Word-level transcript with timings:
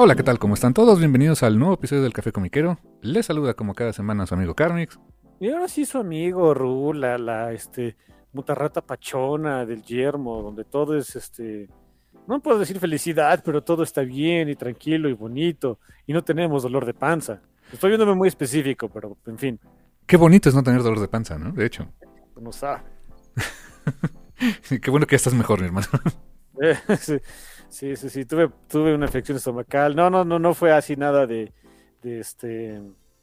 Hola, 0.00 0.14
¿qué 0.14 0.22
tal? 0.22 0.38
¿Cómo 0.38 0.54
están 0.54 0.74
todos? 0.74 1.00
Bienvenidos 1.00 1.42
al 1.42 1.58
nuevo 1.58 1.74
episodio 1.74 2.04
del 2.04 2.12
Café 2.12 2.30
Comiquero. 2.30 2.78
Les 3.02 3.26
saluda 3.26 3.54
como 3.54 3.74
cada 3.74 3.92
semana 3.92 4.28
su 4.28 4.34
amigo 4.34 4.54
Carmix. 4.54 4.96
Y 5.40 5.50
ahora 5.50 5.66
sí 5.66 5.84
su 5.84 5.98
amigo 5.98 6.54
Rula, 6.54 7.18
la 7.18 7.52
este 7.52 7.96
mutarrata 8.32 8.80
pachona 8.80 9.66
del 9.66 9.82
yermo, 9.82 10.40
donde 10.40 10.62
todo 10.62 10.96
es 10.96 11.16
este 11.16 11.68
no 12.28 12.38
puedo 12.38 12.60
decir 12.60 12.78
felicidad, 12.78 13.42
pero 13.44 13.64
todo 13.64 13.82
está 13.82 14.02
bien 14.02 14.48
y 14.48 14.54
tranquilo 14.54 15.08
y 15.08 15.14
bonito 15.14 15.80
y 16.06 16.12
no 16.12 16.22
tenemos 16.22 16.62
dolor 16.62 16.86
de 16.86 16.94
panza. 16.94 17.40
Estoy 17.72 17.90
viéndome 17.90 18.14
muy 18.14 18.28
específico, 18.28 18.88
pero 18.88 19.16
en 19.26 19.36
fin. 19.36 19.60
Qué 20.06 20.16
bonito 20.16 20.48
es 20.48 20.54
no 20.54 20.62
tener 20.62 20.80
dolor 20.80 21.00
de 21.00 21.08
panza, 21.08 21.36
¿no? 21.38 21.50
De 21.50 21.66
hecho. 21.66 21.88
No 22.40 22.52
sabe. 22.52 22.82
Qué 24.80 24.90
bueno 24.92 25.08
que 25.08 25.14
ya 25.14 25.16
estás 25.16 25.34
mejor, 25.34 25.58
mi 25.58 25.66
hermano. 25.66 25.88
Eh, 26.60 26.76
sí, 26.98 27.16
sí, 27.68 27.96
sí, 27.96 28.08
sí, 28.08 28.24
tuve, 28.24 28.50
tuve 28.68 28.94
una 28.94 29.06
infección 29.06 29.36
estomacal. 29.36 29.94
No, 29.94 30.10
no, 30.10 30.24
no, 30.24 30.38
no 30.38 30.54
fue 30.54 30.72
así 30.72 30.96
nada 30.96 31.26
de, 31.26 31.52
de 32.02 32.20
este 32.20 32.80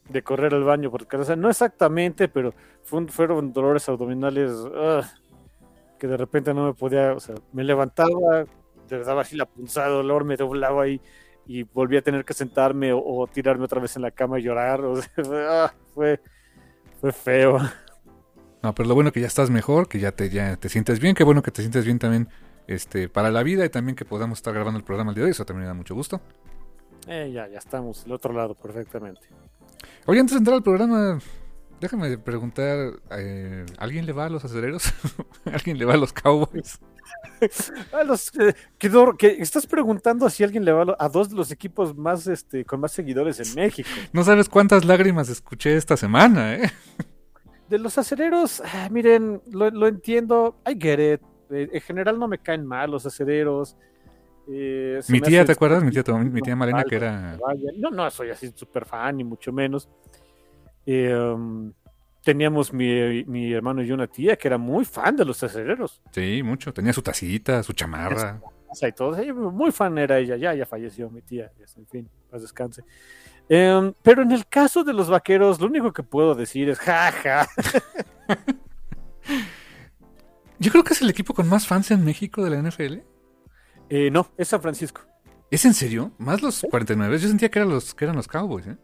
de 0.09 0.21
correr 0.21 0.53
al 0.53 0.63
baño 0.63 0.91
porque 0.91 1.17
o 1.17 1.23
sea, 1.23 1.35
no 1.35 1.49
exactamente, 1.49 2.27
pero 2.27 2.53
fueron 2.83 3.51
dolores 3.51 3.89
abdominales 3.89 4.51
que 5.97 6.07
de 6.07 6.17
repente 6.17 6.53
no 6.53 6.65
me 6.65 6.73
podía, 6.73 7.13
o 7.13 7.19
sea, 7.19 7.35
me 7.53 7.63
levantaba, 7.63 8.45
te 8.87 8.99
daba 8.99 9.21
así 9.21 9.35
la 9.35 9.45
punzada 9.45 9.87
de 9.87 9.93
dolor, 9.93 10.23
me 10.23 10.37
doblaba 10.37 10.83
ahí 10.83 11.01
y 11.47 11.63
volví 11.63 11.97
a 11.97 12.01
tener 12.01 12.25
que 12.25 12.33
sentarme 12.33 12.91
o, 12.93 12.99
o 13.03 13.27
tirarme 13.27 13.65
otra 13.65 13.81
vez 13.81 13.95
en 13.95 14.01
la 14.03 14.11
cama 14.11 14.39
y 14.39 14.43
llorar, 14.43 14.81
o 14.81 14.95
sea, 14.97 15.73
fue, 15.93 16.19
fue 17.01 17.11
feo. 17.11 17.59
No, 18.61 18.73
pero 18.75 18.89
lo 18.89 18.95
bueno 18.95 19.11
que 19.11 19.21
ya 19.21 19.27
estás 19.27 19.49
mejor, 19.49 19.87
que 19.87 19.99
ya 19.99 20.11
te, 20.11 20.29
ya 20.29 20.57
te 20.57 20.69
sientes 20.69 20.99
bien, 20.99 21.15
qué 21.15 21.23
bueno 21.23 21.41
que 21.41 21.51
te 21.51 21.61
sientes 21.61 21.85
bien 21.85 21.99
también 21.99 22.29
este, 22.67 23.09
para 23.09 23.31
la 23.31 23.43
vida 23.43 23.65
y 23.65 23.69
también 23.69 23.95
que 23.95 24.05
podamos 24.05 24.39
estar 24.39 24.53
grabando 24.53 24.77
el 24.79 24.85
programa 24.85 25.11
el 25.11 25.15
día 25.15 25.23
de 25.23 25.25
hoy, 25.27 25.31
eso 25.31 25.45
también 25.45 25.63
me 25.63 25.67
da 25.67 25.73
mucho 25.73 25.95
gusto. 25.95 26.21
Eh, 27.07 27.31
ya, 27.33 27.47
ya 27.47 27.59
estamos 27.59 28.03
del 28.03 28.13
otro 28.13 28.33
lado 28.33 28.55
perfectamente. 28.55 29.27
Oye, 30.07 30.19
antes 30.19 30.33
de 30.33 30.39
entrar 30.39 30.55
al 30.55 30.63
programa, 30.63 31.19
déjame 31.79 32.17
preguntar, 32.17 32.93
eh, 33.11 33.65
¿alguien 33.77 34.05
le 34.05 34.11
va 34.13 34.25
a 34.25 34.29
los 34.29 34.43
acereros? 34.43 34.91
¿Alguien 35.45 35.77
le 35.77 35.85
va 35.85 35.93
a 35.93 35.97
los 35.97 36.13
Cowboys? 36.13 36.79
a 37.93 38.03
los, 38.03 38.29
eh, 38.39 38.55
que, 38.79 38.89
dor- 38.89 39.17
que 39.17 39.27
estás 39.39 39.67
preguntando 39.67 40.27
si 40.29 40.43
alguien 40.43 40.65
le 40.65 40.71
va 40.71 40.81
a, 40.81 40.85
lo- 40.85 41.01
a 41.01 41.09
dos 41.09 41.29
de 41.29 41.35
los 41.35 41.51
equipos 41.51 41.95
más 41.95 42.25
este 42.25 42.65
con 42.65 42.79
más 42.79 42.91
seguidores 42.91 43.39
en 43.39 43.53
México. 43.55 43.89
No 44.11 44.23
sabes 44.23 44.49
cuántas 44.49 44.85
lágrimas 44.85 45.29
escuché 45.29 45.75
esta 45.75 45.97
semana, 45.97 46.55
¿eh? 46.55 46.71
De 47.69 47.77
los 47.79 47.97
acereros, 47.99 48.61
ah, 48.73 48.89
miren, 48.91 49.41
lo, 49.51 49.69
lo 49.71 49.87
entiendo, 49.87 50.59
I 50.67 50.75
get 50.79 51.13
it. 51.13 51.21
Eh, 51.51 51.69
en 51.71 51.81
general 51.81 52.19
no 52.19 52.27
me 52.27 52.39
caen 52.39 52.65
mal 52.65 52.91
los 52.91 53.05
acereros. 53.05 53.77
Eh, 54.47 54.99
Mi 55.09 55.21
tía, 55.21 55.43
¿te 55.45 55.53
acuerdas? 55.53 55.83
Mi 55.83 55.91
tía, 55.91 56.03
mi 56.13 56.41
tía 56.41 56.55
normal, 56.55 56.85
que 56.87 56.95
era... 56.95 57.37
No, 57.77 57.89
no 57.89 58.09
soy 58.11 58.29
así 58.29 58.51
súper 58.53 58.85
fan, 58.85 59.17
ni 59.17 59.23
mucho 59.23 59.51
menos. 59.51 59.89
Eh, 60.85 61.15
um, 61.15 61.73
teníamos 62.23 62.71
mi, 62.71 63.23
mi 63.25 63.51
hermano 63.51 63.81
y 63.81 63.91
una 63.91 64.07
tía 64.07 64.35
que 64.35 64.47
era 64.47 64.57
muy 64.57 64.85
fan 64.85 65.15
de 65.15 65.25
los 65.25 65.41
acereros. 65.43 66.01
Sí, 66.11 66.41
mucho. 66.43 66.73
Tenía 66.73 66.93
su 66.93 67.01
tacita, 67.01 67.63
su 67.63 67.73
chamarra. 67.73 68.39
Y 68.81 68.91
todo. 68.91 69.15
Muy 69.51 69.71
fan 69.71 69.97
era 69.97 70.19
ella, 70.19 70.35
ya, 70.35 70.53
ya 70.53 70.65
falleció 70.65 71.09
mi 71.09 71.21
tía, 71.21 71.51
en 71.77 71.87
fin, 71.87 72.09
paz 72.29 72.41
descanse. 72.41 72.83
Em, 73.47 73.93
pero 74.01 74.23
en 74.23 74.31
el 74.31 74.47
caso 74.47 74.83
de 74.83 74.91
los 74.91 75.09
vaqueros, 75.09 75.59
lo 75.59 75.67
único 75.67 75.93
que 75.93 76.03
puedo 76.03 76.35
decir 76.35 76.69
es 76.69 76.79
jaja. 76.79 77.47
Yo 80.59 80.71
creo 80.71 80.83
que 80.83 80.93
es 80.93 81.01
el 81.01 81.09
equipo 81.09 81.33
con 81.33 81.47
más 81.49 81.67
fans 81.67 81.91
en 81.91 82.03
México 82.05 82.43
de 82.43 82.49
la 82.49 82.61
NFL. 82.61 82.97
Eh, 83.89 84.09
no, 84.11 84.27
es 84.37 84.47
San 84.47 84.61
Francisco. 84.61 85.01
¿Es 85.51 85.65
en 85.65 85.73
serio? 85.73 86.11
¿Más 86.17 86.41
los 86.41 86.65
49? 86.69 87.17
Yo 87.19 87.27
sentía 87.27 87.49
que 87.49 87.59
eran 87.59 87.69
los, 87.69 87.93
que 87.93 88.05
eran 88.05 88.15
los 88.15 88.27
Cowboys, 88.27 88.67
¿eh? 88.67 88.77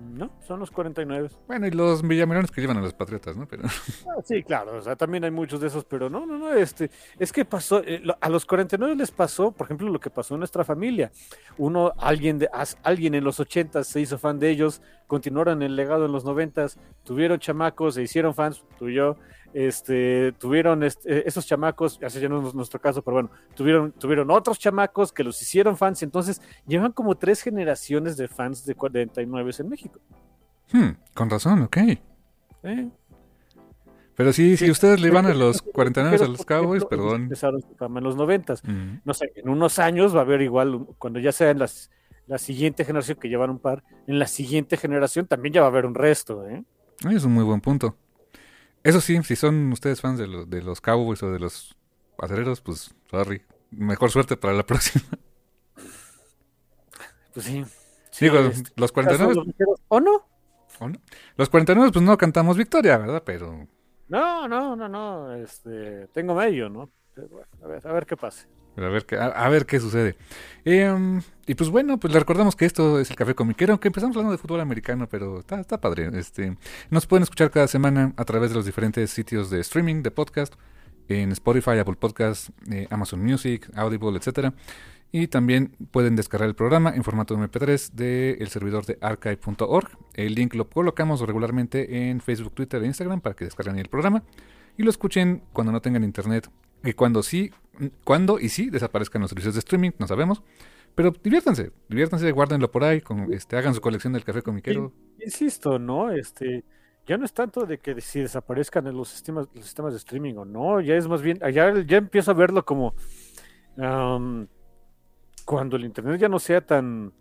No, 0.00 0.30
son 0.48 0.58
los 0.60 0.70
49. 0.70 1.28
Bueno, 1.46 1.66
y 1.66 1.70
los 1.72 2.00
Villamelones 2.00 2.50
que 2.50 2.62
llevan 2.62 2.78
a 2.78 2.80
los 2.80 2.94
Patriotas, 2.94 3.36
¿no? 3.36 3.46
Pero... 3.46 3.64
Ah, 4.08 4.22
sí, 4.24 4.42
claro, 4.42 4.78
o 4.78 4.80
sea, 4.80 4.96
también 4.96 5.24
hay 5.24 5.30
muchos 5.30 5.60
de 5.60 5.66
esos, 5.68 5.84
pero 5.84 6.08
no, 6.08 6.24
no, 6.24 6.38
no, 6.38 6.52
este, 6.54 6.90
es 7.18 7.30
que 7.32 7.44
pasó, 7.44 7.82
eh, 7.84 8.00
lo- 8.02 8.16
a 8.18 8.28
los 8.30 8.46
49 8.46 8.96
les 8.96 9.10
pasó, 9.10 9.52
por 9.52 9.66
ejemplo, 9.66 9.88
lo 9.90 10.00
que 10.00 10.08
pasó 10.08 10.34
en 10.34 10.40
nuestra 10.40 10.64
familia. 10.64 11.12
Uno, 11.58 11.92
alguien, 11.98 12.38
de, 12.38 12.48
as- 12.52 12.78
alguien 12.82 13.14
en 13.14 13.24
los 13.24 13.40
80 13.40 13.84
se 13.84 14.00
hizo 14.00 14.18
fan 14.18 14.38
de 14.38 14.48
ellos, 14.50 14.80
continuaron 15.06 15.60
el 15.62 15.76
legado 15.76 16.06
en 16.06 16.12
los 16.12 16.24
90, 16.24 16.66
tuvieron 17.04 17.38
chamacos, 17.38 17.94
se 17.96 18.02
hicieron 18.02 18.34
fans, 18.34 18.64
tú 18.78 18.88
y 18.88 18.94
yo, 18.94 19.16
este, 19.54 20.32
tuvieron 20.38 20.82
este, 20.82 21.26
esos 21.28 21.46
chamacos, 21.46 21.98
ese 22.02 22.20
ya 22.20 22.28
no 22.28 22.46
es 22.46 22.54
nuestro 22.54 22.80
caso, 22.80 23.02
pero 23.02 23.14
bueno, 23.14 23.30
tuvieron, 23.54 23.92
tuvieron 23.92 24.30
otros 24.30 24.58
chamacos 24.58 25.12
que 25.12 25.24
los 25.24 25.40
hicieron 25.42 25.76
fans, 25.76 26.02
entonces 26.02 26.40
llevan 26.66 26.92
como 26.92 27.16
tres 27.16 27.42
generaciones 27.42 28.16
de 28.16 28.28
fans 28.28 28.64
de 28.64 28.74
49 28.74 29.50
en 29.58 29.68
México. 29.68 29.98
Hmm, 30.72 30.90
con 31.14 31.28
razón, 31.30 31.62
ok. 31.62 31.76
¿eh? 32.62 32.88
Pero 34.16 34.32
sí, 34.32 34.56
si 34.56 34.66
Sí. 34.66 34.70
ustedes 34.70 35.00
le 35.00 35.08
iban 35.08 35.26
a 35.26 35.34
los 35.34 35.62
49 35.74 36.24
a 36.24 36.28
los 36.28 36.44
Cowboys, 36.44 36.84
perdón. 36.84 37.22
Empezaron 37.22 37.60
su 37.62 37.74
fama 37.76 37.98
en 38.00 38.04
los 38.04 38.16
90 38.16 38.54
Mm. 38.64 39.00
no 39.04 39.14
sé, 39.14 39.32
en 39.34 39.48
unos 39.48 39.78
años 39.78 40.14
va 40.14 40.20
a 40.20 40.22
haber 40.22 40.42
igual, 40.42 40.86
cuando 40.98 41.18
ya 41.20 41.32
sean 41.32 41.58
las, 41.58 41.90
la 42.26 42.38
siguiente 42.38 42.84
generación 42.84 43.18
que 43.18 43.28
llevan 43.28 43.50
un 43.50 43.58
par, 43.58 43.82
en 44.06 44.18
la 44.18 44.26
siguiente 44.26 44.76
generación 44.76 45.26
también 45.26 45.54
ya 45.54 45.60
va 45.62 45.68
a 45.68 45.70
haber 45.70 45.86
un 45.86 45.94
resto, 45.94 46.46
¿eh? 46.46 46.62
Es 47.10 47.24
un 47.24 47.32
muy 47.32 47.44
buen 47.44 47.60
punto. 47.62 47.96
Eso 48.82 49.00
sí, 49.00 49.22
si 49.22 49.36
son 49.36 49.72
ustedes 49.72 50.00
fans 50.00 50.18
de, 50.18 50.26
los 50.26 50.48
de 50.48 50.62
los 50.62 50.80
Cowboys 50.80 51.22
o 51.22 51.30
de 51.30 51.38
los 51.38 51.76
acereros, 52.18 52.60
pues 52.60 52.94
sorry. 53.10 53.42
Mejor 53.70 54.10
suerte 54.10 54.36
para 54.36 54.54
la 54.54 54.62
próxima. 54.66 55.04
Pues 57.34 57.46
sí. 57.46 57.64
Digo, 58.20 58.38
este, 58.38 58.70
los 58.76 58.92
caso 58.92 59.06
49, 59.06 59.34
de 59.56 59.64
los 59.64 59.80
¿O 59.88 60.00
no? 60.00 60.26
¿o 60.80 60.88
no? 60.88 60.98
Los 61.36 61.48
49 61.48 61.92
pues 61.92 62.04
no 62.04 62.16
cantamos 62.18 62.56
victoria, 62.56 62.98
¿verdad? 62.98 63.22
Pero 63.24 63.68
No, 64.08 64.48
no, 64.48 64.74
no, 64.76 64.88
no, 64.88 65.34
este, 65.34 66.08
tengo 66.08 66.34
medio, 66.34 66.68
¿no? 66.68 66.90
Pero 67.14 67.28
bueno, 67.28 67.48
a 67.62 67.66
ver, 67.66 67.86
a 67.86 67.92
ver 67.92 68.06
qué 68.06 68.16
pase. 68.16 68.46
A 68.76 68.80
ver 68.80 69.06
a, 69.18 69.26
a 69.26 69.48
ver 69.48 69.66
qué 69.66 69.80
sucede. 69.80 70.16
Eh, 70.64 71.20
y 71.46 71.54
pues 71.54 71.68
bueno, 71.70 71.98
pues 71.98 72.12
le 72.12 72.20
recordamos 72.20 72.54
que 72.54 72.64
esto 72.64 73.00
es 73.00 73.10
el 73.10 73.16
Café 73.16 73.34
Comiquero, 73.34 73.80
que 73.80 73.88
empezamos 73.88 74.16
hablando 74.16 74.32
de 74.32 74.38
fútbol 74.38 74.60
americano, 74.60 75.08
pero 75.08 75.40
está, 75.40 75.60
está 75.60 75.80
padre. 75.80 76.10
Este, 76.14 76.56
nos 76.90 77.06
pueden 77.06 77.24
escuchar 77.24 77.50
cada 77.50 77.66
semana 77.66 78.12
a 78.16 78.24
través 78.24 78.50
de 78.50 78.56
los 78.56 78.66
diferentes 78.66 79.10
sitios 79.10 79.50
de 79.50 79.60
streaming, 79.60 80.02
de 80.02 80.10
podcast, 80.10 80.54
en 81.08 81.32
Spotify, 81.32 81.78
Apple 81.78 81.96
Podcasts, 81.96 82.52
eh, 82.70 82.86
Amazon 82.90 83.20
Music, 83.20 83.68
Audible, 83.74 84.16
etcétera. 84.16 84.54
Y 85.12 85.26
también 85.26 85.74
pueden 85.90 86.14
descargar 86.14 86.48
el 86.48 86.54
programa 86.54 86.94
en 86.94 87.02
formato 87.02 87.36
MP3 87.36 87.90
del 87.94 88.46
servidor 88.48 88.86
de 88.86 88.96
archive.org. 89.00 89.88
El 90.14 90.36
link 90.36 90.54
lo 90.54 90.70
colocamos 90.70 91.20
regularmente 91.22 92.08
en 92.08 92.20
Facebook, 92.20 92.54
Twitter 92.54 92.80
e 92.84 92.86
Instagram 92.86 93.20
para 93.20 93.34
que 93.34 93.44
descarguen 93.44 93.76
el 93.80 93.88
programa 93.88 94.22
y 94.76 94.84
lo 94.84 94.90
escuchen 94.90 95.42
cuando 95.52 95.72
no 95.72 95.80
tengan 95.80 96.04
internet. 96.04 96.48
Y 96.84 96.92
cuando 96.92 97.22
sí, 97.22 97.50
cuando 98.04 98.38
y 98.38 98.48
sí 98.48 98.70
desaparezcan 98.70 99.22
los 99.22 99.30
servicios 99.30 99.54
de 99.54 99.60
streaming, 99.60 99.90
no 99.98 100.06
sabemos. 100.06 100.42
Pero 100.94 101.12
diviértanse, 101.22 101.72
diviértanse, 101.88 102.30
guárdenlo 102.32 102.70
por 102.70 102.84
ahí, 102.84 103.00
con, 103.00 103.32
este, 103.32 103.56
hagan 103.56 103.74
su 103.74 103.80
colección 103.80 104.12
del 104.12 104.24
café 104.24 104.42
comiquero. 104.42 104.92
Insisto, 105.24 105.78
¿no? 105.78 106.10
Este, 106.10 106.64
ya 107.06 107.16
no 107.16 107.24
es 107.24 107.32
tanto 107.32 107.64
de 107.64 107.78
que 107.78 108.00
si 108.00 108.20
desaparezcan 108.20 108.84
los 108.94 109.08
sistemas, 109.08 109.48
los 109.54 109.64
sistemas 109.64 109.92
de 109.92 109.98
streaming 109.98 110.34
o 110.34 110.44
no, 110.44 110.80
ya 110.80 110.96
es 110.96 111.08
más 111.08 111.22
bien, 111.22 111.38
ya, 111.52 111.80
ya 111.82 111.96
empiezo 111.96 112.32
a 112.32 112.34
verlo 112.34 112.64
como 112.64 112.94
am, 113.78 114.48
cuando 115.44 115.76
el 115.76 115.84
Internet 115.84 116.20
ya 116.20 116.28
no 116.28 116.38
sea 116.38 116.60
tan 116.60 117.12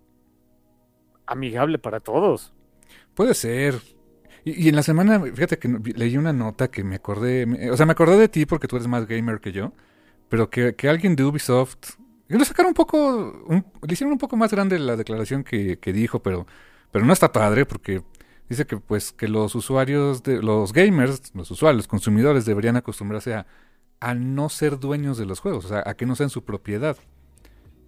amigable 1.26 1.78
para 1.78 2.00
todos. 2.00 2.54
Puede 3.14 3.34
ser. 3.34 3.76
Y, 4.46 4.66
y 4.66 4.70
en 4.70 4.76
la 4.76 4.84
semana, 4.84 5.20
fíjate 5.22 5.58
que 5.60 5.68
leí 5.96 6.18
una 6.18 6.34
nota 6.34 6.70
que 6.70 6.84
me 6.84 6.96
acordé, 6.96 7.46
me- 7.46 7.70
o 7.72 7.78
sea, 7.78 7.86
me 7.86 7.92
acordé 7.94 8.18
de 8.18 8.30
ti 8.30 8.46
porque 8.46 8.68
tú 8.68 8.76
eres 8.78 8.88
más 8.88 9.08
gamer 9.08 9.40
que 9.40 9.52
yo, 9.52 9.74
pero 10.30 10.50
que, 10.50 10.76
que 10.76 10.90
alguien 10.90 11.16
de 11.16 11.24
Ubisoft, 11.26 11.78
lo 12.28 12.46
sacaron 12.46 12.70
un 12.70 12.74
poco, 12.76 13.44
un- 13.48 13.66
le 13.86 13.94
hicieron 13.94 14.14
un 14.14 14.20
poco 14.20 14.38
más 14.38 14.52
grande 14.52 14.80
la 14.80 14.96
declaración 14.96 15.44
que, 15.44 15.78
que 15.80 15.94
dijo, 15.94 16.22
pero, 16.22 16.46
pero 16.92 17.06
no 17.06 17.14
está 17.14 17.32
padre 17.32 17.66
porque 17.66 18.04
dice 18.50 18.66
que 18.66 18.78
pues 18.78 19.12
que 19.14 19.28
los 19.28 19.56
usuarios, 19.56 20.24
de 20.24 20.42
los 20.42 20.74
gamers, 20.74 21.34
los 21.36 21.52
usuarios, 21.52 21.78
los 21.78 21.88
consumidores 21.88 22.46
deberían 22.46 22.78
acostumbrarse 22.78 23.34
a, 23.36 23.48
a 24.00 24.14
no 24.16 24.50
ser 24.50 24.80
dueños 24.80 25.18
de 25.18 25.26
los 25.26 25.40
juegos, 25.40 25.66
o 25.66 25.70
sea, 25.70 25.84
a 25.86 25.94
que 25.96 26.06
no 26.06 26.16
sean 26.16 26.30
su 26.30 26.44
propiedad. 26.46 26.98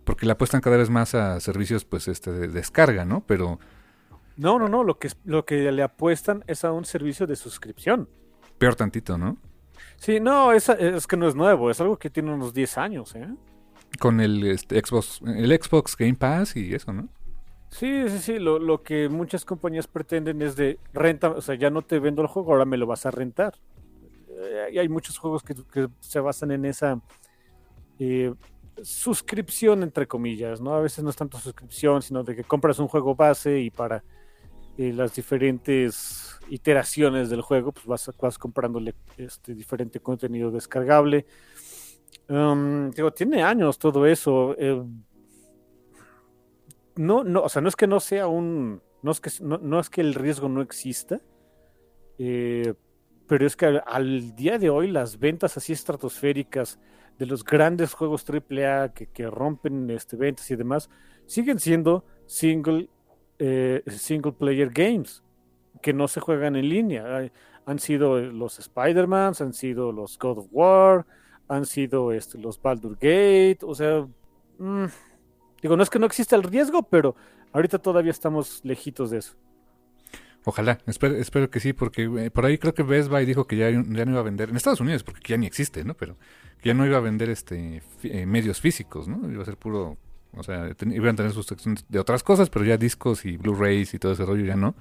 Porque 0.04 0.26
le 0.26 0.32
apuestan 0.34 0.62
cada 0.62 0.78
vez 0.78 0.90
más 0.90 1.14
a 1.16 1.40
servicios 1.40 1.86
pues 1.86 2.08
este 2.08 2.32
de 2.32 2.48
descarga, 2.48 3.06
¿no? 3.06 3.24
Pero 3.28 3.60
No, 4.42 4.58
no, 4.58 4.68
no, 4.68 4.84
lo 4.84 4.98
que, 4.98 5.08
lo 5.24 5.46
que 5.46 5.72
le 5.72 5.84
apuestan 5.84 6.44
es 6.48 6.66
a 6.66 6.72
un 6.72 6.84
servicio 6.84 7.28
de 7.28 7.36
suscripción. 7.36 8.10
peor 8.58 8.74
tantito, 8.74 9.16
¿no? 9.16 9.38
Sí, 9.98 10.20
no, 10.20 10.52
es, 10.52 10.68
es 10.68 11.06
que 11.06 11.16
no 11.16 11.28
es 11.28 11.36
nuevo, 11.36 11.70
es 11.70 11.80
algo 11.80 12.00
que 12.00 12.10
tiene 12.10 12.34
unos 12.34 12.52
10 12.52 12.78
años, 12.80 13.14
¿eh? 13.16 13.28
con 14.00 14.20
el 14.20 14.44
este, 14.48 14.82
Xbox, 14.84 15.22
el 15.28 15.52
Xbox 15.62 15.96
Game 15.96 16.16
Pass 16.16 16.56
y 16.56 16.74
eso, 16.74 16.92
¿no? 16.92 17.08
Sí, 17.70 18.10
sí, 18.10 18.18
sí, 18.18 18.40
lo, 18.40 18.58
lo 18.58 18.82
que 18.82 19.10
muchas 19.10 19.46
compañías 19.46 19.86
pretenden 19.86 20.42
es 20.42 20.56
de 20.56 20.80
renta, 20.92 21.30
o 21.30 21.42
sea, 21.42 21.54
ya 21.54 21.70
no 21.70 21.84
te 21.84 22.00
vendo 22.00 22.24
el 22.24 22.28
juego, 22.28 22.54
ahora 22.54 22.66
me 22.66 22.78
lo 22.78 22.88
vas 22.88 23.06
a 23.06 23.12
rentar. 23.12 23.54
Eh, 24.28 24.70
y 24.74 24.80
hay 24.80 24.90
muchos 24.90 25.20
juegos 25.20 25.44
que, 25.44 25.54
que 25.72 25.88
se 26.00 26.20
basan 26.20 26.50
en 26.50 26.66
esa 26.66 27.00
eh, 28.00 28.34
suscripción, 28.82 29.84
entre 29.84 30.08
comillas, 30.08 30.62
¿no? 30.62 30.74
A 30.74 30.82
veces 30.82 31.04
no 31.04 31.12
es 31.12 31.16
tanto 31.16 31.38
suscripción, 31.38 32.02
sino 32.02 32.24
de 32.24 32.36
que 32.36 32.44
compras 32.44 32.80
un 32.80 32.88
juego 32.88 33.14
base 33.14 33.60
y 33.60 33.70
para 33.70 34.04
las 34.78 35.16
diferentes 35.16 36.40
iteraciones 36.50 37.30
del 37.30 37.42
juego, 37.42 37.72
pues 37.72 37.86
vas, 37.86 38.12
vas 38.20 38.38
comprándole 38.38 38.96
este 39.18 39.54
diferente 39.54 40.00
contenido 40.00 40.52
descargable. 40.52 41.26
Um, 42.28 42.92
digo, 42.92 43.12
tiene 43.12 43.44
años 43.44 43.78
todo 43.78 44.06
eso. 44.06 44.56
eh, 44.58 44.84
no, 46.96 47.24
no, 47.24 47.44
o 47.44 47.50
sea, 47.50 47.62
no 47.62 47.70
es 47.70 47.76
que 47.76 47.88
no 47.88 48.00
sea 48.00 48.28
un, 48.28 48.82
no 49.02 49.12
es 49.12 49.22
que, 49.22 49.32
no, 49.42 49.58
no 49.58 49.80
es 49.80 49.90
que 49.90 50.02
el 50.02 50.14
riesgo 50.14 50.50
no 50.50 50.62
exista, 50.62 51.22
eh, 52.18 52.74
pero 53.28 53.46
es 53.46 53.56
que 53.56 53.66
al, 53.66 53.84
al 53.86 54.36
día 54.36 54.58
de 54.58 54.70
hoy 54.70 54.92
las 54.92 55.20
ventas 55.20 55.58
así 55.58 55.74
estratosféricas 55.74 56.80
de 57.18 57.26
los 57.26 57.44
grandes 57.44 57.94
juegos 57.94 58.26
AAA 58.28 58.94
que, 58.94 59.08
que 59.08 59.28
rompen 59.28 59.90
este, 59.90 60.18
ventas 60.18 60.50
y 60.52 60.56
demás, 60.56 60.90
siguen 61.26 61.60
siendo 61.60 62.06
single, 62.26 62.90
eh, 63.44 63.82
single 63.88 64.34
player 64.34 64.70
games 64.70 65.24
que 65.82 65.94
no 65.94 66.08
se 66.08 66.20
juegan 66.20 66.56
en 66.56 66.70
línea. 66.70 67.32
Han 67.66 67.80
sido 67.80 68.20
los 68.20 68.60
Spider-Man, 68.60 69.34
han 69.40 69.54
sido 69.54 69.92
los 69.92 70.20
God 70.20 70.38
of 70.38 70.48
War, 70.52 71.08
han 71.48 71.66
sido 71.66 72.12
este, 72.12 72.38
los 72.38 72.62
Baldur 72.62 72.94
Gate, 72.94 73.60
o 73.64 73.74
sea, 73.74 74.08
mm, 74.60 74.86
digo, 75.62 75.76
no 75.76 75.82
es 75.82 75.90
que 75.90 75.98
no 75.98 76.06
exista 76.06 76.36
el 76.36 76.44
riesgo, 76.44 76.84
pero 76.84 77.16
ahorita 77.52 77.80
todavía 77.80 78.12
estamos 78.12 78.62
lejitos 78.64 79.10
de 79.10 79.18
eso. 79.18 79.34
Ojalá, 80.46 80.78
espero, 80.86 81.16
espero 81.16 81.50
que 81.50 81.60
sí, 81.60 81.74
porque 81.74 82.04
eh, 82.04 82.32
por 82.32 82.46
ahí 82.46 82.60
creo 82.60 82.74
que 82.74 82.84
Best 82.84 83.10
Buy 83.10 83.26
dijo 83.26 83.46
que 83.48 83.58
ya, 83.58 83.70
ya 83.70 83.82
no 83.82 84.12
iba 84.12 84.20
a 84.20 84.24
vender, 84.24 84.50
en 84.50 84.56
Estados 84.56 84.82
Unidos, 84.82 85.04
porque 85.04 85.30
ya 85.30 85.38
ni 85.38 85.48
existe, 85.48 85.84
¿no? 85.84 85.96
Pero 85.96 86.16
que 86.62 86.70
ya 86.70 86.74
no 86.74 86.86
iba 86.86 86.98
a 86.98 87.02
vender 87.02 87.30
este 87.30 87.82
eh, 88.04 88.26
medios 88.26 88.62
físicos, 88.62 89.08
¿no? 89.08 89.32
Iba 89.32 89.42
a 89.42 89.46
ser 89.46 89.58
puro, 89.58 89.98
o 90.36 90.44
sea, 90.44 90.76
iban 90.86 91.14
a 91.14 91.16
tener 91.16 91.32
sus 91.34 91.46
secciones 91.46 91.86
de 91.90 92.00
otras 92.00 92.24
cosas, 92.24 92.50
pero 92.50 92.66
ya 92.66 92.78
discos 92.78 93.26
y 93.26 93.38
Blu-rays 93.38 93.94
y 93.94 94.00
todo 94.00 94.14
ese 94.14 94.26
rollo 94.26 94.46
ya 94.46 94.56
no. 94.56 94.76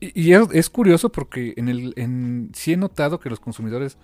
Y, 0.00 0.32
es, 0.32 0.70
curioso 0.70 1.10
porque 1.10 1.54
en 1.56 1.68
el, 1.68 1.92
en, 1.96 2.50
sí 2.54 2.72
he 2.72 2.76
notado 2.76 3.18
que 3.18 3.28
los 3.28 3.40
consumidores 3.40 3.98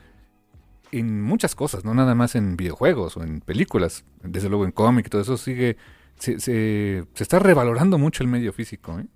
en 0.91 1.23
muchas 1.23 1.55
cosas, 1.55 1.85
no 1.85 1.95
nada 1.95 2.15
más 2.15 2.35
en 2.35 2.57
videojuegos 2.57 3.17
o 3.17 3.23
en 3.23 3.41
películas, 3.41 4.05
desde 4.23 4.49
luego 4.49 4.65
en 4.65 4.73
cómic 4.73 5.07
y 5.07 5.11
todo 5.11 5.23
eso 5.23 5.37
sigue, 5.37 5.77
se, 6.19 7.05
está 7.17 7.39
revalorando 7.39 7.99
mucho 7.99 8.23
el 8.25 8.29
medio 8.29 8.53
físico, 8.53 8.99
¿eh? 8.99 9.07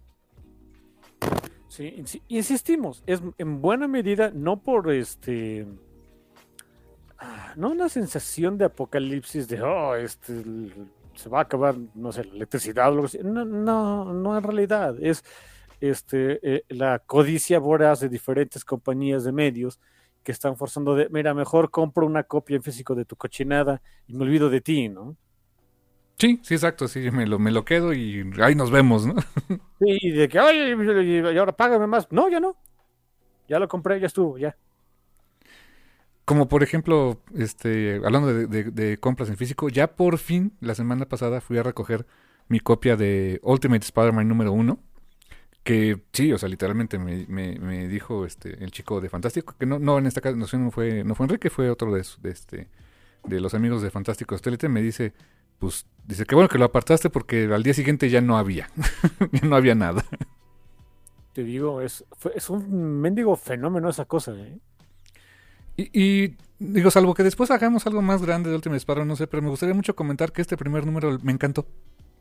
Sí, 1.69 1.95
insi- 1.99 2.23
insistimos, 2.29 3.03
es 3.07 3.23
en 3.39 3.61
buena 3.61 3.87
medida 3.89 4.31
no 4.35 4.61
por 4.61 4.91
este 4.93 5.67
ah, 7.19 7.53
no 7.57 7.71
una 7.71 7.89
sensación 7.89 8.57
de 8.57 8.65
apocalipsis 8.65 9.47
de 9.49 9.63
oh, 9.63 9.95
este 9.95 10.43
se 11.19 11.29
va 11.29 11.41
a 11.41 11.43
acabar, 11.43 11.75
no 11.95 12.13
sé, 12.13 12.25
la 12.25 12.35
electricidad 12.35 12.87
o 12.87 12.93
algo 12.93 13.05
así. 13.07 13.19
No, 13.25 13.45
no, 13.45 14.13
no 14.13 14.39
en 14.39 14.43
realidad, 14.45 14.95
es 15.01 15.25
este 15.81 16.39
eh, 16.43 16.65
la 16.69 17.01
codicia 17.01 17.59
voraz 17.59 18.01
de 18.01 18.09
diferentes 18.09 18.65
compañías 18.65 19.25
de 19.25 19.33
medios 19.33 19.81
que 20.23 20.31
están 20.31 20.57
forzando 20.57 20.95
de, 20.95 21.09
mira, 21.11 21.35
mejor 21.35 21.71
compro 21.71 22.07
una 22.07 22.23
copia 22.23 22.57
en 22.57 22.63
físico 22.63 22.95
de 22.95 23.05
tu 23.05 23.17
cochinada 23.17 23.83
y 24.07 24.15
me 24.15 24.23
olvido 24.23 24.49
de 24.49 24.61
ti, 24.61 24.89
¿no? 24.89 25.17
Sí, 26.19 26.41
sí, 26.43 26.55
exacto, 26.55 26.87
sí, 26.87 27.11
me 27.11 27.27
lo, 27.27 27.39
me 27.39 27.51
lo 27.51 27.65
quedo 27.65 27.93
y 27.93 28.25
ahí 28.41 28.55
nos 28.55 28.71
vemos, 28.71 29.07
¿no? 29.07 29.15
Y 29.81 30.11
de 30.11 30.29
que, 30.29 30.39
oye, 30.41 31.33
y 31.33 31.39
ahora 31.39 31.53
págame 31.53 31.87
más. 31.87 32.11
No, 32.11 32.29
ya 32.29 32.41
no. 32.41 32.57
Ya 33.49 33.59
lo 33.59 33.69
compré, 33.69 34.01
ya 34.01 34.07
estuvo, 34.07 34.37
ya. 34.37 34.57
Como 36.29 36.47
por 36.47 36.63
ejemplo, 36.63 37.23
este, 37.35 38.03
hablando 38.05 38.29
de, 38.29 38.47
de- 38.47 38.71
de 38.71 38.99
compras 38.99 39.31
en 39.31 39.39
físico, 39.39 39.71
ya 39.71 39.97
por 39.97 40.19
fin, 40.19 40.53
la 40.61 40.75
semana 40.75 41.07
pasada 41.09 41.41
fui 41.41 41.57
a 41.57 41.63
recoger 41.63 42.05
mi 42.49 42.61
copia 42.61 42.97
de 42.97 43.41
Ultimate 43.43 43.83
Spider-Man 43.87 44.29
número 44.29 44.53
uno, 44.53 44.79
que 45.65 46.03
sí, 46.13 46.31
o 46.35 46.37
sea, 46.37 46.51
literalmente 46.51 46.99
me, 46.99 47.25
me- 47.29 47.59
me 47.59 47.89
dijo 47.89 48.27
este, 48.27 48.63
el 48.63 48.71
chico 48.73 49.01
de 49.01 49.09
Fantástico, 49.09 49.55
que 49.59 49.65
no, 49.65 49.79
no 49.79 49.97
en 49.97 50.05
esta 50.07 50.21
ocasión 50.21 50.65
no 50.65 50.71
fue, 50.71 51.03
no 51.03 51.15
fue 51.15 51.25
Enrique, 51.25 51.49
fue 51.49 51.71
otro 51.71 51.95
de, 51.95 52.05
de 52.21 52.31
este, 52.31 52.69
de 53.25 53.41
los 53.41 53.55
amigos 53.55 53.81
de 53.81 53.91
Fantástico 53.91 54.37
Satélite, 54.37 54.69
me 54.69 54.83
dice, 54.83 55.15
pues, 55.59 55.87
dice 56.07 56.27
que 56.27 56.35
bueno 56.35 56.51
que 56.51 56.59
lo 56.59 56.67
apartaste 56.67 57.09
porque 57.09 57.45
al 57.51 57.63
día 57.63 57.73
siguiente 57.73 58.11
ya 58.11 58.21
no 58.21 58.37
había, 58.37 58.69
ya 59.33 59.49
no 59.49 59.57
había 59.57 59.75
nada. 59.75 60.05
Te 61.33 61.43
digo, 61.45 61.81
es, 61.81 62.05
es 62.35 62.51
un 62.51 63.01
mendigo 63.01 63.35
fenómeno 63.37 63.89
esa 63.89 64.05
cosa, 64.05 64.33
¿eh? 64.37 64.59
Y, 65.79 65.91
y, 65.99 66.37
digo, 66.59 66.91
salvo 66.91 67.15
que 67.15 67.23
después 67.23 67.51
hagamos 67.53 67.87
algo 67.87 68.03
más 68.03 68.21
grande 68.21 68.51
de 68.51 68.57
Ultimate 68.57 68.79
Spider-Man, 68.79 69.09
no 69.09 69.17
sé, 69.17 69.27
pero 69.29 69.43
me 69.43 69.49
gustaría 69.49 69.75
mucho 69.75 69.95
comentar 69.97 70.33
que 70.33 70.43
este 70.43 70.57
primer 70.57 70.85
número 70.85 71.19
me 71.23 71.33
encantó. 71.33 71.67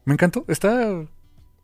Me 0.06 0.14
encantó, 0.14 0.46
está, 0.48 1.02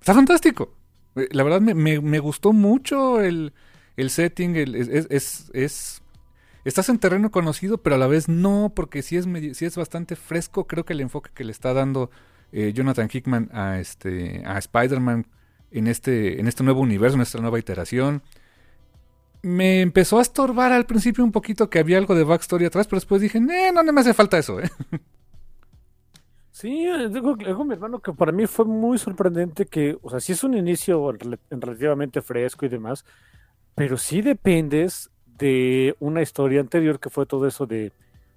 está 0.01 0.13
fantástico. 0.13 0.75
Eh, 1.15 1.29
La 1.31 1.43
verdad 1.43 1.61
me, 1.61 1.75
me- 1.75 2.01
me 2.01 2.19
gustó 2.19 2.51
mucho 2.51 3.21
el, 3.21 3.53
el 3.95 4.09
setting, 4.09 4.55
el- 4.57 4.75
es, 4.75 4.87
es, 4.89 5.07
es- 5.11 5.51
es- 5.53 5.99
Estás 6.65 6.87
en 6.89 6.97
terreno 6.97 7.29
conocido, 7.29 7.77
pero 7.79 7.95
a 7.97 7.99
la 7.99 8.07
vez 8.07 8.29
no, 8.29 8.71
porque 8.75 9.01
sí 9.01 9.17
es, 9.17 9.27
sí 9.57 9.65
es 9.65 9.75
bastante 9.75 10.15
fresco. 10.15 10.65
Creo 10.65 10.85
que 10.85 10.93
el 10.93 11.01
enfoque 11.01 11.29
que 11.33 11.43
le 11.43 11.51
está 11.51 11.73
dando 11.73 12.09
eh, 12.53 12.71
Jonathan 12.73 13.09
Hickman 13.11 13.49
a, 13.53 13.79
este, 13.81 14.43
a 14.45 14.57
Spider-Man 14.59 15.27
en 15.71 15.87
este, 15.87 16.39
en 16.39 16.47
este 16.47 16.63
nuevo 16.63 16.79
universo, 16.81 17.15
en 17.17 17.21
esta 17.21 17.39
nueva 17.41 17.59
iteración 17.59 18.23
me 19.43 19.81
empezó 19.81 20.17
a 20.19 20.21
estorbar 20.23 20.71
al 20.71 20.85
principio 20.87 21.23
un 21.23 21.31
poquito 21.31 21.69
que 21.69 21.77
había 21.79 21.97
algo 21.99 22.15
de 22.15 22.23
backstory 22.23 22.65
atrás, 22.65 22.87
pero 22.87 22.97
después 22.97 23.21
dije, 23.21 23.37
"Eh, 23.37 23.71
no, 23.73 23.83
no 23.83 23.93
me 23.93 24.01
hace 24.01 24.13
falta 24.15 24.37
eso, 24.39 24.59
¿eh? 24.59 24.69
Sí, 26.51 26.85
eh, 26.87 27.09
digo, 27.09 27.35
digo 27.35 27.65
mi 27.65 27.73
hermano 27.73 27.99
que 27.99 28.13
para 28.13 28.31
mí 28.31 28.45
fue 28.45 28.65
muy 28.65 28.97
sorprendente 28.99 29.65
que, 29.65 29.97
o 30.03 30.09
sea, 30.09 30.19
sí 30.19 30.33
es 30.33 30.43
un 30.43 30.53
inicio 30.53 31.01
rel- 31.11 31.39
relativamente 31.49 32.21
fresco 32.21 32.65
y 32.65 32.69
demás, 32.69 33.05
pero 33.73 33.97
sí 33.97 34.21
dependes 34.21 35.09
de 35.25 35.95
una 35.99 36.21
historia 36.21 36.61
anterior 36.61 36.99
que 36.99 37.09
fue 37.09 37.25
todo 37.25 37.47
eso 37.47 37.65
de 37.65 37.91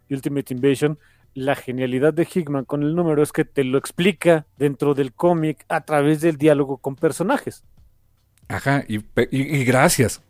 Ultimate 0.09 0.55
Invasion. 0.55 0.99
La 1.35 1.55
genialidad 1.55 2.15
de 2.15 2.27
Hickman 2.33 2.65
con 2.65 2.83
el 2.83 2.95
número 2.95 3.23
es 3.23 3.33
que 3.33 3.45
te 3.45 3.65
lo 3.65 3.77
explica 3.77 4.47
dentro 4.57 4.95
del 4.95 5.13
cómic 5.13 5.67
a 5.69 5.83
través 5.83 6.23
del 6.23 6.39
diálogo 6.39 6.79
con 6.79 6.97
personajes. 6.97 7.65
Ajá, 8.49 8.83
y, 8.89 9.01
pe- 9.01 9.29
y- 9.31 9.57
y 9.59 9.65
gracias. 9.65 10.23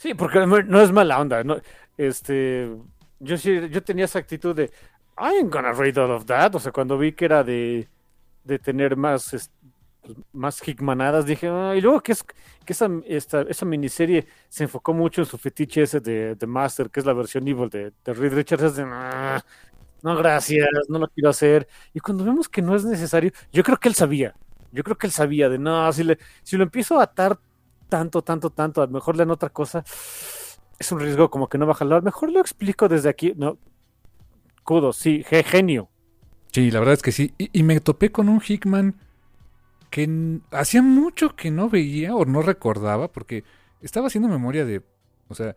Sí, 0.00 0.14
porque 0.14 0.38
no 0.46 0.80
es 0.80 0.92
mala 0.92 1.20
onda, 1.20 1.44
¿no? 1.44 1.58
Este, 1.98 2.74
yo 3.18 3.36
sí, 3.36 3.68
yo 3.70 3.82
tenía 3.82 4.06
esa 4.06 4.18
actitud 4.18 4.56
de 4.56 4.64
I 5.18 5.36
ain't 5.40 5.52
gonna 5.52 5.72
read 5.72 5.98
all 5.98 6.10
of 6.12 6.24
that. 6.24 6.54
O 6.54 6.58
sea, 6.58 6.72
cuando 6.72 6.96
vi 6.96 7.12
que 7.12 7.26
era 7.26 7.44
de, 7.44 7.86
de 8.44 8.58
tener 8.58 8.96
más, 8.96 9.34
es- 9.34 9.50
pues, 10.02 10.16
más 10.32 10.66
hickmanadas, 10.66 11.26
dije, 11.26 11.48
y 11.76 11.80
luego 11.82 12.02
que 12.02 12.12
es 12.12 12.22
que 12.24 12.72
esa, 12.72 12.88
esta, 13.06 13.42
esa 13.42 13.66
miniserie 13.66 14.26
se 14.48 14.64
enfocó 14.64 14.94
mucho 14.94 15.20
en 15.22 15.26
su 15.26 15.36
fetiche 15.38 15.82
ese 15.82 16.00
de, 16.00 16.34
de 16.36 16.46
Master, 16.46 16.90
que 16.90 17.00
es 17.00 17.06
la 17.06 17.12
versión 17.14 17.46
evil 17.48 17.68
de, 17.70 17.92
de 18.04 18.14
Reed 18.14 18.34
Richards, 18.34 18.62
es 18.64 18.76
de 18.76 18.84
"Ah, 18.86 19.44
no, 20.02 20.16
gracias, 20.16 20.66
no 20.88 20.98
lo 20.98 21.08
quiero 21.08 21.30
hacer. 21.30 21.68
Y 21.92 22.00
cuando 22.00 22.24
vemos 22.24 22.48
que 22.48 22.62
no 22.62 22.74
es 22.74 22.84
necesario, 22.84 23.32
yo 23.52 23.62
creo 23.62 23.76
que 23.78 23.88
él 23.88 23.94
sabía. 23.94 24.34
Yo 24.72 24.82
creo 24.84 24.96
que 24.96 25.06
él 25.06 25.12
sabía 25.12 25.48
de 25.48 25.58
no, 25.58 25.92
si 25.92 26.04
le, 26.04 26.18
si 26.42 26.56
lo 26.56 26.62
empiezo 26.64 26.98
a 27.00 27.04
atar 27.04 27.38
tanto, 27.90 28.22
tanto, 28.22 28.50
tanto, 28.50 28.82
a 28.82 28.86
lo 28.86 28.92
mejor 28.92 29.16
le 29.16 29.22
dan 29.22 29.32
otra 29.32 29.50
cosa, 29.50 29.84
es 30.78 30.92
un 30.92 31.00
riesgo 31.00 31.30
como 31.30 31.48
que 31.48 31.58
no 31.58 31.66
va 31.66 31.72
a 31.72 31.76
jalar. 31.76 32.02
Mejor 32.02 32.32
lo 32.32 32.40
explico 32.40 32.88
desde 32.88 33.10
aquí. 33.10 33.34
No, 33.36 33.58
kudos, 34.64 34.96
sí, 34.96 35.24
ge- 35.28 35.44
genio. 35.44 35.90
Sí, 36.52 36.70
la 36.70 36.80
verdad 36.80 36.94
es 36.94 37.02
que 37.02 37.12
sí. 37.12 37.34
Y, 37.38 37.62
me 37.62 37.80
topé 37.80 38.10
con 38.12 38.28
un 38.28 38.40
Hickman 38.46 38.96
que 39.90 40.40
hacía 40.52 40.82
mucho 40.82 41.36
que 41.36 41.50
no 41.50 41.68
veía 41.70 42.14
o 42.14 42.24
no 42.24 42.42
recordaba, 42.42 43.08
porque 43.12 43.44
estaba 43.82 44.08
haciendo 44.08 44.28
memoria 44.28 44.64
de. 44.64 44.82
O 45.28 45.34
sea. 45.34 45.56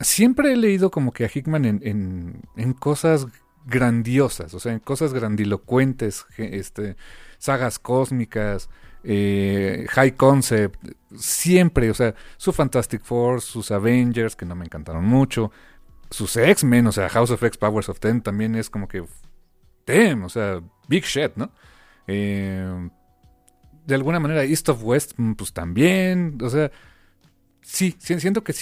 siempre 0.00 0.52
he 0.52 0.56
leído 0.56 0.90
como 0.90 1.12
que 1.12 1.24
a 1.24 1.30
Hickman 1.32 1.64
en, 1.64 1.80
en, 1.84 2.42
en 2.56 2.72
cosas 2.72 3.26
grandiosas, 3.66 4.54
o 4.54 4.60
sea, 4.60 4.72
en 4.72 4.80
cosas 4.80 5.12
grandilocuentes, 5.12 6.26
este, 6.36 6.96
sagas 7.38 7.78
cósmicas, 7.78 8.68
eh, 9.04 9.86
high 9.90 10.12
concept, 10.16 10.84
siempre, 11.16 11.90
o 11.90 11.94
sea, 11.94 12.14
su 12.36 12.52
Fantastic 12.52 13.02
Four, 13.02 13.40
sus 13.40 13.70
Avengers, 13.70 14.36
que 14.36 14.46
no 14.46 14.54
me 14.54 14.64
encantaron 14.64 15.04
mucho, 15.04 15.50
sus 16.10 16.36
X-Men, 16.36 16.86
o 16.86 16.92
sea, 16.92 17.08
House 17.08 17.30
of 17.30 17.42
X, 17.42 17.56
Powers 17.56 17.88
of 17.88 18.00
Ten 18.00 18.20
también 18.20 18.54
es 18.54 18.70
como 18.70 18.86
que, 18.86 19.04
damn, 19.86 20.24
o 20.24 20.28
sea, 20.28 20.60
big 20.88 21.04
shit, 21.04 21.32
¿no? 21.36 21.52
Eh, 22.06 22.88
de 23.86 23.94
alguna 23.94 24.20
manera, 24.20 24.44
East 24.44 24.68
of 24.68 24.82
West, 24.82 25.12
mm, 25.16 25.32
pues 25.32 25.52
también, 25.52 26.38
o 26.40 26.50
sea, 26.50 26.70
sí, 27.62 27.96
siento 27.98 28.44
que, 28.44 28.52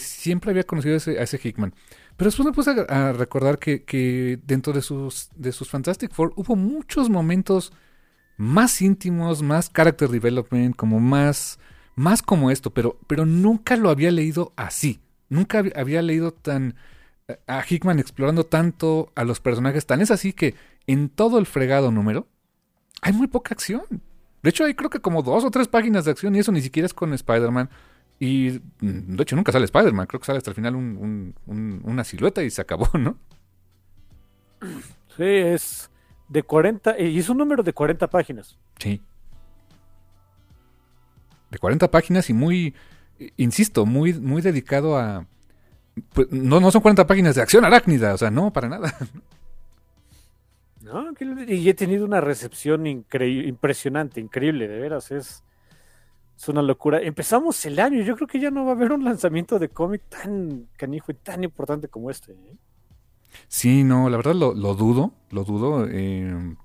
siempre 0.00 0.50
había 0.50 0.64
conocido 0.64 0.94
a 0.94 1.22
ese, 1.22 1.40
Hickman. 1.42 1.74
Pero 2.16 2.28
después 2.28 2.46
me 2.46 2.52
puse 2.52 2.70
a, 2.88 3.12
recordar 3.12 3.58
que, 3.58 4.38
dentro 4.46 4.72
de 4.72 4.82
sus 4.82 5.68
Fantastic 5.68 6.12
Four 6.12 6.32
hubo 6.36 6.54
muchos 6.54 7.08
momentos 7.08 7.72
más 8.40 8.80
íntimos, 8.80 9.42
más 9.42 9.70
character 9.70 10.08
development, 10.08 10.74
como 10.74 10.98
más, 10.98 11.58
más 11.94 12.22
como 12.22 12.50
esto, 12.50 12.70
pero, 12.70 12.98
pero 13.06 13.26
nunca 13.26 13.76
lo 13.76 13.90
había 13.90 14.10
leído 14.10 14.52
así. 14.56 15.00
Nunca 15.28 15.60
hab- 15.62 15.78
había 15.78 16.00
leído 16.02 16.32
tan 16.32 16.74
a 17.46 17.62
Hickman 17.68 17.98
explorando 18.00 18.44
tanto 18.44 19.12
a 19.14 19.24
los 19.24 19.40
personajes. 19.40 19.86
Tan 19.86 20.00
es 20.00 20.10
así 20.10 20.32
que 20.32 20.54
en 20.86 21.08
todo 21.10 21.38
el 21.38 21.46
fregado 21.46 21.90
número 21.92 22.26
hay 23.02 23.12
muy 23.12 23.26
poca 23.28 23.54
acción. 23.54 23.82
De 24.42 24.50
hecho, 24.50 24.64
hay 24.64 24.74
creo 24.74 24.90
que 24.90 25.00
como 25.00 25.22
dos 25.22 25.44
o 25.44 25.50
tres 25.50 25.68
páginas 25.68 26.06
de 26.06 26.12
acción 26.12 26.34
y 26.34 26.38
eso 26.38 26.50
ni 26.50 26.62
siquiera 26.62 26.86
es 26.86 26.94
con 26.94 27.12
Spider-Man. 27.12 27.68
Y 28.18 28.60
mm, 28.80 29.16
de 29.16 29.22
hecho 29.22 29.36
nunca 29.36 29.52
sale 29.52 29.66
Spider-Man. 29.66 30.06
Creo 30.06 30.20
que 30.20 30.26
sale 30.26 30.38
hasta 30.38 30.50
el 30.50 30.56
final 30.56 30.76
un- 30.76 30.96
un- 30.96 31.34
un- 31.46 31.80
una 31.84 32.04
silueta 32.04 32.42
y 32.42 32.50
se 32.50 32.62
acabó, 32.62 32.88
¿no? 32.98 33.18
Sí, 35.16 35.24
es 35.24 35.90
de 36.30 36.44
40, 36.44 36.98
y 37.00 37.18
es 37.18 37.28
un 37.28 37.38
número 37.38 37.62
de 37.62 37.72
40 37.72 38.08
páginas. 38.08 38.56
Sí. 38.78 39.02
De 41.50 41.58
40 41.58 41.90
páginas 41.90 42.30
y 42.30 42.32
muy, 42.32 42.74
eh, 43.18 43.32
insisto, 43.36 43.84
muy, 43.84 44.14
muy 44.14 44.40
dedicado 44.40 44.96
a... 44.96 45.26
pues, 46.14 46.30
no, 46.30 46.60
no 46.60 46.70
son 46.70 46.82
40 46.82 47.06
páginas 47.08 47.34
de 47.34 47.42
acción 47.42 47.64
arácnida, 47.64 48.14
o 48.14 48.18
sea, 48.18 48.30
no, 48.30 48.52
para 48.52 48.68
nada. 48.68 48.96
¿no? 50.82 51.12
Y 51.48 51.68
he 51.68 51.74
tenido 51.74 52.04
una 52.04 52.20
recepción 52.20 52.86
increíble, 52.86 53.48
impresionante, 53.48 54.20
increíble, 54.20 54.68
de 54.68 54.78
veras, 54.78 55.10
es, 55.10 55.42
es 56.36 56.48
una 56.48 56.62
locura. 56.62 57.00
Empezamos 57.00 57.66
el 57.66 57.80
año, 57.80 58.02
yo 58.02 58.14
creo 58.14 58.28
que 58.28 58.38
ya 58.38 58.52
no 58.52 58.64
va 58.64 58.70
a 58.70 58.74
haber 58.76 58.92
un 58.92 59.04
lanzamiento 59.04 59.58
de 59.58 59.68
cómic 59.68 60.02
tan 60.08 60.68
canijo 60.76 61.10
y 61.10 61.16
tan 61.16 61.42
importante 61.42 61.88
como 61.88 62.08
este. 62.08 62.32
¿eh? 62.34 62.56
Sí, 63.48 63.84
no, 63.84 64.08
la 64.10 64.16
verdad 64.16 64.34
lo, 64.34 64.54
dudo, 64.74 65.12
lo 65.30 65.44
dudo. 65.44 65.86
eh, 65.90 66.56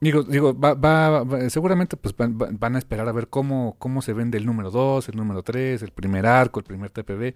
digo, 0.00 0.22
digo, 0.22 0.58
va, 0.58 0.74
va- 0.74 1.24
va- 1.24 1.50
seguramente 1.50 1.96
pues 1.96 2.14
van, 2.16 2.74
a 2.76 2.78
esperar 2.78 3.08
a 3.08 3.12
ver 3.12 3.28
cómo, 3.28 3.76
cómo 3.78 4.02
se 4.02 4.12
vende 4.12 4.38
el 4.38 4.46
número 4.46 4.70
2, 4.70 5.08
el 5.08 5.16
número 5.16 5.42
3, 5.42 5.82
el 5.82 5.90
primer 5.92 6.26
arco, 6.26 6.60
el 6.60 6.64
primer 6.66 6.90
TPB. 6.90 7.34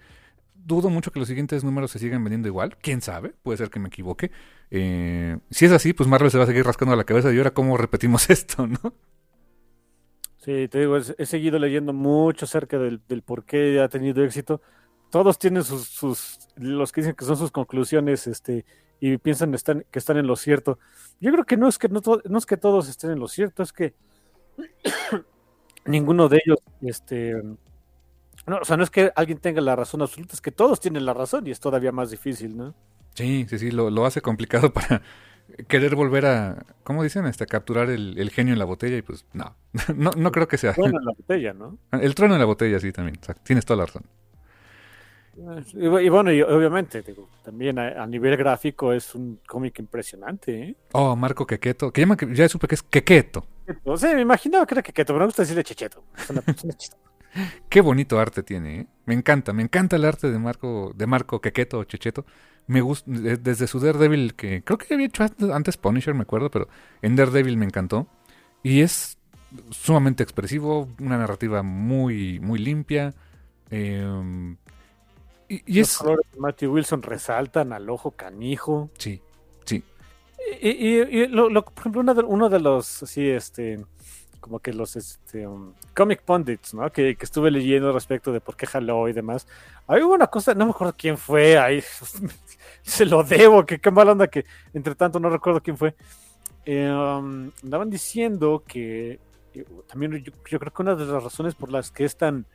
Dudo 0.54 0.90
mucho 0.90 1.12
que 1.12 1.18
los 1.20 1.28
siguientes 1.28 1.64
números 1.64 1.90
se 1.92 1.98
sigan 1.98 2.22
vendiendo 2.24 2.48
igual. 2.48 2.76
¿Quién 2.82 3.00
sabe? 3.00 3.30
Puede 3.42 3.56
ser 3.58 3.70
que 3.70 3.80
me 3.80 3.88
equivoque. 3.88 4.30
Eh, 4.70 5.38
si 5.50 5.64
es 5.66 5.72
así, 5.72 5.92
pues 5.94 6.08
Marvel 6.08 6.30
se 6.30 6.36
va 6.38 6.44
a 6.44 6.46
seguir 6.46 6.64
rascando 6.66 6.94
la 6.96 7.04
cabeza 7.04 7.32
y 7.32 7.38
ahora 7.38 7.52
cómo 7.54 7.76
repetimos 7.78 8.28
esto, 8.30 8.66
¿no? 8.66 8.94
Sí, 10.38 10.68
te 10.68 10.78
digo, 10.80 10.96
he 10.96 11.26
seguido 11.26 11.58
leyendo 11.58 11.92
mucho 11.92 12.44
acerca 12.44 12.78
del 12.78 13.00
por 13.22 13.44
qué 13.44 13.80
ha 13.80 13.88
tenido 13.88 14.24
éxito. 14.24 14.62
Todos 15.10 15.38
tienen 15.38 15.64
sus, 15.64 15.84
sus, 15.88 16.38
los 16.56 16.92
que 16.92 17.00
dicen 17.00 17.14
que 17.16 17.24
son 17.24 17.36
sus 17.36 17.50
conclusiones, 17.50 18.26
este, 18.26 18.64
y 19.00 19.16
piensan 19.18 19.54
están, 19.54 19.84
que 19.90 19.98
están 19.98 20.16
en 20.18 20.26
lo 20.26 20.36
cierto. 20.36 20.78
Yo 21.20 21.32
creo 21.32 21.44
que 21.44 21.56
no 21.56 21.68
es 21.68 21.78
que 21.78 21.88
no, 21.88 22.00
to- 22.00 22.22
no 22.28 22.38
es 22.38 22.46
que 22.46 22.56
todos 22.56 22.88
estén 22.88 23.10
en 23.12 23.18
lo 23.20 23.28
cierto, 23.28 23.62
es 23.62 23.72
que 23.72 23.94
ninguno 25.86 26.28
de 26.28 26.40
ellos, 26.44 26.58
este, 26.82 27.34
no, 28.46 28.58
o 28.60 28.64
sea, 28.64 28.76
no 28.76 28.82
es 28.84 28.90
que 28.90 29.12
alguien 29.14 29.38
tenga 29.38 29.60
la 29.60 29.76
razón 29.76 30.02
absoluta, 30.02 30.34
es 30.34 30.40
que 30.40 30.52
todos 30.52 30.80
tienen 30.80 31.04
la 31.04 31.14
razón 31.14 31.46
y 31.46 31.50
es 31.50 31.60
todavía 31.60 31.92
más 31.92 32.10
difícil, 32.10 32.56
¿no? 32.56 32.74
Sí, 33.14 33.46
sí, 33.48 33.58
sí, 33.58 33.70
lo, 33.70 33.90
lo 33.90 34.06
hace 34.06 34.20
complicado 34.20 34.72
para 34.72 35.02
querer 35.66 35.94
volver 35.96 36.26
a, 36.26 36.64
¿cómo 36.84 37.02
dicen? 37.02 37.26
Este, 37.26 37.46
capturar 37.46 37.90
el, 37.90 38.18
el 38.18 38.30
genio 38.30 38.52
en 38.52 38.58
la 38.58 38.64
botella 38.64 38.96
y 38.96 39.02
pues 39.02 39.26
no, 39.32 39.56
no, 39.96 40.10
no 40.16 40.32
creo 40.32 40.48
que 40.48 40.58
sea. 40.58 40.74
Bueno, 40.76 40.98
en 40.98 41.04
la 41.04 41.12
botella, 41.12 41.52
¿no? 41.52 41.78
El 41.92 42.14
trueno 42.14 42.34
en 42.34 42.40
la 42.40 42.46
botella, 42.46 42.78
sí, 42.80 42.92
también. 42.92 43.18
Tienes 43.42 43.64
toda 43.64 43.78
la 43.78 43.86
razón. 43.86 44.04
Y, 45.74 45.86
y 45.86 46.08
bueno, 46.08 46.32
y 46.32 46.42
obviamente, 46.42 47.02
digo, 47.02 47.28
también 47.44 47.78
a, 47.78 48.02
a 48.02 48.06
nivel 48.06 48.36
gráfico 48.36 48.92
es 48.92 49.14
un 49.14 49.40
cómic 49.46 49.78
impresionante, 49.78 50.62
¿eh? 50.62 50.76
Oh, 50.92 51.14
Marco 51.14 51.46
Quequeto, 51.46 51.92
que 51.92 52.00
llaman, 52.02 52.18
ya 52.34 52.48
supe 52.48 52.66
que 52.66 52.74
es 52.74 52.82
Quequeto. 52.82 53.46
O 53.84 53.96
sea, 53.96 54.14
me 54.14 54.22
imaginaba 54.22 54.66
que 54.66 54.74
era 54.74 54.82
Quequeto, 54.82 55.12
pero 55.12 55.20
me 55.20 55.26
gusta 55.26 55.42
decirle 55.42 55.62
Checheto. 55.64 56.02
Qué 57.68 57.80
bonito 57.80 58.18
arte 58.18 58.42
tiene, 58.42 58.80
¿eh? 58.80 58.86
Me 59.06 59.14
encanta, 59.14 59.52
me 59.52 59.62
encanta 59.62 59.96
el 59.96 60.04
arte 60.04 60.30
de 60.30 60.38
Marco, 60.38 60.92
de 60.96 61.06
Marco 61.06 61.40
Quequeto 61.40 61.78
o 61.78 61.84
Checheto. 61.84 62.24
Me 62.66 62.80
gusta, 62.80 63.10
de- 63.10 63.36
desde 63.36 63.66
su 63.66 63.78
Daredevil, 63.80 64.34
que 64.34 64.62
creo 64.64 64.78
que 64.78 64.92
había 64.94 65.06
hecho 65.06 65.22
antes- 65.24 65.50
antes 65.50 65.76
Punisher, 65.76 66.14
me 66.14 66.22
acuerdo, 66.22 66.50
pero 66.50 66.68
en 67.02 67.16
Daredevil 67.16 67.56
me 67.56 67.66
encantó. 67.66 68.08
Y 68.62 68.80
es 68.80 69.18
sumamente 69.70 70.22
expresivo, 70.22 70.88
una 71.00 71.16
narrativa 71.18 71.62
muy, 71.62 72.40
muy 72.40 72.58
limpia. 72.58 73.14
eh, 73.70 74.56
y, 75.48 75.62
y 75.66 75.78
Los 75.80 75.90
es... 75.92 75.98
colores 75.98 76.26
de 76.32 76.40
Matthew 76.40 76.72
Wilson 76.74 77.02
resaltan 77.02 77.72
al 77.72 77.88
ojo 77.90 78.10
canijo. 78.12 78.90
Sí, 78.98 79.20
sí. 79.64 79.82
Y, 80.60 80.68
y- 80.70 81.00
y 81.22 81.26
lo- 81.28 81.48
lo- 81.48 81.64
por 81.64 81.78
ejemplo, 81.80 82.00
uno 82.02 82.14
de, 82.14 82.22
uno 82.22 82.48
de 82.48 82.60
los, 82.60 83.02
así, 83.02 83.28
este, 83.28 83.84
como 84.40 84.60
que 84.60 84.72
los 84.72 84.94
este, 84.96 85.46
um, 85.46 85.72
comic 85.94 86.22
pundits, 86.22 86.72
¿no? 86.74 86.90
Que, 86.92 87.16
que 87.16 87.24
estuve 87.24 87.50
leyendo 87.50 87.92
respecto 87.92 88.32
de 88.32 88.40
por 88.40 88.56
qué 88.56 88.66
jaló 88.66 89.08
y 89.08 89.12
demás. 89.12 89.46
Hubo 89.88 90.14
una 90.14 90.26
cosa, 90.28 90.54
no 90.54 90.64
me 90.66 90.70
acuerdo 90.70 90.94
quién 90.96 91.16
fue, 91.18 91.58
ahí 91.58 91.82
se 92.82 93.04
lo 93.04 93.22
debo, 93.24 93.64
que 93.66 93.78
qué 93.78 93.90
mala 93.90 94.12
onda 94.12 94.28
que 94.28 94.44
entre 94.74 94.94
tanto 94.94 95.18
no 95.20 95.28
recuerdo 95.28 95.60
quién 95.62 95.76
fue. 95.76 95.94
Eh, 96.64 96.90
um, 96.90 97.50
andaban 97.64 97.88
diciendo 97.90 98.62
que 98.66 99.18
eh, 99.54 99.64
también 99.88 100.12
yo, 100.22 100.32
yo 100.50 100.58
creo 100.58 100.72
que 100.72 100.82
una 100.82 100.94
de 100.94 101.06
las 101.06 101.22
razones 101.22 101.54
por 101.54 101.70
las 101.72 101.90
que 101.90 102.04
es 102.04 102.16
tan, 102.16 102.46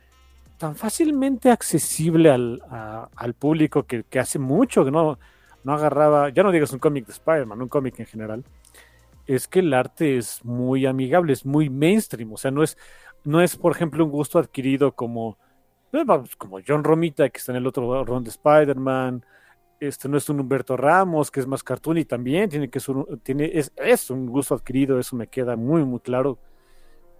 tan 0.58 0.76
fácilmente 0.76 1.50
accesible 1.50 2.30
al, 2.30 2.62
a- 2.70 3.08
al 3.16 3.34
público 3.34 3.84
que, 3.86 4.04
hace 4.18 4.38
mucho 4.38 4.84
que 4.84 4.90
no, 4.90 5.18
no 5.64 5.72
agarraba, 5.72 6.30
ya 6.30 6.42
no 6.42 6.52
digas 6.52 6.72
un 6.72 6.78
cómic 6.78 7.06
de 7.06 7.12
Spider-Man, 7.12 7.62
un 7.62 7.68
cómic 7.68 7.98
en 8.00 8.06
general, 8.06 8.44
es 9.26 9.48
que 9.48 9.60
el 9.60 9.72
arte 9.74 10.18
es 10.18 10.44
muy 10.44 10.86
amigable, 10.86 11.32
es 11.32 11.46
muy 11.46 11.70
mainstream, 11.70 12.32
o 12.32 12.36
sea, 12.36 12.50
no 12.50 12.62
es, 12.62 12.76
no 13.24 13.40
es 13.40 13.56
por 13.56 13.72
ejemplo, 13.72 14.04
un 14.04 14.10
gusto 14.10 14.38
adquirido 14.38 14.92
como, 14.94 15.38
eh, 15.92 16.04
como 16.38 16.60
John 16.66 16.84
Romita, 16.84 17.28
que 17.30 17.38
está 17.38 17.52
en 17.52 17.58
el 17.58 17.66
otro 17.66 18.04
round 18.04 18.24
de 18.26 18.30
Spider-Man, 18.30 19.24
este 19.80 20.08
no 20.08 20.16
es 20.18 20.28
un 20.28 20.40
Humberto 20.40 20.76
Ramos, 20.76 21.30
que 21.30 21.40
es 21.40 21.46
más 21.46 21.62
cartoon 21.62 21.98
y 21.98 22.04
también 22.04 22.48
tiene 22.50 22.70
que 22.70 22.80
ser 22.80 22.96
tiene, 23.22 23.50
es, 23.54 23.72
es 23.76 24.10
un 24.10 24.26
gusto 24.26 24.54
adquirido, 24.54 24.98
eso 24.98 25.16
me 25.16 25.26
queda 25.26 25.56
muy, 25.56 25.84
muy 25.84 26.00
claro. 26.00 26.38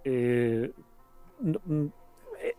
Eh, 0.03 0.71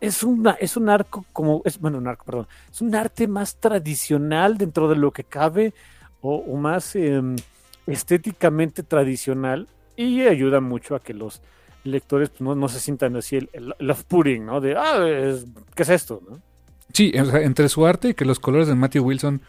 es, 0.00 0.22
una, 0.22 0.52
es 0.52 0.76
un 0.76 0.88
arco 0.88 1.24
como, 1.32 1.62
es, 1.64 1.78
bueno, 1.78 1.98
un 1.98 2.08
arco, 2.08 2.24
perdón, 2.24 2.48
es 2.70 2.80
un 2.80 2.94
arte 2.94 3.28
más 3.28 3.56
tradicional 3.56 4.58
dentro 4.58 4.88
de 4.88 4.96
lo 4.96 5.12
que 5.12 5.24
cabe 5.24 5.74
o, 6.20 6.56
más 6.56 6.96
em, 6.96 7.36
estéticamente 7.86 8.82
tradicional 8.82 9.68
y 9.96 10.22
ayuda 10.22 10.60
mucho 10.60 10.94
a 10.94 11.00
que 11.00 11.14
los 11.14 11.40
lectores 11.84 12.30
pues, 12.30 12.40
no, 12.40 12.54
no 12.54 12.68
se 12.68 12.80
sientan 12.80 13.16
así 13.16 13.36
el, 13.36 13.50
el 13.52 13.74
love 13.78 14.04
pudding, 14.04 14.44
¿no? 14.44 14.60
De, 14.60 14.74
ah, 14.76 15.04
¿qué 15.74 15.82
es 15.82 15.88
esto? 15.88 16.20
¿no? 16.28 16.40
Sí, 16.92 17.12
entre 17.14 17.68
su 17.68 17.86
arte 17.86 18.10
y 18.10 18.14
que 18.14 18.24
los 18.24 18.40
colores 18.40 18.68
de 18.68 18.74
Matthew 18.74 19.04
Wilson 19.04 19.42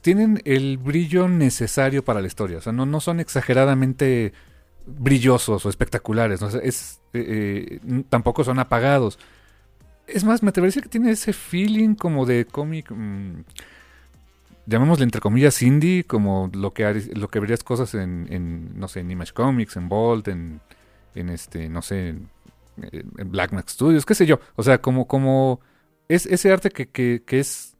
tienen 0.00 0.40
el 0.44 0.78
brillo 0.78 1.28
necesario 1.28 2.04
para 2.04 2.20
la 2.20 2.26
historia. 2.26 2.58
O 2.58 2.60
sea, 2.60 2.72
no, 2.72 2.86
no 2.86 3.00
son 3.00 3.20
exageradamente 3.20 4.32
brillosos 4.86 5.64
o 5.64 5.68
espectaculares. 5.68 6.40
¿no? 6.40 6.48
Es, 6.48 7.00
eh, 7.12 7.80
eh, 7.82 8.04
tampoco 8.08 8.44
son 8.44 8.58
apagados. 8.58 9.18
Es 10.06 10.24
más, 10.24 10.42
me 10.42 10.50
atrevería 10.50 10.68
a 10.68 10.72
decir 10.72 10.82
que 10.82 10.88
tiene 10.88 11.10
ese 11.10 11.32
feeling 11.32 11.94
como 11.94 12.26
de 12.26 12.44
cómic. 12.44 12.90
mm, 12.90 13.42
llamémosle 14.66 15.04
entre 15.04 15.20
comillas 15.20 15.60
indie, 15.62 16.04
como 16.04 16.50
lo 16.54 16.72
que 16.72 17.10
lo 17.14 17.28
que 17.28 17.40
verías 17.40 17.64
cosas 17.64 17.94
en, 17.94 18.78
no 18.78 18.88
sé, 18.88 19.00
en 19.00 19.10
Image 19.10 19.32
Comics, 19.32 19.76
en 19.76 19.88
Bolt, 19.88 20.28
en, 20.28 20.60
este, 21.14 21.68
no 21.68 21.82
sé, 21.82 22.08
en, 22.10 22.28
Black 23.30 23.52
Max 23.52 23.72
Studios, 23.72 24.06
qué 24.06 24.14
sé 24.14 24.26
yo. 24.26 24.40
O 24.56 24.62
sea, 24.62 24.80
como, 24.80 25.06
como 25.06 25.60
es 26.08 26.26
ese 26.26 26.52
arte 26.52 26.70
que, 26.70 26.88
que, 26.88 27.22
que 27.26 27.40
es 27.40 27.72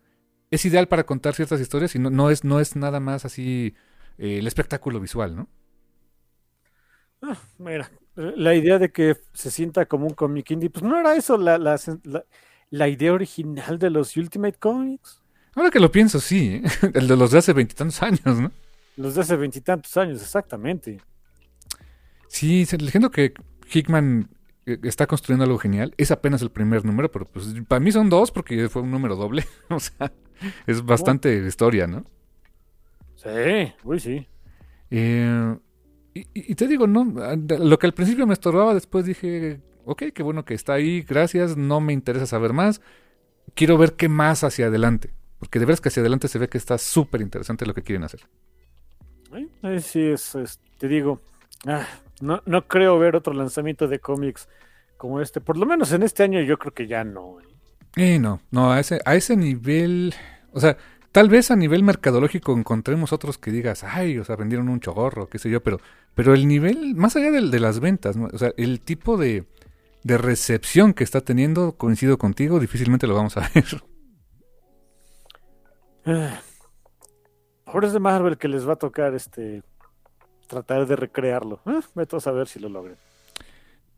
es 0.52 0.66
ideal 0.66 0.86
para 0.86 1.04
contar 1.04 1.34
ciertas 1.34 1.60
historias 1.60 1.94
y 1.96 1.98
no, 1.98 2.10
no, 2.10 2.30
es, 2.30 2.44
no 2.44 2.60
es 2.60 2.76
nada 2.76 3.00
más 3.00 3.24
así 3.24 3.74
eh, 4.18 4.38
el 4.38 4.46
espectáculo 4.46 5.00
visual, 5.00 5.34
¿no? 5.34 5.48
Ah, 7.22 7.38
mira, 7.58 7.90
la 8.16 8.54
idea 8.54 8.78
de 8.78 8.90
que 8.90 9.16
se 9.32 9.50
sienta 9.50 9.86
como 9.86 10.06
un 10.06 10.14
cómic 10.14 10.50
indie, 10.50 10.70
pues 10.70 10.82
no 10.82 10.98
era 10.98 11.14
eso 11.16 11.38
la, 11.38 11.56
la, 11.56 11.78
la, 12.04 12.24
la 12.70 12.88
idea 12.88 13.12
original 13.12 13.78
de 13.78 13.90
los 13.90 14.16
Ultimate 14.16 14.58
Comics. 14.58 15.22
Ahora 15.54 15.70
que 15.70 15.80
lo 15.80 15.92
pienso, 15.92 16.18
sí, 16.18 16.54
¿eh? 16.54 16.62
el 16.94 17.06
de 17.06 17.16
los 17.16 17.30
de 17.30 17.38
hace 17.38 17.52
veintitantos 17.52 18.02
años, 18.02 18.24
¿no? 18.24 18.50
Los 18.96 19.14
de 19.14 19.20
hace 19.20 19.36
veintitantos 19.36 19.96
años, 19.96 20.20
exactamente. 20.20 21.00
Sí, 22.28 22.66
leyendo 22.78 23.10
que 23.10 23.34
Hickman 23.72 24.28
eh, 24.66 24.78
está 24.82 25.06
construyendo 25.06 25.44
algo 25.44 25.58
genial. 25.58 25.94
Es 25.96 26.10
apenas 26.10 26.42
el 26.42 26.50
primer 26.50 26.84
número, 26.84 27.10
pero 27.10 27.26
pues 27.26 27.46
para 27.68 27.80
mí 27.80 27.92
son 27.92 28.08
dos 28.08 28.30
porque 28.30 28.68
fue 28.68 28.82
un 28.82 28.90
número 28.90 29.16
doble. 29.16 29.44
o 29.68 29.78
sea, 29.78 30.12
es 30.66 30.84
bastante 30.84 31.46
historia, 31.46 31.86
¿no? 31.86 32.04
Sí, 33.16 33.72
uy, 33.84 34.00
sí. 34.00 34.26
Eh, 34.90 35.56
y, 36.14 36.26
y, 36.34 36.54
te 36.54 36.66
digo, 36.68 36.86
no, 36.86 37.04
lo 37.58 37.78
que 37.78 37.86
al 37.86 37.94
principio 37.94 38.26
me 38.26 38.34
estorbaba, 38.34 38.74
después 38.74 39.06
dije, 39.06 39.60
ok, 39.84 40.04
qué 40.14 40.22
bueno 40.22 40.44
que 40.44 40.54
está 40.54 40.74
ahí, 40.74 41.02
gracias, 41.02 41.56
no 41.56 41.80
me 41.80 41.92
interesa 41.92 42.26
saber 42.26 42.52
más. 42.52 42.80
Quiero 43.54 43.78
ver 43.78 43.94
qué 43.94 44.08
más 44.08 44.44
hacia 44.44 44.66
adelante. 44.66 45.10
Porque 45.38 45.58
de 45.58 45.64
veras 45.64 45.80
que 45.80 45.88
hacia 45.88 46.00
adelante 46.00 46.28
se 46.28 46.38
ve 46.38 46.48
que 46.48 46.58
está 46.58 46.78
súper 46.78 47.20
interesante 47.20 47.66
lo 47.66 47.74
que 47.74 47.82
quieren 47.82 48.04
hacer. 48.04 48.20
Sí, 49.80 50.00
es, 50.00 50.34
es 50.34 50.60
te 50.78 50.88
digo, 50.88 51.20
ah, 51.66 51.86
no, 52.20 52.42
no 52.46 52.68
creo 52.68 52.98
ver 52.98 53.16
otro 53.16 53.32
lanzamiento 53.32 53.88
de 53.88 53.98
cómics 53.98 54.48
como 54.96 55.20
este. 55.20 55.40
Por 55.40 55.56
lo 55.56 55.66
menos 55.66 55.92
en 55.92 56.02
este 56.02 56.22
año 56.22 56.40
yo 56.42 56.58
creo 56.58 56.72
que 56.72 56.86
ya 56.86 57.02
no. 57.02 57.40
¿eh? 57.40 57.44
Eh, 57.96 58.18
no, 58.18 58.40
no, 58.50 58.72
a 58.72 58.80
ese, 58.80 59.00
a 59.04 59.14
ese 59.14 59.36
nivel, 59.36 60.14
o 60.52 60.60
sea, 60.60 60.76
tal 61.10 61.28
vez 61.28 61.50
a 61.50 61.56
nivel 61.56 61.82
mercadológico 61.82 62.56
encontremos 62.56 63.12
otros 63.12 63.36
que 63.36 63.50
digas, 63.50 63.84
ay, 63.84 64.18
o 64.18 64.24
sea, 64.24 64.36
vendieron 64.36 64.68
un 64.68 64.80
chorro, 64.80 65.28
qué 65.28 65.38
sé 65.38 65.50
yo, 65.50 65.62
pero, 65.62 65.80
pero 66.14 66.34
el 66.34 66.46
nivel, 66.46 66.94
más 66.94 67.16
allá 67.16 67.30
del 67.30 67.50
de 67.50 67.60
las 67.60 67.80
ventas, 67.80 68.16
¿no? 68.16 68.28
o 68.32 68.38
sea, 68.38 68.52
el 68.56 68.80
tipo 68.80 69.16
de, 69.16 69.46
de 70.04 70.18
recepción 70.18 70.94
que 70.94 71.04
está 71.04 71.20
teniendo, 71.20 71.72
coincido 71.72 72.18
contigo, 72.18 72.60
difícilmente 72.60 73.06
lo 73.06 73.14
vamos 73.14 73.36
a 73.36 73.50
ver. 73.54 73.82
Ahora 77.64 77.86
es 77.86 77.92
de 77.92 78.00
Marvel 78.00 78.36
que 78.36 78.48
les 78.48 78.68
va 78.68 78.74
a 78.74 78.76
tocar 78.76 79.14
este 79.14 79.62
tratar 80.46 80.86
de 80.86 80.96
recrearlo. 80.96 81.60
Eh, 81.66 81.80
a 82.12 82.20
saber 82.20 82.46
si 82.46 82.60
lo 82.60 82.68
logran. 82.68 82.96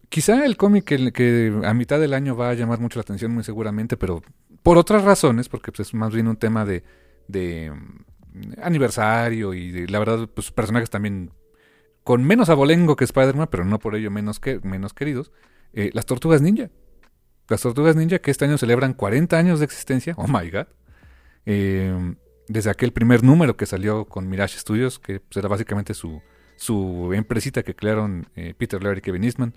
Quizá 0.09 0.44
el 0.44 0.56
cómic 0.56 0.85
que, 0.85 1.12
que, 1.12 1.61
a 1.64 1.75
mitad 1.75 1.99
del 1.99 2.14
año 2.14 2.37
va 2.37 2.50
a 2.50 2.54
llamar 2.54 2.78
mucho 2.78 2.99
la 2.99 3.02
atención, 3.02 3.33
muy 3.33 3.42
seguramente, 3.42 3.97
pero 3.97 4.23
por 4.62 4.78
otras 4.78 5.02
razones, 5.02 5.49
porque 5.49 5.73
pues, 5.73 5.88
es 5.88 5.94
más 5.94 6.14
bien 6.14 6.28
un 6.28 6.37
tema 6.37 6.64
de, 6.64 6.85
de 7.26 7.73
mm, 7.73 8.61
aniversario 8.62 9.54
y 9.54 9.73
de, 9.73 9.88
la 9.88 9.99
verdad, 9.99 10.28
pues 10.33 10.52
personajes 10.52 10.90
también 10.90 11.33
con 12.04 12.23
menos 12.23 12.49
abolengo 12.50 12.96
que 12.96 13.04
Spider-Man, 13.04 13.49
pero 13.50 13.64
no 13.64 13.78
por 13.78 13.96
ello 13.96 14.11
menos, 14.11 14.38
que, 14.38 14.61
menos 14.62 14.94
queridos, 14.94 15.32
eh, 15.73 15.90
las 15.92 16.06
Tortugas 16.06 16.42
Ninja. 16.42 16.70
Las 17.49 17.62
Tortugas 17.62 17.96
Ninja 17.96 18.20
que 18.20 18.30
este 18.30 18.44
año 18.44 18.58
celebran 18.58 18.94
40 18.94 19.37
años 19.37 19.58
de 19.58 19.64
existencia, 19.64 20.14
oh 20.16 20.28
my 20.28 20.50
god. 20.50 20.66
Eh, 21.46 22.14
desde 22.49 22.70
aquel 22.70 22.92
primer 22.92 23.23
número 23.23 23.56
que 23.56 23.66
salió 23.66 24.04
con 24.04 24.28
Mirage 24.28 24.58
Studios, 24.58 24.99
que 24.99 25.20
pues, 25.20 25.37
era 25.37 25.49
básicamente 25.49 25.94
su, 25.94 26.23
su 26.56 27.12
empresita 27.14 27.62
que 27.62 27.75
crearon 27.75 28.28
eh, 28.37 28.54
Peter 28.56 28.82
Laird 28.82 28.99
y 28.99 29.00
Kevin 29.00 29.25
Eastman, 29.25 29.54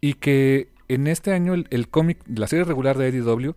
y 0.00 0.14
que 0.14 0.72
en 0.88 1.06
este 1.06 1.32
año 1.32 1.54
el, 1.54 1.66
el 1.70 1.88
cómic, 1.88 2.18
la 2.26 2.46
serie 2.46 2.64
regular 2.64 2.98
de 2.98 3.08
IDW, 3.08 3.50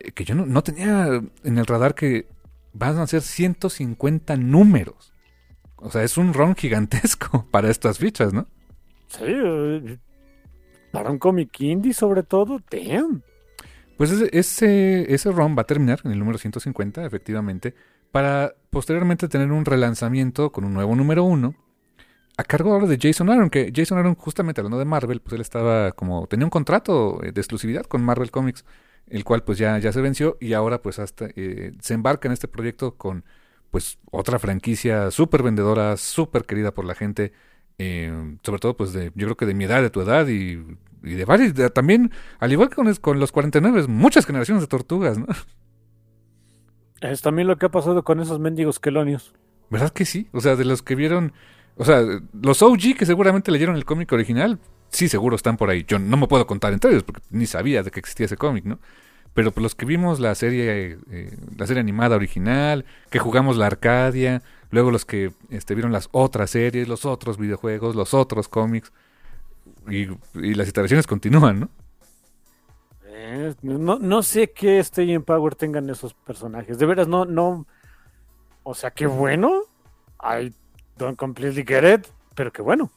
eh, 0.00 0.12
que 0.12 0.24
yo 0.24 0.34
no, 0.34 0.46
no, 0.46 0.62
tenía 0.62 1.22
en 1.44 1.58
el 1.58 1.66
radar 1.66 1.94
que 1.94 2.28
van 2.72 2.98
a 2.98 3.06
ser 3.06 3.22
150 3.22 4.36
números. 4.36 5.12
O 5.76 5.90
sea, 5.90 6.02
es 6.02 6.16
un 6.16 6.32
ron 6.32 6.54
gigantesco 6.54 7.46
para 7.50 7.70
estas 7.70 7.98
fichas, 7.98 8.32
¿no? 8.32 8.46
Sí, 9.08 9.24
eh, 9.26 9.98
para 10.90 11.10
un 11.10 11.18
cómic 11.18 11.60
indie 11.60 11.92
sobre 11.92 12.22
todo, 12.22 12.60
damn. 12.70 13.22
Pues 13.96 14.10
ese, 14.10 15.12
ese 15.12 15.32
ROM 15.32 15.56
va 15.56 15.62
a 15.62 15.66
terminar 15.66 16.00
en 16.04 16.12
el 16.12 16.18
número 16.18 16.38
150, 16.38 17.04
efectivamente, 17.04 17.74
para 18.12 18.54
posteriormente 18.70 19.28
tener 19.28 19.52
un 19.52 19.64
relanzamiento 19.64 20.52
con 20.52 20.64
un 20.64 20.74
nuevo 20.74 20.94
número 20.94 21.24
1 21.24 21.54
a 22.36 22.44
cargo 22.44 22.72
ahora 22.72 22.86
de 22.86 22.98
Jason 23.00 23.30
Aaron, 23.30 23.48
que 23.48 23.72
Jason 23.74 23.98
Aaron, 23.98 24.14
justamente 24.14 24.60
hablando 24.60 24.78
de 24.78 24.84
Marvel, 24.84 25.20
pues 25.20 25.34
él 25.34 25.40
estaba 25.40 25.92
como, 25.92 26.26
tenía 26.26 26.44
un 26.44 26.50
contrato 26.50 27.18
de 27.22 27.40
exclusividad 27.40 27.84
con 27.84 28.02
Marvel 28.04 28.30
Comics, 28.30 28.64
el 29.08 29.24
cual 29.24 29.42
pues 29.42 29.56
ya, 29.56 29.78
ya 29.78 29.92
se 29.92 30.00
venció 30.00 30.36
y 30.40 30.52
ahora 30.52 30.82
pues 30.82 30.98
hasta 30.98 31.28
eh, 31.34 31.72
se 31.80 31.94
embarca 31.94 32.28
en 32.28 32.32
este 32.32 32.48
proyecto 32.48 32.96
con 32.96 33.24
pues 33.70 33.98
otra 34.10 34.38
franquicia 34.38 35.10
súper 35.10 35.42
vendedora, 35.42 35.96
súper 35.96 36.44
querida 36.44 36.72
por 36.72 36.84
la 36.84 36.94
gente, 36.94 37.32
eh, 37.78 38.36
sobre 38.42 38.60
todo 38.60 38.76
pues 38.76 38.92
de, 38.92 39.12
yo 39.14 39.26
creo 39.26 39.36
que 39.36 39.46
de 39.46 39.54
mi 39.54 39.64
edad, 39.64 39.82
de 39.82 39.90
tu 39.90 40.00
edad 40.00 40.26
y 40.28 40.64
y 41.06 41.14
de 41.14 41.24
varios, 41.24 41.54
también, 41.72 42.10
al 42.40 42.52
igual 42.52 42.68
que 42.68 42.74
con, 42.74 42.92
con, 42.96 43.20
los 43.20 43.30
49, 43.32 43.86
muchas 43.86 44.26
generaciones 44.26 44.62
de 44.62 44.66
tortugas, 44.66 45.18
¿no? 45.18 45.26
Es 47.00 47.20
también 47.20 47.46
lo 47.46 47.58
que 47.58 47.66
ha 47.66 47.68
pasado 47.68 48.02
con 48.04 48.20
esos 48.20 48.40
mendigos 48.40 48.80
quelonios. 48.80 49.34
¿Verdad 49.68 49.90
que 49.92 50.06
sí? 50.06 50.28
O 50.32 50.40
sea, 50.40 50.56
de 50.56 50.64
los 50.64 50.82
que 50.82 50.94
vieron, 50.94 51.34
o 51.76 51.84
sea, 51.84 52.02
los 52.32 52.62
OG 52.62 52.96
que 52.98 53.04
seguramente 53.04 53.52
leyeron 53.52 53.76
el 53.76 53.84
cómic 53.84 54.10
original, 54.12 54.58
sí, 54.88 55.06
seguro 55.06 55.36
están 55.36 55.58
por 55.58 55.68
ahí. 55.68 55.84
Yo 55.86 55.98
no 55.98 56.16
me 56.16 56.26
puedo 56.26 56.46
contar 56.46 56.72
entre 56.72 56.92
ellos 56.92 57.02
porque 57.02 57.20
ni 57.30 57.44
sabía 57.46 57.82
de 57.82 57.90
que 57.90 58.00
existía 58.00 58.24
ese 58.24 58.38
cómic, 58.38 58.64
¿no? 58.64 58.80
Pero 59.36 59.52
pues, 59.52 59.62
los 59.62 59.74
que 59.74 59.84
vimos 59.84 60.18
la 60.18 60.34
serie, 60.34 60.96
eh, 61.10 61.36
la 61.58 61.66
serie 61.66 61.82
animada 61.82 62.16
original, 62.16 62.86
que 63.10 63.18
jugamos 63.18 63.58
la 63.58 63.66
Arcadia, 63.66 64.42
luego 64.70 64.90
los 64.90 65.04
que 65.04 65.30
este, 65.50 65.74
vieron 65.74 65.92
las 65.92 66.08
otras 66.12 66.48
series, 66.48 66.88
los 66.88 67.04
otros 67.04 67.36
videojuegos, 67.36 67.94
los 67.94 68.14
otros 68.14 68.48
cómics, 68.48 68.94
y, 69.90 70.06
las 70.54 70.68
iteraciones 70.68 71.06
continúan, 71.06 71.60
¿no? 71.60 71.68
Eh, 73.04 73.54
no, 73.60 73.98
no 73.98 74.22
sé 74.22 74.52
qué 74.52 74.78
Stay 74.78 75.12
in 75.12 75.22
Power 75.22 75.54
tengan 75.54 75.90
esos 75.90 76.14
personajes. 76.14 76.78
De 76.78 76.86
veras, 76.86 77.06
no, 77.06 77.26
no. 77.26 77.66
O 78.62 78.74
sea, 78.74 78.90
qué 78.90 79.06
bueno. 79.06 79.64
I 80.22 80.50
don't 80.96 81.18
completely 81.18 81.62
get 81.62 81.84
it, 81.84 82.06
pero 82.34 82.50
qué 82.50 82.62
bueno. 82.62 82.90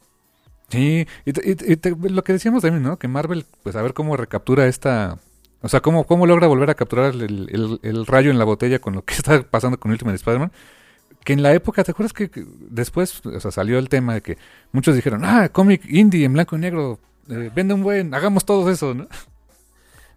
Sí, 0.69 1.05
y, 1.25 2.09
lo 2.09 2.23
que 2.23 2.31
decíamos 2.31 2.61
también, 2.61 2.81
¿no? 2.81 2.97
Que 2.97 3.09
Marvel, 3.09 3.45
pues 3.61 3.75
a 3.75 3.81
ver 3.81 3.93
cómo 3.93 4.15
recaptura 4.15 4.67
esta. 4.67 5.19
O 5.61 5.69
sea, 5.69 5.81
cómo, 5.81 6.05
cómo 6.05 6.25
logra 6.25 6.47
volver 6.47 6.69
a 6.69 6.75
capturar 6.75 7.13
el, 7.13 7.79
el 7.81 8.05
rayo 8.05 8.31
en 8.31 8.39
la 8.39 8.45
botella 8.45 8.79
con 8.79 8.95
lo 8.95 9.03
que 9.03 9.13
está 9.17 9.41
pasando 9.43 9.79
con 9.79 9.91
Ultimate 9.91 10.15
Spider-Man 10.15 10.51
que 11.23 11.33
en 11.33 11.43
la 11.43 11.53
época, 11.53 11.83
¿te 11.83 11.91
acuerdas 11.91 12.13
que 12.13 12.29
después 12.33 13.25
o 13.25 13.39
sea, 13.39 13.51
salió 13.51 13.77
el 13.77 13.89
tema 13.89 14.15
de 14.15 14.21
que 14.21 14.37
muchos 14.71 14.95
dijeron, 14.95 15.23
ah, 15.25 15.49
cómic 15.49 15.85
indie 15.89 16.25
en 16.25 16.33
blanco 16.33 16.55
y 16.55 16.59
negro, 16.59 16.99
eh, 17.29 17.51
vende 17.53 17.73
un 17.73 17.83
buen, 17.83 18.13
hagamos 18.13 18.45
todo 18.45 18.69
eso, 18.69 18.93
¿no? 18.93 19.07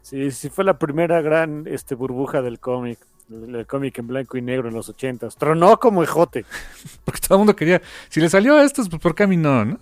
Sí, 0.02 0.30
sí 0.30 0.48
fue 0.48 0.64
la 0.64 0.78
primera 0.78 1.20
gran 1.20 1.64
este, 1.66 1.94
burbuja 1.94 2.42
del 2.42 2.58
cómic, 2.58 2.98
el, 3.30 3.66
cómic 3.66 3.98
en 3.98 4.06
blanco 4.08 4.36
y 4.36 4.42
negro 4.42 4.68
en 4.68 4.74
los 4.74 4.88
ochentas. 4.88 5.36
Tronó 5.36 5.78
como 5.78 6.02
ejote. 6.02 6.44
Porque 7.04 7.20
todo 7.20 7.34
el 7.36 7.38
mundo 7.38 7.56
quería, 7.56 7.80
si 8.08 8.20
le 8.20 8.28
salió 8.28 8.56
a 8.56 8.64
estos, 8.64 8.88
pues 8.88 9.00
¿por 9.00 9.14
qué 9.14 9.24
a 9.24 9.26
mí 9.26 9.36
no, 9.36 9.64
no? 9.64 9.80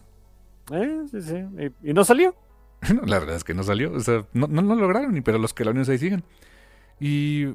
Eh, 0.72 1.02
sí, 1.10 1.22
sí. 1.22 1.70
¿Y, 1.82 1.92
no 1.92 2.04
salió? 2.04 2.34
la 3.06 3.18
verdad 3.18 3.36
es 3.36 3.44
que 3.44 3.54
no 3.54 3.62
salió, 3.62 3.92
o 3.92 4.00
sea, 4.00 4.24
no, 4.32 4.46
no 4.46 4.62
lo 4.62 4.74
lograron, 4.74 5.20
pero 5.22 5.38
los 5.38 5.54
que 5.54 5.64
la 5.64 5.72
ahí 5.72 5.98
siguen. 5.98 6.24
Y 6.98 7.46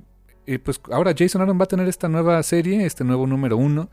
pues 0.63 0.79
ahora 0.91 1.13
Jason 1.17 1.41
Aaron 1.41 1.59
va 1.59 1.63
a 1.63 1.67
tener 1.67 1.87
esta 1.87 2.07
nueva 2.07 2.41
serie, 2.43 2.85
este 2.85 3.03
nuevo 3.03 3.25
número 3.25 3.57
uno, 3.57 3.89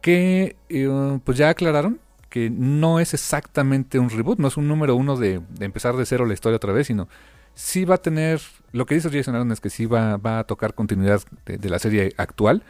que 0.00 0.56
eh, 0.68 1.18
pues 1.24 1.38
ya 1.38 1.48
aclararon 1.50 2.00
que 2.28 2.50
no 2.50 3.00
es 3.00 3.14
exactamente 3.14 3.98
un 3.98 4.10
reboot, 4.10 4.38
no 4.38 4.48
es 4.48 4.56
un 4.56 4.68
número 4.68 4.94
uno 4.94 5.16
de, 5.16 5.40
empezar 5.60 5.96
de 5.96 6.06
cero 6.06 6.26
la 6.26 6.34
historia 6.34 6.56
otra 6.56 6.72
vez, 6.72 6.86
sino 6.86 7.08
sí 7.54 7.84
va 7.84 7.96
a 7.96 7.98
tener, 7.98 8.40
lo 8.72 8.84
que 8.84 8.94
dice 8.94 9.10
Jason 9.10 9.34
Aaron 9.34 9.52
es 9.52 9.60
que 9.60 9.70
sí 9.70 9.86
va, 9.86 10.16
va 10.16 10.40
a 10.40 10.44
tocar 10.44 10.74
continuidad 10.74 11.22
de, 11.46 11.68
la 11.68 11.78
serie 11.78 12.12
actual, 12.16 12.62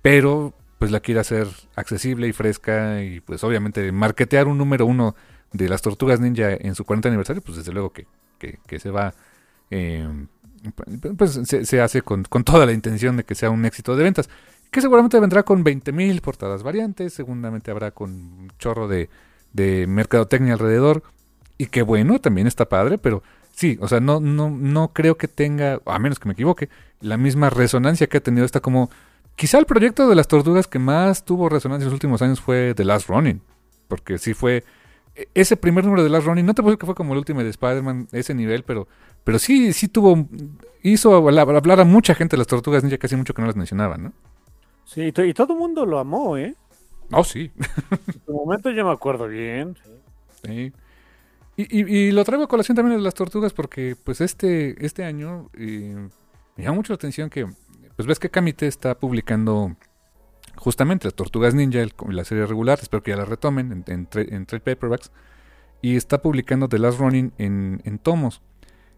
pero 0.00 0.54
pues 0.78 0.90
la 0.90 1.00
quiere 1.00 1.20
hacer 1.20 1.46
accesible 1.76 2.26
y 2.26 2.32
fresca 2.32 3.02
y 3.02 3.20
pues 3.20 3.44
obviamente 3.44 3.92
marketear 3.92 4.48
un 4.48 4.58
número 4.58 4.86
uno 4.86 5.14
de 5.52 5.68
las 5.68 5.82
Tortugas 5.82 6.20
Ninja 6.20 6.52
en 6.52 6.74
su 6.74 6.84
40 6.84 7.08
aniversario, 7.08 7.42
pues 7.42 7.58
desde 7.58 7.72
luego 7.72 7.92
que, 7.92 8.06
que, 8.38 8.78
se 8.78 8.90
va... 8.90 9.14
Eh, 9.70 10.06
pues 11.16 11.40
se, 11.44 11.80
hace 11.80 12.02
con, 12.02 12.24
toda 12.24 12.66
la 12.66 12.72
intención 12.72 13.16
de 13.16 13.24
que 13.24 13.34
sea 13.34 13.50
un 13.50 13.64
éxito 13.64 13.96
de 13.96 14.04
ventas. 14.04 14.28
Que 14.70 14.80
seguramente 14.80 15.20
vendrá 15.20 15.42
con 15.42 15.64
20.000 15.64 16.20
portadas 16.20 16.62
variantes, 16.62 17.12
seguramente 17.12 17.70
habrá 17.70 17.90
con 17.90 18.10
un 18.10 18.52
chorro 18.58 18.88
de, 18.88 19.10
de 19.52 19.86
mercadotecnia 19.86 20.54
alrededor. 20.54 21.02
Y 21.58 21.66
que 21.66 21.82
bueno, 21.82 22.20
también 22.20 22.46
está 22.46 22.68
padre, 22.68 22.98
pero 22.98 23.22
sí, 23.54 23.78
o 23.80 23.88
sea, 23.88 24.00
no, 24.00 24.20
no, 24.20 24.50
no 24.50 24.88
creo 24.92 25.16
que 25.16 25.28
tenga, 25.28 25.80
a 25.84 25.98
menos 25.98 26.18
que 26.18 26.26
me 26.26 26.32
equivoque, 26.32 26.68
la 27.00 27.16
misma 27.16 27.50
resonancia 27.50 28.06
que 28.06 28.18
ha 28.18 28.22
tenido 28.22 28.44
esta 28.44 28.60
como... 28.60 28.90
Quizá 29.34 29.58
el 29.58 29.64
proyecto 29.64 30.08
de 30.08 30.14
las 30.14 30.28
tortugas 30.28 30.66
que 30.66 30.78
más 30.78 31.24
tuvo 31.24 31.48
resonancia 31.48 31.84
en 31.84 31.90
los 31.90 31.94
últimos 31.94 32.20
años 32.20 32.40
fue 32.40 32.74
The 32.74 32.84
Last 32.84 33.08
Running, 33.08 33.40
porque 33.88 34.18
sí 34.18 34.34
fue 34.34 34.62
ese 35.34 35.56
primer 35.56 35.84
número 35.84 36.02
de 36.02 36.08
Last 36.08 36.26
Running, 36.26 36.46
no 36.46 36.54
te 36.54 36.62
puedo 36.62 36.70
decir 36.70 36.80
que 36.80 36.86
fue 36.86 36.94
como 36.94 37.12
el 37.12 37.18
último 37.18 37.42
de 37.42 37.50
Spider-Man, 37.50 38.08
ese 38.12 38.34
nivel, 38.34 38.62
pero, 38.62 38.88
pero 39.24 39.38
sí, 39.38 39.72
sí 39.72 39.88
tuvo, 39.88 40.26
hizo 40.82 41.14
hablar 41.14 41.80
a 41.80 41.84
mucha 41.84 42.14
gente 42.14 42.36
de 42.36 42.38
las 42.38 42.46
tortugas 42.46 42.82
ninja, 42.82 42.98
casi 42.98 43.16
mucho 43.16 43.34
que 43.34 43.42
no 43.42 43.46
las 43.46 43.56
mencionaban, 43.56 44.04
¿no? 44.04 44.12
Sí, 44.84 45.02
y 45.02 45.32
todo 45.34 45.52
el 45.52 45.58
mundo 45.58 45.86
lo 45.86 45.98
amó, 45.98 46.36
¿eh? 46.36 46.54
Oh, 47.12 47.24
sí. 47.24 47.50
en 47.90 48.22
su 48.24 48.32
momento 48.32 48.70
yo 48.70 48.84
me 48.84 48.92
acuerdo 48.92 49.28
bien. 49.28 49.76
Sí. 50.44 50.72
Y, 51.56 52.10
lo 52.10 52.24
traigo 52.24 52.44
a 52.44 52.48
colación 52.48 52.74
también 52.74 52.96
de 52.96 53.04
las 53.04 53.14
tortugas 53.14 53.52
porque 53.52 53.94
pues 54.02 54.20
este, 54.20 54.84
este 54.84 55.04
año 55.04 55.50
eh, 55.52 56.08
me 56.56 56.64
llama 56.64 56.76
mucho 56.76 56.92
la 56.92 56.96
atención 56.96 57.28
que 57.28 57.46
pues 57.94 58.08
ves 58.08 58.18
que 58.18 58.30
Kamite 58.30 58.66
está 58.66 58.98
publicando 58.98 59.76
justamente 60.62 61.08
las 61.08 61.14
Tortugas 61.14 61.54
Ninja, 61.54 61.84
la 62.08 62.24
serie 62.24 62.46
regular, 62.46 62.78
espero 62.80 63.02
que 63.02 63.10
ya 63.10 63.16
la 63.16 63.24
retomen 63.24 63.84
en, 63.88 64.06
trade 64.06 64.60
paperbacks, 64.60 65.10
y 65.80 65.96
está 65.96 66.22
publicando 66.22 66.68
The 66.68 66.78
Last 66.78 67.00
Running 67.00 67.32
en, 67.36 67.98
tomos. 67.98 68.40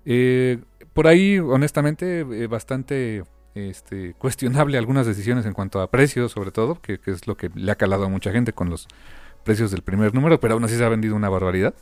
Eh, 0.05 0.59
por 0.93 1.07
ahí, 1.07 1.39
honestamente, 1.39 2.21
eh, 2.21 2.47
bastante 2.49 3.25
este, 3.55 4.13
cuestionable 4.19 4.77
algunas 4.77 5.07
decisiones 5.07 5.47
en 5.47 5.55
cuanto 5.55 5.81
a 5.81 5.91
precios, 5.91 6.33
sobre 6.33 6.51
todo, 6.51 6.81
que, 6.83 6.99
que, 6.99 7.11
es 7.11 7.27
lo 7.27 7.37
que 7.39 7.51
le 7.55 7.73
ha 7.73 7.77
calado 7.77 8.05
a 8.05 8.09
mucha 8.11 8.31
gente 8.31 8.53
con 8.53 8.69
los 8.69 8.87
precios 9.43 9.71
del 9.71 9.81
primer 9.81 10.13
número, 10.13 10.39
pero 10.41 10.55
aún 10.55 10.65
así 10.65 10.77
se 10.77 10.85
ha 10.85 10.89
vendido 10.91 11.17
una 11.17 11.31
barbaridad. 11.31 11.75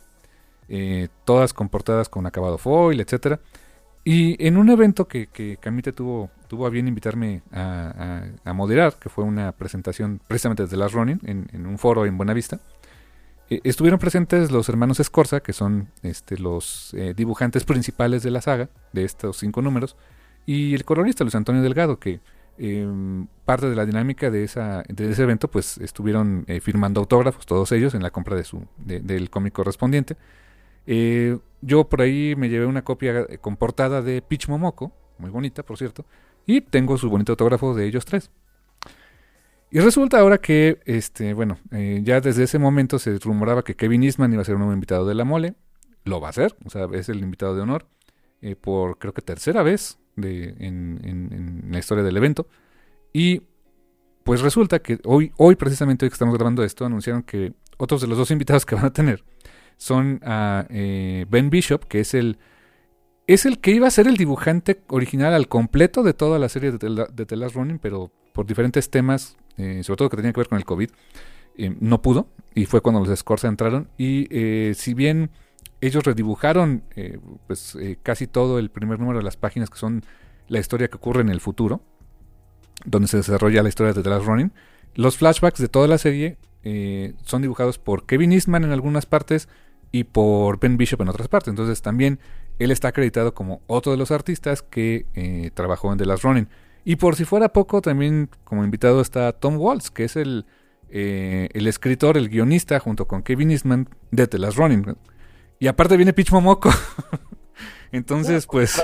Eh, 0.69 1.09
todas 1.25 1.53
comportadas 1.53 2.07
con 2.07 2.25
acabado 2.25 2.57
foil, 2.57 3.01
etcétera. 3.01 3.41
Y 4.05 4.45
en 4.45 4.57
un 4.57 4.69
evento 4.69 5.07
que, 5.07 5.27
que 5.27 5.57
Camite 5.57 5.93
tuvo, 5.93 6.29
tuvo 6.47 6.67
a 6.67 6.69
bien 6.69 6.87
invitarme 6.87 7.41
a, 7.51 8.53
moderar, 8.53 8.95
que 8.99 9.09
fue 9.09 9.23
una 9.23 9.51
presentación 9.53 10.19
precisamente 10.27 10.63
desde 10.63 10.77
Last 10.77 10.93
Running, 10.93 11.19
en, 11.23 11.65
un 11.65 11.77
foro 11.77 12.05
en 12.05 12.17
Buenavista, 12.17 12.59
eh, 13.49 13.61
estuvieron 13.63 13.99
presentes 13.99 14.51
los 14.51 14.67
hermanos 14.67 14.99
Escorza, 14.99 15.39
que 15.39 15.53
son 15.53 15.87
este, 16.01 16.37
los 16.37 16.93
eh, 16.95 17.13
dibujantes 17.15 17.63
principales 17.63 18.23
de 18.23 18.31
la 18.31 18.41
saga, 18.41 18.69
de 18.91 19.05
estos 19.05 19.37
cinco 19.37 19.61
números, 19.61 19.95
y 20.45 20.73
el 20.73 20.83
colorista 20.83 21.23
Luis 21.23 21.35
Antonio 21.35 21.61
Delgado, 21.61 21.97
que 21.97 22.19
em, 22.57 23.27
parte 23.45 23.69
de 23.69 23.75
la 23.75 23.85
dinámica 23.85 24.29
de, 24.29 24.43
esa, 24.43 24.83
ese 24.95 25.23
evento, 25.23 25.47
pues 25.47 25.77
estuvieron 25.77 26.45
firmando 26.61 26.99
autógrafos, 26.99 27.45
todos 27.45 27.71
ellos, 27.71 27.93
en 27.93 28.03
la 28.03 28.11
compra 28.11 28.35
de 28.35 28.43
su, 28.43 28.67
del 28.77 29.29
cómic 29.29 29.53
correspondiente. 29.53 30.17
Eh, 30.85 31.37
yo 31.61 31.85
por 31.85 32.01
ahí 32.01 32.35
me 32.35 32.49
llevé 32.49 32.65
una 32.65 32.83
copia 32.83 33.25
eh, 33.29 33.37
con 33.39 33.57
portada 33.57 34.01
de 34.01 34.21
Pitch 34.21 34.47
Momoko, 34.47 34.91
muy 35.17 35.29
bonita 35.29 35.63
por 35.63 35.77
cierto, 35.77 36.05
y 36.45 36.61
tengo 36.61 36.97
su 36.97 37.09
bonito 37.09 37.33
autógrafo 37.33 37.73
de 37.73 37.85
ellos 37.85 38.05
tres. 38.05 38.31
Y 39.71 39.79
resulta 39.79 40.19
ahora 40.19 40.37
que, 40.37 40.81
este, 40.85 41.33
bueno, 41.33 41.57
eh, 41.71 42.01
ya 42.03 42.21
desde 42.21 42.43
ese 42.43 42.59
momento 42.59 42.99
se 42.99 43.17
rumoraba 43.17 43.63
que 43.63 43.75
Kevin 43.75 44.03
Eastman 44.03 44.31
iba 44.31 44.43
a 44.43 44.45
ser 44.45 44.55
un 44.55 44.59
nuevo 44.59 44.73
invitado 44.73 45.07
de 45.07 45.15
la 45.15 45.25
mole. 45.25 45.55
Lo 46.03 46.21
va 46.21 46.29
a 46.29 46.33
ser, 46.33 46.55
o 46.63 46.69
sea, 46.69 46.87
es 46.93 47.09
el 47.09 47.19
invitado 47.19 47.55
de 47.55 47.61
honor 47.61 47.87
por 48.59 48.99
creo 48.99 49.13
que 49.13 49.21
tercera 49.21 49.63
vez 49.63 49.99
en, 50.17 50.99
en, 51.01 51.71
la 51.71 51.79
historia 51.79 52.03
del 52.03 52.17
evento. 52.17 52.45
Y 53.13 53.41
pues 54.25 54.41
resulta 54.41 54.79
que 54.79 54.99
hoy, 55.05 55.31
hoy 55.37 55.55
precisamente 55.55 56.05
hoy 56.05 56.09
que 56.09 56.15
estamos 56.15 56.35
grabando 56.35 56.61
esto, 56.63 56.85
anunciaron 56.85 57.23
que 57.23 57.53
otros 57.77 58.01
de 58.01 58.07
los 58.07 58.17
dos 58.17 58.31
invitados 58.31 58.65
que 58.65 58.75
van 58.75 58.85
a 58.85 58.93
tener 58.93 59.23
son 59.77 60.19
a 60.23 60.65
eh, 60.69 61.25
Ben 61.29 61.49
Bishop, 61.49 61.85
que 61.85 61.99
es 61.99 62.13
el, 62.13 62.37
es 63.27 63.45
el 63.45 63.59
que 63.59 63.71
iba 63.71 63.87
a 63.87 63.91
ser 63.91 64.07
el 64.07 64.17
dibujante 64.17 64.81
original 64.87 65.33
al 65.33 65.47
completo 65.47 66.03
de 66.03 66.13
toda 66.13 66.39
la 66.39 66.49
serie 66.49 66.71
de, 66.71 66.77
The 67.25 67.35
Last 67.35 67.55
Running, 67.55 67.79
pero 67.79 68.11
por 68.33 68.45
diferentes 68.45 68.89
temas, 68.89 69.37
eh, 69.57 69.83
sobre 69.83 69.97
todo 69.97 70.09
que 70.09 70.17
tenía 70.17 70.33
que 70.33 70.39
ver 70.39 70.49
con 70.49 70.57
el 70.57 70.65
COVID, 70.65 70.89
eh, 71.57 71.75
no 71.79 72.01
pudo. 72.01 72.27
Y 72.55 72.65
fue 72.65 72.81
cuando 72.81 73.03
los 73.03 73.19
Scorza 73.19 73.47
entraron. 73.47 73.89
Y 73.97 74.27
si 74.75 74.93
bien 74.93 75.31
ellos 75.81 76.03
redibujaron 76.03 76.83
pues 77.47 77.75
casi 78.03 78.27
todo 78.27 78.59
el 78.59 78.69
primer 78.69 78.99
número 78.99 79.17
de 79.17 79.25
las 79.25 79.37
páginas 79.37 79.71
que 79.71 79.79
son 79.79 80.03
la 80.47 80.59
historia 80.59 80.87
que 80.87 80.97
ocurre 80.97 81.21
en 81.21 81.29
el 81.29 81.41
futuro, 81.41 81.81
donde 82.85 83.07
se 83.07 83.17
desarrolla 83.17 83.63
la 83.63 83.69
historia 83.69 83.93
de 83.93 84.03
The 84.03 84.09
Last 84.09 84.25
Running, 84.25 84.51
los 84.95 85.17
flashbacks 85.17 85.59
de 85.59 85.67
toda 85.67 85.87
la 85.87 85.97
serie 85.97 86.37
son 87.25 87.41
dibujados 87.41 87.77
por 87.77 88.05
Kevin 88.05 88.31
Eastman 88.31 88.63
en 88.63 88.71
algunas 88.71 89.05
partes, 89.05 89.49
y 89.93 90.05
por 90.05 90.59
Ben 90.59 90.75
Bishop 90.75 90.99
en 91.01 91.07
otras 91.07 91.29
partes. 91.29 91.49
Entonces 91.49 91.81
también 91.81 92.19
él 92.59 92.71
está 92.71 92.89
acreditado 92.89 93.33
como 93.33 93.61
otro 93.67 93.93
de 93.93 93.97
los 93.97 94.11
artistas 94.11 94.61
que 94.63 95.05
eh, 95.13 95.51
trabajó 95.53 95.93
en 95.93 95.99
The 95.99 96.05
Last 96.05 96.23
Running. 96.23 96.49
Y 96.83 96.97
por 96.97 97.15
si 97.15 97.23
fuera 97.23 97.53
poco, 97.53 97.81
también 97.81 98.29
como 98.43 98.65
invitado 98.65 98.99
está 98.99 99.31
Tom 99.31 99.55
Waltz, 99.57 99.91
que 99.91 100.03
es 100.03 100.15
el, 100.15 100.45
eh, 100.89 101.47
el 101.53 101.67
escritor, 101.67 102.17
el 102.17 102.27
guionista, 102.27 102.79
junto 102.79 103.07
con 103.07 103.21
Kevin 103.21 103.51
Eastman 103.51 103.87
de 104.09 104.27
The 104.27 104.39
Last 104.39 104.57
Running. 104.57 104.97
Y 105.59 105.67
aparte 105.67 105.95
viene 105.95 106.11
Pitch 106.11 106.31
Momoko. 106.31 106.71
Entonces, 107.91 108.47
pues... 108.47 108.83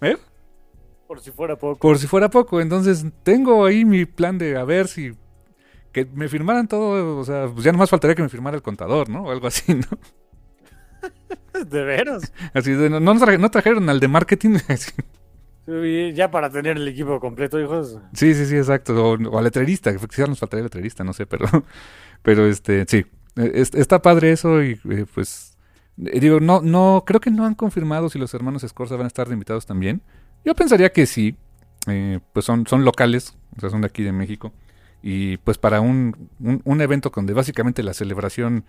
¿Eh? 0.00 0.16
Por 1.06 1.20
si 1.20 1.30
fuera 1.30 1.56
poco. 1.56 1.78
Por 1.78 1.98
si 1.98 2.06
fuera 2.06 2.30
poco. 2.30 2.62
Entonces, 2.62 3.04
tengo 3.22 3.66
ahí 3.66 3.84
mi 3.84 4.06
plan 4.06 4.38
de 4.38 4.56
a 4.56 4.64
ver 4.64 4.88
si 4.88 5.12
que 5.94 6.04
me 6.12 6.28
firmaran 6.28 6.66
todo, 6.66 7.16
o 7.16 7.24
sea, 7.24 7.48
pues 7.48 7.64
ya 7.64 7.72
nomás 7.72 7.88
faltaría 7.88 8.16
que 8.16 8.22
me 8.22 8.28
firmara 8.28 8.56
el 8.56 8.62
contador, 8.62 9.08
¿no? 9.08 9.22
O 9.22 9.30
algo 9.30 9.46
así, 9.46 9.74
¿no? 9.74 9.86
De 11.70 11.84
veros. 11.84 12.32
Así 12.52 12.72
de, 12.72 12.90
no, 12.90 12.98
no, 13.00 13.50
trajeron 13.50 13.88
al 13.88 14.00
de 14.00 14.08
marketing. 14.08 14.58
ya 16.14 16.30
para 16.32 16.50
tener 16.50 16.76
el 16.76 16.88
equipo 16.88 17.20
completo, 17.20 17.60
hijos. 17.60 17.96
Sí, 18.12 18.34
sí, 18.34 18.44
sí, 18.44 18.56
exacto. 18.56 19.12
O, 19.12 19.38
al 19.38 19.44
letrerista, 19.44 19.92
que 19.92 20.04
quizás 20.08 20.28
nos 20.28 20.40
faltaría 20.40 20.62
el 20.62 20.66
letrerista, 20.66 21.04
no 21.04 21.12
sé, 21.12 21.26
pero, 21.26 21.46
pero 22.22 22.46
este, 22.46 22.84
sí. 22.88 23.06
está 23.36 24.02
padre 24.02 24.32
eso 24.32 24.64
y 24.64 24.80
eh, 24.90 25.06
pues 25.14 25.56
eh, 26.04 26.18
digo, 26.18 26.40
no, 26.40 26.60
no, 26.60 27.04
creo 27.06 27.20
que 27.20 27.30
no 27.30 27.46
han 27.46 27.54
confirmado 27.54 28.08
si 28.08 28.18
los 28.18 28.34
hermanos 28.34 28.64
Escorza 28.64 28.96
van 28.96 29.04
a 29.04 29.08
estar 29.08 29.28
invitados 29.30 29.64
también. 29.64 30.02
Yo 30.44 30.56
pensaría 30.56 30.92
que 30.92 31.06
sí. 31.06 31.36
Eh, 31.86 32.18
pues 32.32 32.46
son, 32.46 32.66
son 32.66 32.84
locales, 32.84 33.36
o 33.56 33.60
sea, 33.60 33.70
son 33.70 33.82
de 33.82 33.86
aquí 33.86 34.02
de 34.02 34.12
México. 34.12 34.52
Y 35.06 35.36
pues 35.36 35.58
para 35.58 35.82
un, 35.82 36.30
un, 36.40 36.80
evento 36.80 37.12
donde 37.14 37.34
básicamente 37.34 37.82
la 37.82 37.92
celebración 37.92 38.64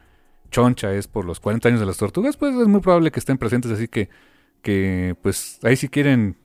choncha 0.52 0.94
es 0.94 1.08
por 1.08 1.24
los 1.24 1.40
40 1.40 1.70
años 1.70 1.80
de 1.80 1.86
las 1.86 1.96
tortugas, 1.96 2.36
pues 2.36 2.54
es 2.54 2.68
muy 2.68 2.82
probable 2.82 3.10
que 3.10 3.20
estén 3.20 3.38
presentes, 3.38 3.72
así 3.72 3.88
que, 3.88 4.10
que 4.62 5.16
pues 5.22 5.60
ahí 5.64 5.78
si 5.78 5.88
quieren 5.88 6.36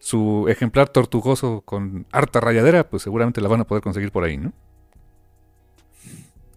su 0.00 0.46
ejemplar 0.48 0.88
tortugoso 0.88 1.60
con 1.60 2.06
harta 2.10 2.40
rayadera, 2.40 2.90
pues 2.90 3.04
seguramente 3.04 3.40
la 3.40 3.46
van 3.46 3.60
a 3.60 3.64
poder 3.64 3.84
conseguir 3.84 4.10
por 4.10 4.24
ahí, 4.24 4.36
¿no? 4.36 4.52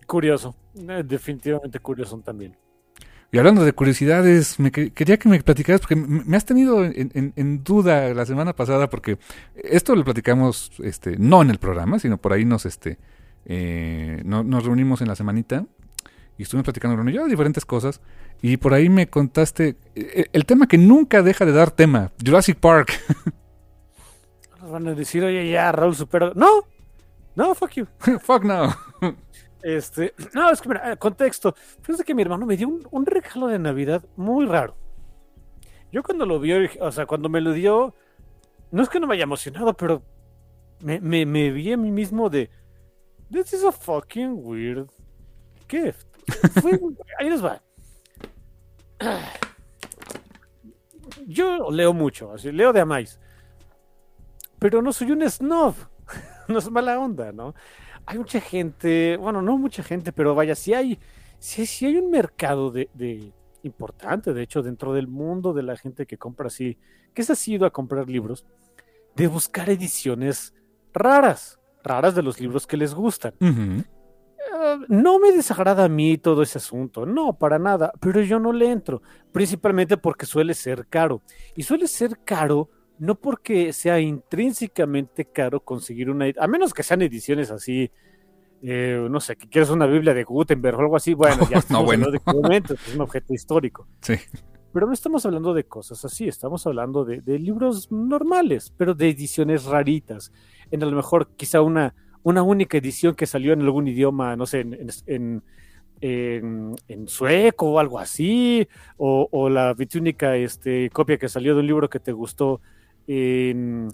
Curioso, 0.07 0.55
eh, 0.73 1.03
definitivamente 1.05 1.77
curioso 1.79 2.17
también. 2.25 2.57
Y 3.31 3.37
hablando 3.37 3.63
de 3.63 3.73
curiosidades, 3.73 4.59
me 4.59 4.71
quería 4.71 5.17
que 5.17 5.29
me 5.29 5.39
platicaras, 5.41 5.81
porque 5.81 5.95
me 5.95 6.35
has 6.35 6.45
tenido 6.45 6.83
en, 6.83 7.63
duda 7.63 8.11
la 8.15 8.25
semana 8.25 8.55
pasada, 8.55 8.89
porque 8.89 9.19
esto 9.55 9.95
lo 9.95 10.03
platicamos 10.03 10.71
este, 10.83 11.15
no 11.17 11.43
en 11.43 11.51
el 11.51 11.59
programa, 11.59 11.99
sino 11.99 12.17
por 12.17 12.33
ahí 12.33 12.43
nos, 12.43 12.65
este, 12.65 12.97
eh, 13.45 14.23
nos 14.25 14.65
reunimos 14.65 15.01
en 15.01 15.09
la 15.09 15.15
semanita 15.15 15.65
y 16.39 16.43
estuvimos 16.43 16.63
platicando 16.63 16.97
con 16.97 17.07
yo 17.09 17.27
diferentes 17.27 17.65
cosas. 17.65 18.01
Y 18.41 18.57
por 18.57 18.73
ahí 18.73 18.89
me 18.89 19.07
contaste 19.07 19.75
el, 19.93 20.29
el 20.33 20.45
tema 20.45 20.65
que 20.65 20.79
nunca 20.79 21.21
deja 21.21 21.45
de 21.45 21.51
dar 21.51 21.69
tema, 21.69 22.11
Jurassic 22.25 22.57
Park. 22.57 22.93
Nos 24.59 24.71
van 24.71 24.87
a 24.87 24.95
decir, 24.95 25.23
oye, 25.23 25.51
ya, 25.51 25.71
Raúl 25.71 25.95
supera. 25.95 26.31
No, 26.35 26.65
no, 27.35 27.53
fuck 27.53 27.71
you. 27.73 27.87
fuck 28.21 28.43
no. 28.43 28.73
Este, 29.61 30.13
no, 30.33 30.49
es 30.49 30.61
que 30.61 30.69
mira, 30.69 30.95
contexto. 30.95 31.53
Fíjate 31.81 32.03
que 32.03 32.15
mi 32.15 32.21
hermano 32.21 32.45
me 32.45 32.57
dio 32.57 32.67
un, 32.67 33.05
regalo 33.05 33.47
de 33.47 33.59
Navidad 33.59 34.03
muy 34.15 34.45
raro. 34.45 34.75
Yo 35.91 36.03
cuando 36.03 36.25
lo 36.25 36.39
vio, 36.39 36.57
o 36.79 36.91
sea, 36.91 37.05
cuando 37.05 37.29
me 37.29 37.41
lo 37.41 37.51
dio, 37.51 37.93
no 38.71 38.83
es 38.83 38.89
que 38.89 38.99
no 38.99 39.07
me 39.07 39.15
haya 39.15 39.23
emocionado, 39.23 39.73
pero 39.73 40.03
me, 40.81 40.99
me, 40.99 41.51
vi 41.51 41.73
a 41.73 41.77
mí 41.77 41.91
mismo 41.91 42.29
de, 42.29 42.49
this 43.31 43.53
is 43.53 43.63
a 43.63 43.71
fucking 43.71 44.35
weird 44.35 44.89
gift. 45.67 46.07
ahí 47.19 47.29
nos 47.29 47.43
va. 47.43 47.61
Yo 51.27 51.71
leo 51.71 51.93
mucho, 51.93 52.33
así, 52.33 52.51
leo 52.51 52.71
de 52.71 52.81
amáis. 52.81 53.19
Pero 54.59 54.81
no 54.81 54.93
soy 54.93 55.11
un 55.11 55.27
snob. 55.27 55.73
no 56.47 56.59
es 56.59 56.69
mala 56.69 56.99
onda, 56.99 57.31
¿no? 57.31 57.55
Hay 58.09 58.17
mucha 58.17 58.41
gente, 58.41 59.17
bueno, 59.17 59.39
no 59.43 59.55
mucha 59.59 59.83
gente, 59.83 60.11
pero 60.11 60.33
vaya, 60.33 60.55
sí 60.55 60.73
hay, 60.73 60.97
sí, 61.37 61.85
hay 61.85 61.97
un 61.97 62.09
mercado 62.09 62.71
de, 62.71 63.31
importante, 63.61 64.33
de 64.33 64.41
hecho, 64.41 64.63
dentro 64.63 64.93
del 64.93 65.07
mundo 65.07 65.53
de 65.53 65.61
la 65.61 65.77
gente 65.77 66.07
que 66.07 66.17
compra 66.17 66.47
así, 66.47 66.75
que 67.13 67.21
se 67.21 67.33
ha 67.33 67.53
ido 67.53 67.67
a 67.67 67.69
comprar 67.69 68.09
libros, 68.09 68.47
de 69.15 69.27
buscar 69.27 69.69
ediciones 69.69 70.55
raras, 70.91 71.59
raras 71.83 72.15
de 72.15 72.23
los 72.23 72.39
libros 72.41 72.65
que 72.65 72.77
les 72.77 72.95
gustan. 72.95 73.35
Eh, 73.39 73.83
no 74.87 75.19
me 75.19 75.31
desagrada 75.31 75.83
a 75.83 75.89
mí 75.89 76.17
todo 76.17 76.41
ese 76.41 76.57
asunto, 76.57 77.05
no, 77.05 77.37
para 77.37 77.59
nada, 77.59 77.93
pero 77.99 78.21
yo 78.21 78.39
no 78.39 78.51
le 78.51 78.71
entro, 78.71 79.03
principalmente 79.31 79.97
porque 79.97 80.25
suele 80.25 80.55
ser 80.55 80.87
caro. 80.87 81.21
Y 81.55 81.61
suele 81.61 81.87
ser 81.87 82.17
caro 82.25 82.71
no 82.99 83.15
porque 83.15 83.73
sea 83.73 83.99
intrínsecamente 83.99 85.25
caro 85.25 85.61
conseguir 85.61 86.09
una, 86.09 86.25
a 86.37 86.47
menos 86.47 86.73
que 86.73 86.83
sean 86.83 87.01
ediciones 87.01 87.49
así 87.51 87.91
eh, 88.61 89.07
no 89.09 89.21
sé, 89.21 89.37
que 89.37 89.47
quieres 89.47 89.69
una 89.69 89.85
Biblia 89.85 90.13
de 90.13 90.25
Gutenberg 90.25 90.77
o 90.77 90.81
algo 90.81 90.95
así, 90.97 91.13
bueno, 91.13 91.47
ya 91.49 91.63
No, 91.69 91.85
bueno. 91.85 92.11
de 92.11 92.17
es 92.17 92.93
un 92.95 93.01
objeto 93.01 93.33
histórico. 93.33 93.87
Sí. 94.01 94.15
Pero 94.73 94.85
no 94.85 94.93
estamos 94.93 95.25
hablando 95.25 95.53
de 95.55 95.63
cosas 95.63 96.03
así, 96.05 96.27
estamos 96.27 96.67
hablando 96.67 97.03
de, 97.03 97.21
de 97.21 97.39
libros 97.39 97.91
normales, 97.91 98.71
pero 98.77 98.93
de 98.93 99.09
ediciones 99.09 99.63
raritas. 99.65 100.31
En 100.69 100.83
a 100.83 100.85
lo 100.85 100.95
mejor 100.95 101.29
quizá 101.37 101.61
una, 101.61 101.95
una 102.21 102.43
única 102.43 102.77
edición 102.77 103.15
que 103.15 103.25
salió 103.25 103.53
en 103.53 103.61
algún 103.61 103.87
idioma, 103.87 104.35
no 104.35 104.45
sé, 104.45 104.59
en, 104.59 104.73
en, 104.73 104.89
en, 105.07 105.43
en- 106.01 106.75
en 106.87 107.07
sueco 107.07 107.71
o 107.71 107.79
algo 107.79 107.97
así, 107.97 108.67
o, 108.97 109.27
o 109.31 109.49
la 109.49 109.73
única 109.95 110.35
este, 110.35 110.89
copia 110.91 111.17
que 111.17 111.29
salió 111.29 111.55
de 111.55 111.61
un 111.61 111.67
libro 111.67 111.89
que 111.89 111.99
te 111.99 112.11
gustó 112.11 112.61
en, 113.11 113.91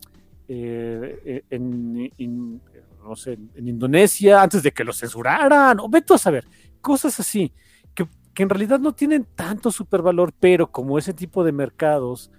eh, 0.50 1.44
en, 1.50 2.12
en- 2.18 2.62
no 3.04 3.16
sé, 3.16 3.38
en 3.56 3.68
Indonesia 3.68 4.42
antes 4.42 4.62
de 4.62 4.72
que 4.72 4.84
lo 4.84 4.92
censuraran, 4.92 5.80
o 5.80 5.88
vete 5.88 6.14
a 6.14 6.18
saber, 6.18 6.46
cosas 6.82 7.18
así, 7.20 7.54
que, 7.94 8.08
que 8.34 8.44
en 8.44 8.50
realidad 8.50 8.80
no 8.80 8.94
tienen 8.94 9.26
tanto 9.36 9.72
supervalor, 9.72 10.34
pero 10.38 10.70
como 10.72 10.98
ese 10.98 11.14
tipo 11.14 11.44
de 11.46 11.52
mercados 11.54 12.30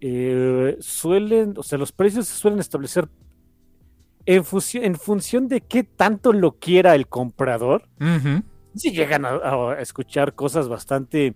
eh, 0.00 0.76
suelen, 0.80 1.54
o 1.56 1.62
sea, 1.62 1.78
los 1.78 1.90
precios 1.92 2.28
se 2.28 2.36
suelen 2.36 2.60
establecer 2.60 3.08
en, 4.26 4.44
función- 4.44 4.84
en 4.84 4.94
función 4.96 5.48
de 5.48 5.60
qué 5.62 5.82
tanto 5.82 6.32
lo 6.32 6.52
quiera 6.58 6.94
el 6.94 7.08
comprador, 7.08 7.88
si 8.74 8.92
llegan 8.92 9.24
a, 9.24 9.30
a 9.72 9.80
escuchar 9.80 10.34
cosas 10.34 10.68
bastante, 10.68 11.34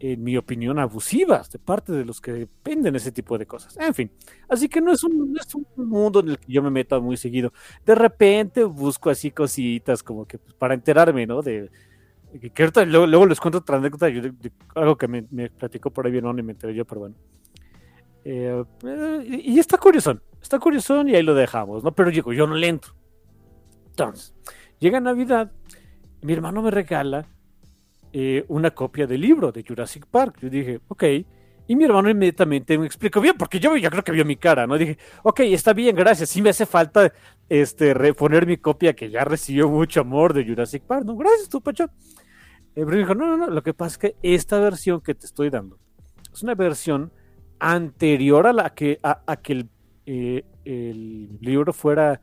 en 0.00 0.22
mi 0.22 0.36
opinión, 0.36 0.78
abusivas 0.78 1.50
de 1.50 1.58
parte 1.58 1.92
de 1.92 2.04
los 2.04 2.20
que 2.20 2.48
venden 2.64 2.96
ese 2.96 3.12
tipo 3.12 3.38
de 3.38 3.46
cosas. 3.46 3.76
En 3.78 3.94
fin, 3.94 4.10
así 4.48 4.68
que 4.68 4.80
no 4.80 4.92
es 4.92 5.02
un, 5.04 5.32
no 5.32 5.40
es 5.40 5.54
un 5.54 5.66
mundo 5.76 6.20
en 6.20 6.30
el 6.30 6.38
que 6.38 6.52
yo 6.52 6.62
me 6.62 6.70
meto 6.70 7.00
muy 7.00 7.16
seguido. 7.16 7.52
De 7.86 7.94
repente 7.94 8.64
busco 8.64 9.10
así 9.10 9.30
cositas 9.30 10.02
como 10.02 10.26
que 10.26 10.38
pues, 10.38 10.54
para 10.54 10.74
enterarme, 10.74 11.26
¿no? 11.26 11.40
De, 11.42 11.70
que, 12.40 12.50
que 12.50 12.62
ahorita 12.64 12.84
luego, 12.84 13.06
luego 13.06 13.26
les 13.26 13.40
cuento 13.40 13.58
otra 13.58 13.76
anécdota, 13.76 14.06
de- 14.06 14.32
de 14.32 14.52
algo 14.74 14.96
que 14.96 15.08
me, 15.08 15.24
me 15.30 15.48
platicó 15.50 15.90
por 15.90 16.04
ahí 16.06 16.12
bien 16.12 16.26
y 16.38 16.42
me 16.42 16.52
enteré 16.52 16.74
yo, 16.74 16.84
pero 16.84 17.00
bueno. 17.02 17.14
Eh, 18.24 18.64
y 19.44 19.58
está 19.58 19.76
curioso, 19.78 20.18
está 20.40 20.58
curioso 20.58 21.06
y 21.06 21.14
ahí 21.14 21.22
lo 21.22 21.34
dejamos, 21.34 21.84
¿no? 21.84 21.92
Pero 21.94 22.10
digo, 22.10 22.32
yo 22.32 22.46
no 22.46 22.54
le 22.54 22.68
entro. 22.68 22.94
Entonces, 23.90 24.34
llega 24.80 24.98
Navidad, 25.00 25.52
mi 26.22 26.32
hermano 26.32 26.62
me 26.62 26.70
regala 26.70 27.28
eh, 28.16 28.44
una 28.46 28.70
copia 28.70 29.08
del 29.08 29.22
libro 29.22 29.50
de 29.50 29.64
Jurassic 29.66 30.06
Park. 30.06 30.36
Yo 30.40 30.48
dije, 30.48 30.80
ok. 30.86 31.02
Y 31.66 31.74
mi 31.74 31.82
hermano 31.82 32.08
inmediatamente 32.08 32.78
me 32.78 32.86
explicó 32.86 33.20
bien, 33.20 33.34
porque 33.36 33.58
yo 33.58 33.76
ya 33.76 33.90
creo 33.90 34.04
que 34.04 34.12
vio 34.12 34.24
mi 34.24 34.36
cara, 34.36 34.68
¿no? 34.68 34.78
Dije, 34.78 34.98
ok, 35.24 35.40
está 35.40 35.72
bien, 35.72 35.96
gracias. 35.96 36.28
Sí 36.28 36.40
me 36.40 36.50
hace 36.50 36.64
falta 36.64 37.12
este, 37.48 37.92
reponer 37.92 38.46
mi 38.46 38.56
copia 38.56 38.92
que 38.94 39.10
ya 39.10 39.24
recibió 39.24 39.68
mucho 39.68 40.02
amor 40.02 40.32
de 40.32 40.44
Jurassic 40.46 40.84
Park, 40.84 41.04
¿no? 41.04 41.16
Gracias, 41.16 41.48
tú, 41.48 41.60
Pacho. 41.60 41.86
Eh, 42.76 42.84
pero 42.84 42.96
dijo, 42.96 43.16
no, 43.16 43.26
no, 43.26 43.36
no, 43.36 43.50
lo 43.50 43.62
que 43.64 43.74
pasa 43.74 43.94
es 43.94 43.98
que 43.98 44.16
esta 44.22 44.60
versión 44.60 45.00
que 45.00 45.16
te 45.16 45.26
estoy 45.26 45.50
dando 45.50 45.80
es 46.32 46.40
una 46.44 46.54
versión 46.54 47.12
anterior 47.58 48.46
a 48.46 48.52
la 48.52 48.74
que, 48.74 49.00
a, 49.02 49.22
a 49.26 49.36
que 49.38 49.54
el, 49.54 49.68
eh, 50.06 50.44
el 50.64 51.36
libro 51.40 51.72
fuera 51.72 52.20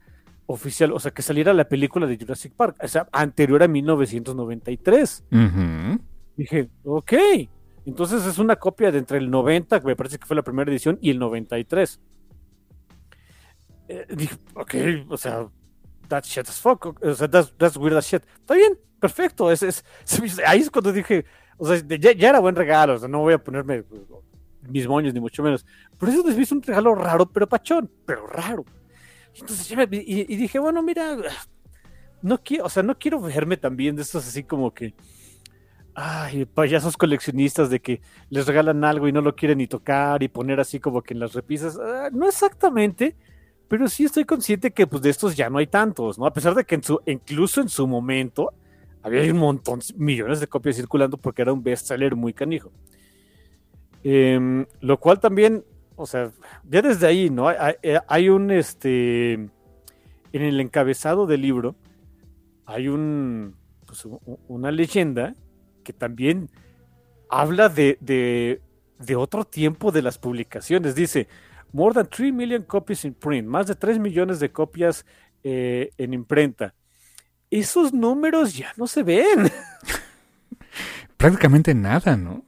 oficial, 0.51 0.91
o 0.91 0.99
sea, 0.99 1.11
que 1.11 1.21
saliera 1.21 1.53
la 1.53 1.67
película 1.67 2.05
de 2.07 2.17
Jurassic 2.17 2.53
Park, 2.53 2.77
o 2.81 2.87
sea, 2.87 3.07
anterior 3.11 3.63
a 3.63 3.67
1993. 3.67 5.23
Ujú. 5.31 6.01
Dije, 6.35 6.69
ok, 6.83 7.13
entonces 7.85 8.25
es 8.25 8.37
una 8.37 8.55
copia 8.55 8.91
de 8.91 8.99
entre 8.99 9.17
el 9.17 9.29
90, 9.29 9.79
que 9.79 9.87
me 9.87 9.95
parece 9.95 10.17
que 10.17 10.25
fue 10.25 10.35
la 10.35 10.43
primera 10.43 10.69
edición, 10.71 10.97
y 11.01 11.09
el 11.09 11.19
93. 11.19 11.99
Eh, 13.87 14.07
dije, 14.15 14.35
ok, 14.55 14.75
o 15.09 15.17
sea, 15.17 15.47
that's 16.07 16.27
shit 16.27 16.47
as 16.47 16.59
fuck, 16.59 16.85
o 17.03 17.13
sea, 17.13 17.29
that's, 17.29 17.53
that's 17.57 17.77
weird 17.77 17.97
as 17.97 18.05
shit. 18.05 18.23
Está 18.39 18.55
bien, 18.55 18.77
perfecto, 18.99 19.51
es, 19.51 19.63
es, 19.63 19.83
ahí 20.45 20.59
es 20.59 20.69
cuando 20.69 20.91
dije, 20.91 21.25
o 21.57 21.67
sea, 21.67 21.81
ya, 21.87 22.11
ya 22.11 22.29
era 22.29 22.39
buen 22.39 22.55
regalo, 22.55 22.95
o 22.95 22.99
sea, 22.99 23.07
no 23.07 23.19
voy 23.19 23.33
a 23.33 23.43
ponerme 23.43 23.83
mis 24.67 24.87
moños, 24.87 25.13
ni 25.13 25.19
mucho 25.19 25.43
menos. 25.43 25.65
Pero 25.97 26.11
eso 26.11 26.27
es 26.27 26.51
un 26.51 26.61
regalo 26.61 26.95
raro, 26.95 27.25
pero 27.25 27.47
pachón, 27.47 27.89
pero 28.05 28.27
raro. 28.27 28.65
Entonces 29.39 29.67
ya 29.69 29.75
me- 29.77 29.87
y, 29.91 30.21
y 30.31 30.35
dije, 30.35 30.59
bueno, 30.59 30.81
mira, 30.83 31.17
no 32.21 32.41
quiero, 32.43 32.65
o 32.65 32.69
sea, 32.69 32.83
no 32.83 32.97
quiero 32.97 33.19
verme 33.21 33.57
también 33.57 33.95
de 33.95 34.01
estos 34.03 34.27
así 34.27 34.43
como 34.43 34.73
que, 34.73 34.93
ay, 35.93 36.45
payasos 36.45 36.95
coleccionistas 36.97 37.69
de 37.69 37.79
que 37.81 38.01
les 38.29 38.45
regalan 38.47 38.83
algo 38.83 39.07
y 39.07 39.11
no 39.11 39.21
lo 39.21 39.35
quieren 39.35 39.57
ni 39.57 39.67
tocar 39.67 40.23
y 40.23 40.27
poner 40.29 40.59
así 40.59 40.79
como 40.79 41.01
que 41.01 41.13
en 41.13 41.19
las 41.19 41.33
repisas. 41.33 41.77
Ah, 41.79 42.09
no 42.11 42.27
exactamente, 42.27 43.15
pero 43.67 43.87
sí 43.87 44.05
estoy 44.05 44.25
consciente 44.25 44.71
que 44.71 44.87
pues 44.87 45.01
de 45.01 45.09
estos 45.09 45.35
ya 45.35 45.49
no 45.49 45.57
hay 45.57 45.67
tantos, 45.67 46.17
¿no? 46.19 46.25
A 46.25 46.33
pesar 46.33 46.55
de 46.55 46.65
que 46.65 46.75
en 46.75 46.83
su, 46.83 46.99
incluso 47.05 47.61
en 47.61 47.69
su 47.69 47.87
momento 47.87 48.53
había 49.03 49.23
un 49.31 49.39
montón, 49.39 49.79
millones 49.95 50.39
de 50.39 50.47
copias 50.47 50.75
circulando 50.75 51.17
porque 51.17 51.41
era 51.41 51.53
un 51.53 51.63
bestseller 51.63 52.15
muy 52.15 52.33
canijo. 52.33 52.71
Em, 54.03 54.65
lo 54.79 54.99
cual 54.99 55.19
también, 55.19 55.63
o 56.01 56.05
sea, 56.07 56.31
ya 56.69 56.81
desde 56.81 57.07
ahí, 57.07 57.29
¿no? 57.29 57.47
Hay, 57.47 57.75
hay- 58.07 58.29
un, 58.29 58.51
este, 58.51 59.33
en 59.33 59.51
el 60.33 60.59
encabezado 60.59 61.25
del 61.27 61.41
libro, 61.41 61.75
hay 62.65 62.87
un, 62.87 63.55
pues, 63.85 64.07
una 64.47 64.71
leyenda 64.71 65.35
que 65.83 65.93
también 65.93 66.49
habla 67.29 67.69
de, 67.69 67.97
de, 68.01 68.61
de 68.99 69.15
otro 69.15 69.45
tiempo 69.45 69.91
de 69.91 70.01
las 70.01 70.17
publicaciones. 70.17 70.95
Dice, 70.95 71.27
more 71.73 71.93
than 71.93 72.07
3 72.07 72.33
million 72.33 72.63
copies 72.63 73.05
in 73.05 73.13
print, 73.13 73.47
más 73.47 73.67
de 73.67 73.75
3 73.75 73.99
millones 73.99 74.39
de 74.39 74.51
copias 74.51 75.05
eh, 75.43 75.91
en 75.97 76.13
imprenta. 76.13 76.73
Esos 77.49 77.93
números 77.93 78.55
ya 78.55 78.71
no 78.77 78.87
se 78.87 79.03
ven. 79.03 79.51
Prácticamente 81.17 81.73
nada, 81.73 82.15
¿no? 82.17 82.43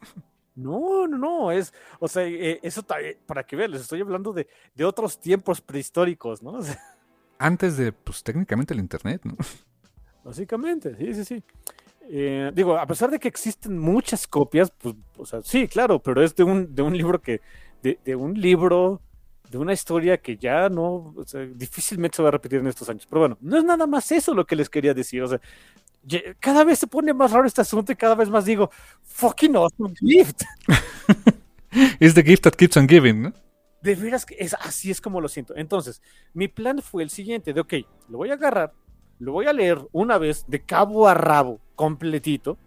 No, 0.56 1.08
no, 1.08 1.18
no, 1.18 1.52
es, 1.52 1.74
o 2.00 2.08
sea, 2.08 2.24
eh, 2.26 2.60
eso 2.62 2.86
eh, 3.02 3.18
para 3.26 3.44
que 3.44 3.56
vean, 3.56 3.72
les 3.72 3.82
estoy 3.82 4.02
hablando 4.02 4.34
de, 4.34 4.48
de 4.76 4.86
otros 4.86 5.20
tiempos 5.20 5.62
prehistóricos, 5.62 6.44
¿no? 6.44 6.52
O 6.60 6.64
sea, 6.64 6.80
Antes 7.40 7.78
de, 7.78 7.92
pues 7.92 8.24
técnicamente 8.24 8.74
el 8.74 8.80
Internet, 8.80 9.22
¿no? 9.26 9.36
básicamente, 10.24 10.96
sí, 10.96 11.14
sí, 11.14 11.26
sí. 11.26 11.44
Eh, 12.10 12.52
digo, 12.54 12.78
a 12.78 12.86
pesar 12.86 13.10
de 13.10 13.20
que 13.20 13.28
existen 13.28 13.78
muchas 13.78 14.28
copias, 14.28 14.72
pues, 14.72 14.96
o 15.18 15.26
sea, 15.26 15.42
sí, 15.42 15.68
claro, 15.68 16.00
pero 16.00 16.22
es 16.22 16.36
de 16.36 16.44
un, 16.44 16.74
de 16.76 16.82
un 16.82 16.96
libro 16.96 17.22
que, 17.22 17.42
de, 17.82 18.00
de 18.04 18.16
un 18.16 18.34
libro, 18.40 19.02
de 19.50 19.58
una 19.58 19.74
historia 19.74 20.18
que 20.18 20.38
ya 20.38 20.70
no, 20.70 21.14
o 21.16 21.24
sea, 21.26 21.42
difícilmente 21.42 22.18
se 22.18 22.24
va 22.24 22.30
a 22.30 22.32
repetir 22.34 22.60
en 22.60 22.68
estos 22.68 22.90
años. 22.90 23.06
Pero 23.08 23.22
bueno, 23.22 23.38
no 23.42 23.58
es 23.58 23.64
nada 23.64 23.88
más 23.88 24.12
eso 24.12 24.34
lo 24.34 24.46
que 24.46 24.56
les 24.56 24.70
quería 24.70 24.94
decir, 24.94 25.22
o 25.24 25.28
sea, 25.28 25.40
cada 26.40 26.64
vez 26.64 26.80
se 26.80 26.88
pone 26.88 27.14
más 27.14 27.32
raro 27.32 27.48
este 27.48 27.62
asunto 27.62 27.92
y 27.92 27.96
cada 27.96 28.16
vez 28.16 28.30
más 28.30 28.46
digo, 28.46 28.70
fucking 29.04 29.56
awesome 29.56 29.94
gift. 30.00 30.44
It's 32.00 32.14
the 32.14 32.24
gift 32.24 32.44
that 32.44 32.56
keeps 32.56 32.78
on 32.78 32.88
giving, 32.88 33.22
¿no? 33.24 33.34
De 33.82 33.96
veras 33.96 34.26
que 34.26 34.36
es 34.40 34.54
así 34.54 34.92
es 34.92 35.02
como 35.02 35.20
lo 35.20 35.28
siento. 35.28 35.56
Entonces, 35.56 36.02
mi 36.34 36.48
plan 36.48 36.82
fue 36.82 37.04
el 37.04 37.10
siguiente, 37.10 37.54
de 37.54 37.62
ok, 37.62 37.74
lo 38.10 38.20
voy 38.20 38.30
a 38.30 38.34
agarrar, 38.34 38.74
lo 39.20 39.34
voy 39.34 39.48
a 39.48 39.54
leer 39.54 39.80
una 39.92 40.18
vez 40.18 40.46
de 40.48 40.64
cabo 40.64 41.08
a 41.08 41.14
rabo, 41.14 41.60
completito, 41.76 42.58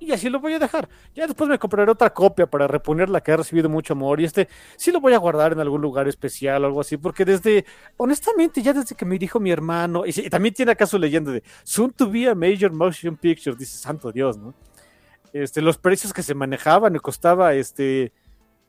y 0.00 0.12
así 0.12 0.28
lo 0.28 0.40
voy 0.40 0.54
a 0.54 0.58
dejar. 0.58 0.88
Ya 1.14 1.26
después 1.26 1.48
me 1.48 1.58
compraré 1.58 1.90
otra 1.90 2.12
copia 2.12 2.46
para 2.46 2.66
reponer 2.66 3.08
la 3.10 3.20
que 3.20 3.32
ha 3.32 3.36
recibido 3.36 3.68
mucho 3.68 3.94
amor, 3.94 4.20
y 4.20 4.24
este 4.24 4.48
sí 4.76 4.92
lo 4.92 5.00
voy 5.00 5.14
a 5.14 5.18
guardar 5.18 5.52
en 5.52 5.60
algún 5.60 5.80
lugar 5.80 6.08
especial 6.08 6.64
o 6.64 6.66
algo 6.66 6.80
así, 6.80 6.96
porque 6.96 7.24
desde, 7.24 7.64
honestamente, 7.96 8.62
ya 8.62 8.72
desde 8.72 8.94
que 8.94 9.04
me 9.04 9.18
dijo 9.18 9.40
mi 9.40 9.50
hermano, 9.50 10.04
y, 10.06 10.10
y 10.10 10.30
también 10.30 10.54
tiene 10.54 10.72
acaso 10.72 10.98
leyenda 10.98 11.32
de 11.32 11.42
soon 11.64 11.90
to 11.92 12.10
be 12.10 12.28
a 12.28 12.34
major 12.34 12.72
motion 12.72 13.16
picture, 13.16 13.56
dice 13.56 13.76
santo 13.78 14.12
Dios, 14.12 14.36
¿no? 14.36 14.54
Este, 15.32 15.60
los 15.60 15.78
precios 15.78 16.12
que 16.12 16.22
se 16.22 16.34
manejaban, 16.34 16.92
me 16.92 17.00
costaba 17.00 17.54
este 17.54 18.12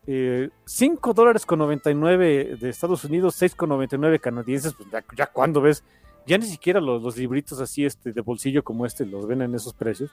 eh, 0.08 0.50
5 0.66 1.14
dólares 1.14 1.46
con 1.46 1.60
99 1.60 2.58
de 2.60 2.70
Estados 2.70 3.04
Unidos, 3.04 3.36
6 3.36 3.56
con 3.56 3.70
99 3.70 4.20
canadienses, 4.20 4.74
pues 4.74 4.90
ya, 4.92 5.04
ya 5.16 5.28
cuando 5.28 5.62
ves, 5.62 5.84
ya 6.26 6.38
ni 6.38 6.46
siquiera 6.46 6.82
los, 6.82 7.02
los 7.02 7.18
libritos 7.18 7.60
así 7.60 7.86
este, 7.86 8.12
de 8.12 8.22
bolsillo 8.22 8.64
como 8.64 8.86
este 8.86 9.06
los 9.06 9.28
ven 9.28 9.42
en 9.42 9.56
esos 9.56 9.74
precios. 9.74 10.12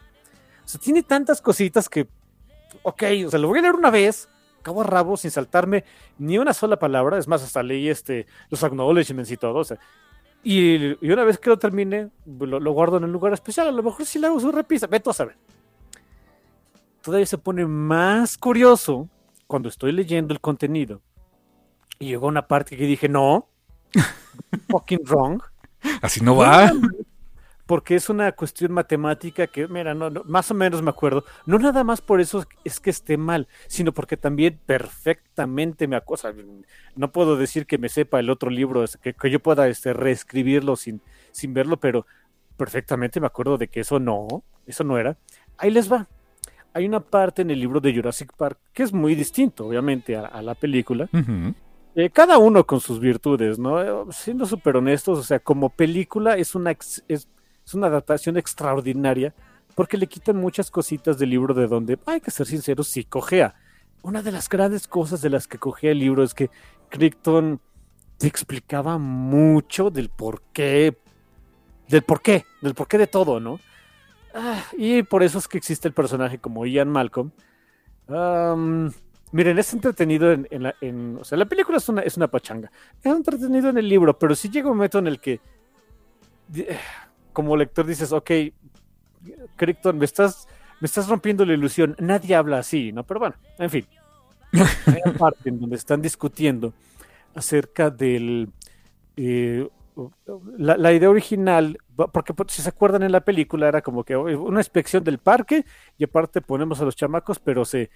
O 0.67 0.69
sea, 0.69 0.81
tiene 0.81 1.03
tantas 1.03 1.41
cositas 1.41 1.89
que, 1.89 2.09
ok, 2.83 3.05
o 3.27 3.31
sea, 3.31 3.39
lo 3.39 3.47
voy 3.47 3.61
a 3.61 3.63
leer 3.63 3.77
una 3.77 3.91
vez, 3.91 4.29
cabo 4.63 4.81
a 4.81 4.85
rabo, 4.85 5.17
sin 5.17 5.31
saltarme 5.31 5.85
ni 6.19 6.39
una 6.39 6.53
sola 6.53 6.77
palabra, 6.77 7.19
es 7.19 7.29
más, 7.29 7.43
hasta 7.43 7.63
leí 7.63 7.89
este, 7.89 8.27
los 8.51 8.65
acknowledgements 8.65 9.31
y 9.31 9.37
todo, 9.37 9.61
o 9.61 9.65
sea, 9.65 9.79
y, 10.43 10.97
y 11.05 11.11
una 11.11 11.23
vez 11.23 11.39
que 11.39 11.51
lo 11.51 11.59
termine, 11.59 12.11
lo, 12.27 12.59
lo 12.59 12.73
guardo 12.73 12.97
en 12.97 13.05
un 13.05 13.13
lugar 13.13 13.33
especial, 13.33 13.69
a 13.69 13.73
lo 13.73 13.83
mejor 13.83 14.05
si 14.05 14.19
le 14.19 14.27
hago 14.27 14.41
su 14.41 14.51
repisa, 14.51 14.89
vete 14.89 15.09
a 15.09 15.13
saber. 15.13 15.37
Todavía 17.01 17.27
se 17.27 17.39
pone 17.39 17.65
más 17.65 18.37
curioso 18.37 19.09
cuando 19.47 19.69
estoy 19.69 19.93
leyendo 19.93 20.35
el 20.35 20.41
contenido 20.41 21.01
y 22.01 22.07
llegó 22.07 22.27
una 22.27 22.49
parte 22.49 22.77
que 22.77 22.85
dije, 22.85 23.09
no, 23.09 23.49
fucking 24.69 25.05
wrong. 25.05 25.41
Así 26.03 26.21
no 26.21 26.37
va. 26.37 26.73
Porque 27.67 27.97
es 27.97 28.09
una 28.09 28.31
cuestión 28.33 28.73
matemática 28.73 29.49
que, 29.49 29.67
mira, 29.67 29.93
no, 29.93 30.09
no, 30.09 30.23
más 30.25 30.51
o 30.51 30.55
menos 30.55 30.83
me 30.83 30.91
acuerdo. 30.91 31.25
No 31.47 31.59
nada 31.59 31.83
más 31.83 32.01
por 32.01 32.21
eso 32.21 32.47
es 32.65 32.79
que 32.79 32.91
esté 32.91 33.17
mal, 33.17 33.49
sino 33.67 33.93
porque 33.93 34.17
también 34.17 34.61
perfectamente 34.65 35.89
me 35.89 35.97
acosa. 35.97 36.33
No 36.95 37.11
puedo 37.11 37.37
decir 37.37 37.67
que 37.67 37.79
me 37.79 37.89
sepa 37.89 38.21
el 38.21 38.31
otro 38.31 38.51
libro, 38.51 38.85
que, 39.03 39.15
que 39.15 39.31
yo 39.31 39.41
pueda 39.41 39.67
este, 39.67 39.93
reescribirlo 39.93 40.77
sin, 40.77 41.01
sin 41.33 41.55
verlo, 41.55 41.77
pero 41.79 42.07
perfectamente 42.57 43.21
me 43.21 43.27
acuerdo 43.27 43.59
de 43.59 43.69
que 43.69 43.81
eso 43.81 43.99
no, 43.99 44.45
eso 44.67 44.85
no 44.85 44.99
era. 44.99 45.17
Ahí 45.59 45.71
les 45.71 45.91
va. 45.91 46.07
Hay 46.73 46.87
una 46.87 47.01
parte 47.01 47.43
en 47.43 47.51
el 47.51 47.59
libro 47.59 47.81
de 47.81 47.95
Jurassic 47.95 48.33
Park 48.37 48.59
que 48.73 48.83
es 48.83 48.93
muy 48.93 49.15
distinto, 49.15 49.67
obviamente, 49.67 50.17
a, 50.17 50.43
la 50.43 50.55
película. 50.55 51.09
Eh, 51.95 52.11
cada 52.11 52.37
uno 52.37 52.67
con 52.67 52.81
sus 52.81 53.01
virtudes, 53.01 53.59
¿no? 53.59 53.83
Eh, 53.83 54.05
siendo 54.11 54.45
súper 54.45 54.77
honestos, 54.77 55.19
o 55.19 55.23
sea, 55.23 55.39
como 55.39 55.71
película 55.71 56.37
es 56.37 56.55
una, 56.55 56.73
es, 56.73 57.29
es 57.67 57.75
una 57.75 57.89
adaptación 57.89 58.37
extraordinaria 58.37 59.35
porque 59.75 59.99
le 59.99 60.07
quitan 60.07 60.37
muchas 60.37 60.71
cositas 60.71 61.19
del 61.19 61.31
libro 61.31 61.53
de 61.53 61.67
donde, 61.67 61.99
hay 62.07 62.21
que 62.21 62.31
ser 62.31 62.47
sinceros, 62.47 62.89
sí 62.89 63.05
cojea. 63.05 63.55
Una 64.03 64.23
de 64.23 64.33
las 64.33 64.49
grandes 64.49 64.87
cosas 64.87 65.21
de 65.21 65.31
las 65.31 65.49
que 65.49 65.59
cogea 65.59 65.91
el 65.91 65.99
libro 65.99 66.23
es 66.23 66.33
que 66.33 66.49
Crichton 66.89 67.61
te 68.19 68.29
explicaba 68.29 68.99
mucho 68.99 69.91
del 69.91 70.09
por 70.09 70.43
qué, 70.53 70.97
del 71.89 72.03
por 72.03 72.23
qué, 72.23 72.47
del 72.63 72.75
por 72.75 72.87
qué 72.87 72.99
de 72.99 73.07
todo, 73.09 73.41
¿no? 73.41 73.59
Ah, 74.33 74.63
y 74.79 75.03
por 75.03 75.23
eso 75.23 75.39
es 75.39 75.49
que 75.49 75.59
existe 75.59 75.89
el 75.89 75.95
personaje 75.95 76.39
como 76.39 76.65
Ian 76.67 76.89
Malcolm. 76.89 77.33
miren, 79.33 79.59
es 79.59 79.73
entretenido 79.73 80.31
en, 80.31 80.63
la, 80.63 80.75
o 81.21 81.25
sea, 81.25 81.37
la 81.37 81.47
película 81.47 81.79
es 81.79 81.89
una, 81.89 82.03
es 82.03 82.17
una 82.17 82.29
pachanga. 82.29 82.71
Es 83.03 83.13
entretenido 83.13 83.71
en 83.71 83.79
el 83.79 83.89
libro, 83.89 84.17
pero 84.19 84.35
si 84.35 84.49
llega 84.49 84.71
un 84.71 84.77
momento 84.77 85.01
en 85.01 85.09
el 85.09 85.21
que, 85.21 85.41
como 87.37 87.55
lector, 87.55 87.85
dices, 87.85 88.13
ok, 88.13 88.31
Crichton, 89.57 89.99
me 89.99 90.07
estás, 90.07 90.49
me 90.81 90.87
estás 90.87 91.07
rompiendo 91.07 91.45
la 91.45 91.53
ilusión. 91.53 91.95
Nadie 91.99 92.35
habla 92.35 92.61
así, 92.61 92.93
¿no? 92.93 93.05
Pero 93.05 93.21
bueno, 93.21 93.35
en 93.59 93.69
fin. 93.69 93.87
Hay 94.87 95.03
una 95.05 95.19
parte 95.19 95.51
en 95.51 95.61
donde 95.61 95.77
están 95.77 96.01
discutiendo 96.01 96.73
acerca 97.35 97.91
del... 97.91 98.49
Eh, 99.19 99.69
la, 100.57 100.93
idea 100.95 101.11
original, 101.11 101.77
porque 102.11 102.33
pues, 102.33 102.53
si 102.53 102.63
se 102.63 102.71
acuerdan 102.71 103.03
en 103.03 103.13
la 103.13 103.21
película 103.21 103.69
era 103.69 103.83
como 103.83 104.03
que 104.03 104.17
una 104.17 104.61
inspección 104.61 105.05
del 105.05 105.19
parque 105.19 105.67
y 105.99 106.05
aparte 106.05 106.41
ponemos 106.41 106.81
a 106.81 106.87
los 106.87 106.97
chamacos, 106.97 107.39
pero 107.39 107.67
se 107.67 107.91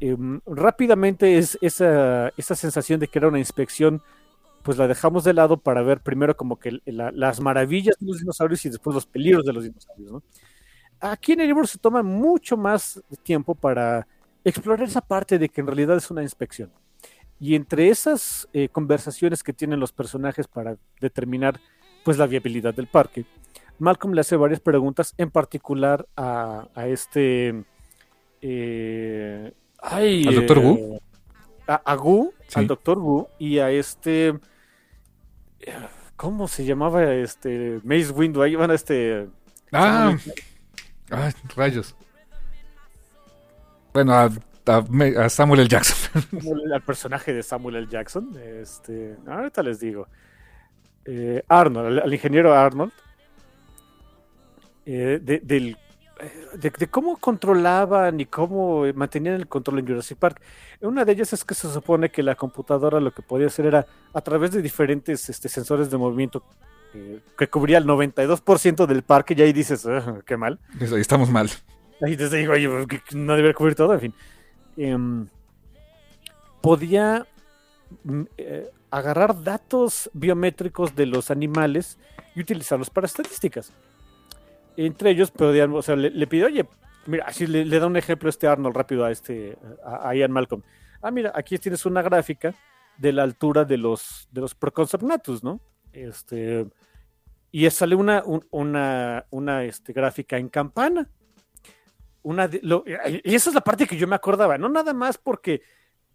em, 0.00 0.40
rápidamente 0.46 1.36
es 1.36 1.58
esa, 1.60 2.32
esa 2.38 2.54
sensación 2.54 3.00
de 3.00 3.08
que 3.08 3.18
era 3.18 3.28
una 3.28 3.38
inspección, 3.38 4.02
pues 4.62 4.78
la 4.78 4.86
dejamos 4.86 5.24
de 5.24 5.34
lado 5.34 5.58
para 5.58 5.82
ver 5.82 6.00
primero 6.00 6.36
como 6.36 6.58
que 6.58 6.80
las 6.86 7.40
maravillas 7.40 7.96
de 7.98 8.06
los 8.06 8.18
dinosaurios 8.18 8.64
y 8.64 8.70
después 8.70 8.94
los 8.94 9.06
peligros 9.06 9.44
de 9.44 9.52
los 9.52 9.64
dinosaurios. 9.64 10.12
¿no? 10.12 10.22
Aquí 11.00 11.32
en 11.32 11.40
el 11.40 11.48
libro 11.48 11.66
se 11.66 11.78
toma 11.78 12.02
mucho 12.02 12.56
más 12.56 13.02
tiempo 13.24 13.54
para 13.54 14.06
explorar 14.44 14.86
esa 14.86 15.00
parte 15.00 15.38
de 15.38 15.48
que 15.48 15.60
en 15.60 15.66
realidad 15.66 15.96
es 15.96 16.10
una 16.10 16.22
inspección. 16.22 16.70
Y 17.40 17.56
entre 17.56 17.88
esas 17.88 18.48
eh, 18.52 18.68
conversaciones 18.68 19.42
que 19.42 19.52
tienen 19.52 19.80
los 19.80 19.92
personajes 19.92 20.46
para 20.46 20.76
determinar 21.00 21.58
pues 22.04 22.18
la 22.18 22.26
viabilidad 22.26 22.72
del 22.72 22.86
parque, 22.86 23.24
Malcolm 23.78 24.14
le 24.14 24.20
hace 24.20 24.36
varias 24.36 24.60
preguntas, 24.60 25.14
en 25.18 25.30
particular 25.30 26.06
a, 26.16 26.68
este... 26.86 27.64
Eh, 28.40 29.52
¿Al 29.80 30.34
doctor 30.36 30.58
Wu? 30.60 30.94
Eh, 30.94 31.00
a, 31.66 31.94
Gu, 31.96 32.32
al 32.54 32.66
doctor 32.68 32.98
Wu, 32.98 33.26
y 33.40 33.58
a 33.58 33.72
este... 33.72 34.38
¿Cómo 36.16 36.48
se 36.48 36.64
llamaba 36.64 37.12
este 37.14 37.80
Maze 37.84 38.12
Window? 38.12 38.42
Ahí 38.42 38.54
van 38.54 38.70
a 38.70 38.74
este... 38.74 39.28
Ah, 39.72 40.16
ah 41.10 41.30
rayos. 41.56 41.94
Bueno, 43.92 44.14
a 44.14 44.30
a, 44.66 45.28
Samuel 45.28 45.60
L. 45.60 45.68
Jackson. 45.68 46.22
Al 46.72 46.82
personaje 46.82 47.32
de 47.32 47.42
Samuel 47.42 47.76
L. 47.76 47.88
Jackson. 47.88 48.36
Este, 48.60 49.16
ahorita 49.26 49.62
les 49.62 49.80
digo. 49.80 50.06
Eh, 51.04 51.42
Arnold, 51.48 51.98
al, 51.98 52.12
ingeniero 52.12 52.54
Arnold. 52.54 52.92
Eh, 54.86 55.18
de, 55.20 55.40
del, 55.40 55.76
eh, 56.22 56.46
de, 56.54 56.86
cómo 56.88 57.16
controlaban 57.16 58.20
y 58.20 58.26
cómo 58.26 58.84
mantenían 58.94 59.34
el 59.34 59.48
control 59.48 59.80
en 59.80 59.86
Jurassic 59.88 60.18
Park. 60.18 60.40
Una 60.80 61.04
de 61.04 61.12
ellas 61.12 61.32
es 61.32 61.44
que 61.44 61.54
se 61.54 61.72
supone 61.72 62.10
que 62.10 62.22
la 62.22 62.36
computadora 62.36 63.00
lo 63.00 63.10
que 63.10 63.22
podía 63.22 63.48
hacer 63.48 63.66
era 63.66 63.86
a 64.14 64.20
través 64.20 64.52
de 64.52 64.62
diferentes 64.62 65.28
este, 65.28 65.48
sensores 65.48 65.90
de 65.90 65.98
movimiento 65.98 66.42
que 67.38 67.48
cubría 67.48 67.78
el 67.78 67.86
92% 67.86 68.86
del 68.86 69.02
parque, 69.02 69.34
y 69.36 69.42
ahí 69.42 69.52
dices, 69.52 69.86
ah, 69.86 70.20
qué 70.26 70.36
mal. 70.36 70.58
ahí 70.78 71.00
estamos 71.00 71.30
mal. 71.30 71.50
Ahí 72.02 72.16
te 72.16 72.28
digo, 72.28 72.52
no 73.14 73.34
debería 73.34 73.54
cubrir 73.54 73.74
todo, 73.74 73.94
en 73.94 74.00
fin. 74.00 74.14
Em, 74.76 75.26
podía 76.60 77.26
mm, 78.04 78.22
eh, 78.36 78.70
agarrar 78.90 79.42
datos 79.42 80.10
biométricos 80.12 80.94
de 80.94 81.06
los 81.06 81.30
animales 81.30 81.98
y 82.34 82.40
utilizarlos 82.40 82.90
para 82.90 83.06
estadísticas. 83.06 83.72
Entre 84.76 85.10
ellos, 85.10 85.30
podían, 85.30 85.72
o 85.72 85.82
sea, 85.82 85.96
le, 85.96 86.26
pidió, 86.26 86.46
oye, 86.46 86.66
mira, 87.06 87.24
así 87.26 87.46
le, 87.46 87.64
da 87.64 87.86
un 87.86 87.96
ejemplo 87.96 88.28
este 88.28 88.46
Arnold 88.46 88.76
rápido 88.76 89.04
a 89.04 89.10
este, 89.10 89.56
a, 89.84 90.14
Ian 90.14 90.32
Malcolm. 90.32 90.62
Ah, 91.00 91.10
mira, 91.10 91.32
aquí 91.34 91.58
tienes 91.58 91.84
una 91.86 92.02
gráfica 92.02 92.54
de 92.96 93.12
la 93.12 93.22
altura 93.22 93.64
de 93.64 93.76
los, 93.76 94.28
de 94.30 94.40
los 94.40 94.54
¿no? 95.42 95.60
Este, 95.92 96.66
y 97.50 97.68
sale 97.70 97.94
una, 97.94 98.22
una, 98.50 99.26
una 99.30 99.64
este, 99.64 99.92
gráfica 99.92 100.38
en 100.38 100.48
campana 100.48 101.08
una 102.22 102.48
y 103.24 103.34
esa 103.34 103.50
es 103.50 103.54
la 103.54 103.60
parte 103.60 103.86
que 103.86 103.96
yo 103.96 104.06
me 104.06 104.14
acordaba, 104.14 104.56
no 104.58 104.68
nada 104.68 104.94
más 104.94 105.18
porque 105.18 105.62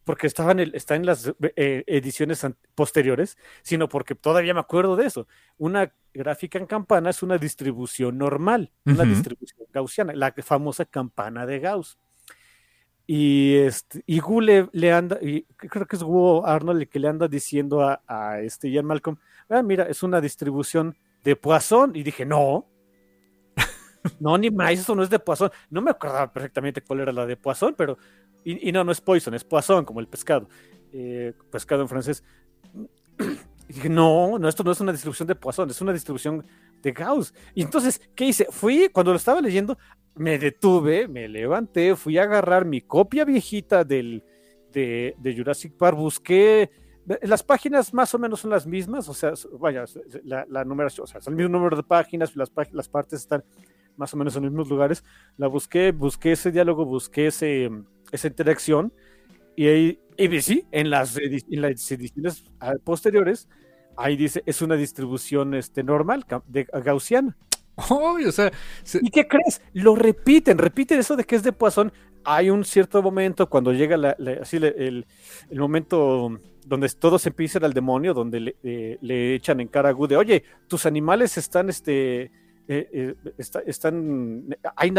porque 0.07 0.25
estaba 0.25 0.53
en, 0.53 0.61
el, 0.61 0.73
está 0.73 0.95
en 0.95 1.05
las 1.05 1.33
eh, 1.57 1.83
ediciones 1.85 2.47
posteriores, 2.75 3.37
sino 3.61 3.89
porque 3.89 4.15
todavía 4.15 4.53
me 4.53 4.61
acuerdo 4.61 4.95
de 4.95 5.05
eso. 5.05 5.27
Una 5.57 5.93
gráfica 6.13 6.57
en 6.57 6.65
campana 6.65 7.09
es 7.09 7.21
una 7.23 7.37
distribución 7.37 8.17
normal, 8.17 8.71
una 8.85 9.03
distribución 9.03 9.67
gaussiana, 9.73 10.13
la 10.13 10.33
famosa 10.41 10.85
campana 10.85 11.45
de 11.45 11.59
Gauss. 11.59 11.97
Y, 13.05 13.55
este, 13.57 14.01
y 14.05 14.19
Gu 14.19 14.39
le, 14.39 14.91
anda, 14.93 15.19
y 15.21 15.43
creo 15.57 15.85
que 15.85 15.97
es 15.97 16.03
Gu 16.03 16.45
Arnold 16.45 16.83
el 16.83 16.87
que 16.87 16.99
le 16.99 17.09
anda 17.09 17.27
diciendo 17.27 17.81
a, 17.81 18.01
a 18.07 18.39
este 18.39 18.71
Ian 18.71 18.85
Malcolm, 18.85 19.17
ah, 19.49 19.61
mira, 19.61 19.89
es 19.89 20.03
una 20.03 20.21
distribución 20.21 20.95
de 21.25 21.35
Poisson. 21.35 21.97
Y 21.97 22.03
dije, 22.03 22.25
no, 22.25 22.65
no, 24.21 24.37
ni 24.37 24.51
más, 24.51 24.71
eso 24.71 24.95
no 24.95 25.03
es 25.03 25.09
de 25.09 25.19
Poisson. 25.19 25.51
No 25.69 25.81
me 25.81 25.91
acordaba 25.91 26.31
perfectamente 26.31 26.81
cuál 26.81 27.01
era 27.01 27.11
la 27.11 27.25
de 27.25 27.35
Poisson, 27.35 27.75
pero. 27.77 27.97
Y, 28.49 28.71
no, 28.71 28.85
no 28.85 28.93
es 28.93 29.01
Poison, 29.01 29.33
es 29.33 29.43
Poisson, 29.43 29.83
como 29.83 29.99
el 29.99 30.07
pescado. 30.07 30.47
Eh, 30.93 31.33
pescado 31.51 31.81
en 31.81 31.89
francés. 31.89 32.23
No, 33.89 34.39
no, 34.39 34.47
esto 34.47 34.63
no 34.63 34.71
es 34.71 34.79
una 34.79 34.93
distribución 34.93 35.27
de 35.27 35.35
Poisson, 35.35 35.69
es 35.69 35.81
una 35.81 35.91
distribución 35.91 36.45
de 36.81 36.93
Gauss. 36.93 37.33
Y 37.53 37.63
entonces, 37.63 37.99
¿qué 38.15 38.23
hice? 38.23 38.47
Fui, 38.49 38.87
cuando 38.93 39.11
lo 39.11 39.17
estaba 39.17 39.41
leyendo, 39.41 39.77
me 40.15 40.39
detuve, 40.39 41.09
me 41.09 41.27
levanté, 41.27 41.93
fui 41.97 42.17
a 42.17 42.23
agarrar 42.23 42.63
mi 42.63 42.79
copia 42.79 43.25
viejita 43.25 43.83
del, 43.83 44.23
de, 44.71 45.35
Jurassic 45.35 45.73
Park, 45.75 45.97
busqué. 45.97 46.71
Las 47.23 47.43
páginas 47.43 47.93
más 47.93 48.15
o 48.15 48.19
menos 48.19 48.39
son 48.39 48.51
las 48.51 48.65
mismas, 48.65 49.09
o 49.09 49.13
sea, 49.13 49.33
vaya, 49.59 49.83
la, 50.23 50.63
numeración, 50.63 51.03
o 51.03 51.07
sea, 51.07 51.19
es 51.19 51.27
el 51.27 51.35
mismo 51.35 51.51
número 51.51 51.75
de 51.75 51.83
páginas, 51.83 52.37
las, 52.37 52.49
las 52.71 52.87
partes 52.87 53.19
están 53.19 53.43
más 53.97 54.13
o 54.13 54.17
menos 54.17 54.33
en 54.37 54.43
los 54.43 54.51
mismos 54.51 54.69
lugares. 54.69 55.03
La 55.35 55.47
busqué, 55.47 55.91
busqué 55.91 56.31
ese 56.31 56.51
diálogo, 56.51 56.85
busqué 56.85 57.27
ese, 57.27 57.69
esa 58.11 58.27
interacción 58.27 58.93
y 59.57 59.67
ahí, 59.67 59.99
y 60.17 60.41
sí, 60.41 60.65
en 60.71 60.91
las, 60.91 61.17
en 61.17 61.61
las 61.61 61.91
ediciones 61.91 62.43
ah, 62.59 62.75
posteriores, 62.83 63.49
ahí 63.97 64.15
dice, 64.15 64.43
es 64.45 64.61
una 64.61 64.75
distribución 64.75 65.55
este, 65.55 65.83
normal, 65.83 66.25
de, 66.45 66.65
gaussiana. 66.65 67.35
o 67.89 68.31
sea, 68.31 68.51
¿Y 69.01 69.09
qué 69.09 69.27
crees? 69.27 69.61
Lo 69.73 69.95
repiten, 69.95 70.59
repiten 70.59 70.99
eso 70.99 71.15
de 71.15 71.23
que 71.23 71.35
es 71.35 71.43
de 71.43 71.53
Poisson. 71.53 71.91
Hay 72.23 72.51
un 72.51 72.65
cierto 72.65 73.01
momento 73.01 73.49
cuando 73.49 73.73
llega 73.73 73.97
la, 73.97 74.15
así 74.41 74.57
el, 74.57 75.05
el, 75.49 75.59
momento 75.59 76.39
donde 76.65 76.89
todos 76.89 77.25
empiezan 77.25 77.63
al 77.63 77.73
demonio, 77.73 78.13
donde 78.13 78.39
le, 78.39 78.55
eh, 78.61 78.97
le, 79.01 79.33
echan 79.33 79.59
en 79.59 79.69
cara 79.69 79.89
a 79.89 79.93
Gude, 79.93 80.17
oye, 80.17 80.43
tus 80.67 80.85
animales 80.85 81.37
están 81.37 81.69
este, 81.69 82.31
eh, 82.69 82.89
eh, 82.91 83.33
están, 83.65 84.55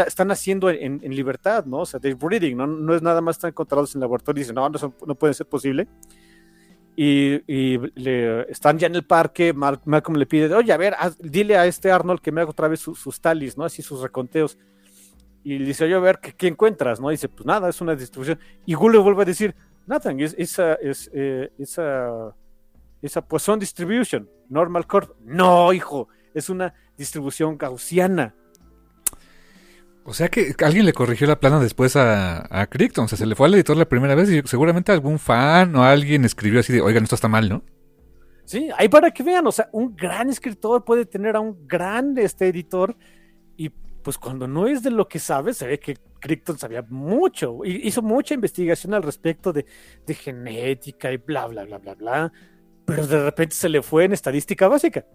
están 0.07 0.31
haciendo 0.31 0.69
en, 0.69 0.99
libertad, 1.15 1.65
¿no? 1.65 1.79
O 1.79 1.85
sea, 1.85 1.99
de 1.99 2.15
breeding, 2.15 2.57
¿no? 2.57 2.65
No 2.65 2.95
es 2.95 3.01
nada 3.01 3.21
más 3.21 3.37
están 3.37 3.49
encontrados 3.49 3.93
en 3.93 4.01
laboratorio 4.01 4.39
y 4.39 4.43
dicen, 4.43 4.55
no, 4.55 4.67
no, 4.69 4.93
no 5.05 5.15
puede 5.15 5.33
ser 5.33 5.47
posible. 5.47 5.87
Y, 6.95 7.77
le, 7.95 8.51
están 8.51 8.77
ya 8.77 8.87
en 8.87 8.95
el 8.95 9.05
parque, 9.05 9.53
Malcolm 9.53 10.17
le 10.17 10.25
pide, 10.25 10.53
oye, 10.53 10.73
a 10.73 10.77
ver, 10.77 10.95
dile 11.19 11.57
a 11.57 11.65
este 11.65 11.91
Arnold 11.91 12.19
que 12.19 12.31
me 12.31 12.41
haga 12.41 12.49
otra 12.49 12.67
vez 12.67 12.81
sus 12.81 13.21
talis, 13.21 13.57
¿no? 13.57 13.63
Así 13.63 13.81
sus 13.81 14.01
reconteos. 14.01 14.57
Y 15.43 15.59
le 15.59 15.65
dice, 15.65 15.85
oye, 15.85 15.95
a 15.95 15.99
ver, 15.99 16.19
¿qué, 16.19 16.47
encuentras? 16.47 16.99
¿no? 16.99 17.09
dice, 17.09 17.29
pues 17.29 17.45
nada, 17.45 17.69
es 17.69 17.79
una 17.79 17.95
distribución. 17.95 18.39
Y 18.65 18.73
Gu 18.73 18.89
le 18.89 18.97
vuelve 18.97 19.21
a 19.21 19.25
decir, 19.25 19.55
nothing, 19.87 20.19
es, 20.19 20.35
esa, 20.37 20.73
es, 20.73 21.09
eh, 21.13 21.51
esa, 21.57 22.35
esa 23.01 23.25
Poisson 23.25 23.59
Distribution, 23.59 24.27
Normal 24.49 24.85
Core. 24.85 25.07
No, 25.23 25.71
hijo, 25.71 26.09
es 26.33 26.49
una 26.49 26.73
distribución 26.99 27.57
gaussiana. 27.57 28.35
O 30.03 30.13
sea 30.13 30.29
que 30.29 30.53
alguien 30.63 30.85
le 30.85 30.93
corrigió 30.93 31.27
la 31.27 31.39
plana 31.39 31.59
después 31.59 31.95
a, 31.95 32.47
a 32.49 32.67
Crichton. 32.67 33.05
O 33.05 33.07
sea, 33.07 33.17
se 33.17 33.25
le 33.25 33.35
fue 33.35 33.47
al 33.47 33.55
editor 33.55 33.77
la 33.77 33.89
primera 33.89 34.15
vez 34.15 34.29
y 34.29 34.41
seguramente 34.45 34.91
algún 34.91 35.19
fan 35.19 35.75
o 35.75 35.83
alguien 35.83 36.25
escribió 36.25 36.59
así 36.59 36.73
de, 36.73 36.81
oigan, 36.81 37.03
esto 37.03 37.15
está 37.15 37.27
mal, 37.27 37.49
¿no? 37.49 37.63
Sí, 38.45 38.69
ahí 38.75 38.89
para 38.89 39.11
que 39.11 39.21
vean, 39.21 39.45
o 39.45 39.51
sea, 39.51 39.69
un 39.71 39.95
gran 39.95 40.29
escritor 40.29 40.83
puede 40.83 41.05
tener 41.05 41.35
a 41.35 41.39
un 41.39 41.67
gran 41.67 42.17
este, 42.17 42.47
editor 42.47 42.97
y 43.55 43.69
pues 43.69 44.17
cuando 44.17 44.47
no 44.47 44.65
es 44.65 44.81
de 44.81 44.89
lo 44.89 45.07
que 45.07 45.19
sabe, 45.19 45.53
se 45.53 45.67
ve 45.67 45.79
que 45.79 45.97
Crichton 46.19 46.57
sabía 46.57 46.81
mucho, 46.89 47.59
hizo 47.63 48.01
mucha 48.01 48.33
investigación 48.33 48.95
al 48.95 49.03
respecto 49.03 49.53
de, 49.53 49.67
de 50.07 50.13
genética 50.15 51.11
y 51.11 51.17
bla, 51.17 51.45
bla, 51.45 51.63
bla, 51.65 51.77
bla, 51.77 51.93
bla, 51.93 52.33
pero 52.85 53.05
de 53.05 53.23
repente 53.23 53.55
se 53.55 53.69
le 53.69 53.83
fue 53.83 54.05
en 54.05 54.13
estadística 54.13 54.67
básica. 54.67 55.05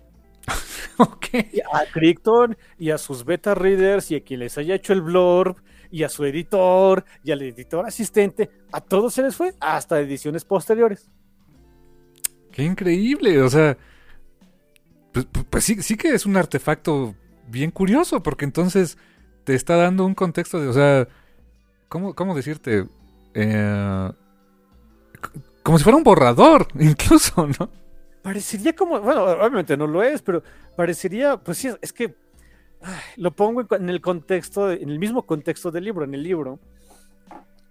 ok. 0.99 1.27
Y 1.53 1.61
a 1.61 1.91
Crichton 1.93 2.57
y 2.79 2.91
a 2.91 2.99
sus 2.99 3.25
beta 3.25 3.55
readers 3.55 4.11
y 4.11 4.17
a 4.17 4.25
quien 4.25 4.41
les 4.41 4.59
haya 4.59 4.75
hecho 4.75 4.93
el 4.93 5.03
blurb 5.03 5.57
y 5.91 6.03
a 6.03 6.09
su 6.09 6.25
editor 6.25 7.05
y 7.23 7.31
al 7.31 7.43
editor 7.43 7.87
asistente, 7.87 8.51
a 8.73 8.81
todos 8.81 9.15
se 9.15 9.23
les 9.23 9.37
fue 9.37 9.55
hasta 9.61 10.01
ediciones 10.01 10.45
posteriores. 10.45 11.09
Qué 12.51 12.65
increíble, 12.65 13.41
o 13.43 13.49
sea, 13.49 13.77
pues, 15.13 15.27
pues, 15.31 15.47
pues 15.49 15.65
sí, 15.65 15.83
sí 15.83 15.97
que 15.97 16.09
es 16.09 16.27
un 16.27 16.37
artefacto 16.37 17.15
bien 17.49 17.71
curioso, 17.71 18.23
porque 18.23 18.45
entonces 18.45 18.99
te 19.45 19.55
está 19.55 19.77
dando 19.77 20.05
un 20.05 20.15
contexto 20.15 20.61
de, 20.61 20.69
o 20.69 20.73
sea, 20.73 21.09
¿cómo, 21.89 22.15
cómo 22.15 22.35
decirte? 22.35 22.87
Eh, 23.35 24.13
como 25.63 25.79
si 25.79 25.85
fuera 25.85 25.97
un 25.97 26.05
borrador, 26.05 26.69
incluso, 26.79 27.47
¿no? 27.59 27.71
Parecería 28.25 28.75
como, 28.75 28.99
bueno, 29.01 29.23
obviamente 29.23 29.77
no 29.77 29.87
lo 29.87 30.03
es, 30.03 30.23
pero 30.23 30.43
parecería, 30.75 31.37
pues 31.37 31.59
sí, 31.59 31.69
es 31.83 31.93
que 31.93 32.15
lo 33.19 33.37
pongo 33.37 33.67
en, 33.71 33.91
el 33.91 34.01
contexto, 34.01 34.73
en 34.73 34.89
el 34.89 34.99
mismo 34.99 35.27
contexto 35.27 35.71
del 35.71 35.85
libro, 35.85 36.07
en 36.07 36.15
el 36.15 36.23
libro. 36.23 36.59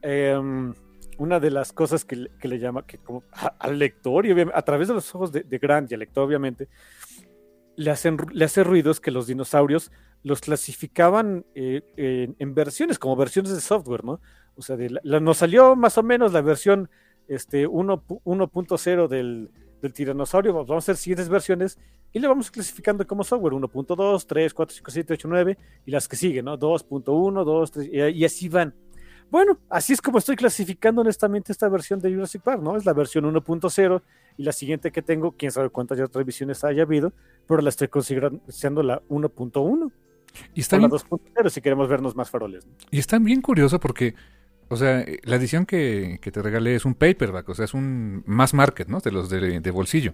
Em, 0.04 0.76
una 1.18 1.40
de 1.40 1.50
las 1.50 1.74
cosas 1.74 2.06
que, 2.06 2.30
le 2.40 2.60
llama, 2.60 2.86
que 2.86 3.00
como 3.00 3.24
al 3.58 3.80
lector, 3.80 4.28
y 4.28 4.42
a 4.54 4.62
través 4.62 4.90
de 4.90 4.94
los 4.94 5.16
ojos 5.16 5.32
de, 5.32 5.58
Grant 5.58 5.90
y 5.90 5.96
al 5.96 6.02
lector, 6.02 6.24
obviamente, 6.24 6.68
le, 7.76 7.90
hacen, 7.90 8.18
le 8.32 8.46
hace 8.46 8.64
ruidos 8.64 9.00
que 9.00 9.10
los 9.10 9.26
dinosaurios 9.26 9.92
los 10.22 10.40
clasificaban 10.40 11.48
eh, 11.56 12.32
en, 12.38 12.54
versiones, 12.54 13.00
como 13.00 13.16
versiones 13.16 13.56
de 13.56 13.60
software, 13.60 14.06
¿no? 14.06 14.22
O 14.56 14.62
sea, 14.62 14.78
nos 15.04 15.38
salió 15.38 15.76
más 15.76 15.98
o 15.98 16.04
menos 16.04 16.32
la 16.32 16.42
versión 16.42 16.92
este, 17.28 17.68
1.0 17.68 19.08
del, 19.08 19.50
del 19.84 19.94
tiranosaurio, 19.94 20.54
vamos 20.54 20.72
a 20.72 20.78
hacer 20.78 20.96
siguientes 20.96 21.28
versiones 21.28 21.78
y 22.14 22.20
le 22.20 22.28
vamos 22.28 22.50
clasificando 22.50 23.06
como 23.06 23.24
software 23.24 23.54
1.2, 23.54 24.26
3, 24.26 24.54
4, 24.54 24.76
5, 24.78 24.92
7, 24.92 25.14
8, 25.14 25.28
9 25.28 25.58
y 25.86 25.92
las 25.92 26.08
que 26.08 26.16
siguen, 26.16 26.46
¿no? 26.46 26.58
2.1, 26.58 27.44
2, 27.44 27.72
3 27.72 27.90
y 28.16 28.26
así 28.26 28.48
van. 28.48 28.74
Bueno, 29.30 29.60
así 29.70 29.94
es 29.94 30.02
como 30.02 30.20
estoy 30.20 30.36
clasificando 30.36 31.02
honestamente 31.02 31.52
esta 31.52 31.68
versión 31.68 32.00
de 32.00 32.14
Jurassic 32.14 32.42
Park, 32.42 32.62
¿no? 32.62 32.78
Es 32.78 32.86
la 32.86 32.94
versión 32.94 33.26
1.0 33.26 34.02
y 34.38 34.44
la 34.44 34.54
siguiente 34.54 34.92
que 34.92 35.02
tengo, 35.02 35.34
quién 35.34 35.52
sabe 35.52 35.70
cuántas 35.70 36.00
otras 36.00 36.26
visiones 36.26 36.64
haya 36.64 36.84
habido, 36.84 37.12
pero 37.46 37.62
la 37.62 37.70
estoy 37.70 37.90
considerando 37.90 38.84
la 38.84 39.02
1.1. 39.10 39.92
Y 40.54 40.62
está 40.62 40.80
la 40.80 40.88
2.0 40.88 41.50
si 41.50 41.62
queremos 41.62 41.90
vernos 41.90 42.16
más 42.16 42.30
faroles. 42.30 42.66
Y 42.90 43.00
está 43.00 43.20
bien 43.20 43.42
curioso 43.42 43.80
porque, 43.80 44.16
o 44.70 44.76
sea, 44.76 45.06
la 45.24 45.36
edición 45.36 45.66
que, 45.66 46.20
te 46.22 46.42
regalé 46.42 46.76
es 46.76 46.86
un 46.86 46.96
paperback, 46.96 47.50
o 47.50 47.56
sea, 47.56 47.66
es 47.66 47.74
un 47.74 48.24
mass 48.26 48.54
market, 48.54 48.88
¿no? 48.88 49.00
De 49.00 49.12
los 49.12 49.30
de, 49.30 49.60
de 49.60 49.72
bolsillo. 49.72 50.14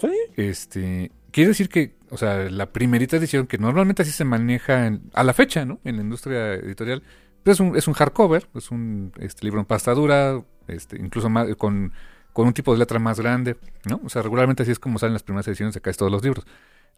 Sí. 0.00 0.10
Este, 0.36 1.10
quiere 1.30 1.48
decir 1.48 1.68
que, 1.68 1.94
o 2.10 2.16
sea, 2.16 2.50
la 2.50 2.66
primerita 2.72 3.16
edición, 3.16 3.46
que 3.46 3.58
normalmente 3.58 4.02
así 4.02 4.12
se 4.12 4.24
maneja 4.24 4.98
a 5.12 5.24
la 5.24 5.32
fecha, 5.32 5.64
¿no? 5.64 5.80
En 5.84 5.96
la 5.96 6.02
industria 6.02 6.54
editorial, 6.54 7.02
es 7.44 7.60
un, 7.60 7.76
es 7.76 7.88
un 7.88 7.94
hardcover, 7.94 8.48
es 8.54 8.70
un 8.70 9.12
este, 9.18 9.44
libro 9.44 9.60
en 9.60 9.66
pasta 9.66 9.92
dura, 9.94 10.42
este, 10.68 10.96
incluso 10.98 11.28
con, 11.58 11.92
con, 12.32 12.46
un 12.46 12.52
tipo 12.54 12.72
de 12.72 12.78
letra 12.78 12.98
más 12.98 13.20
grande, 13.20 13.56
¿no? 13.84 14.00
O 14.04 14.08
sea, 14.08 14.22
regularmente 14.22 14.62
así 14.62 14.72
es 14.72 14.78
como 14.78 14.98
salen 14.98 15.12
las 15.12 15.22
primeras 15.22 15.46
ediciones 15.48 15.74
de 15.74 15.80
casi 15.80 15.98
todos 15.98 16.12
los 16.12 16.22
libros. 16.22 16.46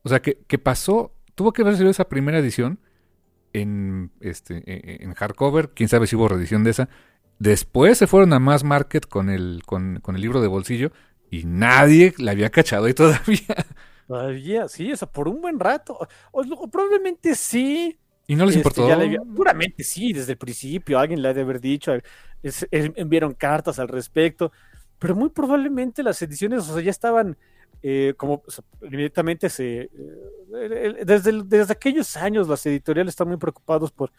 O 0.03 0.09
sea, 0.09 0.20
que, 0.20 0.38
que 0.47 0.59
pasó, 0.59 1.12
tuvo 1.34 1.53
que 1.53 1.62
haber 1.62 1.76
sido 1.76 1.90
esa 1.90 2.09
primera 2.09 2.38
edición 2.38 2.78
en, 3.61 4.11
este, 4.21 4.59
e, 4.67 5.01
e, 5.01 5.05
en 5.05 5.15
hardcover, 5.15 5.71
quién 5.71 5.89
sabe 5.89 6.07
si 6.07 6.17
hubo 6.17 6.29
reedición 6.29 6.65
de 6.65 6.71
esa. 6.71 6.89
Después 7.39 7.99
se 7.99 8.07
fueron 8.07 8.33
a 8.33 8.39
Mass 8.39 8.65
Market 8.65 9.07
con 9.07 9.31
el, 9.31 9.63
con, 9.67 10.01
con 10.01 10.17
el 10.17 10.23
libro 10.23 10.41
de 10.41 10.49
bolsillo 10.49 10.93
y 11.31 11.45
nadie 11.45 12.15
la 12.19 12.33
había 12.33 12.51
cachado 12.51 12.87
ahí 12.87 12.95
todavía. 12.95 13.55
Todavía, 14.07 14.69
sí, 14.69 14.93
o 14.93 14.97
sea, 14.97 15.11
por 15.11 15.27
un 15.27 15.41
buen 15.41 15.59
rato. 15.59 15.99
O, 16.31 16.71
probablemente 16.71 17.35
sí, 17.35 17.99
¿Y 18.29 18.37
no 18.37 18.47
les 18.47 18.55
este, 18.55 18.69
importó? 18.69 19.35
puramente 19.35 19.83
sí, 19.83 20.13
desde 20.13 20.33
el 20.33 20.39
principio 20.39 20.99
alguien 20.99 21.21
le 21.21 21.29
ha 21.29 21.35
de 21.35 21.41
haber 21.41 21.61
dicho, 21.61 21.93
enviaron 22.71 23.35
cartas 23.35 23.81
al 23.81 23.89
respecto, 23.89 24.53
pero 25.01 25.17
muy 25.17 25.31
probablemente 25.31 26.05
las 26.05 26.23
ediciones 26.23 26.69
o 26.69 26.75
sea, 26.75 26.83
ya 26.83 26.91
estaban 26.91 27.37
eh, 27.89 28.14
como 28.16 28.43
inmediatamente 28.82 29.49
se... 29.49 29.82
Eh, 29.82 31.05
desde, 31.05 31.45
desde 31.45 31.72
aquellos 31.72 32.16
años 32.16 32.49
las 32.49 32.66
editoriales 32.66 33.12
están 33.12 33.28
muy 33.28 33.37
preocupados 33.37 33.93
por, 33.93 34.11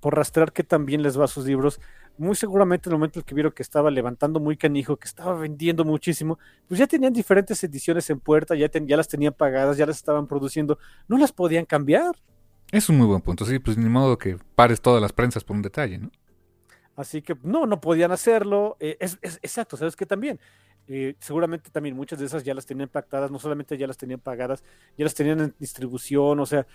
por 0.00 0.16
rastrear 0.16 0.52
que 0.52 0.64
también 0.64 1.00
les 1.00 1.16
va 1.16 1.26
a 1.26 1.28
sus 1.28 1.46
libros. 1.46 1.80
Muy 2.18 2.34
seguramente 2.34 2.88
en 2.88 2.94
el 2.94 2.98
momento 2.98 3.20
en 3.20 3.24
que 3.24 3.32
vieron 3.32 3.52
que 3.52 3.62
estaba 3.62 3.92
levantando 3.92 4.40
muy 4.40 4.56
canijo, 4.56 4.96
que 4.96 5.06
estaba 5.06 5.34
vendiendo 5.34 5.84
muchísimo, 5.84 6.40
pues 6.66 6.80
ya 6.80 6.88
tenían 6.88 7.12
diferentes 7.12 7.62
ediciones 7.62 8.10
en 8.10 8.18
puerta, 8.18 8.56
ya, 8.56 8.68
ya 8.68 8.96
las 8.96 9.06
tenían 9.06 9.34
pagadas, 9.34 9.76
ya 9.76 9.86
las 9.86 9.96
estaban 9.96 10.26
produciendo, 10.26 10.76
no 11.06 11.16
las 11.16 11.30
podían 11.30 11.66
cambiar. 11.66 12.16
Es 12.72 12.88
un 12.88 12.98
muy 12.98 13.06
buen 13.06 13.20
punto, 13.20 13.44
sí, 13.44 13.60
pues 13.60 13.78
ni 13.78 13.88
modo 13.88 14.18
que 14.18 14.36
pares 14.56 14.80
todas 14.80 15.00
las 15.00 15.12
prensas 15.12 15.44
por 15.44 15.54
un 15.54 15.62
detalle, 15.62 15.98
¿no? 15.98 16.10
Así 17.00 17.22
que 17.22 17.34
no, 17.42 17.64
no 17.64 17.80
podían 17.80 18.12
hacerlo. 18.12 18.76
Eh, 18.78 18.96
es, 19.00 19.18
exacto, 19.22 19.76
¿sabes 19.76 19.96
qué 19.96 20.04
también? 20.04 20.38
Eh, 20.86 21.14
seguramente 21.18 21.70
también 21.70 21.96
muchas 21.96 22.18
de 22.18 22.26
esas 22.26 22.44
ya 22.44 22.52
las 22.52 22.66
tenían 22.66 22.88
pactadas, 22.88 23.30
no 23.30 23.38
solamente 23.38 23.78
ya 23.78 23.86
las 23.86 23.96
tenían 23.96 24.20
pagadas, 24.20 24.62
ya 24.98 25.04
las 25.04 25.14
tenían 25.14 25.40
en 25.40 25.54
distribución, 25.58 26.40
o 26.40 26.46
sea, 26.46 26.66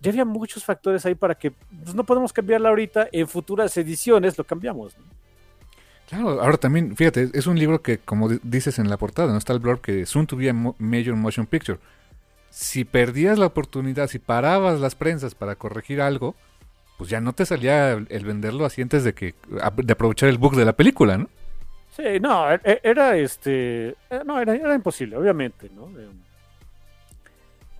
ya 0.00 0.10
había 0.10 0.24
muchos 0.24 0.64
factores 0.64 1.04
ahí 1.04 1.14
para 1.14 1.34
que 1.34 1.50
pues, 1.50 1.94
no 1.94 2.04
podemos 2.04 2.32
cambiarla 2.32 2.70
ahorita, 2.70 3.08
en 3.12 3.28
futuras 3.28 3.76
ediciones 3.76 4.38
lo 4.38 4.44
cambiamos. 4.44 4.96
Claro, 6.08 6.40
ahora 6.40 6.56
también, 6.56 6.96
fíjate, 6.96 7.30
es 7.34 7.46
un 7.46 7.58
libro 7.58 7.82
que, 7.82 7.98
como 7.98 8.28
dices 8.28 8.78
en 8.78 8.88
la 8.88 8.96
portada, 8.96 9.32
no 9.32 9.38
está 9.38 9.52
el 9.52 9.58
blog 9.58 9.80
que 9.80 10.06
soon 10.06 10.26
to 10.26 10.36
be 10.36 10.48
a 10.48 10.54
major 10.78 11.14
motion 11.14 11.46
picture 11.46 11.78
si 12.54 12.84
perdías 12.84 13.36
la 13.36 13.46
oportunidad, 13.46 14.06
si 14.06 14.20
parabas 14.20 14.78
las 14.78 14.94
prensas 14.94 15.34
para 15.34 15.56
corregir 15.56 16.00
algo, 16.00 16.36
pues 16.96 17.10
ya 17.10 17.20
no 17.20 17.32
te 17.32 17.46
salía 17.46 17.92
el 17.92 18.24
venderlo 18.24 18.64
así 18.64 18.82
antes 18.82 19.04
de 19.04 19.14
que 19.14 19.34
de 19.48 19.92
aprovechar 19.92 20.28
el 20.28 20.38
bug 20.38 20.56
de 20.56 20.64
la 20.64 20.74
película, 20.74 21.18
¿no? 21.18 21.28
Sí, 21.96 22.18
no, 22.20 22.52
e, 22.52 22.60
e, 22.64 22.80
era 22.82 23.16
este, 23.16 23.88
eh, 23.88 24.22
no, 24.24 24.40
era, 24.40 24.54
era 24.54 24.74
imposible, 24.74 25.16
obviamente, 25.16 25.70
¿no? 25.70 25.88
Eh, 25.98 26.08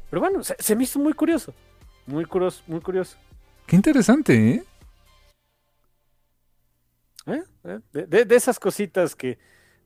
pero 0.09 0.21
bueno, 0.21 0.43
se, 0.45 0.77
me 0.77 0.85
hizo 0.85 1.01
muy 1.01 1.13
curioso, 1.13 1.53
muy 2.07 2.25
curioso, 2.25 2.63
muy 2.69 2.81
curioso. 2.81 3.17
Qué 3.67 3.75
interesante, 3.75 4.51
¿eh? 4.51 4.65
¿Eh? 7.27 7.81
De, 7.93 8.25
de, 8.25 8.37
esas 8.37 8.61
cositas 8.61 9.17
que 9.17 9.39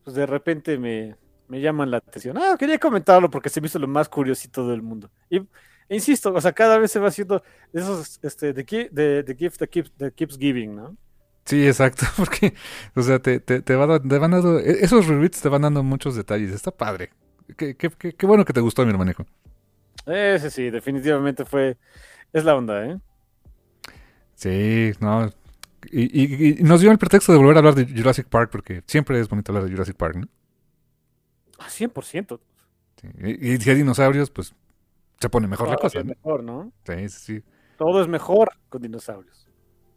pues 0.04 0.16
de 0.16 0.26
repente 0.26 0.76
me, 0.76 1.16
me 1.46 1.60
llaman 1.60 1.90
la 1.90 1.98
atención. 1.98 2.36
Ah, 2.36 2.56
quería 2.58 2.78
comentarlo 2.78 3.30
porque 3.30 3.48
se 3.48 3.60
me 3.60 3.68
hizo 3.68 3.78
lo 3.78 3.88
más 3.88 4.08
curiosito 4.08 4.68
del 4.68 4.82
mundo. 4.82 5.10
Y 5.30 5.40
insisto, 5.88 6.32
o 6.32 6.40
sea, 6.40 6.52
cada 6.52 6.78
vez 6.78 6.90
se 6.90 6.98
va 6.98 7.08
haciendo 7.08 7.42
esos, 7.72 8.20
este, 8.22 8.52
the, 8.52 9.36
gift 9.36 9.58
that 9.58 9.68
keeps, 9.68 9.92
keeps 10.14 10.38
giving, 10.38 10.76
¿no? 10.76 10.96
Sí, 11.44 11.66
exacto, 11.66 12.06
porque, 12.16 12.54
o 12.94 13.02
sea, 13.02 13.18
te, 13.18 13.40
te, 13.40 13.62
te, 13.62 13.74
van 13.76 14.08
dando, 14.08 14.58
e, 14.58 14.84
esos 14.84 15.06
rereads 15.06 15.40
te 15.40 15.48
van 15.48 15.62
dando 15.62 15.82
muchos 15.82 16.14
detalles, 16.14 16.52
está 16.52 16.70
padre. 16.70 17.10
Qué, 17.56 17.74
qué, 17.76 17.90
qué, 17.90 18.26
bueno 18.26 18.44
que 18.44 18.52
te 18.52 18.60
gustó 18.60 18.84
mi 18.84 18.90
hermanejo. 18.90 19.24
Ese 20.04 20.50
sí, 20.50 20.70
definitivamente 20.70 21.44
fue, 21.44 21.78
es 22.32 22.44
la 22.44 22.54
onda, 22.54 22.84
¿eh? 22.86 22.98
Sí, 24.34 24.92
no, 25.00 25.30
y, 25.90 26.60
y, 26.60 26.62
nos 26.62 26.80
dio 26.80 26.90
el 26.90 26.98
pretexto 26.98 27.32
de 27.32 27.38
volver 27.38 27.56
a 27.56 27.58
hablar 27.60 27.74
de 27.74 27.86
Jurassic 27.86 28.26
Park 28.26 28.50
porque 28.50 28.82
siempre 28.86 29.18
es 29.20 29.28
bonito 29.28 29.52
hablar 29.52 29.64
de 29.64 29.70
Jurassic 29.70 29.96
Park, 29.96 30.16
¿no? 30.16 30.28
A 31.58 31.68
100%. 31.68 32.40
Sí. 33.00 33.08
Y, 33.40 33.56
si 33.58 33.70
hay 33.70 33.76
dinosaurios, 33.76 34.30
pues 34.30 34.54
se 35.20 35.28
pone 35.28 35.48
mejor 35.48 35.68
la 35.68 35.76
cosa. 35.76 35.98
Es 35.98 36.04
mejor, 36.04 36.42
¿no? 36.42 36.72
Sí, 36.84 37.08
sí, 37.08 37.20
sí. 37.20 37.42
Todo 37.76 38.02
es 38.02 38.08
mejor 38.08 38.50
con 38.68 38.82
dinosaurios. 38.82 39.48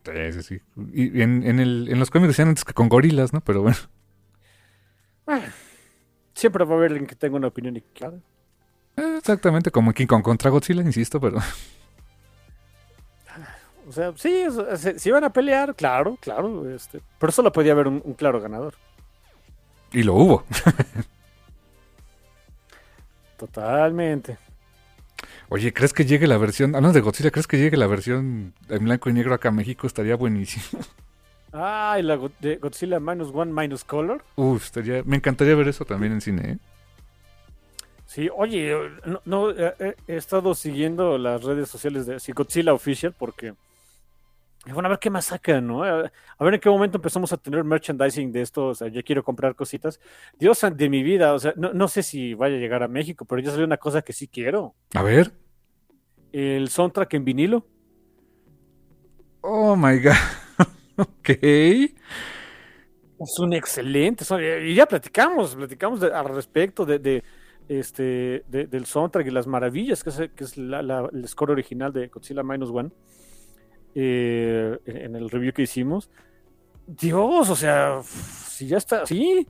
Sí, 0.04 0.34
sí, 0.34 0.44
sí. 0.44 0.62
Y 0.94 1.22
en, 1.22 1.44
en, 1.44 1.60
el, 1.60 1.88
en 1.90 2.00
los 2.00 2.10
cómics 2.10 2.30
decían 2.30 2.50
antes 2.50 2.64
que 2.64 2.74
con 2.74 2.90
gorilas, 2.90 3.34
¿no? 3.34 3.42
Pero 3.42 3.62
bueno. 3.62 3.78
Ah, 5.28 5.42
siempre 6.34 6.66
va 6.66 6.74
a 6.74 6.78
haber 6.78 6.92
alguien 6.92 7.08
que 7.08 7.16
tenga 7.16 7.38
una 7.38 7.48
opinión 7.48 7.78
equivocada. 7.78 8.20
Eh, 8.98 9.16
exactamente, 9.18 9.72
como 9.72 9.94
King 9.94 10.08
Kong 10.08 10.24
contra 10.24 10.50
Godzilla, 10.50 10.82
insisto, 10.82 11.20
pero... 11.20 11.38
O 13.88 13.94
sea, 13.94 14.14
sí, 14.16 14.46
si 14.98 15.10
iban 15.10 15.26
a 15.26 15.34
pelear, 15.34 15.76
claro, 15.76 16.16
claro, 16.22 16.70
este, 16.70 17.02
pero 17.20 17.32
solo 17.32 17.52
podía 17.52 17.74
haber 17.74 17.88
un 17.88 18.14
claro 18.14 18.40
ganador. 18.40 18.76
Y 19.92 20.04
lo 20.04 20.14
hubo. 20.14 20.46
Totalmente. 23.38 24.38
Oye, 25.54 25.74
¿crees 25.74 25.92
que 25.92 26.06
llegue 26.06 26.28
la 26.28 26.38
versión, 26.38 26.76
hablando 26.76 26.94
de 26.94 27.02
Godzilla, 27.02 27.30
¿crees 27.30 27.46
que 27.46 27.58
llegue 27.58 27.76
la 27.76 27.86
versión 27.86 28.54
en 28.70 28.84
blanco 28.86 29.10
y 29.10 29.14
negro 29.14 29.34
acá 29.34 29.50
a 29.50 29.52
México? 29.52 29.86
Estaría 29.86 30.16
buenísimo. 30.16 30.82
Ah, 31.52 31.98
y 32.00 32.04
la 32.04 32.18
de 32.40 32.56
Godzilla 32.56 33.02
Minus 33.02 33.32
One 33.34 33.52
Minus 33.52 33.84
Color. 33.84 34.24
Uf, 34.38 34.64
estaría, 34.64 35.04
me 35.04 35.18
encantaría 35.18 35.54
ver 35.54 35.68
eso 35.68 35.84
también 35.84 36.14
en 36.14 36.22
cine, 36.22 36.52
¿eh? 36.52 36.58
Sí, 38.06 38.30
oye, 38.34 38.74
no, 39.04 39.22
no, 39.26 39.52
he, 39.52 39.98
he 40.08 40.16
estado 40.16 40.56
siguiendo 40.56 41.18
las 41.18 41.44
redes 41.44 41.68
sociales 41.68 42.06
de 42.06 42.22
sí, 42.22 42.32
Godzilla 42.32 42.74
Official 42.74 43.14
porque, 43.20 43.54
bueno, 44.72 44.88
a 44.88 44.92
ver 44.92 45.00
qué 45.00 45.10
más 45.10 45.26
sacan, 45.26 45.68
¿no? 45.68 45.84
A, 45.84 46.10
a 46.38 46.44
ver 46.46 46.54
en 46.54 46.62
qué 46.62 46.70
momento 46.70 46.98
empezamos 46.98 47.34
a 47.34 47.38
tener 47.38 47.66
merchandising 47.66 48.32
de 48.32 48.42
esto, 48.42 48.68
o 48.68 48.74
sea, 48.74 48.88
yo 48.88 49.04
quiero 49.04 49.22
comprar 49.22 49.54
cositas. 49.56 50.00
Dios 50.40 50.62
de 50.74 50.88
mi 50.88 51.04
vida, 51.04 51.34
o 51.34 51.40
sea, 51.40 51.54
no, 51.58 51.74
no 51.74 51.90
sé 51.90 52.04
si 52.04 52.36
vaya 52.36 52.56
a 52.56 52.60
llegar 52.60 52.84
a 52.84 52.88
México, 52.88 53.26
pero 53.26 53.42
ya 53.42 53.52
salió 53.52 53.66
una 53.66 53.76
cosa 53.76 54.02
que 54.02 54.14
sí 54.14 54.30
quiero. 54.30 54.76
A 54.94 55.04
ver. 55.04 55.41
El 56.32 56.70
soundtrack 56.70 57.14
en 57.16 57.26
vinilo. 57.26 57.66
Oh 59.42 59.76
my 59.76 60.00
god. 60.00 60.14
ok. 60.98 61.30
Es 63.20 63.40
un 63.40 63.54
excelente. 63.54 64.24
son- 64.26 64.42
Y 64.44 64.74
ya 64.76 64.86
platicamos, 64.86 65.56
platicamos 65.56 66.00
de- 66.00 66.14
al 66.14 66.26
respecto 66.34 66.86
de, 66.86 67.00
de, 67.00 67.24
este, 67.68 68.44
de- 68.48 68.68
del 68.68 68.86
soundtrack 68.86 69.28
y 69.28 69.32
las 69.32 69.48
maravillas 69.48 70.04
que 70.04 70.10
es, 70.10 70.18
que 70.36 70.44
es 70.44 70.58
la- 70.58 70.82
la- 70.82 71.10
el 71.12 71.28
score 71.28 71.52
original 71.52 71.92
de 71.94 72.08
Godzilla 72.08 72.44
Minus 72.44 72.70
One 72.70 72.90
eh, 73.94 74.78
en, 74.86 75.16
el 75.16 75.30
review 75.30 75.54
que 75.54 75.64
hicimos. 75.64 76.10
Dios, 76.88 77.50
o 77.50 77.56
sea, 77.56 78.02
si 78.04 78.68
ya 78.68 78.78
está 78.78 79.04
así. 79.04 79.48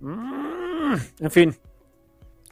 Mm, 0.00 0.94
en 1.20 1.30
fin. 1.30 1.54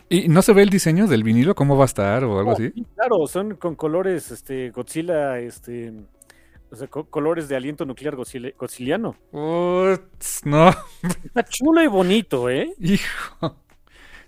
¿Y 0.09 0.28
no 0.28 0.42
se 0.42 0.52
ve 0.52 0.62
el 0.62 0.70
diseño 0.70 1.07
del 1.09 1.24
vinilo? 1.24 1.54
¿Cómo 1.54 1.76
va 1.76 1.84
a 1.84 1.86
estar 1.86 2.24
o 2.24 2.38
algo 2.38 2.52
así? 2.52 2.72
sí, 2.74 2.86
claro, 2.94 3.26
son 3.26 3.57
con 3.57 3.74
colores, 3.74 4.30
este, 4.30 4.70
Godzilla, 4.70 5.38
este, 5.40 5.92
o 6.70 6.76
sea, 6.76 6.88
co- 6.88 7.07
colores 7.11 7.48
de 7.48 7.57
aliento 7.57 7.84
nuclear 7.84 8.16
godziliano. 8.16 9.16
Uts, 9.32 10.42
no. 10.44 10.70
Está 11.24 11.44
chulo 11.44 11.82
y 11.82 11.88
bonito, 11.88 12.48
¿eh? 12.50 12.72
Hijo. 12.78 13.57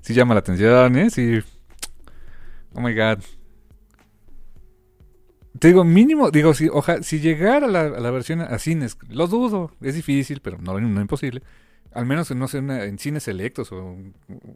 Sí 0.00 0.14
llama 0.14 0.34
la 0.34 0.40
atención, 0.40 0.96
¿eh? 0.96 1.10
Sí. 1.10 1.40
Oh 2.74 2.80
my 2.80 2.94
god. 2.94 3.18
Te 5.58 5.68
digo, 5.68 5.82
mínimo, 5.84 6.30
digo, 6.30 6.54
si, 6.54 6.68
oja, 6.68 7.02
si 7.02 7.18
llegara 7.20 7.66
la, 7.66 7.80
a 7.82 8.00
la 8.00 8.10
versión 8.12 8.40
a 8.40 8.58
cines, 8.58 8.96
lo 9.08 9.26
dudo, 9.26 9.72
es 9.80 9.94
difícil, 9.96 10.40
pero 10.40 10.58
no, 10.58 10.78
no 10.78 11.00
imposible. 11.00 11.42
Al 11.92 12.06
menos, 12.06 12.30
no 12.34 12.48
sé, 12.48 12.58
una- 12.58 12.84
en 12.84 12.98
cines 12.98 13.22
selectos 13.24 13.72
o, 13.72 13.96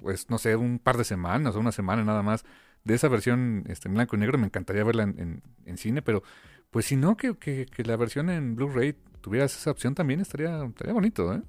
pues, 0.03 0.29
no 0.31 0.39
sé, 0.39 0.55
un 0.57 0.79
par 0.79 0.97
de 0.97 1.05
semanas 1.05 1.57
o 1.57 1.61
una 1.61 1.73
semana 1.73 2.05
nada 2.05 2.23
más 2.23 2.45
de 2.85 2.95
esa 2.95 3.09
versión 3.09 3.65
este, 3.69 3.89
en 3.89 3.95
blanco 3.95 4.17
y 4.17 4.19
negro, 4.19 4.39
me 4.39 4.47
encantaría 4.47 4.85
verla 4.85 5.05
en, 5.05 5.19
en- 5.19 5.43
en 5.67 5.77
cine, 5.79 6.03
pero 6.03 6.23
pues 6.71 6.87
si 6.87 6.97
no, 6.97 7.17
que, 7.17 7.35
que- 7.37 7.67
que 7.67 7.85
la 7.85 7.97
versión 7.97 8.29
en 8.31 8.55
Blu-ray 8.57 8.95
tuviera 9.21 9.47
esa 9.47 9.71
opción 9.71 9.95
también 9.95 10.21
estaría, 10.21 10.65
estaría 10.65 10.93
bonito, 10.93 11.33
¿eh? 11.35 11.43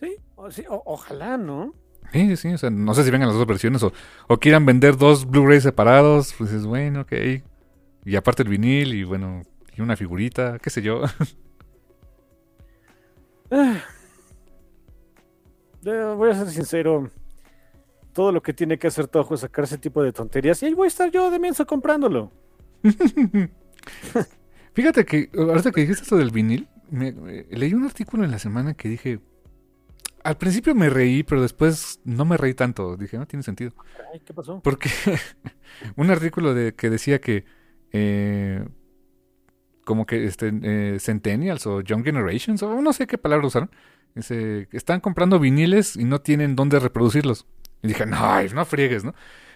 Sí, 0.00 0.16
o- 0.36 0.50
sí, 0.50 0.64
o- 0.68 0.82
ojalá, 0.86 1.36
¿no? 1.36 1.74
Sí, 2.12 2.26
sí, 2.28 2.36
sí, 2.36 2.48
o 2.54 2.58
sea, 2.58 2.70
no 2.70 2.92
sé 2.94 3.04
si 3.04 3.10
vengan 3.10 3.28
las 3.28 3.36
dos 3.38 3.46
versiones 3.46 3.82
o, 3.82 3.92
o 4.26 4.38
quieran 4.38 4.66
vender 4.66 4.96
dos 4.96 5.28
Blu-rays 5.30 5.62
separados, 5.62 6.34
pues 6.36 6.52
es 6.52 6.66
bueno, 6.66 7.02
ok. 7.02 7.12
Y 8.04 8.16
aparte 8.16 8.42
el 8.42 8.48
vinil 8.48 8.94
y 8.94 9.04
bueno, 9.04 9.42
y 9.76 9.80
una 9.82 9.96
figurita, 9.96 10.58
qué 10.58 10.70
sé 10.70 10.82
yo. 10.82 11.02
Eh, 15.84 16.14
Voy 16.16 16.30
a 16.30 16.34
ser 16.34 16.48
sincero. 16.48 17.10
Todo 18.12 18.32
lo 18.32 18.42
que 18.42 18.52
tiene 18.52 18.78
que 18.78 18.88
hacer 18.88 19.06
Toho 19.06 19.34
es 19.34 19.40
sacar 19.40 19.64
ese 19.64 19.78
tipo 19.78 20.02
de 20.02 20.12
tonterías. 20.12 20.62
Y 20.62 20.66
ahí 20.66 20.74
voy 20.74 20.86
a 20.86 20.88
estar 20.88 21.10
yo 21.10 21.30
de 21.30 21.38
menso 21.38 21.66
comprándolo. 21.66 22.32
Fíjate 24.74 25.04
que 25.04 25.30
ahorita 25.36 25.72
que 25.72 25.80
dijiste 25.82 26.02
esto 26.04 26.16
del 26.16 26.30
vinil, 26.30 26.68
me- 26.90 27.12
me- 27.12 27.44
leí 27.50 27.74
un 27.74 27.84
artículo 27.84 28.24
en 28.24 28.30
la 28.30 28.38
semana 28.38 28.74
que 28.74 28.88
dije, 28.88 29.20
al 30.22 30.36
principio 30.36 30.74
me 30.74 30.90
reí, 30.90 31.22
pero 31.22 31.42
después 31.42 32.00
no 32.04 32.24
me 32.24 32.36
reí 32.36 32.54
tanto. 32.54 32.96
Dije, 32.96 33.18
no 33.18 33.26
tiene 33.26 33.42
sentido. 33.42 33.72
Ay, 34.12 34.20
¿qué 34.20 34.34
pasó? 34.34 34.60
Porque 34.62 34.90
un 35.96 36.10
artículo 36.10 36.54
de, 36.54 36.74
que 36.74 36.90
decía 36.90 37.20
que 37.20 37.44
eh, 37.92 38.64
como 39.84 40.06
que 40.06 40.24
este, 40.24 40.52
eh, 40.62 40.98
Centennials 41.00 41.66
o 41.66 41.80
Young 41.80 42.04
Generations, 42.04 42.62
o 42.62 42.80
no 42.80 42.92
sé 42.92 43.06
qué 43.06 43.18
palabra 43.18 43.46
usaron, 43.46 43.70
dice, 44.14 44.68
están 44.72 45.00
comprando 45.00 45.38
viniles 45.38 45.96
y 45.96 46.04
no 46.04 46.20
tienen 46.20 46.56
dónde 46.56 46.78
reproducirlos. 46.78 47.46
Y 47.82 47.88
dije, 47.88 48.06
no, 48.06 48.42
no 48.54 48.64
friegues, 48.64 49.04
¿no? 49.04 49.14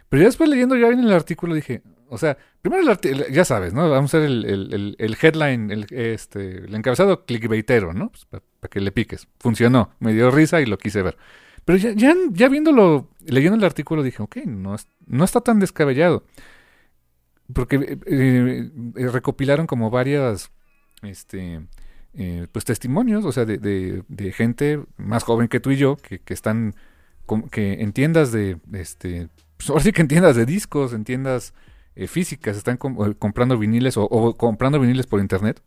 Pero 0.09 0.22
ya 0.22 0.28
después 0.28 0.48
leyendo 0.50 0.76
ya 0.76 0.88
en 0.88 1.00
el 1.00 1.12
artículo 1.12 1.55
dije, 1.55 1.82
o 2.09 2.18
sea, 2.18 2.36
primero 2.62 2.82
el 2.82 2.98
el- 3.11 3.32
ya 3.32 3.44
sabes, 3.44 3.72
¿no? 3.72 3.88
Vamos 3.90 4.14
a 4.14 4.18
hacer 4.18 4.28
el, 4.28 4.44
el- 4.44 4.96
el- 4.98 5.16
headline, 5.20 5.70
el, 5.70 5.86
este, 5.90 6.59
el 6.64 6.74
encabezado 6.74 7.24
clickbaitero, 7.24 7.92
¿no? 7.92 8.11
Pues 8.11 8.26
para 8.61 8.70
que 8.70 8.80
le 8.80 8.92
piques. 8.92 9.26
Funcionó, 9.40 9.90
me 10.00 10.12
dio 10.12 10.30
risa 10.30 10.61
y 10.61 10.66
lo 10.66 10.78
quise 10.78 11.02
ver. 11.02 11.16
Pero 11.64 11.78
ya, 11.78 11.92
ya, 11.92 12.14
ya 12.30 12.48
viéndolo, 12.48 13.09
leyendo 13.26 13.57
el 13.57 13.64
artículo 13.64 14.02
dije, 14.02 14.22
ok, 14.22 14.36
no, 14.46 14.76
no 15.07 15.24
está 15.24 15.40
tan 15.40 15.59
descabellado. 15.59 16.24
Porque 17.52 17.76
eh, 17.76 17.98
eh, 18.07 18.70
eh, 18.96 19.09
recopilaron 19.09 19.66
como 19.66 19.90
varias, 19.90 20.50
este, 21.02 21.61
eh, 22.16 22.46
pues 22.52 22.64
testimonios, 22.64 23.24
o 23.24 23.32
sea, 23.32 23.44
de, 23.44 23.58
de- 23.58 24.32
gente 24.32 24.80
más 24.96 25.24
joven 25.24 25.48
que 25.48 25.60
tú 25.60 25.70
y 25.72 25.76
yo, 25.76 25.96
que, 25.96 26.18
que 26.20 26.34
están, 26.34 26.74
que 27.50 27.74
en 27.82 27.92
tiendas 27.92 28.32
de, 28.32 28.58
este, 28.72 29.28
pues 29.56 29.70
ahora 29.70 29.82
sí 29.82 29.92
que 29.92 30.02
en 30.02 30.08
tiendas 30.08 30.36
de 30.36 30.46
discos, 30.46 30.92
en 30.92 31.04
tiendas 31.04 31.54
eh, 31.96 32.06
físicas, 32.08 32.56
están 32.56 32.76
eh, 32.82 33.14
comprando 33.18 33.58
viniles 33.58 33.96
o, 33.96 34.04
o 34.04 34.36
comprando 34.36 34.80
viniles 34.80 35.06
por 35.06 35.20
internet. 35.20 35.62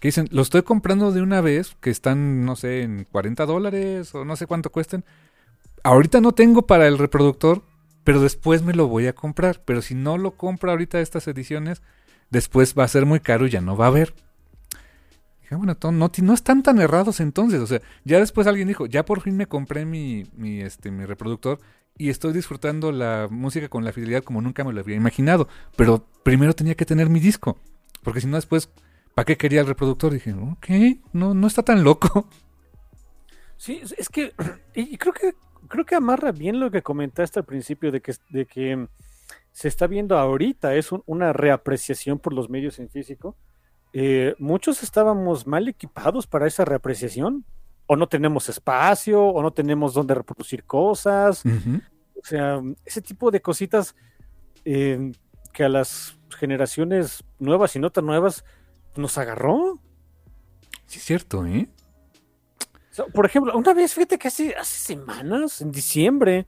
Que 0.00 0.08
dicen, 0.08 0.28
lo 0.32 0.42
estoy 0.42 0.62
comprando 0.62 1.12
de 1.12 1.22
una 1.22 1.40
vez, 1.40 1.76
que 1.80 1.90
están, 1.90 2.44
no 2.44 2.56
sé, 2.56 2.82
en 2.82 3.04
40 3.10 3.46
dólares 3.46 4.14
o 4.14 4.24
no 4.24 4.34
sé 4.36 4.46
cuánto 4.46 4.70
cuesten. 4.70 5.04
Ahorita 5.84 6.20
no 6.20 6.32
tengo 6.32 6.66
para 6.66 6.88
el 6.88 6.98
reproductor, 6.98 7.62
pero 8.04 8.20
después 8.20 8.62
me 8.62 8.74
lo 8.74 8.88
voy 8.88 9.06
a 9.08 9.14
comprar. 9.14 9.62
Pero 9.64 9.82
si 9.82 9.94
no 9.94 10.18
lo 10.18 10.32
compro 10.36 10.70
ahorita 10.72 11.00
estas 11.00 11.28
ediciones, 11.28 11.82
después 12.30 12.74
va 12.78 12.84
a 12.84 12.88
ser 12.88 13.06
muy 13.06 13.20
caro 13.20 13.46
y 13.46 13.50
ya 13.50 13.60
no 13.62 13.76
va 13.76 13.86
a 13.86 13.88
haber. 13.88 14.14
Dije, 15.56 15.66
bueno, 15.66 15.76
no, 15.92 16.10
no 16.22 16.34
están 16.34 16.62
tan 16.62 16.80
errados 16.80 17.20
entonces. 17.20 17.60
O 17.60 17.66
sea, 17.66 17.80
ya 18.04 18.18
después 18.18 18.46
alguien 18.46 18.68
dijo, 18.68 18.86
ya 18.86 19.04
por 19.04 19.20
fin 19.20 19.36
me 19.36 19.46
compré 19.46 19.84
mi, 19.84 20.26
mi, 20.36 20.60
este, 20.60 20.90
mi 20.90 21.04
reproductor 21.04 21.58
y 21.98 22.08
estoy 22.10 22.32
disfrutando 22.32 22.90
la 22.90 23.28
música 23.30 23.68
con 23.68 23.84
la 23.84 23.92
fidelidad 23.92 24.22
como 24.24 24.40
nunca 24.40 24.64
me 24.64 24.72
lo 24.72 24.80
había 24.80 24.96
imaginado. 24.96 25.48
Pero 25.76 26.06
primero 26.22 26.54
tenía 26.54 26.74
que 26.74 26.86
tener 26.86 27.08
mi 27.10 27.20
disco. 27.20 27.58
Porque 28.02 28.20
si 28.20 28.26
no 28.26 28.36
después, 28.36 28.70
¿para 29.14 29.26
qué 29.26 29.36
quería 29.36 29.60
el 29.60 29.66
reproductor? 29.66 30.12
Dije, 30.12 30.32
ok, 30.32 30.66
no, 31.12 31.34
no 31.34 31.46
está 31.46 31.62
tan 31.62 31.84
loco. 31.84 32.28
Sí, 33.56 33.80
es- 33.96 34.08
que, 34.08 34.32
y 34.74 34.96
creo 34.96 35.12
que 35.12 35.34
creo 35.68 35.84
que 35.86 35.94
amarra 35.94 36.32
bien 36.32 36.60
lo 36.60 36.70
que 36.70 36.82
comentaste 36.82 37.38
al 37.38 37.46
principio 37.46 37.92
de 37.92 38.00
que, 38.02 38.14
de 38.30 38.46
que 38.46 38.88
se 39.52 39.68
está 39.68 39.86
viendo 39.86 40.18
ahorita, 40.18 40.74
es 40.74 40.92
un- 40.92 41.02
una 41.06 41.32
reapreciación 41.32 42.18
por 42.18 42.32
los 42.32 42.50
medios 42.50 42.78
en 42.78 42.88
físico. 42.88 43.36
Eh, 43.92 44.34
muchos 44.38 44.82
estábamos 44.82 45.46
mal 45.46 45.68
equipados 45.68 46.26
para 46.26 46.46
esa 46.46 46.64
reapreciación, 46.64 47.44
o 47.86 47.96
no 47.96 48.08
tenemos 48.08 48.48
espacio, 48.48 49.22
o 49.22 49.42
no 49.42 49.52
tenemos 49.52 49.92
dónde 49.94 50.14
reproducir 50.14 50.64
cosas, 50.64 51.42
o 51.44 52.24
sea, 52.24 52.62
ese 52.84 53.02
tipo 53.02 53.30
de 53.30 53.42
cositas 53.42 53.94
eh, 54.64 55.12
que 55.52 55.64
a 55.64 55.68
las 55.68 56.16
generaciones 56.38 57.24
nuevas 57.38 57.76
y 57.76 57.78
no 57.78 57.90
tan 57.90 58.06
nuevas 58.06 58.44
nos 58.96 59.18
agarró. 59.18 59.78
Sí, 60.86 60.98
es 60.98 61.04
cierto, 61.04 61.44
¿eh? 61.46 61.68
Por 63.14 63.26
ejemplo, 63.26 63.56
una 63.56 63.72
vez, 63.72 63.94
fíjate 63.94 64.18
que 64.18 64.28
hace, 64.28 64.54
hace 64.54 64.94
semanas, 64.94 65.60
en 65.60 65.72
diciembre, 65.72 66.46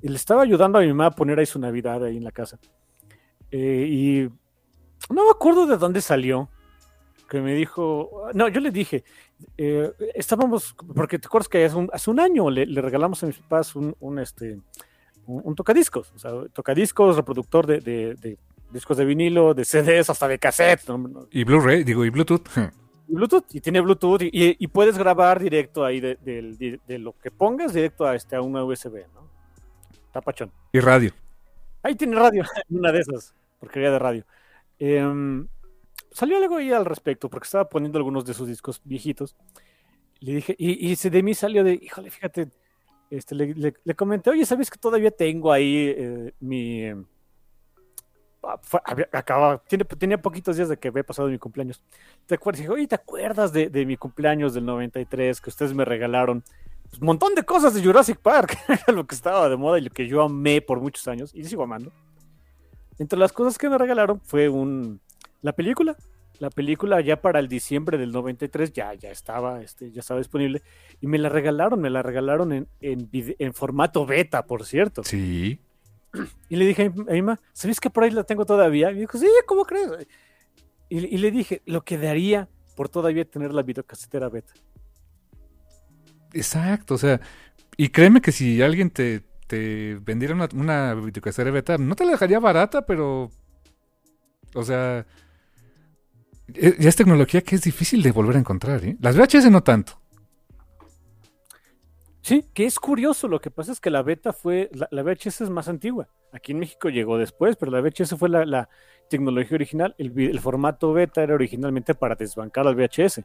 le 0.00 0.16
estaba 0.16 0.42
ayudando 0.42 0.78
a 0.78 0.82
mi 0.82 0.88
mamá 0.88 1.06
a 1.06 1.10
poner 1.10 1.38
ahí 1.38 1.46
su 1.46 1.58
Navidad 1.58 2.04
ahí 2.04 2.16
en 2.16 2.24
la 2.24 2.30
casa. 2.30 2.58
Eh, 3.50 3.86
y 3.88 4.28
no 5.12 5.24
me 5.24 5.30
acuerdo 5.30 5.66
de 5.66 5.76
dónde 5.76 6.00
salió. 6.00 6.48
Que 7.32 7.40
me 7.40 7.54
dijo, 7.54 8.28
no, 8.34 8.48
yo 8.48 8.60
le 8.60 8.70
dije, 8.70 9.04
eh, 9.56 9.90
estábamos, 10.14 10.74
porque 10.94 11.18
te 11.18 11.28
acuerdas 11.28 11.48
que 11.48 11.64
hace 11.64 11.76
un, 11.76 11.88
hace 11.90 12.10
un 12.10 12.20
año 12.20 12.50
le, 12.50 12.66
le 12.66 12.82
regalamos 12.82 13.22
a 13.22 13.26
mis 13.26 13.38
papás 13.38 13.74
un, 13.74 13.96
un, 14.00 14.18
este, 14.18 14.58
un, 15.24 15.40
un 15.42 15.54
tocadiscos, 15.54 16.12
o 16.14 16.18
sea, 16.18 16.32
tocadiscos, 16.52 17.16
reproductor 17.16 17.66
de, 17.66 17.80
de- 17.80 18.14
de 18.16 18.38
discos 18.70 18.98
de 18.98 19.06
vinilo, 19.06 19.54
de 19.54 19.64
CDs, 19.64 20.10
hasta 20.10 20.28
de 20.28 20.38
cassette, 20.38 20.82
Y 21.30 21.44
Blu-ray, 21.44 21.84
digo, 21.84 22.04
y 22.04 22.10
Bluetooth. 22.10 22.46
y 23.08 23.14
Bluetooth, 23.14 23.44
y 23.54 23.60
tiene 23.62 23.80
Bluetooth, 23.80 24.20
y, 24.20 24.26
y- 24.26 24.56
y 24.58 24.66
puedes 24.66 24.98
grabar 24.98 25.40
directo 25.40 25.86
ahí 25.86 26.00
de, 26.00 26.18
de- 26.22 26.98
lo 26.98 27.14
que 27.18 27.30
pongas 27.30 27.72
directo 27.72 28.04
a, 28.04 28.14
este, 28.14 28.36
a 28.36 28.42
una 28.42 28.62
USB, 28.62 29.06
¿no? 29.14 29.26
Tapachón. 30.12 30.52
y 30.70 30.80
radio. 30.80 31.12
Ahí 31.82 31.94
tiene 31.94 32.14
radio, 32.16 32.44
una 32.68 32.92
de 32.92 33.00
esas, 33.00 33.34
porquería 33.58 33.90
de 33.90 33.98
radio. 33.98 34.24
Em, 34.78 35.46
salió 36.12 36.36
algo 36.36 36.56
ahí 36.56 36.72
al 36.72 36.84
respecto, 36.84 37.28
porque 37.28 37.46
estaba 37.46 37.68
poniendo 37.68 37.98
algunos 37.98 38.24
de 38.24 38.34
sus 38.34 38.48
discos 38.48 38.80
viejitos. 38.84 39.36
Le 40.20 40.34
dije, 40.36 40.54
y, 40.58 40.92
y 40.92 40.94
de 41.10 41.22
mí 41.22 41.34
salió 41.34 41.64
de, 41.64 41.74
híjole, 41.74 42.10
fíjate, 42.10 42.48
este, 43.10 43.34
le, 43.34 43.74
le- 43.84 43.94
comenté, 43.94 44.30
oye, 44.30 44.46
¿sabes 44.46 44.70
que 44.70 44.78
todavía 44.78 45.10
tengo 45.10 45.52
ahí 45.52 45.92
eh, 45.96 46.32
mi... 46.40 46.88
ah, 48.42 48.58
fue- 48.62 48.80
acababa, 49.12 49.58
tiene, 49.68 49.84
tenía 49.84 50.20
poquitos 50.20 50.56
días 50.56 50.68
de 50.68 50.76
que 50.78 50.88
había 50.88 51.02
pasado 51.04 51.28
mi 51.28 51.38
cumpleaños. 51.38 51.82
¿Te 52.26 52.36
acuerdas? 52.36 52.60
Dije, 52.60 52.72
oye, 52.72 52.86
¿te 52.86 52.94
acuerdas 52.94 53.52
de, 53.52 53.68
de 53.68 53.84
mi 53.86 53.96
cumpleaños 53.96 54.54
del 54.54 54.64
93 54.64 55.40
que 55.40 55.50
ustedes 55.50 55.74
me 55.74 55.84
regalaron 55.84 56.42
pues, 56.88 57.00
un 57.00 57.06
montón 57.06 57.34
de 57.34 57.42
cosas 57.42 57.74
de 57.74 57.82
Jurassic 57.82 58.18
Park, 58.18 58.56
lo 58.88 59.06
que 59.06 59.14
estaba 59.14 59.48
de 59.48 59.56
moda 59.56 59.78
y 59.78 59.82
lo 59.82 59.90
que 59.90 60.06
yo 60.06 60.22
amé 60.22 60.60
por 60.62 60.80
muchos 60.80 61.06
años 61.08 61.34
y 61.34 61.44
sigo 61.44 61.62
amando. 61.64 61.92
Entre 62.98 63.18
las 63.18 63.32
cosas 63.32 63.58
que 63.58 63.68
me 63.68 63.78
regalaron 63.78 64.20
fue 64.20 64.48
un 64.48 65.00
la 65.42 65.52
película. 65.52 65.96
La 66.38 66.50
película 66.50 67.00
ya 67.00 67.20
para 67.20 67.38
el 67.38 67.46
diciembre 67.46 67.98
del 67.98 68.10
93 68.10 68.72
ya, 68.72 68.94
ya, 68.94 69.10
estaba, 69.10 69.62
este, 69.62 69.92
ya 69.92 70.00
estaba 70.00 70.18
disponible. 70.18 70.62
Y 71.00 71.06
me 71.06 71.18
la 71.18 71.28
regalaron, 71.28 71.80
me 71.80 71.90
la 71.90 72.02
regalaron 72.02 72.52
en, 72.52 72.68
en, 72.80 73.08
en 73.12 73.54
formato 73.54 74.06
beta, 74.06 74.44
por 74.46 74.64
cierto. 74.64 75.04
Sí. 75.04 75.60
Y 76.48 76.56
le 76.56 76.66
dije 76.66 76.86
a 76.86 77.12
mi 77.12 77.22
mamá, 77.22 77.38
¿sabes 77.52 77.78
que 77.80 77.90
por 77.90 78.04
ahí 78.04 78.10
la 78.10 78.24
tengo 78.24 78.44
todavía? 78.44 78.90
Y 78.90 78.94
me 78.94 79.00
dijo, 79.00 79.18
sí, 79.18 79.26
¿cómo 79.46 79.64
crees? 79.64 79.88
Y, 80.88 81.14
y 81.14 81.18
le 81.18 81.30
dije, 81.30 81.62
lo 81.66 81.84
que 81.84 81.96
daría 81.96 82.48
por 82.74 82.88
todavía 82.88 83.24
tener 83.24 83.52
la 83.52 83.62
videocasetera 83.62 84.28
beta. 84.28 84.52
Exacto, 86.32 86.94
o 86.94 86.98
sea, 86.98 87.20
y 87.76 87.88
créeme 87.90 88.20
que 88.20 88.32
si 88.32 88.62
alguien 88.62 88.90
te, 88.90 89.22
te 89.46 89.98
vendiera 90.02 90.34
una, 90.34 90.48
una 90.54 90.94
videocasetera 90.94 91.50
beta, 91.50 91.78
no 91.78 91.94
te 91.94 92.04
la 92.04 92.12
dejaría 92.12 92.38
barata, 92.40 92.86
pero, 92.86 93.30
o 94.54 94.62
sea, 94.62 95.06
ya 96.52 96.88
es 96.88 96.96
tecnología 96.96 97.42
que 97.42 97.56
es 97.56 97.62
difícil 97.62 98.02
de 98.02 98.12
volver 98.12 98.36
a 98.36 98.40
encontrar, 98.40 98.84
¿eh? 98.84 98.96
Las 99.00 99.16
VHS 99.16 99.50
no 99.50 99.62
tanto. 99.62 100.00
Sí, 102.22 102.46
que 102.54 102.66
es 102.66 102.78
curioso, 102.78 103.26
lo 103.26 103.40
que 103.40 103.50
pasa 103.50 103.72
es 103.72 103.80
que 103.80 103.90
la 103.90 104.02
beta 104.02 104.32
fue, 104.32 104.70
la, 104.72 104.86
la 104.92 105.02
VHS 105.02 105.40
es 105.42 105.50
más 105.50 105.68
antigua. 105.68 106.08
Aquí 106.32 106.52
en 106.52 106.60
México 106.60 106.88
llegó 106.88 107.18
después, 107.18 107.56
pero 107.56 107.72
la 107.72 107.80
VHS 107.80 108.16
fue 108.16 108.28
la, 108.28 108.46
la 108.46 108.68
tecnología 109.10 109.56
original. 109.56 109.94
El, 109.98 110.18
el, 110.18 110.40
formato 110.40 110.92
beta 110.92 111.22
era 111.22 111.34
originalmente 111.34 111.94
para 111.94 112.14
desbancar 112.14 112.66
al 112.66 112.76
VHS. 112.76 113.22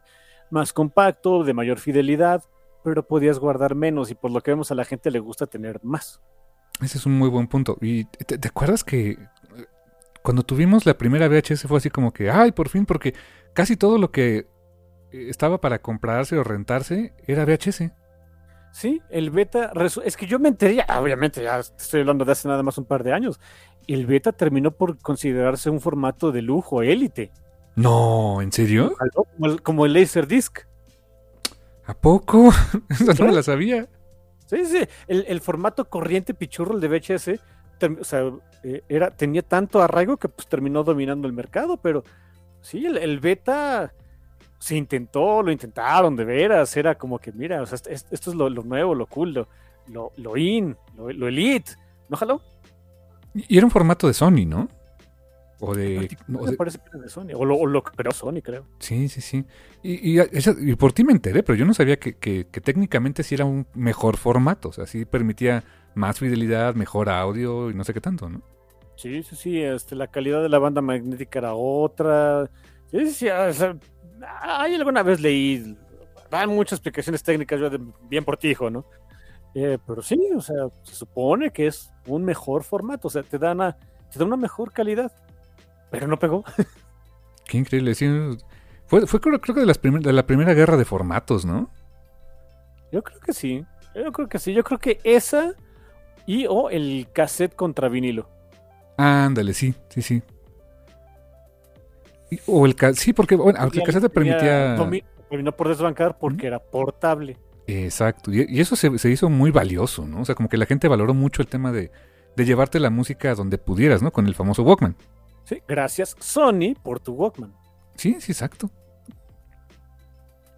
Más 0.50 0.72
compacto, 0.72 1.44
de 1.44 1.54
mayor 1.54 1.78
fidelidad, 1.78 2.42
pero 2.82 3.06
podías 3.06 3.38
guardar 3.38 3.76
menos 3.76 4.10
y 4.10 4.16
por 4.16 4.32
lo 4.32 4.40
que 4.40 4.50
vemos 4.50 4.72
a 4.72 4.74
la 4.74 4.84
gente 4.84 5.12
le 5.12 5.20
gusta 5.20 5.46
tener 5.46 5.78
más. 5.84 6.20
Ese 6.82 6.98
es 6.98 7.06
un 7.06 7.16
muy 7.16 7.28
buen 7.28 7.46
punto. 7.46 7.78
¿Y 7.80 8.04
te, 8.04 8.36
te 8.36 8.48
acuerdas 8.48 8.82
que 8.82 9.16
cuando 10.22 10.42
tuvimos 10.42 10.86
la 10.86 10.96
primera 10.96 11.28
VHS 11.28 11.66
fue 11.66 11.78
así 11.78 11.90
como 11.90 12.12
que, 12.12 12.30
ay, 12.30 12.52
por 12.52 12.68
fin, 12.68 12.86
porque 12.86 13.14
casi 13.54 13.76
todo 13.76 13.98
lo 13.98 14.10
que 14.10 14.46
estaba 15.12 15.60
para 15.60 15.80
comprarse 15.80 16.36
o 16.36 16.44
rentarse 16.44 17.14
era 17.26 17.44
VHS. 17.44 17.90
Sí, 18.72 19.00
el 19.10 19.30
beta, 19.30 19.72
es 20.04 20.16
que 20.16 20.26
yo 20.26 20.38
me 20.38 20.48
enteré, 20.48 20.84
obviamente 20.98 21.42
ya 21.42 21.58
estoy 21.58 22.00
hablando 22.00 22.24
de 22.24 22.32
hace 22.32 22.48
nada 22.48 22.62
más 22.62 22.78
un 22.78 22.84
par 22.84 23.02
de 23.02 23.12
años, 23.12 23.40
el 23.86 24.06
beta 24.06 24.32
terminó 24.32 24.70
por 24.70 24.98
considerarse 24.98 25.70
un 25.70 25.80
formato 25.80 26.30
de 26.30 26.42
lujo, 26.42 26.82
élite. 26.82 27.32
No, 27.74 28.42
¿en 28.42 28.52
serio? 28.52 28.94
Como 29.14 29.46
el, 29.50 29.62
como 29.62 29.86
el 29.86 29.94
Laserdisc. 29.94 30.60
¿A 31.86 31.94
poco? 31.94 32.50
Eso 32.90 33.14
no 33.18 33.26
me 33.26 33.32
la 33.32 33.42
sabía. 33.42 33.88
Sí, 34.46 34.64
sí, 34.66 34.86
el, 35.06 35.24
el, 35.28 35.40
formato 35.40 35.88
corriente 35.88 36.34
pichurro, 36.34 36.74
el 36.74 36.80
de 36.80 36.88
VHS, 36.88 37.40
o 37.86 38.04
sea, 38.04 38.30
eh, 38.64 38.82
era, 38.88 39.10
tenía 39.10 39.42
tanto 39.42 39.80
arraigo 39.80 40.16
que 40.16 40.28
pues 40.28 40.48
terminó 40.48 40.84
dominando 40.84 41.26
el 41.26 41.32
mercado, 41.32 41.76
pero 41.76 42.04
sí, 42.60 42.86
el, 42.86 42.96
el 42.96 43.20
beta 43.20 43.92
se 44.58 44.76
intentó, 44.76 45.42
lo 45.42 45.52
intentaron 45.52 46.16
de 46.16 46.24
veras, 46.24 46.76
era 46.76 46.96
como 46.96 47.18
que, 47.18 47.32
mira, 47.32 47.62
o 47.62 47.66
sea, 47.66 47.76
esto, 47.76 48.08
esto 48.10 48.30
es 48.30 48.36
lo, 48.36 48.50
lo, 48.50 48.62
nuevo, 48.64 48.94
lo 48.94 49.06
cool, 49.06 49.32
lo, 49.32 49.48
lo, 49.86 50.12
lo 50.16 50.36
in, 50.36 50.76
lo, 50.96 51.10
lo, 51.12 51.28
elite, 51.28 51.72
¿no, 52.08 52.16
jaló? 52.16 52.42
Y 53.34 53.56
era 53.56 53.66
un 53.66 53.70
formato 53.70 54.08
de 54.08 54.14
Sony, 54.14 54.44
¿no? 54.46 54.68
O 55.60 55.74
de... 55.74 56.16
No, 56.28 56.42
me 56.42 56.52
parece 56.52 56.78
que 56.78 56.84
era 56.88 56.98
de 56.98 57.08
Sony, 57.08 57.30
o 57.34 57.44
lo, 57.44 57.56
o 57.56 57.66
lo 57.66 57.82
creó 57.82 58.12
Sony, 58.12 58.40
creo. 58.42 58.64
Sí, 58.78 59.08
sí, 59.08 59.20
sí. 59.20 59.44
Y, 59.82 60.18
y, 60.18 60.20
y, 60.20 60.74
por 60.76 60.92
ti 60.92 61.04
me 61.04 61.12
enteré, 61.12 61.42
pero 61.42 61.56
yo 61.56 61.64
no 61.64 61.74
sabía 61.74 61.98
que, 61.98 62.16
que, 62.16 62.46
que, 62.50 62.60
técnicamente 62.60 63.22
sí 63.22 63.34
era 63.34 63.44
un 63.44 63.66
mejor 63.74 64.16
formato, 64.16 64.70
o 64.70 64.72
sea, 64.72 64.86
sí 64.86 65.04
permitía 65.04 65.64
más 65.94 66.18
fidelidad, 66.18 66.74
mejor 66.74 67.08
audio 67.08 67.70
y 67.70 67.74
no 67.74 67.84
sé 67.84 67.94
qué 67.94 68.00
tanto, 68.00 68.28
¿no? 68.28 68.42
Sí, 68.96 69.22
sí, 69.22 69.36
sí, 69.36 69.62
este, 69.62 69.94
la 69.94 70.08
calidad 70.08 70.42
de 70.42 70.48
la 70.48 70.58
banda 70.58 70.80
magnética 70.80 71.38
era 71.38 71.54
otra. 71.54 72.50
Sí, 72.90 73.10
sí, 73.10 73.28
o 73.28 73.52
sea, 73.52 73.76
hay 74.42 74.74
alguna 74.74 75.02
vez 75.02 75.20
leí, 75.20 75.76
dan 76.30 76.50
muchas 76.50 76.78
explicaciones 76.78 77.22
técnicas, 77.22 77.60
yo 77.60 77.70
de, 77.70 77.80
bien 78.08 78.24
por 78.24 78.36
ti, 78.36 78.48
hijo, 78.48 78.70
¿no? 78.70 78.84
Eh, 79.54 79.78
pero 79.86 80.02
sí, 80.02 80.18
o 80.36 80.40
sea, 80.40 80.68
se 80.82 80.94
supone 80.94 81.50
que 81.50 81.68
es 81.68 81.90
un 82.06 82.24
mejor 82.24 82.64
formato, 82.64 83.08
o 83.08 83.10
sea, 83.10 83.22
te 83.22 83.38
da 83.38 83.52
una, 83.52 83.76
te 84.10 84.18
da 84.18 84.24
una 84.24 84.36
mejor 84.36 84.72
calidad, 84.72 85.12
pero 85.90 86.06
no 86.06 86.18
pegó. 86.18 86.44
Qué 87.46 87.58
increíble, 87.58 87.94
sí. 87.94 88.08
Fue, 88.86 89.06
fue 89.06 89.20
creo, 89.20 89.40
creo 89.40 89.54
que 89.54 89.60
de, 89.60 89.66
las 89.66 89.78
primer, 89.78 90.02
de 90.02 90.12
la 90.12 90.26
primera 90.26 90.54
guerra 90.54 90.76
de 90.76 90.84
formatos, 90.84 91.44
¿no? 91.44 91.70
Yo 92.90 93.02
creo 93.02 93.20
que 93.20 93.32
sí, 93.32 93.64
yo 93.94 94.12
creo 94.12 94.28
que 94.28 94.38
sí, 94.38 94.54
yo 94.54 94.64
creo 94.64 94.78
que 94.78 94.98
esa 95.04 95.54
y 96.28 96.44
o 96.46 96.68
el 96.68 97.08
cassette 97.10 97.54
contra 97.56 97.88
vinilo. 97.88 98.28
Ándale, 98.98 99.54
sí, 99.54 99.74
sí, 99.88 100.02
sí. 100.02 100.22
O 102.46 102.66
el 102.66 102.76
sí, 102.94 103.14
porque 103.14 103.34
bueno, 103.34 103.58
aunque 103.58 103.78
el 103.78 103.86
cassette 103.86 104.02
te 104.02 104.10
permitía. 104.10 104.76
Terminó 105.30 105.52
por 105.52 105.68
desbancar 105.68 106.18
porque 106.18 106.44
¿Mm? 106.44 106.46
era 106.46 106.58
portable. 106.58 107.38
Exacto, 107.66 108.30
y, 108.32 108.46
y 108.48 108.60
eso 108.60 108.76
se, 108.76 108.98
se, 108.98 109.10
hizo 109.10 109.30
muy 109.30 109.50
valioso, 109.50 110.06
¿no? 110.06 110.20
O 110.20 110.24
sea, 110.24 110.34
como 110.34 110.48
que 110.48 110.56
la 110.56 110.66
gente 110.66 110.88
valoró 110.88 111.12
mucho 111.14 111.42
el 111.42 111.48
tema 111.48 111.72
de, 111.72 111.90
de 112.36 112.44
llevarte 112.44 112.78
la 112.78 112.90
música 112.90 113.34
donde 113.34 113.56
pudieras, 113.56 114.02
¿no? 114.02 114.10
Con 114.10 114.26
el 114.26 114.34
famoso 114.34 114.62
Walkman. 114.62 114.96
Sí, 115.44 115.62
gracias 115.66 116.14
Sony 116.18 116.74
por 116.82 117.00
tu 117.00 117.14
Walkman. 117.14 117.54
Sí, 117.94 118.16
sí, 118.20 118.32
exacto. 118.32 118.70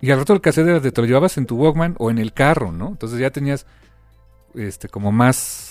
Y 0.00 0.10
al 0.10 0.18
rato 0.18 0.32
el 0.32 0.40
cassette 0.40 0.92
te 0.92 1.00
lo 1.00 1.06
llevabas 1.06 1.36
en 1.38 1.46
tu 1.46 1.56
Walkman 1.56 1.94
o 1.98 2.10
en 2.10 2.18
el 2.18 2.32
carro, 2.32 2.72
¿no? 2.72 2.88
Entonces 2.88 3.20
ya 3.20 3.30
tenías 3.30 3.66
este 4.55 4.88
como 4.88 5.12
más 5.12 5.70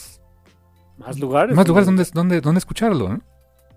más 0.99 1.17
lugares. 1.17 1.55
Más 1.55 1.67
lugares 1.67 1.85
donde, 1.85 2.05
donde, 2.13 2.41
donde 2.41 2.59
escucharlo, 2.59 3.09
¿no? 3.09 3.21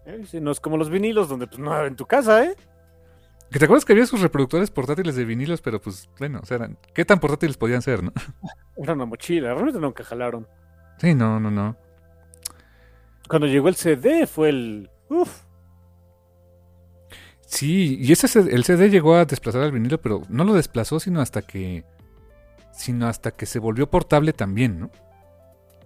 Eh, 0.04 0.24
sí, 0.26 0.40
no 0.40 0.50
es 0.50 0.60
como 0.60 0.76
los 0.76 0.90
vinilos, 0.90 1.28
donde 1.28 1.46
pues 1.46 1.60
no, 1.60 1.86
en 1.86 1.94
tu 1.94 2.04
casa, 2.04 2.44
¿eh? 2.44 2.56
¿Que 3.50 3.58
¿Te 3.58 3.66
acuerdas 3.66 3.84
que 3.84 3.92
había 3.92 4.06
sus 4.06 4.20
reproductores 4.20 4.70
portátiles 4.70 5.14
de 5.14 5.24
vinilos? 5.24 5.60
Pero 5.60 5.80
pues, 5.80 6.08
bueno, 6.18 6.40
o 6.42 6.46
sea, 6.46 6.56
eran, 6.56 6.78
¿qué 6.94 7.04
tan 7.04 7.20
portátiles 7.20 7.56
podían 7.56 7.82
ser, 7.82 8.02
no? 8.02 8.12
Era 8.76 8.94
una 8.94 9.04
mochila, 9.04 9.52
realmente 9.52 9.78
nunca 9.78 10.02
jalaron. 10.02 10.48
Sí, 10.98 11.14
no, 11.14 11.38
no, 11.38 11.50
no. 11.50 11.76
Cuando 13.28 13.46
llegó 13.46 13.68
el 13.68 13.76
CD 13.76 14.26
fue 14.26 14.48
el... 14.48 14.90
Uf. 15.08 15.42
Sí, 17.46 17.98
y 18.00 18.10
ese 18.10 18.26
el 18.40 18.64
CD 18.64 18.88
llegó 18.88 19.14
a 19.14 19.26
desplazar 19.26 19.62
al 19.62 19.72
vinilo, 19.72 20.00
pero 20.00 20.22
no 20.28 20.44
lo 20.44 20.54
desplazó 20.54 20.98
sino 20.98 21.20
hasta 21.20 21.42
que 21.42 21.84
sino 22.72 23.06
hasta 23.06 23.30
que 23.30 23.46
se 23.46 23.58
volvió 23.58 23.88
portable 23.88 24.32
también, 24.32 24.80
¿no? 24.80 24.90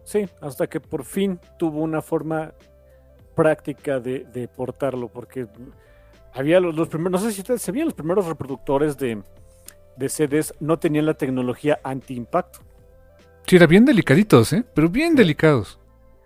Sí, 0.04 0.28
hasta 0.40 0.68
que 0.68 0.80
por 0.80 1.04
fin 1.04 1.40
tuvo 1.58 1.80
una 1.80 2.00
forma 2.00 2.52
práctica 3.34 4.00
de, 4.00 4.20
de 4.20 4.48
portarlo, 4.48 5.08
porque 5.08 5.46
había 6.32 6.60
los, 6.60 6.74
los, 6.74 6.88
primeros, 6.88 7.20
no 7.20 7.28
sé 7.28 7.34
si 7.34 7.40
ustedes 7.40 7.62
sabían, 7.62 7.86
los 7.86 7.94
primeros 7.94 8.26
reproductores 8.26 8.96
de, 8.96 9.22
de 9.96 10.08
CDs 10.08 10.54
no 10.60 10.78
tenían 10.78 11.06
la 11.06 11.14
tecnología 11.14 11.80
anti-impacto. 11.82 12.60
Sí, 13.46 13.56
eran 13.56 13.68
bien 13.68 13.84
delicaditos, 13.84 14.52
¿eh? 14.52 14.64
Pero 14.74 14.88
bien 14.88 15.14
delicados. 15.14 15.78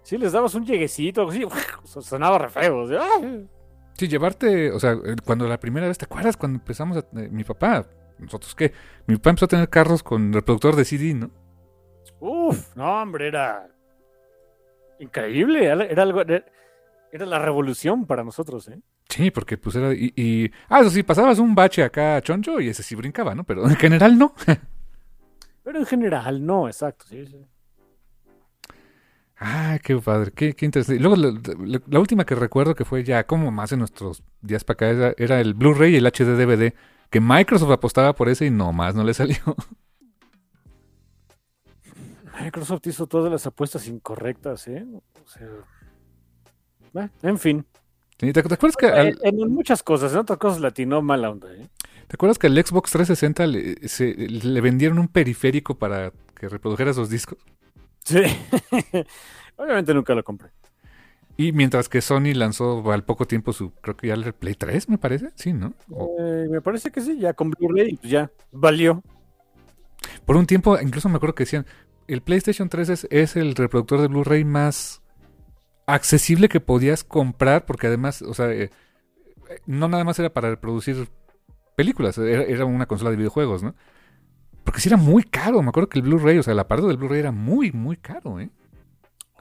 Sí, 0.02 0.18
les 0.18 0.32
dabas 0.32 0.54
un 0.54 0.64
lleguecito, 0.64 1.28
así, 1.28 1.44
sonaba 2.02 2.38
re 2.38 2.48
feo. 2.48 2.88
¿sí? 2.88 2.94
Sí, 3.94 4.08
llevarte, 4.08 4.72
o 4.72 4.80
sea, 4.80 4.96
cuando 5.24 5.46
la 5.46 5.60
primera 5.60 5.86
vez, 5.86 5.98
¿te 5.98 6.06
acuerdas 6.06 6.36
cuando 6.36 6.58
empezamos 6.58 6.96
a, 6.96 7.00
eh, 7.20 7.28
mi 7.30 7.44
papá, 7.44 7.86
nosotros 8.20 8.54
qué? 8.54 8.72
Mi 9.06 9.16
papá 9.16 9.30
empezó 9.30 9.46
a 9.46 9.48
tener 9.48 9.68
carros 9.68 10.02
con 10.02 10.32
reproductor 10.32 10.76
de 10.76 10.84
CD, 10.84 11.14
¿no? 11.14 11.30
Uf, 12.20 12.76
no, 12.76 13.02
hombre, 13.02 13.28
era 13.28 13.68
increíble, 14.98 15.64
era 15.64 16.02
algo, 16.02 16.20
era, 16.20 16.44
la 17.26 17.38
revolución 17.38 18.06
para 18.06 18.22
nosotros, 18.22 18.68
¿eh? 18.68 18.80
Sí, 19.08 19.30
porque 19.30 19.58
pues 19.58 19.74
era, 19.74 19.92
y, 19.92 20.12
y, 20.14 20.50
ah, 20.68 20.80
eso 20.80 20.90
sí, 20.90 21.02
pasabas 21.02 21.38
un 21.38 21.54
bache 21.54 21.82
acá 21.82 22.20
choncho 22.22 22.60
y 22.60 22.68
ese 22.68 22.82
sí 22.82 22.94
brincaba, 22.94 23.34
¿no? 23.34 23.44
Pero 23.44 23.68
en 23.68 23.76
general 23.76 24.16
no. 24.18 24.34
Pero 25.64 25.78
en 25.78 25.86
general 25.86 26.44
no, 26.44 26.68
exacto, 26.68 27.06
sí, 27.08 27.26
sí. 27.26 27.44
Ah, 29.42 29.78
qué 29.82 29.96
padre, 29.96 30.32
qué, 30.32 30.54
qué 30.54 30.66
interesante. 30.66 31.00
Y 31.00 31.02
luego 31.02 31.16
la, 31.16 31.30
la, 31.64 31.80
la, 31.86 31.98
última 31.98 32.26
que 32.26 32.34
recuerdo 32.34 32.74
que 32.74 32.84
fue 32.84 33.02
ya 33.02 33.24
como 33.24 33.50
más 33.50 33.72
en 33.72 33.78
nuestros 33.78 34.22
días 34.42 34.64
para 34.64 34.74
acá 34.74 34.88
era, 34.90 35.14
era 35.16 35.40
el 35.40 35.54
Blu-ray 35.54 35.94
y 35.94 35.96
el 35.96 36.06
HD 36.06 36.36
DVD, 36.36 36.74
que 37.10 37.20
Microsoft 37.20 37.72
apostaba 37.72 38.14
por 38.14 38.28
ese 38.28 38.46
y 38.46 38.50
no 38.50 38.72
más 38.72 38.94
no 38.94 39.04
le 39.04 39.14
salió. 39.14 39.36
Microsoft 42.40 42.86
hizo 42.86 43.06
todas 43.06 43.30
las 43.30 43.46
apuestas 43.46 43.86
incorrectas, 43.86 44.66
¿eh? 44.68 44.86
O 45.24 45.28
sea, 45.28 45.48
bueno, 46.92 47.10
en 47.22 47.38
fin. 47.38 47.66
¿Te, 48.16 48.32
te 48.32 48.40
acuerdas 48.40 48.76
que 48.76 48.86
al... 48.86 49.18
en, 49.22 49.40
en, 49.40 49.50
muchas 49.52 49.82
cosas, 49.82 50.12
en 50.12 50.18
otras 50.18 50.38
cosas 50.38 50.60
latinó 50.60 51.02
mala 51.02 51.30
onda, 51.30 51.52
¿eh? 51.52 51.68
¿Te 52.06 52.16
acuerdas 52.16 52.38
que 52.38 52.48
al 52.48 52.54
Xbox 52.54 52.90
360 52.90 53.46
le, 53.46 53.88
se, 53.88 54.14
le 54.16 54.60
vendieron 54.60 54.98
un 54.98 55.08
periférico 55.08 55.78
para 55.78 56.12
que 56.34 56.48
reprodujera 56.48 56.90
esos 56.90 57.08
discos? 57.08 57.38
Sí. 58.04 58.22
Obviamente 59.56 59.94
nunca 59.94 60.14
lo 60.14 60.24
compré. 60.24 60.50
Y 61.40 61.52
mientras 61.52 61.88
que 61.88 62.02
Sony 62.02 62.34
lanzó 62.34 62.92
al 62.92 63.02
poco 63.02 63.24
tiempo 63.24 63.54
su, 63.54 63.72
creo 63.80 63.96
que 63.96 64.08
ya 64.08 64.12
el 64.12 64.34
Play 64.34 64.52
3, 64.56 64.90
me 64.90 64.98
parece, 64.98 65.30
sí, 65.36 65.54
¿no? 65.54 65.72
O... 65.90 66.14
Eh, 66.20 66.46
me 66.50 66.60
parece 66.60 66.90
que 66.90 67.00
sí, 67.00 67.18
ya 67.18 67.32
con 67.32 67.50
Blu-ray, 67.50 67.96
pues 67.96 68.12
ya, 68.12 68.30
valió. 68.52 69.02
Por 70.26 70.36
un 70.36 70.44
tiempo, 70.44 70.78
incluso 70.78 71.08
me 71.08 71.16
acuerdo 71.16 71.34
que 71.34 71.44
decían, 71.44 71.64
el 72.08 72.20
PlayStation 72.20 72.68
3 72.68 72.90
es, 72.90 73.08
es 73.10 73.36
el 73.36 73.54
reproductor 73.54 74.02
de 74.02 74.08
Blu-ray 74.08 74.44
más 74.44 75.00
accesible 75.86 76.50
que 76.50 76.60
podías 76.60 77.04
comprar, 77.04 77.64
porque 77.64 77.86
además, 77.86 78.20
o 78.20 78.34
sea, 78.34 78.52
eh, 78.52 78.68
no 79.64 79.88
nada 79.88 80.04
más 80.04 80.18
era 80.18 80.34
para 80.34 80.50
reproducir 80.50 81.08
películas, 81.74 82.18
era, 82.18 82.42
era 82.42 82.66
una 82.66 82.84
consola 82.84 83.12
de 83.12 83.16
videojuegos, 83.16 83.62
¿no? 83.62 83.74
Porque 84.62 84.80
sí 84.80 84.90
era 84.90 84.98
muy 84.98 85.22
caro, 85.22 85.62
me 85.62 85.70
acuerdo 85.70 85.88
que 85.88 86.00
el 86.00 86.04
Blu-ray, 86.04 86.36
o 86.36 86.42
sea, 86.42 86.52
el 86.52 86.58
aparato 86.58 86.88
del 86.88 86.98
Blu-ray 86.98 87.20
era 87.20 87.32
muy, 87.32 87.72
muy 87.72 87.96
caro, 87.96 88.38
¿eh? 88.40 88.50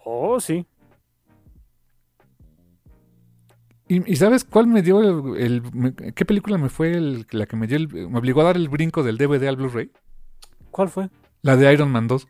Oh, 0.06 0.39
sí. 0.39 0.66
¿Y, 3.90 4.10
y 4.12 4.16
sabes 4.16 4.46
cuál 4.46 4.68
me 4.68 4.82
dio 4.82 5.02
el, 5.02 5.38
el- 5.42 5.64
me- 5.74 5.94
¿Qué 5.94 6.24
película 6.24 6.58
me 6.58 6.70
fue 6.70 6.94
el- 6.94 7.26
la 7.32 7.46
que 7.48 7.58
me 7.58 7.68
dio 7.68 7.76
el- 7.78 7.90
me 8.10 8.18
obligó 8.20 8.42
a 8.42 8.46
dar 8.46 8.56
el 8.56 8.70
brinco 8.70 9.04
del 9.04 9.18
DVD 9.18 9.48
al 9.50 9.58
Blu-ray? 9.58 9.92
¿Cuál 10.72 10.90
fue? 10.90 11.10
La 11.42 11.58
de 11.58 11.74
Iron 11.74 11.92
Man 11.92 12.08
2. 12.08 12.28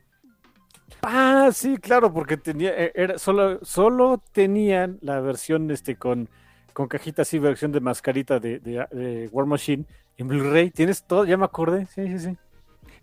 Ah, 1.01 1.49
sí, 1.53 1.77
claro, 1.77 2.13
porque 2.13 2.37
tenía, 2.37 2.71
eh, 2.77 2.91
era, 2.95 3.17
solo, 3.17 3.59
solo 3.63 4.21
tenían 4.33 4.97
la 5.01 5.21
versión 5.21 5.69
este 5.71 5.95
con, 5.95 6.29
con 6.73 6.87
cajita 6.87 7.21
así, 7.21 7.39
versión 7.39 7.71
de 7.71 7.79
mascarita 7.79 8.39
de, 8.39 8.59
de- 8.59 8.85
de 8.91 9.29
War 9.31 9.45
Machine 9.45 9.85
en 10.17 10.27
Blu-ray. 10.27 10.71
Tienes 10.71 11.03
todo, 11.05 11.25
ya 11.25 11.37
me 11.37 11.45
acordé. 11.45 11.85
Sí, 11.87 12.07
sí, 12.07 12.19
sí. 12.19 12.37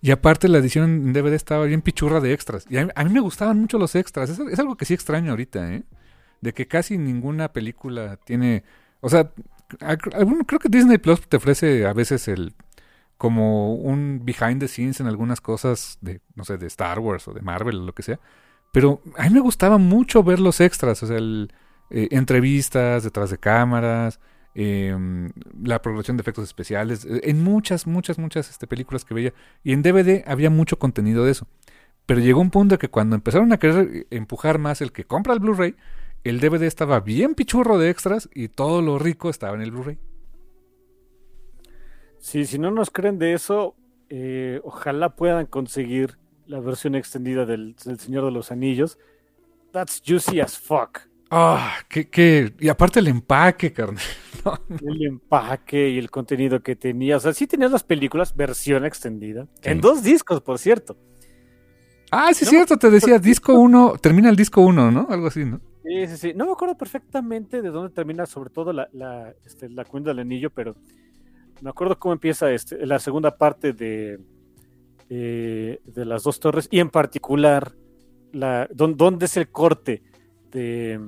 Y 0.02 0.10
aparte 0.10 0.48
la 0.48 0.58
edición 0.58 0.84
en 0.90 1.12
DVD 1.12 1.34
estaba 1.34 1.64
bien 1.64 1.82
pichurra 1.82 2.20
de 2.20 2.32
extras. 2.32 2.66
Y 2.70 2.76
a 2.76 2.84
mí, 2.86 2.90
a 2.94 3.04
mí 3.04 3.10
me 3.12 3.20
gustaban 3.20 3.58
mucho 3.60 3.78
los 3.78 3.94
extras. 3.94 4.30
Es, 4.30 4.38
es 4.38 4.58
algo 4.58 4.76
que 4.76 4.84
sí 4.84 4.94
extraño 4.94 5.30
ahorita, 5.30 5.72
¿eh? 5.74 5.84
De 6.40 6.52
que 6.52 6.66
casi 6.66 6.98
ninguna 6.98 7.52
película 7.52 8.18
tiene... 8.24 8.64
O 9.00 9.08
sea, 9.08 9.32
creo 9.78 10.60
que 10.60 10.68
Disney 10.68 10.98
Plus 10.98 11.20
te 11.28 11.36
ofrece 11.36 11.86
a 11.86 11.92
veces 11.92 12.28
el 12.28 12.54
como 13.18 13.74
un 13.74 14.20
behind 14.24 14.60
the 14.60 14.68
scenes 14.68 15.00
en 15.00 15.06
algunas 15.06 15.40
cosas 15.40 15.98
de, 16.00 16.20
no 16.34 16.44
sé, 16.44 16.58
de 16.58 16.66
Star 16.66 16.98
Wars 16.98 17.26
o 17.28 17.32
de 17.32 17.40
Marvel 17.40 17.76
o 17.76 17.84
lo 17.84 17.94
que 17.94 18.02
sea. 18.02 18.20
Pero 18.72 19.00
a 19.16 19.24
mí 19.24 19.30
me 19.30 19.40
gustaba 19.40 19.78
mucho 19.78 20.22
ver 20.22 20.38
los 20.38 20.60
extras, 20.60 21.02
o 21.02 21.06
sea, 21.06 21.16
el, 21.16 21.50
eh, 21.90 22.08
entrevistas 22.10 23.04
detrás 23.04 23.30
de 23.30 23.38
cámaras, 23.38 24.20
eh, 24.54 24.94
la 25.62 25.80
programación 25.80 26.16
de 26.16 26.22
efectos 26.22 26.44
especiales, 26.44 27.04
eh, 27.04 27.20
en 27.24 27.42
muchas, 27.42 27.86
muchas, 27.86 28.18
muchas 28.18 28.50
este, 28.50 28.66
películas 28.66 29.04
que 29.04 29.14
veía. 29.14 29.34
Y 29.64 29.72
en 29.72 29.82
DVD 29.82 30.24
había 30.26 30.50
mucho 30.50 30.78
contenido 30.78 31.24
de 31.24 31.32
eso. 31.32 31.46
Pero 32.06 32.20
llegó 32.20 32.40
un 32.40 32.50
punto 32.50 32.78
que 32.78 32.88
cuando 32.88 33.16
empezaron 33.16 33.52
a 33.52 33.58
querer 33.58 34.06
empujar 34.10 34.58
más 34.58 34.80
el 34.80 34.92
que 34.92 35.04
compra 35.04 35.34
el 35.34 35.40
Blu-ray, 35.40 35.74
el 36.28 36.40
DVD 36.40 36.62
estaba 36.64 37.00
bien 37.00 37.34
pichurro 37.34 37.78
de 37.78 37.90
extras 37.90 38.28
y 38.34 38.48
todo 38.48 38.82
lo 38.82 38.98
rico 38.98 39.30
estaba 39.30 39.54
en 39.56 39.62
el 39.62 39.70
Blu-ray. 39.70 39.98
Sí, 42.18 42.44
si 42.46 42.58
no 42.58 42.70
nos 42.70 42.90
creen 42.90 43.18
de 43.18 43.34
eso, 43.34 43.76
eh, 44.08 44.60
ojalá 44.64 45.14
puedan 45.16 45.46
conseguir 45.46 46.18
la 46.46 46.60
versión 46.60 46.94
extendida 46.94 47.46
del, 47.46 47.76
del 47.84 47.98
Señor 47.98 48.24
de 48.24 48.30
los 48.32 48.50
Anillos. 48.50 48.98
That's 49.72 50.02
juicy 50.04 50.40
as 50.40 50.58
fuck. 50.58 51.00
Ah, 51.30 51.74
qué, 51.88 52.08
qué- 52.08 52.54
Y 52.60 52.68
aparte 52.68 53.00
el 53.00 53.08
empaque, 53.08 53.72
carnal. 53.72 54.02
No, 54.44 54.56
El 54.80 55.02
empaque 55.04 55.88
y 55.90 55.98
el 55.98 56.08
contenido 56.08 56.62
que 56.62 56.76
tenía. 56.76 57.16
O 57.16 57.20
sea, 57.20 57.32
sí 57.32 57.48
tenías 57.48 57.72
las 57.72 57.82
películas, 57.82 58.36
versión 58.36 58.84
extendida. 58.84 59.48
Sí. 59.60 59.70
En 59.70 59.80
dos 59.80 60.04
discos, 60.04 60.40
por 60.40 60.60
cierto. 60.60 60.96
Ah, 62.12 62.32
sí, 62.32 62.44
es 62.44 62.52
No, 62.52 62.58
cierto, 62.58 62.76
te 62.76 62.88
decía 62.90 63.18
disco 63.18 63.54
1, 63.54 63.96
termina 64.00 64.30
el 64.30 64.36
disco 64.36 64.60
1, 64.60 64.92
¿no? 64.92 65.08
Algo 65.10 65.26
así, 65.26 65.44
¿no? 65.44 65.60
Sí, 65.86 66.06
sí, 66.08 66.16
sí. 66.16 66.32
No 66.34 66.46
me 66.46 66.52
acuerdo 66.52 66.76
perfectamente 66.76 67.62
de 67.62 67.68
dónde 67.70 67.92
termina, 67.94 68.26
sobre 68.26 68.50
todo 68.50 68.72
la, 68.72 68.88
la, 68.92 69.32
este, 69.44 69.68
la 69.68 69.84
cuenta 69.84 70.10
del 70.10 70.18
anillo, 70.20 70.50
pero 70.50 70.74
me 71.62 71.70
acuerdo 71.70 71.98
cómo 71.98 72.12
empieza 72.12 72.50
este, 72.50 72.84
la 72.86 72.98
segunda 72.98 73.36
parte 73.36 73.72
de, 73.72 74.18
eh, 75.08 75.80
de 75.84 76.04
las 76.04 76.24
dos 76.24 76.40
torres 76.40 76.66
y 76.70 76.80
en 76.80 76.90
particular 76.90 77.72
la, 78.32 78.68
dón- 78.68 78.96
dónde 78.96 79.26
es 79.26 79.36
el 79.36 79.48
corte 79.50 80.02
de, 80.50 81.00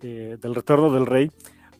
de- 0.00 0.36
del 0.36 0.54
retorno 0.54 0.92
del 0.92 1.06
rey, 1.06 1.30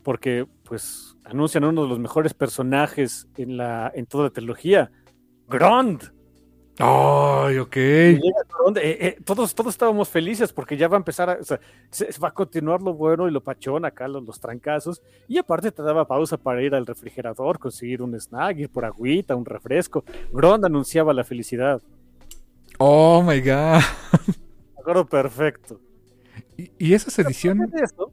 porque 0.05 0.47
pues 0.63 1.17
anuncian 1.25 1.65
uno 1.65 1.83
de 1.83 1.89
los 1.89 1.99
mejores 1.99 2.35
personajes 2.35 3.27
en, 3.37 3.57
la, 3.57 3.91
en 3.95 4.07
toda 4.07 4.25
la 4.25 4.31
trilogía, 4.31 4.93
Grond. 5.49 6.03
Ay, 6.79 7.59
ok. 7.59 7.77
Llega 7.77 8.43
Grond, 8.49 8.79
eh, 8.79 9.07
eh, 9.07 9.17
todos, 9.25 9.55
todos 9.55 9.75
estábamos 9.75 10.09
felices 10.09 10.53
porque 10.53 10.77
ya 10.77 10.89
va 10.89 10.97
a 10.97 10.99
empezar 10.99 11.29
a, 11.29 11.35
o 11.35 11.45
sea, 11.45 11.61
se, 11.91 12.11
se 12.11 12.21
va 12.21 12.29
a 12.29 12.35
continuar 12.35 12.81
lo 12.81 12.95
bueno 12.95 13.29
y 13.29 13.31
lo 13.31 13.43
pachón 13.43 13.85
acá, 13.85 14.09
los, 14.09 14.25
los 14.25 14.41
trancazos. 14.41 15.03
Y 15.29 15.39
aparte 15.39 15.71
te 15.71 15.83
daba 15.83 16.07
pausa 16.07 16.37
para 16.39 16.63
ir 16.63 16.75
al 16.75 16.87
refrigerador, 16.87 17.59
conseguir 17.59 18.01
un 18.01 18.15
snack, 18.19 18.59
ir 18.59 18.71
por 18.71 18.85
agüita, 18.85 19.37
un 19.37 19.45
refresco. 19.45 20.05
Grond 20.33 20.65
anunciaba 20.65 21.13
la 21.13 21.25
felicidad. 21.25 21.83
Oh 22.79 23.23
my 23.23 23.41
god. 23.41 23.83
Me 24.27 24.81
acuerdo 24.81 25.07
perfecto. 25.07 25.79
Y, 26.57 26.71
y 26.79 26.95
esas 26.95 27.19
ediciones. 27.19 27.71
De 27.71 27.81
eso, 27.81 28.13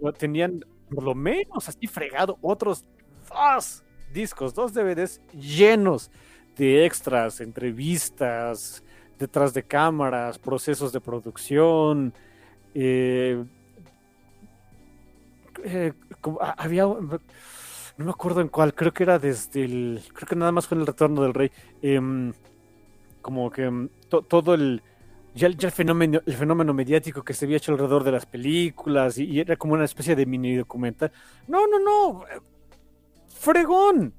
lo 0.00 0.12
tenían 0.12 0.64
por 0.90 1.04
lo 1.04 1.14
menos 1.14 1.68
así 1.68 1.86
fregado 1.86 2.38
otros 2.42 2.84
dos 3.28 3.82
discos, 4.12 4.54
dos 4.54 4.74
DVDs 4.74 5.20
llenos 5.32 6.10
de 6.56 6.84
extras, 6.84 7.40
entrevistas, 7.40 8.82
detrás 9.18 9.54
de 9.54 9.62
cámaras, 9.62 10.38
procesos 10.38 10.92
de 10.92 11.00
producción. 11.00 12.12
eh, 12.74 13.42
eh, 15.64 15.92
ah, 16.40 16.54
había 16.58 16.84
no 16.84 18.04
me 18.06 18.10
acuerdo 18.12 18.40
en 18.40 18.48
cuál, 18.48 18.74
creo 18.74 18.92
que 18.92 19.02
era 19.02 19.18
desde 19.18 19.64
el, 19.64 20.00
creo 20.14 20.26
que 20.26 20.36
nada 20.36 20.52
más 20.52 20.66
fue 20.66 20.78
el 20.78 20.86
retorno 20.86 21.22
del 21.22 21.34
rey, 21.34 21.50
em, 21.82 22.32
como 23.20 23.50
que 23.50 23.64
em, 23.64 23.88
to- 24.08 24.22
todo 24.22 24.54
el, 24.54 24.82
ya, 25.34 25.48
el- 25.48 25.56
fenómeno, 25.70 26.20
el 26.24 26.34
fenómeno 26.34 26.72
mediático 26.72 27.22
que 27.22 27.34
se 27.34 27.44
había 27.44 27.58
hecho 27.58 27.72
alrededor 27.72 28.02
de 28.04 28.12
las 28.12 28.24
películas 28.24 29.18
y, 29.18 29.40
era 29.40 29.56
como 29.56 29.74
una 29.74 29.84
especie 29.84 30.16
de 30.16 30.24
mini 30.24 30.56
documental. 30.56 31.12
No, 31.46 31.66
no, 31.66 31.78
no, 31.78 32.24
fregón, 33.28 34.14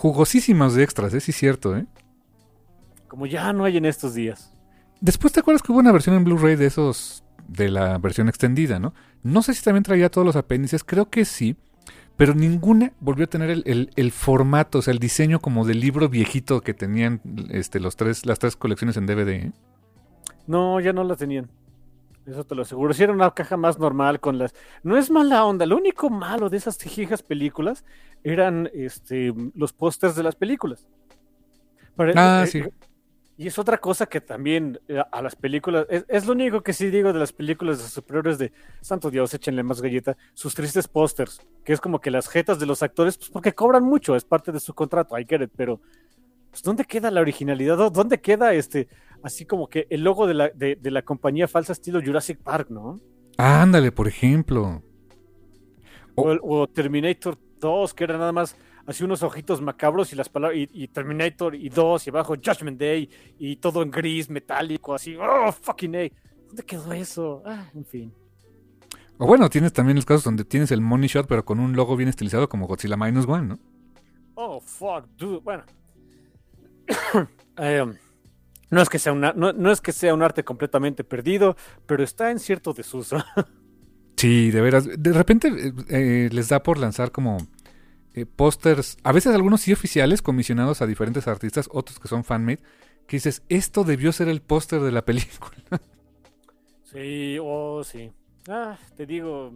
Jugosísimas 0.00 0.74
de 0.74 0.82
extras, 0.82 1.12
¿eh? 1.12 1.20
Sí, 1.20 1.30
cierto, 1.32 1.76
¿eh? 1.76 1.84
como 3.06 3.26
ya 3.26 3.52
no 3.52 3.64
hay 3.64 3.76
en 3.76 3.84
estos 3.84 4.14
días. 4.14 4.50
Después 5.02 5.30
te 5.32 5.40
acuerdas 5.40 5.62
que 5.62 5.72
hubo 5.72 5.80
una 5.80 5.92
versión 5.92 6.16
en 6.16 6.24
Blu-ray 6.24 6.56
de 6.56 6.64
esos. 6.66 7.22
de 7.48 7.68
la 7.68 7.98
versión 7.98 8.28
extendida, 8.30 8.78
¿no? 8.78 8.94
No 9.22 9.42
sé 9.42 9.52
si 9.52 9.62
también 9.62 9.82
traía 9.82 10.08
todos 10.10 10.24
los 10.24 10.36
apéndices, 10.36 10.84
creo 10.84 11.10
que 11.10 11.26
sí. 11.26 11.54
Pero 12.16 12.34
ninguna 12.34 12.92
volvió 13.00 13.24
a 13.24 13.28
tener 13.28 13.50
el, 13.50 13.62
el- 13.66 13.90
el 13.96 14.10
formato, 14.10 14.78
o 14.78 14.82
sea, 14.82 14.92
el 14.92 15.00
diseño 15.00 15.40
como 15.40 15.66
del 15.66 15.80
libro 15.80 16.08
viejito 16.08 16.62
que 16.62 16.72
tenían 16.72 17.20
este, 17.50 17.78
los 17.78 17.96
tres, 17.96 18.24
las 18.24 18.38
tres 18.38 18.56
colecciones 18.56 18.96
en 18.96 19.04
DVD. 19.06 19.28
¿eh? 19.28 19.52
No, 20.46 20.80
ya 20.80 20.94
no 20.94 21.04
la 21.04 21.16
tenían. 21.16 21.50
Eso 22.30 22.44
te 22.44 22.54
lo 22.54 22.62
aseguro. 22.62 22.92
Si 22.94 23.02
era 23.02 23.12
una 23.12 23.30
caja 23.32 23.56
más 23.56 23.78
normal 23.78 24.20
con 24.20 24.38
las. 24.38 24.54
No 24.82 24.96
es 24.96 25.10
mala 25.10 25.44
onda. 25.44 25.66
Lo 25.66 25.76
único 25.76 26.08
malo 26.10 26.48
de 26.48 26.56
esas 26.58 26.78
viejas 26.96 27.22
películas 27.22 27.84
eran 28.22 28.70
este, 28.72 29.34
los 29.54 29.72
pósters 29.72 30.14
de 30.14 30.22
las 30.22 30.36
películas. 30.36 30.86
Pero, 31.96 32.12
Ah, 32.16 32.42
eh, 32.44 32.46
sí. 32.46 32.62
Y 33.36 33.46
es 33.46 33.58
otra 33.58 33.78
cosa 33.78 34.04
que 34.04 34.20
también 34.20 34.78
eh, 34.86 35.02
a 35.10 35.22
las 35.22 35.34
películas. 35.34 35.86
Es, 35.88 36.04
es 36.08 36.26
lo 36.26 36.32
único 36.34 36.62
que 36.62 36.74
sí 36.74 36.90
digo 36.90 37.12
de 37.12 37.18
las 37.18 37.32
películas 37.32 37.78
de 37.78 37.88
superiores 37.88 38.38
de 38.38 38.52
Santo 38.82 39.10
Dios, 39.10 39.32
échenle 39.32 39.62
más 39.62 39.80
galleta. 39.80 40.16
Sus 40.34 40.54
tristes 40.54 40.86
pósters. 40.88 41.40
Que 41.64 41.72
es 41.72 41.80
como 41.80 42.00
que 42.00 42.10
las 42.10 42.28
jetas 42.28 42.58
de 42.58 42.66
los 42.66 42.82
actores, 42.82 43.16
pues 43.16 43.30
porque 43.30 43.54
cobran 43.54 43.82
mucho, 43.84 44.14
es 44.14 44.24
parte 44.24 44.52
de 44.52 44.60
su 44.60 44.74
contrato, 44.74 45.18
I 45.18 45.26
get 45.28 45.40
it, 45.42 45.50
pero. 45.56 45.80
Pues, 46.50 46.62
¿Dónde 46.62 46.84
queda 46.84 47.10
la 47.12 47.20
originalidad? 47.20 47.76
¿Dó- 47.78 47.90
¿Dónde 47.90 48.20
queda 48.20 48.52
este, 48.54 48.88
así 49.22 49.44
como 49.44 49.68
que 49.68 49.86
el 49.90 50.02
logo 50.02 50.26
de 50.26 50.34
la, 50.34 50.48
de, 50.50 50.76
de 50.76 50.90
la 50.90 51.02
compañía 51.02 51.48
falsa 51.48 51.72
estilo 51.72 52.00
Jurassic 52.04 52.42
Park, 52.42 52.70
¿no? 52.70 53.00
Ándale, 53.36 53.92
por 53.92 54.08
ejemplo. 54.08 54.82
O, 56.14 56.66
Terminator 56.68 57.38
2, 57.58 57.94
que 57.94 58.04
era 58.04 58.18
nada 58.18 58.32
más 58.32 58.56
así 58.86 59.04
unos 59.04 59.22
ojitos 59.22 59.60
macabros 59.62 60.12
y 60.12 60.16
las 60.16 60.28
palabras, 60.28 60.58
y, 60.58 60.68
y 60.72 60.88
Terminator 60.88 61.54
y 61.54 61.68
2 61.68 62.06
y 62.06 62.10
abajo 62.10 62.34
Judgment 62.34 62.78
Day 62.78 63.08
y 63.38 63.56
todo 63.56 63.82
en 63.82 63.90
gris, 63.90 64.28
metálico, 64.28 64.94
así, 64.94 65.16
oh, 65.16 65.52
fucking 65.52 65.96
A. 65.96 66.08
¿Dónde 66.48 66.64
quedó 66.64 66.92
eso? 66.92 67.42
Ah, 67.46 67.70
en 67.74 67.84
fin. 67.84 68.12
O 69.18 69.26
bueno, 69.26 69.48
tienes 69.48 69.72
también 69.72 69.96
los 69.96 70.04
casos 70.04 70.24
donde 70.24 70.44
tienes 70.44 70.72
el 70.72 70.80
money 70.80 71.08
shot, 71.08 71.26
pero 71.26 71.44
con 71.44 71.60
un 71.60 71.76
logo 71.76 71.96
bien 71.96 72.08
estilizado 72.08 72.48
como 72.48 72.66
Godzilla 72.66 72.96
Minus 72.96 73.26
One, 73.28 73.46
¿no? 73.46 73.58
Oh, 74.34 74.60
fuck, 74.60 75.06
dude. 75.16 75.40
Bueno. 75.40 75.64
Em, 77.56 77.94
no, 78.70 78.80
es 78.82 78.88
que 78.88 78.98
sea 78.98 79.12
una, 79.12 79.32
no, 79.32 79.52
no 79.52 79.70
es 79.72 79.80
que 79.80 79.92
sea 79.92 80.14
un 80.14 80.22
arte 80.22 80.44
completamente 80.44 81.04
perdido, 81.04 81.56
pero 81.86 82.02
está 82.04 82.30
en 82.30 82.38
cierto 82.38 82.72
desuso. 82.72 83.16
Sí, 84.16 84.50
de 84.50 84.60
veras. 84.60 84.86
De 85.02 85.12
repente 85.14 85.48
eh, 85.48 85.72
eh, 85.88 86.28
les 86.30 86.48
da 86.50 86.62
por 86.62 86.76
lanzar 86.76 87.10
como 87.10 87.38
eh, 88.12 88.26
pósters, 88.26 88.98
a 89.02 89.12
veces 89.12 89.34
algunos 89.34 89.62
sí 89.62 89.72
oficiales, 89.72 90.20
comisionados 90.20 90.82
a 90.82 90.86
diferentes 90.86 91.26
artistas, 91.26 91.70
otros 91.72 91.98
que 91.98 92.08
son 92.08 92.22
fanmade, 92.22 92.58
que 93.06 93.16
dices, 93.16 93.42
esto 93.48 93.82
debió 93.82 94.12
ser 94.12 94.28
el 94.28 94.42
póster 94.42 94.80
de 94.82 94.92
la 94.92 95.04
película. 95.06 95.52
Sí, 96.84 97.38
oh, 97.40 97.84
sí. 97.84 98.10
Ah, 98.48 98.76
te 98.96 99.06
digo, 99.06 99.52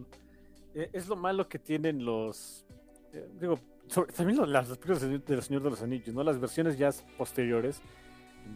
eh, 0.73 0.89
es 0.93 1.07
lo 1.07 1.15
malo 1.15 1.47
que 1.49 1.59
tienen 1.59 2.05
los. 2.05 2.65
eh, 3.13 3.27
digo, 3.39 3.59
sobre- 3.87 4.13
también 4.13 4.39
lo- 4.39 4.45
las 4.45 4.67
películas 4.69 5.01
de 5.01 5.19
de 5.19 5.35
los 5.35 5.45
Señor 5.45 5.63
de 5.63 5.69
los 5.69 5.81
Anillos, 5.81 6.15
¿no? 6.15 6.23
Las 6.23 6.39
versiones 6.39 6.77
ya 6.77 6.91
posteriores, 7.17 7.81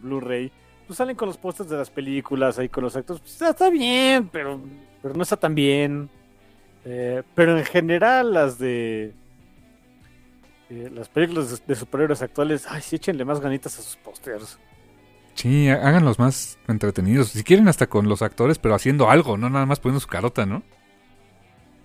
Blu-ray, 0.02 0.50
pues 0.86 0.96
salen 0.96 1.16
con 1.16 1.28
los 1.28 1.36
pósters 1.38 1.68
de 1.70 1.76
las 1.76 1.90
películas, 1.90 2.58
ahí 2.58 2.68
con 2.68 2.84
los 2.84 2.96
actores. 2.96 3.20
Pues, 3.22 3.40
está, 3.42 3.70
bien, 3.70 4.28
pero, 4.28 4.60
pero 5.02 5.14
no 5.14 5.22
está 5.22 5.36
tan 5.36 5.54
bien. 5.54 6.08
Eh, 6.84 7.22
pero 7.34 7.58
en 7.58 7.64
general, 7.64 8.32
las 8.32 8.58
de. 8.58 9.12
eh, 10.70 10.90
las 10.94 11.08
películas 11.08 11.62
de, 11.66 11.74
superhéroes 11.74 12.22
actuales, 12.22 12.66
ay, 12.68 12.80
sí, 12.82 12.96
échenle 12.96 13.24
más 13.24 13.40
ganitas 13.40 13.78
a 13.78 13.82
sus 13.82 13.96
pósters. 13.96 14.58
Sí, 15.34 15.68
há- 15.68 15.86
háganlos 15.86 16.18
más 16.18 16.58
entretenidos. 16.68 17.28
Si 17.28 17.44
quieren, 17.44 17.68
hasta 17.68 17.86
con 17.86 18.08
los 18.08 18.22
actores, 18.22 18.58
pero 18.58 18.74
haciendo 18.74 19.10
algo, 19.10 19.36
no 19.36 19.50
nada 19.50 19.66
más 19.66 19.80
poniendo 19.80 20.00
su 20.00 20.08
carota, 20.08 20.46
¿no? 20.46 20.62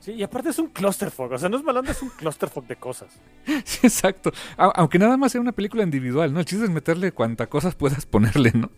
Sí, 0.05 0.11
y 0.11 0.21
aparte 0.21 0.49
es 0.49 0.59
un 0.59 0.67
clusterfuck, 0.67 1.31
o 1.31 1.37
sea, 1.39 1.49
no 1.49 1.57
es 1.57 1.63
malanda, 1.63 1.89
es 1.89 1.99
un 2.03 2.09
clusterfuck 2.09 2.67
de 2.67 2.75
cosas. 2.75 3.09
Sí, 3.65 3.79
exacto. 3.87 4.31
A- 4.55 4.71
aunque 4.75 4.99
nada 4.99 5.17
más 5.17 5.31
sea 5.31 5.41
una 5.41 5.51
película 5.51 5.81
individual, 5.83 6.31
¿no? 6.31 6.39
El 6.39 6.45
chiste 6.45 6.63
es 6.65 6.69
meterle 6.69 7.11
cuanta 7.11 7.47
cosas 7.47 7.73
puedas 7.73 8.05
ponerle, 8.05 8.51
¿no? 8.53 8.69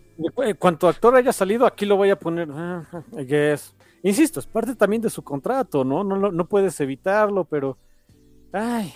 En 0.41 0.55
cuanto 0.55 0.87
actor 0.87 1.13
haya 1.17 1.33
salido, 1.33 1.65
aquí 1.65 1.85
lo 1.85 1.97
voy 1.97 2.11
a 2.11 2.17
poner. 2.17 2.47
ah, 2.53 2.85
I 3.11 3.25
guess. 3.25 3.75
Insisto, 4.03 4.39
es 4.39 4.47
parte 4.47 4.73
también 4.73 5.01
de 5.01 5.09
su 5.09 5.21
contrato, 5.21 5.83
¿no? 5.83 6.05
No, 6.05 6.31
no 6.31 6.47
puedes 6.47 6.79
evitarlo, 6.79 7.43
pero. 7.43 7.77
Ay, 8.53 8.93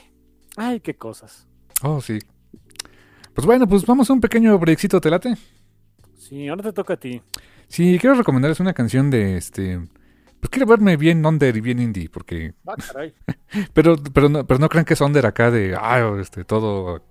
ay, 0.56 0.80
qué 0.80 0.96
cosas. 0.96 1.46
Oh, 1.84 2.00
sí. 2.00 2.18
Pues 3.34 3.46
bueno, 3.46 3.68
pues 3.68 3.86
vamos 3.86 4.10
a 4.10 4.14
un 4.14 4.22
pequeño 4.22 4.58
breakcito, 4.58 5.02
¿te 5.02 5.10
late? 5.10 5.36
Sí, 6.16 6.48
ahora 6.48 6.64
te 6.64 6.72
toca 6.72 6.94
a 6.94 6.98
ti. 6.98 7.22
Sí, 7.68 7.98
quiero 8.00 8.16
recomendarles 8.16 8.62
una 8.62 8.74
canción 8.74 9.10
de 9.10 9.36
este. 9.36 9.82
Pues 10.42 10.50
quiero 10.50 10.66
verme 10.66 10.98
bien 10.98 11.26
under 11.26 11.56
y 11.56 11.62
bien 11.62 11.80
indie, 11.80 12.10
porque. 12.10 12.54
Ah, 12.68 12.76
caray. 12.76 13.14
Pero, 13.74 13.96
pero, 14.14 14.30
no, 14.30 14.48
pero 14.48 14.60
no 14.60 14.70
crean 14.70 14.86
que 14.86 14.96
es 14.96 15.02
under 15.02 15.26
acá 15.26 15.52
de. 15.52 15.76
Ah, 15.80 16.16
este, 16.20 16.44
todo. 16.44 17.02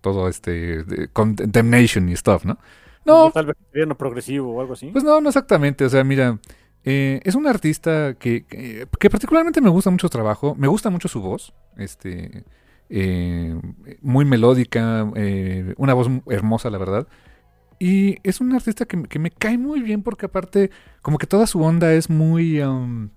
Todo 0.00 0.28
este. 0.28 0.84
de 0.84 1.08
Condemnation 1.08 2.08
y 2.08 2.16
stuff, 2.16 2.44
¿no? 2.44 2.58
No, 3.04 3.30
Tal 3.30 3.46
vez 3.46 3.56
gobierno 3.72 3.96
progresivo 3.96 4.54
o 4.54 4.60
algo 4.60 4.74
así. 4.74 4.90
Pues 4.92 5.02
no, 5.02 5.20
no 5.20 5.28
exactamente. 5.28 5.84
O 5.84 5.88
sea, 5.88 6.04
mira, 6.04 6.38
eh, 6.84 7.20
es 7.24 7.34
un 7.34 7.46
artista 7.46 8.14
que, 8.14 8.44
que, 8.44 8.86
que 9.00 9.10
particularmente 9.10 9.60
me 9.60 9.70
gusta 9.70 9.90
mucho 9.90 10.06
su 10.06 10.10
trabajo. 10.10 10.54
Me 10.56 10.68
gusta 10.68 10.90
mucho 10.90 11.08
su 11.08 11.20
voz. 11.20 11.54
Este, 11.76 12.44
eh, 12.90 13.60
muy 14.00 14.24
melódica, 14.24 15.10
eh, 15.14 15.74
una 15.76 15.94
voz 15.94 16.08
hermosa, 16.26 16.70
la 16.70 16.78
verdad. 16.78 17.06
Y 17.78 18.16
es 18.24 18.40
un 18.40 18.52
artista 18.54 18.84
que, 18.86 19.02
que 19.04 19.18
me 19.18 19.30
cae 19.30 19.56
muy 19.58 19.80
bien 19.80 20.02
porque 20.02 20.26
aparte, 20.26 20.70
como 21.02 21.18
que 21.18 21.26
toda 21.26 21.46
su 21.46 21.62
onda 21.62 21.92
es 21.92 22.10
muy... 22.10 22.60
um, 22.60 23.10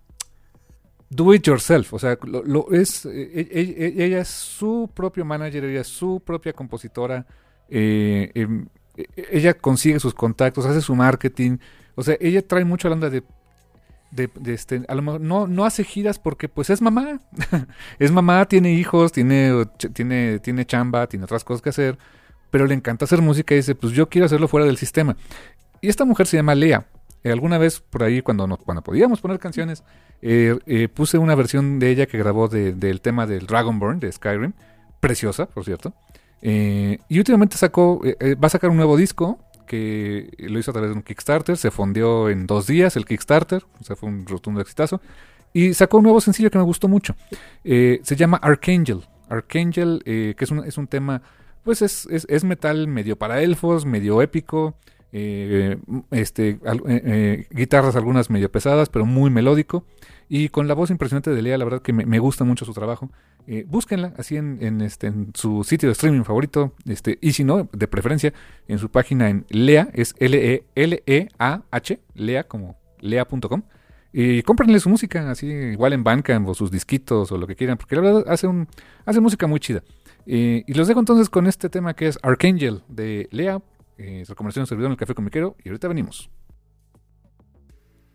do 1.09 1.33
it 1.33 1.43
yourself, 1.45 1.93
o 1.93 1.99
sea, 1.99 2.17
lo, 2.23 2.41
lo 2.43 2.71
es, 2.71 3.05
eh, 3.05 3.09
e- 3.51 3.75
e- 3.99 4.05
ella 4.05 4.21
es 4.21 4.29
su 4.29 4.89
propio 4.93 5.25
manager, 5.25 5.65
ella 5.65 5.81
es 5.81 5.87
su 5.87 6.21
propia 6.25 6.53
compositora, 6.53 7.25
eh, 7.69 8.31
em, 8.33 8.67
e- 8.95 9.07
ella 9.31 9.53
consigue 9.53 9.99
sus 9.99 10.13
contactos, 10.13 10.65
hace 10.65 10.79
su 10.79 10.95
marketing, 10.95 11.57
o 11.95 12.03
sea, 12.03 12.15
ella 12.21 12.41
trae 12.47 12.63
mucho 12.63 12.87
la 12.87 12.95
onda 12.95 13.09
de, 13.09 13.23
este, 14.45 14.83
a 14.87 14.95
lo 14.95 15.01
mejor 15.01 15.21
no, 15.21 15.47
no 15.47 15.65
hace 15.65 15.83
giras 15.83 16.17
porque 16.19 16.47
pues 16.47 16.69
es 16.69 16.81
mamá, 16.81 17.19
es 17.99 18.11
mamá, 18.11 18.45
tiene 18.45 18.73
hijos, 18.73 19.11
tiene, 19.11 19.65
tiene, 19.93 20.39
tiene 20.39 20.65
chamba, 20.65 21.07
tiene 21.07 21.25
otras 21.25 21.43
cosas 21.43 21.61
que 21.61 21.69
hacer, 21.69 21.97
pero 22.51 22.67
le 22.67 22.75
encanta 22.75 23.05
hacer 23.05 23.21
música 23.21 23.55
y 23.55 23.57
dice, 23.57 23.73
pues 23.73 23.93
yo 23.93 24.07
quiero 24.09 24.25
hacerlo 24.27 24.47
fuera 24.47 24.67
del 24.67 24.77
sistema. 24.77 25.17
Y 25.81 25.89
esta 25.89 26.05
mujer 26.05 26.27
se 26.27 26.37
llama 26.37 26.53
Lea. 26.53 26.85
Eh, 27.23 27.31
alguna 27.31 27.57
vez 27.57 27.79
por 27.79 28.03
ahí, 28.03 28.21
cuando, 28.21 28.45
no, 28.47 28.57
cuando 28.57 28.81
podíamos 28.83 29.21
poner 29.21 29.39
canciones, 29.39 29.83
eh, 30.21 30.57
eh, 30.65 30.87
puse 30.87 31.17
una 31.17 31.33
versión 31.35 31.79
de 31.79 31.89
ella 31.89 32.05
que 32.05 32.17
grabó 32.17 32.47
de- 32.47 32.73
del 32.73 33.01
tema 33.01 33.25
del 33.25 33.47
Dragonborn 33.47 33.99
de 33.99 34.11
Skyrim. 34.11 34.53
Preciosa, 34.99 35.47
por 35.47 35.65
cierto. 35.65 35.93
Y 36.43 37.17
últimamente 37.17 37.57
sacó, 37.57 38.01
va 38.03 38.47
a 38.47 38.49
sacar 38.49 38.69
un 38.71 38.77
nuevo 38.77 38.97
disco 38.97 39.39
que 39.67 40.31
lo 40.39 40.59
hizo 40.59 40.71
a 40.71 40.73
través 40.73 40.89
de 40.91 40.95
un 40.95 41.03
Kickstarter. 41.03 41.55
Se 41.57 41.69
fondeó 41.71 42.29
en 42.29 42.45
dos 42.47 42.67
días 42.67 42.95
el 42.97 43.05
Kickstarter. 43.05 43.63
O 43.79 43.83
sea, 43.83 43.95
fue 43.95 44.09
un 44.09 44.25
rotundo 44.25 44.59
exitazo. 44.61 44.99
Y 45.53 45.73
sacó 45.75 45.97
un 45.97 46.03
nuevo 46.03 46.19
sencillo 46.21 46.49
que 46.49 46.57
me 46.57 46.63
gustó 46.63 46.87
mucho. 46.87 47.15
Se 47.63 48.15
llama 48.15 48.37
Archangel. 48.41 49.01
Archangel, 49.29 50.01
que 50.03 50.35
es 50.39 50.51
un, 50.51 50.65
es 50.65 50.77
un 50.77 50.87
tema, 50.87 51.21
pues 51.63 51.81
es, 51.81 52.07
es, 52.11 52.25
es 52.29 52.43
metal 52.43 52.87
medio 52.87 53.17
para 53.17 53.41
elfos, 53.41 53.85
medio 53.85 54.21
épico. 54.21 54.75
eh, 55.13 55.77
este, 56.11 56.51
eh, 56.51 56.59
eh, 56.87 57.47
guitarras 57.51 57.95
algunas 57.97 58.29
medio 58.29 58.49
pesadas, 58.51 58.89
pero 58.89 59.05
muy 59.05 59.29
melódico. 59.29 59.85
Y 60.29 60.47
con 60.47 60.67
la 60.69 60.73
voz 60.73 60.89
impresionante 60.89 61.31
de 61.31 61.41
Lea, 61.41 61.57
la 61.57 61.65
verdad 61.65 61.81
que 61.81 61.91
me, 61.91 62.05
me 62.05 62.19
gusta 62.19 62.45
mucho 62.45 62.63
su 62.63 62.73
trabajo. 62.73 63.11
Eh, 63.47 63.65
búsquenla 63.67 64.13
así 64.17 64.37
en, 64.37 64.59
en, 64.61 64.79
este, 64.79 65.07
en 65.07 65.31
su 65.33 65.65
sitio 65.65 65.89
de 65.89 65.93
streaming 65.93 66.23
favorito. 66.23 66.73
Este, 66.85 67.17
y 67.21 67.33
si 67.33 67.43
no, 67.43 67.67
de 67.73 67.87
preferencia, 67.87 68.33
en 68.69 68.77
su 68.79 68.89
página 68.89 69.29
en 69.29 69.45
Lea, 69.49 69.89
es 69.93 70.15
L-E-L-E-A-H, 70.19 71.99
Lea 72.13 72.43
como 72.47 72.77
lea.com. 73.01 73.63
Y 74.13 74.41
cómprenle 74.43 74.79
su 74.79 74.89
música, 74.89 75.29
así 75.31 75.47
igual 75.47 75.93
en 75.93 76.03
Bandcamp 76.03 76.47
o 76.47 76.53
sus 76.53 76.69
disquitos 76.69 77.31
o 77.31 77.37
lo 77.37 77.47
que 77.47 77.55
quieran, 77.55 77.77
porque 77.77 77.95
la 77.95 78.01
verdad 78.01 78.25
hace, 78.27 78.45
un, 78.45 78.67
hace 79.05 79.21
música 79.21 79.47
muy 79.47 79.59
chida. 79.59 79.83
Eh, 80.25 80.63
y 80.67 80.73
los 80.73 80.87
dejo 80.87 80.99
entonces 80.99 81.29
con 81.29 81.47
este 81.47 81.69
tema 81.69 81.93
que 81.93 82.07
es 82.07 82.19
Archangel 82.21 82.83
de 82.87 83.27
Lea, 83.31 83.61
eh, 83.97 84.23
recomendación 84.27 84.63
de 84.63 84.69
servidor 84.69 84.87
en 84.87 84.93
el 84.93 84.97
Café 84.97 85.15
Comiquero, 85.15 85.55
y 85.63 85.69
ahorita 85.69 85.87
venimos. 85.87 86.29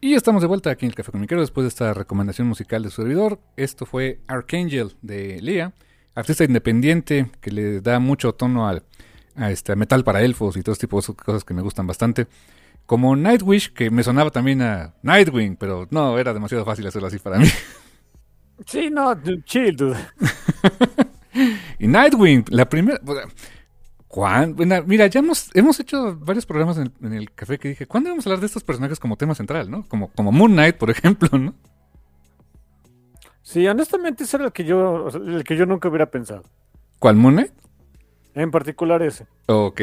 Y 0.01 0.15
estamos 0.15 0.43
de 0.43 0.49
vuelta 0.49 0.71
aquí 0.71 0.85
en 0.85 0.91
el 0.91 0.95
Café 0.95 1.11
Comiquero 1.11 1.41
después 1.41 1.65
de 1.65 1.69
esta 1.69 1.95
recomendación 1.95 2.47
musical 2.47 2.83
de 2.83 2.91
su 2.91 3.03
servidor. 3.03 3.41
Esto 3.57 3.87
fue 3.87 4.21
Archangel 4.29 4.95
de 5.03 5.41
Lea, 5.41 5.73
artista 6.15 6.45
independiente 6.45 7.31
que 7.41 7.51
le 7.51 7.81
da 7.81 7.99
mucho 7.99 8.35
tono 8.35 8.69
al, 8.69 8.85
a 9.35 9.51
este 9.51 9.73
a 9.73 9.77
metal 9.77 10.05
para 10.05 10.23
elfos 10.23 10.57
y 10.57 10.63
todo 10.63 10.75
este 10.75 10.87
tipo 10.87 11.01
de 11.01 11.15
cosas 11.15 11.45
que 11.45 11.55
me 11.55 11.63
gustan 11.63 11.87
bastante. 11.87 12.27
Como 12.85 13.17
Nightwish, 13.17 13.73
que 13.73 13.91
me 13.91 14.05
sonaba 14.05 14.31
también 14.31 14.63
a 14.63 14.95
Nightwing, 15.03 15.57
pero 15.57 15.89
no, 15.91 16.19
era 16.19 16.33
demasiado 16.33 16.65
fácil 16.65 16.87
hacerlo 16.87 17.09
así 17.09 17.19
para 17.19 17.39
mí. 17.39 17.49
Sí, 18.65 18.91
no, 18.91 19.15
chill, 19.45 19.77
dude. 19.77 19.99
Y 21.79 21.87
Nightwing, 21.87 22.45
la 22.51 22.69
primera... 22.69 23.01
¿Cuán- 24.09 24.55
bueno, 24.55 24.77
mira, 24.87 25.07
ya 25.09 25.21
hemos, 25.21 25.51
hemos 25.55 25.79
hecho 25.81 26.17
varios 26.17 26.47
programas 26.47 26.79
en 26.79 26.85
el, 26.85 26.93
en 27.07 27.13
el 27.15 27.33
café 27.33 27.59
que 27.59 27.69
dije, 27.69 27.87
¿cuándo 27.87 28.09
vamos 28.11 28.27
a 28.27 28.31
hablar 28.31 28.41
de 28.41 28.47
estos 28.47 28.65
personajes 28.65 28.99
como 28.99 29.17
tema 29.17 29.35
central, 29.35 29.71
no? 29.71 29.85
Como, 29.89 30.09
como 30.13 30.33
Moon 30.33 30.53
Knight, 30.53 30.77
por 30.77 30.91
ejemplo, 30.91 31.29
¿no? 31.39 31.55
Sí, 33.43 33.67
honestamente 33.67 34.25
ese 34.25 34.37
era 34.39 34.47
el 34.47 34.53
que 34.53 34.65
yo, 34.65 35.09
el 35.09 35.45
que 35.45 35.57
yo 35.57 35.67
nunca 35.67 35.89
hubiera 35.89 36.11
pensado. 36.11 36.43
¿Cuál 36.99 37.17
Moon 37.17 37.35
Knight? 37.35 37.53
En 38.35 38.51
particular 38.51 39.03
ese. 39.03 39.27
Ok. 39.47 39.81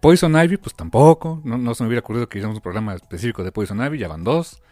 Poison 0.00 0.34
Ivy, 0.36 0.56
pues 0.58 0.74
tampoco. 0.74 1.40
No, 1.44 1.56
no 1.56 1.74
se 1.74 1.82
me 1.82 1.88
hubiera 1.88 2.00
ocurrido 2.00 2.28
que 2.28 2.38
hiciéramos 2.38 2.58
un 2.58 2.62
programa 2.62 2.94
específico 2.94 3.42
de 3.42 3.52
Poison 3.52 3.80
Ivy, 3.82 3.98
ya 3.98 4.08
van 4.08 4.24
dos. 4.24 4.62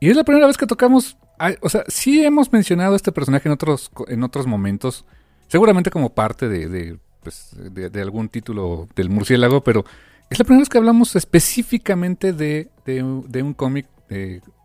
Y 0.00 0.08
es 0.10 0.16
la 0.16 0.24
primera 0.24 0.46
vez 0.46 0.56
que 0.56 0.66
tocamos. 0.66 1.18
O 1.60 1.68
sea, 1.68 1.84
sí 1.88 2.24
hemos 2.24 2.52
mencionado 2.52 2.94
a 2.94 2.96
este 2.96 3.12
personaje 3.12 3.48
en 3.48 3.52
otros, 3.52 3.90
en 4.08 4.22
otros 4.22 4.46
momentos. 4.46 5.04
Seguramente 5.48 5.90
como 5.90 6.14
parte 6.14 6.48
de, 6.48 6.68
de, 6.68 6.98
pues, 7.22 7.50
de- 7.54 8.00
algún 8.02 8.28
título 8.28 8.88
del 8.96 9.10
murciélago, 9.10 9.62
pero 9.62 9.84
es 10.30 10.38
la 10.38 10.44
primera 10.44 10.60
vez 10.62 10.68
que 10.68 10.78
hablamos 10.78 11.14
específicamente 11.16 12.32
de, 12.32 12.70
un- 13.02 13.54
cómic, 13.54 13.86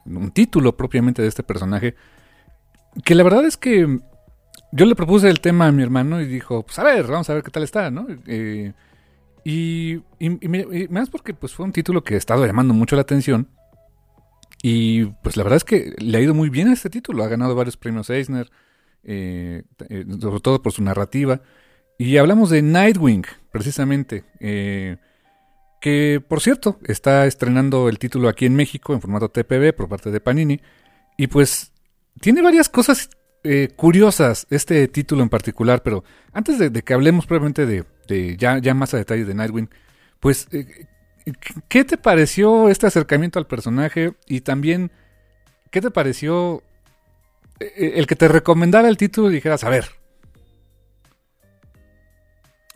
un 0.06 0.32
título 0.32 0.76
propiamente 0.76 1.22
de 1.22 1.28
este 1.28 1.44
personaje. 1.44 1.96
Que 3.06 3.14
la 3.16 3.24
verdad 3.24 3.46
es 3.46 3.56
que 3.58 4.00
yo 4.72 4.86
le 4.86 4.96
propuse 4.96 5.30
el 5.30 5.42
tema 5.42 5.68
a 5.68 5.72
mi 5.72 5.84
hermano 5.84 6.22
y 6.22 6.26
dijo, 6.26 6.64
pues 6.64 6.80
a 6.80 6.84
ver, 6.84 7.06
vamos 7.08 7.30
a 7.30 7.34
ver 7.34 7.44
qué 7.44 7.52
tal 7.52 7.64
está, 7.64 7.92
¿no? 7.92 8.08
Eh, 8.26 8.74
y, 9.44 9.94
y- 9.94 10.04
y 10.20 10.48
me- 10.48 10.66
y 10.72 10.88
más 10.90 11.10
porque 11.10 11.34
pues 11.34 11.54
fue 11.54 11.66
un 11.66 11.72
título 11.72 12.04
que 12.04 12.16
ha 12.16 12.18
estado 12.18 12.46
llamando 12.46 12.74
mucho 12.74 12.96
la 12.96 13.04
atención. 13.04 13.48
Y 14.62 15.06
pues 15.24 15.38
la 15.38 15.44
verdad 15.44 15.58
es 15.58 15.64
que 15.64 15.94
le 16.00 16.18
ha 16.18 16.22
ido 16.22 16.34
muy 16.34 16.50
bien 16.50 16.68
a 16.68 16.74
este 16.74 16.90
título. 16.90 17.24
Ha 17.24 17.28
ganado 17.30 17.56
varios 17.56 17.78
premios 17.78 18.10
Eisner, 18.10 18.50
eh, 19.04 19.64
eh, 19.89 20.06
sobre 20.20 20.39
todo 20.39 20.62
por 20.62 20.72
su 20.72 20.84
narrativa. 20.84 21.41
Y 21.97 22.18
hablamos 22.18 22.50
de 22.50 22.62
Nightwing, 22.62 23.26
precisamente. 23.52 24.24
eh, 24.39 24.97
que 25.82 26.22
por 26.28 26.41
cierto, 26.41 26.78
está 26.84 27.26
estrenando 27.26 27.88
el 27.88 28.00
título 28.00 28.28
aquí 28.28 28.45
en 28.45 28.56
México 28.56 28.93
en 28.93 29.00
formato 29.00 29.30
TPB 29.30 29.74
por 29.74 29.88
parte 29.88 30.12
de 30.12 30.20
Panini. 30.20 30.60
Y 31.18 31.28
pues 31.28 31.72
tiene 32.20 32.41
varias 32.41 32.70
cosas 32.70 33.10
curiosas 33.78 34.45
este 34.50 34.86
título 34.89 35.24
en 35.24 35.30
particular, 35.30 35.82
pero 35.82 36.04
antes 36.34 36.60
de, 36.60 36.70
que 36.82 36.93
hablemos 36.93 37.26
probablemente 37.26 37.66
de, 37.66 37.86
de 38.10 38.36
ya, 38.36 38.58
ya 38.58 38.74
más 38.74 38.93
a 38.93 38.97
detalle 38.97 39.24
de 39.24 39.34
Nightwing, 39.34 39.70
pues, 40.20 40.50
¿qué 41.70 41.86
te 41.86 41.97
pareció 41.97 42.68
este 42.68 42.88
acercamiento 42.88 43.39
al 43.39 43.47
personaje? 43.47 44.14
Y 44.28 44.41
también, 44.41 44.91
¿qué 45.72 45.80
te 45.80 45.91
pareció 45.91 46.64
el 47.60 48.07
que 48.07 48.16
te 48.16 48.28
recomendara 48.28 48.88
el 48.88 48.97
título 48.97 49.30
y 49.30 49.34
dijeras, 49.34 49.64
a 49.64 49.70
ver, 49.70 49.86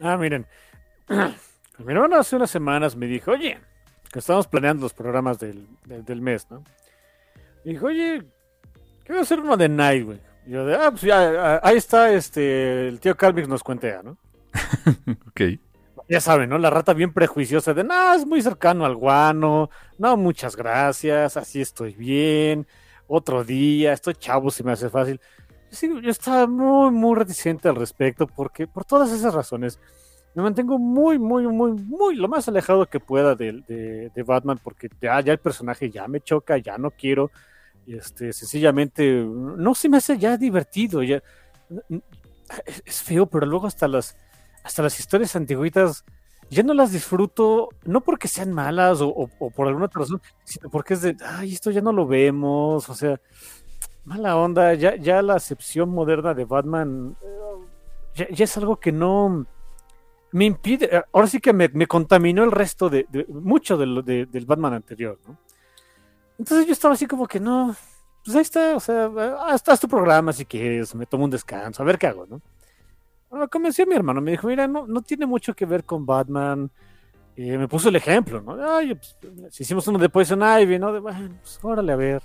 Ah, 0.04 0.18
miren. 0.18 0.46
Mi 1.80 1.94
hermano 1.94 2.18
hace 2.18 2.36
unas 2.36 2.52
semanas 2.52 2.96
me 2.96 3.08
dijo, 3.08 3.32
oye, 3.32 3.58
que 4.12 4.20
estábamos 4.20 4.48
planeando 4.48 4.84
los 4.84 4.94
programas 4.94 5.40
del, 5.40 5.68
del, 5.86 6.06
del 6.06 6.22
mes, 6.22 6.46
¿no? 6.52 6.64
Me 7.64 7.72
dijo, 7.72 7.88
oye, 7.88 8.24
quiero 9.06 9.22
hacer 9.22 9.40
uno 9.40 9.58
de 9.58 9.70
Nightwing. 9.70 10.22
Yo 10.46 10.66
de, 10.66 10.76
ah, 10.76 10.92
pues 10.92 11.04
ya, 11.04 11.60
ahí 11.64 11.78
está, 11.78 12.12
este, 12.14 12.90
el 12.90 13.00
tío 13.00 13.16
Calvix 13.16 13.48
nos 13.48 13.64
cuentea, 13.64 14.04
¿no? 14.04 14.18
ok. 15.30 15.42
Ya 16.10 16.20
saben, 16.20 16.50
¿no? 16.50 16.58
La 16.58 16.70
rata 16.70 16.94
bien 16.94 17.14
prejuiciosa 17.14 17.74
de, 17.74 17.86
no, 17.86 18.14
es 18.14 18.26
muy 18.26 18.42
cercano 18.42 18.86
al 18.86 18.96
guano, 18.96 19.70
no, 19.98 20.18
muchas 20.18 20.58
gracias, 20.58 21.38
así 21.38 21.62
estoy 21.62 21.94
bien, 21.94 22.68
otro 23.16 23.44
día, 23.44 23.94
estoy 23.94 24.16
chavo 24.16 24.52
si 24.52 24.64
me 24.64 24.72
hace 24.72 24.90
fácil. 24.90 25.20
Sí, 25.70 25.90
yo 26.02 26.10
estaba 26.10 26.48
muy, 26.48 26.92
muy 26.92 27.16
reticente 27.16 27.68
al 27.68 27.76
respecto 27.76 28.28
porque, 28.28 28.68
por 28.68 28.86
todas 28.86 29.12
esas 29.12 29.34
razones, 29.34 29.80
me 30.36 30.44
mantengo 30.44 30.78
muy, 30.78 31.20
muy, 31.20 31.48
muy, 31.48 31.74
muy, 31.74 32.16
lo 32.16 32.28
más 32.28 32.48
alejado 32.48 32.86
que 32.88 33.00
pueda 33.00 33.36
de, 33.36 34.10
de, 34.14 34.24
Batman 34.24 34.60
porque 34.64 34.90
ya, 35.02 35.20
ya 35.22 35.32
el 35.32 35.40
personaje 35.40 35.90
ya 35.90 36.08
me 36.08 36.22
choca, 36.22 36.58
ya 36.58 36.78
no 36.78 36.92
quiero, 36.92 37.32
este, 37.88 38.34
sencillamente, 38.34 39.24
no 39.26 39.76
se 39.76 39.90
me 39.90 39.98
hace 39.98 40.18
ya 40.18 40.38
divertido, 40.38 41.04
ya, 41.04 41.22
es 42.86 43.02
feo, 43.02 43.26
pero 43.26 43.46
luego 43.46 43.68
hasta 43.68 43.88
las 43.88 44.16
hasta 44.64 44.82
las 44.82 45.00
historias 45.00 45.36
antiguitas 45.36 46.06
ya 46.50 46.64
no 46.64 46.74
las 46.74 46.92
disfruto, 46.92 47.70
no 47.86 48.02
porque 48.02 48.28
sean 48.28 48.54
malas 48.54 49.00
o, 49.02 49.30
por 49.56 49.68
alguna 49.68 49.86
otra 49.86 50.02
razón, 50.02 50.22
sino 50.44 50.70
porque 50.70 50.94
es 50.94 51.02
de, 51.02 51.18
ay, 51.26 51.54
esto 51.54 51.72
ya 51.72 51.82
no 51.82 51.92
lo 51.92 52.08
vemos, 52.08 52.90
o 52.90 52.96
sea, 52.96 53.20
mala 54.06 54.38
onda, 54.38 54.74
ya, 54.74 54.96
ya 54.96 55.22
la 55.22 55.36
acepción 55.36 55.90
moderna 55.90 56.34
de 56.34 56.46
Batman 56.46 57.16
eh, 58.16 58.30
ya, 58.34 58.44
es 58.44 58.58
algo 58.58 58.78
que 58.80 58.92
no 58.92 59.46
me 60.32 60.46
impide, 60.46 60.96
eh, 60.96 61.04
ahora 61.12 61.28
sí 61.28 61.40
que 61.40 61.54
me, 61.54 61.88
contaminó 61.88 62.44
el 62.44 62.52
resto 62.52 62.90
de, 62.90 63.08
mucho 63.30 63.78
de, 63.78 64.26
del 64.26 64.46
Batman 64.46 64.74
anterior, 64.74 65.20
¿no? 65.28 65.38
Entonces 66.38 66.66
yo 66.66 66.74
estaba 66.74 66.96
así 66.96 67.06
como 67.06 67.28
que 67.28 67.40
no, 67.40 67.76
pues 68.26 68.36
ahí 68.36 68.42
está, 68.42 68.76
o 68.76 68.80
sea, 68.80 69.10
hasta 69.48 69.78
tu 69.78 69.88
programa 69.88 70.34
si 70.34 70.46
quieres, 70.46 70.94
me 70.96 71.06
tomo 71.06 71.26
un 71.26 71.32
descanso, 71.32 71.84
a 71.84 71.86
ver 71.86 71.98
qué 71.98 72.08
hago, 72.08 72.26
¿no? 72.26 72.42
Bueno, 73.34 73.50
convenció 73.50 73.84
a 73.84 73.88
mi 73.88 73.96
hermano, 73.96 74.22
me 74.22 74.30
dijo, 74.30 74.46
mira, 74.46 74.68
no, 74.68 74.86
no 74.86 75.02
tiene 75.02 75.26
mucho 75.26 75.56
que 75.56 75.66
ver 75.66 75.86
con 75.86 76.06
Batman. 76.06 76.70
Me 77.36 77.68
puso 77.68 77.90
el 77.90 77.96
ejemplo, 77.96 78.40
¿no? 78.40 78.64
Ay, 78.64 78.94
pues, 78.94 79.60
hicimos 79.60 79.88
uno 79.88 79.98
de 79.98 80.08
Poison 80.08 80.40
Ivy, 80.40 80.78
¿no? 80.78 80.94
De, 80.94 81.00
bueno, 81.00 81.32
pues 81.42 81.58
órale, 81.64 81.94
a 81.94 81.96
ver. 81.96 82.22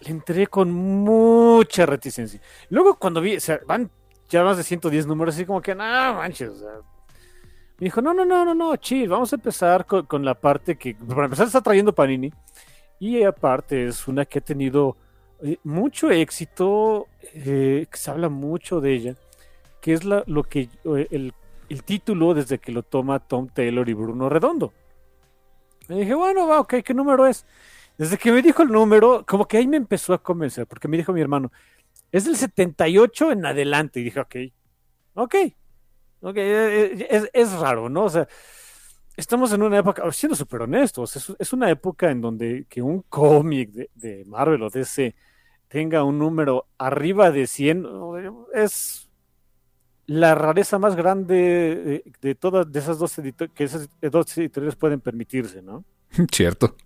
Le 0.00 0.10
entré 0.10 0.46
con 0.46 0.70
mucha 0.70 1.86
reticencia. 1.86 2.38
Luego 2.68 2.98
cuando 2.98 3.22
vi, 3.22 3.36
o 3.36 3.40
sea, 3.40 3.58
van 3.66 3.90
ya 4.28 4.44
más 4.44 4.58
de 4.58 4.62
110 4.62 5.06
números, 5.06 5.36
así 5.36 5.46
como 5.46 5.62
que, 5.62 5.74
no 5.74 5.84
manches. 5.84 6.52
Me 7.78 7.86
dijo, 7.86 8.02
no, 8.02 8.12
no, 8.12 8.26
no, 8.26 8.44
no, 8.44 8.54
no, 8.54 8.76
chill, 8.76 9.08
vamos 9.08 9.32
a 9.32 9.36
empezar 9.36 9.86
con, 9.86 10.22
la 10.22 10.34
parte 10.34 10.76
que, 10.76 10.96
para 10.96 11.24
empezar, 11.24 11.46
está 11.46 11.62
trayendo 11.62 11.94
Panini. 11.94 12.30
Y 13.00 13.22
aparte 13.22 13.86
es 13.86 14.06
una 14.06 14.26
que 14.26 14.40
ha 14.40 14.42
tenido 14.42 14.98
eh, 15.42 15.56
mucho 15.64 16.10
éxito, 16.10 17.06
eh, 17.22 17.86
se 17.90 18.10
habla 18.10 18.28
mucho 18.28 18.82
de 18.82 18.92
ella 18.92 19.16
que 19.84 19.92
es 19.92 20.02
lo 20.02 20.42
que 20.44 20.70
eh, 20.84 21.08
el, 21.10 21.82
título 21.84 22.32
desde 22.32 22.58
que 22.58 22.72
lo 22.72 22.82
toma 22.82 23.18
Tom 23.18 23.48
Taylor 23.48 23.86
y 23.86 23.92
Bruno 23.92 24.30
Redondo. 24.30 24.72
Me 25.88 25.96
dije, 25.96 26.14
bueno, 26.14 26.46
va, 26.46 26.60
ok, 26.60 26.76
¿qué 26.82 26.94
número 26.94 27.26
es? 27.26 27.44
Desde 27.98 28.16
que 28.16 28.32
me 28.32 28.40
dijo 28.40 28.62
el 28.62 28.70
número, 28.70 29.26
como 29.28 29.46
que 29.46 29.58
ahí 29.58 29.66
me 29.66 29.76
empezó 29.76 30.14
a 30.14 30.22
convencer, 30.22 30.66
porque 30.66 30.88
me 30.88 30.96
dijo 30.96 31.12
mi 31.12 31.20
hermano, 31.20 31.52
es 32.10 32.24
del 32.24 32.34
78 32.34 33.32
en 33.32 33.44
adelante. 33.44 34.00
Y 34.00 34.04
dije, 34.04 34.20
ok, 34.20 34.36
ok, 35.16 35.34
ok, 36.22 36.36
eh, 36.38 36.84
eh, 36.84 37.06
es, 37.10 37.28
es 37.34 37.52
raro, 37.52 37.90
¿no? 37.90 38.04
O 38.04 38.08
sea, 38.08 38.26
estamos 39.18 39.52
en 39.52 39.64
una 39.64 39.80
época, 39.80 40.10
siendo 40.12 40.34
súper 40.34 40.62
honestos, 40.62 41.14
es, 41.14 41.30
es, 41.38 41.52
una 41.52 41.68
época 41.68 42.10
en 42.10 42.22
donde 42.22 42.64
que 42.70 42.80
un 42.80 43.02
cómic 43.02 43.70
de, 43.70 43.90
de 43.96 44.24
Marvel 44.24 44.62
o 44.62 44.70
DC 44.70 45.14
tenga 45.68 46.04
un 46.04 46.18
número 46.18 46.68
arriba 46.78 47.30
de 47.30 47.46
100 47.46 47.86
es 48.54 49.03
la 50.06 50.34
rareza 50.34 50.78
más 50.78 50.96
grande 50.96 52.04
de, 52.20 52.34
todas 52.34 52.70
de 52.70 52.78
esas 52.78 52.98
dos 52.98 53.16
editores 53.18 53.54
que 53.54 53.64
esas 53.64 53.88
dos 54.00 54.36
editoriales 54.38 54.76
pueden 54.76 55.00
permitirse, 55.00 55.62
¿no? 55.62 55.84
Cierto. 56.32 56.76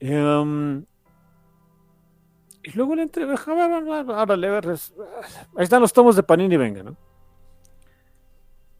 Em, 0.00 0.84
y 2.64 2.72
luego 2.74 2.94
le 2.94 3.02
entregué, 3.02 3.34
ahora 3.46 4.36
le 4.36 4.48
ahí 4.48 4.74
están 5.58 5.80
los 5.80 5.92
tomos 5.92 6.16
de 6.16 6.22
Panini, 6.22 6.56
venga, 6.56 6.82
¿no? 6.82 6.96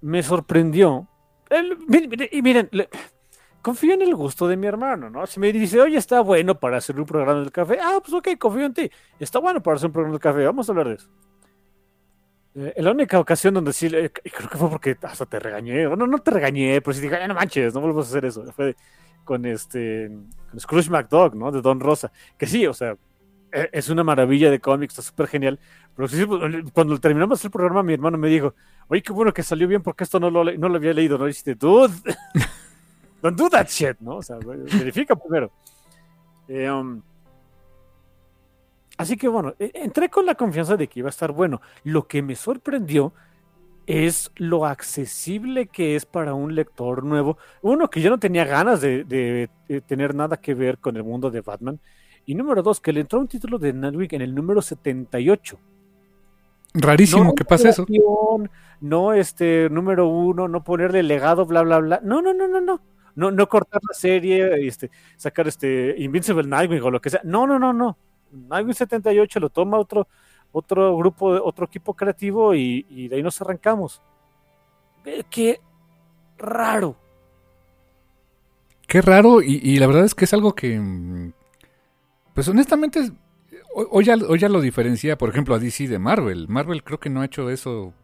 Me 0.01 0.23
sorprendió. 0.23 1.09
y 2.31 2.43
miren, 2.43 2.69
confío 3.61 3.95
en 3.95 4.03
el 4.03 4.15
gusto 4.17 4.49
de 4.49 4.57
mi 4.57 4.67
hermano, 4.67 5.09
¿no? 5.11 5.27
Si 5.27 5.39
me 5.39 5.53
dice, 5.53 5.81
oye, 5.81 5.97
está 5.97 6.21
bueno 6.21 6.59
para 6.59 6.79
hacer 6.79 6.99
un 6.99 7.07
programa 7.07 7.41
del 7.41 7.53
café, 7.53 7.79
ah, 7.81 7.99
pues 8.01 8.13
ok, 8.13 8.37
confío 8.39 8.67
en 8.67 8.75
ti. 8.75 8.91
Está 9.19 9.39
bueno 9.39 9.63
para 9.63 9.77
hacer 9.77 9.87
un 9.87 9.93
programa 9.93 10.15
del 10.15 10.21
café, 10.21 10.45
vamos 10.45 10.69
a 10.69 10.73
hablar 10.73 10.89
de 10.89 10.95
eso. 10.95 11.09
Eh, 12.55 12.75
la 12.77 12.91
única 12.91 13.19
ocasión 13.19 13.55
donde 13.55 13.73
sí, 13.73 13.89
creo 13.89 14.11
que 14.51 14.59
fue 14.59 14.69
porque 14.69 14.97
hasta 15.03 15.27
te 15.27 15.39
regañé, 15.39 15.85
no, 15.85 16.07
no 16.07 16.19
te 16.19 16.31
regañé, 16.31 16.81
pero 16.81 16.95
sí 16.95 17.01
dije, 17.01 17.27
no 17.27 17.35
manches, 17.35 17.73
no 17.75 17.81
volvemos 17.81 18.07
a 18.07 18.11
hacer 18.11 18.25
eso. 18.27 18.45
Fue 18.53 18.77
con 19.25 19.45
este, 19.47 20.11
con 20.51 20.61
Scrooge 20.61 20.91
McDog, 20.91 21.35
¿no? 21.35 21.51
De 21.51 21.63
Don 21.63 21.81
Rosa, 21.81 22.13
que 22.37 22.47
sí, 22.47 22.67
o 22.67 22.75
sea, 22.75 22.97
e, 23.53 23.71
es 23.73 23.89
una 23.89 24.05
maravilla 24.05 24.51
de 24.51 24.61
cómics, 24.61 24.95
está 24.95 25.03
súper 25.03 25.29
genial. 25.29 25.59
Pero 25.95 26.09
sí, 26.09 26.25
pues, 26.27 26.41
cuando 26.73 26.99
terminamos 26.99 27.45
el 27.45 27.51
programa, 27.51 27.83
mi 27.83 27.95
hermano 27.95 28.19
me 28.19 28.29
dijo, 28.29 28.55
oye, 28.89 29.03
qué 29.03 29.13
bueno 29.13 29.33
que 29.33 29.43
salió 29.43 29.69
bien 29.69 29.83
porque 29.83 30.05
esto 30.05 30.21
no 30.21 30.31
lo, 30.31 30.45
no 30.45 30.69
lo 30.69 30.77
había 30.77 30.93
leído, 30.93 31.19
¿no? 31.19 31.25
Y 31.27 31.29
dijiste, 31.29 31.55
dude, 31.55 31.95
don't 33.23 33.39
do 33.39 33.49
that 33.49 33.69
shit, 33.69 33.99
¿no? 34.01 34.17
O 34.17 34.23
sea, 34.23 34.37
verifica 34.39 35.17
primero. 35.17 35.51
Eh, 36.49 36.71
um, 36.71 37.01
Así 39.03 39.17
que 39.17 39.29
bueno, 39.29 39.55
e, 39.59 39.73
entré 39.75 40.09
con 40.09 40.25
la 40.25 40.35
confianza 40.35 40.77
de 40.77 40.87
que 40.87 41.01
iba 41.01 41.09
a 41.09 41.11
estar 41.11 41.33
bueno. 41.33 41.61
Lo 41.85 42.07
que 42.07 42.23
me 42.23 42.37
sorprendió 42.37 43.13
es 43.87 44.31
lo 44.37 44.65
accesible 44.65 45.67
que 45.67 45.97
es 45.97 46.07
para 46.07 46.35
un 46.35 46.55
lector 46.55 47.05
nuevo. 47.05 47.37
Uno, 47.63 47.91
que 47.91 48.01
ya 48.01 48.11
no 48.11 48.19
tenía 48.19 48.45
ganas 48.45 48.81
de, 48.81 49.51
tener 49.87 50.15
nada 50.15 50.37
que 50.37 50.55
ver 50.55 50.79
con 50.79 50.97
el 50.97 51.03
mundo 51.03 51.31
de 51.31 51.41
Batman. 51.41 51.81
Y 52.25 52.37
número 52.37 52.63
dos, 52.63 52.81
que 52.81 52.93
le 52.93 53.01
entró 53.01 53.19
un 53.19 53.27
título 53.27 53.59
de 53.59 53.73
Nightwing 53.73 54.09
en 54.13 54.23
el 54.23 54.35
número 54.35 54.63
78. 54.63 55.59
Rarísimo 56.75 57.35
que 57.35 57.45
pase 57.45 57.71
eso. 57.71 57.85
No, 58.81 59.13
este, 59.13 59.69
número 59.69 60.07
uno, 60.07 60.49
no 60.49 60.63
ponerle 60.63 61.03
legado, 61.03 61.45
bla, 61.45 61.63
bla, 61.63 61.79
bla. 61.79 62.01
No, 62.05 62.23
no, 62.23 62.33
no, 62.33 62.47
no, 62.47 62.61
no. 62.61 62.81
No, 63.15 63.31
no 63.31 63.49
cortar 63.49 63.81
la 63.87 63.95
serie, 63.95 64.67
este, 64.67 64.91
sacar 65.17 65.47
este 65.47 65.97
Invincible 65.99 66.49
Nightwing 66.49 66.83
o 66.83 66.91
lo 66.91 67.01
que 67.01 67.11
sea. 67.11 67.21
No, 67.25 67.47
no, 67.47 67.59
no, 67.59 67.73
no. 67.73 67.99
Nightwing 68.33 68.75
78 68.75 69.41
lo 69.41 69.51
toma 69.51 69.79
otro, 69.79 70.09
otro 70.53 70.97
grupo, 70.97 71.29
otro 71.29 71.67
equipo 71.67 71.95
creativo 71.95 72.55
y, 72.55 73.09
de 73.09 73.17
ahí 73.17 73.23
nos 73.23 73.41
arrancamos. 73.41 74.01
Qué 75.31 75.61
raro. 76.39 76.97
Qué 78.87 79.01
raro, 79.01 79.41
y, 79.43 79.77
la 79.79 79.87
verdad 79.87 80.05
es 80.05 80.15
que 80.15 80.27
es 80.27 80.35
algo 80.35 80.55
que, 80.55 80.79
mm, 80.79 81.33
pues 82.35 82.49
honestamente, 82.49 83.11
hoy 83.75 84.05
ya, 84.05 84.17
ya, 84.39 84.49
lo 84.49 84.61
diferencia, 84.61 85.17
por 85.17 85.31
ejemplo, 85.31 85.55
a 85.55 85.59
DC 85.59 85.89
de 85.89 85.99
Marvel. 85.99 86.49
Marvel 86.49 86.83
creo 86.85 87.01
que 87.01 87.09
no 87.09 87.23
ha 87.23 87.25
hecho 87.25 87.49
eso. 87.49 87.95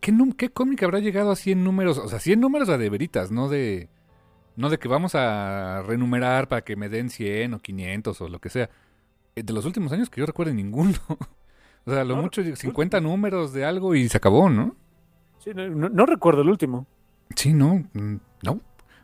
¿Qué, 0.00 0.12
qué 0.36 0.50
cómic 0.50 0.82
habrá 0.82 1.00
llegado 1.00 1.30
a 1.30 1.36
100 1.36 1.64
números? 1.64 1.98
O 1.98 2.08
sea, 2.08 2.20
100 2.20 2.40
números 2.40 2.68
a 2.68 2.78
de 2.78 2.90
veritas, 2.90 3.30
no 3.30 3.48
de 3.48 3.88
no 4.60 4.68
de 4.68 4.78
que 4.78 4.88
vamos 4.88 5.14
a 5.14 5.82
renumerar 5.86 6.46
para 6.46 6.62
que 6.62 6.76
me 6.76 6.90
den 6.90 7.08
100 7.08 7.54
o 7.54 7.58
500 7.60 8.20
o 8.20 8.28
lo 8.28 8.38
que 8.40 8.50
sea. 8.50 8.68
Eh, 9.34 9.42
de 9.42 9.52
los 9.54 9.64
últimos 9.64 9.90
años 9.92 10.10
que 10.10 10.20
yo 10.20 10.26
recuerde 10.26 10.52
ninguno. 10.52 10.98
o 11.86 11.90
sea, 11.90 12.04
lo 12.04 12.16
mucho 12.16 12.42
50 12.44 13.00
números 13.00 13.54
de 13.54 13.64
algo 13.64 13.94
y 13.94 14.08
se 14.08 14.18
acabó, 14.18 14.50
¿no? 14.50 14.76
Sí, 15.38 15.52
no, 15.54 16.04
recuerdo 16.04 16.42
el 16.42 16.50
último. 16.50 16.86
Sí, 17.34 17.54
no, 17.54 17.86
mm, 17.94 18.16
no. 18.42 18.60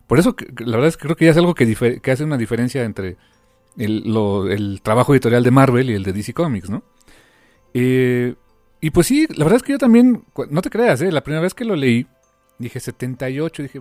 Por 0.07 0.19
eso 0.19 0.37
la 0.59 0.77
verdad 0.77 0.89
es 0.89 0.97
que 0.99 1.05
creo 1.05 1.17
que 1.17 1.25
ya 1.25 1.31
es 1.31 1.37
algo 1.39 1.55
que, 1.55 2.01
que 2.03 2.11
hace 2.11 2.23
una 2.23 2.37
diferencia 2.37 2.85
entre 2.85 3.17
el, 3.79 4.81
trabajo 4.83 5.15
editorial 5.15 5.43
de 5.43 5.51
Marvel 5.51 5.91
y 5.91 5.95
el 5.95 6.03
de 6.03 6.13
DC 6.13 6.35
Comics, 6.35 6.69
¿no? 6.69 6.85
Eh, 7.73 8.35
y 8.81 8.91
pues 8.91 9.07
sí, 9.07 9.27
la 9.35 9.45
verdad 9.45 9.57
es 9.57 9.63
que 9.63 9.73
yo 9.73 9.79
también, 9.79 10.23
no 10.51 10.63
te 10.63 10.71
creas, 10.71 11.01
¿eh? 11.01 11.11
la 11.11 11.23
primera 11.23 11.41
vez 11.41 11.55
que 11.55 11.65
lo 11.65 11.75
leí, 11.75 12.07
dije 12.59 12.79
78, 12.79 13.63
dije, 13.63 13.81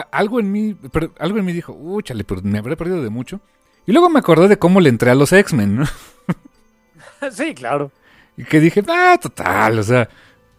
algo 0.00 0.40
en 0.40 0.50
mí, 0.50 0.76
pero, 0.92 1.12
algo 1.18 1.38
en 1.38 1.44
mí 1.44 1.52
dijo, 1.52 1.72
uy, 1.72 2.02
chale, 2.02 2.24
pero 2.24 2.42
me 2.42 2.58
habré 2.58 2.76
perdido 2.76 3.02
de 3.02 3.10
mucho. 3.10 3.40
Y 3.86 3.92
luego 3.92 4.10
me 4.10 4.18
acordé 4.18 4.48
de 4.48 4.58
cómo 4.58 4.80
le 4.80 4.88
entré 4.88 5.10
a 5.10 5.14
los 5.14 5.32
X-Men, 5.32 5.76
¿no? 5.76 5.84
sí, 7.32 7.54
claro. 7.54 7.90
Y 8.36 8.44
que 8.44 8.60
dije, 8.60 8.82
ah, 8.88 9.18
total, 9.20 9.78
o 9.78 9.82
sea, 9.82 10.08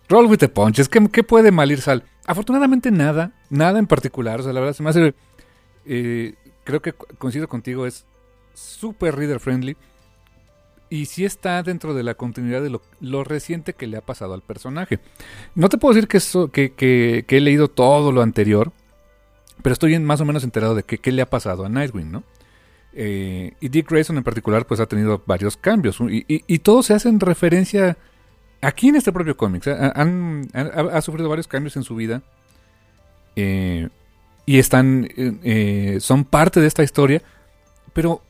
roll 0.09 0.25
with 0.25 0.39
the 0.39 0.49
punches, 0.49 0.89
¿qué, 0.89 1.05
qué 1.11 1.23
puede 1.23 1.51
mal 1.51 1.71
ir 1.71 1.81
sal? 1.81 2.03
Afortunadamente 2.25 2.91
nada, 2.91 3.33
nada 3.49 3.79
en 3.79 3.87
particular, 3.87 4.39
o 4.39 4.43
sea, 4.43 4.53
la 4.53 4.59
verdad 4.59 4.75
se 4.75 4.83
me 4.83 4.89
hace, 4.89 5.13
eh, 5.85 6.33
creo 6.63 6.81
que 6.81 6.93
coincido 6.93 7.47
contigo, 7.47 7.85
es 7.85 8.05
súper 8.53 9.15
reader 9.15 9.39
friendly 9.39 9.77
y 10.89 11.05
sí 11.05 11.25
está 11.25 11.61
dentro 11.63 11.93
de 11.93 12.03
la 12.03 12.15
continuidad 12.15 12.61
de 12.61 12.79
lo, 13.01 13.23
reciente 13.23 13.73
que 13.73 13.87
le 13.87 13.97
ha 13.97 14.01
pasado 14.01 14.33
al 14.33 14.41
personaje. 14.41 14.99
No 15.53 15.69
te 15.69 15.77
puedo 15.77 15.93
decir 15.93 16.07
que, 16.07 16.17
eso, 16.17 16.49
que, 16.49 16.71
que, 16.73 17.25
que 17.27 17.37
he 17.37 17.41
leído 17.41 17.67
todo 17.67 18.11
lo 18.11 18.21
anterior, 18.21 18.71
pero 19.61 19.73
estoy 19.73 19.97
más 19.99 20.21
o 20.21 20.25
menos 20.25 20.43
enterado 20.43 20.75
de 20.75 20.83
qué 20.83 21.11
le 21.11 21.21
ha 21.21 21.29
pasado 21.29 21.65
a 21.65 21.69
Nightwing, 21.69 22.11
¿no? 22.11 22.23
Eh, 22.99 23.53
y 23.59 23.69
Dick 23.69 23.91
Grayson 23.91 24.17
en 24.17 24.23
particular 24.23 24.65
pues 24.65 24.79
ha 24.79 24.87
tenido 24.87 25.21
varios 25.27 25.55
cambios 25.55 25.99
y, 25.99 26.25
y, 26.27 26.59
todos 26.59 26.87
se 26.87 26.95
hacen 26.95 27.19
referencia 27.19 27.95
aquí 28.59 28.87
en 28.87 28.95
este 28.95 29.11
propio 29.11 29.37
cómic. 29.37 29.67
Han, 29.67 30.47
ha, 30.51 30.99
sufrido 31.01 31.29
varios 31.29 31.47
cambios 31.47 31.75
en 31.75 31.83
su 31.83 31.95
vida 31.95 32.23
eh, 33.35 33.89
y 34.47 34.57
están 34.57 35.07
eh, 35.15 35.99
son 36.01 36.25
parte 36.25 36.59
de 36.59 36.65
esta 36.65 36.81
historia, 36.81 37.21
pero 37.93 38.23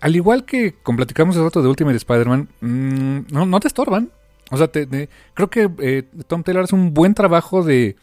al 0.00 0.16
igual 0.16 0.46
que 0.46 0.72
como 0.82 0.96
platicamos 0.96 1.36
el 1.36 1.42
rato 1.42 1.60
de 1.60 1.68
Ultimate 1.68 1.98
Spider-Man, 1.98 2.48
mm, 2.62 3.20
no, 3.28 3.60
te 3.60 3.68
estorban. 3.68 4.10
O 4.50 4.56
sea, 4.56 4.70
creo 4.70 5.50
que 5.50 6.06
Tom 6.26 6.42
Taylor 6.42 6.64
hace 6.64 6.74
un 6.74 6.94
buen 6.94 7.12
trabajo 7.12 7.62
de 7.62 7.96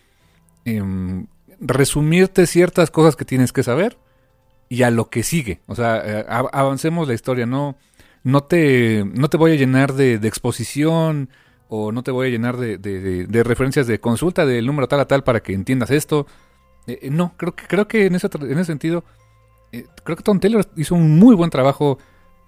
em, 0.65 1.25
resumirte 1.65 2.45
ciertas 2.45 2.91
cosas 2.91 3.15
que 3.15 3.25
tienes 3.25 3.53
que 3.53 3.63
saber 3.63 3.97
y 4.69 4.83
a 4.83 4.91
lo 4.91 5.09
que 5.09 5.23
sigue. 5.23 5.61
O 5.67 5.75
sea, 5.75 6.01
eh, 6.05 6.25
avancemos 6.27 7.07
la 7.07 7.13
historia, 7.13 7.45
no, 7.45 7.77
no, 8.23 8.43
te, 8.43 9.05
no 9.05 9.29
te 9.29 9.37
voy 9.37 9.51
a 9.51 9.55
llenar 9.55 9.93
de, 9.93 10.15
exposición 10.15 11.29
o 11.69 11.91
no 11.91 12.03
te 12.03 12.11
voy 12.11 12.27
a 12.27 12.29
llenar 12.29 12.57
de, 12.57 13.43
referencias 13.43 13.87
de 13.87 13.99
consulta 13.99 14.45
del 14.45 14.65
número 14.65 14.87
tal 14.87 14.99
a 14.99 15.07
tal 15.07 15.23
para 15.23 15.41
que 15.41 15.53
entiendas 15.53 15.91
esto. 15.91 16.27
Eh, 16.87 16.99
eh, 17.03 17.09
no, 17.09 17.33
creo 17.37 17.55
que, 17.55 17.65
creo 17.67 17.87
que 17.87 18.05
en, 18.05 18.15
ese, 18.15 18.29
en 18.33 18.51
ese 18.51 18.65
sentido, 18.65 19.03
creo 20.03 20.17
que 20.17 20.23
Tom 20.23 20.39
Taylor 20.39 20.65
hizo 20.75 20.95
un 20.95 21.17
muy 21.17 21.35
buen 21.35 21.49
trabajo 21.49 21.97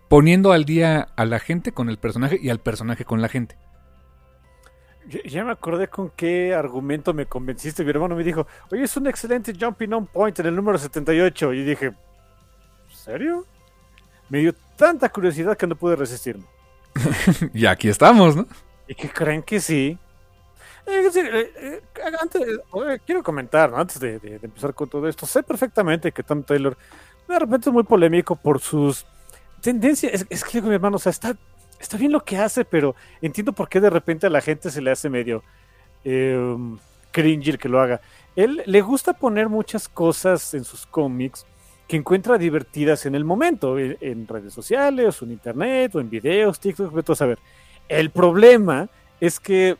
poniendo 0.08 0.52
al 0.52 0.66
día 0.66 1.10
a 1.16 1.26
la 1.26 1.40
gente 1.40 1.72
con 1.72 1.90
el 1.90 1.98
personaje 1.98 2.40
y 2.42 2.50
al 2.50 2.60
personaje 2.60 3.06
con 3.06 3.22
la 3.22 3.30
gente. 3.30 3.58
Ya 5.26 5.44
me 5.44 5.52
acordé 5.52 5.88
con 5.88 6.10
qué 6.12 6.54
argumento 6.54 7.14
me 7.14 7.26
convenciste. 7.26 7.84
Mi 7.84 7.92
hermano 7.92 8.16
me 8.16 8.24
dijo, 8.24 8.48
oye, 8.72 8.84
es 8.84 8.98
un 8.98 9.08
excelente 9.08 9.54
jumping 9.60 9.94
on 9.94 10.08
point 10.08 10.40
en 10.40 10.48
el 10.48 10.56
número 10.56 10.78
78. 10.78 11.54
Y 11.54 11.64
dije, 11.64 11.94
serio? 12.90 13.46
Me 14.30 14.40
dio 14.40 14.54
tanta 14.76 15.10
curiosidad 15.10 15.56
que 15.56 15.68
no 15.68 15.76
pude 15.76 15.96
resistirme. 15.96 16.46
y 17.54 17.66
aquí 17.66 17.90
estamos, 17.90 18.36
¿no? 18.36 18.48
¿Y 18.88 18.96
que 18.96 19.10
creen 19.10 19.44
que 19.44 19.60
sí? 19.60 19.98
Eh, 20.88 21.10
eh, 21.16 21.52
eh, 21.58 21.82
antes, 22.22 22.44
quiero 23.06 23.24
comentar, 23.24 23.74
antes 23.74 24.00
de, 24.00 24.20
empezar 24.42 24.74
con 24.74 24.88
todo 24.88 25.08
esto, 25.08 25.26
sé 25.26 25.42
perfectamente 25.42 26.12
que 26.12 26.22
Tom 26.22 26.44
Taylor 26.44 26.78
de 27.28 27.40
repente 27.40 27.70
es 27.70 27.74
muy 27.74 27.84
polémico 27.84 28.36
por 28.36 28.60
sus 28.60 29.06
tendencias. 29.62 30.26
Es, 30.30 30.44
que 30.44 30.62
mi 30.62 30.76
hermano, 30.76 30.98
o 30.98 31.00
sea, 31.00 31.10
está, 31.10 31.36
está 31.80 31.98
bien 31.98 32.12
lo 32.12 32.24
que 32.24 32.38
hace, 32.38 32.66
pero 32.66 32.96
entiendo 33.22 33.54
por 33.54 33.70
qué 33.70 33.80
de 33.80 33.90
repente 33.90 34.28
a 34.28 34.30
la 34.30 34.42
gente 34.42 34.70
se 34.70 34.82
le 34.82 34.92
hace 34.92 35.10
medio 35.10 35.44
el 36.04 37.58
que 37.60 37.70
lo 37.70 37.80
haga. 37.80 38.02
Él 38.36 38.62
le 38.66 38.82
gusta 38.82 39.14
poner 39.14 39.50
muchas 39.50 39.88
cosas 39.88 40.54
en 40.54 40.64
sus 40.64 40.86
cómics 40.86 41.46
que 41.88 41.98
encuentra 41.98 42.38
divertidas 42.38 43.06
en 43.06 43.16
el 43.16 43.24
momento, 43.24 43.78
en, 43.78 44.28
redes 44.28 44.54
sociales, 44.54 45.22
o 45.22 45.26
en 45.26 45.32
internet, 45.32 45.96
o 45.96 46.00
en 46.00 46.10
videos, 46.10 46.60
TikTok, 46.60 47.10
a 47.10 47.16
saber. 47.16 47.40
El 47.88 48.10
problema 48.10 48.90
es 49.20 49.40
que 49.40 49.78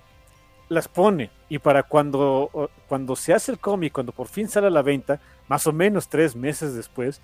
las 0.70 0.88
pone 0.88 1.32
y 1.50 1.60
para 1.60 1.84
cuando, 1.84 2.70
cuando 2.88 3.16
se 3.16 3.34
hace 3.34 3.52
el 3.52 3.60
cómic, 3.60 3.94
cuando 3.94 4.12
por 4.12 4.28
fin 4.28 4.48
sale 4.48 4.68
a 4.68 4.72
la 4.72 4.82
venta, 4.82 5.20
más 5.48 5.66
o 5.68 5.74
menos 5.74 6.08
tres 6.08 6.36
meses 6.36 6.76
después, 6.76 7.22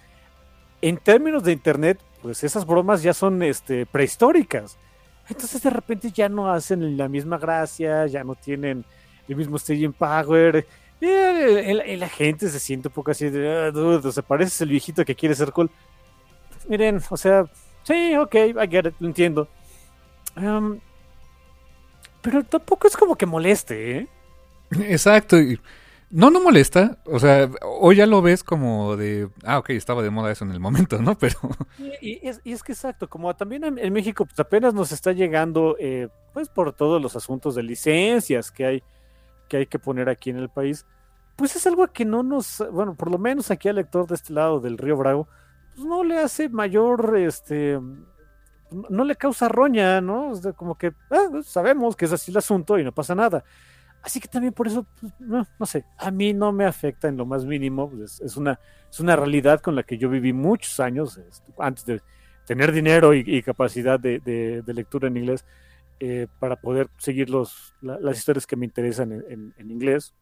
en 0.82 0.98
términos 0.98 1.44
de 1.44 1.52
internet, 1.52 2.00
pues 2.22 2.44
esas 2.44 2.66
bromas 2.66 3.04
ya 3.04 3.14
son 3.14 3.42
este, 3.44 3.86
prehistóricas. 3.86 4.78
Entonces 5.30 5.62
de 5.62 5.70
repente 5.70 6.12
ya 6.12 6.30
no 6.30 6.52
hacen 6.52 6.98
la 6.98 7.08
misma 7.08 7.38
gracia, 7.38 8.06
ya 8.08 8.24
no 8.24 8.36
tienen 8.36 8.84
el 9.28 9.36
mismo 9.36 9.58
staging 9.58 9.94
power, 9.94 10.66
y 11.00 11.98
la 11.98 12.10
gente 12.10 12.50
se 12.50 12.60
siente 12.60 12.90
un 12.90 12.94
poco 12.94 13.12
así 13.12 13.30
de, 13.30 13.50
ah, 13.50 13.72
dude, 13.72 14.08
el 14.60 14.70
viejito 14.70 15.04
que 15.04 15.16
quiere 15.16 15.34
ser 15.34 15.52
cool. 15.52 15.70
Miren, 16.68 17.02
o 17.10 17.18
sea, 17.18 17.46
sí, 17.84 18.16
ok, 18.16 18.36
I 18.36 18.68
get 18.70 18.86
it, 18.88 18.96
lo 19.00 19.08
entiendo. 19.08 19.48
Um, 20.36 20.80
pero 22.22 22.44
tampoco 22.44 22.88
es 22.88 22.96
como 22.96 23.16
que 23.16 23.26
moleste, 23.26 23.98
¿eh? 23.98 24.08
Exacto. 24.88 25.38
No, 26.12 26.30
no 26.30 26.42
molesta. 26.42 26.98
O 27.06 27.20
sea, 27.20 27.50
hoy 27.80 27.96
ya 27.96 28.06
lo 28.06 28.22
ves 28.22 28.44
como 28.44 28.98
de, 28.98 29.30
ah, 29.46 29.60
ok, 29.60 29.72
estaba 29.72 30.02
de 30.02 30.10
moda 30.10 30.32
eso 30.32 30.44
en 30.44 30.52
el 30.52 30.60
momento, 30.60 31.02
¿no? 31.02 31.18
Pero... 31.20 31.38
Y, 32.02 32.28
es, 32.28 32.42
y 32.44 32.52
es, 32.52 32.64
que 32.64 32.74
exacto, 32.74 33.10
como 33.10 33.34
también 33.36 33.64
en, 33.64 33.94
México, 33.94 34.26
pues 34.26 34.40
apenas 34.40 34.74
nos 34.74 34.92
está 34.92 35.14
llegando, 35.14 35.76
eh, 35.80 36.10
pues 36.34 36.50
por 36.50 36.74
todos 36.74 37.02
los 37.02 37.16
asuntos 37.16 37.56
de 37.56 37.64
licencias 37.64 38.52
que 38.52 38.66
hay 38.66 38.84
que 39.52 39.58
hay 39.58 39.66
que 39.68 39.80
poner 39.80 40.08
aquí 40.08 40.30
en 40.30 40.38
el 40.38 40.48
país, 40.48 40.86
pues 41.36 41.58
es 41.58 41.68
algo 41.68 41.86
que 41.88 42.06
no 42.06 42.24
nos, 42.24 42.64
bueno, 42.72 42.96
por 42.96 43.12
lo 43.12 43.18
menos 43.18 43.52
aquí 43.52 43.68
al 43.68 43.76
lector 43.76 44.08
de 44.08 44.16
este 44.16 44.32
lado 44.32 44.62
del 44.62 44.78
río 44.78 44.96
Bravo, 44.96 45.28
pues 45.76 45.86
no 45.86 46.06
le 46.06 46.20
hace 46.20 46.48
mayor, 46.48 47.18
este, 47.18 47.78
no 48.90 49.04
le 49.04 49.16
causa 49.18 49.50
roña, 49.50 50.00
¿no? 50.00 50.32
como 50.56 50.78
que 50.78 50.94
ah, 51.10 51.28
pues 51.30 51.48
sabemos 51.48 51.98
que 51.98 52.06
es 52.06 52.14
así 52.14 52.32
el 52.32 52.38
asunto 52.38 52.80
y 52.80 52.86
no 52.86 52.94
pasa 52.94 53.14
nada. 53.14 53.44
Así 54.04 54.20
que 54.20 54.28
también 54.28 54.54
por 54.54 54.68
eso, 54.68 54.86
pues, 55.00 55.14
no, 55.20 55.46
no, 55.60 55.66
sé, 55.66 55.86
a 55.98 56.10
mí 56.10 56.34
no 56.34 56.52
me 56.52 56.66
afecta 56.66 57.08
en 57.08 57.18
lo 57.18 57.26
más 57.26 57.46
mínimo, 57.46 57.90
pues, 57.90 58.20
es, 58.22 58.36
una, 58.36 58.60
es 58.90 59.00
una 59.00 59.16
realidad 59.16 59.62
con 59.62 59.76
la 59.76 59.84
que 59.84 59.98
yo 59.98 60.10
viví 60.10 60.34
muchos 60.34 60.80
años 60.80 61.18
este, 61.18 61.54
antes 61.60 61.86
de 61.86 62.02
tener 62.46 62.72
dinero 62.72 63.14
y, 63.14 63.42
capacidad 63.44 64.00
de, 64.00 64.20
de, 64.20 64.74
lectura 64.74 65.08
en 65.08 65.18
inglés. 65.18 65.46
Eh, 66.04 66.26
para 66.40 66.56
poder 66.56 66.90
seguir 66.98 67.30
los, 67.30 67.76
las 67.82 68.18
historias 68.18 68.48
que 68.48 68.56
me 68.56 68.66
interesan 68.66 69.12
en, 69.12 69.54
inglés 69.70 70.16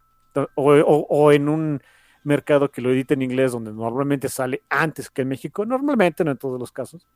o, 0.55 1.31
en 1.31 1.47
un 1.47 1.81
mercado 2.25 2.69
que 2.69 2.81
lo 2.81 2.91
edite 2.91 3.13
en 3.13 3.21
inglés 3.21 3.53
donde 3.53 3.71
normalmente 3.71 4.27
sale 4.27 4.61
antes 4.69 5.09
que 5.09 5.21
en 5.21 5.29
México, 5.29 5.65
normalmente, 5.65 6.25
no 6.25 6.31
en 6.31 6.37
todos 6.37 6.59
los 6.59 6.73
casos. 6.73 7.07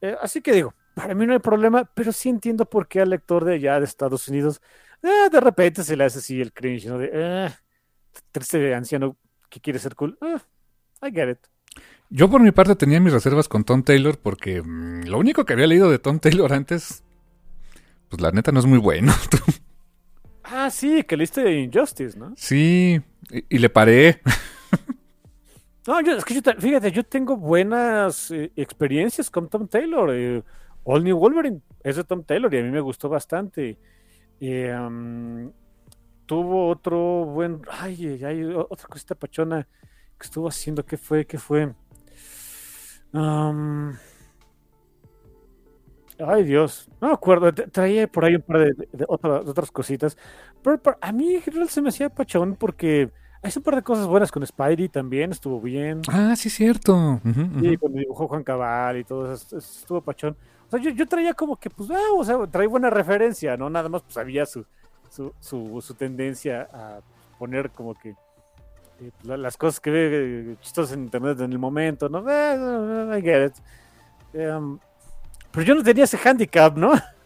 Eh, 0.00 0.16
así 0.22 0.40
que 0.40 0.52
digo, 0.52 0.72
para 0.94 1.14
mí 1.14 1.26
no 1.26 1.34
hay 1.34 1.40
problema, 1.40 1.84
pero 1.92 2.10
sí 2.10 2.30
entiendo 2.30 2.64
por 2.64 2.88
qué 2.88 3.02
al 3.02 3.10
lector 3.10 3.44
de 3.44 3.56
allá 3.56 3.78
de 3.78 3.84
Estados 3.84 4.26
Unidos 4.28 4.62
eh, 5.02 5.28
de 5.30 5.40
repente 5.40 5.82
se 5.82 5.96
le 5.96 6.04
hace 6.04 6.18
así 6.18 6.40
el 6.40 6.52
cringe, 6.52 6.86
¿no? 6.86 6.98
De, 6.98 7.10
eh, 7.12 7.50
triste 8.32 8.74
anciano 8.74 9.16
que 9.48 9.60
quiere 9.60 9.78
ser 9.78 9.94
cool. 9.94 10.18
I 11.02 11.12
get 11.12 11.30
it. 11.30 11.38
Yo 12.10 12.30
por 12.30 12.40
mi 12.40 12.52
parte 12.52 12.74
tenía 12.74 13.00
mis 13.00 13.12
reservas 13.12 13.48
con 13.48 13.64
Tom 13.64 13.82
Taylor 13.82 14.18
porque 14.18 14.62
mm, 14.62 15.04
lo 15.06 15.18
único 15.18 15.44
que 15.44 15.52
había 15.52 15.66
leído 15.66 15.90
de 15.90 15.98
Tom 15.98 16.18
Taylor 16.18 16.52
antes 16.52 17.04
pues 18.08 18.22
la 18.22 18.30
neta 18.30 18.52
no 18.52 18.60
es 18.60 18.66
muy 18.66 18.78
bueno. 18.78 19.12
ah, 20.44 20.70
sí, 20.70 21.02
que 21.04 21.16
leíste 21.16 21.60
Injustice, 21.60 22.18
¿no? 22.18 22.32
Sí, 22.36 23.00
y, 23.30 23.58
le 23.58 23.68
paré. 23.68 24.20
no, 25.86 26.00
yo, 26.00 26.16
es 26.16 26.24
que 26.24 26.34
yo, 26.34 26.40
fíjate, 26.58 26.90
yo 26.90 27.04
tengo 27.04 27.36
buenas 27.36 28.30
eh, 28.30 28.50
experiencias 28.56 29.30
con 29.30 29.48
Tom 29.48 29.68
Taylor. 29.68 30.10
Eh, 30.12 30.42
All 30.84 31.04
New 31.04 31.18
Wolverine 31.18 31.60
es 31.84 31.96
de 31.96 32.04
Tom 32.04 32.24
Taylor 32.24 32.52
y 32.54 32.58
a 32.58 32.62
mí 32.62 32.70
me 32.70 32.80
gustó 32.80 33.08
bastante. 33.08 33.78
Tuvo 36.26 36.68
otro 36.68 37.24
buen. 37.24 37.62
Ay, 37.70 38.22
ay, 38.24 38.44
otra 38.54 38.88
cosita 38.88 39.14
pachona 39.14 39.66
que 40.18 40.24
estuvo 40.24 40.48
haciendo. 40.48 40.84
¿Qué 40.84 40.96
fue? 40.96 41.26
¿Qué 41.26 41.38
fue? 41.38 41.74
Ay, 46.20 46.44
Dios. 46.44 46.88
No 47.00 47.08
me 47.08 47.14
acuerdo. 47.14 47.52
Traía 47.52 48.06
por 48.06 48.24
ahí 48.24 48.36
un 48.36 48.42
par 48.42 48.58
de, 48.58 49.04
otras, 49.08 49.70
cositas. 49.70 50.16
Pero, 50.62 50.80
a 51.00 51.12
mí 51.12 51.34
en 51.34 51.42
general 51.42 51.68
se 51.68 51.80
me 51.80 51.88
hacía 51.90 52.08
pachón 52.08 52.56
porque 52.56 53.10
hay 53.42 53.52
un 53.56 53.62
par 53.62 53.76
de 53.76 53.82
cosas 53.82 54.06
buenas 54.06 54.32
con 54.32 54.46
Spidey 54.46 54.88
también. 54.88 55.30
Estuvo 55.30 55.60
bien. 55.60 56.02
Ah, 56.08 56.34
sí, 56.36 56.50
cierto. 56.50 57.20
Sí, 57.24 57.76
cuando 57.76 57.98
dibujó 57.98 58.28
Juan 58.28 58.44
Cabal 58.44 58.98
y 58.98 59.04
todo 59.04 59.32
eso. 59.32 59.58
Estuvo 59.58 60.00
pachón. 60.02 60.36
Yo, 60.70 61.08
traía 61.08 61.32
como 61.32 61.56
que, 61.56 61.70
pues, 61.70 61.90
ah, 61.90 62.12
o 62.14 62.24
sea, 62.24 62.46
traía 62.46 62.68
buena 62.68 62.90
referencia, 62.90 63.56
¿no? 63.56 63.70
Nada 63.70 63.88
más, 63.88 64.02
pues, 64.02 64.16
había 64.18 64.44
su, 64.44 64.66
su, 65.08 65.32
su, 65.40 65.94
tendencia 65.94 66.68
a 66.72 67.00
poner 67.38 67.70
como 67.70 67.94
que 67.94 68.10
eh, 68.10 69.10
las 69.24 69.56
cosas 69.56 69.80
que 69.80 69.90
ve 69.90 70.08
eh, 70.52 70.56
chistosas 70.60 70.94
en 70.94 71.04
internet 71.04 71.40
en 71.40 71.52
el 71.52 71.58
momento, 71.58 72.08
¿no? 72.08 72.24
Eh, 72.28 73.18
I 73.18 73.22
get 73.22 73.46
it. 73.46 73.54
Em, 74.34 74.78
pero 75.50 75.64
yo 75.64 75.74
no 75.74 75.82
tenía 75.82 76.04
ese 76.04 76.18
handicap, 76.18 76.76
¿no? 76.76 76.92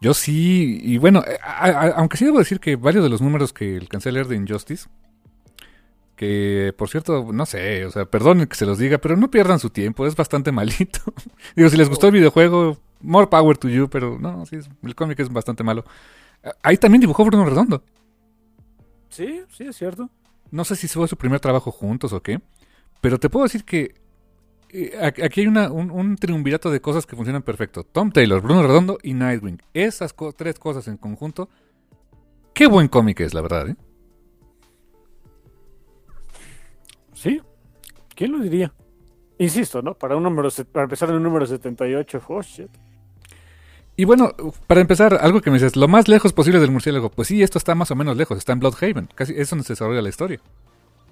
Yo 0.00 0.12
sí, 0.12 0.78
y 0.82 0.98
bueno, 0.98 1.24
eh, 1.26 1.38
aunque 1.94 2.18
sí 2.18 2.26
debo 2.26 2.38
decir 2.38 2.60
que 2.60 2.76
varios 2.76 3.02
de 3.02 3.08
los 3.08 3.22
números 3.22 3.54
que 3.54 3.78
alcancé 3.78 4.10
a 4.10 4.12
leer 4.12 4.26
de 4.26 4.36
Injustice, 4.36 4.88
que 6.16 6.74
por 6.76 6.88
cierto, 6.88 7.32
no 7.32 7.46
sé, 7.46 7.84
o 7.84 7.90
sea, 7.90 8.06
perdonen 8.06 8.46
que 8.46 8.56
se 8.56 8.66
los 8.66 8.78
diga, 8.78 8.98
pero 8.98 9.16
no 9.16 9.30
pierdan 9.30 9.58
su 9.58 9.70
tiempo, 9.70 10.06
es 10.06 10.16
bastante 10.16 10.50
malito. 10.50 11.00
Digo, 11.56 11.68
si 11.68 11.76
les 11.76 11.88
gustó 11.88 12.06
el 12.06 12.14
videojuego, 12.14 12.78
more 13.00 13.26
power 13.26 13.56
to 13.58 13.68
you, 13.68 13.88
pero 13.88 14.18
no, 14.18 14.44
sí, 14.46 14.58
el 14.82 14.94
cómic 14.94 15.20
es 15.20 15.32
bastante 15.32 15.62
malo. 15.62 15.84
Ahí 16.62 16.76
también 16.76 17.00
dibujó 17.00 17.24
Bruno 17.24 17.44
Redondo. 17.44 17.82
Sí, 19.10 19.42
sí, 19.50 19.64
es 19.64 19.76
cierto. 19.76 20.10
No 20.50 20.64
sé 20.64 20.76
si 20.76 20.88
fue 20.88 21.08
su 21.08 21.16
primer 21.16 21.40
trabajo 21.40 21.70
juntos 21.70 22.12
o 22.12 22.22
qué, 22.22 22.40
pero 23.00 23.18
te 23.18 23.28
puedo 23.28 23.44
decir 23.44 23.64
que 23.64 23.94
aquí 25.22 25.40
hay 25.40 25.46
un, 25.46 26.16
triunvirato 26.16 26.70
de 26.70 26.80
cosas 26.80 27.06
que 27.06 27.16
funcionan 27.16 27.42
perfecto. 27.42 27.84
Tom 27.84 28.10
Taylor, 28.10 28.40
Bruno 28.40 28.62
Redondo 28.62 28.98
y 29.02 29.14
Nightwing. 29.14 29.60
Esas 29.74 30.14
tres 30.36 30.58
cosas 30.58 30.88
en 30.88 30.96
conjunto. 30.96 31.48
Qué 32.54 32.66
buen 32.66 32.88
cómic 32.88 33.20
es, 33.20 33.34
la 33.34 33.42
verdad, 33.42 33.68
¿eh? 33.68 33.76
Sí. 37.16 37.40
¿Quién 38.14 38.32
lo 38.32 38.38
diría? 38.38 38.72
Insisto, 39.38 39.82
¿no? 39.82 39.94
Para 39.94 40.16
un 40.16 40.22
número, 40.22 40.50
para 40.70 40.84
empezar 40.84 41.08
en 41.08 41.16
un 41.16 41.22
número 41.22 41.46
78, 41.46 42.22
oh 42.28 42.42
shit. 42.42 42.70
Y 43.96 44.04
bueno, 44.04 44.32
para 44.66 44.82
empezar, 44.82 45.18
algo 45.22 45.40
que 45.40 45.50
me 45.50 45.56
dices, 45.56 45.74
lo 45.74 45.88
más 45.88 46.06
lejos 46.06 46.34
posible 46.34 46.60
del 46.60 46.70
murciélago. 46.70 47.08
Pues 47.10 47.28
sí, 47.28 47.42
esto 47.42 47.56
está 47.56 47.74
más 47.74 47.90
o 47.90 47.96
menos 47.96 48.16
lejos, 48.16 48.36
está 48.36 48.52
en 48.52 48.60
Bloodhaven. 48.60 49.08
Casi 49.14 49.32
es 49.34 49.48
donde 49.48 49.64
se 49.64 49.72
desarrolla 49.72 50.02
la 50.02 50.10
historia. 50.10 50.38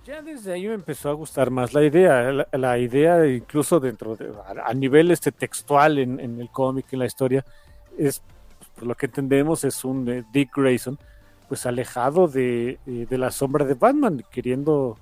Ya 0.04 0.20
desde 0.20 0.52
ahí 0.52 0.68
me 0.68 0.74
empezó 0.74 1.08
a 1.08 1.14
gustar 1.14 1.50
más 1.50 1.72
la 1.72 1.82
idea, 1.82 2.46
la, 2.52 2.78
idea 2.78 3.26
incluso 3.26 3.80
dentro 3.80 4.14
de, 4.16 4.30
a, 4.62 4.74
nivel 4.74 5.10
este 5.10 5.32
textual 5.32 5.98
en, 5.98 6.20
el 6.20 6.50
cómic, 6.50 6.92
en 6.92 6.98
la 6.98 7.06
historia, 7.06 7.42
es, 7.96 8.22
por 8.74 8.86
lo 8.86 8.94
que 8.94 9.06
entendemos, 9.06 9.64
es 9.64 9.82
un 9.82 10.06
eh, 10.10 10.22
Dick 10.30 10.54
Grayson, 10.54 10.98
pues 11.48 11.64
alejado 11.64 12.28
de, 12.28 12.78
eh, 12.86 13.06
de, 13.08 13.16
la 13.16 13.30
sombra 13.30 13.64
de 13.64 13.72
Batman, 13.72 14.22
queriendo, 14.30 14.98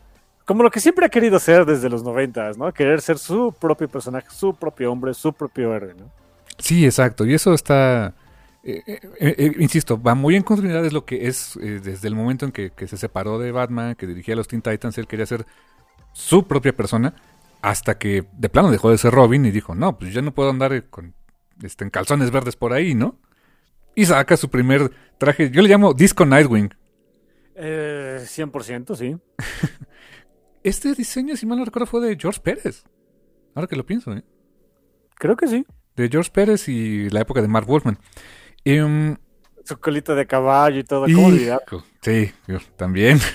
como 0.52 0.64
lo 0.64 0.70
que 0.70 0.80
siempre 0.80 1.06
ha 1.06 1.08
querido 1.08 1.38
ser 1.38 1.64
desde 1.64 1.88
los 1.88 2.04
noventas, 2.04 2.58
¿no? 2.58 2.70
Querer 2.74 3.00
ser 3.00 3.16
su 3.16 3.54
propio 3.58 3.88
personaje, 3.88 4.26
su 4.30 4.54
propio 4.54 4.92
hombre, 4.92 5.14
su 5.14 5.32
propio 5.32 5.74
héroe, 5.74 5.94
¿no? 5.94 6.12
Sí, 6.58 6.84
exacto, 6.84 7.24
y 7.24 7.32
eso 7.32 7.54
está 7.54 8.12
eh, 8.62 8.82
eh, 8.86 9.00
eh, 9.18 9.52
insisto, 9.60 9.98
va 10.00 10.14
muy 10.14 10.36
en 10.36 10.42
continuidad 10.42 10.84
es 10.84 10.92
lo 10.92 11.06
que 11.06 11.26
es 11.26 11.58
desde 11.58 12.06
el 12.06 12.14
momento 12.14 12.44
en 12.44 12.52
que, 12.52 12.70
se 12.86 12.98
separó 12.98 13.38
de 13.38 13.50
Batman, 13.50 13.94
que 13.94 14.06
dirigía 14.06 14.34
a 14.34 14.36
los 14.36 14.46
Teen 14.46 14.60
Titans, 14.60 14.98
él 14.98 15.06
quería 15.06 15.24
ser 15.24 15.46
su 16.12 16.46
propia 16.46 16.76
persona, 16.76 17.14
hasta 17.62 17.96
que 17.96 18.26
de 18.36 18.48
plano 18.50 18.70
dejó 18.70 18.90
de 18.90 18.98
ser 18.98 19.14
Robin 19.14 19.46
y 19.46 19.52
dijo, 19.52 19.74
no, 19.74 19.96
pues 19.96 20.12
ya 20.12 20.20
no 20.20 20.34
puedo 20.34 20.50
andar 20.50 20.84
con, 20.90 21.14
este, 21.62 21.84
en 21.84 21.88
calzones 21.88 22.30
verdes 22.30 22.56
por 22.56 22.74
ahí, 22.74 22.94
¿no? 22.94 23.16
Y 23.94 24.04
saca 24.04 24.36
su 24.36 24.50
primer 24.50 24.90
traje, 25.16 25.50
yo 25.50 25.62
le 25.62 25.70
llamo 25.70 25.94
Disco 25.94 26.26
Nightwing. 26.26 26.74
100%, 27.56 28.96
sí. 28.96 29.16
este 30.64 30.94
diseño, 30.94 31.36
si 31.36 31.46
mal 31.46 31.58
no 31.58 31.64
recuerdo, 31.64 31.86
fue 31.86 32.00
de 32.00 32.16
George 32.18 32.40
Pérez. 32.40 32.84
Ahora 33.54 33.66
que 33.66 33.76
lo 33.76 33.84
pienso, 33.84 34.12
¿eh? 34.12 34.24
Creo 35.16 35.36
que 35.36 35.46
sí. 35.46 35.66
De 35.96 36.08
George 36.08 36.30
Pérez 36.32 36.68
y 36.68 37.10
la 37.10 37.20
época 37.20 37.42
de 37.42 37.48
Mark 37.48 37.66
Wolfman. 37.66 37.98
Em, 38.64 39.16
Su 39.64 39.78
colita 39.78 40.14
de 40.14 40.26
caballo 40.26 40.78
y 40.78 40.84
todo. 40.84 41.06
¿Cómo 41.06 41.30
Sí, 42.00 42.32
también. 42.76 43.18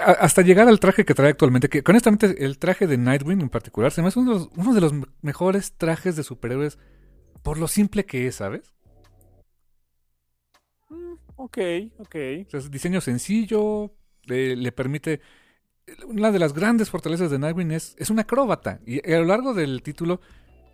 Hasta 0.00 0.42
llegar 0.42 0.68
al 0.68 0.80
traje 0.80 1.04
que 1.04 1.14
trae 1.14 1.30
actualmente, 1.30 1.68
que 1.68 1.82
honestamente 1.86 2.44
el 2.44 2.58
traje 2.58 2.86
de 2.86 2.96
Nightwing 2.96 3.40
en 3.42 3.50
particular 3.50 3.92
se 3.92 4.00
me 4.00 4.08
hace 4.08 4.18
uno 4.20 4.32
de 4.32 4.38
los, 4.38 4.48
uno 4.56 4.74
de 4.74 4.80
los 4.80 4.92
mejores 5.20 5.76
trajes 5.76 6.16
de 6.16 6.22
superhéroes 6.22 6.78
por 7.42 7.58
lo 7.58 7.68
simple 7.68 8.06
que 8.06 8.26
es, 8.26 8.36
¿sabes? 8.36 8.72
Mm, 10.88 11.14
ok, 11.36 11.58
ok. 11.98 12.14
es 12.14 12.70
diseño 12.70 13.00
sencillo, 13.00 13.92
le, 14.24 14.72
permite... 14.72 15.20
Una 16.06 16.30
de 16.30 16.38
las 16.38 16.52
grandes 16.52 16.90
fortalezas 16.90 17.30
de 17.30 17.38
Nightwing 17.38 17.72
es, 17.72 17.96
es 17.98 18.08
una 18.08 18.22
acróbata. 18.22 18.80
Y 18.86 19.10
a 19.10 19.18
lo 19.18 19.24
largo 19.24 19.52
del 19.52 19.82
título 19.82 20.20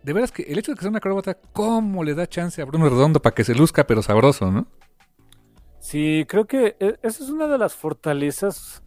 de 0.03 0.13
veras 0.13 0.31
que 0.31 0.43
el 0.43 0.57
hecho 0.57 0.71
de 0.71 0.75
que 0.75 0.81
sea 0.81 0.89
una 0.89 0.99
acróbata, 0.99 1.37
¿cómo 1.53 2.03
le 2.03 2.13
da 2.13 2.27
chance 2.27 2.61
a 2.61 2.65
Bruno 2.65 2.89
Redondo 2.89 3.21
para 3.21 3.35
que 3.35 3.43
se 3.43 3.55
luzca, 3.55 3.85
pero 3.85 4.01
sabroso, 4.01 4.51
¿no? 4.51 4.67
Sí, 5.79 6.25
creo 6.27 6.45
que 6.45 6.75
e, 6.79 6.99
esa 7.01 7.23
es 7.23 7.29
una 7.29 7.47
de 7.47 7.57
las 7.57 7.75
fortalezas. 7.75 8.83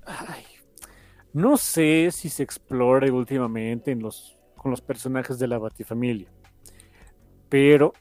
no 1.32 1.56
sé 1.56 2.10
si 2.12 2.28
se 2.28 2.42
explore 2.42 3.10
últimamente 3.10 3.90
en 3.90 4.00
los, 4.00 4.38
con 4.56 4.70
los 4.70 4.80
personajes 4.80 5.38
de 5.38 5.48
la 5.48 5.58
Batifamilia, 5.58 6.28
pero 7.48 7.92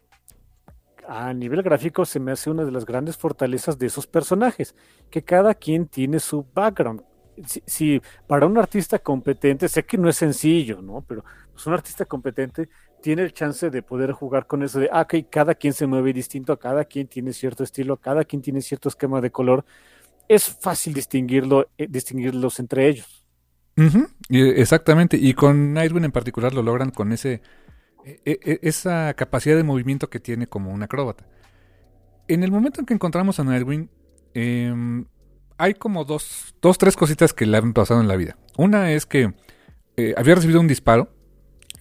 a 1.07 1.33
nivel 1.33 1.61
gráfico 1.61 2.05
se 2.05 2.19
me 2.19 2.31
hace 2.31 2.49
una 2.49 2.65
de 2.65 2.71
las 2.71 2.85
grandes 2.85 3.17
fortalezas 3.17 3.77
de 3.77 3.87
esos 3.87 4.07
personajes, 4.07 4.75
que 5.09 5.23
cada 5.23 5.53
quien 5.53 5.87
tiene 5.87 6.19
su 6.19 6.45
background. 6.53 7.03
Si, 7.65 8.01
para 8.27 8.45
un 8.45 8.57
artista 8.57 8.99
competente, 8.99 9.67
sé 9.67 9.83
que 9.83 9.97
no 9.97 10.09
es 10.09 10.17
sencillo, 10.17 10.81
¿no? 10.81 11.03
Pero 11.07 11.23
pues 11.51 11.65
un 11.65 11.73
artista 11.73 12.05
competente 12.05 12.69
tiene 13.01 13.23
el 13.23 13.33
chance 13.33 13.69
de 13.69 13.81
poder 13.81 14.11
jugar 14.11 14.45
con 14.45 14.63
eso 14.63 14.79
de, 14.79 14.89
ah, 14.91 15.01
ok, 15.01 15.15
cada 15.29 15.55
quien 15.55 15.73
se 15.73 15.87
mueve 15.87 16.13
distinto, 16.13 16.57
cada 16.59 16.85
quien 16.85 17.07
tiene 17.07 17.33
cierto 17.33 17.63
estilo, 17.63 17.97
cada 17.97 18.23
quien 18.23 18.41
tiene 18.41 18.61
cierto 18.61 18.89
esquema 18.89 19.21
de 19.21 19.31
color. 19.31 19.65
Es 20.27 20.45
fácil 20.45 20.93
distinguirlo, 20.93 21.69
eh, 21.77 21.87
distinguirlos 21.89 22.59
entre 22.59 22.87
ellos. 22.87 23.25
exactamente, 24.29 25.17
y 25.17 25.33
con 25.33 25.73
Nightwing 25.73 26.05
en 26.05 26.11
particular 26.11 26.53
lo 26.53 26.61
logran 26.61 26.91
con 26.91 27.11
ese 27.11 27.41
esa 28.25 29.13
capacidad 29.13 29.55
de 29.55 29.63
movimiento 29.63 30.09
que 30.09 30.19
tiene 30.19 30.47
como 30.47 30.71
un 30.71 30.83
acróbata. 30.83 31.25
En 32.27 32.43
el 32.43 32.51
momento 32.51 32.79
en 32.79 32.85
que 32.85 32.93
encontramos 32.93 33.39
a 33.39 33.43
Nightwing, 33.43 33.89
em, 34.33 35.05
hay 35.57 35.73
como 35.73 36.05
dos, 36.05 36.55
dos, 36.61 36.77
tres 36.77 36.95
cositas 36.95 37.33
que 37.33 37.45
le 37.45 37.57
han 37.57 37.73
pasado 37.73 38.01
en 38.01 38.07
la 38.07 38.15
vida. 38.15 38.37
Una 38.57 38.91
es 38.91 39.05
que 39.05 39.33
eh, 39.97 40.13
había 40.17 40.35
recibido 40.35 40.59
un 40.59 40.67
disparo 40.67 41.13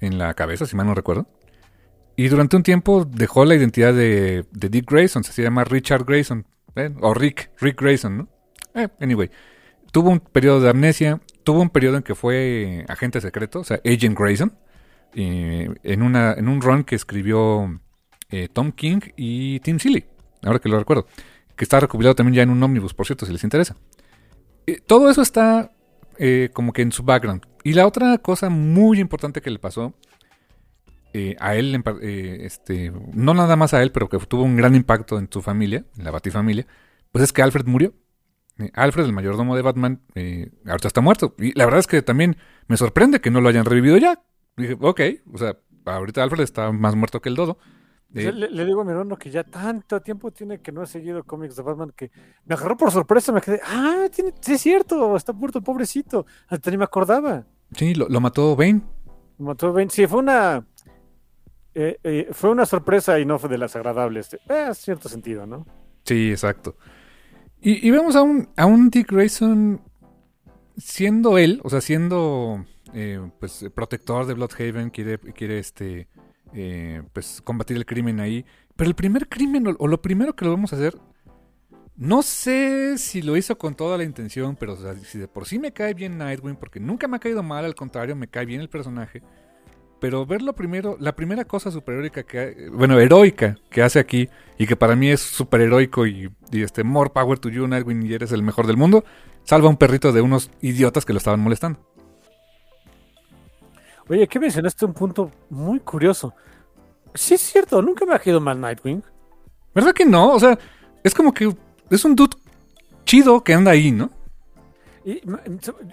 en 0.01 0.19
la 0.19 0.35
cabeza, 0.35 0.67
si 0.67 0.77
mal 0.77 0.87
no 0.87 0.95
recuerdo. 0.95 1.27
Y 2.17 2.29
durante 2.29 2.57
un 2.57 2.63
tiempo 2.63 3.05
dejó 3.05 3.45
la 3.45 3.55
identidad 3.55 3.95
de, 3.95 4.45
Dick 4.53 4.91
Grayson, 4.91 5.25
se 5.25 5.43
llama 5.43 5.65
Richard 5.65 6.05
Grayson, 6.05 6.47
¿eh? 6.77 6.91
o 7.01 7.15
Rick, 7.15 7.51
Rick 7.61 7.81
Grayson, 7.81 8.19
¿no? 8.19 8.29
Eh, 8.75 8.89
anyway, 9.01 9.31
tuvo 9.93 10.11
un 10.11 10.21
periodo 10.21 10.61
de 10.61 10.71
amnesia, 10.71 11.21
tuvo 11.45 11.63
un 11.63 11.71
periodo 11.71 11.97
en 11.97 12.03
que 12.03 12.15
fue 12.15 12.85
agente 12.89 13.21
secreto, 13.21 13.61
o 13.61 13.65
sea, 13.65 13.81
Agent 13.85 14.19
Grayson, 14.19 14.53
en, 15.15 16.03
una, 16.03 16.33
en 16.33 16.49
un 16.49 16.61
run 16.61 16.85
que 16.85 16.95
escribió 16.95 17.81
eh, 18.31 18.49
Tom 18.53 18.73
King 18.73 19.01
y 19.17 19.61
Tim 19.61 19.79
Seeley, 19.79 20.07
ahora 20.43 20.59
que 20.59 20.69
lo 20.69 20.79
recuerdo, 20.79 21.07
que 21.57 21.65
está 21.65 21.81
recopilado 21.81 22.15
también 22.15 22.35
ya 22.35 22.43
en 22.43 22.51
un 22.51 22.63
ómnibus, 22.63 22.95
por 22.95 23.07
cierto, 23.07 23.27
si 23.27 23.33
les 23.33 23.45
interesa. 23.45 23.77
todo 24.87 25.11
eso 25.11 25.23
está 25.23 25.73
como 26.53 26.73
que 26.73 26.83
en 26.83 26.93
su 26.93 27.03
background. 27.03 27.47
Y 27.65 27.73
la 27.73 27.87
otra 27.87 28.19
cosa 28.19 28.51
muy 28.51 29.01
importante 29.01 29.41
que 29.41 29.51
le 29.51 29.59
pasó 29.59 29.95
eh, 31.13 31.37
a 31.41 31.57
él, 31.57 31.83
eh, 32.03 32.39
este, 32.43 32.93
no 33.13 33.35
nada 33.35 33.57
más 33.57 33.75
a 33.75 33.83
él, 33.83 33.91
pero 33.91 34.09
que 34.09 34.19
tuvo 34.19 34.45
un 34.45 34.57
gran 34.57 34.77
impacto 34.77 35.19
en 35.19 35.29
su 35.31 35.43
familia, 35.43 35.85
en 35.99 36.05
la 36.05 36.13
Batifamilia, 36.13 36.67
pues 37.11 37.25
es 37.25 37.33
que 37.33 37.43
Alfred 37.43 37.67
murió. 37.67 37.95
Eh, 38.59 38.71
Alfred, 38.75 39.07
el 39.07 39.13
mayordomo 39.13 39.57
de 39.57 39.63
Batman, 39.63 40.03
ahorita 40.67 40.89
está 40.89 41.01
muerto. 41.01 41.35
Y 41.39 41.57
la 41.59 41.65
verdad 41.65 41.81
es 41.81 41.87
que 41.89 42.03
también 42.03 42.37
me 42.69 42.77
sorprende 42.77 43.21
que 43.21 43.31
no 43.31 43.41
lo 43.41 43.49
hayan 43.49 43.65
revivido 43.65 43.97
ya. 43.97 44.23
Dije, 44.57 44.77
ok, 44.81 45.01
o 45.33 45.39
sea, 45.39 45.57
ahorita 45.85 46.23
Alfred 46.23 46.43
está 46.43 46.71
más 46.73 46.95
muerto 46.95 47.21
que 47.21 47.29
el 47.29 47.37
dodo. 47.37 47.59
Le, 48.13 48.65
digo 48.65 48.81
a 48.81 48.85
mi 48.85 48.91
hermano 48.91 49.17
que 49.17 49.31
ya 49.31 49.45
tanto 49.45 50.01
tiempo 50.01 50.33
tiene 50.33 50.61
que 50.61 50.73
no 50.73 50.83
ha 50.83 50.87
seguido 50.87 51.23
cómics 51.23 51.55
de 51.55 51.63
Batman 51.63 51.93
que 51.95 52.11
me 52.45 52.57
agarró 52.57 52.77
por 52.77 52.91
sorpresa, 52.91 53.31
me 53.31 53.41
quedé, 53.41 53.61
ah, 53.65 54.09
tiene, 54.13 54.35
sí 54.41 54.55
es 54.55 54.61
cierto, 54.61 55.15
está 55.17 55.33
muerto 55.33 55.63
pobrecito, 55.63 56.27
hasta 56.49 56.73
ni 56.73 56.77
me 56.77 56.85
acordaba. 56.85 57.47
Sí, 57.77 57.95
lo, 57.95 58.09
mató 58.21 58.57
Bane. 58.57 58.83
Lo 59.39 59.45
mató 59.45 59.73
Bane, 59.73 59.91
sí, 59.91 60.09
fue 60.09 60.19
una 60.19 60.67
eh, 61.73 61.99
eh, 62.03 62.29
fue 62.33 62.51
una 62.51 62.67
sorpresa 62.67 63.21
y 63.21 63.25
no 63.25 63.39
fue 63.39 63.49
de 63.49 63.59
las 63.59 63.77
agradables, 63.77 64.37
eh, 64.49 64.71
cierto 64.75 65.09
sentido, 65.09 65.47
¿no? 65.47 65.65
Sí, 66.05 66.33
exacto. 66.33 66.77
Y, 67.63 67.91
vemos 67.91 68.17
a 68.17 68.23
un, 68.23 68.49
a 68.57 68.65
un 68.65 68.89
Dick 68.89 69.13
Grayson 69.13 69.83
siendo 70.79 71.37
él, 71.37 71.61
o 71.63 71.69
sea, 71.69 71.83
siendo 71.83 72.65
eh, 72.95 73.21
pues 73.39 73.65
protector 73.75 74.27
de 74.27 74.35
Bloodhaven, 74.35 74.91
quiere, 74.91 75.19
quiere 75.19 75.59
este 75.59 76.09
eh, 76.53 77.03
pues 77.13 77.41
combatir 77.43 77.77
el 77.77 77.87
crimen 77.87 78.21
ahí. 78.21 78.45
Pero 78.77 78.89
el 78.89 78.97
primer 78.97 79.29
crimen, 79.29 79.77
o, 79.79 79.87
lo 79.87 80.01
primero 80.03 80.35
que 80.35 80.45
lo 80.45 80.53
vamos 80.53 80.73
a 80.73 80.77
hacer, 80.77 80.97
no 81.97 82.23
sé 82.23 82.97
si 82.99 83.21
lo 83.21 83.37
hizo 83.37 83.59
con 83.59 83.75
toda 83.75 83.99
la 83.99 84.05
intención, 84.05 84.57
pero 84.57 84.77
si 85.05 85.19
de 85.19 85.29
por 85.29 85.47
sí 85.47 85.59
me 85.59 85.73
cae 85.73 85.93
bien 85.93 86.17
Nightwing, 86.17 86.57
porque 86.57 86.81
nunca 86.81 87.07
me 87.07 87.17
ha 87.17 87.21
caído 87.21 87.43
mal, 87.43 87.65
al 87.65 87.75
contrario, 87.75 88.17
me 88.17 88.29
cae 88.29 88.47
bien 88.47 88.61
el 88.61 88.71
personaje. 88.71 89.23
Pero 90.01 90.25
ver 90.25 90.41
lo 90.41 90.55
primero, 90.55 90.97
la 90.99 91.15
primera 91.15 91.45
cosa 91.45 91.71
superheroica 91.71 92.23
que, 92.23 92.71
bueno, 92.73 92.99
heroica 92.99 93.59
que 93.69 93.83
hace 93.83 93.99
aquí, 93.99 94.31
y 94.57 94.67
que 94.67 94.77
para 94.77 94.97
mí 94.97 95.11
es 95.11 95.21
superheroico 95.21 96.07
y, 96.07 96.31
y 96.51 96.63
este, 96.63 96.85
more 96.85 97.11
power 97.11 97.39
to 97.39 97.51
you, 97.51 97.67
Nightwing, 97.69 98.07
y 98.07 98.15
eres 98.15 98.33
el 98.33 98.43
mejor 98.43 98.67
del 98.67 98.79
mundo, 98.79 99.05
salva 99.45 99.67
a 99.67 99.71
un 99.71 99.77
perrito 99.77 100.13
de 100.13 100.23
unos 100.23 100.51
idiotas 100.63 101.05
que 101.05 101.13
lo 101.13 101.19
estaban 101.19 101.41
molestando. 101.41 101.81
Oye, 104.11 104.27
¿qué 104.27 104.41
mencionaste 104.41 104.85
un 104.85 104.93
punto 104.93 105.31
muy 105.51 105.79
curioso. 105.79 106.35
Sí 107.15 107.35
es 107.35 107.41
cierto, 107.43 107.81
nunca 107.81 108.05
me 108.05 108.13
ha 108.13 108.19
caído 108.19 108.41
mal 108.41 108.61
Nightwing. 108.61 109.05
¿Verdad 109.73 109.93
que 109.93 110.05
no? 110.05 110.35
O 110.35 110.41
sea, 110.41 110.59
es 111.05 111.15
como 111.15 111.33
que 111.33 111.55
es 111.91 112.05
un 112.05 112.17
dude 112.17 112.37
chido 113.05 113.45
que 113.45 113.55
anda 113.55 113.71
ahí, 113.71 113.93
¿no? 113.93 114.11
Y 115.05 115.23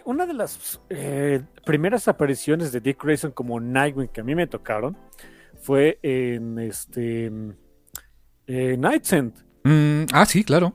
una 0.04 0.26
de 0.26 0.34
las 0.34 0.82
eh, 0.90 1.44
primeras 1.64 2.08
apariciones 2.08 2.72
de 2.72 2.82
Dick 2.82 3.04
Grayson 3.04 3.32
como 3.32 3.60
Nightwing 3.60 4.10
que 4.10 4.22
a 4.22 4.24
mí 4.24 4.34
me 4.34 4.48
tocaron 4.48 4.98
fue 5.62 6.00
en 6.02 6.58
este 6.58 7.32
eh, 8.48 8.78
mm, 9.64 10.06
ah, 10.12 10.26
sí, 10.26 10.44
claro. 10.44 10.74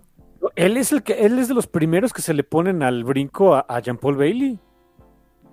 Él 0.54 0.76
es 0.76 0.92
el 0.92 1.02
que 1.02 1.14
él 1.26 1.40
es 1.40 1.48
de 1.48 1.54
los 1.54 1.66
primeros 1.66 2.12
que 2.12 2.22
se 2.22 2.34
le 2.34 2.44
ponen 2.44 2.84
al 2.84 3.02
brinco 3.02 3.54
a, 3.54 3.66
a 3.68 3.80
Jean 3.80 3.98
Paul 3.98 4.16
Bailey. 4.16 4.60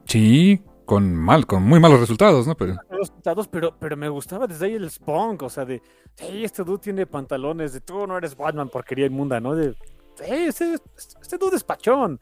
Sí, 0.05 0.61
con 0.89 1.15
mal, 1.15 1.45
con 1.45 1.61
muy 1.61 1.79
malos 1.79 1.99
resultados, 1.99 2.47
¿no? 2.47 2.57
Pero... 2.57 2.75
resultados, 2.89 3.47
pero, 3.47 3.75
pero 3.77 3.95
me 3.95 4.09
gustaba 4.09 4.47
desde 4.47 4.65
ahí 4.65 4.73
el 4.73 4.89
spunk, 4.89 5.43
o 5.43 5.49
sea, 5.49 5.63
de, 5.63 5.83
hey, 6.17 6.43
este 6.43 6.63
dude 6.63 6.79
tiene 6.79 7.05
pantalones, 7.05 7.73
de 7.73 7.81
tú 7.81 8.07
no 8.07 8.17
eres 8.17 8.35
Batman, 8.35 8.69
porquería 8.69 9.05
inmunda, 9.05 9.39
¿no? 9.39 9.53
De, 9.53 9.75
hey, 10.19 10.45
este, 10.47 10.77
este 10.95 11.37
dude 11.37 11.57
es 11.57 11.63
pachón. 11.63 12.19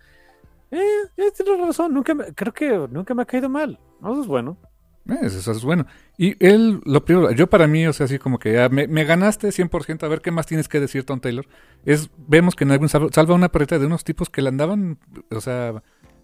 Eh, 0.69 0.81
eh, 1.15 1.31
tienes 1.33 1.65
razón, 1.65 1.93
nunca 1.93 2.13
me, 2.13 2.25
creo 2.33 2.53
que 2.53 2.87
nunca 2.91 3.13
me 3.13 3.21
ha 3.21 3.25
caído 3.25 3.47
mal. 3.47 3.79
Eso 4.01 4.19
es 4.19 4.27
bueno. 4.27 4.57
Eso 5.21 5.51
es 5.53 5.63
bueno. 5.63 5.85
Y 6.17 6.35
él, 6.45 6.81
lo 6.83 7.05
primero, 7.05 7.31
yo 7.31 7.47
para 7.47 7.67
mí, 7.67 7.87
o 7.87 7.93
sea, 7.93 8.03
así 8.03 8.19
como 8.19 8.37
que 8.37 8.51
ya 8.51 8.67
me, 8.67 8.85
me 8.89 9.05
ganaste 9.05 9.47
100%, 9.47 10.03
a 10.03 10.09
ver 10.09 10.19
qué 10.19 10.31
más 10.31 10.45
tienes 10.45 10.67
que 10.67 10.81
decir, 10.81 11.05
Tom 11.05 11.21
Taylor. 11.21 11.47
Es, 11.85 12.09
vemos 12.17 12.53
que 12.53 12.65
Nightwing 12.65 12.89
salva, 12.89 13.07
salva 13.13 13.33
una 13.33 13.47
perrita 13.47 13.79
de 13.79 13.85
unos 13.85 14.03
tipos 14.03 14.29
que 14.29 14.41
la 14.41 14.49
andaban, 14.49 14.99
o 15.31 15.39
sea, 15.39 15.81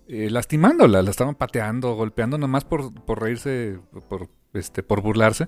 eh, 0.07 0.29
lastimándola, 0.29 1.01
la 1.01 1.09
estaban 1.09 1.35
pateando, 1.35 1.95
golpeando 1.95 2.37
nomás 2.37 2.65
por, 2.65 2.93
por 3.05 3.21
reírse, 3.21 3.79
por, 4.09 4.29
este, 4.53 4.83
por 4.83 5.01
burlarse. 5.01 5.47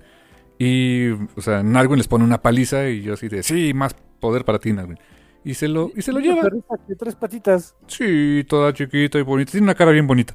Y, 0.57 1.09
o 1.11 1.41
sea, 1.41 1.63
Nightwing 1.63 1.97
les 1.97 2.07
pone 2.07 2.23
una 2.23 2.41
paliza 2.41 2.87
y 2.89 3.01
yo 3.01 3.13
así 3.13 3.27
de, 3.27 3.43
sí, 3.43 3.73
más 3.73 3.95
poder 4.19 4.45
para 4.45 4.59
ti, 4.59 4.71
Nightwing. 4.73 4.99
Y 5.43 5.53
se 5.53 5.67
lo, 5.67 5.91
y 5.95 6.01
se 6.01 6.11
lo 6.11 6.19
lleva. 6.19 6.41
de 6.87 6.95
tres 6.95 7.15
patitas. 7.15 7.75
Sí, 7.87 8.43
toda 8.47 8.73
chiquita 8.73 9.19
y 9.19 9.21
bonita. 9.21 9.51
Tiene 9.51 9.65
una 9.65 9.75
cara 9.75 9.91
bien 9.91 10.07
bonita. 10.07 10.33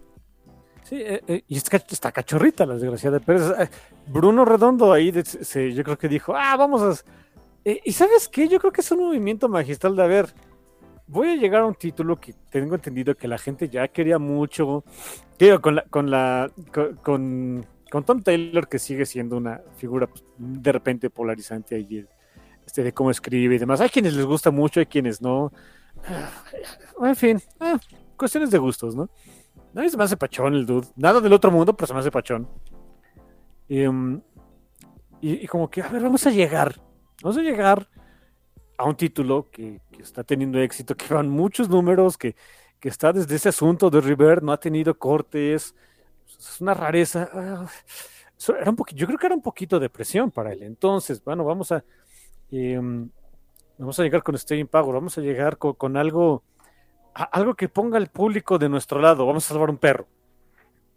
Sí, 0.84 0.96
eh, 1.00 1.22
eh, 1.26 1.42
y 1.48 1.56
es 1.56 1.68
que 1.68 1.76
está 1.76 2.12
cachorrita 2.12 2.64
la 2.66 2.74
desgraciada 2.74 3.18
de 3.18 3.24
Pérez. 3.24 3.42
Eh, 3.58 3.68
Bruno 4.06 4.44
Redondo 4.44 4.92
ahí 4.92 5.10
de- 5.10 5.24
se- 5.24 5.72
yo 5.72 5.82
creo 5.84 5.98
que 5.98 6.08
dijo, 6.08 6.34
ah, 6.36 6.56
vamos 6.56 6.82
a... 6.82 7.04
eh, 7.64 7.80
y 7.84 7.92
sabes 7.92 8.28
qué, 8.28 8.46
yo 8.48 8.58
creo 8.60 8.72
que 8.72 8.80
es 8.82 8.90
un 8.92 9.00
movimiento 9.00 9.48
magistral 9.48 9.96
de, 9.96 10.02
a 10.02 10.06
ver, 10.06 10.34
voy 11.10 11.28
a 11.28 11.36
llegar 11.36 11.62
a 11.62 11.66
un 11.66 11.74
título 11.74 12.20
que 12.20 12.34
tengo 12.50 12.74
entendido 12.76 13.14
que 13.16 13.28
la 13.28 13.38
gente 13.38 13.68
ya 13.68 13.88
quería 13.88 14.18
mucho. 14.18 14.84
Digo, 15.38 15.60
con 15.60 15.80
con 15.90 16.10
con, 17.02 18.04
Tom 18.04 18.22
Taylor, 18.22 18.68
que 18.68 18.78
sigue 18.78 19.04
siendo 19.04 19.36
una 19.36 19.60
figura 19.76 20.06
pues, 20.06 20.24
de 20.38 20.72
repente 20.72 21.10
polarizante 21.10 21.74
ahí, 21.74 22.06
este, 22.64 22.84
de 22.84 22.92
cómo 22.92 23.10
escribe 23.10 23.56
y 23.56 23.58
demás. 23.58 23.80
Hay 23.80 23.88
quienes 23.88 24.14
les 24.14 24.24
gusta 24.24 24.52
mucho, 24.52 24.78
hay 24.78 24.86
quienes 24.86 25.20
no. 25.20 25.52
Ah, 26.06 26.30
En 27.08 27.16
fin, 27.16 27.40
ah, 27.58 27.78
cuestiones 28.16 28.50
de 28.50 28.58
gustos, 28.58 28.94
¿no? 28.94 29.10
Mí 29.72 29.88
se 29.88 29.96
me 29.96 30.04
hace 30.04 30.16
pachón 30.16 30.54
el 30.54 30.66
dude. 30.66 30.86
Nada 30.96 31.20
del 31.20 31.32
otro 31.32 31.50
mundo, 31.50 31.76
pero 31.76 31.86
se 31.88 31.94
me 31.94 32.00
hace 32.00 32.10
pachón. 32.10 32.48
Y, 33.68 33.86
um, 33.86 34.20
como 35.48 35.70
que, 35.70 35.82
a 35.82 35.88
ver, 35.88 36.02
vamos 36.02 36.26
a 36.26 36.30
llegar. 36.30 36.80
Vamos 37.22 37.36
a 37.38 37.42
llegar 37.42 37.88
a 38.80 38.84
un 38.84 38.96
título 38.96 39.48
que, 39.50 39.80
que 39.92 40.02
está 40.02 40.24
teniendo 40.24 40.58
éxito, 40.58 40.96
que 40.96 41.12
van 41.12 41.28
muchos 41.28 41.68
números, 41.68 42.16
que, 42.16 42.34
que 42.80 42.88
está 42.88 43.12
desde 43.12 43.36
ese 43.36 43.50
asunto 43.50 43.90
de 43.90 44.00
River, 44.00 44.42
no 44.42 44.52
ha 44.52 44.58
tenido 44.58 44.98
cortes. 44.98 45.74
Es 46.26 46.60
una 46.60 46.72
rareza. 46.74 47.28
Ah, 47.32 47.66
era 48.58 48.70
un 48.70 48.76
yo 48.94 49.06
creo 49.06 49.18
que 49.18 49.26
era 49.26 49.34
un 49.34 49.42
poquito 49.42 49.78
de 49.78 49.90
presión 49.90 50.30
para 50.30 50.52
él. 50.52 50.62
Entonces, 50.62 51.22
bueno, 51.22 51.44
vamos 51.44 51.72
a. 51.72 51.84
em, 52.50 53.10
vamos 53.78 53.98
a 54.00 54.02
llegar 54.02 54.22
con 54.22 54.36
Staying 54.38 54.66
Power, 54.68 54.94
vamos 54.94 55.18
a 55.18 55.20
llegar 55.20 55.58
co- 55.58 55.74
con 55.74 55.96
algo 55.96 56.42
a- 57.14 57.24
algo 57.24 57.54
que 57.54 57.68
ponga 57.68 57.98
al 57.98 58.08
público 58.08 58.58
de 58.58 58.68
nuestro 58.70 58.98
lado. 59.00 59.26
Vamos 59.26 59.44
a 59.44 59.48
salvar 59.48 59.68
un 59.70 59.76
perro. 59.78 60.06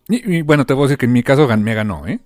Y, 0.07 0.37
y 0.37 0.41
bueno, 0.41 0.65
te 0.65 0.73
voy 0.73 0.83
a 0.83 0.85
decir 0.87 0.97
que 0.99 1.05
en 1.05 1.13
mi 1.13 1.23
caso 1.23 1.47
gan- 1.47 1.61
me 1.61 1.73
ganó, 1.73 2.07
¿eh? 2.07 2.19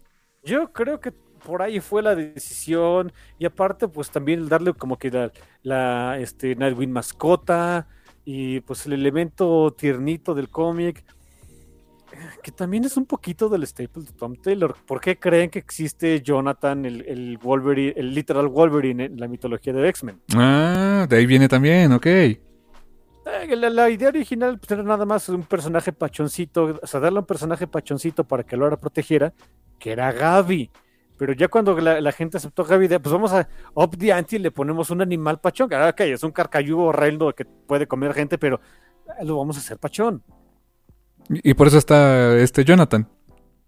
Yo 0.43 0.71
creo 0.71 0.99
que 0.99 1.11
por 1.48 1.61
ahí 1.61 1.80
fue 1.80 2.03
la 2.03 2.14
decisión. 2.14 3.14
Y 3.40 3.45
aparte, 3.45 3.88
pues 3.88 4.11
también 4.11 4.49
darle 4.49 4.74
como 4.74 4.98
que 4.98 5.10
la, 5.10 5.32
la, 5.64 6.19
este, 6.19 6.56
Nightwing 6.56 6.91
mascota 6.91 7.88
y 8.26 8.60
pues 8.60 8.86
el 8.86 8.94
elemento 8.94 9.74
tiernito 9.78 10.36
del 10.36 10.49
cómic. 10.49 11.06
Que 12.44 12.52
también 12.52 12.84
es 12.84 12.98
un 12.98 13.06
poquito 13.06 13.48
del 13.48 13.65
staple 13.65 14.03
de 14.03 14.11
Tom 14.11 14.36
Taylor. 14.36 14.76
¿Por 14.86 14.99
qué 14.99 15.18
creen 15.18 15.49
que 15.49 15.60
existe 15.60 16.22
Jonathan, 16.22 16.86
el, 16.86 17.06
el 17.07 17.38
Wolverine, 17.38 17.94
el 17.95 18.14
literal 18.14 18.48
Wolverine 18.48 19.06
en 19.06 19.18
la 19.18 19.28
mitología 19.30 19.72
de 19.72 19.88
X-Men? 19.88 20.19
Ah, 20.36 21.06
de 21.07 21.15
ahí 21.15 21.26
viene 21.26 21.48
también, 21.48 21.94
ok. 21.94 22.06
Eh, 22.06 22.41
La, 23.56 23.69
la 23.69 23.90
idea 23.90 24.10
original 24.10 24.57
pues, 24.57 24.72
era 24.72 24.84
nada 24.84 25.06
más 25.06 25.30
un 25.30 25.44
personaje 25.44 25.94
pachoncito, 25.94 26.80
o 26.82 26.88
sea, 26.88 26.99
darle 26.99 27.19
un 27.19 27.26
personaje 27.26 27.68
pachoncito 27.68 28.24
para 28.26 28.44
que 28.44 28.57
Laura 28.57 28.78
protegiera, 28.78 29.34
que 29.80 29.91
era 29.91 30.11
Gaby. 30.11 30.72
Pero 31.18 31.34
ya 31.34 31.48
cuando 31.48 31.80
la, 31.80 31.99
la 31.99 32.11
gente 32.11 32.38
aceptó 32.38 32.64
Gaby, 32.64 32.88
pues 32.88 33.11
vamos 33.11 33.34
a 33.34 33.48
up 33.73 33.98
the 33.98 34.14
ante 34.14 34.35
y 34.35 34.39
le 34.39 34.52
ponemos 34.52 34.89
un 34.91 35.02
animal 35.02 35.39
pachón. 35.39 35.68
que, 35.69 35.76
ah, 35.76 35.89
Ok, 35.89 36.02
es 36.02 36.23
un 36.23 36.31
carcayudo 36.31 36.81
horrendo 36.84 37.34
que 37.34 37.45
puede 37.45 37.88
comer 37.88 38.14
gente, 38.14 38.38
pero 38.38 38.60
eh, 39.19 39.26
lo 39.26 39.38
vamos 39.38 39.57
a 39.57 39.60
hacer 39.60 39.77
pachón. 39.77 40.22
Y, 41.30 41.52
y 41.52 41.53
por 41.56 41.68
eso 41.68 41.77
está 41.77 42.38
este 42.38 42.64
Jonathan. 42.64 43.07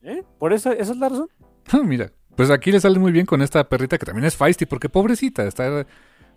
¿eh? 0.03 0.23
Por 0.37 0.53
eso, 0.53 0.71
esa 0.71 0.91
es 0.91 0.97
la 0.97 1.09
razón. 1.09 1.27
Ah, 1.71 1.81
mira, 1.83 2.11
pues 2.35 2.49
aquí 2.49 2.71
le 2.71 2.79
sale 2.79 2.97
muy 2.97 3.11
bien 3.11 3.27
con 3.27 3.41
esta 3.43 3.67
perrita 3.69 3.97
que 3.99 4.05
también 4.05 4.25
es 4.25 4.35
feisty, 4.35 4.65
porque 4.65 4.89
pobrecita, 4.89 5.45
está, 5.45 5.85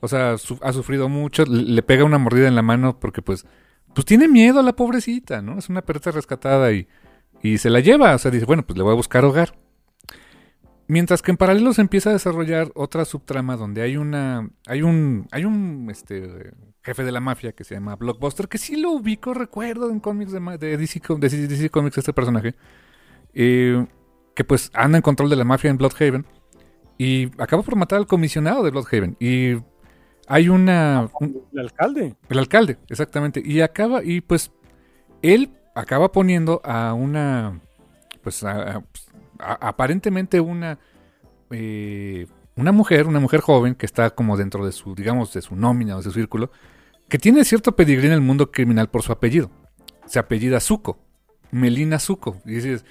o 0.00 0.08
sea, 0.08 0.36
su- 0.36 0.58
ha 0.60 0.72
sufrido 0.74 1.08
mucho, 1.08 1.44
le, 1.46 1.62
le 1.62 1.82
pega 1.82 2.04
una 2.04 2.18
mordida 2.18 2.48
en 2.48 2.54
la 2.54 2.60
mano 2.60 2.98
porque 3.00 3.22
pues, 3.22 3.46
pues 3.94 4.04
tiene 4.04 4.28
miedo 4.28 4.60
a 4.60 4.62
la 4.62 4.74
pobrecita, 4.74 5.40
¿no? 5.40 5.58
Es 5.58 5.70
una 5.70 5.80
perrita 5.80 6.10
rescatada 6.10 6.70
y, 6.72 6.86
y 7.42 7.56
se 7.56 7.70
la 7.70 7.80
lleva, 7.80 8.14
o 8.14 8.18
sea, 8.18 8.30
dice, 8.30 8.44
bueno, 8.44 8.62
pues 8.62 8.76
le 8.76 8.82
voy 8.82 8.92
a 8.92 8.96
buscar 8.96 9.24
hogar. 9.24 9.54
Mientras 10.88 11.22
que 11.22 11.30
en 11.30 11.36
paralelo 11.36 11.72
se 11.72 11.80
empieza 11.80 12.10
a 12.10 12.12
desarrollar 12.12 12.70
otra 12.74 13.04
subtrama 13.04 13.56
donde 13.56 13.82
hay 13.82 13.96
una, 13.96 14.50
hay 14.66 14.82
un, 14.82 15.26
hay 15.30 15.44
un, 15.44 15.88
este, 15.90 16.52
jefe 16.82 17.04
de 17.04 17.12
la 17.12 17.20
mafia 17.20 17.52
que 17.52 17.64
se 17.64 17.74
llama 17.74 17.96
Blockbuster, 17.96 18.48
que 18.48 18.58
sí 18.58 18.76
lo 18.76 18.90
ubico, 18.90 19.32
recuerdo 19.32 19.90
en 19.90 20.00
cómics 20.00 20.32
de, 20.32 20.40
de 20.58 20.76
DC, 20.76 21.00
de 21.18 21.46
DC 21.48 21.70
Comics 21.70 21.98
este 21.98 22.12
personaje, 22.12 22.54
eh, 23.32 23.86
que 24.34 24.44
pues 24.44 24.70
anda 24.74 24.98
en 24.98 25.02
control 25.02 25.30
de 25.30 25.36
la 25.36 25.44
mafia 25.44 25.70
en 25.70 25.78
Bloodhaven 25.78 26.26
y 26.98 27.26
acaba 27.40 27.62
por 27.62 27.76
matar 27.76 27.98
al 27.98 28.06
comisionado 28.06 28.62
de 28.64 28.70
Bloodhaven 28.70 29.16
y 29.20 29.56
hay 30.26 30.48
una, 30.48 31.08
un- 31.20 31.42
El 31.52 31.60
alcalde. 31.60 32.16
el 32.28 32.38
alcalde, 32.38 32.78
exactamente. 32.88 33.40
Y 33.44 33.60
acaba, 33.60 34.02
y 34.04 34.20
pues 34.20 34.50
él 35.22 35.50
acaba 35.74 36.12
poniendo 36.12 36.60
a 36.64 36.92
una, 36.92 37.60
pues 38.22 38.42
a- 38.44 38.76
a- 38.78 38.84
aparentemente 39.42 40.40
una, 40.40 40.78
eh, 41.50 42.26
una 42.56 42.72
mujer, 42.72 43.06
una 43.06 43.20
mujer 43.20 43.40
joven 43.40 43.74
que 43.74 43.86
está 43.86 44.10
como 44.10 44.36
dentro 44.36 44.64
de 44.64 44.72
su, 44.72 44.94
digamos, 44.94 45.32
de 45.32 45.42
su 45.42 45.56
nómina 45.56 45.94
o 45.94 45.98
de 45.98 46.04
su 46.04 46.12
círculo, 46.12 46.50
que 47.08 47.18
tiene 47.18 47.44
cierto 47.44 47.76
pedigrí 47.76 48.06
en 48.06 48.12
el 48.12 48.20
mundo 48.20 48.50
criminal 48.50 48.88
por 48.88 49.02
su 49.02 49.12
apellido. 49.12 49.50
Se 50.06 50.18
apellida 50.18 50.60
Zuko, 50.60 50.98
Melina 51.50 51.98
Zuko. 51.98 52.40
Y 52.44 52.54
dices, 52.54 52.84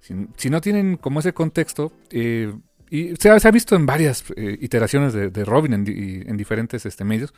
si, 0.00 0.50
no 0.50 0.60
tienen 0.60 0.96
como 0.96 1.20
ese 1.20 1.32
contexto, 1.32 1.92
eh, 2.10 2.52
y 2.90 3.14
se 3.16 3.30
ha, 3.30 3.50
visto 3.50 3.76
en 3.76 3.84
varias 3.84 4.24
eh, 4.36 4.56
iteraciones 4.60 5.12
de, 5.12 5.44
Robin 5.44 5.74
en, 5.74 5.84
di- 5.84 6.22
en 6.26 6.36
diferentes 6.36 6.86
este, 6.86 7.04
medios, 7.04 7.34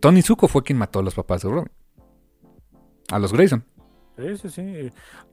Tony 0.00 0.20
Zuko 0.22 0.48
fue 0.48 0.64
quien 0.64 0.78
mató 0.78 0.98
a 0.98 1.02
los 1.02 1.14
papás 1.14 1.42
de 1.42 1.48
Robin. 1.48 1.70
A 3.10 3.20
los 3.20 3.32
Grayson. 3.32 3.64
Sí, 4.16 4.36
sí, 4.38 4.48
sí. 4.50 4.90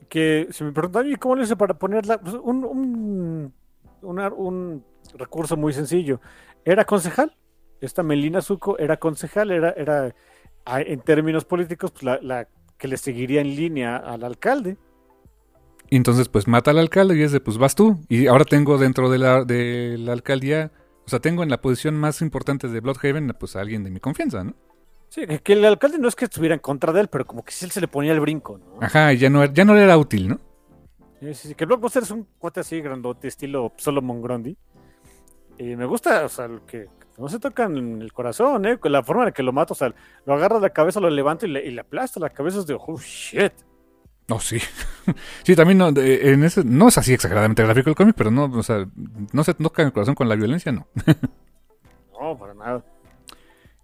Que 0.09 0.47
si 0.51 0.63
me 0.63 0.71
preguntan, 0.73 1.09
¿y 1.09 1.15
cómo 1.15 1.35
le 1.35 1.43
hice 1.43 1.55
para 1.55 1.73
ponerla? 1.77 2.19
Pues, 2.19 2.35
un, 2.35 2.65
un, 2.65 3.53
un 4.01 4.85
recurso 5.17 5.55
muy 5.57 5.73
sencillo. 5.73 6.19
Era 6.65 6.85
concejal. 6.85 7.35
Esta 7.81 8.03
Melina 8.03 8.41
Zuko 8.41 8.77
era 8.79 8.97
concejal, 8.97 9.51
era, 9.51 9.71
era 9.71 10.15
a- 10.65 10.81
en 10.81 11.01
términos 11.01 11.45
políticos, 11.45 11.91
pues, 11.91 12.03
la, 12.03 12.19
la 12.21 12.47
que 12.77 12.87
le 12.87 12.97
seguiría 12.97 13.41
en 13.41 13.55
línea 13.55 13.97
al 13.97 14.23
alcalde. 14.23 14.77
Y 15.89 15.95
entonces, 15.97 16.29
pues 16.29 16.47
mata 16.47 16.71
al 16.71 16.79
alcalde 16.79 17.17
y 17.17 17.21
es 17.23 17.31
de, 17.31 17.39
pues 17.39 17.57
vas 17.57 17.75
tú. 17.75 17.99
Y 18.09 18.27
ahora 18.27 18.45
tengo 18.45 18.77
dentro 18.77 19.09
de 19.09 19.17
la, 19.19 19.43
de 19.45 19.97
la 19.99 20.13
alcaldía, 20.13 20.71
o 21.05 21.09
sea, 21.09 21.19
tengo 21.19 21.43
en 21.43 21.49
la 21.49 21.61
posición 21.61 21.95
más 21.95 22.21
importante 22.21 22.67
de 22.67 22.79
Bloodhaven, 22.79 23.35
pues 23.39 23.55
a 23.55 23.61
alguien 23.61 23.83
de 23.83 23.91
mi 23.91 23.99
confianza, 23.99 24.43
¿no? 24.43 24.55
Sí, 25.13 25.27
que- 25.43 25.53
el 25.53 25.63
alcalde 25.65 25.99
no 25.99 26.07
es 26.07 26.15
que 26.15 26.25
estuviera 26.25 26.55
en 26.55 26.59
contra 26.59 26.91
de 26.91 27.01
él, 27.01 27.07
pero 27.07 27.23
como 27.23 27.43
que 27.45 27.51
sí 27.51 27.65
él 27.65 27.71
se 27.71 27.79
le 27.79 27.87
ponía 27.87 28.13
el 28.13 28.19
brinco, 28.19 28.57
¿no? 28.57 28.83
Ajá, 28.83 29.13
y 29.13 29.19
ya 29.19 29.29
no, 29.29 29.43
era- 29.43 29.53
ya 29.53 29.63
no 29.63 29.75
le 29.75 29.83
era 29.83 29.95
útil, 29.95 30.27
¿no? 30.29 30.39
Sí, 31.19 31.33
sí, 31.35 31.47
sí, 31.49 31.55
que 31.55 31.65
Blockbuster 31.65 32.01
es 32.01 32.09
un 32.09 32.27
cuate 32.39 32.61
así 32.61 32.81
grandote, 32.81 33.27
estilo 33.27 33.71
Solomon 33.77 34.23
Grundy. 34.23 34.57
Y 35.59 35.75
me 35.75 35.85
gusta, 35.85 36.25
o 36.25 36.29
sea, 36.29 36.49
que 36.65 36.87
no 37.19 37.29
se 37.29 37.37
tocan 37.37 37.77
en 37.77 38.01
el 38.01 38.11
corazón, 38.11 38.65
¿eh? 38.65 38.79
Con 38.79 38.91
La 38.91 39.03
forma 39.03 39.21
en 39.21 39.25
la 39.27 39.31
que 39.33 39.43
lo 39.43 39.53
mata, 39.53 39.73
o 39.73 39.75
sea, 39.75 39.93
lo 40.25 40.33
agarra 40.33 40.59
la 40.59 40.71
cabeza, 40.71 40.99
lo 40.99 41.11
levanta 41.11 41.45
y 41.45 41.49
le, 41.51 41.63
y 41.63 41.69
le 41.69 41.81
aplasta 41.81 42.19
la 42.19 42.31
cabeza. 42.31 42.57
Es 42.59 42.65
de, 42.65 42.73
oh, 42.73 42.97
shit. 42.97 43.53
Oh, 44.29 44.39
sí. 44.39 44.57
sí, 45.43 45.55
también 45.55 45.77
no, 45.77 45.89
en 45.89 46.43
ese, 46.43 46.63
no 46.63 46.87
es 46.87 46.97
así 46.97 47.13
exageradamente 47.13 47.61
gráfico 47.63 47.91
el 47.91 47.95
cómic, 47.95 48.15
pero 48.17 48.31
no, 48.31 48.45
o 48.45 48.63
sea, 48.63 48.87
no 49.31 49.43
se 49.43 49.53
toca 49.53 49.83
en 49.83 49.89
el 49.89 49.93
corazón 49.93 50.15
con 50.15 50.27
la 50.27 50.35
violencia, 50.35 50.71
no. 50.71 50.87
No, 52.19 52.37
para 52.39 52.53
nada. 52.53 52.83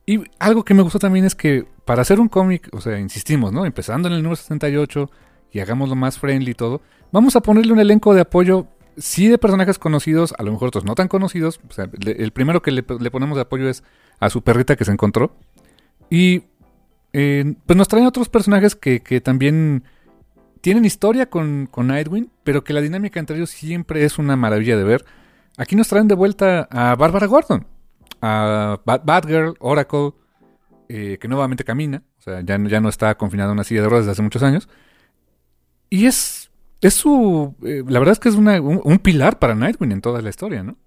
Y 0.10 0.24
algo 0.40 0.66
que 0.66 0.74
me 0.74 0.82
gustó 0.82 0.98
también 0.98 1.24
es 1.26 1.36
que 1.36 1.68
para 1.86 2.02
hacer 2.02 2.20
un 2.20 2.30
cómic, 2.30 2.68
o 2.72 2.82
sea, 2.82 2.98
insistimos, 2.98 3.54
¿no? 3.54 3.64
Empezando 3.64 4.08
en 4.08 4.16
el 4.16 4.24
número 4.24 4.38
78 4.38 5.08
y 5.52 5.60
hagámoslo 5.60 5.96
más 5.96 6.18
friendly 6.18 6.50
y 6.50 6.56
todo, 6.56 6.82
vamos 7.12 7.36
a 7.36 7.42
ponerle 7.42 7.74
un 7.74 7.80
elenco 7.80 8.16
de 8.16 8.22
apoyo, 8.22 8.66
sí 8.98 9.28
de 9.28 9.38
personajes 9.38 9.78
conocidos, 9.78 10.34
a 10.40 10.42
lo 10.42 10.52
mejor 10.52 10.70
otros 10.70 10.84
no 10.84 10.96
tan 10.96 11.10
conocidos. 11.10 11.60
O 11.70 11.74
sea, 11.74 11.88
el 12.04 12.32
primero 12.32 12.64
que 12.64 12.72
le, 12.72 12.82
ponemos 12.82 13.36
de 13.36 13.44
apoyo 13.44 13.70
es 13.70 13.84
a 14.20 14.32
su 14.32 14.42
perrita 14.42 14.76
que 14.76 14.84
se 14.84 14.92
encontró. 14.92 15.36
Y 16.10 16.46
eh, 17.14 17.54
pues 17.68 17.78
nos 17.78 17.88
traen 17.88 18.08
otros 18.08 18.30
personajes 18.30 18.76
que, 18.76 19.22
también 19.22 19.84
tienen 20.62 20.86
historia 20.86 21.30
con, 21.30 21.68
con 21.70 21.94
pero 22.44 22.64
que 22.64 22.74
la 22.74 22.82
dinámica 22.82 23.20
entre 23.20 23.36
ellos 23.36 23.52
siempre 23.52 24.06
es 24.06 24.18
una 24.18 24.36
maravilla 24.36 24.76
de 24.76 24.86
ver. 24.86 25.06
Aquí 25.56 25.76
nos 25.76 25.88
traen 25.88 26.08
de 26.08 26.16
vuelta 26.16 26.68
a 26.72 26.96
Bárbara 26.96 27.28
Gordon, 27.28 27.68
a 28.22 28.80
Bat- 28.86 29.04
Batgirl, 29.06 29.56
Oracle, 29.60 30.12
eh, 30.90 31.18
que 31.20 31.28
nuevamente 31.28 31.64
camina, 31.64 32.04
o 32.18 32.22
sea, 32.22 32.42
ya, 32.42 32.58
no- 32.58 32.70
ya 32.70 32.82
no 32.82 32.90
está 32.90 33.16
confinada 33.16 33.50
a 33.50 33.54
una 33.54 33.64
silla 33.64 33.82
de 33.84 33.90
ruedas 33.90 34.06
desde 34.06 34.14
hace 34.14 34.22
muchos 34.24 34.44
años. 34.44 34.68
Y 35.90 36.06
es, 36.06 36.52
es 36.82 36.94
su. 36.94 37.56
eh, 37.64 37.84
la 37.88 38.00
verdad 38.00 38.14
es 38.14 38.20
que 38.20 38.30
es 38.30 38.36
una, 38.36 38.60
un, 38.62 38.82
un 38.84 39.00
pilar 39.00 39.40
para 39.40 39.56
Nightwing 39.56 39.92
en 39.92 40.02
toda 40.02 40.22
la 40.22 40.30
historia, 40.30 40.64
¿no? 40.64 40.78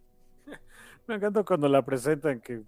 Me 1.06 1.16
encanta 1.16 1.42
cuando 1.42 1.68
la 1.68 1.84
presentan 1.84 2.40
que 2.40 2.62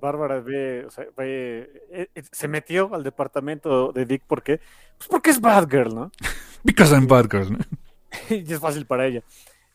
Bárbara 0.00 0.40
ve, 0.40 0.84
o 0.86 0.90
sea, 0.90 1.06
ve- 1.16 1.70
eh, 1.90 2.08
eh, 2.14 2.22
se 2.30 2.48
metió 2.48 2.94
al 2.94 3.02
departamento 3.04 3.92
de 3.92 4.04
Dick, 4.06 4.22
¿por 4.26 4.42
qué? 4.42 4.60
Pues 4.96 5.08
porque 5.08 5.30
es 5.30 5.40
Batgirl, 5.40 5.94
¿no? 5.94 6.10
Because 6.64 6.92
I'm 6.94 7.06
Batgirl, 7.06 7.52
¿no? 7.52 7.58
y 8.30 8.52
es 8.52 8.58
fácil 8.60 8.86
para 8.86 9.06
ella. 9.06 9.22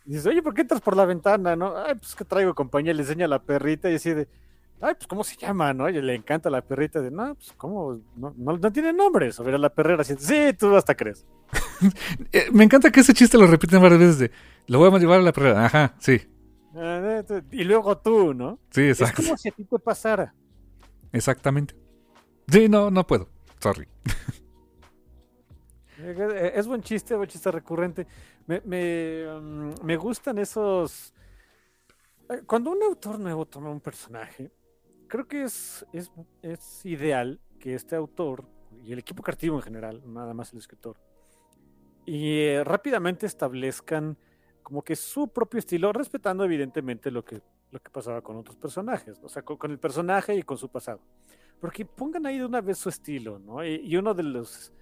Y 0.05 0.13
dice, 0.15 0.29
oye, 0.29 0.41
¿por 0.41 0.53
qué 0.53 0.61
entras 0.61 0.81
por 0.81 0.97
la 0.97 1.05
ventana, 1.05 1.55
no? 1.55 1.77
Ay, 1.77 1.95
pues 1.95 2.15
que 2.15 2.25
traigo 2.25 2.53
compañía, 2.53 2.93
le 2.93 3.01
enseña 3.03 3.25
a 3.25 3.29
la 3.29 3.41
perrita 3.41 3.89
y 3.89 3.95
así 3.95 4.13
de, 4.13 4.27
ay, 4.81 4.95
pues 4.95 5.07
¿cómo 5.07 5.23
se 5.23 5.37
llama, 5.37 5.73
no? 5.73 5.89
Y 5.89 6.01
le 6.01 6.13
encanta 6.15 6.49
la 6.49 6.61
perrita 6.61 6.99
de, 7.01 7.09
no, 7.09 7.35
pues 7.35 7.53
¿cómo? 7.55 7.99
No, 8.17 8.33
no, 8.37 8.57
no 8.57 8.71
tiene 8.71 8.91
nombre. 8.91 9.31
Sobre 9.31 9.57
la 9.57 9.69
perrera 9.73 10.01
así, 10.01 10.15
sí, 10.17 10.51
tú 10.57 10.75
hasta 10.75 10.95
crees. 10.95 11.25
Eh, 12.31 12.47
me 12.53 12.63
encanta 12.63 12.89
que 12.91 13.01
ese 13.01 13.13
chiste 13.13 13.37
lo 13.37 13.45
repiten 13.45 13.81
varias 13.81 13.99
veces 13.99 14.17
de. 14.19 14.31
Lo 14.67 14.79
voy 14.79 14.89
a 14.93 14.97
llevar 14.99 15.19
a 15.19 15.23
la 15.23 15.33
perrera. 15.33 15.65
Ajá, 15.65 15.95
sí. 15.99 16.21
Ah, 16.75 17.21
eh, 17.29 17.41
Y 17.51 17.65
luego 17.65 17.97
tú, 17.97 18.33
¿no? 18.33 18.57
Sí, 18.71 18.83
Es 18.83 19.01
exacto. 19.01 19.21
como 19.21 19.37
si 19.37 19.49
a 19.49 19.51
ti 19.51 19.65
te 19.65 19.77
pasara. 19.79 20.33
Exactamente. 21.11 21.75
Sí, 22.47 22.69
no, 22.69 22.89
no 22.89 23.05
puedo. 23.05 23.27
Sorry. 23.59 23.87
Eh, 26.05 26.51
Es 26.55 26.67
buen 26.67 26.81
chiste, 26.81 27.15
buen 27.15 27.29
chiste 27.29 27.49
recurrente. 27.51 28.05
Me, 28.45 28.61
me, 28.65 29.25
mm, 29.39 29.73
me 29.83 29.95
gustan 29.97 30.37
esos. 30.37 31.13
eh, 32.29 32.41
Cuando 32.45 32.71
un 32.71 32.83
autor 32.83 33.19
nuevo 33.19 33.45
toma 33.45 33.69
un 33.69 33.79
personaje, 33.79 34.51
creo 35.07 35.27
que 35.27 35.43
es, 35.43 35.85
es, 35.93 36.11
es 36.41 36.85
ideal 36.85 37.39
que 37.59 37.75
este 37.75 37.95
autor 37.95 38.43
y 38.83 38.91
el 38.91 38.99
equipo 38.99 39.23
creativo 39.23 39.55
en 39.55 39.61
general, 39.61 40.01
nada 40.05 40.33
más 40.33 40.51
el 40.51 40.59
escritor, 40.59 40.97
y 42.05 42.39
eh, 42.39 42.63
rápidamente 42.65 43.25
establezcan 43.25 44.17
como 44.61 44.83
que 44.83 44.95
su 44.95 45.29
propio 45.29 45.59
estilo, 45.59 45.93
respetando 45.93 46.43
evidentemente 46.43 47.11
lo 47.11 47.23
que, 47.23 47.41
lo 47.71 47.79
que 47.79 47.89
pasaba 47.89 48.21
con 48.21 48.35
otros 48.35 48.57
personajes, 48.57 49.19
o 49.23 49.29
sea, 49.29 49.41
con, 49.43 49.55
con 49.57 49.71
el 49.71 49.79
personaje 49.79 50.35
y 50.35 50.43
con 50.43 50.57
su 50.57 50.67
pasado. 50.69 50.99
Porque 51.61 51.85
pongan 51.85 52.25
ahí 52.25 52.39
de 52.39 52.45
una 52.45 52.59
vez 52.59 52.77
su 52.77 52.89
estilo, 52.89 53.39
¿no? 53.39 53.63
Y, 53.65 53.75
y 53.75 53.95
uno 53.95 54.13
de 54.13 54.23
los 54.23 54.73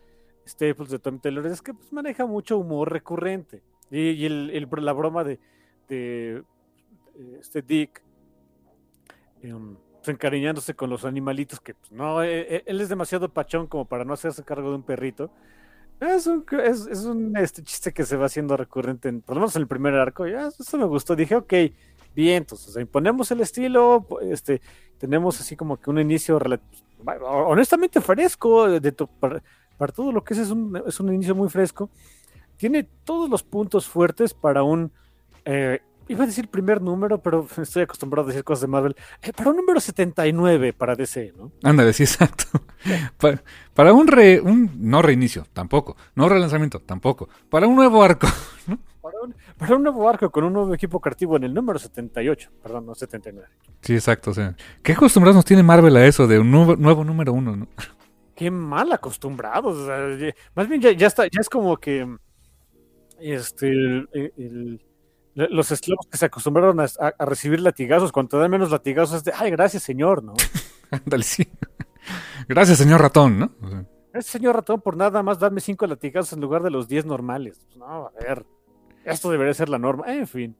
staples 0.52 0.90
de 0.90 1.00
Tom 1.00 1.20
Taylor 1.20 1.46
es 1.48 1.62
que 1.62 1.74
pues, 1.74 1.92
maneja 1.94 2.26
mucho 2.26 2.58
humor 2.58 2.92
recurrente. 2.92 3.64
Y, 3.90 4.26
el, 4.26 4.68
la 4.78 4.94
broma 4.94 5.24
de, 5.24 5.40
de, 5.90 6.44
este 7.40 7.62
Dick 7.62 8.02
em, 9.42 9.76
encariñándose 10.06 10.74
con 10.76 10.90
los 10.90 11.06
animalitos, 11.06 11.60
que 11.60 11.74
pues, 11.74 11.92
no, 11.92 12.24
eh, 12.24 12.56
eh, 12.58 12.64
él 12.66 12.82
es 12.82 12.90
demasiado 12.90 13.30
pachón 13.30 13.68
como 13.68 13.86
para 13.86 14.06
no 14.06 14.14
hacerse 14.14 14.44
cargo 14.44 14.70
de 14.70 14.76
un 14.76 14.84
perrito. 14.84 15.32
Es 16.00 16.26
un, 16.26 16.44
es, 16.64 17.06
un 17.06 17.38
este, 17.38 17.62
chiste 17.64 17.94
que 17.94 18.04
se 18.06 18.18
va 18.18 18.26
haciendo 18.26 18.58
recurrente, 18.58 19.10
en- 19.10 19.22
por 19.22 19.36
lo 19.36 19.42
menos 19.42 19.56
en 19.56 19.62
el 19.64 19.68
primer 19.68 19.94
arco. 19.96 20.26
Ya, 20.28 20.48
eso 20.48 20.78
me 20.78 20.86
gustó. 20.86 21.16
Dije, 21.16 21.36
ok, 21.36 21.54
bien, 22.16 22.38
entonces 22.38 22.76
imponemos 22.78 23.30
el 23.32 23.42
estilo, 23.42 24.08
este, 24.22 24.62
tenemos 24.98 25.40
así 25.40 25.56
como 25.56 25.80
que 25.80 25.90
un 25.92 26.00
inicio 26.00 26.40
honestamente 27.24 28.02
fresco 28.02 28.68
de 28.80 28.92
to- 28.92 29.10
para, 29.82 29.92
todo 29.94 30.12
lo 30.12 30.24
que 30.24 30.36
es, 30.36 30.40
es 30.42 30.52
un, 30.52 30.80
es 30.86 31.00
un 31.00 31.12
inicio 31.12 31.34
muy 31.34 31.50
fresco. 31.50 31.90
Tiene 32.58 32.84
todos 33.04 33.28
los 33.30 33.42
puntos 33.42 33.88
fuertes 33.88 34.36
para 34.36 34.62
un, 34.62 34.92
eh, 35.46 35.80
iba 36.08 36.24
a 36.24 36.28
decir 36.28 36.48
primer 36.50 36.82
número, 36.82 37.18
pero 37.20 37.48
estoy 37.58 37.82
acostumbrado 37.82 38.28
a 38.28 38.30
decir 38.30 38.44
cosas 38.44 38.62
de 38.62 38.68
Marvel, 38.68 38.96
eh, 39.24 39.34
para 39.34 39.50
un 39.50 39.56
número 39.56 39.80
79 39.80 40.74
para 40.74 40.96
DC, 40.96 41.34
¿no? 41.36 41.52
Ándale, 41.64 41.94
sí, 41.94 42.04
exacto. 42.10 42.44
Pa- 43.18 43.42
para 43.74 43.92
un, 43.94 44.06
re, 44.08 44.40
un. 44.40 44.72
No 44.78 45.02
reinicio, 45.02 45.46
tampoco. 45.52 45.96
No 46.14 46.30
relanzamiento, 46.30 46.80
tampoco. 46.80 47.28
Para 47.50 47.66
un 47.66 47.76
nuevo 47.76 48.04
arco. 48.04 48.28
Para 49.02 49.20
un, 49.20 49.36
para 49.58 49.76
un 49.76 49.82
nuevo 49.82 50.08
arco 50.08 50.30
con 50.30 50.44
un 50.44 50.54
nuevo 50.54 50.76
equipo 50.76 51.00
creativo 51.00 51.36
en 51.36 51.44
el 51.44 51.56
número 51.56 51.80
78, 51.80 52.52
perdón, 52.62 52.86
no 52.86 52.94
79. 52.94 53.48
Sí, 53.82 53.96
exacto. 53.96 54.30
O 54.30 54.34
sea, 54.36 54.56
¿qué 54.84 54.92
acostumbrados 54.92 55.36
nos 55.38 55.44
tiene 55.44 55.64
Marvel 55.64 55.96
a 55.98 56.06
eso 56.06 56.28
de 56.28 56.38
un 56.38 56.52
nuevo, 56.52 56.76
nuevo 56.76 57.04
número 57.04 57.34
uno, 57.34 57.56
no? 57.56 57.68
Qué 58.36 58.50
mal 58.52 58.92
acostumbrados. 58.92 59.78
o 59.78 59.86
sea, 59.86 60.18
ya- 60.18 60.34
más 60.56 60.68
bien 60.68 60.82
ya, 60.82 60.92
ya 60.92 61.08
está, 61.08 61.24
ya 61.26 61.40
es 61.42 61.50
como 61.50 61.78
que 61.78 62.08
este 63.20 63.68
el- 63.70 64.10
el- 64.14 64.82
los 65.36 65.72
esclavos 65.72 66.08
que 66.12 66.18
se 66.18 66.26
acostumbraron 66.26 66.80
a, 66.80 66.88
recibir 67.26 67.62
latigazos, 67.62 68.12
cuando 68.12 68.30
te 68.32 68.38
dan 68.38 68.52
menos 68.52 68.70
latigazos 68.72 69.18
es 69.18 69.24
de 69.24 69.32
ay, 69.36 69.52
gracias, 69.52 69.84
señor, 69.84 70.24
¿no? 70.24 70.34
Ándale, 70.92 71.24
sí. 71.24 71.48
Gracias, 72.50 72.78
señor 72.80 73.00
ratón, 73.02 73.40
¿no? 73.40 73.52
O 73.62 73.70
sea, 73.70 73.86
Ese 74.14 74.32
señor 74.32 74.56
ratón 74.56 74.82
por 74.82 74.98
nada 74.98 75.24
más 75.24 75.40
darme 75.40 75.62
cinco 75.62 75.88
latigazos 75.88 76.34
en 76.34 76.42
lugar 76.42 76.64
de 76.64 76.72
los 76.72 76.88
10 76.90 77.06
normales. 77.06 77.60
Pues, 77.66 77.78
no, 77.78 78.08
a 78.08 78.12
ver. 78.20 78.46
Esto 79.06 79.32
debería 79.32 79.54
ser 79.54 79.70
la 79.70 79.80
norma. 79.80 80.14
En 80.14 80.28
fin. 80.28 80.56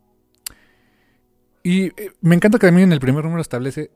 Y 1.64 1.88
eh, 2.02 2.12
me 2.22 2.36
encanta 2.36 2.58
que 2.58 2.68
también 2.68 2.90
en 2.90 2.94
el 2.94 3.00
primer 3.02 3.24
número 3.26 3.42
establece 3.42 3.92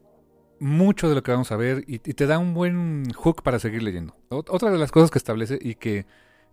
mucho 0.59 1.09
de 1.09 1.15
lo 1.15 1.23
que 1.23 1.31
vamos 1.31 1.51
a 1.51 1.57
ver 1.57 1.83
y, 1.87 1.99
te 1.99 2.27
da 2.27 2.39
un 2.39 2.53
buen 2.53 3.11
hook 3.13 3.43
para 3.43 3.59
seguir 3.59 3.83
leyendo. 3.83 4.15
Ot- 4.29 4.47
Otra 4.49 4.71
de 4.71 4.77
las 4.77 4.91
cosas 4.91 5.11
que 5.11 5.17
establece 5.17 5.57
y 5.61 5.75
que 5.75 6.05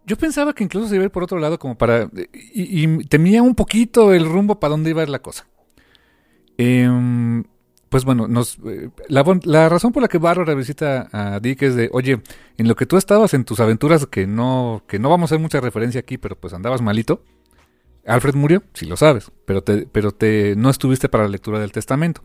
yo 0.05 0.17
pensaba 0.17 0.55
que 0.55 0.65
incluso 0.65 0.89
se 0.89 0.97
iba 0.97 1.03
a 1.03 1.07
ir 1.07 1.13
por 1.13 1.23
otro 1.23 1.39
lado 1.39 1.59
como 1.59 1.77
para... 1.79 2.09
Y, 2.53 2.85
y 2.85 3.05
temía 3.05 3.43
un 3.43 3.55
poquito 3.55 4.13
el 4.13 4.27
rumbo 4.29 4.59
para 4.59 4.73
dónde 4.73 4.91
iba 4.91 5.01
a 5.01 5.05
ir 5.05 5.09
la 5.11 5.21
cosa. 5.23 5.47
Em, 6.59 7.45
pues 7.89 8.05
bueno, 8.05 8.29
nos, 8.29 8.59
eh, 8.65 8.91
la, 9.09 9.69
razón 9.69 9.93
por 9.93 10.03
la 10.03 10.09
que 10.09 10.19
Bárbara 10.19 10.55
visita 10.55 11.09
a 11.13 11.41
Dick 11.41 11.63
es 11.63 11.75
de, 11.75 11.91
oye, 11.93 12.23
en 12.57 12.69
lo 12.69 12.75
que 12.75 12.87
tú 12.87 12.97
estabas 12.97 13.35
en 13.35 13.45
tus 13.45 13.61
aventuras, 13.61 14.07
que 14.07 14.27
no, 14.27 14.83
que 14.87 14.99
no 14.99 15.11
vamos 15.11 15.31
a 15.31 15.35
hacer 15.35 15.43
mucha 15.43 15.61
referencia 15.61 16.01
aquí, 16.01 16.19
pero 16.19 16.37
pues 16.39 16.53
andabas 16.55 16.83
malito, 16.83 17.23
Alfred 18.07 18.35
murió, 18.35 18.63
sí 18.75 18.87
lo 18.87 18.97
sabes, 18.97 19.31
pero 19.45 19.63
te, 19.63 19.87
pero 19.87 20.13
te 20.13 20.55
no 20.57 20.71
estuviste 20.71 21.09
para 21.09 21.25
la 21.25 21.31
lectura 21.31 21.59
del 21.61 21.73
testamento. 21.73 22.23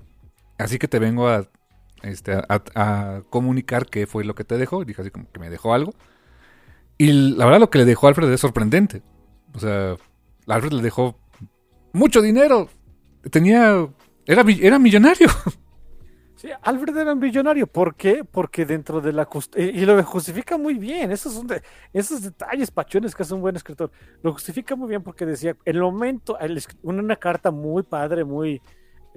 Así 0.58 0.80
que 0.80 0.88
te 0.88 1.00
vengo 1.00 1.28
a, 1.28 1.50
este, 2.04 2.34
a, 2.34 2.62
a 2.76 3.22
comunicar 3.30 3.86
qué 3.88 4.08
fue 4.08 4.24
lo 4.26 4.36
que 4.36 4.44
te 4.44 4.58
dejó. 4.58 4.82
Y 4.82 4.86
dije 4.86 5.02
así 5.02 5.12
como 5.12 5.32
que 5.32 5.40
me 5.40 5.50
dejó 5.50 5.74
algo. 5.74 5.94
Y 6.98 7.12
la 7.36 7.46
verdad 7.46 7.60
lo 7.60 7.70
que 7.70 7.80
le 7.80 7.86
dejó 7.86 8.08
Alfred 8.08 8.32
es 8.32 8.42
sorprendente. 8.42 9.04
O 9.54 9.60
sea, 9.60 9.96
Alfred 10.48 10.74
le 10.74 10.82
dejó 10.82 11.20
mucho 11.94 12.22
dinero. 12.22 12.70
Tenía... 13.32 13.88
Era, 14.26 14.44
era 14.62 14.80
millonario. 14.80 15.30
Sí, 16.36 16.50
Alfred 16.62 16.96
era 16.98 17.14
un 17.14 17.20
billonario. 17.20 17.66
¿Por 17.66 17.96
qué? 17.96 18.24
Porque 18.24 18.64
dentro 18.66 19.02
de 19.02 19.12
la... 19.12 19.28
eh, 19.56 19.72
Y 19.74 19.86
lo 19.86 20.02
justifica 20.04 20.56
muy 20.58 20.76
bien. 20.76 21.12
Esos 21.12 21.34
son 21.34 21.48
de- 21.48 21.64
esos 21.94 22.22
detalles 22.22 22.70
pachones 22.70 23.16
que 23.16 23.24
hace 23.24 23.34
un 23.34 23.42
buen 23.42 23.56
escritor. 23.56 23.92
Lo 24.22 24.34
justifica 24.34 24.76
muy 24.76 24.88
bien 24.88 25.02
porque 25.02 25.26
decía, 25.26 25.58
el 25.66 25.82
momento, 25.82 26.38
una 26.84 27.16
carta 27.16 27.50
muy 27.52 27.82
padre, 27.84 28.24
muy... 28.24 28.62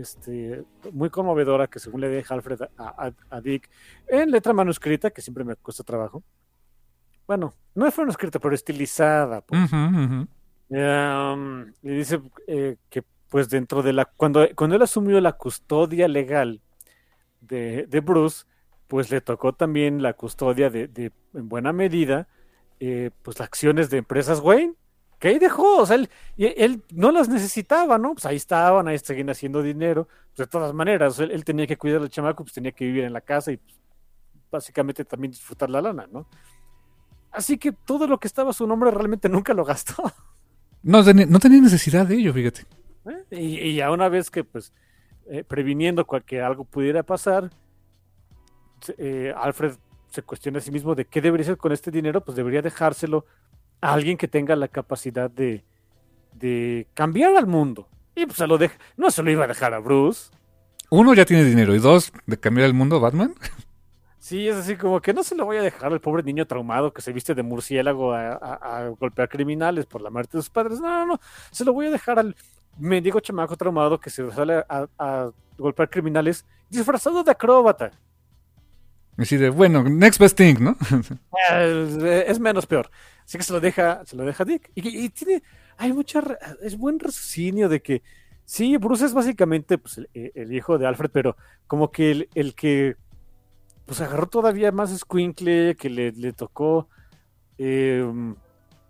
Este, 0.01 0.65
muy 0.93 1.11
conmovedora 1.11 1.67
que 1.67 1.79
según 1.79 2.01
le 2.01 2.09
deja 2.09 2.35
Alfred 2.35 2.63
a, 2.63 2.71
a- 2.79 3.13
a 3.31 3.41
Dick 3.41 3.69
en 4.09 4.31
letra 4.31 4.53
manuscrita, 4.53 5.11
que 5.11 5.21
siempre 5.23 5.45
me 5.45 5.57
cuesta 5.57 5.85
trabajo. 5.85 6.23
Bueno, 7.27 7.55
no 7.75 7.91
fue 7.93 8.05
manuscrita, 8.05 8.39
pero 8.39 8.55
estilizada. 8.55 9.41
pues. 9.43 9.71
Um, 10.69 11.73
y 11.83 11.89
dice 11.91 12.21
eh, 12.47 12.77
que 12.89 13.03
pues 13.29 13.49
dentro 13.49 13.83
de 13.83 13.93
la 13.93 14.05
cuando, 14.05 14.47
cuando 14.55 14.77
él 14.77 14.83
asumió 14.83 15.21
la 15.21 15.33
custodia 15.33 16.07
legal 16.09 16.61
de, 17.41 17.87
de 17.89 18.01
Bruce, 18.01 18.45
pues 18.87 19.11
le 19.11 19.21
tocó 19.21 19.53
también 19.53 20.03
la 20.03 20.13
custodia 20.15 20.71
de, 20.71 20.89
de 20.89 21.13
en 21.35 21.49
buena 21.49 21.73
medida, 21.73 22.29
eh, 22.81 23.11
pues 23.23 23.39
las 23.39 23.47
acciones 23.47 23.91
de 23.91 23.99
empresas 23.99 24.41
Wayne, 24.41 24.75
que 25.21 25.29
ahí 25.29 25.39
dejó, 25.39 25.83
o 25.83 25.87
sea, 25.87 25.97
él, 25.97 26.09
él 26.39 26.83
no 26.93 27.13
las 27.13 27.29
necesitaba, 27.29 27.99
¿no? 27.99 28.15
Pues 28.15 28.25
ahí 28.27 28.37
estaban, 28.37 28.89
ahí 28.89 28.99
seguían 28.99 29.31
haciendo 29.31 29.63
dinero, 29.63 30.09
pues 30.35 30.39
de 30.39 30.47
todas 30.51 30.75
maneras, 30.75 31.19
él, 31.21 31.31
él 31.31 31.45
tenía 31.45 31.67
que 31.67 31.77
cuidar 31.77 32.01
al 32.01 32.09
chamaco, 32.11 32.43
pues 32.43 32.55
tenía 32.55 32.73
que 32.73 32.87
vivir 32.87 33.05
en 33.05 33.13
la 33.13 33.21
casa 33.21 33.53
y 33.53 33.59
pues, 33.59 33.77
básicamente 34.51 35.05
también 35.05 35.31
disfrutar 35.31 35.71
la 35.71 35.81
lana, 35.83 36.09
¿no? 36.11 36.27
Así 37.31 37.59
que 37.59 37.71
todo 37.71 38.09
lo 38.09 38.19
que 38.19 38.27
estaba 38.27 38.51
a 38.51 38.55
su 38.55 38.67
nombre 38.67 38.91
realmente 38.91 39.29
nunca 39.37 39.55
lo 39.55 39.65
gastó. 39.65 40.11
No, 40.83 41.05
tenía- 41.05 41.27
no 41.27 41.39
tenía 41.39 41.61
necesidad 41.61 42.07
de 42.07 42.17
ello, 42.17 42.33
fíjate. 42.33 42.63
¿eh? 43.05 43.25
Y, 43.39 43.59
y 43.61 43.75
ya 43.77 43.91
una 43.93 44.09
vez 44.09 44.31
que, 44.31 44.43
pues, 44.43 44.73
eh, 45.29 45.45
previniendo 45.45 46.05
que 46.07 46.41
algo 46.41 46.65
pudiera 46.65 47.03
pasar, 47.03 47.51
eh, 48.99 49.33
Alfred 49.37 49.75
se 50.09 50.23
cuestiona 50.23 50.59
a 50.59 50.63
sí 50.63 50.71
mismo 50.71 50.95
de 50.95 51.05
qué 51.05 51.21
debería 51.21 51.45
hacer 51.45 51.57
con 51.59 51.73
este 51.73 51.91
dinero, 51.91 52.25
pues 52.25 52.35
debería 52.37 52.63
dejárselo 52.63 53.27
a 53.81 53.93
alguien 53.93 54.17
que 54.17 54.29
tenga 54.29 54.57
la 54.57 54.69
capacidad 54.69 55.31
de, 55.31 55.65
de 56.33 56.87
cambiar 56.95 57.37
al 57.37 57.47
mundo. 57.47 57.89
Y 58.15 58.27
pues 58.27 58.39
se 58.39 58.47
lo 58.47 58.59
deja, 58.59 58.77
no 58.97 59.11
se 59.11 59.23
lo 59.23 59.31
iba 59.31 59.45
a 59.45 59.49
dejar 59.49 59.73
a 59.75 59.79
Bruce. 59.79 60.31
Uno 60.91 61.15
ya 61.15 61.25
tiene 61.25 61.45
dinero 61.45 61.75
y 61.75 61.79
dos, 61.79 62.13
de 62.27 62.39
cambiar 62.39 62.67
el 62.67 62.75
mundo, 62.75 63.01
Batman. 63.01 63.35
Sí, 64.23 64.47
es 64.47 64.55
así 64.57 64.77
como 64.77 65.01
que 65.01 65.15
no 65.15 65.25
se 65.25 65.35
lo 65.35 65.47
voy 65.47 65.57
a 65.57 65.63
dejar 65.63 65.91
al 65.93 66.01
pobre 66.01 66.23
niño 66.23 66.47
traumado 66.47 66.93
que 66.93 67.01
se 67.01 67.11
viste 67.11 67.35
de 67.35 67.43
murciélago 67.43 68.13
a, 68.13 68.33
a- 68.35 68.77
a 68.85 68.89
golpear 68.91 69.31
criminales 69.31 69.87
por 69.87 70.03
la 70.03 70.11
muerte 70.11 70.37
de 70.37 70.43
sus 70.43 70.51
padres. 70.51 70.79
No, 70.79 70.89
no, 70.91 71.07
no. 71.07 71.21
Se 71.51 71.65
lo 71.65 71.73
voy 71.73 71.87
a 71.87 71.91
dejar 71.91 72.19
al 72.19 72.37
mendigo 72.79 73.19
chamaco 73.21 73.57
traumado 73.57 73.99
que 73.99 74.11
se 74.11 74.31
sale 74.31 74.63
a, 74.69 74.87
a 74.99 75.31
golpear 75.57 75.89
criminales 75.89 76.45
disfrazado 76.69 77.25
de 77.25 77.31
acróbata. 77.31 77.93
Así 79.17 79.39
de, 79.39 79.49
bueno, 79.49 79.83
next 79.85 80.21
best 80.21 80.37
thing, 80.37 80.57
¿no? 80.61 80.77
Eh, 81.51 82.25
Es 82.29 82.39
menos 82.39 82.67
peor. 82.67 82.91
Así 83.31 83.39
que 83.39 83.45
se 83.45 83.53
lo 83.53 83.61
deja, 83.61 84.05
se 84.07 84.17
lo 84.17 84.25
deja 84.25 84.45
Dick. 84.45 84.73
Y, 84.75 85.09
tiene, 85.11 85.41
hay 85.77 85.93
mucha, 85.93 86.21
es 86.63 86.77
buen 86.77 86.99
raciocinio 86.99 87.69
de 87.69 87.81
que, 87.81 88.03
sí, 88.45 88.77
Bruce 88.77 89.05
es 89.05 89.15
básicamente 89.15 89.79
pues, 89.79 89.99
el, 89.99 90.33
el 90.35 90.53
hijo 90.53 90.79
de 90.79 90.89
Alfred, 90.89 91.11
pero 91.13 91.37
como 91.69 91.93
que 91.93 92.11
el, 92.11 92.29
el 92.35 92.57
que 92.57 92.97
pues 93.87 94.01
agarró 94.01 94.27
todavía 94.27 94.73
más 94.73 94.99
squinkle, 94.99 95.77
que 95.77 95.89
le, 95.89 96.11
le 96.11 96.33
tocó 96.33 96.89
eh, 97.57 98.05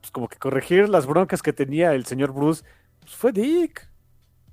pues 0.00 0.10
como 0.10 0.26
que 0.26 0.38
corregir 0.38 0.88
las 0.88 1.04
broncas 1.06 1.42
que 1.42 1.52
tenía 1.52 1.92
el 1.92 2.06
señor 2.06 2.32
Bruce, 2.32 2.64
pues 3.00 3.14
fue 3.14 3.32
Dick. 3.32 3.90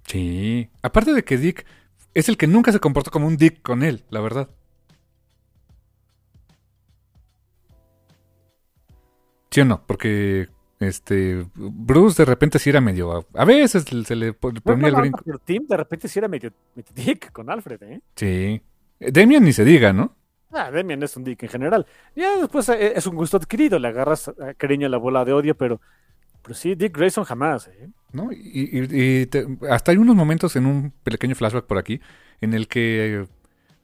Sí, 0.06 0.70
aparte 0.82 1.14
de 1.14 1.24
que 1.24 1.38
Dick 1.38 1.66
es 2.14 2.28
el 2.28 2.36
que 2.36 2.48
nunca 2.48 2.74
se 2.74 2.82
comportó 2.82 3.10
como 3.10 3.26
un 3.26 3.38
Dick 3.38 3.62
con 3.62 3.84
él, 3.84 4.04
la 4.10 4.20
verdad. 4.20 4.50
¿Sí 9.58 9.62
o 9.62 9.66
no? 9.66 9.82
Porque 9.88 10.50
este 10.80 11.48
Bruce 11.56 12.22
de 12.22 12.26
repente 12.26 12.60
sí 12.60 12.70
era 12.70 12.80
medio 12.80 13.26
a 13.34 13.44
veces 13.44 13.86
se 14.06 14.16
le 14.16 14.34
ponía 14.34 14.62
No, 14.64 14.76
no, 14.76 14.88
el 14.88 14.96
brinco. 14.96 15.20
pero 15.26 15.40
Tim 15.40 15.66
de 15.68 15.78
repente 15.78 16.08
sí 16.08 16.20
era 16.20 16.28
medio, 16.28 16.52
medio 16.76 16.92
Dick 16.94 17.32
con 17.32 17.50
Alfred, 17.50 17.82
¿eh? 17.82 18.02
Sí. 18.16 18.62
Demian 19.00 19.44
ni 19.44 19.54
se 19.54 19.66
diga, 19.66 19.94
¿no? 19.94 20.16
Ah, 20.52 20.70
Demian 20.70 21.02
es 21.02 21.18
un 21.18 21.24
Dick 21.24 21.42
en 21.42 21.50
general. 21.50 21.88
Ya 22.16 22.38
después 22.38 22.70
eh, 22.70 22.94
es 22.96 23.08
un 23.08 23.16
gusto 23.16 23.38
adquirido, 23.38 23.80
le 23.80 23.88
agarras 23.88 24.28
eh, 24.28 24.54
cariño 24.56 24.86
a 24.86 24.90
la 24.92 24.98
bola 24.98 25.26
de 25.26 25.34
odio, 25.34 25.58
pero, 25.58 25.82
pero 26.44 26.54
sí, 26.54 26.76
Dick 26.76 26.96
Grayson 26.96 27.24
jamás, 27.24 27.68
¿eh? 27.70 27.90
¿no? 28.12 28.32
Y, 28.32 28.70
y- 28.72 29.22
y 29.22 29.26
te- 29.26 29.48
hasta 29.72 29.92
hay 29.92 29.98
unos 29.98 30.16
momentos 30.16 30.56
en 30.56 30.68
un 30.68 30.92
pequeño 31.04 31.34
flashback 31.34 31.66
por 31.66 31.80
aquí 31.80 32.00
en 32.42 32.54
el 32.54 32.68
que 32.68 33.26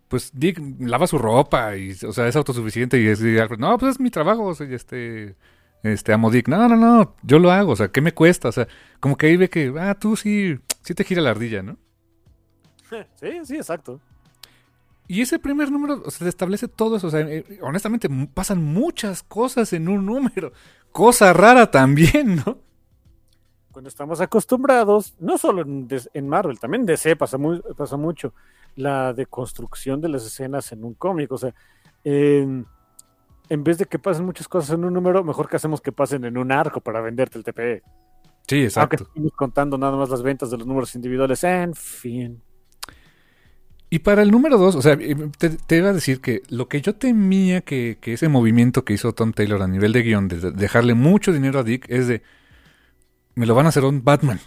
pues 0.07 0.29
Dick 0.35 0.61
lava 0.79 1.07
su 1.07 1.17
ropa 1.17 1.75
y 1.75 1.93
o 2.07 2.13
sea 2.13 2.27
es 2.27 2.35
autosuficiente 2.35 3.01
y 3.01 3.07
es 3.07 3.19
y 3.23 3.39
Alfred, 3.39 3.57
no 3.57 3.75
pues 3.79 3.93
es 3.93 3.99
mi 3.99 4.11
trabajo 4.11 4.53
soy 4.53 4.75
este 4.75 5.35
este 5.83 6.13
amo 6.13 6.31
Dick 6.31 6.47
no 6.47 6.67
no 6.67 6.75
no 6.75 7.15
yo 7.23 7.39
lo 7.39 7.51
hago 7.51 7.73
o 7.73 7.75
sea 7.75 7.89
qué 7.89 8.01
me 8.01 8.13
cuesta 8.13 8.49
o 8.49 8.51
sea 8.51 8.67
como 8.99 9.17
que 9.17 9.27
ahí 9.27 9.37
ve 9.37 9.49
que 9.49 9.73
ah 9.79 9.95
tú 9.95 10.15
sí 10.15 10.57
sí 10.81 10.93
te 10.93 11.03
gira 11.03 11.21
la 11.21 11.31
ardilla 11.31 11.61
no 11.61 11.77
Sí, 13.19 13.29
sí, 13.43 13.55
exacto. 13.55 13.99
y 15.07 15.21
ese 15.21 15.39
primer 15.39 15.71
número 15.71 16.01
o 16.05 16.11
sea, 16.11 16.27
establece 16.27 16.67
todo 16.67 16.97
eso 16.97 17.07
o 17.07 17.11
sea 17.11 17.21
eh, 17.21 17.59
honestamente 17.61 18.09
pasan 18.33 18.63
muchas 18.63 19.23
cosas 19.23 19.73
en 19.73 19.89
un 19.89 20.05
número 20.05 20.53
cosa 20.91 21.33
rara 21.33 21.69
también 21.69 22.37
no 22.37 22.57
Cuando 23.71 23.89
estamos 23.89 24.21
acostumbrados, 24.21 25.15
no 25.19 25.39
solo 25.39 25.63
en, 25.63 25.87
en 26.13 26.29
Marvel, 26.29 26.59
también 26.59 26.81
en 26.81 26.85
DC 26.85 27.15
pasa, 27.15 27.39
muy, 27.39 27.59
pasa 27.75 27.97
mucho, 27.97 28.31
la 28.75 29.13
deconstrucción 29.13 30.01
de 30.01 30.09
las 30.09 30.25
escenas 30.25 30.71
en 30.71 30.83
un 30.83 30.93
cómic. 30.93 31.31
O 31.31 31.37
sea, 31.37 31.53
en, 32.03 32.67
en 33.53 33.63
vez 33.63 33.77
de 33.77 33.85
que 33.85 33.99
pasen 33.99 34.25
muchas 34.25 34.47
cosas 34.47 34.71
en 34.71 34.83
un 34.83 34.93
número, 34.93 35.23
mejor 35.23 35.47
que 35.47 35.57
hacemos 35.57 35.79
que 35.79 35.91
pasen 35.91 36.25
en 36.25 36.37
un 36.37 36.51
arco 36.51 36.81
para 36.81 37.01
venderte 37.01 37.37
el 37.37 37.43
TPE. 37.43 37.83
sí 38.47 38.55
Aunque 38.55 38.65
exacto 38.65 39.03
estamos 39.03 39.31
contando 39.33 39.77
nada 39.77 39.95
más 39.95 40.09
las 40.09 40.23
ventas 40.23 40.49
de 40.49 40.57
los 40.57 40.65
números 40.65 40.95
individuales. 40.95 41.43
En 41.43 41.75
fin. 41.75 42.41
Y 43.91 43.99
para 43.99 44.23
el 44.23 44.31
número 44.31 44.57
dos, 44.57 44.75
o 44.75 44.81
sea, 44.81 44.93
eh, 44.93 45.15
te, 45.37 45.51
te 45.51 45.77
iba 45.77 45.89
a 45.89 45.93
decir 45.93 46.19
que 46.19 46.41
lo 46.49 46.67
que 46.67 46.81
yo 46.81 46.95
temía 46.95 47.61
que, 47.61 47.99
que 48.01 48.13
ese 48.13 48.27
movimiento 48.27 48.83
que 48.83 48.93
hizo 48.93 49.13
Tom 49.13 49.33
Taylor 49.33 49.61
a 49.61 49.67
nivel 49.67 49.93
de 49.93 50.01
guion, 50.01 50.27
de 50.27 50.51
dejarle 50.51 50.95
mucho 50.95 51.31
dinero 51.31 51.59
a 51.59 51.63
Dick, 51.63 51.85
es 51.89 52.07
de, 52.07 52.23
me 53.35 53.45
lo 53.45 53.53
van 53.53 53.67
a 53.67 53.69
hacer 53.69 53.83
un 53.83 54.03
Batman. 54.03 54.39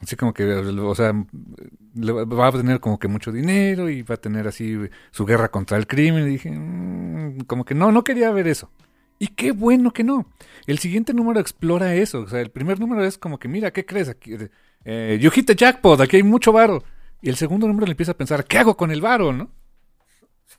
Así 0.00 0.14
como 0.16 0.32
que, 0.32 0.44
o 0.44 0.94
sea, 0.94 1.12
va- 1.12 2.46
a 2.48 2.52
tener 2.52 2.78
como 2.80 2.98
que 2.98 3.08
mucho 3.08 3.32
dinero 3.32 3.88
y 3.90 4.02
va 4.02 4.14
a 4.14 4.18
tener 4.20 4.46
así 4.46 4.76
su 5.10 5.26
guerra 5.26 5.48
contra 5.50 5.76
el 5.76 5.86
crimen. 5.88 6.26
Y 6.26 6.30
dije, 6.30 6.50
"Mm", 6.52 7.40
como 7.46 7.64
que 7.64 7.74
no, 7.74 7.90
no 7.90 8.04
quería 8.04 8.30
ver 8.30 8.46
eso. 8.46 8.70
Y 9.18 9.28
qué 9.28 9.50
bueno 9.50 9.92
que 9.92 10.04
no. 10.04 10.26
El 10.66 10.78
siguiente 10.78 11.12
número 11.14 11.40
explora 11.40 11.94
eso. 11.96 12.20
O 12.20 12.28
sea, 12.28 12.40
el 12.40 12.50
primer 12.50 12.78
número 12.78 13.04
es 13.04 13.18
como 13.18 13.38
que, 13.38 13.48
mira, 13.48 13.72
¿qué 13.72 13.84
crees? 13.84 14.08
Aquí, 14.08 14.36
eh, 14.84 15.18
you 15.20 15.30
hit 15.32 15.50
jackpot, 15.50 16.00
aquí 16.00 16.16
hay 16.16 16.22
mucho 16.22 16.52
varo. 16.52 16.84
Y 17.20 17.28
el 17.28 17.34
segundo 17.36 17.66
número 17.66 17.86
le 17.86 17.92
empieza 17.92 18.12
a 18.12 18.16
pensar, 18.16 18.44
¿qué 18.44 18.58
hago 18.58 18.76
con 18.76 18.92
el 18.92 19.00
varo, 19.00 19.32
no? 19.32 19.50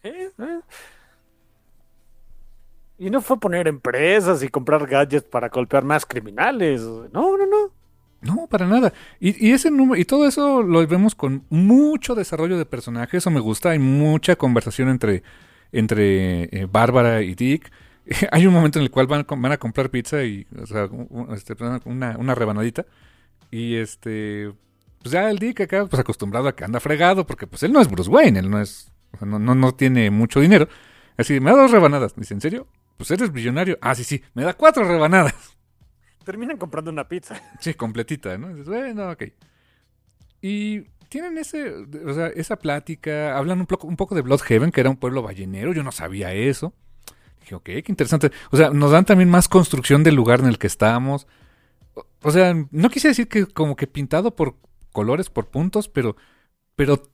Sí. 0.04 0.12
Y 2.98 3.10
no 3.10 3.22
fue 3.22 3.40
poner 3.40 3.68
empresas 3.70 4.44
y 4.44 4.50
comprar 4.50 4.86
gadgets 4.86 5.26
para 5.30 5.48
golpear 5.48 5.86
más 5.86 6.06
criminales. 6.06 6.82
No, 6.82 7.38
no, 7.38 7.46
no. 7.46 7.72
No, 8.22 8.48
para 8.48 8.68
nada. 8.68 8.94
Y, 9.20 9.48
y 9.48 9.52
ese 9.54 9.72
número, 9.72 10.00
y 10.00 10.06
todo 10.06 10.28
eso 10.28 10.62
lo 10.62 10.86
vemos 10.88 11.16
con 11.16 11.46
mucho 11.50 12.16
desarrollo 12.16 12.58
de 12.58 12.66
personaje, 12.66 13.18
eso 13.18 13.32
me 13.32 13.40
gusta, 13.40 13.70
hay 13.72 13.80
mucha 13.80 14.36
conversación 14.36 14.90
entre, 14.90 15.24
entre 15.72 16.44
eh, 16.52 16.68
Bárbara 16.70 17.22
y 17.22 17.36
Dick. 17.36 17.72
hay 18.32 18.46
un 18.48 18.54
momento 18.54 18.80
en 18.80 18.84
el 18.84 18.92
cual 18.92 19.08
van, 19.08 19.26
van 19.30 19.52
a 19.52 19.58
comprar 19.58 19.90
pizza 19.90 20.24
y, 20.24 20.46
o 20.62 20.66
sea, 20.66 20.86
un- 20.86 21.34
este, 21.34 21.56
una, 21.86 22.18
una 22.18 22.36
rebanadita. 22.36 22.86
Y 23.52 23.76
este, 23.76 24.52
pues 25.02 25.12
ya 25.14 25.30
el 25.30 25.40
Dick 25.40 25.62
acá, 25.62 25.86
pues 25.86 26.00
acostumbrado 26.00 26.48
a 26.50 26.56
que 26.56 26.64
anda 26.66 26.80
fregado, 26.80 27.26
porque 27.26 27.48
pues 27.48 27.64
él 27.64 27.72
no 27.72 27.80
es 27.82 27.90
Bruce 27.90 28.10
Wayne, 28.10 28.40
él 28.40 28.50
no 28.50 28.60
es, 28.62 28.92
o 29.14 29.18
sea, 29.18 29.28
no, 29.28 29.40
no, 29.40 29.56
no 29.56 29.74
tiene 29.74 30.12
mucho 30.12 30.40
dinero. 30.42 30.68
Así, 31.18 31.40
me 31.40 31.52
da 31.52 31.58
dos 31.58 31.72
rebanadas. 31.72 32.16
Dice, 32.16 32.34
¿en 32.34 32.42
serio? 32.42 32.68
Pues 32.98 33.10
eres 33.12 33.32
billonario. 33.32 33.78
Ah, 33.82 33.96
sí, 33.96 34.04
sí, 34.04 34.22
me 34.34 34.44
da 34.44 34.54
cuatro 34.54 34.84
rebanadas. 34.84 35.58
Terminan 36.30 36.58
comprando 36.58 36.92
una 36.92 37.08
pizza. 37.08 37.42
Sí, 37.60 37.74
completita, 37.74 38.38
¿no? 38.38 38.50
Dices, 38.50 38.68
bueno, 38.68 39.10
ok. 39.10 39.24
Y 40.44 40.82
tienen 41.10 41.40
ese, 41.40 41.74
o 41.74 42.14
sea, 42.14 42.28
esa 42.28 42.60
plática, 42.60 43.36
hablan 43.36 43.62
un 43.62 43.66
poco, 43.66 43.88
un 43.88 43.96
poco 43.96 44.14
de 44.14 44.22
Bloodhaven, 44.22 44.72
que 44.72 44.80
era 44.80 44.92
un 44.92 44.98
pueblo 44.98 45.24
ballenero, 45.24 45.74
yo 45.74 45.82
no 45.82 45.92
sabía 45.92 46.32
eso. 46.32 46.72
Dije, 47.40 47.56
ok, 47.56 47.64
qué 47.64 47.86
interesante. 47.88 48.32
O 48.52 48.58
sea, 48.58 48.70
nos 48.70 48.92
dan 48.92 49.06
también 49.06 49.28
más 49.28 49.48
construcción 49.48 50.04
del 50.04 50.14
lugar 50.14 50.42
en 50.42 50.46
el 50.46 50.60
que 50.60 50.68
estamos. 50.68 51.26
O, 52.22 52.30
sea, 52.30 52.54
no 52.70 52.90
quise 52.92 53.08
decir 53.08 53.28
que 53.28 53.48
como 53.48 53.76
que 53.76 53.88
pintado 53.88 54.36
por 54.36 54.56
colores, 54.92 55.32
por 55.32 55.48
puntos, 55.48 55.90
pero, 55.90 56.16
pero 56.76 57.10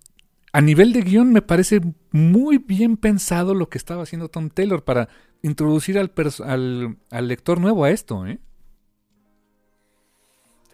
a 0.51 0.59
nivel 0.59 0.91
de 0.91 1.03
guion 1.03 1.31
me 1.31 1.41
parece 1.41 1.79
muy 2.11 2.57
bien 2.57 2.97
pensado 2.97 3.55
lo 3.55 3.69
que 3.69 3.77
estaba 3.77 4.03
haciendo 4.03 4.27
Tom 4.27 4.49
Taylor 4.49 4.83
para 4.83 5.07
introducir 5.41 5.97
al, 5.97 6.11
al, 6.43 6.97
al 7.11 7.27
lector 7.29 7.61
nuevo 7.61 7.85
a 7.85 7.91
esto, 7.91 8.27
¿eh? 8.27 8.39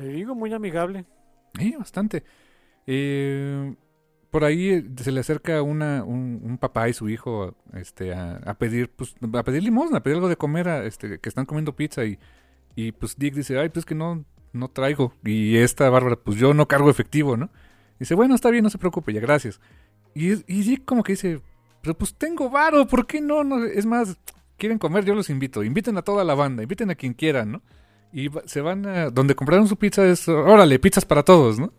Te 0.02 0.08
digo, 0.08 0.34
muy 0.34 0.52
amigable. 0.52 1.06
Sí, 1.60 1.76
bastante. 1.78 2.24
Eh, 2.88 3.76
por 4.32 4.44
ahí 4.44 4.70
eh, 4.70 4.86
se 4.98 5.12
le 5.12 5.20
acerca 5.20 5.62
una, 5.62 6.04
un, 6.04 6.42
un 6.44 6.58
papá 6.58 6.90
y 6.90 6.94
su 6.94 7.08
hijo 7.08 7.56
este, 7.74 8.14
a, 8.14 8.38
a 8.38 8.56
pedir 8.56 8.90
pues, 8.90 9.16
a 9.32 9.44
pedir 9.44 9.62
limosna, 9.62 9.98
a 9.98 10.04
pedir 10.04 10.16
algo 10.16 10.28
de 10.28 10.38
comer, 10.38 10.70
a, 10.70 10.86
este, 10.86 11.20
que 11.20 11.30
están 11.30 11.46
comiendo 11.46 11.76
pizza 11.76 12.04
y, 12.04 12.18
y 12.76 12.94
pues 12.94 13.16
Dick 13.16 13.36
dice, 13.36 13.60
ay, 13.60 13.70
pues 13.70 13.86
que 13.86 13.94
no, 13.94 14.26
no 14.54 14.70
traigo. 14.70 15.14
Y 15.24 15.58
esta 15.58 15.88
Bárbara, 15.92 16.16
pues 16.16 16.38
yo 16.38 16.56
no 16.56 16.68
cargo 16.68 16.90
efectivo, 16.90 17.38
¿no? 17.38 17.52
Dice, 18.00 18.16
bueno, 18.16 18.34
está 18.34 18.50
bien, 18.50 18.64
no 18.64 18.72
se 18.72 18.80
preocupe, 18.80 19.14
ya 19.14 19.20
gracias. 19.20 19.62
Y, 20.16 20.32
y 20.32 20.64
Dick 20.64 20.84
como 20.84 21.04
que 21.04 21.14
dice, 21.14 21.42
pero 21.84 21.96
pues 21.96 22.16
tengo 22.16 22.50
varo, 22.50 22.88
¿por 22.88 23.06
qué 23.06 23.22
no? 23.22 23.44
no? 23.44 23.64
Es 23.66 23.86
más, 23.86 24.18
quieren 24.58 24.80
comer, 24.80 25.06
yo 25.06 25.14
los 25.14 25.30
invito. 25.30 25.64
Inviten 25.64 25.98
a 25.98 26.02
toda 26.02 26.24
la 26.24 26.34
banda, 26.34 26.64
inviten 26.64 26.90
a 26.90 26.96
quien 26.96 27.14
quieran, 27.14 27.52
¿no? 27.52 27.62
Y 28.14 28.30
se 28.46 28.62
van 28.62 28.86
a... 28.86 29.10
Donde 29.10 29.36
compraron 29.36 29.68
su 29.68 29.78
pizza 29.78 30.06
es, 30.06 30.28
órale, 30.28 30.80
pizzas 30.80 31.06
para 31.06 31.24
todos, 31.24 31.60
¿no? 31.60 31.72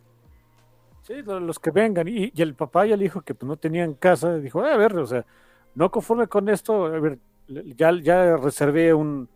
Sí, 1.03 1.15
lo- 1.23 1.41
los 1.41 1.59
que 1.59 1.71
vengan. 1.71 2.09
Y, 2.09 2.33
y 2.35 2.43
el 2.43 2.55
papá 2.55 2.87
y 2.87 2.93
el 2.93 3.03
hijo 3.03 3.21
que 3.23 3.35
pues, 3.35 3.47
no 3.49 3.57
tenían 3.57 3.95
casa, 3.95 4.37
dijo, 4.39 4.63
"Ah, 4.63 4.75
a 4.75 4.77
ver, 4.77 4.97
o 4.97 5.07
sea, 5.07 5.27
no 5.75 5.91
conforme 5.91 6.27
con 6.29 6.49
esto, 6.49 6.87
a 6.87 7.01
ver, 7.01 7.19
le- 7.49 7.75
ya, 7.75 7.93
ya 8.01 8.37
reservé 8.37 8.95
un, 8.95 9.29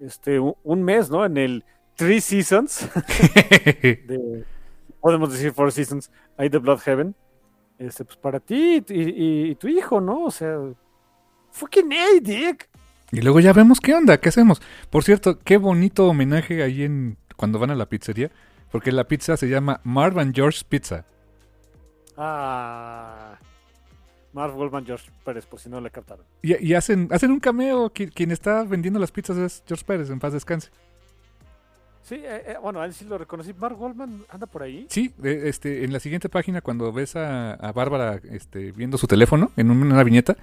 este, 0.00 0.38
un, 0.38 0.82
mes, 0.82 1.10
¿no? 1.10 1.24
En 1.24 1.36
el 1.36 1.64
Three 1.96 2.20
Seasons, 2.20 2.88
de, 3.34 4.44
podemos 5.00 5.32
decir 5.32 5.52
Four 5.52 5.72
Seasons, 5.72 6.10
ahí 6.36 6.48
de 6.48 6.58
Bloodhaven, 6.58 7.14
este, 7.78 8.04
pues 8.04 8.16
para 8.16 8.38
ti 8.40 8.82
y, 8.88 8.94
y- 8.94 9.50
y 9.50 9.54
tu 9.56 9.66
hijo, 9.68 10.00
¿no? 10.00 10.24
O 10.24 10.30
sea, 10.30 10.56
fucking 11.50 11.90
hey, 11.90 12.20
Dick. 12.22 12.68
Y 13.12 13.20
luego 13.22 13.40
ya 13.40 13.52
vemos 13.52 13.80
qué 13.80 13.94
onda, 13.94 14.18
qué 14.18 14.28
hacemos. 14.28 14.60
Por 14.90 15.02
cierto, 15.04 15.38
qué 15.38 15.56
bonito 15.56 16.06
homenaje 16.08 16.62
ahí 16.62 16.82
en 16.82 17.16
cuando 17.36 17.58
van 17.58 17.70
a 17.70 17.74
la 17.74 17.86
pizzería, 17.86 18.30
porque 18.70 18.92
la 18.92 19.04
pizza 19.04 19.36
se 19.36 19.48
llama 19.48 19.80
Marv 19.84 20.18
and 20.18 20.34
George 20.34 20.62
Pizza. 20.68 21.04
Ah, 22.16 23.38
Marv 24.32 24.54
Goldman, 24.54 24.84
George 24.84 25.10
Pérez, 25.24 25.46
por 25.46 25.58
si 25.60 25.68
no 25.68 25.80
le 25.80 25.90
captaron. 25.90 26.24
Y, 26.42 26.56
y 26.66 26.74
hacen 26.74 27.08
hacen 27.10 27.30
un 27.30 27.40
cameo, 27.40 27.90
qui- 27.92 28.12
quien 28.12 28.30
está 28.30 28.62
vendiendo 28.64 28.98
las 29.00 29.10
pizzas 29.12 29.36
es 29.38 29.62
George 29.66 29.84
Pérez, 29.86 30.10
en 30.10 30.18
paz 30.20 30.32
descanse. 30.32 30.68
Sí, 32.02 32.16
eh, 32.16 32.42
eh, 32.46 32.56
bueno, 32.62 32.80
a 32.80 32.86
él 32.86 32.94
sí 32.94 33.04
lo 33.04 33.18
reconocí. 33.18 33.52
Marv 33.54 33.76
Goldman 33.76 34.24
anda 34.30 34.46
por 34.46 34.62
ahí. 34.62 34.86
Sí, 34.90 35.12
de- 35.18 35.48
este, 35.48 35.84
en 35.84 35.92
la 35.92 36.00
siguiente 36.00 36.28
página 36.28 36.60
cuando 36.60 36.92
ves 36.92 37.16
a, 37.16 37.52
a 37.54 37.72
Bárbara 37.72 38.20
este, 38.30 38.72
viendo 38.72 38.98
su 38.98 39.06
teléfono 39.06 39.50
en 39.56 39.70
una 39.70 40.02
viñeta, 40.02 40.36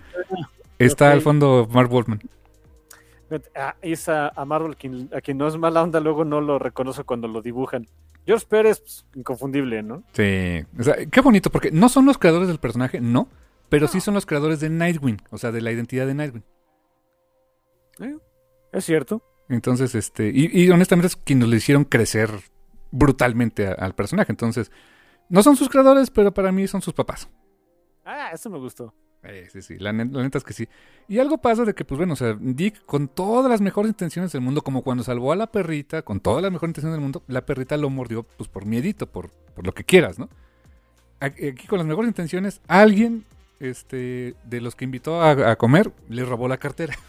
está 0.80 1.08
Ok. 1.08 1.14
al 1.14 1.22
fondo 1.22 1.68
Marv 1.72 1.90
Goldman. 1.90 2.22
Es 3.82 4.08
a, 4.10 4.30
a 4.30 4.46
Marvel 4.46 4.76
quien, 4.78 5.10
a 5.14 5.22
quien 5.22 5.38
no 5.38 5.48
es 5.48 5.58
mala 5.58 5.82
onda, 5.84 6.00
luego 6.00 6.24
no 6.26 6.42
lo 6.42 6.60
reconoce 6.60 7.04
cuando 7.04 7.28
lo 7.28 7.42
dibujan. 7.42 7.88
George 8.26 8.46
Pérez, 8.48 8.80
pues, 8.80 9.06
inconfundible, 9.16 9.82
¿no? 9.84 10.04
Sí, 10.14 10.64
o 10.80 10.84
sea, 10.84 10.96
qué 11.12 11.22
bonito, 11.22 11.50
porque 11.50 11.72
no 11.72 11.90
son 11.90 12.06
los 12.06 12.18
creadores 12.18 12.48
del 12.48 12.60
personaje, 12.60 13.00
no, 13.02 13.28
pero 13.70 13.88
sí 13.88 14.00
son 14.02 14.14
los 14.14 14.26
creadores 14.26 14.60
de 14.60 14.70
Nightwing, 14.70 15.22
o 15.32 15.38
sea, 15.38 15.52
de 15.52 15.62
la 15.62 15.72
identidad 15.72 16.06
de 16.08 16.14
Nightwing. 16.14 16.44
Eh, 18.00 18.18
Es 18.72 18.86
cierto. 18.86 19.22
Entonces, 19.50 19.94
este, 19.96 20.32
y, 20.34 20.50
y 20.52 20.70
honestamente 20.72 21.08
es 21.08 21.16
quienes 21.16 21.48
le 21.48 21.58
hicieron 21.58 21.84
crecer 21.86 22.30
brutalmente 22.92 23.68
a- 23.68 23.74
al 23.74 23.94
personaje. 23.94 24.32
Entonces, 24.32 24.72
no 25.30 25.44
son 25.44 25.56
sus 25.56 25.70
creadores, 25.70 26.10
pero 26.10 26.34
para 26.34 26.52
mí 26.52 26.68
son 26.68 26.82
sus 26.82 26.94
papás. 26.94 27.30
Ah, 28.04 28.32
eso 28.34 28.50
me 28.50 28.58
gustó. 28.60 28.94
Eh, 29.28 29.48
sí, 29.52 29.62
sí, 29.64 29.78
la, 29.80 29.92
ne- 29.92 30.06
la 30.06 30.22
neta 30.22 30.38
es 30.38 30.44
que 30.44 30.54
sí. 30.54 30.68
Y 31.08 31.18
algo 31.20 31.40
pasa 31.40 31.66
de 31.66 31.74
que, 31.74 31.84
pues 31.84 31.98
bueno, 31.98 32.14
o 32.14 32.16
sea, 32.16 32.38
Dick 32.40 32.86
con 32.86 33.08
todas 33.08 33.50
las 33.50 33.60
mejores 33.62 33.90
intenciones 33.90 34.32
del 34.32 34.42
mundo, 34.42 34.62
como 34.62 34.84
cuando 34.84 35.04
salvó 35.04 35.32
a 35.32 35.36
la 35.36 35.48
perrita, 35.48 36.04
con 36.04 36.20
todas 36.20 36.44
las 36.44 36.52
mejores 36.52 36.72
intenciones 36.72 36.96
del 36.96 37.02
mundo, 37.02 37.24
la 37.28 37.46
perrita 37.46 37.76
lo 37.78 37.90
mordió, 37.90 38.24
pues 38.24 38.50
por 38.50 38.66
miedito, 38.66 39.08
por, 39.08 39.32
por 39.56 39.66
lo 39.66 39.74
que 39.74 39.84
quieras, 39.84 40.20
¿no? 40.20 40.30
Aquí 41.20 41.48
aquí 41.48 41.68
con 41.68 41.80
las 41.80 41.88
mejores 41.88 42.10
intenciones, 42.10 42.62
alguien, 42.68 43.26
este, 43.60 44.36
de 44.44 44.62
los 44.62 44.76
que 44.76 44.86
invitó 44.86 45.22
a, 45.22 45.52
a 45.52 45.56
comer, 45.56 45.92
le 46.10 46.26
robó 46.26 46.48
la 46.48 46.58
cartera. 46.58 46.96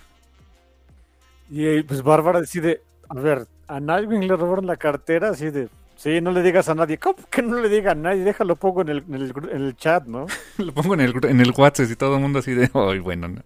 Y 1.51 1.67
eh, 1.67 1.85
pues 1.87 2.03
Bárbara 2.03 2.41
decide, 2.41 2.83
a 3.09 3.15
ver, 3.15 3.47
a 3.69 3.81
Nightwing 3.81 4.27
le 4.27 4.37
robaron 4.37 4.67
la 4.67 4.77
cartera, 4.77 5.31
así 5.31 5.51
de, 5.51 5.69
sí, 5.97 6.21
no 6.21 6.31
le 6.33 6.43
digas 6.43 6.69
a 6.69 6.75
nadie. 6.75 6.99
¿Cómo 6.99 7.17
que 7.31 7.43
no 7.43 7.59
le 7.61 7.69
diga 7.69 7.93
a 7.93 7.95
nadie? 7.95 8.23
Déjalo 8.25 8.57
pongo 8.57 8.83
en 8.83 8.89
el, 8.91 8.99
en 9.09 9.15
el, 9.15 9.35
gru- 9.35 9.51
en 9.51 9.63
el 9.63 9.77
chat, 9.77 10.05
¿no? 10.07 10.27
lo 10.59 10.73
pongo 10.73 10.95
en 10.95 11.01
el, 11.01 11.15
en 11.25 11.41
el 11.41 11.53
WhatsApp 11.57 11.91
y 11.91 11.97
todo 11.97 12.15
el 12.17 12.21
mundo 12.23 12.39
así 12.41 12.53
de, 12.53 12.71
ay, 12.75 12.99
bueno, 13.01 13.29
¿no? 13.29 13.43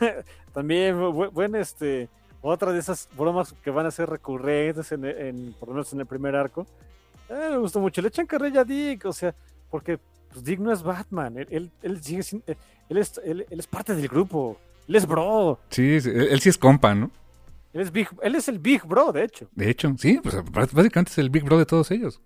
También, 0.52 0.96
bu- 0.96 1.30
buen, 1.30 1.54
este, 1.56 2.08
otra 2.40 2.72
de 2.72 2.78
esas 2.80 3.08
bromas 3.16 3.54
que 3.62 3.70
van 3.70 3.86
a 3.86 3.90
ser 3.90 4.08
recurrentes, 4.08 4.90
en, 4.92 5.04
en- 5.04 5.54
por 5.58 5.68
lo 5.68 5.74
menos 5.74 5.92
en 5.92 6.00
el 6.00 6.06
primer 6.06 6.34
arco. 6.36 6.66
Eh, 7.28 7.48
me 7.50 7.58
gustó 7.58 7.80
mucho. 7.80 8.00
Le 8.00 8.08
echan 8.08 8.26
carrilla 8.26 8.62
a 8.62 8.64
Dick, 8.64 9.04
o 9.04 9.12
sea, 9.12 9.34
porque 9.70 9.98
pues, 10.32 10.44
Dick 10.44 10.58
no 10.60 10.72
es 10.72 10.82
Batman. 10.82 11.36
Él, 11.38 11.46
él, 11.50 11.70
él 11.82 12.02
sigue 12.02 12.22
sin- 12.22 12.42
él, 12.46 12.56
él 12.88 12.96
es, 12.98 13.20
él, 13.24 13.46
él 13.50 13.60
es 13.60 13.66
parte 13.66 13.94
del 13.94 14.08
grupo. 14.08 14.58
Él 14.88 14.96
es 14.96 15.06
bro. 15.06 15.58
Sí, 15.68 16.00
sí, 16.00 16.08
él, 16.08 16.28
él 16.30 16.40
sí 16.40 16.48
es 16.48 16.56
compa, 16.58 16.94
¿no? 16.94 17.10
Él 17.72 17.80
es, 17.82 17.92
big, 17.92 18.08
él 18.22 18.34
es 18.34 18.48
el 18.48 18.58
Big 18.58 18.84
Bro, 18.86 19.12
de 19.12 19.24
hecho. 19.24 19.48
De 19.52 19.68
hecho, 19.70 19.94
sí, 19.98 20.18
pues 20.22 20.34
bás- 20.36 20.72
básicamente 20.72 21.12
es 21.12 21.18
el 21.18 21.30
Big 21.30 21.44
Bro 21.44 21.58
de 21.58 21.66
todos 21.66 21.90
ellos. 21.90 22.20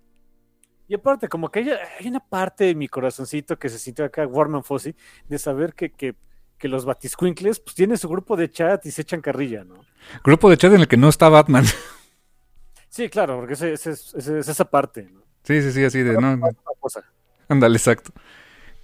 Y 0.87 0.95
aparte, 0.95 1.27
como 1.27 1.49
que 1.49 1.59
hay, 1.59 1.69
hay 1.99 2.07
una 2.07 2.19
parte 2.19 2.65
de 2.65 2.75
mi 2.75 2.87
corazoncito 2.87 3.57
que 3.57 3.69
se 3.69 3.79
sintió 3.79 4.05
acá, 4.05 4.27
Warman 4.27 4.63
Fossi, 4.63 4.95
de 5.27 5.39
saber 5.39 5.73
que, 5.73 5.91
que, 5.91 6.15
que 6.57 6.67
los 6.67 6.85
batiscuincles 6.85 7.59
pues 7.59 7.75
tienen 7.75 7.97
su 7.97 8.09
grupo 8.09 8.35
de 8.35 8.49
chat 8.51 8.85
y 8.85 8.91
se 8.91 9.01
echan 9.01 9.21
carrilla, 9.21 9.63
¿no? 9.63 9.85
Grupo 10.23 10.49
de 10.49 10.57
chat 10.57 10.73
en 10.73 10.81
el 10.81 10.87
que 10.87 10.97
no 10.97 11.09
está 11.09 11.29
Batman. 11.29 11.65
Sí, 12.89 13.09
claro, 13.09 13.37
porque 13.37 13.53
ese, 13.53 13.73
ese 13.73 13.91
es, 13.91 14.13
ese 14.13 14.39
es 14.39 14.47
esa 14.47 14.65
parte, 14.65 15.09
¿no? 15.11 15.23
Sí, 15.43 15.61
sí, 15.61 15.71
sí, 15.71 15.83
así 15.83 15.99
de, 15.99 16.17
no. 16.17 16.39
Ándale, 17.49 17.77
exacto. 17.77 18.11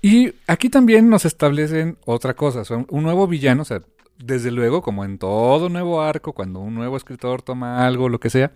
Y 0.01 0.33
aquí 0.47 0.69
también 0.69 1.09
nos 1.09 1.25
establecen 1.25 1.97
otra 2.05 2.35
cosa, 2.35 2.65
son 2.65 2.87
un 2.89 3.03
nuevo 3.03 3.27
villano, 3.27 3.63
o 3.63 3.65
sea, 3.65 3.81
desde 4.19 4.51
luego, 4.51 4.81
como 4.81 5.05
en 5.05 5.17
todo 5.17 5.69
nuevo 5.69 6.01
arco, 6.01 6.33
cuando 6.33 6.59
un 6.59 6.75
nuevo 6.75 6.97
escritor 6.97 7.41
toma 7.41 7.85
algo, 7.87 8.09
lo 8.09 8.19
que 8.19 8.29
sea, 8.29 8.51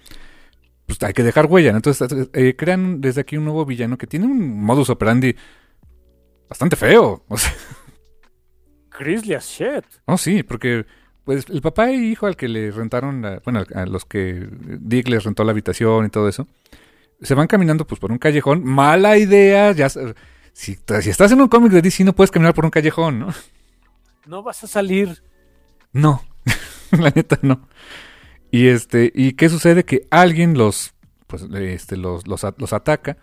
pues 0.85 1.02
hay 1.03 1.14
que 1.14 1.23
dejar 1.23 1.45
huella, 1.48 1.72
¿no? 1.72 1.77
Entonces 1.77 2.30
eh, 2.34 2.56
crean 2.57 3.02
desde 3.02 3.22
aquí 3.22 3.38
un 3.38 3.45
nuevo 3.45 3.65
villano 3.65 3.98
que 3.98 4.07
tiene 4.07 4.26
un 4.26 4.61
modus 4.64 4.90
operandi 4.90 5.35
bastante 6.49 6.76
feo, 6.76 7.23
o 7.27 7.38
sea, 7.38 7.53
Grizzly 8.99 9.34
as 9.34 9.45
shit. 9.48 9.85
oh 10.06 10.18
sí, 10.18 10.44
porque 10.44 10.85
pues 11.23 11.45
el 11.49 11.61
papá 11.61 11.90
y 11.91 12.11
hijo 12.11 12.27
al 12.27 12.35
que 12.35 12.48
le 12.48 12.69
rentaron, 12.72 13.22
la- 13.22 13.41
bueno, 13.44 13.64
a 13.73 13.85
los 13.85 14.06
que 14.06 14.48
Dick 14.81 15.07
les 15.07 15.23
rentó 15.23 15.44
la 15.44 15.52
habitación 15.52 16.06
y 16.06 16.10
todo 16.10 16.27
eso, 16.27 16.48
se 17.22 17.34
van 17.34 17.48
caminando 17.48 17.88
pues 17.88 17.99
por 17.99 18.11
un 18.11 18.18
callejón, 18.19 18.64
mala 18.64 19.18
idea, 19.18 19.72
ya 19.72 19.90
si, 19.90 20.03
si 20.53 21.10
estás 21.10 21.31
en 21.31 21.41
un 21.41 21.48
cómic 21.48 21.72
de 21.72 21.81
DC 21.81 22.03
no 22.03 22.14
puedes 22.14 22.30
caminar 22.31 22.53
por 22.53 22.65
un 22.65 22.72
callejón, 22.72 23.19
¿no? 23.19 23.27
No 24.26 24.44
vas 24.44 24.64
a 24.64 24.68
salir. 24.68 25.23
No, 25.94 26.24
la 26.91 27.11
neta 27.11 27.40
no. 27.41 27.68
Y 28.52 28.68
este, 28.68 29.11
¿y 29.15 29.34
qué 29.34 29.49
sucede? 29.49 29.86
Que 29.86 30.07
alguien 30.11 30.57
los, 30.57 30.94
pues, 31.28 31.44
este, 31.44 31.98
los, 31.98 32.28
los, 32.28 32.44
los 32.57 32.74
ataca. 32.74 33.18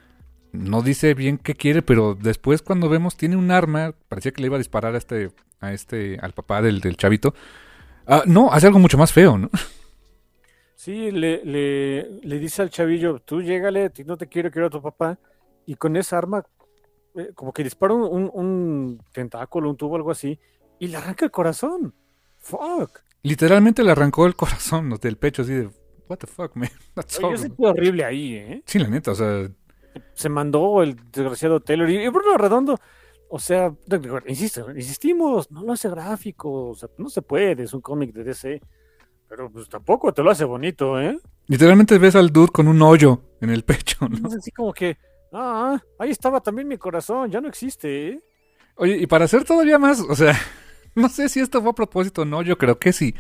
No 0.53 0.83
dice 0.83 1.15
bien 1.15 1.39
qué 1.39 1.55
quiere, 1.55 1.83
pero 1.83 2.17
después 2.17 2.63
cuando 2.63 2.89
vemos 2.89 3.17
tiene 3.17 3.37
un 3.37 3.51
arma, 3.53 3.95
parecía 4.09 4.33
que 4.33 4.43
le 4.43 4.47
iba 4.49 4.57
a 4.57 4.59
disparar 4.61 4.95
a 4.95 4.99
este, 4.99 5.31
a 5.61 5.73
este, 5.73 6.19
al 6.23 6.33
papá 6.33 6.63
del, 6.63 6.81
chavito. 6.97 7.35
Ah, 8.07 8.25
no, 8.27 8.53
hace 8.53 8.67
algo 8.69 8.81
mucho 8.81 8.99
más 8.99 9.13
feo, 9.13 9.39
¿no? 9.39 9.51
Sí, 10.75 11.11
le, 11.11 11.45
le, 11.45 12.21
le 12.23 12.39
dice 12.39 12.63
al 12.63 12.71
chavillo, 12.71 13.21
tú 13.21 13.43
llégale, 13.43 13.91
no 14.07 14.17
te 14.17 14.29
quiero, 14.29 14.51
quiero 14.51 14.69
a 14.69 14.71
tu 14.71 14.81
papá. 14.83 15.19
Y 15.67 15.75
con 15.75 15.97
esa 15.97 16.17
arma, 16.19 16.45
eh, 17.17 17.33
como 17.35 17.53
que 17.53 17.65
dispara 17.65 17.95
un, 17.95 18.03
un- 18.05 18.31
un 18.35 19.03
tentáculo, 19.13 19.71
un 19.71 19.77
tubo, 19.77 19.97
algo 19.97 20.11
así, 20.11 20.39
y 20.79 20.89
le 20.89 20.97
arranca 20.97 21.25
el 21.27 21.31
corazón. 21.31 21.95
Fuck. 22.51 23.01
Literalmente 23.23 23.83
le 23.83 23.93
arrancó 23.93 24.27
el 24.27 24.35
corazón 24.37 24.91
del 25.01 25.17
pecho 25.17 25.43
así 25.43 25.53
de, 25.53 25.71
what 26.09 26.19
the 26.19 26.27
fuck, 26.27 26.55
man. 26.57 26.71
That's 26.95 27.19
Oye, 27.19 27.23
yo 27.23 27.29
horrible". 27.29 27.43
sentí 27.49 27.65
horrible 27.65 28.05
ahí, 28.05 28.35
¿eh? 28.35 28.63
Sí, 28.67 28.79
la 28.79 28.89
neta, 28.89 29.13
o 29.13 29.15
sea, 29.15 29.51
se 30.15 30.29
mandó 30.29 30.83
el 30.83 30.97
desgraciado 31.11 31.61
Taylor 31.61 31.91
y 31.91 32.09
Bruno 32.09 32.37
Redondo, 32.37 32.79
o 33.29 33.39
sea, 33.39 33.73
insisto, 34.27 34.71
insistimos, 34.73 35.51
no 35.51 35.63
lo 35.63 35.73
hace 35.73 35.89
gráfico, 35.89 36.71
o 36.71 36.75
sea, 36.75 36.89
no 36.99 37.09
se 37.09 37.23
puede, 37.23 37.63
es 37.63 37.73
un 37.73 37.81
cómic 37.81 38.13
de 38.13 38.25
DC, 38.25 38.61
pero 39.29 39.51
pues 39.51 39.69
tampoco 39.69 40.13
te 40.13 40.23
lo 40.23 40.31
hace 40.31 40.45
bonito, 40.45 41.01
¿eh? 41.01 41.19
literalmente 41.47 41.99
ves 41.99 42.15
al 42.15 42.31
dude 42.31 42.53
con 42.53 42.69
un 42.69 42.81
hoyo 42.83 43.23
en 43.41 43.51
el 43.51 43.65
pecho, 43.65 44.09
¿no? 44.09 44.29
Es 44.29 44.35
así 44.37 44.51
como 44.53 44.73
que, 44.73 44.97
ah, 45.33 45.81
ahí 45.99 46.11
estaba 46.11 46.41
también 46.41 46.69
mi 46.69 46.79
corazón, 46.79 47.31
ya 47.31 47.41
no 47.41 47.49
existe, 47.49 48.09
¿eh? 48.09 48.21
Oye, 48.77 48.97
y 48.97 49.07
para 49.07 49.25
hacer 49.27 49.45
todavía 49.45 49.79
más, 49.79 50.01
o 50.01 50.15
sea, 50.15 50.37
no 50.95 51.09
sé 51.09 51.29
si 51.29 51.41
esto 51.41 51.61
fue 51.63 51.71
a 51.71 51.75
propósito 51.75 52.23
o 52.23 52.25
no, 52.25 52.43
yo 52.43 52.59
creo 52.59 52.79
que 52.79 52.93
sí. 52.93 53.15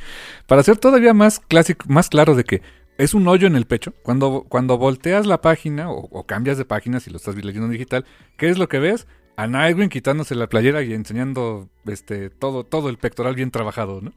Para 0.46 0.60
hacer 0.62 0.78
todavía 0.78 1.14
más 1.14 1.40
clásico, 1.40 1.86
más 1.88 2.08
claro 2.08 2.34
de 2.34 2.44
que 2.44 2.62
es 2.98 3.14
un 3.14 3.26
hoyo 3.28 3.46
en 3.46 3.56
el 3.56 3.66
pecho, 3.66 3.94
cuando, 4.02 4.44
cuando 4.48 4.76
volteas 4.78 5.26
la 5.26 5.40
página 5.40 5.90
o, 5.90 6.24
cambias 6.26 6.58
de 6.58 6.64
página 6.66 7.00
si 7.00 7.10
lo 7.10 7.16
estás 7.16 7.34
leyendo 7.36 7.66
en 7.66 7.72
digital, 7.72 8.04
¿qué 8.36 8.50
es 8.50 8.58
lo 8.58 8.68
que 8.68 8.78
ves? 8.78 9.06
A 9.36 9.46
Nightwing 9.46 9.88
quitándose 9.88 10.34
la 10.34 10.48
playera 10.48 10.82
y 10.82 10.92
enseñando 10.92 11.68
este 11.86 12.28
todo, 12.30 12.64
todo 12.64 12.90
el 12.90 12.98
pectoral 12.98 13.34
bien 13.36 13.50
trabajado, 13.50 14.00
¿no? 14.02 14.12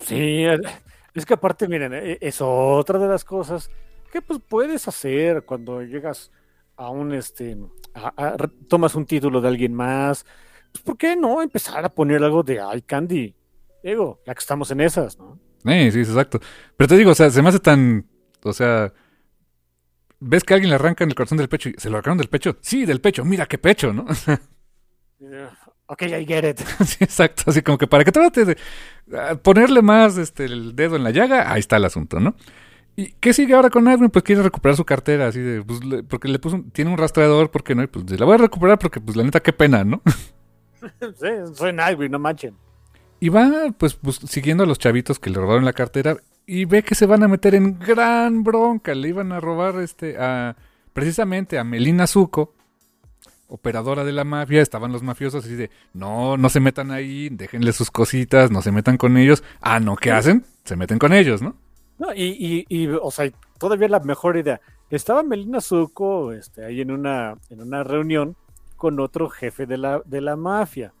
Sí, 0.00 0.44
es 1.14 1.26
que 1.26 1.34
aparte, 1.34 1.68
miren, 1.68 1.94
eh, 1.94 2.18
es 2.20 2.38
otra 2.40 2.98
de 2.98 3.08
las 3.08 3.24
cosas 3.24 3.70
que 4.12 4.22
pues 4.22 4.40
puedes 4.46 4.86
hacer 4.88 5.44
cuando 5.44 5.82
llegas 5.82 6.30
a 6.76 6.90
un, 6.90 7.12
este, 7.14 7.56
a- 7.94 8.36
tomas 8.68 8.94
un 8.94 9.06
título 9.06 9.40
de 9.40 9.48
alguien 9.48 9.74
más, 9.74 10.26
pues 10.76 10.84
¿por 10.84 10.96
qué 10.98 11.16
no 11.16 11.42
empezar 11.42 11.84
a 11.84 11.88
poner 11.88 12.22
algo 12.22 12.42
de 12.42 12.54
eye 12.54 12.82
candy? 12.82 13.34
Digo, 13.82 14.20
ya 14.26 14.34
que 14.34 14.40
estamos 14.40 14.70
en 14.70 14.80
esas, 14.80 15.18
¿no? 15.18 15.38
Eh, 15.64 15.90
sí, 15.92 16.00
exacto. 16.00 16.40
Pero 16.76 16.88
te 16.88 16.96
digo, 16.96 17.10
o 17.10 17.14
sea, 17.14 17.30
se 17.30 17.42
me 17.42 17.48
hace 17.48 17.60
tan, 17.60 18.06
o 18.42 18.52
sea, 18.52 18.92
ves 20.20 20.44
que 20.44 20.54
alguien 20.54 20.70
le 20.70 20.76
arranca 20.76 21.04
en 21.04 21.10
el 21.10 21.16
corazón 21.16 21.38
del 21.38 21.48
pecho 21.48 21.68
y 21.68 21.74
se 21.78 21.88
lo 21.90 21.96
arrancaron 21.96 22.18
del 22.18 22.28
pecho. 22.28 22.56
Sí, 22.60 22.84
del 22.84 23.00
pecho, 23.00 23.24
mira 23.24 23.46
qué 23.46 23.58
pecho, 23.58 23.92
¿no? 23.92 24.06
Eh, 25.18 25.48
ok, 25.86 26.02
I 26.02 26.26
get 26.26 26.44
it. 26.50 26.60
Sí, 26.84 26.98
exacto. 27.02 27.44
Así 27.46 27.62
como 27.62 27.78
que 27.78 27.86
para 27.86 28.04
que 28.04 28.12
trate 28.12 28.44
de 28.44 28.56
ponerle 29.42 29.80
más 29.80 30.18
este, 30.18 30.44
el 30.44 30.76
dedo 30.76 30.96
en 30.96 31.04
la 31.04 31.10
llaga, 31.10 31.50
ahí 31.50 31.60
está 31.60 31.78
el 31.78 31.86
asunto, 31.86 32.20
¿no? 32.20 32.36
¿Y 32.96 33.12
qué 33.12 33.32
sigue 33.32 33.54
ahora 33.54 33.70
con 33.70 33.88
Edwin? 33.88 34.10
Pues 34.10 34.22
quiere 34.24 34.42
recuperar 34.42 34.76
su 34.76 34.84
cartera, 34.84 35.28
así 35.28 35.40
de, 35.40 35.62
pues, 35.62 35.82
le- 35.84 36.02
porque 36.02 36.28
le 36.28 36.38
puso, 36.38 36.56
un- 36.56 36.70
tiene 36.70 36.90
un 36.90 36.98
rastreador, 36.98 37.50
¿por 37.50 37.64
qué 37.64 37.74
no? 37.74 37.82
Y 37.82 37.86
pues 37.86 38.04
la 38.20 38.26
voy 38.26 38.34
a 38.34 38.38
recuperar 38.38 38.78
porque, 38.78 39.00
pues 39.00 39.16
la 39.16 39.22
neta, 39.22 39.40
qué 39.40 39.52
pena, 39.54 39.84
¿no? 39.84 40.02
Sí, 41.00 41.28
soy 41.54 41.72
Nightwing, 41.72 42.10
no 42.10 42.18
manchen. 42.18 42.56
Y 43.18 43.28
va, 43.28 43.74
pues, 43.76 43.98
siguiendo 44.28 44.64
a 44.64 44.66
los 44.66 44.78
chavitos 44.78 45.18
que 45.18 45.30
le 45.30 45.36
robaron 45.38 45.64
la 45.64 45.72
cartera 45.72 46.16
y 46.46 46.64
ve 46.64 46.82
que 46.82 46.94
se 46.94 47.06
van 47.06 47.22
a 47.22 47.28
meter 47.28 47.54
en 47.54 47.78
gran 47.78 48.44
bronca. 48.44 48.94
Le 48.94 49.08
iban 49.08 49.32
a 49.32 49.40
robar, 49.40 49.80
este, 49.80 50.16
a, 50.18 50.56
precisamente 50.92 51.58
a 51.58 51.64
Melina 51.64 52.06
Zuko, 52.06 52.54
operadora 53.48 54.04
de 54.04 54.12
la 54.12 54.24
mafia. 54.24 54.60
Estaban 54.60 54.92
los 54.92 55.02
mafiosos 55.02 55.44
así 55.44 55.54
de, 55.54 55.70
no, 55.94 56.36
no 56.36 56.48
se 56.48 56.60
metan 56.60 56.90
ahí, 56.90 57.28
déjenle 57.30 57.72
sus 57.72 57.90
cositas, 57.90 58.50
no 58.50 58.62
se 58.62 58.70
metan 58.70 58.98
con 58.98 59.16
ellos. 59.16 59.42
Ah, 59.60 59.80
no, 59.80 59.96
¿qué 59.96 60.12
hacen? 60.12 60.44
Se 60.64 60.76
meten 60.76 60.98
con 60.98 61.12
ellos, 61.12 61.42
¿no? 61.42 61.56
No, 61.98 62.12
y, 62.14 62.24
y, 62.24 62.66
y, 62.68 62.88
o 62.88 63.10
sea, 63.10 63.30
todavía 63.58 63.88
la 63.88 64.00
mejor 64.00 64.36
idea. 64.36 64.60
Estaba 64.90 65.22
Melina 65.22 65.60
Zuko 65.60 66.32
este, 66.32 66.64
ahí 66.64 66.82
en 66.82 66.90
una, 66.90 67.36
en 67.48 67.62
una 67.62 67.82
reunión 67.82 68.36
con 68.76 69.00
otro 69.00 69.28
jefe 69.28 69.66
de 69.66 69.78
la, 69.78 70.02
de 70.04 70.20
la 70.20 70.36
mafia. 70.36 70.92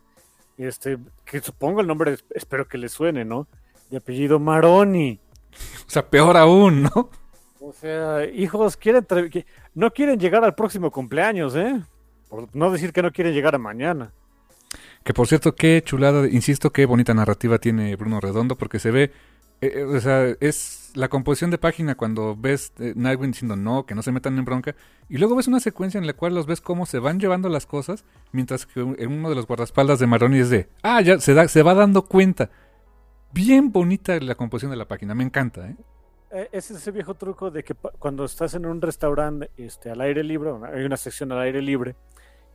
Este, 0.58 0.98
que 1.24 1.40
supongo 1.40 1.80
el 1.80 1.86
nombre, 1.86 2.16
espero 2.34 2.66
que 2.66 2.78
le 2.78 2.88
suene, 2.88 3.24
¿no? 3.24 3.46
De 3.90 3.98
apellido 3.98 4.38
Maroni. 4.40 5.20
O 5.86 5.90
sea, 5.90 6.08
peor 6.08 6.36
aún, 6.36 6.84
¿no? 6.84 7.10
O 7.60 7.72
sea, 7.72 8.24
hijos, 8.26 8.76
quieren 8.76 9.06
no 9.74 9.92
quieren 9.92 10.20
llegar 10.20 10.44
al 10.44 10.54
próximo 10.54 10.90
cumpleaños, 10.90 11.56
¿eh? 11.56 11.82
Por 12.28 12.48
no 12.54 12.70
decir 12.70 12.92
que 12.92 13.02
no 13.02 13.12
quieren 13.12 13.34
llegar 13.34 13.54
a 13.54 13.58
mañana. 13.58 14.12
Que 15.04 15.14
por 15.14 15.26
cierto, 15.26 15.54
qué 15.54 15.82
chulada, 15.84 16.26
insisto, 16.26 16.70
qué 16.70 16.86
bonita 16.86 17.14
narrativa 17.14 17.58
tiene 17.58 17.94
Bruno 17.96 18.20
Redondo, 18.20 18.56
porque 18.56 18.78
se 18.78 18.90
ve, 18.90 19.12
eh, 19.60 19.72
eh, 19.74 19.84
o 19.84 20.00
sea, 20.00 20.26
es 20.40 20.92
la 20.94 21.08
composición 21.08 21.50
de 21.50 21.58
página 21.58 21.94
cuando 21.94 22.36
ves 22.36 22.72
eh, 22.78 22.92
Nightwing 22.96 23.32
diciendo 23.32 23.56
no, 23.56 23.86
que 23.86 23.94
no 23.94 24.02
se 24.02 24.12
metan 24.12 24.38
en 24.38 24.44
bronca, 24.44 24.74
y 25.08 25.18
luego 25.18 25.36
ves 25.36 25.48
una 25.48 25.60
secuencia 25.60 25.98
en 25.98 26.06
la 26.06 26.12
cual 26.14 26.34
los 26.34 26.46
ves 26.46 26.60
cómo 26.60 26.86
se 26.86 26.98
van 26.98 27.20
llevando 27.20 27.48
las 27.48 27.66
cosas, 27.66 28.04
mientras 28.32 28.66
que 28.66 28.80
en 28.80 29.12
uno 29.12 29.28
de 29.28 29.34
los 29.34 29.46
guardaespaldas 29.46 29.98
de 29.98 30.06
Maroni 30.06 30.38
es 30.38 30.50
de, 30.50 30.68
ah, 30.82 31.00
ya 31.00 31.18
se, 31.18 31.34
da, 31.34 31.48
se 31.48 31.62
va 31.62 31.74
dando 31.74 32.06
cuenta. 32.06 32.50
bien 33.32 33.72
bonita 33.72 34.18
la 34.20 34.34
composición 34.34 34.70
de 34.70 34.76
la 34.76 34.88
página, 34.88 35.14
me 35.14 35.24
encanta, 35.24 35.68
¿eh? 35.68 35.76
Eh, 36.30 36.48
Es 36.52 36.70
ese 36.70 36.90
viejo 36.90 37.14
truco 37.14 37.50
de 37.50 37.62
que 37.62 37.74
cuando 37.74 38.24
estás 38.24 38.54
en 38.54 38.66
un 38.66 38.80
restaurante 38.82 39.50
este, 39.56 39.90
al 39.90 40.00
aire 40.00 40.24
libre, 40.24 40.50
hay 40.74 40.84
una 40.84 40.96
sección 40.96 41.32
al 41.32 41.40
aire 41.40 41.62
libre, 41.62 41.94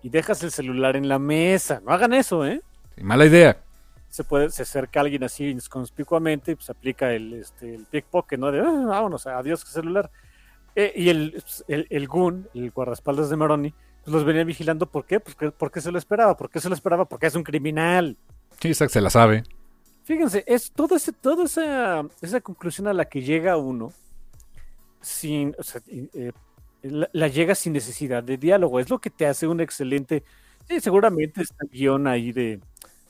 y 0.04 0.10
dejas 0.10 0.44
el 0.44 0.52
celular 0.52 0.96
en 0.96 1.08
la 1.08 1.20
mesa. 1.20 1.82
No 1.86 1.94
hagan 1.94 2.14
eso, 2.14 2.46
¿eh? 2.46 2.62
Sí, 2.96 3.04
mala 3.04 3.26
idea. 3.26 3.64
Se 4.12 4.24
puede, 4.24 4.52
se 4.52 4.62
acerca 4.62 5.00
alguien 5.02 5.24
así 5.24 5.48
inconspicuamente 5.48 6.52
y 6.52 6.56
pues 6.56 6.70
aplica 6.70 7.12
el, 7.14 7.34
este, 7.34 7.74
el 7.74 7.86
pickpocket, 7.86 8.40
¿no? 8.40 8.52
De 8.52 8.60
"Ah, 8.60 8.84
vámonos, 8.88 9.26
adiós 9.26 9.62
celular. 9.62 10.12
Eh, 10.76 10.94
y 10.96 11.10
el, 11.10 11.42
el, 11.68 11.88
el 11.90 12.08
Goon, 12.08 12.48
el 12.54 12.70
guardaespaldas 12.72 13.30
de 13.30 13.38
Maroni, 13.38 13.74
pues 14.04 14.14
los 14.14 14.24
venía 14.26 14.44
vigilando. 14.44 14.86
¿Por 14.86 15.06
qué? 15.06 15.20
Pues, 15.20 15.36
que- 15.36 15.52
¿Por 15.52 15.72
qué 15.72 15.82
se 15.82 15.92
lo 15.92 15.98
esperaba? 15.98 16.38
¿Por 16.38 16.50
qué 16.50 16.60
se 16.60 16.70
lo 16.70 16.76
esperaba? 16.76 17.06
Porque 17.06 17.28
es 17.28 17.36
un 17.36 17.44
criminal. 17.44 18.18
Sí, 18.60 18.68
Isaac 18.70 18.90
se 18.90 19.02
la 19.02 19.10
sabe. 19.10 19.44
Fíjense, 20.04 20.44
es 20.46 20.72
todo 20.72 20.96
ese, 20.98 21.14
toda 21.14 21.46
esa, 21.46 22.04
esa 22.22 22.42
conclusión 22.42 22.88
a 22.88 22.94
la 22.94 23.06
que 23.06 23.22
llega 23.22 23.56
uno 23.58 23.94
sin, 25.02 25.56
o 25.58 25.64
sea, 25.64 25.82
eh, 25.88 26.32
la, 26.84 27.10
la 27.14 27.28
llega 27.28 27.56
sin 27.56 27.74
necesidad 27.74 28.24
de 28.24 28.38
diálogo. 28.38 28.80
Es 28.80 28.90
lo 28.90 29.00
que 29.00 29.10
te 29.10 29.26
hace 29.26 29.48
un 29.48 29.62
excelente. 29.62 30.24
Sí, 30.68 30.80
seguramente 30.80 31.42
está 31.42 31.64
el 31.64 31.70
guion 31.70 32.08
ahí 32.08 32.32
de, 32.32 32.60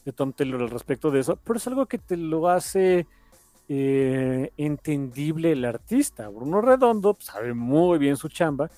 de 0.06 0.11
Tom 0.11 0.34
Taylor 0.34 0.61
al 0.61 0.69
respecto 0.69 1.11
de 1.11 1.19
eso, 1.19 1.38
pero 1.44 1.57
es 1.57 1.68
algo 1.68 1.86
que 1.86 1.98
te 1.98 2.18
lo 2.18 2.49
hace 2.49 3.07
eh, 3.69 4.52
entendible 4.57 5.52
el 5.52 5.65
artista. 5.65 6.28
Bruno 6.28 6.61
Redondo 6.61 7.14
pues, 7.14 7.28
sabe 7.28 7.53
muy 7.53 7.99
bien 7.99 8.18
su 8.18 8.28
chamba 8.28 8.69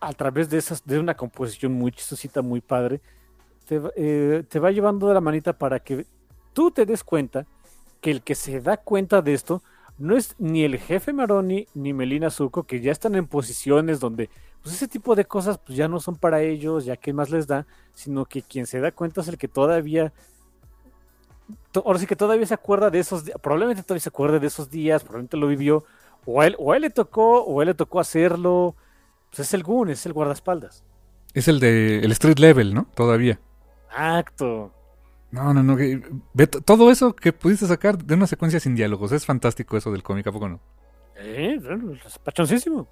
a 0.00 0.12
través 0.12 0.48
de 0.50 0.58
esas, 0.58 0.84
de 0.84 0.98
una 0.98 1.14
composición 1.14 1.72
muy 1.72 1.92
chistosita, 1.92 2.42
muy 2.42 2.60
padre. 2.60 3.00
Eh, 3.70 4.42
te 4.48 4.58
va 4.58 4.70
llevando 4.72 5.06
de 5.06 5.14
la 5.14 5.20
manita 5.20 5.52
para 5.52 5.78
que 5.78 6.06
tú 6.52 6.70
te 6.70 6.86
des 6.86 7.04
cuenta 7.04 7.46
que 8.00 8.10
el 8.10 8.22
que 8.22 8.34
se 8.34 8.60
da 8.60 8.78
cuenta 8.78 9.22
de 9.22 9.34
esto 9.34 9.62
no 9.98 10.16
es 10.16 10.34
ni 10.38 10.64
el 10.64 10.78
jefe 10.78 11.12
Maroni 11.12 11.68
ni 11.74 11.92
Melina 11.92 12.30
Zuko, 12.30 12.64
que 12.64 12.80
ya 12.80 12.90
están 12.90 13.14
en 13.14 13.26
posiciones 13.26 14.00
donde 14.00 14.30
pues 14.62 14.74
ese 14.76 14.88
tipo 14.88 15.14
de 15.14 15.24
cosas 15.24 15.58
pues 15.58 15.76
ya 15.76 15.88
no 15.88 16.00
son 16.00 16.16
para 16.16 16.42
ellos, 16.42 16.84
ya 16.84 16.96
que 16.96 17.12
más 17.12 17.30
les 17.30 17.46
da, 17.46 17.66
sino 17.94 18.24
que 18.26 18.42
quien 18.42 18.66
se 18.66 18.80
da 18.80 18.92
cuenta 18.92 19.20
es 19.22 19.28
el 19.28 19.38
que 19.38 19.48
todavía 19.48 20.12
to- 21.72 21.82
ahora 21.86 21.98
sí 21.98 22.06
que 22.06 22.16
todavía 22.16 22.46
se 22.46 22.54
acuerda 22.54 22.90
de 22.90 22.98
esos 22.98 23.24
días, 23.24 23.38
probablemente 23.42 23.82
todavía 23.82 24.00
se 24.00 24.08
acuerde 24.08 24.40
de 24.40 24.46
esos 24.46 24.70
días, 24.70 25.02
probablemente 25.02 25.36
lo 25.36 25.46
vivió, 25.48 25.84
o 26.26 26.40
a 26.40 26.46
él, 26.46 26.56
o 26.58 26.72
a 26.72 26.76
él 26.76 26.82
le 26.82 26.90
tocó, 26.90 27.42
o 27.44 27.60
a 27.60 27.62
él 27.62 27.68
le 27.68 27.74
tocó 27.74 28.00
hacerlo, 28.00 28.74
pues 29.30 29.40
es 29.40 29.54
el 29.54 29.62
Goon, 29.62 29.90
es 29.90 30.04
el 30.06 30.12
guardaespaldas. 30.12 30.84
Es 31.32 31.48
el 31.48 31.60
de 31.60 32.00
el 32.00 32.12
street 32.12 32.38
level, 32.38 32.74
¿no? 32.74 32.86
Todavía. 32.94 33.38
Acto. 33.90 34.72
No, 35.30 35.54
no, 35.54 35.62
no. 35.62 35.76
que- 35.76 36.02
ve 36.34 36.46
todo 36.48 36.90
eso 36.90 37.14
que 37.14 37.32
pudiste 37.32 37.66
sacar 37.66 37.96
de 38.02 38.14
una 38.14 38.26
secuencia 38.26 38.58
sin 38.58 38.74
diálogos. 38.74 39.12
Es 39.12 39.24
fantástico 39.26 39.76
eso 39.76 39.92
del 39.92 40.02
cómic, 40.02 40.26
¿a 40.26 40.32
poco 40.32 40.48
no? 40.48 40.60
Eh, 41.16 41.58
es 42.06 42.18
pachoncísimo. 42.18 42.88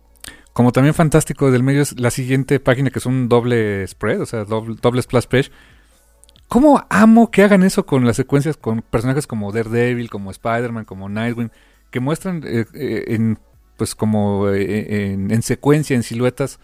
Como 0.53 0.73
también 0.73 0.95
fantástico 0.95 1.51
del 1.51 1.63
medio 1.63 1.83
es 1.83 1.99
la 2.01 2.11
siguiente 2.11 2.59
página 2.61 2.91
que 2.91 2.99
es 2.99 3.07
un 3.07 3.29
doble 3.29 3.87
spread, 3.87 4.21
o 4.21 4.27
sea, 4.27 4.45
doble, 4.45 4.77
doble 4.81 5.03
splash 5.03 5.27
page. 5.27 5.51
¿Cómo 6.49 6.85
amo 6.89 7.31
que 7.31 7.43
hagan 7.43 7.63
eso 7.63 7.85
con 7.85 8.07
las 8.07 8.17
secuencias 8.17 8.57
con 8.57 8.83
personajes 8.83 9.27
como 9.27 9.53
Daredevil, 9.53 10.09
como 10.09 10.31
Spider-Man, 10.31 10.87
como 10.87 11.09
Nightwing, 11.09 11.51
que 11.91 12.01
muestran 12.01 12.43
eh, 12.47 12.65
eh, 12.75 13.05
en 13.09 13.39
pues 13.77 13.95
como 13.95 14.49
eh, 14.49 15.13
en, 15.13 15.31
en 15.31 15.43
secuencia, 15.43 15.95
en 15.95 16.03
siluetas, 16.03 16.59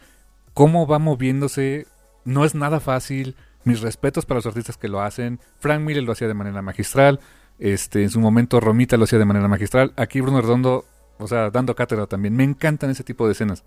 cómo 0.55 0.87
va 0.87 0.99
moviéndose. 0.99 1.87
No 2.25 2.45
es 2.45 2.55
nada 2.55 2.81
fácil. 2.81 3.37
Mis 3.65 3.81
respetos 3.81 4.27
para 4.27 4.39
los 4.39 4.47
artistas 4.47 4.77
que 4.77 4.89
lo 4.89 5.01
hacen. 5.01 5.39
Frank 5.59 5.81
Miller 5.81 6.03
lo 6.03 6.13
hacía 6.13 6.29
de 6.29 6.35
manera 6.35 6.61
magistral. 6.63 7.21
Este, 7.59 8.03
en 8.03 8.11
su 8.11 8.21
momento 8.21 8.61
Romita 8.61 8.97
lo 8.97 9.05
hacía 9.05 9.19
de 9.19 9.25
manera 9.25 9.49
magistral. 9.49 9.93
Aquí 9.97 10.21
Bruno 10.21 10.41
Redondo, 10.41 10.85
o 11.19 11.27
sea, 11.29 11.51
dando 11.51 11.75
cátedra 11.75 12.07
también. 12.07 12.37
Me 12.37 12.45
encantan 12.45 12.91
ese 12.91 13.05
tipo 13.05 13.27
de 13.27 13.33
escenas. 13.33 13.65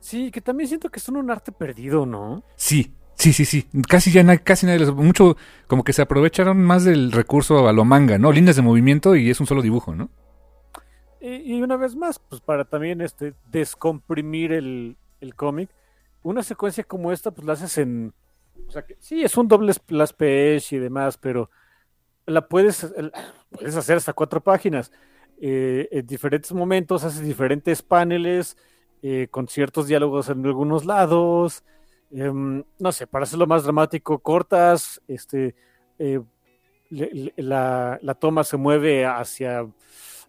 Sí, 0.00 0.30
que 0.30 0.40
también 0.42 0.68
siento 0.68 0.90
que 0.90 1.00
son 1.00 1.16
un 1.16 1.30
arte 1.30 1.52
perdido, 1.52 2.04
¿no? 2.06 2.44
Sí, 2.56 2.92
sí, 3.14 3.32
sí, 3.32 3.44
sí. 3.44 3.66
Casi 3.88 4.10
ya 4.12 4.22
na- 4.22 4.38
casi 4.38 4.66
nadie 4.66 4.80
les... 4.80 4.92
Mucho 4.92 5.36
como 5.66 5.84
que 5.84 5.92
se 5.92 6.02
aprovecharon 6.02 6.62
más 6.62 6.84
del 6.84 7.12
recurso 7.12 7.68
a 7.68 7.72
lo 7.72 7.84
manga, 7.84 8.18
¿no? 8.18 8.32
Líneas 8.32 8.56
de 8.56 8.62
movimiento 8.62 9.16
y 9.16 9.30
es 9.30 9.40
un 9.40 9.46
solo 9.46 9.62
dibujo, 9.62 9.94
¿no? 9.94 10.10
Y, 11.20 11.54
y 11.56 11.62
una 11.62 11.76
vez 11.76 11.94
más, 11.94 12.18
pues 12.18 12.40
para 12.40 12.64
también 12.64 13.00
este 13.00 13.34
descomprimir 13.50 14.52
el, 14.52 14.96
el 15.20 15.34
cómic, 15.34 15.70
una 16.22 16.42
secuencia 16.42 16.84
como 16.84 17.12
esta, 17.12 17.30
pues 17.30 17.46
la 17.46 17.52
haces 17.54 17.78
en. 17.78 18.12
O 18.68 18.70
sea, 18.70 18.84
que 18.84 18.96
sí, 19.00 19.22
es 19.22 19.36
un 19.36 19.48
doble 19.48 19.72
splash 19.72 20.12
page 20.12 20.76
y 20.76 20.78
demás, 20.78 21.16
pero 21.18 21.50
la 22.26 22.48
puedes, 22.48 22.84
el- 22.84 23.12
puedes 23.50 23.76
hacer 23.76 23.98
hasta 23.98 24.12
cuatro 24.14 24.42
páginas. 24.42 24.92
Eh, 25.44 25.88
en 25.90 26.06
diferentes 26.06 26.52
momentos, 26.52 27.02
haces 27.02 27.20
diferentes 27.20 27.82
paneles 27.82 28.56
eh, 29.02 29.26
con 29.28 29.48
ciertos 29.48 29.88
diálogos 29.88 30.28
en 30.28 30.46
algunos 30.46 30.84
lados. 30.84 31.64
em, 32.12 32.62
no 32.78 32.92
sé, 32.92 33.06
para 33.08 33.24
hacerlo 33.24 33.46
más 33.48 33.64
dramático, 33.64 34.20
cortas, 34.20 35.02
este, 35.08 35.56
eh, 35.98 36.20
la, 36.90 37.98
la 38.02 38.14
toma 38.14 38.44
se 38.44 38.56
mueve 38.56 39.04
hacia 39.04 39.66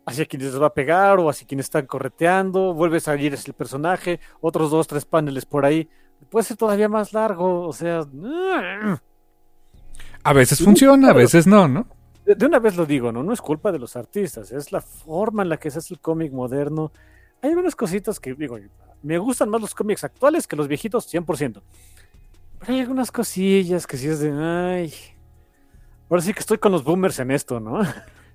hacia 0.06 0.26
quienes 0.26 0.52
les 0.52 0.62
va 0.62 0.68
a 0.68 0.74
pegar 0.74 1.20
o 1.20 1.30
hacia 1.30 1.48
quienes 1.48 1.68
están 1.68 1.86
correteando, 1.86 2.74
vuelve 2.74 2.98
a 2.98 3.02
salir 3.02 3.34
el 3.34 3.54
personaje, 3.54 4.20
otros 4.42 4.72
dos, 4.72 4.88
tres 4.88 5.06
paneles 5.06 5.46
por 5.46 5.66
ahí. 5.66 5.88
Puede 6.30 6.46
ser 6.46 6.58
todavía 6.58 6.90
más 6.90 7.14
largo, 7.14 7.68
o 7.68 7.74
sea, 7.74 8.02
A 10.24 10.34
veces 10.34 10.64
funciona, 10.64 11.12
a 11.12 11.14
veces 11.14 11.46
no, 11.46 11.68
¿no? 11.68 11.88
De, 12.26 12.36
de 12.36 12.46
una 12.46 12.60
vez 12.60 12.76
lo 12.76 12.86
digo, 12.86 13.12
¿no? 13.12 13.24
No 13.24 13.34
es 13.34 13.42
culpa 13.42 13.72
de 13.72 13.80
los 13.80 13.96
artistas, 13.96 14.52
es 14.52 14.72
la 14.72 14.82
forma 14.82 15.44
en 15.44 15.50
la 15.50 15.58
que 15.58 15.70
se 15.72 15.80
hace 15.80 15.94
el 15.94 16.00
cómic 16.00 16.32
moderno. 16.32 16.92
Hay 17.42 17.50
algunas 17.52 17.76
cositas 17.76 18.20
que 18.20 18.34
digo, 18.34 18.58
me 19.02 19.18
gustan 19.18 19.50
más 19.50 19.62
los 19.62 19.76
cómics 19.76 20.04
actuales 20.04 20.48
que 20.48 20.56
los 20.56 20.68
viejitos, 20.68 21.06
100%. 21.12 21.62
Pero 22.60 22.74
hay 22.74 22.80
algunas 22.82 23.12
cosillas 23.12 23.86
que 23.86 23.98
sí 23.98 24.08
es 24.08 24.20
de, 24.20 24.32
ay, 24.32 24.94
ahora 26.10 26.22
sí 26.22 26.34
que 26.34 26.40
estoy 26.40 26.58
con 26.58 26.72
los 26.72 26.84
boomers 26.84 27.20
en 27.20 27.32
esto, 27.32 27.60
¿no? 27.60 27.82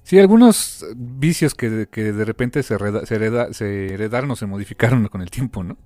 Sí, 0.03 0.19
algunos 0.19 0.87
vicios 0.97 1.55
que, 1.55 1.87
que 1.91 2.13
de 2.13 2.25
repente 2.25 2.63
se, 2.63 2.75
hereda- 2.75 3.05
se, 3.05 3.17
hereda- 3.17 3.53
se 3.53 3.93
heredaron 3.95 4.31
o 4.31 4.37
se 4.37 4.47
modificaron 4.47 5.07
con 5.09 5.21
el 5.21 5.31
tiempo, 5.31 5.63
¿no? 5.63 5.77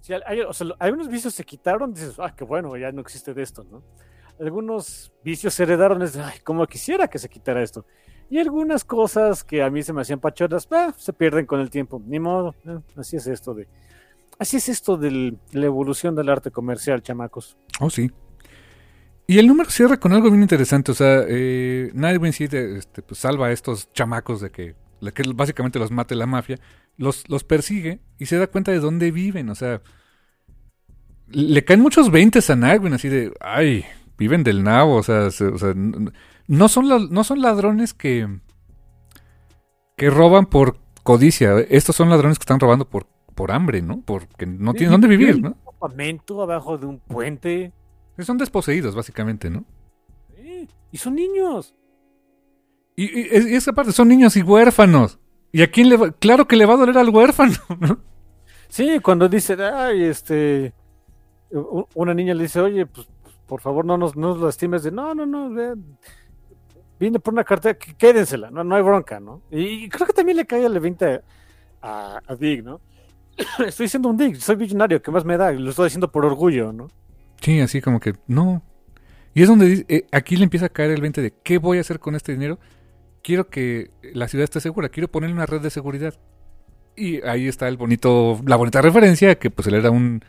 Sí, 0.00 0.12
hay, 0.26 0.40
o 0.40 0.52
sea, 0.52 0.68
algunos 0.78 1.08
vicios 1.08 1.34
se 1.34 1.44
quitaron, 1.44 1.92
dices, 1.92 2.14
ah, 2.18 2.34
qué 2.34 2.44
bueno, 2.44 2.76
ya 2.76 2.90
no 2.92 3.00
existe 3.00 3.34
de 3.34 3.42
esto, 3.42 3.64
¿no? 3.70 3.82
Algunos 4.40 5.12
vicios 5.24 5.54
se 5.54 5.64
heredaron, 5.64 6.02
es 6.02 6.16
ay, 6.16 6.40
como 6.44 6.66
quisiera 6.66 7.08
que 7.08 7.18
se 7.18 7.28
quitara 7.28 7.62
esto. 7.62 7.84
Y 8.30 8.38
algunas 8.38 8.84
cosas 8.84 9.42
que 9.42 9.62
a 9.62 9.70
mí 9.70 9.82
se 9.82 9.92
me 9.92 10.02
hacían 10.02 10.20
pachonas, 10.20 10.68
ah, 10.70 10.94
se 10.96 11.12
pierden 11.12 11.46
con 11.46 11.60
el 11.60 11.70
tiempo, 11.70 12.02
ni 12.06 12.20
modo, 12.20 12.54
eh, 12.66 12.78
así 12.96 13.16
es 13.16 13.26
esto 13.26 13.54
de... 13.54 13.68
Así 14.38 14.58
es 14.58 14.68
esto 14.68 14.96
de 14.96 15.36
la 15.52 15.66
evolución 15.66 16.14
del 16.14 16.28
arte 16.28 16.52
comercial, 16.52 17.02
chamacos. 17.02 17.56
Oh, 17.80 17.90
sí. 17.90 18.08
Y 19.26 19.38
el 19.38 19.48
número 19.48 19.68
cierra 19.68 19.98
con 19.98 20.12
algo 20.12 20.30
bien 20.30 20.42
interesante. 20.42 20.92
O 20.92 20.94
sea, 20.94 21.24
eh, 21.26 21.90
Nightwing 21.92 22.32
sí 22.32 22.44
este, 22.44 23.02
pues, 23.02 23.18
salva 23.18 23.48
a 23.48 23.52
estos 23.52 23.92
chamacos 23.92 24.40
de 24.40 24.50
que, 24.50 24.76
de 25.00 25.12
que 25.12 25.22
básicamente 25.34 25.80
los 25.80 25.90
mate 25.90 26.14
la 26.14 26.26
mafia. 26.26 26.56
Los, 26.96 27.28
los 27.28 27.42
persigue 27.42 28.00
y 28.16 28.26
se 28.26 28.38
da 28.38 28.46
cuenta 28.46 28.70
de 28.70 28.78
dónde 28.78 29.10
viven. 29.10 29.50
O 29.50 29.56
sea, 29.56 29.82
le 31.26 31.64
caen 31.64 31.80
muchos 31.80 32.10
veintes 32.10 32.48
a 32.48 32.56
Nightwing 32.56 32.94
así 32.94 33.08
de, 33.08 33.34
ay, 33.40 33.84
viven 34.18 34.42
del 34.44 34.62
nabo. 34.64 34.96
O 34.96 35.02
sea, 35.02 35.30
se- 35.30 35.46
o 35.46 35.58
sea, 35.58 35.70
n- 35.70 36.10
no, 36.46 36.68
son 36.68 36.88
la- 36.88 37.06
no 37.10 37.24
son 37.24 37.40
ladrones 37.40 37.94
que, 37.94 38.28
que 39.96 40.10
roban 40.10 40.46
por 40.46 40.78
codicia. 41.02 41.58
Estos 41.60 41.96
son 41.96 42.10
ladrones 42.10 42.38
que 42.38 42.42
están 42.42 42.60
robando 42.60 42.88
por, 42.88 43.06
por 43.34 43.52
hambre, 43.52 43.82
¿no? 43.82 44.02
Porque 44.02 44.46
no 44.46 44.74
tienen 44.74 44.92
dónde 44.92 45.08
vivir, 45.08 45.40
¿no? 45.40 45.48
Un 45.50 45.54
campamento 45.72 46.42
abajo 46.42 46.76
de 46.78 46.86
un 46.86 46.98
puente. 47.00 47.72
Son 48.18 48.36
desposeídos, 48.38 48.94
básicamente, 48.94 49.48
¿no? 49.48 49.64
eh, 50.36 50.66
y 50.90 50.98
son 50.98 51.14
niños. 51.14 51.74
Y, 52.96 53.04
y, 53.04 53.28
es- 53.30 53.46
y 53.46 53.54
esa 53.54 53.72
parte, 53.72 53.92
son 53.92 54.08
niños 54.08 54.36
y 54.36 54.42
huérfanos. 54.42 55.18
¿Y 55.52 55.62
a 55.62 55.70
quién 55.70 55.88
le 55.88 55.96
va? 55.96 56.10
Claro 56.10 56.46
que 56.48 56.56
le 56.56 56.66
va 56.66 56.74
a 56.74 56.78
doler 56.78 56.98
al 56.98 57.08
huérfano, 57.10 57.54
¿no? 57.80 57.98
Sí, 58.68 58.98
cuando 59.00 59.28
dice, 59.28 59.56
ay, 59.62 60.02
este, 60.04 60.74
una 61.94 62.12
niña 62.12 62.34
le 62.34 62.42
dice, 62.42 62.60
oye, 62.60 62.84
pues, 62.86 63.06
por 63.48 63.60
favor 63.62 63.84
no 63.84 63.96
nos, 63.96 64.14
no 64.14 64.28
nos 64.28 64.40
lastimes, 64.40 64.82
de, 64.84 64.92
no, 64.92 65.14
no, 65.14 65.26
no, 65.26 65.50
ve, 65.50 65.74
vine 67.00 67.18
por 67.18 67.32
una 67.32 67.42
cartera, 67.42 67.76
quédensela, 67.76 68.50
no, 68.50 68.62
no 68.62 68.76
hay 68.76 68.82
bronca, 68.82 69.18
¿no? 69.18 69.42
Y 69.50 69.88
creo 69.88 70.06
que 70.06 70.12
también 70.12 70.36
le 70.36 70.46
cae 70.46 70.64
el 70.64 70.78
20 70.78 71.22
a, 71.82 72.20
a 72.24 72.36
Dick, 72.36 72.62
¿no? 72.62 72.80
Estoy 73.66 73.84
diciendo 73.84 74.10
un 74.10 74.18
Dick, 74.18 74.36
soy 74.36 74.56
millonario, 74.56 75.00
¿qué 75.00 75.10
más 75.10 75.24
me 75.24 75.36
da? 75.36 75.50
Lo 75.50 75.70
estoy 75.70 75.86
diciendo 75.86 76.12
por 76.12 76.26
orgullo, 76.26 76.72
¿no? 76.72 76.88
Sí, 77.40 77.58
así 77.60 77.80
como 77.80 77.98
que 78.00 78.14
no. 78.26 78.62
Y 79.34 79.42
es 79.42 79.48
donde 79.48 79.86
eh, 79.88 80.06
aquí 80.12 80.36
le 80.36 80.44
empieza 80.44 80.66
a 80.66 80.68
caer 80.68 80.90
el 80.90 81.00
20 81.00 81.22
de 81.22 81.32
¿qué 81.42 81.58
voy 81.58 81.78
a 81.78 81.80
hacer 81.80 82.00
con 82.00 82.14
este 82.14 82.32
dinero? 82.32 82.58
Quiero 83.22 83.48
que 83.48 83.90
la 84.02 84.28
ciudad 84.28 84.44
esté 84.44 84.60
segura, 84.60 84.90
quiero 84.90 85.08
ponerle 85.08 85.34
una 85.34 85.46
red 85.46 85.62
de 85.62 85.70
seguridad. 85.70 86.14
Y 86.96 87.22
ahí 87.22 87.48
está 87.48 87.68
el 87.68 87.76
bonito, 87.76 88.40
la 88.44 88.56
bonita 88.56 88.82
referencia 88.82 89.38
que 89.38 89.50
pues 89.50 89.68
él 89.68 89.74
era 89.74 89.90
un 89.90 90.22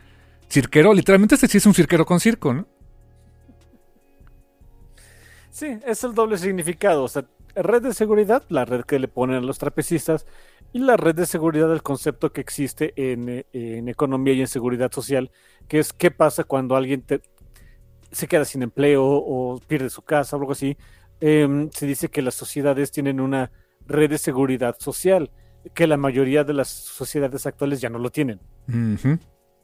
cirquero, 0.48 0.94
literalmente 0.94 1.34
este 1.34 1.48
sí 1.48 1.58
es 1.58 1.66
un 1.66 1.74
cirquero 1.74 2.06
con 2.06 2.20
circo, 2.20 2.54
¿no? 2.54 2.66
Sí, 5.50 5.78
es 5.86 6.04
el 6.04 6.14
doble 6.14 6.38
significado, 6.38 7.04
o 7.04 7.08
sea, 7.08 7.24
red 7.54 7.82
de 7.82 7.92
seguridad, 7.94 8.44
la 8.48 8.64
red 8.64 8.82
que 8.82 8.98
le 8.98 9.08
ponen 9.08 9.36
a 9.36 9.40
los 9.40 9.58
trapecistas, 9.58 10.26
y 10.72 10.78
la 10.78 10.96
red 10.96 11.14
de 11.16 11.26
seguridad, 11.26 11.72
el 11.72 11.82
concepto 11.82 12.32
que 12.32 12.40
existe 12.40 12.92
en, 12.96 13.28
eh, 13.28 13.44
en 13.52 13.88
economía 13.88 14.32
y 14.34 14.40
en 14.40 14.46
seguridad 14.46 14.92
social, 14.92 15.30
que 15.66 15.80
es 15.80 15.92
qué 15.92 16.10
pasa 16.12 16.44
cuando 16.44 16.76
alguien 16.76 17.02
te- 17.02 17.20
se 18.12 18.28
queda 18.28 18.44
sin 18.44 18.62
empleo 18.62 19.04
o 19.04 19.60
pierde 19.66 19.90
su 19.90 20.02
casa 20.02 20.36
o 20.36 20.40
algo 20.40 20.52
así. 20.52 20.76
Em, 21.20 21.68
se 21.70 21.86
dice 21.86 22.08
que 22.08 22.22
las 22.22 22.34
sociedades 22.34 22.90
tienen 22.92 23.20
una 23.20 23.50
red 23.86 24.10
de 24.10 24.18
seguridad 24.18 24.76
social, 24.78 25.30
que 25.74 25.86
la 25.86 25.96
mayoría 25.96 26.44
de 26.44 26.54
las 26.54 26.68
sociedades 26.68 27.46
actuales 27.46 27.80
ya 27.80 27.90
no 27.90 27.98
lo 27.98 28.10
tienen. 28.10 28.40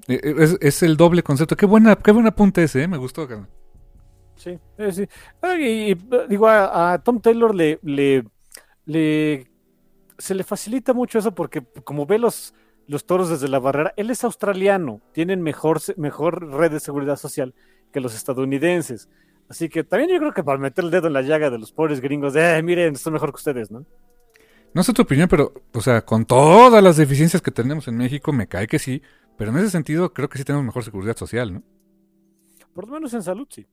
Eh, 0.08 0.20
eh, 0.22 0.56
Es, 0.60 0.82
el 0.82 0.96
doble 0.96 1.22
concepto. 1.22 1.56
Qué 1.56 1.66
buena, 1.66 1.96
qué 1.96 2.10
buen 2.10 2.26
apunte 2.26 2.62
ese, 2.64 2.82
¿eh? 2.82 2.88
me 2.88 2.98
gustó. 2.98 3.26
carnal. 3.26 3.48
Sí, 4.36 4.58
eh, 4.78 4.92
sí. 4.92 5.06
Ah, 5.42 5.56
y, 5.58 5.94
digo, 6.28 6.46
a, 6.48 6.92
a 6.94 7.02
Tom 7.02 7.20
Taylor 7.20 7.54
le, 7.54 7.78
le, 7.82 8.24
le- 8.86 9.50
se 10.18 10.34
le 10.34 10.44
facilita 10.44 10.94
mucho 10.94 11.18
eso 11.18 11.34
porque 11.34 11.62
como 11.84 12.06
ve 12.06 12.18
los, 12.18 12.54
los 12.86 13.06
toros 13.06 13.30
desde 13.30 13.48
la 13.48 13.60
barrera, 13.60 13.94
él 13.96 14.10
es 14.10 14.24
australiano, 14.24 15.02
tienen 15.12 15.42
mejor, 15.42 15.80
mejor 15.98 16.48
red 16.52 16.72
de 16.72 16.80
seguridad 16.80 17.16
social 17.16 17.54
que 17.92 18.00
los 18.00 18.14
estadounidenses. 18.14 19.08
Así 19.48 19.68
que 19.70 19.84
también 19.84 20.10
yo 20.12 20.18
creo 20.18 20.34
que 20.34 20.44
para 20.44 20.58
meter 20.58 20.84
el 20.84 20.90
dedo 20.92 21.08
en 21.08 21.14
la 21.14 21.22
llaga 21.22 21.50
de 21.50 21.58
los 21.58 21.72
pobres 21.72 22.00
gringos, 22.00 22.34
de, 22.34 22.58
"Eh, 22.58 22.62
miren, 22.62 22.94
esto 22.94 23.10
es 23.10 23.14
mejor 23.14 23.30
que 23.32 23.36
ustedes, 23.38 23.70
¿no? 23.70 23.86
No 24.74 24.82
sé 24.82 24.92
tu 24.92 25.02
opinión, 25.02 25.28
pero, 25.28 25.52
o 25.72 25.80
sea, 25.80 26.04
con 26.04 26.26
todas 26.26 26.82
las 26.82 26.96
deficiencias 26.96 27.42
que 27.42 27.50
tenemos 27.50 27.88
en 27.88 27.96
México, 27.96 28.32
me 28.32 28.46
cae 28.48 28.66
que 28.66 28.78
sí. 28.78 29.02
Pero 29.36 29.50
en 29.50 29.58
ese 29.58 29.70
sentido, 29.70 30.12
creo 30.12 30.28
que 30.28 30.38
sí 30.38 30.44
tenemos 30.44 30.64
mejor 30.66 30.84
seguridad 30.84 31.16
social, 31.16 31.52
¿no? 31.52 31.62
Por 32.74 32.86
lo 32.86 32.92
menos 32.94 33.12
en 33.14 33.22
salud, 33.22 33.48
sí. 33.50 33.66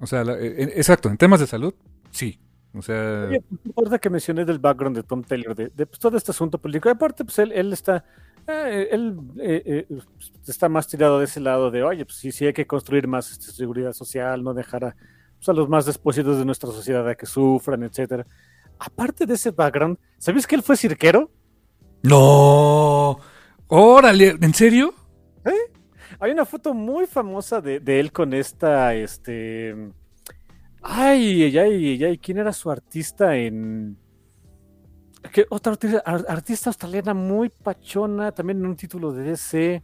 O 0.00 0.06
sea, 0.06 0.24
la- 0.24 0.38
eh, 0.38 0.54
eh, 0.64 0.72
exacto, 0.76 1.08
en 1.08 1.16
temas 1.16 1.40
de 1.40 1.46
salud, 1.46 1.74
sí. 2.10 2.38
O 2.72 2.82
sea, 2.82 3.26
Oye, 3.28 3.42
pues, 3.74 4.00
que 4.00 4.10
mencioné 4.10 4.44
del 4.44 4.58
background 4.60 4.96
de 4.96 5.02
Tom 5.02 5.22
Taylor, 5.24 5.54
de, 5.56 5.70
de, 5.74 5.86
pues, 5.86 5.98
todo 5.98 6.16
este 6.16 6.30
asunto 6.30 6.58
político, 6.58 6.88
aparte, 6.88 7.24
pues 7.24 7.38
él, 7.40 7.50
él 7.52 7.72
está, 7.72 8.04
eh, 8.46 8.88
él 8.92 9.18
eh, 9.40 9.62
eh, 9.66 9.86
pues, 9.88 10.32
está 10.46 10.68
más 10.68 10.86
tirado 10.86 11.18
de 11.18 11.24
ese 11.24 11.40
lado 11.40 11.70
de, 11.72 11.82
oye, 11.82 12.04
pues 12.04 12.16
sí, 12.18 12.30
sí 12.30 12.46
hay 12.46 12.52
que 12.52 12.66
construir 12.68 13.08
más 13.08 13.32
este, 13.32 13.46
seguridad 13.52 13.92
social, 13.92 14.44
no 14.44 14.54
dejar 14.54 14.84
a, 14.84 14.96
pues, 15.36 15.48
a 15.48 15.52
los 15.52 15.68
más 15.68 15.84
despositos 15.84 16.38
de 16.38 16.44
nuestra 16.44 16.70
sociedad 16.70 17.06
a 17.08 17.14
que 17.16 17.26
sufran, 17.26 17.82
etcétera. 17.82 18.24
Aparte 18.78 19.26
de 19.26 19.34
ese 19.34 19.50
background, 19.50 19.98
¿sabes 20.18 20.46
que 20.46 20.54
él 20.54 20.62
fue 20.62 20.76
cirquero? 20.76 21.30
no. 22.02 23.18
Órale, 23.72 24.36
¿en 24.40 24.52
serio? 24.54 24.92
Hay 26.20 26.32
una 26.32 26.44
foto 26.44 26.74
muy 26.74 27.06
famosa 27.06 27.60
de, 27.60 27.80
de 27.80 27.98
él 27.98 28.12
con 28.12 28.34
esta, 28.34 28.94
este... 28.94 29.74
Ay, 30.82 31.56
ay, 31.56 32.04
ay, 32.04 32.18
¿quién 32.18 32.38
era 32.38 32.52
su 32.52 32.70
artista 32.70 33.36
en... 33.36 33.96
Que 35.32 35.46
otra 35.50 35.72
artista, 35.72 36.02
ar- 36.04 36.24
artista 36.28 36.70
australiana 36.70 37.14
muy 37.14 37.48
pachona, 37.50 38.32
también 38.32 38.58
en 38.58 38.66
un 38.66 38.76
título 38.76 39.12
de 39.12 39.22
DC. 39.22 39.82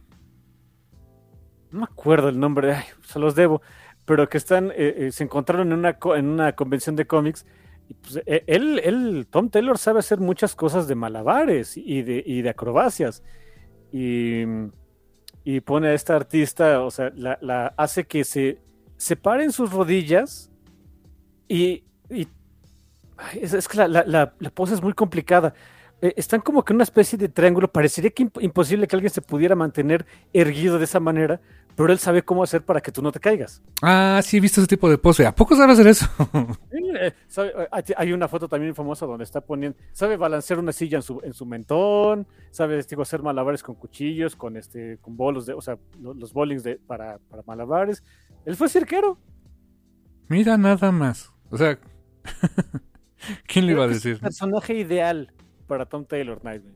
No 1.71 1.79
me 1.79 1.85
acuerdo 1.85 2.29
el 2.29 2.39
nombre, 2.39 2.73
ay, 2.75 2.85
se 3.03 3.19
los 3.19 3.35
debo. 3.35 3.61
Pero 4.05 4.29
que 4.29 4.37
están, 4.37 4.71
eh, 4.71 4.95
eh, 4.97 5.11
se 5.11 5.23
encontraron 5.23 5.71
en 5.71 5.79
una, 5.79 5.97
en 6.15 6.27
una 6.27 6.53
convención 6.53 6.95
de 6.95 7.05
cómics. 7.05 7.45
Pues, 8.01 8.21
eh, 8.25 8.43
él, 8.47 8.79
él, 8.83 9.27
Tom 9.29 9.49
Taylor 9.49 9.77
sabe 9.77 9.99
hacer 9.99 10.19
muchas 10.19 10.55
cosas 10.55 10.87
de 10.87 10.95
malabares 10.95 11.77
y 11.77 12.01
de, 12.03 12.23
y 12.25 12.41
de 12.41 12.49
acrobacias. 12.49 13.23
Y, 13.91 14.43
y 15.49 15.61
pone 15.61 15.87
a 15.87 15.93
esta 15.93 16.13
artista, 16.13 16.81
o 16.81 16.91
sea, 16.91 17.09
la, 17.15 17.37
la 17.41 17.73
hace 17.77 18.03
que 18.05 18.25
se 18.25 18.59
separen 18.97 19.53
sus 19.53 19.71
rodillas 19.71 20.51
y, 21.47 21.85
y- 22.09 22.27
es, 23.39 23.65
que 23.69 23.77
la, 23.77 24.03
la- 24.05 24.33
pose 24.53 24.73
es 24.73 24.81
muy 24.81 24.91
complicada. 24.91 25.53
Eh, 26.01 26.13
están 26.17 26.41
como 26.41 26.65
que 26.65 26.73
en 26.73 26.75
una 26.75 26.83
especie 26.83 27.17
de 27.17 27.29
triángulo. 27.29 27.71
Parecería 27.71 28.09
que 28.11 28.23
imp- 28.25 28.43
imposible 28.43 28.87
que 28.87 28.97
alguien 28.97 29.09
se 29.09 29.21
pudiera 29.21 29.55
mantener 29.55 30.05
erguido 30.33 30.79
de 30.79 30.83
esa 30.83 30.99
manera, 30.99 31.39
pero 31.77 31.93
él 31.93 31.99
sabe 31.99 32.23
cómo 32.23 32.41
hacer 32.43 32.65
para 32.65 32.81
que 32.81 32.91
tú 32.91 33.01
no 33.03 33.11
te 33.11 33.19
caigas. 33.19 33.61
Ah, 33.83 34.19
sí, 34.23 34.37
he 34.37 34.39
visto 34.41 34.59
ese 34.59 34.67
tipo 34.67 34.89
de 34.89 34.97
pose. 34.97 35.25
¿A 35.25 35.33
poco 35.33 35.55
sabes 35.55 35.79
hacer 35.79 35.87
eso? 35.87 36.07
Eh, 36.99 37.13
sabe- 37.27 37.53
eh, 37.55 37.93
hay- 37.95 38.11
una 38.11 38.27
foto 38.27 38.47
también 38.47 38.73
famosa 38.73 39.05
donde 39.05 39.23
está 39.23 39.39
poniendo, 39.39 39.77
sabe 39.91 40.17
balancear 40.17 40.57
una 40.57 40.71
silla 40.71 40.97
en 40.97 41.03
su, 41.03 41.21
en 41.23 41.31
su 41.33 41.45
mentón, 41.45 42.25
sabe 42.49 42.81
digo, 42.81 43.03
hacer 43.03 43.21
malabares 43.21 43.61
con 43.61 43.75
cuchillos, 43.75 44.35
con 44.35 44.57
este, 44.57 44.97
con 44.99 45.15
bolos 45.15 45.45
de, 45.45 45.53
o 45.53 45.61
sea, 45.61 45.77
lo- 46.01 46.15
los 46.15 46.33
bowlings 46.33 46.63
de, 46.63 46.77
para, 46.77 47.19
para 47.29 47.43
malabares. 47.45 48.01
Él 48.45 48.55
fue 48.55 48.67
cirquero. 48.67 49.19
Mira 50.27 50.57
nada 50.57 50.91
más. 50.91 51.31
O 51.51 51.57
sea, 51.59 51.77
¿quién 53.47 53.67
le 53.67 53.73
iba 53.73 53.85
a 53.85 53.87
que 53.87 53.93
es 53.93 54.05
el 54.05 54.11
decir? 54.13 54.21
personaje 54.23 54.73
ideal 54.73 55.31
para 55.67 55.85
Tom 55.85 56.03
Taylor, 56.05 56.43
Nightwing. 56.43 56.73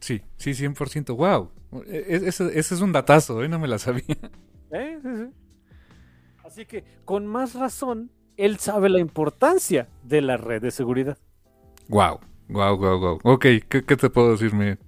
Sí, 0.00 0.22
sí, 0.36 0.54
100%. 0.54 1.14
Wow. 1.16 1.50
E- 1.86 2.04
e- 2.08 2.28
Ese, 2.28 2.58
ese 2.58 2.74
es 2.74 2.80
un 2.80 2.92
datazo, 2.92 3.42
¿eh? 3.42 3.48
No 3.48 3.58
me 3.58 3.68
la 3.68 3.78
sabía. 3.78 4.04
¿Eh? 4.72 4.98
Sí, 5.02 5.08
sí. 5.16 5.30
Así 6.44 6.66
que, 6.66 6.84
con 7.04 7.26
más 7.26 7.54
razón, 7.54 8.10
él 8.36 8.58
sabe 8.58 8.88
la 8.88 8.98
importancia 8.98 9.88
de 10.02 10.20
la 10.22 10.36
red 10.36 10.62
de 10.62 10.70
seguridad. 10.70 11.18
Wow, 11.88 12.20
wow, 12.48 12.76
wow, 12.76 12.98
wow. 12.98 13.18
Ok, 13.24 13.42
¿qué, 13.68 13.84
qué 13.86 13.96
te 13.96 14.10
puedo 14.10 14.32
decir? 14.32 14.54
Me- 14.54 14.78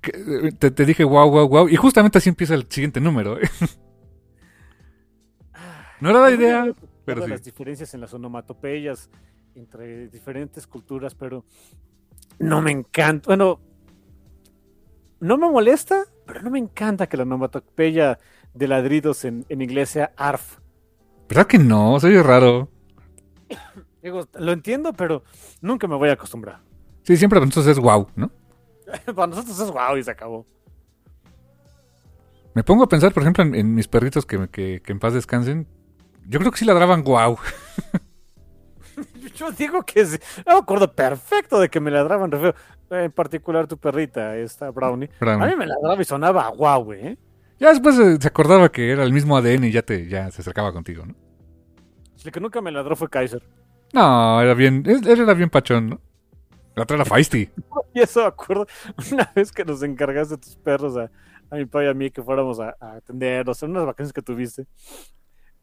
que- 0.00 0.52
Te, 0.58 0.70
te 0.70 0.84
dije 0.84 1.04
wow, 1.04 1.30
wow, 1.30 1.48
wow. 1.48 1.68
Y 1.68 1.76
justamente 1.76 2.18
así 2.18 2.28
empieza 2.28 2.54
el 2.54 2.66
siguiente 2.70 3.00
número. 3.00 3.38
¿eh? 3.40 3.48
No 6.00 6.10
era 6.10 6.20
la 6.20 6.30
idea, 6.30 6.72
pero 7.04 7.24
sí. 7.24 7.30
las 7.30 7.42
diferencias 7.42 7.92
en 7.94 8.00
las 8.00 8.14
onomatopeyas 8.14 9.10
entre 9.56 10.08
diferentes 10.08 10.66
culturas, 10.66 11.14
pero 11.16 11.44
no 12.38 12.62
me 12.62 12.70
encanta. 12.70 13.26
Bueno, 13.26 13.60
no 15.20 15.36
me 15.36 15.50
molesta, 15.50 16.04
pero 16.26 16.42
no 16.42 16.50
me 16.50 16.58
encanta 16.58 17.08
que 17.08 17.16
la 17.16 17.24
onomatopeya 17.24 18.18
de 18.54 18.68
ladridos 18.68 19.24
en, 19.24 19.44
en 19.48 19.62
inglés 19.62 19.90
sea 19.90 20.12
ARF. 20.16 20.58
¿Verdad 21.28 21.46
que 21.46 21.58
no? 21.58 21.98
Soy 22.00 22.20
raro. 22.22 22.68
Digo, 24.02 24.26
lo 24.34 24.52
entiendo, 24.52 24.92
pero 24.92 25.24
nunca 25.60 25.86
me 25.86 25.96
voy 25.96 26.08
a 26.08 26.12
acostumbrar. 26.12 26.60
Sí, 27.02 27.16
siempre 27.16 27.38
entonces 27.40 27.72
es 27.72 27.78
wow, 27.78 28.08
¿no? 28.16 28.30
Para 29.14 29.26
nosotros 29.26 29.58
es 29.58 29.70
wow 29.70 29.96
y 29.98 30.02
se 30.02 30.10
acabó. 30.10 30.46
Me 32.54 32.64
pongo 32.64 32.84
a 32.84 32.88
pensar, 32.88 33.12
por 33.12 33.22
ejemplo, 33.22 33.44
en, 33.44 33.54
en 33.54 33.74
mis 33.74 33.88
perritos 33.88 34.26
que, 34.26 34.48
que, 34.48 34.80
que 34.82 34.92
en 34.92 34.98
paz 34.98 35.14
descansen. 35.14 35.66
Yo 36.26 36.38
creo 36.38 36.50
que 36.50 36.58
sí 36.58 36.64
ladraban 36.64 37.04
wow. 37.04 37.38
Yo 39.34 39.50
digo 39.52 39.82
que 39.82 40.04
sí. 40.06 40.18
No 40.46 40.54
me 40.54 40.58
acuerdo 40.60 40.92
perfecto 40.92 41.60
de 41.60 41.68
que 41.68 41.80
me 41.80 41.90
ladraban 41.90 42.30
re 42.30 42.38
feo. 42.38 42.54
En 42.90 43.12
particular 43.12 43.66
tu 43.66 43.76
perrita, 43.76 44.36
esta 44.36 44.70
Brownie. 44.70 45.10
Brownie. 45.20 45.44
A 45.44 45.48
mí 45.50 45.56
me 45.56 45.66
ladraba 45.66 46.00
y 46.00 46.04
sonaba 46.04 46.48
guau, 46.48 46.92
¿eh? 46.92 47.18
Ya 47.58 47.70
después 47.70 47.98
eh, 47.98 48.18
se 48.20 48.28
acordaba 48.28 48.70
que 48.70 48.90
era 48.90 49.02
el 49.02 49.12
mismo 49.12 49.36
ADN 49.36 49.64
y 49.64 49.72
ya 49.72 49.82
te 49.82 50.08
ya 50.08 50.30
se 50.30 50.42
acercaba 50.42 50.72
contigo, 50.72 51.04
¿no? 51.04 51.14
El 52.24 52.32
que 52.32 52.40
nunca 52.40 52.60
me 52.60 52.70
ladró 52.70 52.96
fue 52.96 53.08
Kaiser. 53.08 53.42
No, 53.92 54.40
era 54.40 54.54
bien, 54.54 54.82
él, 54.86 55.06
era 55.06 55.34
bien 55.34 55.50
pachón, 55.50 55.90
¿no? 55.90 56.00
La 56.74 56.82
otra 56.84 56.96
era 56.96 57.04
feisty. 57.04 57.50
Y 57.94 58.00
eso 58.00 58.20
me 58.20 58.26
acuerdo 58.26 58.66
una 59.12 59.32
vez 59.34 59.50
que 59.50 59.64
nos 59.64 59.82
encargaste 59.82 60.36
tus 60.36 60.56
perros 60.56 60.96
a, 60.96 61.10
a 61.50 61.56
mi 61.56 61.64
papá 61.64 61.84
y 61.84 61.88
a 61.88 61.94
mí 61.94 62.10
que 62.10 62.22
fuéramos 62.22 62.60
a, 62.60 62.76
a 62.78 62.96
atenderlos 62.96 63.62
en 63.62 63.70
unas 63.70 63.86
vacaciones 63.86 64.12
que 64.12 64.22
tuviste. 64.22 64.66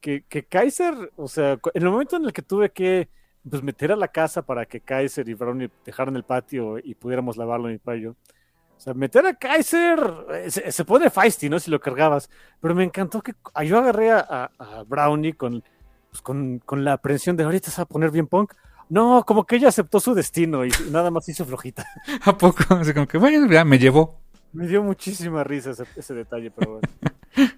Que, 0.02 0.24
que 0.28 0.44
Kaiser, 0.44 1.12
o 1.16 1.28
sea, 1.28 1.54
en 1.74 1.84
el 1.84 1.90
momento 1.90 2.18
en 2.18 2.26
el 2.26 2.34
que 2.34 2.42
tuve 2.42 2.72
que 2.72 3.10
pues, 3.50 3.64
meter 3.64 3.92
a 3.92 3.96
la 3.96 4.08
casa 4.08 4.42
para 4.42 4.66
que 4.66 4.82
Kaiser 4.82 5.28
y 5.30 5.34
Brownie 5.34 5.70
dejaran 5.86 6.16
el 6.16 6.24
patio 6.24 6.78
y 6.80 6.96
pudiéramos 6.96 7.38
lavarlo 7.38 7.68
mi 7.68 7.78
papá 7.78 7.98
y 7.98 8.02
yo. 8.02 8.12
O 8.12 8.80
sea, 8.80 8.94
meter 8.94 9.26
a 9.26 9.34
Kaiser 9.34 10.00
eh, 10.34 10.52
se, 10.52 10.72
se 10.72 10.86
pone 10.86 11.10
feisty, 11.10 11.50
¿no? 11.50 11.60
Si 11.60 11.72
lo 11.72 11.80
cargabas. 11.80 12.30
Pero 12.60 12.76
me 12.76 12.84
encantó 12.84 13.22
que 13.22 13.34
yo 13.66 13.78
agarré 13.78 14.12
a, 14.12 14.50
Brownie 14.88 15.34
con, 15.34 15.64
pues, 16.10 16.22
con, 16.22 16.60
con 16.60 16.84
la 16.84 16.94
aprensión 16.94 17.38
de 17.38 17.44
ahorita 17.44 17.72
se 17.72 17.78
va 17.78 17.84
a 17.84 17.88
poner 17.88 18.12
bien 18.12 18.28
punk. 18.28 18.54
No, 18.90 19.24
como 19.26 19.46
que 19.46 19.56
ella 19.56 19.70
aceptó 19.70 20.00
su 20.00 20.14
destino 20.14 20.66
y 20.66 20.70
nada 20.92 21.10
más 21.10 21.28
hizo 21.30 21.46
flojita. 21.46 21.86
¿A 22.24 22.38
poco? 22.38 22.76
Así 22.76 22.94
como 22.94 23.08
que, 23.08 23.18
bueno, 23.18 23.52
ya 23.52 23.66
me 23.66 23.80
llevó. 23.80 24.20
Me 24.54 24.68
dio 24.68 24.84
muchísima 24.84 25.44
risa 25.44 25.72
ese, 25.72 25.86
ese 25.96 26.14
detalle, 26.14 26.52
pero 26.52 26.80
bueno. 26.80 26.88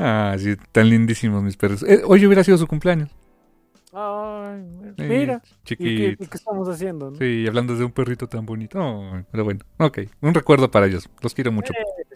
Ah, 0.00 0.36
sí, 0.38 0.54
tan 0.70 0.88
lindísimos 0.88 1.42
mis 1.42 1.56
perros. 1.56 1.82
Eh, 1.82 2.02
hoy 2.06 2.24
hubiera 2.24 2.44
sido 2.44 2.56
su 2.56 2.68
cumpleaños. 2.68 3.10
Ay, 3.92 4.62
mira. 4.98 5.42
¿Y 5.68 5.76
qué, 5.76 6.16
estamos 6.32 6.68
haciendo? 6.68 7.10
no? 7.10 7.16
Sí, 7.16 7.46
hablando 7.46 7.74
de 7.74 7.84
un 7.84 7.92
perrito 7.92 8.26
tan 8.26 8.44
bonito. 8.44 8.78
Ay, 9.12 9.24
pero 9.30 9.44
bueno, 9.44 9.60
ok. 9.78 10.00
Un 10.20 10.34
recuerdo 10.34 10.70
para 10.70 10.86
ellos. 10.86 11.08
Los 11.22 11.34
quiero 11.34 11.52
mucho. 11.52 11.72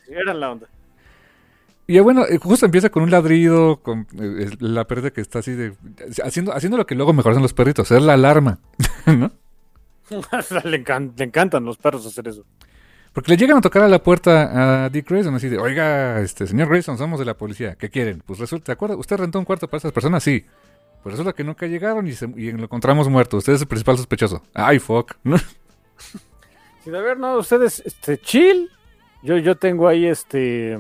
Era 0.09 0.35
la 0.35 0.53
onda. 0.53 0.67
Y 1.87 1.99
bueno, 1.99 2.25
eh, 2.27 2.39
justo 2.39 2.65
empieza 2.67 2.91
con 2.91 3.03
un 3.03 3.11
ladrido, 3.11 3.79
con 3.83 4.01
eh, 4.21 4.47
eh, 4.47 4.51
la 4.61 4.87
perrita 4.87 5.11
que 5.11 5.21
está 5.21 5.41
así 5.41 5.53
de... 5.53 5.73
Haciendo, 6.23 6.53
haciendo 6.53 6.77
lo 6.77 6.87
que 6.87 6.95
luego 6.95 7.13
mejor 7.13 7.33
hacen 7.33 7.43
los 7.43 7.55
perritos, 7.55 7.91
hacer 7.91 8.03
la 8.03 8.15
alarma, 8.15 8.59
¿no? 9.07 9.31
le, 10.11 10.85
encan- 10.85 11.13
le 11.17 11.25
encantan 11.25 11.65
los 11.65 11.79
perros 11.79 12.07
hacer 12.07 12.29
eso. 12.29 12.45
Porque 13.13 13.33
le 13.33 13.37
llegan 13.37 13.59
a 13.59 13.61
tocar 13.61 13.83
a 13.83 13.89
la 13.89 14.03
puerta 14.03 14.85
a 14.85 14.89
Dick 14.91 15.09
Grayson 15.11 15.35
así 15.35 15.49
de, 15.49 15.59
oiga, 15.59 16.21
este 16.21 16.47
señor 16.47 16.69
Grayson, 16.69 16.97
somos 16.97 17.19
de 17.19 17.27
la 17.27 17.35
policía, 17.37 17.75
¿qué 17.75 17.91
quieren? 17.91 18.23
Pues 18.25 18.39
resulta, 18.39 18.67
¿se 18.67 18.73
acuerda? 18.73 18.97
¿Usted 18.97 19.17
rentó 19.17 19.39
un 19.39 19.45
cuarto 19.45 19.67
para 19.69 19.79
esas 19.79 19.93
personas? 19.93 20.23
Sí. 20.23 20.45
Por 21.03 21.13
eso 21.13 21.23
es 21.23 21.27
lo 21.27 21.35
que 21.35 21.45
nunca 21.45 21.67
llegaron 21.67 22.07
y, 22.07 22.13
se- 22.13 22.33
y 22.37 22.53
lo 22.53 22.65
encontramos 22.65 23.09
muerto. 23.09 23.37
Usted 23.39 23.55
es 23.55 23.63
el 23.63 23.67
principal 23.69 23.97
sospechoso. 23.97 24.43
Ay, 24.55 24.79
fuck. 24.79 25.13
¿no? 25.25 25.37
Sí, 26.85 26.91
a 26.93 27.01
ver, 27.01 27.17
no, 27.17 27.39
ustedes, 27.39 27.79
este, 27.87 28.19
chill. 28.19 28.69
Yo, 29.23 29.37
yo 29.39 29.57
tengo 29.57 29.87
ahí, 29.87 30.05
este, 30.07 30.77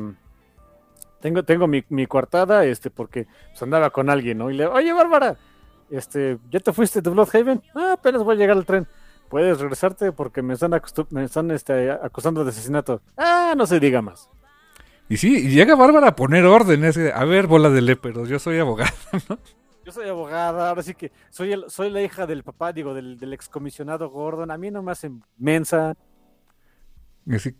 tengo, 1.21 1.45
tengo 1.45 1.69
mi, 1.69 1.85
mi 1.91 2.09
coartada, 2.09 2.65
este, 2.65 2.91
porque 2.91 3.29
pues, 3.51 3.63
andaba 3.63 3.91
con 3.91 4.11
alguien, 4.11 4.39
¿no? 4.39 4.51
Y 4.51 4.55
le, 4.55 4.67
oye, 4.67 4.93
Bárbara, 4.93 5.37
este, 5.91 6.39
¿ya 6.51 6.59
te 6.59 6.73
fuiste 6.73 7.01
de 7.03 7.09
Bloodhaven? 7.09 7.63
Ah, 7.77 7.93
apenas 7.93 8.25
voy 8.25 8.35
a 8.35 8.39
llegar 8.39 8.57
al 8.57 8.67
tren. 8.67 8.89
Puedes 9.29 9.61
regresarte 9.61 10.11
porque 10.11 10.43
me 10.43 10.55
están, 10.55 10.73
me 11.11 11.23
están 11.25 11.53
este, 11.53 11.93
acusando 11.93 12.43
de 12.43 12.51
asesinato. 12.51 13.01
Ah, 13.17 13.55
no 13.57 13.65
se 13.65 13.79
diga 13.79 14.03
más. 14.03 14.29
Y 15.09 15.19
sí, 15.19 15.37
y 15.47 15.51
llega 15.51 15.77
Bárbara 15.77 16.09
a 16.09 16.17
poner 16.17 16.45
orden. 16.47 16.83
es 16.83 16.97
que, 16.97 17.13
a 17.13 17.25
ver, 17.25 17.47
bola 17.47 17.71
de 17.71 17.81
léperos, 17.81 18.29
yo 18.29 18.41
soy 18.41 18.59
abogado. 18.59 18.91
Yo 19.85 19.93
soy 19.93 20.09
abogada, 20.09 20.69
ahora 20.69 20.83
sí 20.83 20.95
que 20.95 21.11
soy, 21.31 21.53
el, 21.53 21.65
soy 21.69 21.91
la 21.91 22.03
hija 22.03 22.27
del 22.27 22.45
papá, 22.45 22.73
digo, 22.73 22.95
del, 22.95 23.33
excomisionado 23.33 24.11
Gordon. 24.11 24.51
A 24.51 24.59
mí 24.59 24.71
no 24.71 24.83
me 24.83 24.93
hacen 24.93 25.23
mensa. 25.39 25.95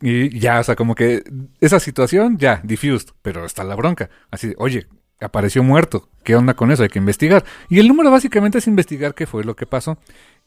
Y, 0.01 0.39
ya, 0.39 0.61
o 0.61 0.65
sea, 0.65 0.77
como 0.77 0.95
que 0.95 1.23
esa 1.61 1.79
situación 1.81 2.37
ya, 2.39 2.61
diffused, 2.65 3.11
pero 3.23 3.45
está 3.45 3.65
la 3.65 3.77
bronca. 3.77 4.11
Así, 4.31 4.55
oye, 4.59 4.87
apareció 5.21 5.63
muerto, 5.63 6.09
¿qué 6.25 6.35
onda 6.37 6.55
con 6.55 6.71
eso? 6.71 6.83
Hay 6.83 6.89
que 6.89 6.99
investigar. 6.99 7.45
Y 7.69 7.79
el 7.79 7.89
número 7.89 8.11
básicamente 8.11 8.59
es 8.59 8.67
investigar 8.67 9.15
qué 9.15 9.27
fue 9.27 9.45
lo 9.45 9.55
que 9.57 9.67
pasó. 9.67 9.99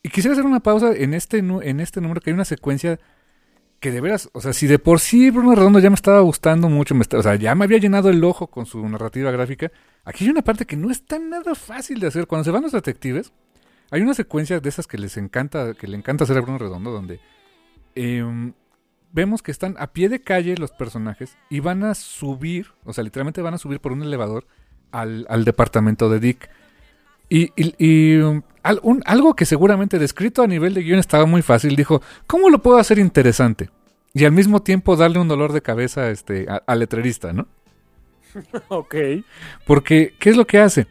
Y 0.03 0.10
quisiera 0.10 0.34
hacer 0.34 0.45
una 0.45 0.60
pausa 0.61 0.93
en 0.93 1.14
este, 1.14 1.38
en 1.39 1.80
este 1.80 2.02
número, 2.02 2.22
que 2.22 2.30
hay 2.30 2.34
una 2.34 2.45
secuencia 2.45 2.99
que 3.80 3.91
de 3.91 4.02
veras, 4.02 4.30
o 4.34 4.41
sea, 4.41 4.53
si 4.53 4.68
de 4.68 4.80
por 4.80 4.99
sí 4.99 5.30
Bruno 5.30 5.53
Redondo 5.56 5.80
ya 5.80 5.89
me 5.89 5.95
estaba 5.95 6.19
gustando 6.22 6.69
mucho, 6.69 6.95
me 6.95 7.02
está- 7.02 7.18
o 7.19 7.23
sea, 7.23 7.35
ya 7.35 7.53
me 7.56 7.65
había 7.65 7.77
llenado 7.77 8.10
el 8.10 8.23
ojo 8.23 8.47
con 8.47 8.65
su 8.65 8.88
narrativa 8.88 9.31
gráfica, 9.31 9.72
aquí 10.06 10.23
hay 10.23 10.30
una 10.30 10.41
parte 10.44 10.65
que 10.65 10.77
no 10.77 10.90
es 10.91 11.03
tan 11.03 11.30
nada 11.30 11.56
fácil 11.56 11.99
de 11.99 12.07
hacer. 12.07 12.27
Cuando 12.27 12.45
se 12.45 12.52
van 12.52 12.64
los 12.64 12.72
detectives, 12.72 13.34
hay 13.91 14.02
una 14.02 14.14
secuencia 14.14 14.60
de 14.60 14.69
esas 14.69 14.88
que 14.88 14.98
les 14.98 15.18
encanta, 15.18 15.73
que 15.73 15.88
le 15.88 15.98
encanta 15.98 16.23
hacer 16.23 16.38
a 16.38 16.41
Bruno 16.41 16.57
Redondo, 16.57 16.91
donde 16.91 17.19
em, 17.95 18.53
vemos 19.11 19.41
que 19.41 19.52
están 19.52 19.76
a 19.80 19.88
pie 19.88 20.10
de 20.10 20.22
calle 20.22 20.56
los 20.57 20.72
personajes 20.72 21.38
y 21.49 21.60
van 21.60 21.84
a 21.84 21.95
subir, 21.95 22.68
o 22.84 22.94
sea, 22.94 23.03
literalmente 23.03 23.41
van 23.41 23.53
a 23.53 23.57
subir 23.57 23.80
por 23.80 23.91
un 23.91 24.03
elevador 24.03 24.45
al, 24.91 25.45
departamento 25.45 26.10
de 26.10 26.19
Dick. 26.19 26.49
Y, 27.27 27.52
y- 27.57 28.18
um, 28.18 28.41
algo 28.64 29.36
que 29.36 29.45
seguramente 29.45 29.99
descrito 29.99 30.44
a 30.44 30.48
nivel 30.48 30.73
de 30.73 30.84
guion 30.84 30.99
estaba 30.99 31.26
muy 31.26 31.41
fácil, 31.41 31.76
dijo, 31.76 32.02
¿cómo 32.27 32.49
lo 32.49 32.61
puedo 32.61 32.77
hacer 32.77 32.99
interesante? 32.99 33.69
Y 34.14 34.26
al 34.26 34.32
mismo 34.32 34.61
tiempo 34.61 34.95
darle 34.95 35.19
un 35.19 35.27
dolor 35.27 35.52
de 35.52 35.61
cabeza 35.61 36.10
este, 36.10 36.48
al 36.65 36.80
letrerista, 36.80 37.34
¿no? 37.34 37.48
ok. 38.69 38.95
Porque, 39.65 40.13
¿qué 40.19 40.29
es 40.29 40.37
lo 40.37 40.45
que 40.45 40.59
hace? 40.59 40.87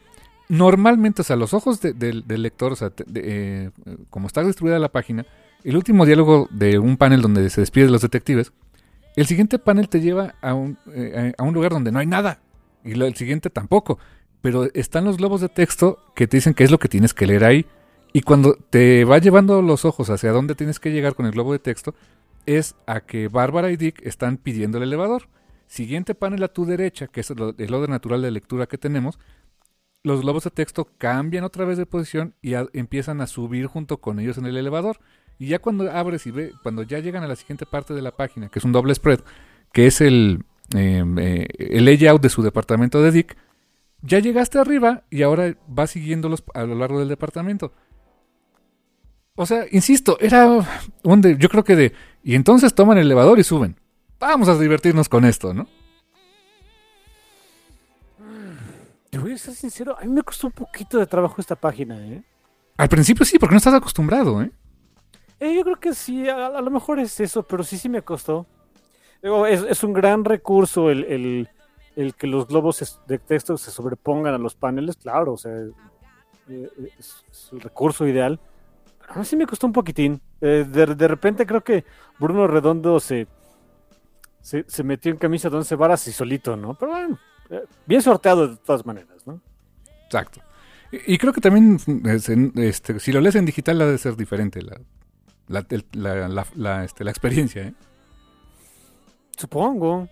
Normalmente, 0.48 1.22
o 1.22 1.24
sea, 1.24 1.36
los 1.36 1.54
ojos 1.54 1.80
de- 1.80 1.92
del- 1.92 2.24
lector, 2.26 2.72
o 2.72 2.76
sea, 2.76 2.90
de- 2.90 3.04
eh, 3.06 3.70
como 4.10 4.26
está 4.26 4.42
distribuida 4.44 4.78
la 4.78 4.90
página, 4.92 5.24
el 5.62 5.76
último 5.76 6.04
diálogo 6.04 6.48
de 6.50 6.78
un 6.78 6.96
panel 6.96 7.22
donde 7.22 7.48
se 7.50 7.60
despide 7.60 7.86
de 7.86 7.90
los 7.90 8.02
detectives, 8.02 8.52
el 9.16 9.26
siguiente 9.26 9.58
panel 9.58 9.88
te 9.88 10.00
lleva 10.00 10.34
a 10.42 10.54
un, 10.54 10.76
eh, 10.92 11.32
a 11.38 11.42
un 11.44 11.54
lugar 11.54 11.72
donde 11.72 11.92
no 11.92 11.98
hay 11.98 12.06
nada. 12.06 12.40
Y 12.84 12.92
el 13.00 13.14
siguiente 13.14 13.48
tampoco. 13.48 13.98
Pero 14.42 14.68
están 14.74 15.04
los 15.04 15.16
globos 15.16 15.40
de 15.40 15.48
texto 15.48 15.98
que 16.14 16.26
te 16.26 16.36
dicen 16.36 16.52
qué 16.52 16.64
es 16.64 16.70
lo 16.70 16.78
que 16.78 16.88
tienes 16.88 17.14
que 17.14 17.26
leer 17.26 17.44
ahí. 17.44 17.64
Y 18.12 18.20
cuando 18.20 18.56
te 18.70 19.04
va 19.04 19.18
llevando 19.18 19.62
los 19.62 19.84
ojos 19.86 20.10
hacia 20.10 20.32
dónde 20.32 20.54
tienes 20.54 20.78
que 20.78 20.92
llegar 20.92 21.14
con 21.14 21.24
el 21.24 21.32
globo 21.32 21.52
de 21.52 21.58
texto, 21.60 21.94
es 22.44 22.74
a 22.86 23.00
que 23.00 23.28
Bárbara 23.28 23.70
y 23.70 23.76
Dick 23.76 24.04
están 24.04 24.36
pidiendo 24.36 24.76
el 24.78 24.84
elevador. 24.84 25.28
Siguiente 25.74 26.14
panel 26.14 26.40
a 26.44 26.52
tu 26.52 26.66
derecha, 26.66 27.08
que 27.08 27.18
es 27.18 27.30
el, 27.32 27.40
orden 27.42 27.90
natural 27.90 28.22
de 28.22 28.30
lectura 28.30 28.68
que 28.68 28.78
tenemos, 28.78 29.18
los 30.04 30.20
globos 30.20 30.44
de 30.44 30.50
texto 30.50 30.86
cambian 30.98 31.42
otra 31.42 31.64
vez 31.64 31.76
de 31.76 31.84
posición 31.84 32.36
y 32.40 32.52
empiezan 32.74 33.20
a 33.20 33.26
subir 33.26 33.66
junto 33.66 33.96
con 33.96 34.20
ellos 34.20 34.38
en 34.38 34.46
el 34.46 34.56
elevador. 34.56 35.00
Y 35.36 35.48
ya 35.48 35.58
cuando 35.58 35.90
abres 35.90 36.28
y 36.28 36.30
ve, 36.30 36.52
cuando 36.62 36.84
ya 36.84 37.00
llegan 37.00 37.24
a 37.24 37.26
la 37.26 37.34
siguiente 37.34 37.66
parte 37.66 37.92
de 37.92 38.02
la 38.02 38.12
página, 38.12 38.50
que 38.50 38.60
es 38.60 38.64
un 38.64 38.70
doble 38.70 38.94
spread, 38.94 39.18
que 39.72 39.88
es 39.88 40.00
el, 40.00 40.44
eh, 40.76 41.04
eh, 41.18 41.48
el 41.58 41.84
layout 41.84 42.22
de 42.22 42.28
su 42.28 42.42
departamento 42.42 43.02
de 43.02 43.10
Dick, 43.10 43.36
ya 44.00 44.20
llegaste 44.20 44.60
arriba 44.60 45.02
y 45.10 45.22
ahora 45.22 45.56
vas 45.66 45.90
siguiéndolos 45.90 46.44
a 46.54 46.62
lo 46.62 46.76
largo 46.76 47.00
del 47.00 47.08
departamento. 47.08 47.72
O 49.34 49.44
sea, 49.44 49.64
insisto, 49.72 50.18
era 50.20 50.64
un 51.02 51.20
de, 51.20 51.36
yo 51.36 51.48
creo 51.48 51.64
que 51.64 51.74
de, 51.74 51.92
y 52.22 52.36
entonces 52.36 52.76
toman 52.76 52.98
el 52.98 53.06
elevador 53.06 53.40
y 53.40 53.42
suben. 53.42 53.74
Vamos 54.26 54.48
a 54.48 54.56
divertirnos 54.58 55.06
con 55.10 55.26
esto, 55.26 55.52
¿no? 55.52 55.66
Te 59.10 59.18
voy 59.18 59.32
a 59.32 59.38
ser 59.38 59.54
sincero, 59.54 59.96
a 60.00 60.04
mí 60.04 60.10
me 60.12 60.22
costó 60.22 60.46
un 60.46 60.52
poquito 60.54 60.98
de 60.98 61.06
trabajo 61.06 61.36
esta 61.40 61.54
página, 61.54 62.00
¿eh? 62.06 62.24
Al 62.78 62.88
principio 62.88 63.26
sí, 63.26 63.38
porque 63.38 63.52
no 63.52 63.58
estás 63.58 63.74
acostumbrado, 63.74 64.40
¿eh? 64.42 64.50
Eh, 65.40 65.54
yo 65.56 65.62
creo 65.62 65.76
que 65.78 65.94
sí, 65.94 66.26
a, 66.28 66.46
a 66.46 66.60
lo 66.62 66.70
mejor 66.70 66.98
es 67.00 67.20
eso, 67.20 67.42
pero 67.42 67.62
sí, 67.62 67.76
sí 67.76 67.90
me 67.90 68.00
costó. 68.00 68.46
Digo, 69.22 69.46
es, 69.46 69.62
es 69.62 69.84
un 69.84 69.92
gran 69.92 70.24
recurso 70.24 70.90
el, 70.90 71.04
el- 71.04 71.48
el 71.96 72.14
que 72.14 72.26
los 72.26 72.48
globos 72.48 73.00
de 73.06 73.18
texto 73.18 73.56
se 73.58 73.70
sobrepongan 73.70 74.34
a 74.34 74.38
los 74.38 74.54
paneles, 74.56 74.96
claro, 74.96 75.34
o 75.34 75.36
sea, 75.36 75.52
eh, 76.48 76.68
es, 76.98 77.24
es 77.30 77.50
el 77.52 77.60
recurso 77.60 78.06
ideal. 78.08 78.40
Pero 78.98 79.12
aún 79.12 79.20
así 79.22 79.36
me 79.36 79.46
costó 79.46 79.66
un 79.68 79.72
poquitín. 79.74 80.20
Eh, 80.40 80.64
de, 80.66 80.86
de 80.86 81.08
repente 81.08 81.46
creo 81.46 81.62
que 81.62 81.84
Bruno 82.18 82.46
Redondo 82.48 82.98
se, 82.98 83.28
se, 84.44 84.64
se 84.68 84.84
metió 84.84 85.10
en 85.10 85.16
camisa 85.16 85.48
de 85.48 85.56
once 85.56 85.74
varas 85.74 86.06
y 86.06 86.12
solito, 86.12 86.54
¿no? 86.56 86.74
Pero 86.74 86.92
bueno, 86.92 87.18
eh, 87.48 87.62
bien 87.86 88.02
sorteado 88.02 88.46
de 88.48 88.56
todas 88.58 88.84
maneras, 88.84 89.26
¿no? 89.26 89.40
Exacto. 90.04 90.40
Y, 90.92 91.14
y 91.14 91.18
creo 91.18 91.32
que 91.32 91.40
también, 91.40 91.78
este, 92.56 93.00
si 93.00 93.10
lo 93.10 93.20
lees 93.22 93.34
en 93.36 93.46
digital, 93.46 93.80
ha 93.80 93.86
de 93.86 93.96
ser 93.96 94.16
diferente 94.16 94.60
la, 94.62 94.78
la, 95.48 96.84
este, 96.84 97.04
la 97.04 97.10
experiencia, 97.10 97.62
¿eh? 97.68 97.74
Supongo. 99.36 100.08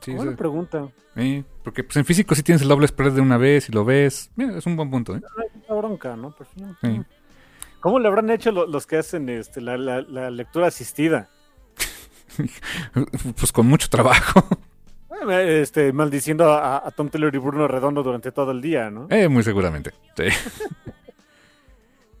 Sí, 0.00 0.12
Buena 0.14 0.36
pregunta. 0.36 0.88
Eh, 1.16 1.44
porque 1.62 1.84
pues, 1.84 1.96
en 1.96 2.04
físico 2.04 2.34
sí 2.34 2.42
tienes 2.42 2.62
el 2.62 2.68
doble 2.68 2.88
spread 2.88 3.12
de 3.12 3.20
una 3.20 3.36
vez 3.36 3.68
y 3.68 3.72
lo 3.72 3.84
ves. 3.84 4.30
Mira, 4.36 4.56
es 4.58 4.66
un 4.66 4.76
buen 4.76 4.90
punto, 4.90 5.14
¿eh? 5.16 5.20
La 5.68 5.74
bronca, 5.74 6.16
¿no? 6.16 6.34
Pero, 6.36 6.50
sí. 6.54 6.64
Sí. 6.82 7.00
¿Cómo 7.80 7.98
le 7.98 8.08
habrán 8.08 8.30
hecho 8.30 8.50
lo- 8.52 8.66
los 8.66 8.86
que 8.86 8.96
hacen 8.96 9.28
este, 9.28 9.60
la, 9.60 9.76
la- 9.76 10.02
la 10.02 10.30
lectura 10.30 10.68
asistida? 10.68 11.28
Pues 13.36 13.52
con 13.52 13.66
mucho 13.66 13.88
trabajo. 13.88 14.46
Este, 15.30 15.92
maldiciendo 15.92 16.52
a, 16.52 16.86
a 16.86 16.90
Tom 16.90 17.08
Taylor 17.08 17.34
y 17.34 17.38
Bruno 17.38 17.68
Redondo 17.68 18.02
durante 18.02 18.32
todo 18.32 18.50
el 18.50 18.60
día, 18.60 18.90
¿no? 18.90 19.06
Eh, 19.10 19.28
muy 19.28 19.42
seguramente. 19.44 19.92
Sí. 20.16 20.24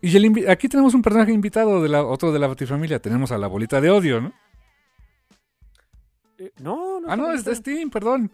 y 0.02 0.16
el 0.16 0.48
aquí 0.48 0.68
tenemos 0.68 0.94
un 0.94 1.02
personaje 1.02 1.32
invitado 1.32 1.82
de 1.82 1.88
la 1.88 2.04
otro 2.04 2.32
de 2.32 2.38
la 2.38 2.46
Batifamilia. 2.46 3.00
Tenemos 3.00 3.32
a 3.32 3.38
la 3.38 3.48
bolita 3.48 3.80
de 3.80 3.90
odio, 3.90 4.20
¿no? 4.20 4.32
Eh, 6.38 6.52
no, 6.60 7.00
no. 7.00 7.10
Ah, 7.10 7.16
no, 7.16 7.32
es, 7.32 7.40
es, 7.40 7.46
es 7.48 7.62
Tim, 7.62 7.90
perdón. 7.90 8.30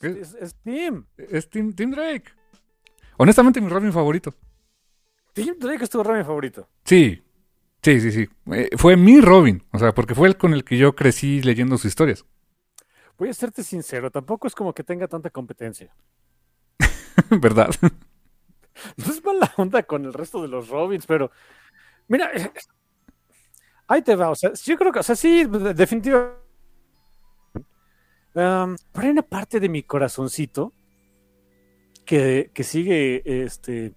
es, 0.00 0.34
es 0.34 0.54
Tim. 0.56 1.04
Es 1.16 1.48
Tim, 1.48 1.72
Tim 1.72 1.90
Drake. 1.92 2.32
Honestamente, 3.16 3.60
mi 3.60 3.68
Robin 3.68 3.92
favorito. 3.92 4.34
Tim 5.34 5.54
Drake 5.58 5.84
es 5.84 5.90
tu 5.90 6.02
Robin 6.02 6.24
favorito. 6.24 6.68
Sí, 6.84 7.23
sí, 7.84 8.00
sí, 8.00 8.10
sí. 8.12 8.28
Eh, 8.52 8.70
fue 8.76 8.96
mi 8.96 9.20
Robin. 9.20 9.62
O 9.72 9.78
sea, 9.78 9.94
porque 9.94 10.14
fue 10.14 10.28
el 10.28 10.36
con 10.36 10.52
el 10.54 10.64
que 10.64 10.76
yo 10.78 10.94
crecí 10.94 11.42
leyendo 11.42 11.76
sus 11.78 11.86
historias. 11.86 12.24
Voy 13.18 13.28
a 13.28 13.34
serte 13.34 13.64
sincero, 13.64 14.10
tampoco 14.12 14.46
es 14.46 14.54
como 14.54 14.72
que 14.72 14.84
tenga 14.84 15.08
tanta 15.08 15.30
competencia. 15.30 15.92
¿Verdad? 17.40 17.70
No 18.96 19.04
es 19.12 19.24
mala 19.24 19.52
onda 19.56 19.82
con 19.84 20.04
el 20.04 20.12
resto 20.12 20.42
de 20.42 20.48
los 20.48 20.68
Robins, 20.68 21.06
pero 21.06 21.30
mira, 22.08 22.30
eh, 22.34 22.52
ahí 23.88 24.02
te 24.02 24.14
va, 24.16 24.30
o 24.30 24.34
sea, 24.34 24.52
yo 24.54 24.76
creo 24.76 24.92
que, 24.92 24.98
o 25.00 25.02
sea, 25.02 25.16
sí, 25.16 25.44
de- 25.44 25.74
definitivamente. 25.74 26.42
Um, 28.34 28.76
pero 28.92 29.04
hay 29.06 29.10
una 29.10 29.22
parte 29.22 29.60
de 29.60 29.68
mi 29.68 29.82
corazoncito 29.84 30.72
que, 32.04 32.50
que 32.52 32.64
sigue 32.64 33.22
este, 33.44 33.94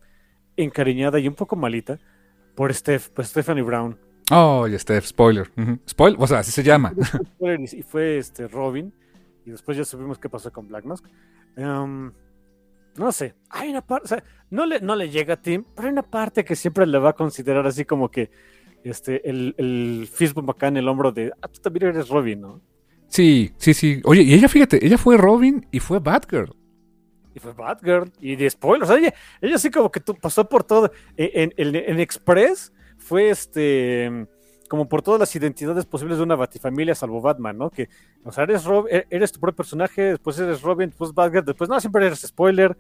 encariñada 0.57 1.19
y 1.19 1.27
un 1.27 1.35
poco 1.35 1.55
malita 1.55 1.99
por 2.57 2.73
Steph, 2.73 3.09
por 3.09 3.23
Stephanie 3.23 3.61
Brown. 3.61 3.95
Oh, 4.31 4.67
ya 4.67 4.79
Steph, 4.79 5.05
spoiler. 5.05 5.47
Ujú. 5.55 5.79
Spoil, 5.87 6.15
o 6.17 6.25
sea, 6.25 6.39
así 6.39 6.51
se 6.51 6.63
llama. 6.63 6.91
y 7.71 7.83
fue 7.83 8.17
este 8.17 8.47
Robin 8.47 8.91
y 9.45 9.51
después 9.51 9.77
ya 9.77 9.85
supimos 9.85 10.17
qué 10.17 10.27
pasó 10.27 10.51
con 10.51 10.67
Black 10.67 10.83
Mask. 10.83 11.05
Um, 11.55 12.11
no 12.97 13.11
sé, 13.11 13.35
hay 13.51 13.69
una 13.69 13.81
parte, 13.81 14.05
o 14.05 14.07
sea, 14.07 14.23
no 14.49 14.65
le, 14.65 14.81
no 14.81 14.95
le 14.95 15.11
llega 15.11 15.35
a 15.35 15.41
Tim, 15.41 15.63
pero 15.75 15.87
hay 15.87 15.91
una 15.91 16.01
parte 16.01 16.43
que 16.43 16.55
siempre 16.55 16.87
le 16.87 16.97
va 16.97 17.11
a 17.11 17.13
considerar 17.13 17.67
así 17.67 17.85
como 17.85 18.09
que 18.09 18.31
este, 18.83 19.29
el, 19.29 19.53
el 19.59 20.09
fist 20.11 20.33
bump 20.33 20.49
acá 20.49 20.67
en 20.67 20.77
el 20.77 20.87
hombro 20.87 21.11
de, 21.11 21.31
ah, 21.39 21.47
tú 21.47 21.61
también 21.61 21.89
eres 21.89 22.09
Robin, 22.09 22.41
¿no? 22.41 22.61
Sí, 23.07 23.53
sí, 23.57 23.75
sí. 23.75 24.01
Oye, 24.03 24.23
y 24.23 24.33
ella, 24.33 24.49
fíjate, 24.49 24.83
ella 24.83 24.97
fue 24.97 25.15
Robin 25.15 25.65
y 25.71 25.79
fue 25.79 25.99
Batgirl. 25.99 26.55
Y 27.37 27.39
fue 27.39 27.53
Batgirl, 27.53 28.11
y 28.19 28.35
de 28.35 28.49
spoilers, 28.49 28.89
o 28.89 28.97
sea, 28.97 29.13
ella, 29.41 29.55
así 29.55 29.69
como 29.69 29.91
que 29.91 30.01
pasó 30.19 30.49
por 30.49 30.63
todo, 30.63 30.91
en, 31.15 31.53
en, 31.55 31.99
Express 31.99 32.73
fue 32.97 33.29
este, 33.29 34.25
como 34.67 34.89
por 34.89 35.03
todas 35.03 35.19
las 35.19 35.35
identidades 35.35 35.85
posibles 35.85 36.17
de 36.17 36.23
una 36.23 36.35
batifamilia 36.35 36.95
salvo 36.95 37.21
Batman, 37.21 37.55
¿no? 37.55 37.69
Que, 37.69 37.89
o 38.23 38.31
sea, 38.31 38.45
eres, 38.45 38.63
Rob, 38.65 38.87
eres 38.89 39.31
tu 39.31 39.39
propio 39.39 39.57
personaje, 39.57 40.01
después 40.01 40.39
eres 40.39 40.63
Robin, 40.63 40.89
después 40.89 41.13
Batgirl, 41.13 41.45
después, 41.45 41.69
no, 41.69 41.79
siempre 41.79 42.07
eres 42.07 42.21
spoiler, 42.21 42.75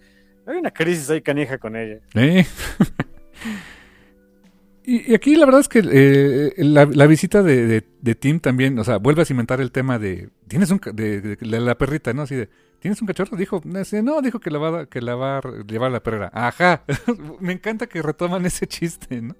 Hay 0.47 0.57
una 0.57 0.71
crisis 0.71 1.07
ahí 1.11 1.21
canija 1.21 1.59
con 1.59 1.75
ella. 1.75 1.99
¿Eh? 2.15 2.43
y, 4.85 5.13
aquí 5.13 5.35
la 5.35 5.45
verdad 5.45 5.61
es 5.61 5.69
que 5.69 5.83
eh, 5.83 6.53
la, 6.63 7.05
visita 7.05 7.43
de, 7.43 7.83
de- 8.01 8.15
Tim 8.15 8.39
también, 8.39 8.79
o 8.79 8.83
sea, 8.83 8.97
vuelve 8.97 9.21
a 9.21 9.25
cimentar 9.25 9.61
el 9.61 9.71
tema 9.71 9.99
de, 9.99 10.29
tienes 10.47 10.71
un, 10.71 10.81
de- 10.93 11.21
de 11.21 11.59
la 11.59 11.77
perrita, 11.77 12.11
¿no? 12.13 12.23
Así 12.23 12.33
de, 12.33 12.49
¿tienes 12.79 13.01
un 13.01 13.07
cachorro? 13.07 13.35
Dijo, 13.37 13.61
"Ese, 13.75 14.01
no, 14.03 14.21
dijo 14.21 14.39
que 14.39 14.51
la 14.51 14.59
va, 14.59 14.79
a- 14.81 14.85
que 14.85 15.01
la 15.01 15.15
va 15.15 15.37
a 15.37 15.41
llevar 15.67 15.89
a 15.89 15.93
la 15.93 16.03
perrera. 16.03 16.31
Ajá, 16.33 16.83
me 17.39 17.53
encanta 17.53 17.87
que 17.87 18.01
retoman 18.01 18.45
ese 18.45 18.67
chiste, 18.67 19.21
¿no? 19.21 19.35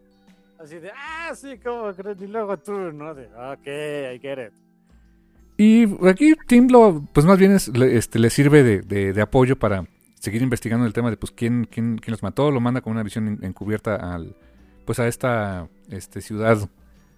Así 0.60 0.76
de, 0.80 0.92
ah, 0.92 1.34
sí, 1.36 1.58
¿cómo 1.64 1.94
crees? 1.94 2.22
Y 2.22 2.28
luego 2.28 2.58
tú, 2.58 2.72
¿no? 2.74 3.14
De, 3.14 3.26
ok, 3.28 4.16
I 4.16 4.20
get 4.20 4.48
it. 4.48 4.54
Y 5.58 5.86
aquí 6.08 6.34
Tim 6.48 6.68
lo, 6.70 7.04
pues 7.14 7.26
más 7.26 7.38
bien 7.40 7.52
es, 7.52 7.68
le, 7.70 7.98
este, 7.98 8.20
le 8.20 8.30
sirve 8.30 8.64
de, 8.64 8.82
de- 8.82 9.14
de 9.14 9.22
apoyo 9.22 9.56
para 9.58 9.86
seguir 10.20 10.42
investigando 10.42 10.86
el 10.86 10.94
tema 10.94 11.10
de 11.10 11.18
pues 11.18 11.32
quién, 11.32 11.68
quién, 11.72 11.98
quién 11.98 12.12
los 12.12 12.24
mató, 12.24 12.52
lo 12.52 12.60
manda 12.60 12.82
con 12.82 12.94
una 12.94 13.04
visión 13.04 13.28
en- 13.28 13.44
encubierta 13.44 13.96
al, 13.96 14.36
pues 14.86 15.00
a 15.00 15.08
esta 15.08 15.68
este, 15.90 16.22
ciudad 16.22 16.70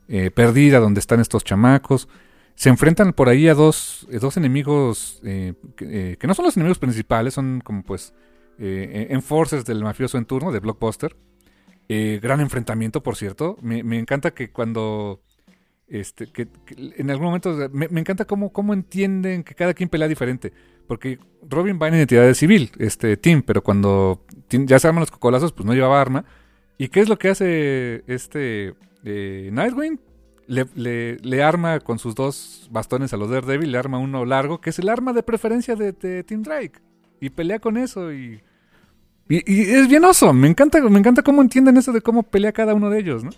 eh, 0.08 0.32
perdida 0.32 0.80
donde 0.80 1.00
están 1.00 1.20
estos 1.20 1.44
chamacos. 1.44 2.08
Se 2.60 2.68
enfrentan 2.68 3.14
por 3.14 3.30
ahí 3.30 3.48
a 3.48 3.54
dos, 3.54 4.06
eh, 4.12 4.20
dos 4.20 4.36
enemigos 4.36 5.22
eh, 5.24 5.54
que, 5.78 6.12
eh, 6.12 6.18
que 6.18 6.28
no 6.28 6.34
son 6.34 6.44
los 6.44 6.58
enemigos 6.58 6.78
principales, 6.78 7.34
son 7.34 7.62
como 7.64 7.84
pues 7.84 8.14
eh, 8.60 9.08
enforcers 9.12 9.64
del 9.64 9.82
mafioso 9.82 10.18
en 10.18 10.26
turno, 10.26 10.52
de 10.52 10.60
Blockbuster. 10.60 11.16
Eh, 11.88 12.20
gran 12.22 12.42
enfrentamiento, 12.42 13.02
por 13.02 13.16
cierto. 13.16 13.56
Me, 13.62 13.82
me 13.82 13.98
encanta 13.98 14.32
que 14.32 14.52
cuando 14.52 15.22
este, 15.88 16.34
que, 16.34 16.50
en 16.98 17.10
algún 17.10 17.28
momento 17.28 17.70
me, 17.72 17.88
me 17.88 18.02
encanta 18.02 18.26
cómo, 18.26 18.52
cómo 18.52 18.74
entienden 18.74 19.46
que 19.46 19.56
cada 19.56 19.74
quien 19.74 19.88
pelea 19.88 20.10
diferente. 20.10 20.52
Porque 20.86 21.18
Robin 21.50 21.80
va 21.82 21.88
en 21.88 21.96
identidad 21.96 22.26
de 22.26 22.36
civil, 22.36 22.72
este 22.78 23.16
Tim, 23.16 23.42
pero 23.42 23.64
cuando 23.64 24.26
ya 24.50 24.80
se 24.80 24.88
arman 24.90 25.04
los 25.04 25.12
cocolazos, 25.12 25.54
pues 25.54 25.66
no 25.66 25.74
llevaba 25.74 26.02
arma. 26.02 26.26
¿Y 26.78 26.90
qué 26.90 27.00
es 27.00 27.08
lo 27.08 27.18
que 27.18 27.30
hace 27.30 28.04
este 28.06 28.74
eh, 29.06 29.50
Nightwing? 29.54 30.09
Le, 30.50 30.66
le- 30.74 31.18
le 31.18 31.44
arma 31.44 31.80
con 31.80 32.00
sus 32.00 32.16
dos 32.16 32.68
bastones 32.72 33.14
a 33.14 33.18
los 33.18 33.30
Daredevil, 33.30 33.72
le 33.72 33.78
arma 33.78 34.00
uno 34.00 34.26
largo, 34.26 34.60
que 34.60 34.72
es 34.72 34.80
el 34.80 34.90
arma 34.90 35.14
de 35.14 35.22
preferencia 35.22 35.76
de, 35.76 35.92
de 35.92 36.24
Tim 36.24 36.42
Drake. 36.42 36.80
Y 37.22 37.30
pelea 37.30 37.60
con 37.60 37.78
eso 37.78 38.12
y, 38.12 38.42
y, 39.30 39.54
y 39.54 39.62
es 39.62 39.88
bien 39.88 40.04
oso. 40.06 40.34
Me 40.34 40.48
encanta, 40.48 40.82
me 40.82 40.98
encanta 40.98 41.22
cómo 41.22 41.44
entienden 41.44 41.78
eso 41.78 41.92
de 41.92 42.02
cómo 42.02 42.24
pelea 42.24 42.52
cada 42.52 42.74
uno 42.74 42.90
de 42.90 43.00
ellos, 43.00 43.24
¿no? 43.24 43.30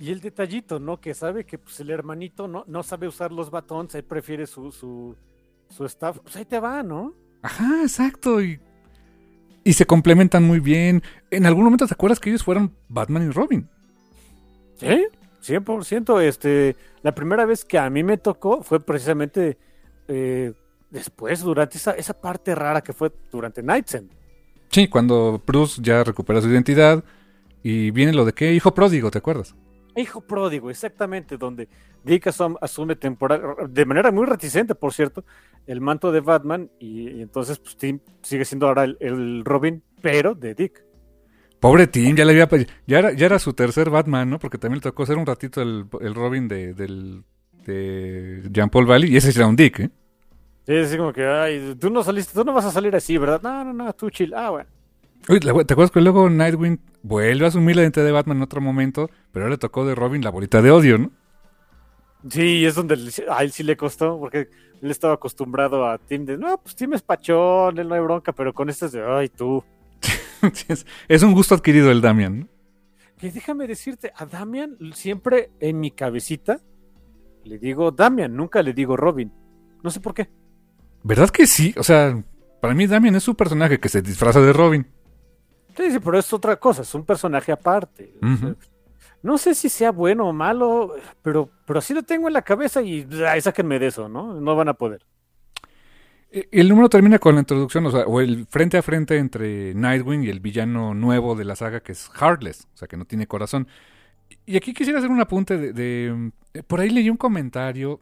Y 0.00 0.10
el 0.10 0.20
detallito, 0.20 0.80
¿no? 0.80 1.00
Que 1.00 1.14
sabe 1.14 1.44
que 1.46 1.58
pues, 1.58 1.78
el 1.78 1.90
hermanito 1.90 2.48
no, 2.48 2.64
no 2.66 2.82
sabe 2.82 3.06
usar 3.06 3.30
los 3.30 3.50
batones, 3.50 3.94
él 3.94 4.02
prefiere 4.04 4.48
su, 4.48 4.72
su, 4.72 5.14
su 5.68 5.84
staff. 5.84 6.18
Pues 6.24 6.34
ahí 6.34 6.44
te 6.44 6.58
va, 6.58 6.82
¿no? 6.82 7.14
Ajá, 7.42 7.82
exacto. 7.82 8.42
Y, 8.42 8.58
y 9.62 9.72
se 9.74 9.86
complementan 9.86 10.42
muy 10.42 10.58
bien. 10.58 11.02
En 11.30 11.46
algún 11.46 11.62
momento 11.64 11.86
te 11.86 11.94
acuerdas 11.94 12.18
que 12.18 12.30
ellos 12.30 12.42
fueron 12.42 12.74
Batman 12.88 13.28
y 13.28 13.30
Robin. 13.30 13.68
Sí, 14.74 15.06
100%. 15.42 16.20
Este, 16.22 16.76
la 17.02 17.14
primera 17.14 17.44
vez 17.44 17.64
que 17.64 17.78
a 17.78 17.90
mí 17.90 18.02
me 18.02 18.18
tocó 18.18 18.62
fue 18.62 18.80
precisamente 18.80 19.58
eh, 20.08 20.52
después, 20.90 21.40
durante 21.42 21.76
esa, 21.78 21.92
esa 21.92 22.20
parte 22.20 22.54
rara 22.54 22.80
que 22.82 22.92
fue 22.92 23.12
durante 23.30 23.62
Nights 23.62 23.94
End. 23.94 24.10
Sí, 24.70 24.88
cuando 24.88 25.42
Bruce 25.46 25.80
ya 25.82 26.02
recupera 26.04 26.40
su 26.40 26.48
identidad. 26.48 27.04
Y 27.64 27.92
viene 27.92 28.12
lo 28.12 28.24
de 28.24 28.32
que 28.32 28.52
hijo 28.52 28.74
pródigo, 28.74 29.10
¿te 29.10 29.18
acuerdas? 29.18 29.54
Hijo 29.94 30.20
pródigo, 30.20 30.70
exactamente, 30.70 31.36
donde 31.36 31.68
Dick 32.02 32.26
asum- 32.26 32.56
asume 32.60 32.96
temporal, 32.96 33.42
de 33.68 33.84
manera 33.84 34.10
muy 34.10 34.26
reticente, 34.26 34.74
por 34.74 34.92
cierto, 34.92 35.22
el 35.66 35.80
manto 35.80 36.10
de 36.10 36.20
Batman 36.20 36.70
y, 36.80 37.10
y 37.10 37.22
entonces 37.22 37.58
pues, 37.58 37.76
Tim 37.76 38.00
sigue 38.22 38.44
siendo 38.44 38.66
ahora 38.66 38.82
el, 38.84 38.96
el 39.00 39.44
Robin, 39.44 39.82
pero 40.00 40.34
de 40.34 40.54
Dick. 40.54 40.82
Pobre 41.62 41.86
Tim, 41.86 42.16
ya 42.16 42.24
le 42.24 42.32
había 42.32 42.48
ya 42.88 42.98
era, 42.98 43.12
ya 43.12 43.26
era 43.26 43.38
su 43.38 43.52
tercer 43.52 43.88
Batman, 43.88 44.28
¿no? 44.28 44.40
Porque 44.40 44.58
también 44.58 44.78
le 44.78 44.82
tocó 44.82 45.06
ser 45.06 45.16
un 45.16 45.24
ratito 45.24 45.62
el, 45.62 45.86
el 46.00 46.12
Robin 46.12 46.48
de, 46.48 46.74
del, 46.74 47.22
de 47.64 48.42
Jean 48.50 48.68
Paul 48.68 48.84
Valley. 48.84 49.12
Y 49.12 49.16
ese 49.16 49.30
era 49.30 49.46
un 49.46 49.54
Dick, 49.54 49.78
¿eh? 49.78 49.90
Sí, 50.66 50.74
es 50.74 50.88
así 50.88 50.96
como 50.96 51.12
que, 51.12 51.24
ay, 51.24 51.76
tú 51.78 51.88
no 51.88 52.02
saliste, 52.02 52.34
tú 52.34 52.44
no 52.44 52.52
vas 52.52 52.64
a 52.64 52.72
salir 52.72 52.96
así, 52.96 53.16
¿verdad? 53.16 53.40
No, 53.44 53.62
no, 53.62 53.72
no, 53.72 53.92
tú 53.92 54.10
chill. 54.10 54.34
Ah, 54.34 54.50
bueno. 54.50 54.68
Uy, 55.28 55.38
¿te 55.38 55.50
acuerdas 55.50 55.92
que 55.92 56.00
luego 56.00 56.28
Nightwing 56.28 56.80
vuelve 57.04 57.44
a 57.44 57.48
asumir 57.48 57.76
la 57.76 57.82
identidad 57.82 58.06
de 58.06 58.10
Batman 58.12 58.38
en 58.38 58.42
otro 58.42 58.60
momento? 58.60 59.08
Pero 59.30 59.44
ahora 59.44 59.54
le 59.54 59.58
tocó 59.58 59.86
de 59.86 59.94
Robin 59.94 60.24
la 60.24 60.30
bolita 60.30 60.62
de 60.62 60.72
odio, 60.72 60.98
¿no? 60.98 61.12
Sí, 62.28 62.64
es 62.64 62.74
donde 62.74 62.96
a 63.30 63.42
él 63.44 63.52
sí 63.52 63.62
le 63.62 63.76
costó, 63.76 64.18
porque 64.18 64.48
él 64.82 64.90
estaba 64.90 65.14
acostumbrado 65.14 65.86
a 65.86 65.98
Tim 65.98 66.24
de, 66.24 66.36
no, 66.36 66.58
pues 66.58 66.74
Tim 66.74 66.94
es 66.94 67.02
pachón, 67.02 67.78
él 67.78 67.86
no 67.86 67.94
hay 67.94 68.00
bronca, 68.00 68.32
pero 68.32 68.52
con 68.52 68.68
este 68.68 68.86
es 68.86 68.92
de, 68.92 69.04
ay, 69.04 69.28
tú. 69.28 69.62
Es, 70.68 70.86
es 71.08 71.22
un 71.22 71.32
gusto 71.34 71.54
adquirido 71.54 71.90
el 71.90 72.00
Damian. 72.00 72.48
Que 73.18 73.30
déjame 73.30 73.66
decirte, 73.66 74.12
a 74.16 74.26
Damian 74.26 74.76
siempre 74.94 75.50
en 75.60 75.78
mi 75.80 75.90
cabecita 75.92 76.60
le 77.44 77.58
digo 77.58 77.90
Damian, 77.90 78.34
nunca 78.34 78.62
le 78.62 78.72
digo 78.72 78.96
Robin. 78.96 79.32
No 79.82 79.90
sé 79.90 80.00
por 80.00 80.14
qué. 80.14 80.30
¿Verdad 81.02 81.30
que 81.30 81.46
sí? 81.46 81.74
O 81.76 81.82
sea, 81.82 82.22
para 82.60 82.74
mí 82.74 82.86
Damian 82.86 83.16
es 83.16 83.22
su 83.24 83.34
personaje 83.34 83.80
que 83.80 83.88
se 83.88 84.02
disfraza 84.02 84.40
de 84.40 84.52
Robin. 84.52 84.86
Sí, 85.76 85.90
sí, 85.90 85.98
pero 85.98 86.18
es 86.18 86.32
otra 86.32 86.56
cosa, 86.56 86.82
es 86.82 86.94
un 86.94 87.04
personaje 87.04 87.50
aparte. 87.50 88.14
O 88.22 88.36
sea, 88.36 88.48
Ujú. 88.48 88.56
no 89.22 89.38
sé 89.38 89.54
si 89.54 89.68
sea 89.68 89.90
bueno 89.90 90.28
o 90.28 90.32
malo, 90.32 90.94
pero, 91.22 91.48
pero 91.66 91.78
así 91.78 91.94
lo 91.94 92.02
tengo 92.02 92.28
en 92.28 92.34
la 92.34 92.42
cabeza 92.42 92.82
y 92.82 93.08
ay, 93.26 93.40
sáquenme 93.40 93.78
de 93.78 93.86
eso, 93.88 94.08
¿no? 94.08 94.34
No 94.40 94.54
van 94.54 94.68
a 94.68 94.74
poder. 94.74 95.04
E- 96.32 96.48
El 96.50 96.68
número 96.68 96.88
termina 96.88 97.18
con 97.18 97.34
la 97.34 97.40
introducción, 97.42 97.84
o 97.86 97.90
sea, 97.90 98.00
o 98.06 98.20
el 98.20 98.46
frente 98.46 98.78
a 98.78 98.82
frente 98.82 99.18
entre 99.18 99.74
Nightwing 99.74 100.24
y 100.24 100.28
el 100.30 100.40
villano 100.40 100.94
nuevo 100.94 101.34
de 101.36 101.44
la 101.44 101.56
saga 101.56 101.80
que 101.80 101.92
es 101.92 102.10
Heartless, 102.18 102.68
o 102.74 102.76
sea, 102.78 102.88
que 102.88 102.96
no 102.96 103.04
tiene 103.04 103.26
corazón. 103.26 103.68
Y 104.46 104.56
aquí 104.56 104.72
quisiera 104.74 104.98
hacer 104.98 105.10
un 105.10 105.20
apunte 105.20 105.58
de... 105.58 106.30
eh, 106.54 106.62
por 106.64 106.80
ahí 106.80 106.88
leí 106.90 107.10
un 107.10 107.16
comentario, 107.18 108.00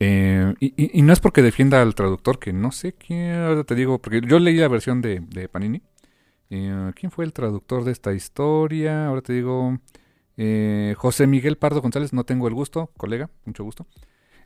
eh, 0.00 0.54
y, 0.60 0.98
y- 0.98 1.02
no 1.02 1.12
es 1.12 1.20
porque 1.20 1.42
defienda 1.42 1.80
al 1.82 1.94
traductor, 1.94 2.38
que 2.38 2.52
no 2.52 2.72
sé 2.72 2.92
quién, 2.94 3.32
ahora 3.34 3.64
te 3.64 3.74
digo, 3.74 3.98
porque 4.00 4.20
yo 4.26 4.38
leí 4.38 4.56
la 4.56 4.68
versión 4.68 5.00
de, 5.02 5.20
de 5.20 5.48
Panini. 5.48 5.82
Eh, 6.50 6.92
¿Quién 6.94 7.10
fue 7.12 7.24
el 7.24 7.32
traductor 7.32 7.84
de 7.84 7.92
esta 7.92 8.12
historia? 8.14 9.06
Ahora 9.06 9.22
te 9.22 9.32
digo... 9.32 9.78
eh, 10.36 10.94
José 10.96 11.26
Miguel 11.26 11.56
Pardo 11.56 11.80
González, 11.82 12.12
no 12.12 12.24
tengo 12.24 12.48
el 12.48 12.54
gusto, 12.54 12.90
colega, 12.96 13.30
mucho 13.44 13.64
gusto, 13.64 13.86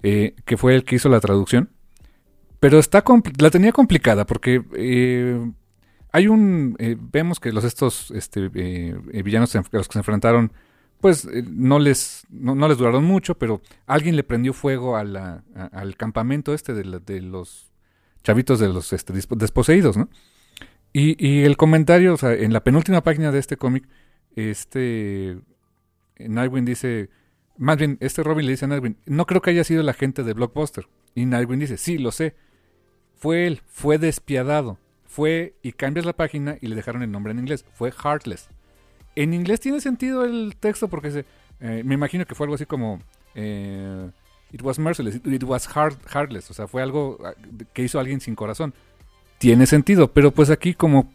eh, 0.02 0.34
que 0.44 0.56
fue 0.56 0.74
el 0.74 0.84
que 0.84 0.96
hizo 0.96 1.08
la 1.08 1.20
traducción. 1.20 1.70
Pero 2.62 2.78
está 2.78 3.02
la 3.40 3.50
tenía 3.50 3.72
complicada 3.72 4.24
porque 4.24 4.62
eh, 4.76 5.50
hay 6.12 6.28
un 6.28 6.76
eh, 6.78 6.96
vemos 6.96 7.40
que 7.40 7.50
los 7.50 7.64
estos 7.64 8.12
este, 8.12 8.50
eh, 8.54 9.22
villanos 9.24 9.52
enf- 9.56 9.66
los 9.72 9.88
que 9.88 9.94
se 9.94 9.98
enfrentaron 9.98 10.52
pues 11.00 11.26
no 11.50 11.80
les 11.80 12.24
no, 12.30 12.54
les 12.68 12.78
duraron 12.78 13.02
mucho 13.02 13.36
pero 13.36 13.60
alguien 13.88 14.14
le 14.14 14.22
prendió 14.22 14.52
fuego 14.52 14.96
a 14.96 15.02
la- 15.02 15.42
a- 15.56 15.64
al 15.72 15.96
campamento 15.96 16.54
este 16.54 16.72
de, 16.72 16.84
la- 16.84 16.98
de 17.00 17.20
los 17.20 17.72
chavitos 18.22 18.60
de 18.60 18.68
los 18.68 18.92
este, 18.92 19.12
desposeídos 19.34 19.96
no 19.96 20.08
y, 20.92 21.16
y 21.18 21.42
el 21.42 21.56
comentario 21.56 22.14
o 22.14 22.16
sea 22.16 22.32
en 22.32 22.52
la 22.52 22.62
penúltima 22.62 23.02
página 23.02 23.32
de 23.32 23.40
este 23.40 23.56
cómic 23.56 23.88
este 24.36 25.36
Nightwing 26.18 26.64
dice 26.64 27.10
más 27.58 27.76
bien 27.76 27.96
este 28.00 28.22
Robin 28.22 28.46
le 28.46 28.52
dice 28.52 28.66
a 28.66 28.68
Nightwing 28.68 28.96
no 29.06 29.26
creo 29.26 29.42
que 29.42 29.50
haya 29.50 29.64
sido 29.64 29.82
la 29.82 29.94
gente 29.94 30.22
de 30.22 30.32
Blockbuster 30.32 30.86
y 31.16 31.26
Nightwing 31.26 31.58
dice 31.58 31.76
sí 31.76 31.98
lo 31.98 32.12
sé 32.12 32.36
fue 33.22 33.46
él, 33.46 33.62
fue 33.68 33.98
despiadado. 33.98 34.78
Fue 35.06 35.54
y 35.62 35.70
cambias 35.70 36.04
la 36.04 36.12
página 36.12 36.58
y 36.60 36.66
le 36.66 36.74
dejaron 36.74 37.04
el 37.04 37.12
nombre 37.12 37.30
en 37.30 37.38
inglés. 37.38 37.64
Fue 37.72 37.92
Heartless. 37.92 38.48
En 39.14 39.32
inglés 39.32 39.60
tiene 39.60 39.80
sentido 39.80 40.24
el 40.24 40.56
texto 40.58 40.88
porque 40.88 41.12
se, 41.12 41.24
eh, 41.60 41.84
me 41.84 41.94
imagino 41.94 42.26
que 42.26 42.34
fue 42.34 42.46
algo 42.46 42.56
así 42.56 42.66
como 42.66 42.98
eh, 43.36 44.10
It 44.50 44.60
was 44.62 44.80
merciless, 44.80 45.20
it, 45.24 45.44
was 45.44 45.68
heart, 45.68 46.00
heartless. 46.12 46.50
O 46.50 46.54
sea, 46.54 46.66
fue 46.66 46.82
algo 46.82 47.16
ah, 47.24 47.34
que 47.72 47.84
hizo 47.84 48.00
alguien 48.00 48.20
sin 48.20 48.34
corazón. 48.34 48.74
Tiene 49.38 49.66
sentido, 49.66 50.08
pero 50.08 50.32
pues 50.32 50.50
aquí 50.50 50.74
como 50.74 51.08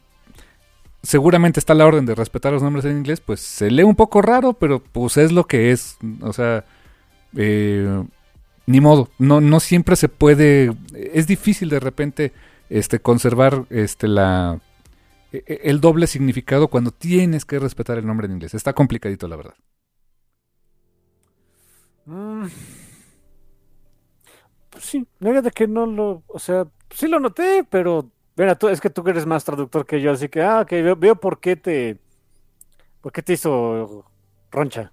seguramente 1.04 1.60
está 1.60 1.74
la 1.74 1.86
orden 1.86 2.06
de 2.06 2.16
respetar 2.16 2.54
los 2.54 2.64
nombres 2.64 2.86
en 2.86 2.96
inglés, 3.00 3.20
pues 3.20 3.42
se 3.42 3.70
lee 3.70 3.84
un 3.84 3.96
poco 3.96 4.22
raro, 4.22 4.54
pero 4.54 4.82
pues 4.82 5.18
es 5.18 5.34
lo 5.34 5.46
que 5.46 5.74
es. 5.74 5.98
O 6.22 6.32
sea, 6.32 6.64
eh, 7.36 8.02
ni 8.68 8.82
modo, 8.82 9.10
no, 9.18 9.42
no 9.42 9.60
siempre 9.60 9.96
se 9.96 10.10
puede, 10.10 10.74
es 10.94 11.26
difícil 11.28 11.70
de 11.70 11.80
repente 11.80 12.34
este, 12.70 13.00
conservar 13.00 13.66
este, 13.70 14.08
la, 14.08 14.60
e- 15.32 15.44
e- 15.48 15.62
el 15.66 15.82
doble 15.82 16.08
significado 16.08 16.68
cuando 16.70 16.92
tienes 16.92 17.46
que 17.46 17.60
respetar 17.60 17.98
el 17.98 18.06
nombre 18.08 18.28
en 18.28 18.34
inglés. 18.34 18.54
Está 18.54 18.74
complicadito, 18.74 19.28
la 19.28 19.38
verdad. 19.38 19.56
Mm. 22.08 22.48
Pues 24.70 24.84
sí, 24.84 25.08
de 25.20 25.52
que 25.52 25.68
no 25.68 25.86
lo, 25.86 26.24
o 26.28 26.40
sea, 26.40 26.68
sí 26.90 27.08
lo 27.08 27.20
noté, 27.20 27.66
pero 27.70 28.12
mira, 28.36 28.58
es 28.72 28.82
que 28.82 28.90
tú 28.90 29.04
eres 29.08 29.26
más 29.26 29.44
traductor 29.46 29.86
que 29.86 30.02
yo, 30.02 30.12
así 30.12 30.30
que, 30.30 30.42
ah, 30.42 30.62
ok, 30.62 30.72
veo, 30.72 30.96
veo 30.96 31.16
por 31.16 31.40
qué 31.40 31.56
te, 31.56 31.98
por 33.02 33.12
qué 33.12 33.22
te 33.24 33.34
hizo 33.34 34.06
roncha. 34.52 34.92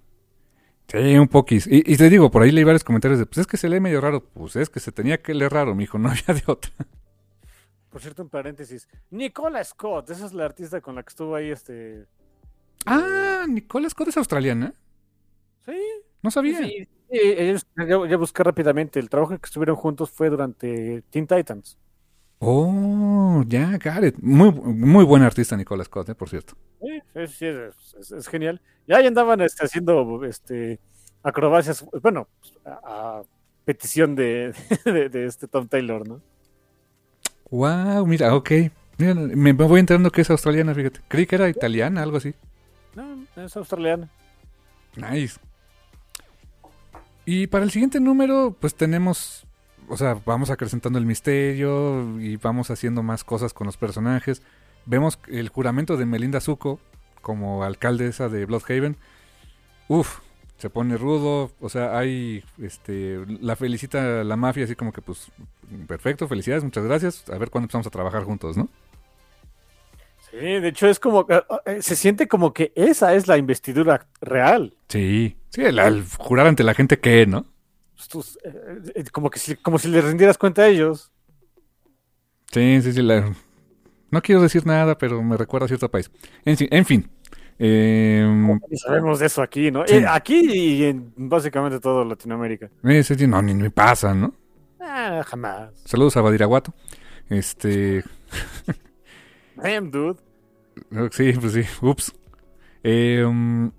Sí, 0.87 1.17
un 1.17 1.27
poquis. 1.27 1.67
Y, 1.67 1.83
y 1.91 1.97
te 1.97 2.09
digo, 2.09 2.29
por 2.29 2.43
ahí 2.43 2.51
leí 2.51 2.63
varios 2.63 2.83
comentarios 2.83 3.19
de, 3.19 3.25
pues 3.25 3.39
es 3.39 3.47
que 3.47 3.57
se 3.57 3.67
lee 3.69 3.79
medio 3.79 4.01
raro. 4.01 4.23
Pues 4.23 4.55
es 4.55 4.69
que 4.69 4.79
se 4.79 4.91
tenía 4.91 5.21
que 5.21 5.33
leer 5.33 5.51
raro, 5.51 5.73
mijo, 5.75 5.97
no 5.97 6.09
había 6.09 6.33
de 6.33 6.43
otra. 6.45 6.71
por 7.89 8.01
cierto, 8.01 8.21
un 8.23 8.29
paréntesis. 8.29 8.87
Nicola 9.09 9.63
Scott, 9.63 10.09
esa 10.11 10.25
es 10.25 10.33
la 10.33 10.45
artista 10.45 10.81
con 10.81 10.95
la 10.95 11.03
que 11.03 11.09
estuvo 11.09 11.35
ahí 11.35 11.49
este. 11.49 12.05
Ah, 12.85 13.45
Nicola 13.47 13.89
Scott 13.89 14.09
es 14.09 14.17
australiana. 14.17 14.73
Sí. 15.65 15.73
No 16.21 16.29
sabía. 16.31 16.59
Sí, 16.59 16.87
sí, 17.09 17.19
ellos- 17.19 17.65
ya, 17.77 18.07
ya 18.07 18.17
busqué 18.17 18.43
rápidamente. 18.43 18.99
El 18.99 19.09
trabajo 19.09 19.37
que 19.39 19.45
estuvieron 19.45 19.75
juntos 19.75 20.11
fue 20.11 20.29
durante 20.29 21.01
Teen 21.09 21.25
Titans. 21.27 21.77
Oh, 22.39 23.43
ya, 23.47 23.77
Gareth. 23.77 24.17
Muy, 24.21 24.51
muy 24.51 25.03
buen 25.05 25.23
artista 25.23 25.55
Nicola 25.57 25.83
Scott, 25.83 26.09
eh, 26.09 26.15
por 26.15 26.29
cierto. 26.29 26.55
Sí, 26.81 27.01
es, 27.15 27.41
es- 27.41 28.11
es 28.11 28.27
genial. 28.27 28.61
Ya 28.87 28.97
ahí 28.97 29.07
andaban 29.07 29.41
este, 29.41 29.65
haciendo 29.65 30.23
este, 30.25 30.79
acrobacias, 31.23 31.85
bueno, 32.01 32.27
a, 32.65 33.19
a 33.19 33.21
petición 33.63 34.15
de, 34.15 34.53
de, 34.85 35.09
de 35.09 35.25
este 35.25 35.47
Tom 35.47 35.67
Taylor, 35.67 36.07
¿no? 36.07 36.21
Wow, 37.49 38.05
mira, 38.05 38.35
ok. 38.35 38.51
Mira, 38.97 39.13
me 39.15 39.51
voy 39.53 39.79
enterando 39.79 40.11
que 40.11 40.21
es 40.21 40.29
australiana, 40.29 40.73
fíjate. 40.73 41.01
Creí 41.07 41.25
que 41.25 41.35
era 41.35 41.49
italiana, 41.49 42.03
algo 42.03 42.17
así. 42.17 42.33
No, 42.95 43.25
es 43.43 43.55
australiana. 43.57 44.09
Nice. 44.95 45.39
Y 47.25 47.47
para 47.47 47.63
el 47.63 47.71
siguiente 47.71 47.99
número, 47.99 48.55
pues 48.59 48.75
tenemos, 48.75 49.44
o 49.89 49.97
sea, 49.97 50.17
vamos 50.25 50.49
acrecentando 50.49 50.99
el 50.99 51.05
misterio 51.05 52.19
y 52.19 52.37
vamos 52.37 52.71
haciendo 52.71 53.03
más 53.03 53.23
cosas 53.23 53.53
con 53.53 53.65
los 53.67 53.77
personajes. 53.77 54.41
Vemos 54.85 55.19
el 55.27 55.49
juramento 55.49 55.97
de 55.97 56.05
Melinda 56.05 56.41
Zuko 56.41 56.79
como 57.21 57.63
alcaldesa 57.63 58.29
de 58.29 58.45
Bloodhaven. 58.45 58.97
Uf, 59.87 60.19
se 60.57 60.69
pone 60.69 60.97
rudo, 60.97 61.51
o 61.59 61.69
sea, 61.69 61.97
hay, 61.97 62.43
este, 62.61 63.19
la 63.41 63.55
felicita 63.55 64.23
la 64.23 64.35
mafia 64.35 64.63
así 64.63 64.75
como 64.75 64.93
que, 64.93 65.01
pues, 65.01 65.31
perfecto, 65.87 66.27
felicidades, 66.27 66.63
muchas 66.63 66.85
gracias. 66.85 67.29
A 67.29 67.37
ver 67.37 67.49
cuándo 67.49 67.65
empezamos 67.65 67.87
a 67.87 67.91
trabajar 67.91 68.23
juntos, 68.23 68.55
¿no? 68.57 68.69
Sí, 70.31 70.37
de 70.37 70.67
hecho 70.67 70.87
es 70.87 70.99
como, 70.99 71.25
eh, 71.29 71.43
eh, 71.65 71.81
se 71.81 71.95
siente 71.95 72.27
como 72.27 72.53
que 72.53 72.71
esa 72.75 73.15
es 73.15 73.27
la 73.27 73.37
investidura 73.37 74.07
real. 74.21 74.75
Sí, 74.89 75.37
sí, 75.49 75.61
el, 75.61 75.79
al 75.79 76.05
jurar 76.17 76.47
ante 76.47 76.63
la 76.63 76.73
gente 76.73 76.99
que, 76.99 77.25
¿no? 77.25 77.45
Estos, 78.05 78.37
eh, 78.43 78.81
eh, 78.93 79.03
como, 79.11 79.31
que 79.31 79.39
si, 79.39 79.55
como 79.55 79.79
si 79.79 79.87
les 79.87 80.03
rindieras 80.03 80.37
cuenta 80.37 80.61
a 80.61 80.67
ellos. 80.67 81.11
Sí, 82.51 82.79
sí, 82.83 82.93
sí. 82.93 83.01
la- 83.01 83.33
No 84.11 84.21
quiero 84.21 84.43
decir 84.43 84.63
nada, 84.63 84.95
pero 84.95 85.23
me 85.23 85.35
recuerda 85.35 85.65
a 85.65 85.67
cierto 85.67 85.89
país. 85.89 86.11
En, 86.45 86.55
fin- 86.55 86.67
en 86.69 86.85
fin. 86.85 87.09
Eh, 87.57 88.57
Y 88.69 88.77
sabemos 88.77 89.17
de 89.19 89.25
eso 89.25 89.41
aquí, 89.41 89.71
¿no? 89.71 89.87
Sí. 89.87 89.95
Eh, 89.95 90.05
aquí 90.07 90.39
y 90.53 90.83
en 90.83 91.11
básicamente 91.17 91.79
todo 91.79 92.05
Latinoamérica. 92.05 92.69
eh, 92.83 93.01
sí, 93.03 93.15
sí, 93.15 93.25
no, 93.25 93.41
ni 93.41 93.55
me 93.55 93.71
pasa, 93.71 94.13
¿no? 94.13 94.35
Ah, 94.79 95.23
jamás. 95.25 95.71
Saludos 95.85 96.15
a 96.17 96.21
Badiraguato. 96.21 96.75
Este. 97.27 98.03
Damn, 99.55 99.89
dude. 99.89 100.19
Sí, 101.11 101.33
pues 101.33 101.53
sí. 101.53 101.61
Ups. 101.81 102.13
Eh, 102.83 103.23
um, 103.25 103.71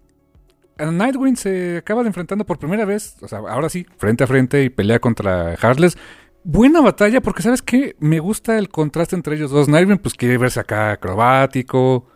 Nightwing 0.79 1.37
se 1.37 1.79
acaba 1.79 2.03
de 2.03 2.09
enfrentando 2.09 2.45
por 2.45 2.59
primera 2.59 2.85
vez, 2.85 3.17
o 3.23 3.29
sea, 3.29 3.39
ahora 3.39 3.69
sí, 3.69 3.87
frente 3.97 4.25
a 4.25 4.27
frente 4.27 4.63
y 4.65 4.69
pelea 4.71 4.99
contra 4.99 5.55
Heartless. 5.57 5.97
Buena 6.45 6.81
batalla 6.81 7.21
porque, 7.21 7.43
¿sabes 7.43 7.63
qué? 7.63 7.97
Me 7.99 8.21
gusta 8.21 8.59
el 8.59 8.69
contraste 8.69 9.17
entre 9.17 9.37
ellos 9.37 9.51
dos. 9.51 9.69
Nightwing 9.69 9.99
pues 9.99 10.15
quiere 10.15 10.39
verse 10.39 10.61
acá 10.61 10.93
acrobático 10.93 12.07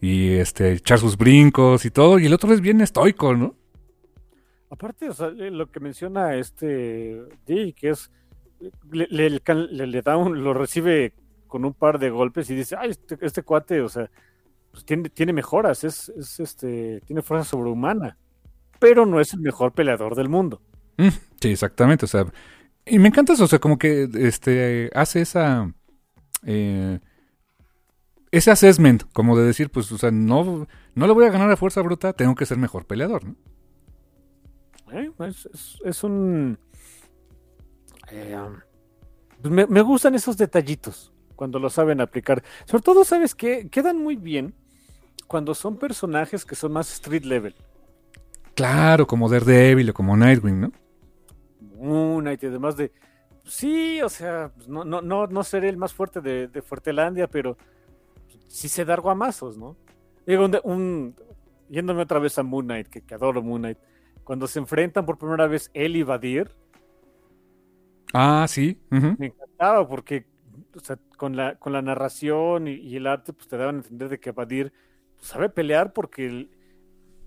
y 0.00 0.32
este 0.34 0.72
echar 0.72 0.98
sus 0.98 1.16
brincos 1.16 1.84
y 1.84 1.90
todo. 1.90 2.18
Y 2.18 2.26
el 2.26 2.32
otro 2.32 2.52
es 2.52 2.60
bien 2.60 2.80
estoico, 2.80 3.34
¿no? 3.36 3.54
Aparte, 4.70 5.08
o 5.08 5.12
sea, 5.12 5.28
lo 5.28 5.70
que 5.70 5.78
menciona 5.78 6.34
este 6.34 7.22
D, 7.46 7.74
que 7.78 7.90
es 7.90 8.10
le- 8.90 9.06
le 9.86 10.02
da 10.02 10.16
un, 10.16 10.42
lo 10.42 10.54
recibe 10.54 11.12
con 11.46 11.64
un 11.64 11.74
par 11.74 11.98
de 11.98 12.10
golpes 12.10 12.50
y 12.50 12.56
dice, 12.56 12.74
ay, 12.76 12.90
este, 12.90 13.16
este 13.20 13.42
cuate, 13.42 13.80
o 13.80 13.88
sea, 13.88 14.10
pues 14.76 14.84
tiene, 14.84 15.08
tiene 15.08 15.32
mejoras, 15.32 15.84
es, 15.84 16.10
es 16.10 16.38
este, 16.38 17.00
tiene 17.06 17.22
fuerza 17.22 17.48
sobrehumana, 17.48 18.18
pero 18.78 19.06
no 19.06 19.20
es 19.20 19.32
el 19.32 19.40
mejor 19.40 19.72
peleador 19.72 20.14
del 20.14 20.28
mundo. 20.28 20.62
Mm, 20.98 21.08
sí, 21.40 21.48
exactamente. 21.50 22.04
O 22.04 22.08
sea, 22.08 22.26
y 22.84 22.98
me 22.98 23.08
encanta 23.08 23.32
eso, 23.32 23.44
o 23.44 23.48
sea, 23.48 23.58
como 23.58 23.78
que 23.78 24.08
este 24.14 24.90
hace 24.94 25.22
esa 25.22 25.72
eh, 26.44 27.00
ese 28.30 28.50
assessment, 28.50 29.04
como 29.12 29.36
de 29.38 29.46
decir, 29.46 29.70
pues, 29.70 29.90
o 29.92 29.98
sea, 29.98 30.10
no, 30.10 30.66
no 30.94 31.06
le 31.06 31.12
voy 31.12 31.24
a 31.26 31.30
ganar 31.30 31.50
a 31.50 31.56
fuerza 31.56 31.80
bruta, 31.82 32.12
tengo 32.12 32.34
que 32.34 32.46
ser 32.46 32.58
mejor 32.58 32.86
peleador, 32.86 33.24
¿no? 33.24 33.36
¿eh? 34.92 35.10
Es, 35.20 35.46
es- 35.52 35.78
es 35.84 36.04
un... 36.04 36.58
eh, 38.10 38.36
pues 39.42 39.52
me, 39.52 39.66
me 39.66 39.80
gustan 39.82 40.14
esos 40.14 40.36
detallitos 40.36 41.12
cuando 41.34 41.58
lo 41.58 41.68
saben 41.70 42.00
aplicar. 42.00 42.42
Sobre 42.64 42.82
todo, 42.82 43.04
¿sabes 43.04 43.34
qué? 43.34 43.68
Quedan 43.70 43.98
muy 43.98 44.16
bien 44.16 44.54
cuando 45.26 45.54
son 45.54 45.78
personajes 45.78 46.44
que 46.44 46.54
son 46.56 46.72
más 46.72 46.92
street 46.92 47.24
level. 47.24 47.54
Claro, 48.54 49.06
como 49.06 49.28
Daredevil 49.28 49.90
o 49.90 49.94
como 49.94 50.16
Nightwing, 50.16 50.60
¿no? 50.60 50.72
Moon 51.60 52.20
Knight 52.22 52.42
y 52.42 52.46
además 52.46 52.76
de... 52.76 52.92
Sí, 53.44 54.00
o 54.02 54.08
sea, 54.08 54.52
pues, 54.56 54.68
no, 54.68 54.84
no, 54.84 55.02
no, 55.02 55.26
no 55.28 55.44
seré 55.44 55.68
el 55.68 55.76
más 55.76 55.94
fuerte 55.94 56.20
de, 56.20 56.48
de 56.48 56.62
Fuertelandia, 56.62 57.28
pero 57.28 57.56
sí 58.48 58.68
sé 58.68 58.84
dar 58.84 59.00
guamazos, 59.00 59.58
¿no? 59.58 59.78
Digo, 60.26 60.44
un, 60.46 60.58
un- 60.64 61.16
yéndome 61.68 62.02
otra 62.02 62.18
vez 62.20 62.38
a 62.38 62.42
Moon 62.42 62.66
Knight, 62.66 62.88
que, 62.88 63.02
que 63.02 63.14
adoro 63.14 63.42
Moon 63.42 63.62
Knight, 63.62 63.78
cuando 64.24 64.46
se 64.48 64.58
enfrentan 64.60 65.06
por 65.06 65.18
primera 65.18 65.46
vez 65.48 65.70
él 65.74 65.96
y 65.96 66.02
Vadir, 66.02 66.54
Ah, 68.12 68.46
sí. 68.48 68.78
me 69.16 69.26
encantaba 69.26 69.86
porque 69.88 70.26
o 70.74 70.80
sea, 70.80 70.98
con, 71.16 71.36
la, 71.36 71.58
con 71.58 71.72
la 71.72 71.82
narración 71.82 72.68
y, 72.68 72.72
y 72.74 72.96
el 72.96 73.06
arte 73.06 73.32
pues 73.32 73.48
te 73.48 73.56
daban 73.56 73.76
a 73.76 73.78
entender 73.78 74.08
de 74.08 74.20
que 74.20 74.32
Vadir 74.32 74.72
sabe 75.20 75.48
pelear 75.48 75.92
porque 75.92 76.26
él 76.26 76.50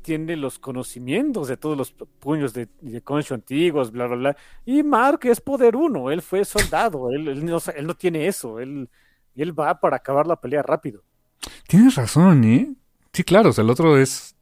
tiene 0.02 0.36
los 0.36 0.60
conocimientos 0.60 1.48
de 1.48 1.58
todos 1.58 1.78
los 1.78 1.92
puños 1.92 2.54
de, 2.54 2.68
de 2.82 3.02
Concho 3.02 3.36
antiguos, 3.36 3.92
bla, 3.92 4.08
bla, 4.08 4.16
bla. 4.16 4.38
Y 4.66 4.82
Mark 4.84 5.20
es 5.24 5.42
poder 5.42 5.76
uno, 5.76 6.10
él 6.12 6.22
fue 6.22 6.46
soldado, 6.46 7.12
él, 7.12 7.28
él 7.28 7.46
no, 7.46 7.60
él 7.76 7.88
no 7.88 7.94
tiene 7.96 8.28
eso, 8.28 8.60
él, 8.60 8.90
él 9.36 9.60
va 9.60 9.80
para 9.80 9.98
acabar 9.98 10.26
la 10.28 10.40
pelea 10.40 10.64
rápido. 10.64 11.04
Tienes 11.68 11.96
razón, 11.96 12.44
¿eh? 12.44 12.74
Sí, 13.14 13.24
claro, 13.24 13.50
o 13.50 13.54
sea, 13.54 13.64
el 13.64 13.70
otro 13.70 13.98
es 13.98 14.36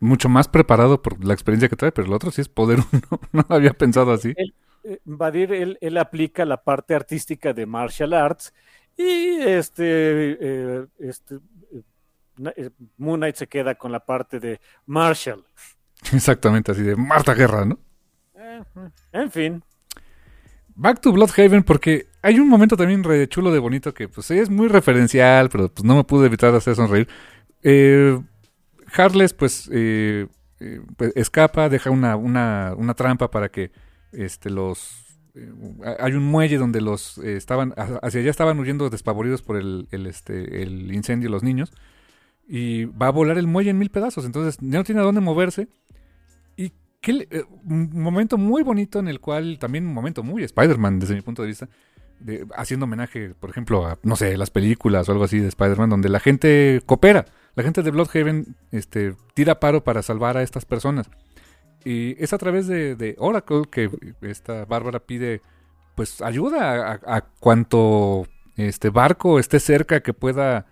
mucho 0.00 0.28
más 0.28 0.48
preparado 0.48 1.00
por 1.02 1.24
la 1.24 1.34
experiencia 1.34 1.68
que 1.68 1.76
trae, 1.76 1.92
pero 1.92 2.06
el 2.08 2.12
otro 2.12 2.30
sí 2.30 2.40
es 2.40 2.48
poder 2.48 2.80
uno. 2.92 3.20
No 3.32 3.44
lo 3.48 3.54
había 3.54 3.72
pensado 3.72 4.12
así. 4.12 4.34
Eh, 4.84 4.98
Vadir, 5.04 5.52
él, 5.52 5.78
él 5.80 5.96
aplica 5.98 6.44
la 6.44 6.62
parte 6.62 6.94
artística 6.94 7.52
de 7.52 7.66
martial 7.66 8.12
arts 8.12 8.52
y 8.96 9.40
este, 9.40 9.84
eh, 10.40 10.86
este 10.98 11.36
eh, 11.36 11.38
eh, 11.38 11.40
Moon 12.96 13.20
Knight 13.20 13.36
se 13.36 13.46
queda 13.46 13.74
con 13.74 13.92
la 13.92 14.00
parte 14.04 14.40
de 14.40 14.60
Marshall. 14.86 15.44
Exactamente, 16.12 16.72
así 16.72 16.82
de 16.82 16.96
Marta 16.96 17.34
Guerra, 17.34 17.64
¿no? 17.64 17.78
Eh, 18.34 18.62
en 19.12 19.30
fin, 19.30 19.62
Back 20.74 21.00
to 21.00 21.12
Bloodhaven 21.12 21.62
porque 21.62 22.06
hay 22.22 22.38
un 22.40 22.48
momento 22.48 22.76
también 22.76 23.04
re 23.04 23.28
chulo 23.28 23.52
de 23.52 23.58
bonito 23.58 23.92
que 23.92 24.08
pues 24.08 24.30
es 24.30 24.48
muy 24.48 24.68
referencial, 24.68 25.48
pero 25.50 25.68
pues 25.68 25.84
no 25.84 25.96
me 25.96 26.04
pude 26.04 26.26
evitar 26.26 26.54
hacer 26.54 26.74
sonreír. 26.74 27.08
Eh, 27.62 28.18
Harless 28.94 29.34
pues, 29.34 29.68
eh, 29.72 30.26
eh, 30.60 30.80
pues, 30.96 31.12
escapa, 31.14 31.68
deja 31.68 31.90
una, 31.90 32.16
una, 32.16 32.72
una 32.76 32.94
trampa 32.94 33.30
para 33.30 33.50
que 33.50 33.70
este 34.12 34.48
los 34.50 35.18
eh, 35.34 35.50
hay 35.98 36.12
un 36.12 36.24
muelle 36.24 36.58
donde 36.58 36.80
los 36.80 37.18
eh, 37.18 37.36
estaban 37.36 37.74
ha- 37.76 37.98
hacia 38.02 38.20
allá 38.20 38.30
estaban 38.30 38.58
huyendo 38.58 38.88
despavoridos 38.90 39.42
por 39.42 39.56
el, 39.56 39.88
el, 39.90 40.06
este 40.06 40.62
el 40.62 40.92
incendio 40.92 41.28
los 41.30 41.42
niños 41.42 41.72
y 42.48 42.84
va 42.84 43.08
a 43.08 43.12
volar 43.12 43.38
el 43.38 43.46
muelle 43.46 43.70
en 43.70 43.78
mil 43.78 43.90
pedazos, 43.90 44.24
entonces 44.24 44.58
ya 44.60 44.78
no 44.78 44.84
tiene 44.84 45.00
a 45.00 45.04
dónde 45.04 45.20
moverse 45.20 45.68
y 46.56 46.72
qué 47.00 47.26
eh, 47.30 47.44
un 47.64 47.90
momento 47.92 48.38
muy 48.38 48.62
bonito 48.62 48.98
en 48.98 49.08
el 49.08 49.20
cual 49.20 49.58
también 49.58 49.86
un 49.86 49.94
momento 49.94 50.22
muy 50.22 50.44
Spider-Man 50.44 50.98
desde 50.98 51.14
mi 51.14 51.22
punto 51.22 51.42
de 51.42 51.48
vista 51.48 51.68
haciendo 52.56 52.84
homenaje, 52.84 53.34
por 53.38 53.50
ejemplo, 53.50 53.86
a, 53.86 53.98
no 54.02 54.16
sé, 54.16 54.36
las 54.36 54.50
películas 54.50 55.08
o 55.08 55.12
algo 55.12 55.24
así 55.24 55.38
de 55.38 55.48
Spider-Man, 55.48 55.90
donde 55.90 56.08
la 56.08 56.20
gente 56.20 56.82
coopera. 56.86 57.26
La 57.54 57.62
gente 57.62 57.82
de 57.82 57.90
Bloodhaven 57.90 58.56
este, 58.70 59.14
tira 59.34 59.60
paro 59.60 59.84
para 59.84 60.02
salvar 60.02 60.36
a 60.36 60.42
estas 60.42 60.64
personas. 60.64 61.10
Y 61.84 62.22
es 62.22 62.32
a 62.32 62.38
través 62.38 62.66
de, 62.66 63.16
Oracle 63.18 63.62
que 63.70 63.90
esta 64.22 64.64
Bárbara 64.64 65.00
pide 65.00 65.42
pues 65.94 66.22
ayuda 66.22 66.92
a, 66.92 67.16
a 67.16 67.20
cuanto 67.20 68.26
este 68.56 68.88
barco 68.88 69.38
esté 69.38 69.60
cerca 69.60 70.00
que 70.00 70.14
pueda 70.14 70.66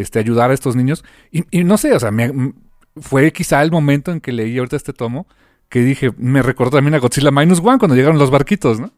este, 0.00 0.18
ayudar 0.18 0.50
a 0.50 0.54
estos 0.54 0.76
niños. 0.76 1.04
Y, 1.30 1.44
y 1.50 1.64
no 1.64 1.76
sé, 1.78 1.92
o 1.94 2.00
sea, 2.00 2.10
me- 2.10 2.52
fue 2.96 3.32
quizá 3.32 3.62
el 3.62 3.70
momento 3.70 4.10
en 4.12 4.20
que 4.20 4.32
leí 4.32 4.56
ahorita 4.58 4.76
este 4.76 4.92
tomo 4.92 5.26
que 5.68 5.80
dije, 5.80 6.10
me 6.16 6.42
recordó 6.42 6.76
también 6.78 6.94
a 6.94 6.98
Godzilla 6.98 7.30
Minus 7.30 7.60
One 7.60 7.78
cuando 7.78 7.96
llegaron 7.96 8.18
los 8.18 8.30
barquitos, 8.30 8.78
¿no? 8.80 8.92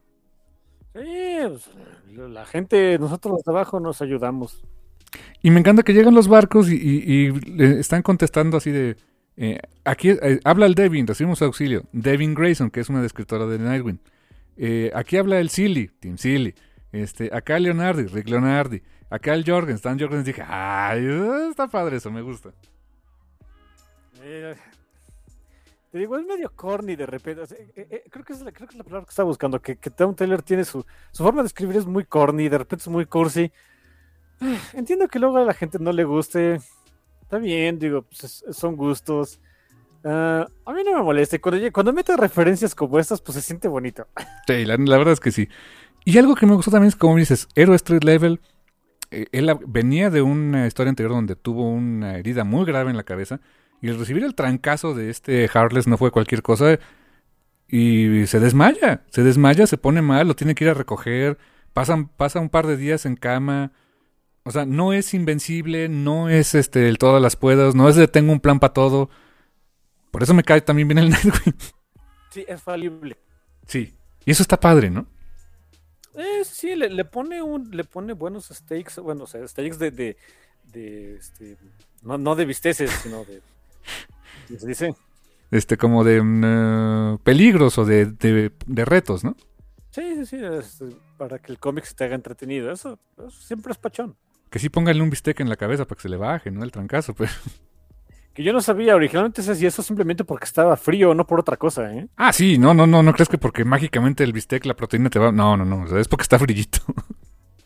sí, 0.95 1.39
pues, 1.49 2.31
la 2.31 2.45
gente, 2.47 2.99
nosotros 2.99 3.43
de 3.45 3.53
abajo 3.53 3.81
nos 3.81 4.03
ayudamos. 4.03 4.63
Y 5.43 5.51
me 5.51 5.61
encanta 5.61 5.83
que 5.83 5.95
llegan 5.95 6.15
los 6.15 6.29
barcos 6.29 6.71
y, 6.71 6.75
y- 6.77 7.33
están 7.79 8.03
contestando 8.03 8.57
así 8.57 8.71
de... 8.71 8.97
eh, 9.37 9.59
aquí 9.85 10.11
eh, 10.11 10.41
habla 10.45 10.67
el 10.67 10.75
Devin, 10.75 11.07
recibimos 11.07 11.41
auxilio. 11.43 11.85
Devin 11.93 12.35
Grayson, 12.35 12.71
que 12.71 12.81
es 12.81 12.89
una 12.89 13.05
escritora 13.07 13.47
de 13.47 13.59
Nightwing. 13.59 14.01
Eh, 14.57 14.91
aquí 14.95 15.17
habla 15.17 15.39
el 15.41 15.49
Silly, 15.49 15.89
Team 16.01 16.19
Silly. 16.19 16.55
Este, 16.93 17.31
acá 17.33 17.59
Leonardi, 17.59 18.07
Rick 18.07 18.29
Leonardi. 18.29 18.83
Acá 19.11 19.35
el 19.35 19.45
Jorgens, 19.45 19.83
Dan 19.83 19.99
Jorgens. 19.99 20.25
Dije, 20.25 20.43
ay, 20.47 21.07
está 21.51 21.69
padre 21.69 21.97
eso, 21.97 22.11
me 22.11 22.23
gusta. 22.23 22.51
Eh, 24.23 24.55
te 25.91 25.99
digo, 25.99 26.19
es 26.19 26.27
medio 26.27 26.51
corny 26.55 26.97
de 26.97 27.07
repente. 27.07 27.43
Eh, 27.55 27.89
eh, 27.91 28.05
creo, 28.11 28.25
que 28.25 28.33
es 28.33 28.41
la, 28.41 28.53
creo 28.53 28.69
que 28.69 28.75
es 28.75 28.79
la 28.79 28.85
palabra 28.85 29.07
que 29.07 29.11
estaba 29.11 29.27
buscando. 29.27 29.61
Que, 29.61 29.77
que 29.77 29.91
Tom 29.91 30.15
Taylor 30.15 30.43
tiene 30.43 30.65
su, 30.65 30.85
su 31.13 31.23
forma 31.23 31.43
de 31.43 31.47
escribir 31.47 31.77
es 31.77 31.87
muy 31.87 32.05
corny, 32.05 32.49
de 32.49 32.59
repente 32.59 32.83
es 32.83 32.89
muy 32.89 33.07
cursi. 33.07 33.51
Entiendo 34.75 35.09
que 35.09 35.19
luego 35.19 35.39
a 35.39 35.45
la 35.45 35.55
gente 35.55 35.79
no 35.79 35.93
le 35.93 36.05
guste. 36.05 36.61
Está 37.23 37.39
bien, 37.39 37.79
digo, 37.79 38.03
pues 38.03 38.45
son 38.51 38.77
gustos. 38.77 39.41
Ah, 40.05 40.47
a 40.65 40.73
mí 40.73 40.83
no 40.85 40.97
me 40.97 41.03
molesta. 41.03 41.39
Cuando, 41.39 41.73
cuando 41.73 41.93
mete 41.93 42.17
referencias 42.17 42.75
como 42.75 42.99
estas, 42.99 43.21
pues 43.21 43.37
se 43.37 43.43
siente 43.43 43.69
bonito. 43.69 44.07
Sí, 44.47 44.65
la, 44.65 44.77
verdad 44.77 45.13
es 45.13 45.21
que 45.21 45.31
sí. 45.31 45.49
Y 46.09 46.17
algo 46.17 46.35
que 46.35 46.47
me 46.47 46.55
gustó 46.55 46.71
también 46.71 46.89
es, 46.89 46.97
como 46.97 47.19
dices, 47.19 47.49
Hero 47.55 47.75
Street 47.75 48.03
Level. 48.03 48.41
él 49.11 49.55
venía 49.67 50.09
de 50.09 50.23
una 50.23 50.67
historia 50.67 50.89
anterior 50.89 51.13
donde 51.13 51.37
tuvo 51.37 51.69
una 51.69 52.17
herida 52.17 52.45
muy 52.45 52.65
grave 52.65 52.89
en 52.89 52.97
la 52.97 53.03
cabeza 53.03 53.41
y 53.83 53.89
el 53.89 53.99
recibir 53.99 54.25
el 54.25 54.35
trancazo 54.35 54.95
de 54.95 55.11
este 55.11 55.51
Harless 55.53 55.87
no 55.87 55.99
fue 55.99 56.11
cualquier 56.11 56.41
cosa. 56.41 56.79
Y 57.69 58.27
se 58.27 58.41
desmaya, 58.41 59.05
se 59.11 59.23
desmaya, 59.23 59.67
se 59.67 59.77
pone 59.77 60.01
mal, 60.01 60.27
lo 60.27 60.35
tiene 60.35 60.55
que 60.55 60.65
ir 60.65 60.71
a 60.71 60.75
recoger. 60.75 61.37
Pasan, 61.75 62.09
pasa 62.09 62.41
un 62.41 62.49
par 62.49 62.67
de 62.67 62.79
días 62.79 63.05
en 63.05 63.15
cama. 63.15 63.73
O 64.45 64.51
sea, 64.51 64.65
no 64.65 64.95
es 64.95 65.13
invencible, 65.13 65.91
no 65.91 66.31
es 66.31 66.55
este 66.55 66.89
el 66.89 66.97
todas 66.97 67.21
las 67.21 67.37
puedas, 67.37 67.75
no 67.75 67.87
es 67.87 67.97
de 67.97 68.09
tengo 68.09 68.33
un 68.33 68.41
plan 68.41 68.61
para 68.61 68.73
todo. 68.73 69.11
Por 70.11 70.23
eso 70.23 70.33
me 70.33 70.43
cae 70.43 70.63
también 70.63 70.89
bien 70.89 71.01
el 71.01 71.11
Nightwing. 71.11 71.55
Sí, 72.31 72.47
es 72.49 72.63
falible. 72.63 73.19
Sí. 73.67 73.95
Y 74.25 74.31
eso 74.31 74.43
está 74.43 74.59
padre, 74.59 74.89
¿no? 74.89 75.07
Eh, 76.15 76.45
sí, 76.45 76.75
le, 76.75 77.05
pone 77.05 77.43
un, 77.43 77.71
le 77.71 77.85
pone 77.85 78.13
buenos 78.13 78.47
stakes, 78.47 79.01
bueno, 79.01 79.25
o 79.25 79.27
sea, 79.27 79.47
stakes 79.47 79.79
de, 79.79 79.91
de, 79.91 80.17
de 80.73 81.17
este, 81.17 81.57
no, 82.03 82.19
no 82.19 82.35
de 82.35 82.45
visteces, 82.45 82.91
sino 82.91 83.25
de 83.25 83.41
se 84.57 84.67
dice? 84.67 84.95
Este, 85.51 85.77
como 85.77 86.05
de 86.05 86.23
mm, 86.23 87.19
peligros 87.19 87.79
o 87.79 87.85
de, 87.85 88.07
de, 88.07 88.85
retos, 88.85 89.25
¿no? 89.25 89.37
Sí, 89.91 90.17
sí, 90.17 90.27
sí, 90.27 90.37
este, 90.43 90.87
para 91.17 91.39
que 91.39 91.53
el 91.53 91.59
cómic 91.59 91.85
se 91.85 91.95
te 91.95 92.05
haga 92.05 92.15
entretenido. 92.15 92.71
Eso, 92.71 92.99
siempre 93.31 93.73
es 93.73 93.79
pachón. 93.79 94.17
Que 94.51 94.59
sí 94.59 94.69
póngale 94.69 95.03
un 95.03 95.11
bistec 95.11 95.41
en 95.41 95.49
la 95.49 95.57
cabeza 95.57 95.87
para 95.87 95.97
que 95.97 96.03
se 96.03 96.09
le 96.09 96.17
baje, 96.17 96.51
¿no? 96.51 96.63
El 96.63 96.73
trancazo, 96.73 97.15
pues. 97.15 97.31
Que 98.35 98.43
yo 98.43 98.53
no 98.53 98.61
sabía, 98.61 98.95
originalmente 98.95 99.43
se 99.43 99.53
hacía 99.53 99.69
eso 99.69 99.83
simplemente 99.83 100.25
porque 100.25 100.45
estaba 100.45 100.77
frío, 100.77 101.15
no 101.15 101.27
por 101.27 101.41
otra 101.41 101.57
cosa, 101.57 101.93
¿eh? 101.93 102.09
Ah, 102.17 102.33
sí, 102.33 102.57
no, 102.57 102.73
no, 102.73 102.87
no, 102.87 103.03
no 103.03 103.13
crees 103.13 103.29
que 103.29 103.39
porque 103.39 103.65
mágicamente 103.65 104.23
el 104.23 104.33
bistec, 104.33 104.65
la 104.65 104.75
proteína 104.75 105.11
te 105.11 105.19
va. 105.19 105.33
No, 105.33 105.57
no, 105.57 105.65
no, 105.65 105.99
es 105.99 106.09
porque 106.09 106.23
está 106.23 106.39
frillito. 106.39 106.79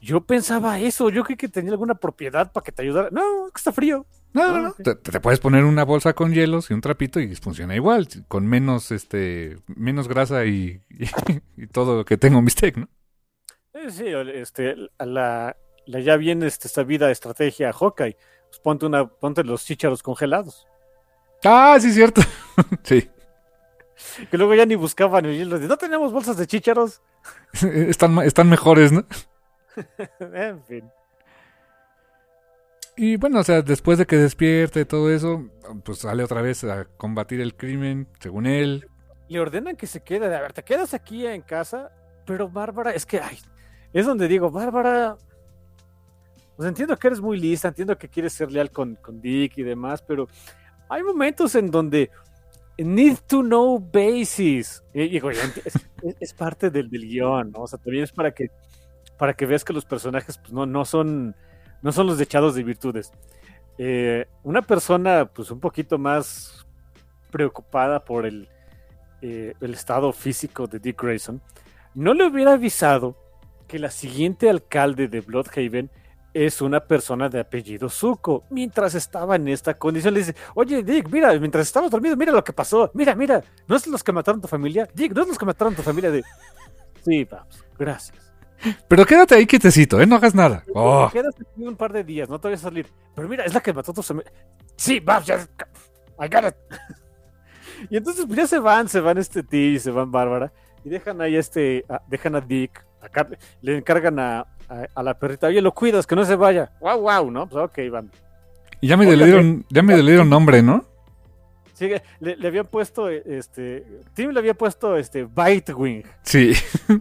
Yo 0.03 0.21
pensaba 0.21 0.81
eso, 0.81 1.11
yo 1.11 1.23
creí 1.23 1.37
que 1.37 1.49
tenía 1.49 1.71
alguna 1.71 1.95
propiedad 1.95 2.51
para 2.51 2.65
que 2.65 2.73
te 2.73 2.83
ayudara. 2.83 3.11
No, 3.13 3.23
que 3.55 3.59
está 3.59 3.71
frío. 3.71 4.05
No, 4.33 4.51
no, 4.51 4.63
no. 4.63 4.73
Te, 4.73 5.21
puedes 5.21 5.39
poner 5.39 5.65
una 5.65 5.85
bolsa 5.85 6.13
con 6.13 6.33
hielos 6.33 6.71
y 6.71 6.75
un 6.75 6.81
trapito 6.81 7.21
y 7.21 7.37
funciona 7.37 7.77
igual, 7.77 8.09
con 8.27 8.45
menos, 8.45 8.91
este, 8.91 9.59
menos 9.69 10.09
grasa 10.09 10.45
y, 10.45 10.81
todo 11.73 11.99
lo 11.99 12.05
que 12.05 12.17
tengo 12.17 12.41
un 12.41 12.45
bistec, 12.45 12.79
¿no? 12.79 12.89
Sí, 13.91 14.07
este, 14.07 14.75
la, 14.99 15.57
la 15.87 16.01
ya 16.01 16.17
bien 16.17 16.43
este, 16.43 16.69
sabida 16.69 17.11
estrategia 17.11 17.73
Hawkeye, 17.73 18.17
pues 18.53 18.61
ponte 18.61 18.85
una, 18.85 19.07
ponte 19.07 19.43
los 19.43 19.65
chícharos 19.65 20.03
congelados. 20.03 20.67
Ah, 21.43 21.79
sí, 21.81 21.91
cierto. 21.91 22.21
sí. 22.83 23.09
Que 24.31 24.37
luego 24.37 24.55
ya 24.55 24.67
ni 24.67 24.75
buscaban 24.75 25.25
y 25.25 25.43
no 25.43 25.79
tenemos 25.79 26.13
bolsas 26.13 26.37
de 26.37 26.47
chícharos. 26.47 27.01
están, 27.63 28.19
están 28.19 28.51
mejores, 28.51 28.93
¿no? 28.93 29.07
en 30.35 30.63
fin. 30.65 30.91
Y 32.95 33.17
bueno, 33.17 33.41
o 33.41 33.43
sea, 33.43 33.63
después 33.63 33.97
de 33.97 34.05
que 34.05 34.17
despierte 34.17 34.85
todo 34.85 35.11
eso, 35.11 35.49
pues 35.83 36.01
sale 36.01 36.23
otra 36.23 36.43
vez 36.43 36.63
a 36.65 36.85
combatir 36.99 37.41
el 37.41 37.57
crimen, 37.57 38.07
según 38.21 38.45
él. 38.45 38.87
Le 39.29 39.41
ordenan 39.41 39.77
que 39.77 39.87
se 39.87 40.03
quede, 40.03 40.27
a 40.27 40.43
ver, 40.43 40.53
te 40.53 40.63
quedas 40.63 40.93
aquí 40.93 41.27
en 41.27 41.41
casa, 41.41 41.91
pero 42.27 42.51
Bárbara, 42.51 42.91
es 42.91 43.07
que, 43.07 43.19
ay, 43.19 43.39
es 43.95 44.05
donde 44.05 44.29
digo, 44.29 44.51
Bárbara, 44.51 45.17
entiendo 46.65 46.97
que 46.97 47.07
eres 47.09 47.21
muy 47.21 47.39
lista, 47.39 47.69
entiendo 47.69 47.97
que 47.97 48.09
quieres 48.09 48.33
ser 48.33 48.51
leal 48.51 48.71
con, 48.71 48.97
con 48.97 49.21
Dick 49.21 49.59
y 49.59 49.63
demás, 49.63 50.03
pero 50.03 50.29
hay 50.89 51.03
momentos 51.03 51.55
en 51.55 51.71
donde 51.71 52.11
need 52.79 53.19
to 53.27 53.43
know 53.43 53.79
basis. 53.79 54.83
Y, 54.93 55.09
digo, 55.09 55.31
es, 55.31 56.35
parte 56.35 56.71
del, 56.71 56.91
del, 56.91 57.03
guion, 57.03 57.53
¿no? 57.53 57.61
O 57.63 57.67
sea, 57.67 57.79
también 57.79 58.05
es 58.05 58.13
para 58.13 58.33
que, 58.33 58.51
para 59.19 59.35
que 59.35 59.47
veas 59.47 59.65
que 59.65 59.73
los 59.73 59.85
personajes 59.85 60.39
pues, 60.39 60.53
no, 60.53 60.67
no 60.67 60.85
son 60.85 61.35
no 61.83 61.93
son 61.93 62.07
los 62.07 62.17
dechados 62.17 62.55
de 62.55 62.63
virtudes. 62.63 63.13
Eh, 63.77 64.27
una 64.45 64.63
persona, 64.63 65.27
pues 65.27 65.51
un 65.51 65.61
poquito 65.61 65.99
más 65.99 66.65
preocupada 67.31 68.05
por 68.05 68.25
el, 68.25 68.49
eh, 69.21 69.55
el 69.61 69.75
estado 69.75 70.13
físico 70.13 70.67
de 70.67 70.79
Dick 70.79 71.03
Grayson, 71.03 71.43
no 71.95 72.15
le 72.15 72.27
hubiera 72.27 72.55
avisado 72.55 73.17
que 73.67 73.79
la 73.79 73.91
siguiente 73.91 74.49
alcalde 74.49 75.09
de 75.09 75.21
Bloodhaven 75.21 75.91
es 76.35 76.61
una 76.61 76.81
persona 76.81 77.29
de 77.29 77.41
apellido 77.41 77.89
Zuko. 77.89 78.45
Mientras 78.51 78.95
estaba 78.95 79.37
en 79.37 79.49
esta 79.49 79.75
condición, 79.75 80.15
le 80.15 80.21
dice: 80.21 80.35
Oye, 80.55 80.83
Dick, 80.83 81.11
mira, 81.11 81.33
mientras 81.39 81.67
estabas 81.67 81.91
dormido, 81.91 82.17
mira 82.17 82.33
lo 82.33 82.45
que 82.45 82.53
pasó. 82.53 82.91
Mira, 82.95 83.15
mira, 83.15 83.43
¿no 83.67 83.77
es 83.77 83.87
los 83.87 84.03
que 84.03 84.13
mataron 84.13 84.39
a 84.39 84.43
tu 84.43 84.49
familia? 84.49 84.89
Dick, 84.95 85.13
¿no 85.15 85.23
es 85.23 85.29
los 85.29 85.39
que 85.39 85.47
mataron 85.47 85.75
a 85.75 85.77
tu 85.77 85.83
familia? 85.83 86.11
De... 86.11 86.23
Sí, 87.05 87.25
vamos, 87.25 87.65
gracias. 87.77 88.33
Pero 88.87 89.05
quédate 89.05 89.35
ahí 89.35 89.45
quietecito, 89.45 90.01
¿eh? 90.01 90.07
No 90.07 90.17
hagas 90.17 90.37
nada. 90.37 90.63
Oh. 90.73 91.09
Quédate 91.13 91.43
aquí 91.43 91.67
un 91.67 91.77
par 91.77 91.93
de 91.93 92.05
días, 92.05 92.29
no 92.29 92.41
te 92.41 92.49
voy 92.49 92.55
a 92.55 92.59
salir. 92.59 92.87
Pero 93.15 93.29
mira, 93.29 93.45
es 93.45 93.53
la 93.53 93.61
que 93.61 93.73
mató 93.73 93.91
a 93.91 93.95
tu 93.95 94.03
Sí, 94.77 95.01
va, 95.01 95.21
ya. 95.21 95.49
I 96.21 96.29
got 96.29 96.45
it. 96.47 96.55
y 97.91 97.97
entonces 97.97 98.25
pues, 98.25 98.37
ya 98.37 98.47
se 98.47 98.61
van, 98.61 98.89
se 98.89 99.01
van 99.01 99.19
este 99.19 99.43
T, 99.43 99.79
se 99.81 99.91
van 99.91 100.13
Bárbara. 100.13 100.53
Y 100.85 100.91
dejan 100.91 101.21
ahí 101.21 101.37
este, 101.37 101.85
dejan 102.09 102.37
a 102.37 102.41
Dick, 102.41 102.85
acá, 103.01 103.29
le 103.61 103.79
encargan 103.79 104.19
a, 104.19 104.47
a, 104.95 105.03
la 105.03 105.19
perrita, 105.19 105.49
oye, 105.49 105.61
lo 105.61 105.73
cuidas, 105.73 106.07
que 106.07 106.17
no 106.17 106.25
se 106.25 106.37
vaya. 106.37 106.73
Wow, 106.81 107.01
wow, 107.01 107.31
¿no? 107.31 107.49
Pues 107.49 107.65
ok, 107.65 107.79
van. 107.91 108.11
Y 108.81 108.89
ya 108.89 108.97
me 108.97 109.05
le 109.05 109.25
dieron, 109.25 109.65
ya 109.71 109.83
me 109.83 109.97
le 109.97 110.03
dieron 110.03 110.29
nombre, 110.29 110.63
¿no? 110.63 110.85
Sí, 111.75 111.91
le, 112.21 112.37
le 112.37 112.49
habían 112.49 112.67
puesto, 112.67 113.09
este, 113.09 113.85
Tim 114.15 114.31
le 114.31 114.41
había 114.41 114.55
puesto, 114.55 114.97
este, 114.97 115.25
Bitewing. 115.25 116.05
Sí. 116.23 116.53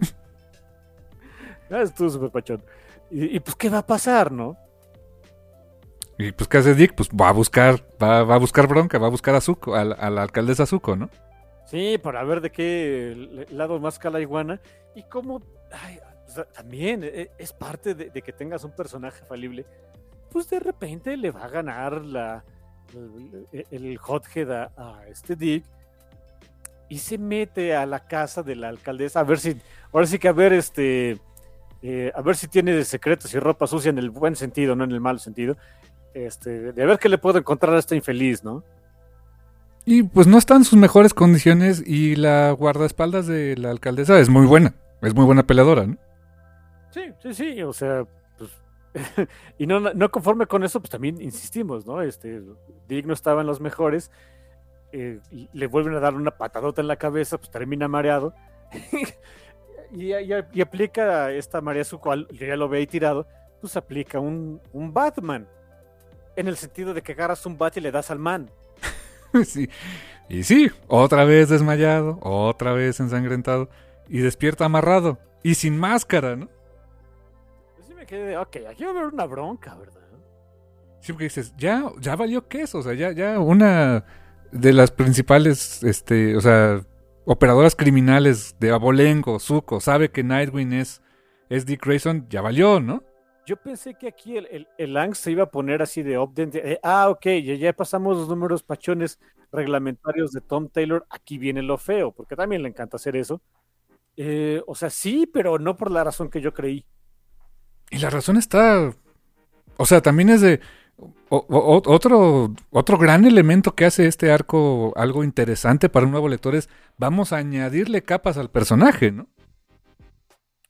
Ah, 1.74 1.84
estuvo 1.84 2.10
súper 2.10 2.30
pachón. 2.32 2.62
Y, 3.10 3.40
pues, 3.40 3.56
¿qué 3.56 3.70
va 3.70 3.78
a 3.78 3.88
pasar, 3.88 4.30
no? 4.30 4.58
Y 6.18 6.32
pues, 6.34 6.48
¿qué 6.48 6.58
hace 6.58 6.76
Dick? 6.76 6.94
Pues 6.94 7.10
va 7.10 7.30
a 7.30 7.32
buscar, 7.32 7.82
va, 8.02 8.20
a 8.20 8.38
buscar 8.38 8.68
bronca, 8.68 8.98
va 9.00 9.08
a 9.08 9.10
buscar 9.10 9.36
a 9.36 9.42
Zuko, 9.42 9.76
a, 9.76 9.86
la 9.86 10.22
alcaldesa 10.22 10.66
Zuko, 10.66 10.96
¿no? 10.96 11.10
Sí, 11.66 11.98
para 11.98 12.24
ver 12.24 12.42
de 12.42 12.52
qué 12.52 13.48
lado 13.52 13.80
más 13.80 13.98
cala 13.98 14.20
iguana. 14.20 14.60
Y 14.94 15.04
cómo, 15.04 15.42
también 16.54 17.04
e, 17.04 17.32
es 17.38 17.54
parte 17.54 17.96
de, 17.96 18.22
que 18.22 18.34
tengas 18.34 18.64
un 18.64 18.72
personaje 18.72 19.24
falible. 19.26 19.66
Pues 20.32 20.50
de 20.50 20.60
repente 20.60 21.18
le 21.18 21.32
va 21.32 21.46
a 21.46 21.50
ganar 21.50 22.04
la, 22.06 22.44
el, 23.52 24.00
hothead 24.06 24.52
a, 24.52 24.72
a 24.78 25.08
este 25.08 25.36
Dick 25.36 25.66
y 26.92 26.98
se 26.98 27.18
mete 27.18 27.74
a 27.74 27.86
la 27.86 28.02
casa 28.02 28.44
de 28.44 28.54
la 28.54 28.68
alcaldesa 28.68 29.22
a 29.22 29.24
ver 29.24 29.40
si, 29.40 29.56
ahora 29.94 30.06
sí 30.06 30.20
que 30.20 30.28
a 30.28 30.34
ver, 30.34 30.52
este, 30.52 31.18
eh, 31.82 32.12
a 32.14 32.22
ver 32.22 32.36
si 32.36 32.50
tiene 32.50 32.84
secretos 32.84 33.34
y 33.34 33.40
ropa 33.40 33.66
sucia 33.66 33.90
en 33.90 33.98
el 33.98 34.10
buen 34.10 34.36
sentido, 34.36 34.76
no 34.76 34.84
en 34.84 34.92
el 34.92 35.00
mal 35.00 35.22
sentido, 35.22 35.56
este, 36.14 36.74
de 36.74 36.86
ver 36.86 37.00
qué 37.00 37.08
le 37.08 37.18
puedo 37.18 37.40
encontrar 37.40 37.74
a 37.76 37.80
esta 37.80 37.96
infeliz, 37.96 38.44
¿no? 38.44 38.66
Y 39.86 40.04
pues 40.04 40.28
no 40.28 40.38
está 40.38 40.56
en 40.58 40.66
sus 40.66 40.78
mejores 40.78 41.14
condiciones 41.14 41.82
y 41.86 42.18
la 42.18 42.52
guardaespaldas 42.52 43.26
de 43.26 43.56
la 43.56 43.72
alcaldesa 43.72 44.20
es 44.20 44.28
muy 44.28 44.46
buena, 44.46 44.76
es 45.02 45.16
muy 45.16 45.24
buena 45.24 45.44
peleadora, 45.44 45.88
¿no? 45.88 45.98
Sí, 46.92 47.14
sí, 47.22 47.34
sí, 47.34 47.62
o 47.64 47.74
sea, 47.74 48.06
pues, 48.38 48.52
y 49.58 49.66
no, 49.66 49.80
no 49.80 50.12
conforme 50.12 50.46
con 50.46 50.64
eso, 50.64 50.80
pues 50.80 50.90
también 50.90 51.22
insistimos, 51.22 51.86
¿no? 51.86 52.02
Este, 52.02 52.42
Dick 52.88 53.06
no 53.06 53.14
estaba 53.14 53.42
en 53.42 53.48
los 53.48 53.62
mejores, 53.62 54.12
eh, 54.92 55.20
le 55.54 55.68
vuelven 55.68 55.96
a 55.96 56.00
dar 56.00 56.14
una 56.14 56.32
patadota 56.32 56.82
en 56.82 56.88
la 56.88 56.98
cabeza, 56.98 57.38
pues 57.38 57.50
termina 57.50 57.88
mareado. 57.88 58.34
y, 59.94 60.12
aplica 60.62 61.32
esta 61.32 61.62
María 61.62 61.84
su 61.84 62.00
cual 62.00 62.28
ya 62.32 62.56
lo 62.56 62.68
ve 62.68 62.80
ahí 62.80 62.88
tirado, 62.88 63.26
pues 63.62 63.78
aplica 63.78 64.20
un, 64.20 64.62
un, 64.74 64.94
Batman. 64.94 65.48
En 66.36 66.48
el 66.48 66.58
sentido 66.58 66.94
de 66.94 67.02
que 67.02 67.12
agarras 67.14 67.46
un 67.46 67.58
bat 67.58 67.76
y 67.78 67.82
le 67.82 67.92
das 67.92 68.12
al 68.12 68.20
man. 68.20 68.50
sí. 69.46 69.70
Y 70.30 70.44
sí, 70.44 70.72
otra 70.88 71.26
vez 71.26 71.50
desmayado, 71.50 72.20
otra 72.22 72.74
vez 72.74 73.00
ensangrentado, 73.00 73.70
y 74.08 74.20
despierta 74.20 74.66
amarrado, 74.66 75.20
y 75.44 75.56
sin 75.56 75.78
máscara, 75.78 76.36
¿no? 76.36 76.50
De, 78.18 78.38
ok, 78.38 78.58
aquí 78.70 78.84
va 78.84 78.92
a 78.92 78.94
haber 78.94 79.14
una 79.14 79.26
bronca, 79.26 79.76
¿verdad? 79.76 80.02
Sí, 81.00 81.14
porque 81.14 81.26
dices, 81.26 81.54
ya, 81.58 81.92
ya 82.00 82.16
valió 82.16 82.48
queso, 82.48 82.80
o 82.80 82.84
sea, 82.84 82.94
ya, 82.94 83.12
ya 83.12 83.40
una 83.40 84.06
de 84.52 84.74
las 84.74 84.92
principales, 84.92 85.84
este, 85.84 86.36
o 86.36 86.42
sea, 86.42 86.82
operadoras 87.26 87.76
criminales 87.76 88.56
de 88.60 88.72
Abolengo, 88.72 89.40
Zuko, 89.40 89.80
sabe 89.80 90.12
que 90.12 90.24
Nightwing 90.24 90.74
es 90.74 91.02
es 91.52 91.66
Dick 91.66 91.86
Grayson, 91.86 92.28
ya 92.30 92.42
valió, 92.42 92.80
¿no? 92.80 93.04
Yo 93.46 93.58
pensé 93.58 93.96
que 93.96 94.08
aquí 94.08 94.38
el, 94.38 94.48
el, 94.52 94.68
el 94.78 94.94
Lang 94.94 95.14
se 95.16 95.32
iba 95.32 95.44
a 95.44 95.52
poner 95.52 95.82
así 95.82 96.02
de 96.02 96.18
update. 96.18 96.80
ah, 96.82 97.10
ok, 97.10 97.26
ya, 97.44 97.56
ya 97.56 97.74
pasamos 97.74 98.18
los 98.18 98.30
números 98.30 98.64
pachones 98.64 99.20
reglamentarios 99.52 100.32
de 100.32 100.40
Tom 100.40 100.70
Taylor. 100.70 101.06
Aquí 101.10 101.38
viene 101.38 101.62
lo 101.62 101.78
feo, 101.78 102.14
porque 102.14 102.38
también 102.38 102.64
le 102.64 102.70
encanta 102.70 102.96
hacer 102.96 103.18
eso. 103.18 103.42
Eh, 104.16 104.62
o 104.66 104.76
sea, 104.76 104.90
sí, 104.90 105.28
pero 105.28 105.60
no 105.60 105.76
por 105.76 105.92
la 105.92 106.06
razón 106.06 106.30
que 106.30 106.40
yo 106.40 106.54
creí. 106.54 106.86
Y 107.92 108.00
la 108.00 108.10
razón 108.10 108.38
está. 108.38 108.94
O 109.78 109.86
sea, 109.86 110.02
también 110.02 110.30
es 110.30 110.42
de. 110.42 110.60
otro, 111.30 112.54
otro 112.72 112.98
gran 112.98 113.26
elemento 113.26 113.76
que 113.76 113.86
hace 113.86 114.08
este 114.08 114.32
arco 114.32 114.94
algo 114.96 115.24
interesante 115.24 115.90
para 115.90 116.06
un 116.06 116.12
nuevo 116.12 116.30
lector 116.30 116.56
es 116.56 116.70
vamos 116.98 117.34
a 117.34 117.38
añadirle 117.38 118.02
capas 118.02 118.38
al 118.38 118.50
personaje, 118.50 119.12
¿no? 119.12 119.28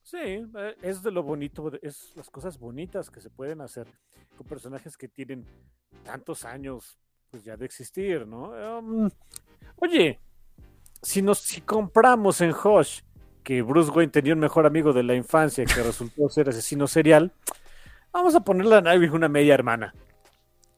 Sí, 0.03 0.17
eh, 0.17 0.75
es 0.81 1.03
de 1.03 1.11
lo 1.11 1.23
bonito, 1.23 1.71
es 1.81 2.11
las 2.15 2.29
cosas 2.29 2.59
bonitas 2.59 3.09
que 3.09 3.21
se 3.21 3.29
pueden 3.29 3.61
hacer 3.61 3.87
con 4.35 4.45
personajes 4.45 4.97
que 4.97 5.07
tienen 5.07 5.45
tantos 6.03 6.43
años 6.43 6.97
pues 7.29 7.45
ya 7.45 7.55
de 7.55 7.65
existir, 7.65 8.27
¿no? 8.27 8.49
Um, 8.79 9.09
oye, 9.77 10.19
si 11.01 11.21
nos 11.21 11.39
si 11.39 11.61
compramos 11.61 12.41
en 12.41 12.51
Hush 12.51 13.01
que 13.43 13.61
Bruce 13.61 13.91
Wayne 13.91 14.11
tenía 14.11 14.33
un 14.33 14.39
mejor 14.39 14.65
amigo 14.65 14.93
de 14.93 15.03
la 15.03 15.15
infancia 15.15 15.65
que 15.65 15.83
resultó 15.83 16.29
ser 16.29 16.49
asesino 16.49 16.87
serial, 16.87 17.31
vamos 18.11 18.35
a 18.35 18.41
ponerle 18.41 18.75
a 18.75 18.81
Nightwing 18.81 19.11
una 19.13 19.29
media 19.29 19.53
hermana. 19.53 19.93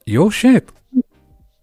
Y 0.05 0.17
oh 0.17 0.29
shit, 0.29 0.69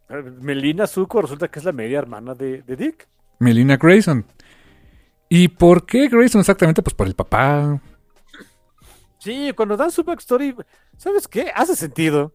Eh, 0.09 0.22
Melina 0.40 0.86
Zuko 0.86 1.22
resulta 1.22 1.48
que 1.48 1.60
es 1.60 1.64
la 1.64 1.72
media 1.72 1.98
hermana 1.98 2.35
de, 2.35 2.62
de 2.62 2.77
Dick. 2.77 3.09
Melina 3.39 3.77
Grayson. 3.77 4.24
¿Y 5.28 5.48
por 5.48 5.86
qué 5.86 6.09
Grayson 6.09 6.40
exactamente? 6.40 6.82
Pues 6.82 6.94
por 6.94 7.06
el 7.06 7.14
papá. 7.14 7.81
Sí, 9.18 9.52
cuando 9.55 9.77
dan 9.77 9.90
su 9.90 10.02
backstory, 10.02 10.56
¿sabes 10.97 11.28
qué? 11.28 11.52
Hace 11.55 11.77
sentido. 11.77 12.32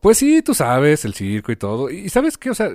Pues 0.00 0.16
sí, 0.18 0.40
tú 0.42 0.54
sabes, 0.54 1.04
el 1.04 1.12
circo 1.14 1.52
y 1.52 1.56
todo. 1.56 1.90
Y 1.90 2.08
sabes 2.08 2.38
qué, 2.38 2.50
o 2.50 2.54
sea, 2.54 2.70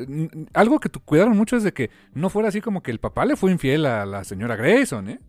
algo 0.54 0.80
que 0.80 0.90
tu- 0.90 1.00
cuidaron 1.00 1.36
mucho 1.36 1.56
es 1.58 1.64
de 1.64 1.74
que 1.74 1.90
no 2.14 2.30
fuera 2.30 2.50
así 2.50 2.62
como 2.62 2.84
que 2.84 2.92
el 2.92 3.00
papá 3.00 3.26
le 3.26 3.36
fue 3.36 3.52
infiel 3.52 3.86
a 3.88 4.06
la 4.06 4.24
señora 4.24 4.56
Grayson, 4.56 5.10
¿eh? 5.10 5.20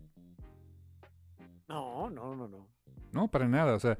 No, 1.67 2.09
no, 2.09 2.35
no, 2.35 2.47
no. 2.47 2.67
No, 3.11 3.27
para 3.29 3.47
nada, 3.47 3.73
o 3.75 3.79
sea. 3.79 3.97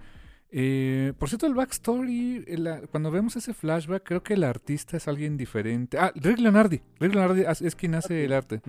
eh, 0.52 1.14
por 1.18 1.28
cierto, 1.28 1.48
el 1.48 1.56
backstory, 1.56 2.45
cuando 2.91 3.10
vemos 3.11 3.36
ese 3.36 3.53
flashback, 3.53 4.03
creo 4.03 4.22
que 4.24 4.36
el 4.36 4.44
artista 4.44 4.95
es 4.98 5.07
alguien 5.07 5.36
diferente. 5.36 5.98
Ah, 5.98 6.11
Rick 6.15 6.40
Leonardi. 6.40 6.82
Rick 6.99 7.14
Leonardi 7.15 7.44
es, 7.65 7.76
quien 7.76 7.95
hace 7.95 8.24
el 8.26 8.32
arte. 8.34 8.61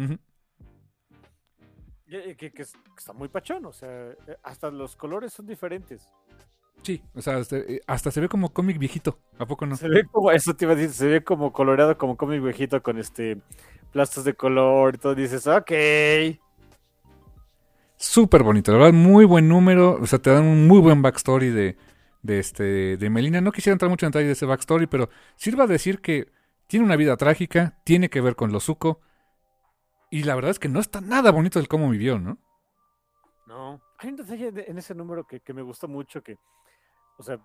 Eh, 2.10 2.34
Que, 2.38 2.50
que 2.50 2.62
es- 2.62 2.72
que 2.72 2.78
está 2.98 3.12
muy 3.12 3.28
pachón, 3.28 3.66
o 3.66 3.72
sea, 3.72 3.88
eh, 4.26 4.36
hasta 4.42 4.70
los 4.70 4.96
colores 4.96 5.32
son 5.34 5.46
diferentes. 5.46 6.08
Sí, 6.82 7.02
o 7.14 7.20
sea, 7.22 7.36
hasta, 7.36 7.56
eh, 7.58 7.80
hasta 7.86 8.10
se 8.10 8.20
ve 8.20 8.28
como 8.28 8.52
cómic 8.52 8.78
viejito. 8.78 9.18
¿A 9.38 9.46
poco 9.46 9.66
no? 9.66 9.80
Se 9.80 9.88
ve 9.88 10.04
como, 10.10 10.30
eso 10.30 10.54
te 10.54 10.64
iba 10.64 10.72
a 10.72 10.76
decir, 10.76 10.94
se 10.94 11.06
ve 11.08 11.24
como 11.24 11.52
coloreado, 11.52 11.96
como 11.98 12.16
cómic 12.16 12.42
viejito 12.42 12.82
con 12.82 12.98
este 12.98 13.40
plastos 13.92 14.24
de 14.24 14.34
color 14.34 14.94
y 14.94 14.98
todo. 14.98 15.14
Dices, 15.14 15.46
ok. 15.46 15.72
Súper 17.96 18.42
bonito, 18.44 18.70
la 18.72 18.78
verdad, 18.78 18.92
muy 18.92 19.24
buen 19.24 19.48
número. 19.48 19.98
O 20.00 20.06
sea, 20.06 20.20
te 20.20 20.30
dan 20.30 20.44
un 20.44 20.66
muy 20.68 20.78
buen 20.80 21.02
backstory 21.02 21.48
de, 21.50 21.76
de, 22.22 22.38
este, 22.38 22.96
de 22.96 23.10
Melina. 23.10 23.40
No 23.40 23.50
quisiera 23.52 23.72
entrar 23.74 23.90
mucho 23.90 24.06
en 24.06 24.12
detalle 24.12 24.26
de 24.26 24.32
ese 24.32 24.46
backstory, 24.46 24.86
pero 24.86 25.10
sirva 25.36 25.64
a 25.64 25.66
decir 25.66 26.00
que 26.00 26.30
tiene 26.68 26.84
una 26.86 26.96
vida 26.96 27.16
trágica, 27.16 27.78
tiene 27.84 28.08
que 28.08 28.20
ver 28.20 28.36
con 28.36 28.52
los 28.52 28.64
Zuko. 28.64 29.00
Y 30.10 30.24
la 30.24 30.34
verdad 30.34 30.50
es 30.50 30.58
que 30.58 30.68
no 30.68 30.80
está 30.80 31.00
nada 31.00 31.30
bonito 31.32 31.58
el 31.58 31.68
cómo 31.68 31.88
vivió, 31.88 32.18
¿no? 32.18 32.38
No. 33.46 33.80
Hay 33.98 34.10
un 34.10 34.16
detalle 34.16 34.52
de- 34.52 34.64
en 34.68 34.78
ese 34.78 34.94
número 34.94 35.24
que, 35.26 35.40
que 35.40 35.52
me 35.54 35.62
gustó 35.62 35.88
mucho, 35.88 36.22
que, 36.22 36.36
o 37.18 37.22
sea, 37.22 37.38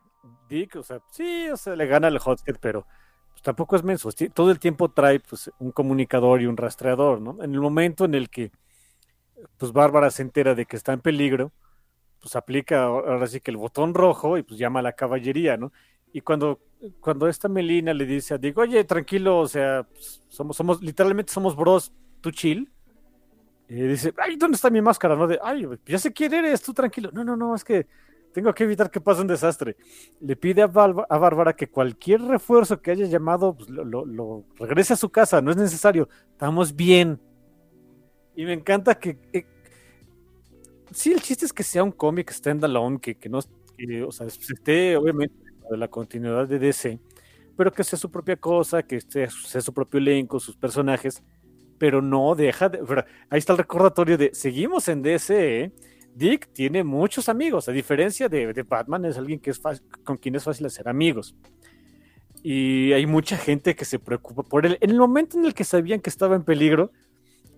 Dick, 0.48 0.76
o 0.78 0.84
sea, 0.84 1.02
sí, 1.12 1.50
o 1.50 1.58
sea, 1.58 1.76
le 1.76 1.86
gana 1.88 2.08
el 2.08 2.20
Hothead, 2.24 2.58
pero 2.62 2.86
pues, 3.32 3.42
tampoco 3.42 3.76
es 3.76 3.84
menso. 3.84 4.10
Todo 4.34 4.52
el 4.52 4.60
tiempo 4.60 4.90
trae 4.92 5.20
pues, 5.20 5.52
un 5.60 5.72
comunicador 5.72 6.42
y 6.42 6.46
un 6.46 6.56
rastreador, 6.56 7.20
¿no? 7.20 7.44
En 7.44 7.54
el 7.54 7.60
momento 7.60 8.06
en 8.06 8.14
el 8.14 8.30
que, 8.30 8.52
pues, 9.58 9.74
Bárbara 9.74 10.12
se 10.12 10.22
entera 10.22 10.56
de 10.56 10.66
que 10.66 10.78
está 10.78 10.94
en 10.94 11.02
peligro, 11.02 11.52
pues 12.22 12.38
aplica 12.38 12.84
ahora 12.84 13.28
sí 13.28 13.42
que 13.42 13.52
el 13.52 13.58
botón 13.58 13.94
rojo 13.94 14.38
y 14.38 14.44
pues 14.44 14.58
llama 14.58 14.80
a 14.80 14.84
la 14.84 14.94
caballería, 14.94 15.58
¿no? 15.58 15.74
Y 16.14 16.22
cuando, 16.22 16.62
cuando 17.02 17.28
esta 17.28 17.50
Melina 17.50 17.94
le 17.94 18.06
dice 18.06 18.36
a 18.36 18.38
Dick, 18.38 18.58
oye, 18.58 18.84
tranquilo, 18.86 19.40
o 19.40 19.48
sea, 19.48 19.84
pues, 19.84 20.24
somos, 20.30 20.56
somos, 20.56 20.82
literalmente 20.82 21.34
somos 21.34 21.56
bros, 21.56 21.92
tú 22.22 22.32
chill. 22.32 22.72
Y 23.68 23.76
dice, 23.76 24.14
ay, 24.18 24.36
¿dónde 24.38 24.56
está 24.56 24.70
mi 24.70 24.82
máscara? 24.82 25.16
¿No? 25.16 25.28
De, 25.28 25.40
ay, 25.44 25.68
ya 25.86 25.98
sé 25.98 26.14
quién 26.14 26.34
eres, 26.34 26.62
tú 26.62 26.74
tranquilo. 26.74 27.10
No, 27.12 27.24
no, 27.24 27.36
no, 27.36 27.56
es 27.56 27.64
que 27.64 27.88
tengo 28.34 28.54
que 28.54 28.64
evitar 28.66 28.90
que 28.92 29.02
pase 29.02 29.22
un 29.22 29.28
desastre. 29.28 29.78
Le 30.20 30.36
pide 30.36 30.62
a, 30.64 30.66
a 30.66 31.18
Bárbara 31.18 31.54
que 31.56 31.70
cualquier 31.70 32.22
refuerzo 32.22 32.82
que 32.82 32.92
haya 32.92 33.06
llamado, 33.06 33.56
pues, 33.56 33.70
lo, 33.70 33.86
lo- 33.86 34.06
lo 34.06 34.46
regrese 34.58 34.94
a 34.94 34.98
su 34.98 35.10
casa, 35.10 35.42
no 35.42 35.52
es 35.52 35.58
necesario, 35.58 36.10
estamos 36.32 36.76
bien. 36.76 37.20
Y 38.36 38.46
me 38.46 38.54
encanta 38.54 38.96
que... 38.96 39.18
que- 39.32 39.46
sí, 40.92 41.12
el 41.14 41.22
chiste 41.22 41.46
es 41.46 41.54
que 41.54 41.64
sea 41.64 41.84
un 41.84 41.92
cómic 41.92 42.32
standalone, 42.32 43.00
que, 43.00 43.16
que 43.18 43.30
no, 43.30 43.40
que, 43.78 44.04
o 44.04 44.12
sea, 44.12 44.28
esté 44.28 44.96
obviamente 44.98 45.36
de 45.70 45.78
la 45.78 45.88
continuidad 45.88 46.48
de 46.48 46.60
DC, 46.60 47.00
pero 47.56 47.72
que 47.72 47.84
sea 47.84 47.98
su 48.00 48.12
propia 48.12 48.36
cosa, 48.38 48.84
que 48.84 48.98
esté, 48.98 49.30
sea 49.30 49.62
su 49.62 49.74
propio 49.74 50.00
elenco, 50.00 50.40
sus 50.40 50.56
personajes, 50.56 51.24
pero 51.78 52.02
no 52.02 52.36
deja 52.36 52.70
de... 52.70 52.80
ahí 53.30 53.40
está 53.40 53.54
el 53.54 53.60
recordatorio 53.60 54.18
de, 54.18 54.32
seguimos 54.34 54.88
en 54.88 55.02
DC, 55.02 55.62
¿eh? 55.66 55.72
Dick 56.16 56.50
tiene 56.54 56.84
muchos 56.84 57.30
amigos, 57.30 57.68
a 57.68 57.72
diferencia 57.72 58.30
de, 58.30 58.54
de 58.54 58.64
Batman, 58.64 59.06
es 59.06 59.18
alguien 59.18 59.40
que 59.40 59.50
es 59.52 59.62
fácil- 59.62 59.84
con 60.04 60.18
quien 60.18 60.36
es 60.36 60.44
fácil 60.44 60.66
hacer 60.66 60.88
amigos. 60.88 61.36
Y 62.44 62.92
hay 62.92 63.06
mucha 63.06 63.38
gente 63.38 63.76
que 63.76 63.86
se 63.86 64.00
preocupa 64.00 64.44
por 64.44 64.66
él. 64.66 64.78
En 64.82 64.90
el 64.92 64.98
momento 64.98 65.38
en 65.40 65.46
el 65.46 65.54
que 65.54 65.64
sabían 65.64 66.02
que 66.02 66.10
estaba 66.10 66.36
en 66.36 66.44
peligro, 66.44 66.92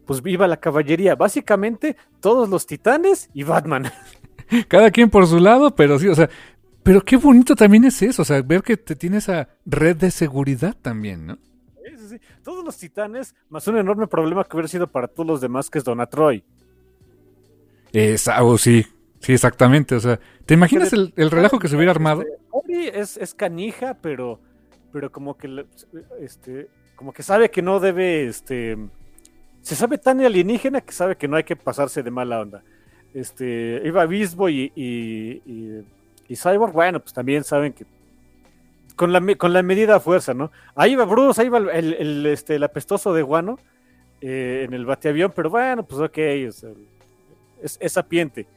pues 0.06 0.22
viva 0.22 0.48
la 0.48 0.58
caballería. 0.58 1.16
Básicamente, 1.16 1.98
todos 2.20 2.48
los 2.50 2.68
titanes 2.68 3.30
y 3.34 3.44
Batman. 3.44 3.92
Cada 4.68 4.92
quien 4.92 5.10
por 5.10 5.26
su 5.26 5.40
lado, 5.40 5.76
pero 5.76 5.98
sí, 5.98 6.08
o 6.08 6.14
sea, 6.16 6.30
pero 6.84 7.02
qué 7.04 7.18
bonito 7.18 7.56
también 7.56 7.84
es 7.86 8.00
eso, 8.04 8.22
o 8.22 8.26
sea, 8.26 8.42
ver 8.44 8.62
que 8.62 8.78
te 8.78 8.96
tiene 8.96 9.18
esa 9.18 9.50
red 9.66 9.96
de 9.98 10.12
seguridad 10.12 10.76
también, 10.80 11.26
¿no? 11.26 11.40
Sí, 11.84 11.98
sí, 11.98 12.08
sí. 12.10 12.18
Todos 12.44 12.64
los 12.64 12.78
titanes, 12.78 13.34
más 13.50 13.68
un 13.68 13.78
enorme 13.78 14.06
problema 14.06 14.44
que 14.44 14.56
hubiera 14.56 14.68
sido 14.68 14.86
para 14.86 15.08
todos 15.08 15.26
los 15.26 15.42
demás, 15.42 15.72
que 15.72 15.80
es 15.80 15.84
Donna 15.84 16.06
Troy. 16.06 16.44
Esa, 17.94 18.44
oh, 18.44 18.58
sí, 18.58 18.86
sí, 19.20 19.34
exactamente, 19.34 19.96
o 19.96 20.00
sea, 20.00 20.20
¿te 20.46 20.54
imaginas 20.54 20.92
el, 20.94 21.14
el 21.16 21.32
relajo 21.32 21.60
que 21.60 21.68
se 21.68 21.76
hubiera 21.76 21.92
armado? 21.92 22.24
Ori 22.52 22.88
es, 22.88 23.18
es 23.18 23.34
canija, 23.34 23.98
pero, 24.02 24.40
pero 24.92 25.12
como 25.12 25.38
que 25.38 25.66
este, 26.22 26.68
como 26.96 27.14
que 27.14 27.24
sabe 27.24 27.50
que 27.50 27.62
no 27.62 27.80
debe, 27.80 28.26
este, 28.28 28.78
se 29.62 29.76
sabe 29.76 29.98
tan 29.98 30.22
alienígena 30.22 30.82
que 30.82 30.94
sabe 30.94 31.16
que 31.16 31.28
no 31.28 31.38
hay 31.38 31.44
que 31.44 31.56
pasarse 31.56 32.04
de 32.04 32.12
mala 32.12 32.42
onda. 32.42 32.64
Este, 33.14 33.82
iba 33.86 34.06
Bisbo 34.06 34.50
y, 34.50 34.72
y, 34.76 35.42
y, 35.46 35.86
y 36.28 36.36
Cyborg, 36.36 36.74
bueno, 36.74 37.00
pues 37.00 37.14
también 37.14 37.44
saben 37.46 37.72
que 37.72 37.86
con 38.96 39.12
la, 39.14 39.22
con 39.36 39.54
la 39.54 39.64
medida 39.64 39.96
a 39.96 40.00
fuerza, 40.00 40.34
¿no? 40.34 40.52
Ahí 40.76 40.96
va 40.96 41.06
Bruce, 41.06 41.42
ahí 41.42 41.50
va 41.50 41.60
el, 41.60 41.70
el, 41.70 41.94
el, 41.94 42.26
este, 42.26 42.56
el 42.56 42.64
apestoso 42.64 43.14
de 43.14 43.22
Guano 43.22 43.60
eh, 44.22 44.64
en 44.66 44.74
el 44.74 44.86
bateavión, 44.86 45.32
pero 45.36 45.50
bueno, 45.50 45.86
pues 45.86 46.02
ok, 46.02 46.18
o 46.48 46.52
sea, 46.52 46.70
es, 47.62 47.78
es 47.82 47.94
sapiente. 47.94 48.48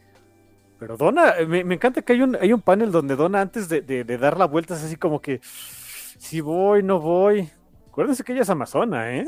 Pero 0.78 0.96
Donna, 0.96 1.34
eh, 1.38 1.46
me, 1.46 1.64
me 1.64 1.74
encanta 1.74 2.02
que 2.02 2.12
hay 2.12 2.22
un, 2.22 2.36
hay 2.36 2.52
un 2.52 2.60
panel 2.62 2.92
donde 2.92 3.16
Donna, 3.16 3.40
antes 3.40 3.68
de, 3.68 3.80
de- 3.80 4.04
de 4.04 4.18
dar 4.18 4.38
la 4.38 4.46
vuelta, 4.46 4.74
es 4.74 4.84
así 4.84 4.96
como 4.96 5.20
que 5.20 5.40
si 5.42 6.40
voy, 6.40 6.82
no 6.82 7.00
voy. 7.00 7.48
Acuérdense 7.88 8.22
que 8.24 8.32
ella 8.32 8.42
es 8.42 8.50
amazona, 8.50 9.12
¿eh? 9.16 9.26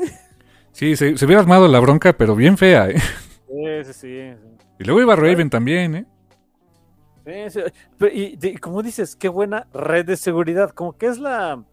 Sí, 0.71 0.95
se, 0.95 1.17
se 1.17 1.25
hubiera 1.25 1.41
armado 1.41 1.67
la 1.67 1.79
bronca, 1.81 2.13
pero 2.13 2.35
bien 2.35 2.57
fea, 2.57 2.89
¿eh? 2.89 2.95
Sí, 3.47 3.83
sí, 3.85 3.93
sí. 3.93 4.33
Y 4.79 4.83
luego 4.85 5.01
iba 5.01 5.15
Raven 5.15 5.49
también, 5.49 5.95
¿eh? 5.95 6.05
Sí, 7.25 7.49
sí. 7.49 7.59
Pero, 7.97 8.13
y, 8.13 8.35
de- 8.37 8.57
como 8.57 8.81
dices, 8.81 9.15
qué 9.15 9.27
buena 9.29 9.67
red 9.73 10.05
de 10.05 10.17
seguridad. 10.17 10.71
Como 10.71 10.97
que 10.97 11.07
es 11.07 11.17
la. 11.19 11.63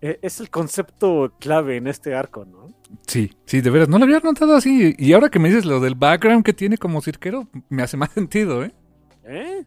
Eh, 0.00 0.18
es 0.22 0.40
el 0.40 0.50
concepto 0.50 1.34
clave 1.40 1.76
en 1.76 1.86
este 1.86 2.14
arco, 2.14 2.44
¿no? 2.44 2.68
Sí, 3.06 3.32
sí, 3.44 3.60
de 3.60 3.70
veras, 3.70 3.88
no 3.88 3.98
lo 3.98 4.04
había 4.04 4.20
notado 4.20 4.54
así. 4.56 4.94
Y 4.98 5.12
ahora 5.12 5.28
que 5.28 5.38
me 5.38 5.48
dices 5.48 5.64
lo 5.66 5.80
del 5.80 5.94
background 5.94 6.44
que 6.44 6.52
tiene 6.54 6.78
como 6.78 7.00
cirquero, 7.02 7.48
me 7.68 7.82
hace 7.82 7.96
más 7.96 8.10
sentido, 8.14 8.64
¿eh? 8.64 8.72
¿Eh? 9.24 9.64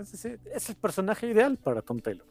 Es, 0.00 0.08
sí, 0.08 0.28
es 0.54 0.68
el 0.70 0.76
personaje 0.76 1.28
ideal 1.28 1.56
para 1.56 1.82
Tom 1.82 2.00
Taylor. 2.00 2.26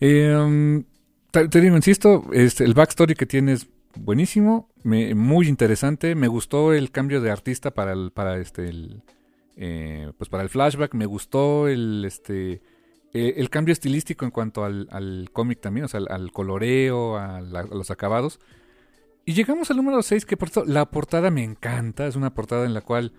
Eh, 0.00 0.34
um, 0.36 0.82
te, 1.30 1.48
te 1.48 1.60
digo, 1.60 1.76
insisto, 1.76 2.24
este, 2.32 2.64
el 2.64 2.74
backstory 2.74 3.14
que 3.14 3.26
tiene 3.26 3.52
es 3.52 3.68
buenísimo, 3.96 4.68
me- 4.82 5.14
muy 5.14 5.48
interesante. 5.48 6.14
Me 6.14 6.26
gustó 6.28 6.72
el 6.72 6.90
cambio 6.90 7.20
de 7.20 7.30
artista 7.30 7.72
para 7.72 7.92
el, 7.92 8.10
para 8.10 8.38
este, 8.38 8.68
el, 8.68 9.02
eh, 9.56 10.12
pues 10.18 10.28
para 10.28 10.42
el 10.42 10.48
flashback. 10.48 10.94
Me 10.94 11.06
gustó 11.06 11.68
el, 11.68 12.04
este, 12.04 12.60
eh, 13.14 13.34
el 13.38 13.48
cambio 13.48 13.72
estilístico 13.72 14.24
en 14.26 14.30
cuanto 14.30 14.64
al, 14.64 14.88
al 14.90 15.30
cómic 15.32 15.60
también, 15.60 15.84
o 15.84 15.88
sea, 15.88 15.98
al, 16.00 16.08
al 16.10 16.32
coloreo, 16.32 17.16
a, 17.16 17.40
la- 17.40 17.60
a 17.60 17.64
los 17.66 17.90
acabados. 17.90 18.38
Y 19.24 19.32
llegamos 19.32 19.70
al 19.70 19.78
número 19.78 20.02
6, 20.02 20.26
que 20.26 20.36
por 20.36 20.50
cierto, 20.50 20.70
la 20.70 20.90
portada 20.90 21.30
me 21.30 21.42
encanta. 21.42 22.06
Es 22.06 22.16
una 22.16 22.34
portada 22.34 22.66
en 22.66 22.74
la 22.74 22.82
cual 22.82 23.12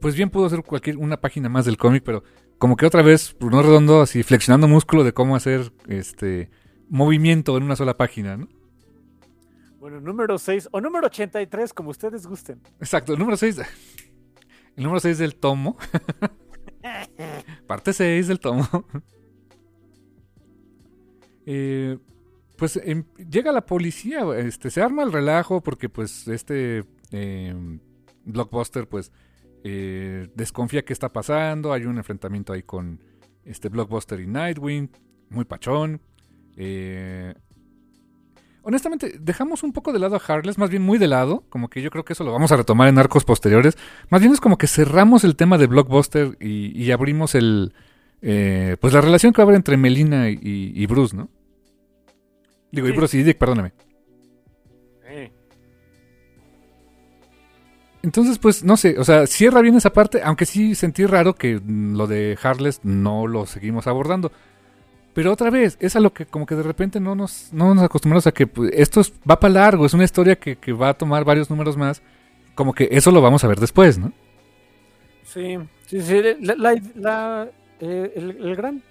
pues 0.00 0.14
bien 0.16 0.30
pudo 0.30 0.48
ser 0.48 0.62
cualquier 0.62 0.96
una 0.96 1.20
página 1.20 1.48
más 1.48 1.64
del 1.64 1.76
cómic, 1.76 2.02
pero 2.04 2.22
como 2.58 2.74
que 2.76 2.86
otra 2.86 3.02
vez 3.02 3.36
Bruno 3.38 3.62
Redondo 3.62 4.00
así 4.00 4.22
flexionando 4.24 4.66
músculo 4.66 5.04
de 5.04 5.12
cómo 5.12 5.36
hacer 5.36 5.72
este 5.88 6.50
movimiento 6.88 7.56
en 7.56 7.62
una 7.64 7.76
sola 7.76 7.96
página, 7.96 8.36
¿no? 8.36 8.48
Bueno, 9.78 10.00
número 10.00 10.38
6 10.38 10.68
o 10.72 10.80
número 10.80 11.06
83, 11.06 11.72
como 11.72 11.90
ustedes 11.90 12.26
gusten. 12.26 12.60
Exacto, 12.80 13.12
el 13.12 13.18
número 13.20 13.36
6. 13.36 13.58
El 14.76 14.82
número 14.84 14.98
6 15.00 15.18
del 15.18 15.36
tomo. 15.36 15.76
Parte 17.66 17.92
6 17.92 18.28
del 18.28 18.40
tomo. 18.40 18.66
Eh, 21.50 21.96
pues 22.56 22.78
em, 22.84 23.04
llega 23.16 23.52
la 23.52 23.64
policía, 23.64 24.20
este, 24.36 24.70
se 24.70 24.82
arma 24.82 25.02
el 25.02 25.12
relajo 25.12 25.62
porque 25.62 25.88
pues 25.88 26.28
este 26.28 26.84
em, 27.10 27.80
blockbuster 28.26 28.86
pues 28.86 29.12
eh, 29.64 30.28
desconfía 30.34 30.84
que 30.84 30.92
está 30.92 31.08
pasando, 31.08 31.72
hay 31.72 31.86
un 31.86 31.96
enfrentamiento 31.96 32.52
ahí 32.52 32.62
con 32.62 33.00
este 33.46 33.70
blockbuster 33.70 34.20
y 34.20 34.26
Nightwing, 34.26 34.90
muy 35.30 35.46
pachón. 35.46 36.02
Eh, 36.58 37.32
honestamente, 38.60 39.18
dejamos 39.18 39.62
un 39.62 39.72
poco 39.72 39.94
de 39.94 40.00
lado 40.00 40.16
a 40.16 40.20
Harless, 40.26 40.58
más 40.58 40.68
bien 40.68 40.82
muy 40.82 40.98
de 40.98 41.08
lado, 41.08 41.44
como 41.48 41.70
que 41.70 41.80
yo 41.80 41.90
creo 41.90 42.04
que 42.04 42.12
eso 42.12 42.24
lo 42.24 42.32
vamos 42.32 42.52
a 42.52 42.56
retomar 42.56 42.88
en 42.88 42.98
arcos 42.98 43.24
posteriores. 43.24 43.78
Más 44.10 44.20
bien 44.20 44.34
es 44.34 44.40
como 44.40 44.58
que 44.58 44.66
cerramos 44.66 45.24
el 45.24 45.34
tema 45.34 45.56
de 45.56 45.66
Blockbuster 45.66 46.36
y, 46.40 46.90
abrimos 46.90 47.34
el, 47.34 47.72
eh, 48.20 48.76
pues 48.80 48.92
la 48.92 49.00
relación 49.00 49.32
que 49.32 49.38
va 49.38 49.44
a 49.44 49.46
haber 49.46 49.56
entre 49.56 49.78
Melina 49.78 50.28
y, 50.28 50.84
Bruce, 50.86 51.16
¿no? 51.16 51.30
Digo, 52.70 52.88
y 52.88 52.92
Bruce 52.92 53.16
y 53.16 53.22
Dick, 53.22 53.38
perdóname. 53.38 53.72
Entonces, 58.02 58.38
pues, 58.38 58.62
no 58.64 58.76
sé, 58.76 58.98
o 58.98 59.04
sea, 59.04 59.26
cierra 59.26 59.60
bien 59.60 59.74
esa 59.74 59.92
parte, 59.92 60.20
aunque 60.22 60.46
sí 60.46 60.74
sentí 60.74 61.04
raro 61.04 61.34
que 61.34 61.60
lo 61.66 62.06
de 62.06 62.38
Harless 62.40 62.80
no 62.84 63.26
lo 63.26 63.44
seguimos 63.46 63.86
abordando. 63.86 64.30
Pero 65.14 65.32
otra 65.32 65.50
vez, 65.50 65.76
es 65.80 65.96
a 65.96 66.00
lo 66.00 66.12
que 66.12 66.26
como 66.26 66.46
que 66.46 66.54
de 66.54 66.62
repente 66.62 67.00
no 67.00 67.16
nos, 67.16 67.52
no 67.52 67.74
nos 67.74 67.82
acostumbramos 67.82 68.26
a 68.28 68.32
que 68.32 68.46
pues, 68.46 68.70
esto 68.72 69.02
va 69.28 69.40
para 69.40 69.54
largo, 69.54 69.84
es 69.84 69.94
una 69.94 70.04
historia 70.04 70.36
que, 70.36 70.72
va 70.72 70.90
a 70.90 70.94
tomar 70.94 71.24
varios 71.24 71.50
números 71.50 71.76
más. 71.76 72.00
Como 72.54 72.72
que 72.72 72.88
eso 72.90 73.10
lo 73.10 73.20
vamos 73.20 73.42
a 73.42 73.48
ver 73.48 73.58
después, 73.58 73.98
¿no? 73.98 74.12
Sí, 75.24 75.58
sí, 75.86 76.00
sí. 76.00 76.22
La, 76.40 77.48
eh, 77.80 78.12
el, 78.14 78.56
gran, 78.56 78.82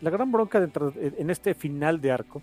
la 0.00 0.10
gran 0.10 0.32
bronca 0.32 0.58
dentro, 0.58 0.92
en 0.96 1.30
este 1.30 1.54
final 1.54 2.00
de 2.00 2.12
arco 2.12 2.42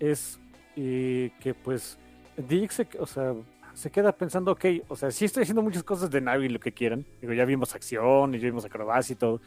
es 0.00 0.38
que 0.74 1.54
pues 1.62 1.98
Dick 2.36 2.70
se, 2.70 2.88
o 3.00 3.06
sea, 3.06 3.34
se 3.74 3.90
queda 3.90 4.12
pensando, 4.12 4.52
ok, 4.52 4.64
o 4.88 4.96
sea, 4.96 5.10
sí 5.10 5.24
estoy 5.24 5.42
haciendo 5.42 5.62
muchas 5.62 5.82
cosas 5.82 6.10
de 6.10 6.20
Navi, 6.20 6.48
lo 6.48 6.60
que 6.60 6.72
quieran. 6.72 7.04
Digo, 7.20 7.32
ya 7.32 7.44
vimos 7.44 7.74
acción 7.74 8.34
y 8.34 8.38
ya 8.38 8.46
vimos 8.46 8.64
acrobacia 8.64 9.12
y 9.12 9.16
todo. 9.16 9.40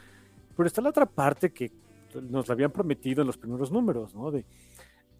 Pero 0.56 0.66
está 0.66 0.80
la 0.80 0.90
otra 0.90 1.06
parte 1.06 1.52
que 1.52 1.70
nos 2.14 2.48
la 2.48 2.54
habían 2.54 2.70
prometido 2.70 3.22
en 3.22 3.26
los 3.26 3.38
primeros 3.38 3.70
números, 3.70 4.14
¿no? 4.14 4.30
De 4.30 4.44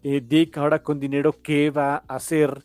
eh, 0.03 0.21
Dick 0.21 0.57
ahora 0.57 0.81
con 0.81 0.99
dinero, 0.99 1.35
¿qué 1.41 1.71
va 1.71 2.03
a 2.07 2.15
hacer 2.15 2.63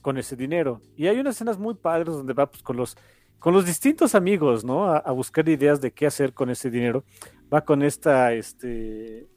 con 0.00 0.18
ese 0.18 0.36
dinero? 0.36 0.80
Y 0.96 1.06
hay 1.06 1.18
unas 1.18 1.36
escenas 1.36 1.58
muy 1.58 1.74
padres 1.74 2.14
donde 2.14 2.32
va 2.32 2.50
pues, 2.50 2.62
con 2.62 2.76
los 2.76 2.96
con 3.38 3.52
los 3.52 3.66
distintos 3.66 4.14
amigos, 4.14 4.64
¿no? 4.64 4.86
A, 4.86 5.10
buscar 5.12 5.46
ideas 5.50 5.78
de 5.82 5.92
qué 5.92 6.06
hacer 6.06 6.32
con 6.32 6.48
ese 6.48 6.70
dinero. 6.70 7.04
Va 7.52 7.62
con 7.62 7.82
esta, 7.82 8.32
este, 8.32 9.28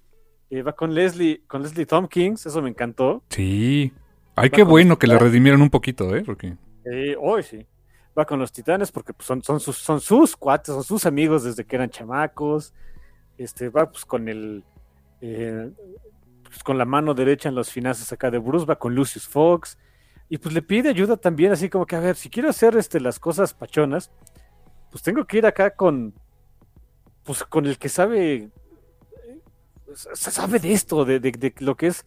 eh, 0.49 0.61
va 0.61 0.73
con 0.73 0.93
Leslie, 0.93 1.43
con 1.47 1.61
Leslie 1.61 1.85
Tompkins, 1.85 2.45
eso 2.45 2.61
me 2.61 2.69
encantó. 2.69 3.23
Sí. 3.29 3.93
Ay, 4.35 4.49
qué 4.49 4.63
bueno 4.63 4.99
que 4.99 5.07
la 5.07 5.17
redimieron 5.17 5.61
un 5.61 5.69
poquito, 5.69 6.15
¿eh? 6.15 6.23
Porque... 6.25 6.55
hoy 7.19 7.43
sí. 7.43 7.65
Va 8.17 8.25
con 8.25 8.39
los 8.39 8.51
titanes 8.51 8.91
porque 8.91 9.13
pues, 9.13 9.27
son, 9.27 9.43
son, 9.43 9.59
sus, 9.59 9.77
son 9.77 9.99
sus 9.99 10.35
cuates, 10.35 10.73
son 10.73 10.83
sus 10.83 11.05
amigos 11.05 11.43
desde 11.43 11.65
que 11.65 11.75
eran 11.75 11.89
chamacos 11.89 12.73
este, 13.37 13.69
va 13.69 13.89
pues 13.89 14.05
con 14.05 14.27
el, 14.27 14.63
eh, 15.21 15.69
pues, 16.43 16.63
con 16.63 16.77
la 16.77 16.85
mano 16.85 17.13
derecha 17.13 17.49
en 17.49 17.55
las 17.55 17.71
finanzas 17.71 18.11
acá 18.11 18.31
de 18.31 18.39
Bruce, 18.39 18.65
va 18.65 18.77
con 18.77 18.95
Lucius 18.95 19.27
Fox, 19.27 19.77
y 20.29 20.37
pues 20.37 20.53
le 20.53 20.61
pide 20.61 20.89
ayuda 20.89 21.17
también, 21.17 21.51
así 21.51 21.69
como 21.69 21.85
que, 21.85 21.95
a 21.95 21.99
ver, 21.99 22.15
si 22.15 22.29
quiero 22.29 22.49
hacer 22.49 22.75
este, 22.75 22.99
las 22.99 23.19
cosas 23.19 23.53
pachonas, 23.53 24.11
pues 24.91 25.03
tengo 25.03 25.25
que 25.25 25.37
ir 25.37 25.45
acá 25.45 25.71
con, 25.71 26.13
pues 27.23 27.43
con 27.43 27.65
el 27.65 27.77
que 27.77 27.89
sabe, 27.89 28.49
sabe 30.13 30.59
de 30.59 30.73
esto, 30.73 31.05
de, 31.05 31.19
de, 31.19 31.53
lo 31.59 31.75
que 31.75 31.87
es 31.87 32.05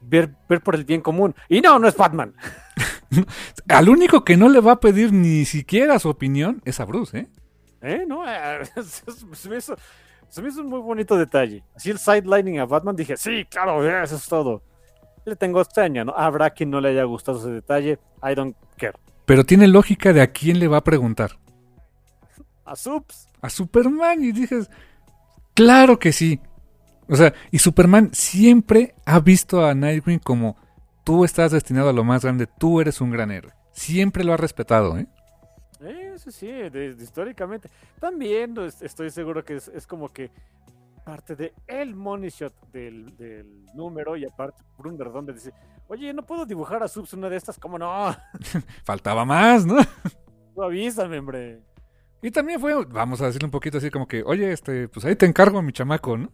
ver, 0.00 0.30
ver 0.48 0.60
por 0.60 0.74
el 0.74 0.84
bien 0.84 1.00
común. 1.00 1.34
Y 1.48 1.60
no, 1.60 1.78
no 1.78 1.88
es 1.88 1.96
Batman. 1.96 2.34
Al 3.68 3.88
único 3.88 4.24
que 4.24 4.36
no 4.36 4.48
le 4.48 4.60
va 4.60 4.72
a 4.72 4.80
pedir 4.80 5.12
ni 5.12 5.44
siquiera 5.44 5.98
su 5.98 6.08
opinión 6.08 6.62
es 6.64 6.80
a 6.80 6.84
Bruce, 6.84 7.18
¿eh? 7.18 7.28
¿Eh? 7.80 8.04
No, 8.06 8.22
se 9.32 9.48
me 9.48 9.56
hizo, 9.56 9.76
se 10.28 10.42
me 10.42 10.48
hizo 10.48 10.60
un 10.62 10.68
muy 10.68 10.80
bonito 10.80 11.16
detalle. 11.16 11.64
Así 11.74 11.90
el 11.90 11.98
sidelining 11.98 12.58
a 12.60 12.66
Batman, 12.66 12.96
dije, 12.96 13.16
sí, 13.16 13.44
claro, 13.44 13.86
eso 14.02 14.16
es 14.16 14.26
todo. 14.26 14.62
Le 15.24 15.36
tengo 15.36 15.60
extraña, 15.60 16.04
¿no? 16.04 16.14
Habrá 16.16 16.50
quien 16.50 16.70
no 16.70 16.80
le 16.80 16.90
haya 16.90 17.04
gustado 17.04 17.38
ese 17.38 17.50
detalle. 17.50 17.98
I 18.22 18.34
don't 18.34 18.56
care. 18.76 18.94
Pero 19.26 19.44
tiene 19.44 19.68
lógica 19.68 20.12
de 20.12 20.22
a 20.22 20.32
quién 20.32 20.58
le 20.58 20.68
va 20.68 20.78
a 20.78 20.84
preguntar. 20.84 21.38
A 22.64 22.74
Sups. 22.74 23.28
A 23.40 23.50
Superman. 23.50 24.22
Y 24.22 24.32
dices, 24.32 24.70
claro 25.54 25.98
que 25.98 26.12
sí. 26.12 26.40
O 27.08 27.16
sea, 27.16 27.32
y 27.50 27.58
Superman 27.58 28.10
siempre 28.12 28.94
ha 29.06 29.20
visto 29.20 29.64
a 29.64 29.74
Nightwing 29.74 30.18
como 30.18 30.56
tú 31.04 31.24
estás 31.24 31.52
destinado 31.52 31.88
a 31.88 31.92
lo 31.92 32.04
más 32.04 32.22
grande, 32.22 32.46
tú 32.46 32.80
eres 32.80 33.00
un 33.00 33.10
gran 33.10 33.30
héroe. 33.30 33.52
Siempre 33.72 34.24
lo 34.24 34.34
ha 34.34 34.36
respetado, 34.36 34.98
¿eh? 34.98 35.06
Eso 35.80 36.30
sí, 36.30 36.50
históricamente. 37.00 37.70
También 38.00 38.54
estoy 38.80 39.10
seguro 39.10 39.44
que 39.44 39.56
es, 39.56 39.86
como 39.86 40.08
que 40.08 40.30
parte 41.04 41.36
de 41.36 41.54
el 41.66 41.94
money 41.94 42.28
shot 42.28 42.52
del, 42.72 43.14
número 43.74 44.16
y 44.16 44.26
aparte 44.26 44.62
Brunder 44.76 45.10
donde 45.10 45.32
dice, 45.32 45.52
oye, 45.86 46.12
no 46.12 46.26
puedo 46.26 46.44
dibujar 46.44 46.82
a 46.82 46.88
Subs 46.88 47.14
una 47.14 47.30
de 47.30 47.36
estas, 47.36 47.58
¿cómo 47.58 47.78
no? 47.78 48.14
Faltaba 48.84 49.24
más, 49.24 49.64
¿no? 49.64 49.76
Tú 50.54 50.62
avísame, 50.62 51.20
hombre. 51.20 51.62
Y 52.20 52.32
también 52.32 52.60
fue, 52.60 52.84
vamos 52.84 53.20
a 53.20 53.26
decirle 53.26 53.46
un 53.46 53.52
poquito 53.52 53.78
así 53.78 53.90
como 53.90 54.08
que, 54.08 54.24
oye, 54.24 54.52
este, 54.52 54.88
pues 54.88 55.06
ahí 55.06 55.14
te 55.14 55.24
encargo 55.24 55.58
a 55.58 55.62
mi 55.62 55.72
chamaco, 55.72 56.18
¿no? 56.18 56.32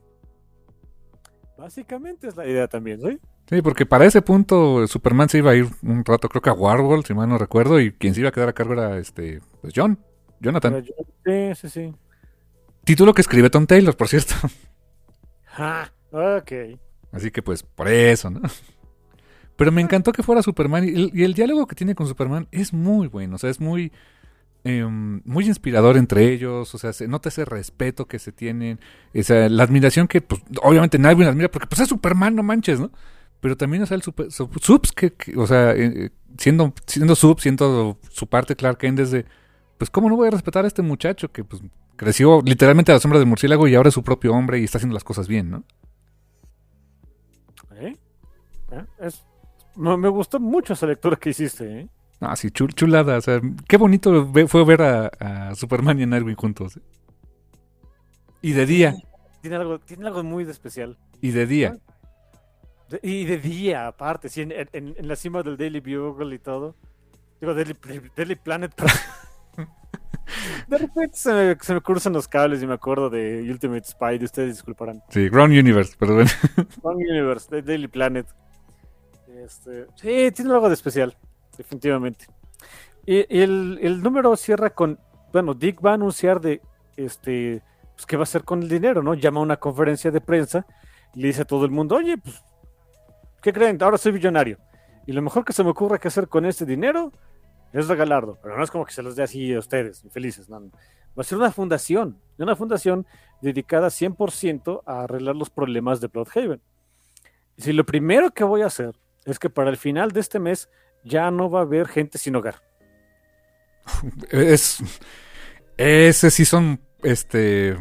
Básicamente 1.56 2.28
es 2.28 2.36
la 2.36 2.46
idea 2.46 2.66
también, 2.68 3.00
¿sí? 3.00 3.20
Sí, 3.48 3.62
porque 3.62 3.86
para 3.86 4.04
ese 4.04 4.22
punto 4.22 4.86
Superman 4.86 5.28
se 5.28 5.38
iba 5.38 5.52
a 5.52 5.54
ir 5.54 5.68
un 5.82 6.04
rato, 6.04 6.28
creo 6.28 6.42
que 6.42 6.50
a 6.50 6.54
Warhol, 6.54 7.04
si 7.04 7.14
mal 7.14 7.28
no 7.28 7.38
recuerdo, 7.38 7.78
y 7.80 7.92
quien 7.92 8.14
se 8.14 8.20
iba 8.20 8.30
a 8.30 8.32
quedar 8.32 8.48
a 8.48 8.54
cargo 8.54 8.72
era 8.72 8.98
este, 8.98 9.40
pues 9.60 9.72
John, 9.76 9.98
Jonathan. 10.40 10.84
Sí, 11.24 11.54
sí, 11.54 11.68
sí. 11.68 11.94
Título 12.84 13.14
que 13.14 13.22
escribe 13.22 13.50
Tom 13.50 13.66
Taylor, 13.66 13.96
por 13.96 14.08
cierto. 14.08 14.34
Ah, 15.56 15.88
ok. 16.10 16.50
Así 17.12 17.30
que 17.30 17.40
pues 17.40 17.62
por 17.62 17.86
eso, 17.86 18.28
¿no? 18.28 18.40
Pero 19.54 19.70
me 19.70 19.80
encantó 19.80 20.10
que 20.10 20.24
fuera 20.24 20.42
Superman 20.42 20.82
y 20.82 20.88
el, 20.88 21.10
y 21.14 21.22
el 21.22 21.34
diálogo 21.34 21.68
que 21.68 21.76
tiene 21.76 21.94
con 21.94 22.08
Superman 22.08 22.48
es 22.50 22.72
muy 22.72 23.06
bueno, 23.06 23.36
o 23.36 23.38
sea, 23.38 23.50
es 23.50 23.60
muy 23.60 23.92
Em, 24.66 25.20
muy 25.26 25.46
inspirador 25.46 25.98
entre 25.98 26.32
ellos, 26.32 26.74
o 26.74 26.78
sea, 26.78 26.94
se 26.94 27.06
nota 27.06 27.28
ese 27.28 27.44
respeto 27.44 28.06
que 28.06 28.18
se 28.18 28.32
tienen, 28.32 28.80
esa, 29.12 29.50
la 29.50 29.62
admiración 29.62 30.08
que, 30.08 30.22
pues, 30.22 30.40
obviamente 30.62 30.98
nadie 30.98 31.26
admira, 31.26 31.50
porque 31.50 31.66
pues 31.66 31.82
es 31.82 31.88
Superman, 31.90 32.34
no 32.34 32.42
manches, 32.42 32.80
¿no? 32.80 32.90
Pero 33.40 33.58
también, 33.58 33.82
o 33.82 33.86
sea, 33.86 33.96
el 33.96 34.02
super, 34.02 34.32
Subs, 34.32 34.92
que, 34.92 35.12
o 35.36 35.46
sea, 35.46 35.72
eh, 35.72 36.10
siendo, 36.38 36.72
siendo 36.86 37.14
Subs, 37.14 37.42
siendo 37.42 37.98
su 38.08 38.26
parte 38.26 38.56
Clark 38.56 38.78
Kent 38.78 38.96
desde, 38.98 39.26
pues, 39.76 39.90
¿cómo 39.90 40.08
no 40.08 40.16
voy 40.16 40.28
a 40.28 40.30
respetar 40.30 40.64
a 40.64 40.68
este 40.68 40.80
muchacho 40.80 41.30
que, 41.30 41.44
pues, 41.44 41.60
creció 41.96 42.40
literalmente 42.42 42.90
a 42.90 42.94
la 42.94 43.00
sombra 43.00 43.18
del 43.18 43.28
murciélago 43.28 43.68
y 43.68 43.74
ahora 43.74 43.90
es 43.90 43.94
su 43.94 44.02
propio 44.02 44.32
hombre 44.32 44.60
y 44.60 44.64
está 44.64 44.78
haciendo 44.78 44.94
las 44.94 45.04
cosas 45.04 45.28
bien, 45.28 45.50
¿no? 45.50 45.64
¿Eh? 47.76 47.98
¿Eh? 48.70 48.84
Es, 48.98 49.26
me 49.76 50.08
gustó 50.08 50.40
mucho 50.40 50.72
esa 50.72 50.86
lectura 50.86 51.16
que 51.16 51.28
hiciste, 51.28 51.80
¿eh? 51.80 51.88
Ah, 52.20 52.36
sí, 52.36 52.50
chulada. 52.50 53.18
O 53.18 53.20
sea, 53.20 53.40
qué 53.68 53.76
bonito 53.76 54.30
fue 54.48 54.64
ver 54.64 54.82
a, 54.82 55.54
Superman 55.54 55.98
y 55.98 56.04
a 56.04 56.06
Nightwing 56.06 56.36
juntos. 56.36 56.78
Y 58.40 58.52
de 58.52 58.66
día. 58.66 58.94
Tiene 59.40 59.56
algo, 59.56 59.78
tiene 59.78 60.06
algo 60.06 60.22
muy 60.22 60.44
especial. 60.44 60.98
Y 61.20 61.30
de 61.30 61.46
día. 61.46 61.78
y 63.02 63.24
de 63.24 63.38
día, 63.38 63.86
aparte, 63.86 64.28
sí, 64.28 64.42
en, 64.42 65.08
la 65.08 65.16
cima 65.16 65.42
del 65.42 65.56
Daily 65.56 65.80
Bugle 65.80 66.34
y 66.34 66.38
todo. 66.38 66.76
Digo, 67.40 67.54
Daily, 67.54 67.76
Daily 68.16 68.36
Planet. 68.36 68.72
de 70.68 70.78
repente 70.78 71.16
se 71.16 71.32
me, 71.32 71.56
se 71.60 71.74
me, 71.74 71.80
cruzan 71.80 72.12
los 72.12 72.28
cables 72.28 72.62
y 72.62 72.66
me 72.66 72.74
acuerdo 72.74 73.10
de 73.10 73.46
Ultimate 73.50 73.84
Spy, 73.84 74.22
ustedes 74.22 74.54
disculparán. 74.54 75.02
Sí, 75.10 75.28
Ground 75.28 75.52
Universe, 75.52 75.94
perdón. 75.98 76.26
Ground 76.82 77.02
Universe, 77.10 77.62
Daily 77.62 77.88
Planet. 77.88 78.26
Este, 79.44 79.86
sí, 79.96 80.30
tiene 80.32 80.52
algo 80.52 80.68
de 80.68 80.74
especial 80.74 81.16
definitivamente. 81.56 82.26
Y, 83.06 83.24
el, 83.42 84.02
número 84.02 84.36
cierra 84.36 84.70
con, 84.70 84.98
bueno, 85.32 85.54
Dick 85.54 85.84
va 85.84 85.92
a 85.92 85.94
anunciar 85.94 86.40
de, 86.40 86.62
este, 86.96 87.62
pues 87.94 88.06
qué 88.06 88.16
va 88.16 88.22
a 88.22 88.24
hacer 88.24 88.44
con 88.44 88.62
el 88.62 88.68
dinero, 88.68 89.02
¿no? 89.02 89.14
Llama 89.14 89.40
a 89.40 89.42
una 89.42 89.56
conferencia 89.56 90.10
de 90.10 90.20
prensa 90.20 90.66
y 91.14 91.20
le 91.20 91.28
dice 91.28 91.42
a 91.42 91.46
todo 91.46 91.64
el 91.64 91.70
mundo, 91.70 91.96
oye, 91.96 92.16
pues, 92.18 92.42
¿qué 93.42 93.52
creen? 93.52 93.82
Ahora 93.82 93.98
soy 93.98 94.12
millonario. 94.12 94.58
Y 95.06 95.12
lo 95.12 95.22
mejor 95.22 95.44
que 95.44 95.52
se 95.52 95.62
me 95.62 95.70
ocurre 95.70 95.98
que 95.98 96.08
hacer 96.08 96.28
con 96.28 96.46
este 96.46 96.64
dinero 96.64 97.12
es 97.72 97.88
regalarlo, 97.88 98.38
pero 98.42 98.56
no 98.56 98.64
es 98.64 98.70
como 98.70 98.84
que 98.84 98.92
se 98.92 99.02
los 99.02 99.16
dé 99.16 99.24
así 99.24 99.52
a 99.52 99.58
ustedes, 99.58 100.04
felices, 100.10 100.48
no, 100.48 100.60
Va 101.16 101.20
a 101.20 101.24
ser 101.24 101.38
una 101.38 101.52
fundación, 101.52 102.18
una 102.38 102.56
fundación 102.56 103.06
dedicada 103.40 103.88
100% 103.88 104.82
a 104.84 105.02
arreglar 105.02 105.36
los 105.36 105.50
problemas 105.50 106.00
de 106.00 106.08
Bloodhaven. 106.08 106.60
Si 107.56 107.72
lo 107.72 107.84
primero 107.84 108.30
que 108.32 108.42
voy 108.42 108.62
a 108.62 108.66
hacer 108.66 108.96
es 109.24 109.38
que 109.38 109.48
para 109.48 109.70
el 109.70 109.76
final 109.76 110.10
de 110.10 110.20
este 110.20 110.40
mes 110.40 110.68
ya 111.04 111.30
no 111.30 111.50
va 111.50 111.60
a 111.60 111.62
haber 111.62 111.86
gente 111.88 112.18
sin 112.18 112.36
hogar. 112.36 112.62
Es, 114.30 114.78
ese 115.76 116.30
sí 116.30 116.44
son 116.44 116.80
este 117.02 117.76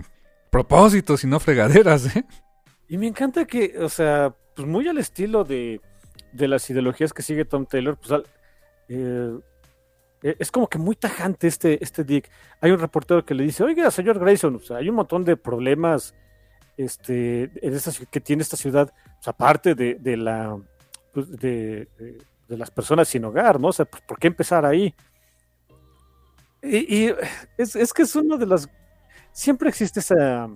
propósitos 0.50 1.24
y 1.24 1.28
no 1.28 1.40
fregaderas, 1.40 2.16
¿eh? 2.16 2.26
Y 2.88 2.98
me 2.98 3.08
encanta 3.08 3.46
que, 3.46 3.76
o 3.80 3.90
sea, 3.90 4.36
pues 4.56 4.68
muy 4.68 4.88
al 4.88 5.00
estilo 5.00 5.44
de, 5.44 5.82
de 6.32 6.48
las 6.48 6.70
ideologías 6.70 7.14
que 7.14 7.24
sigue 7.24 7.46
Tom 7.46 7.66
Taylor, 7.66 7.98
pues 7.98 8.22
eh, 8.90 9.40
e, 10.22 10.36
es 10.38 10.52
como 10.52 10.68
que 10.68 10.78
muy 10.78 10.96
tajante 10.96 11.48
este, 11.48 11.84
este 11.84 12.04
Dick. 12.04 12.30
Hay 12.62 12.72
un 12.72 12.80
reportero 12.80 13.26
que 13.26 13.34
le 13.34 13.44
dice, 13.44 13.64
oiga, 13.64 13.90
señor 13.90 14.20
Grayson, 14.20 14.56
o 14.56 14.60
sea, 14.60 14.78
hay 14.78 14.90
un 14.90 14.96
montón 14.96 15.24
de 15.24 15.38
problemas 15.38 16.14
este, 16.78 17.52
en 17.66 17.74
esta, 17.74 17.92
que 18.12 18.20
tiene 18.20 18.44
esta 18.44 18.58
ciudad, 18.58 18.94
pues, 19.16 19.28
aparte 19.28 19.76
de, 19.76 19.96
de 19.96 20.18
la 20.18 20.58
pues, 21.14 21.32
de, 21.32 21.88
de, 21.98 22.18
las 22.48 22.72
personas 22.72 23.08
sin 23.08 23.26
hogar, 23.26 23.60
¿no? 23.60 23.70
O 23.70 23.74
sea, 23.74 23.86
pues, 23.86 24.02
¿por 24.04 24.20
qué 24.20 24.28
empezar 24.28 24.66
ahí? 24.66 24.94
Y, 26.62 27.06
y 27.06 27.16
es, 27.58 27.76
es, 27.76 27.94
que 27.94 28.04
es 28.04 28.16
uno 28.16 28.38
de 28.38 28.46
las... 28.46 28.70
Siempre 29.32 29.70
existe 29.70 30.00
esa... 30.00 30.50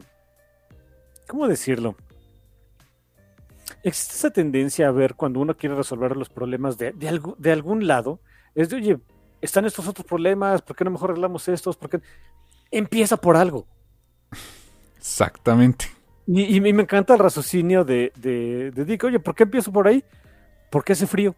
¿Cómo 1.27 1.47
decirlo? 1.47 1.95
Existe 3.84 4.15
esa 4.15 4.30
tendencia 4.30 4.88
a 4.88 4.91
ver 4.91 5.15
cuando 5.15 5.39
uno 5.39 5.57
quiere 5.57 5.76
resolver 5.76 6.15
los 6.15 6.30
problemas 6.30 6.77
de, 6.77 6.93
de, 6.93 7.09
algo, 7.09 7.35
de 7.38 7.51
algún 7.51 7.88
lado, 7.88 8.19
es 8.55 8.69
de, 8.69 8.77
oye, 8.77 8.99
están 9.41 9.65
estos 9.65 9.88
otros 9.88 10.05
problemas, 10.05 10.61
¿por 10.61 10.76
qué 10.76 10.84
no 10.84 10.91
mejor 10.91 11.11
arreglamos 11.11 11.47
estos? 11.47 11.76
¿Por 11.76 11.89
qué? 11.89 12.01
Empieza 12.72 13.18
por 13.18 13.35
algo. 13.35 13.68
Exactamente. 14.97 15.85
Y, 16.26 16.57
y, 16.57 16.59
me 16.59 16.69
encanta 16.69 17.14
el 17.14 17.19
raciocinio 17.19 17.85
de, 17.85 18.11
de, 18.18 18.72
de, 18.72 18.85
Dick, 18.85 19.03
oye, 19.05 19.19
¿por 19.19 19.34
qué 19.34 19.43
empiezo 19.43 19.72
por 19.72 19.88
ahí? 19.88 20.03
Porque 20.69 20.91
hace 20.91 21.07
frío. 21.07 21.35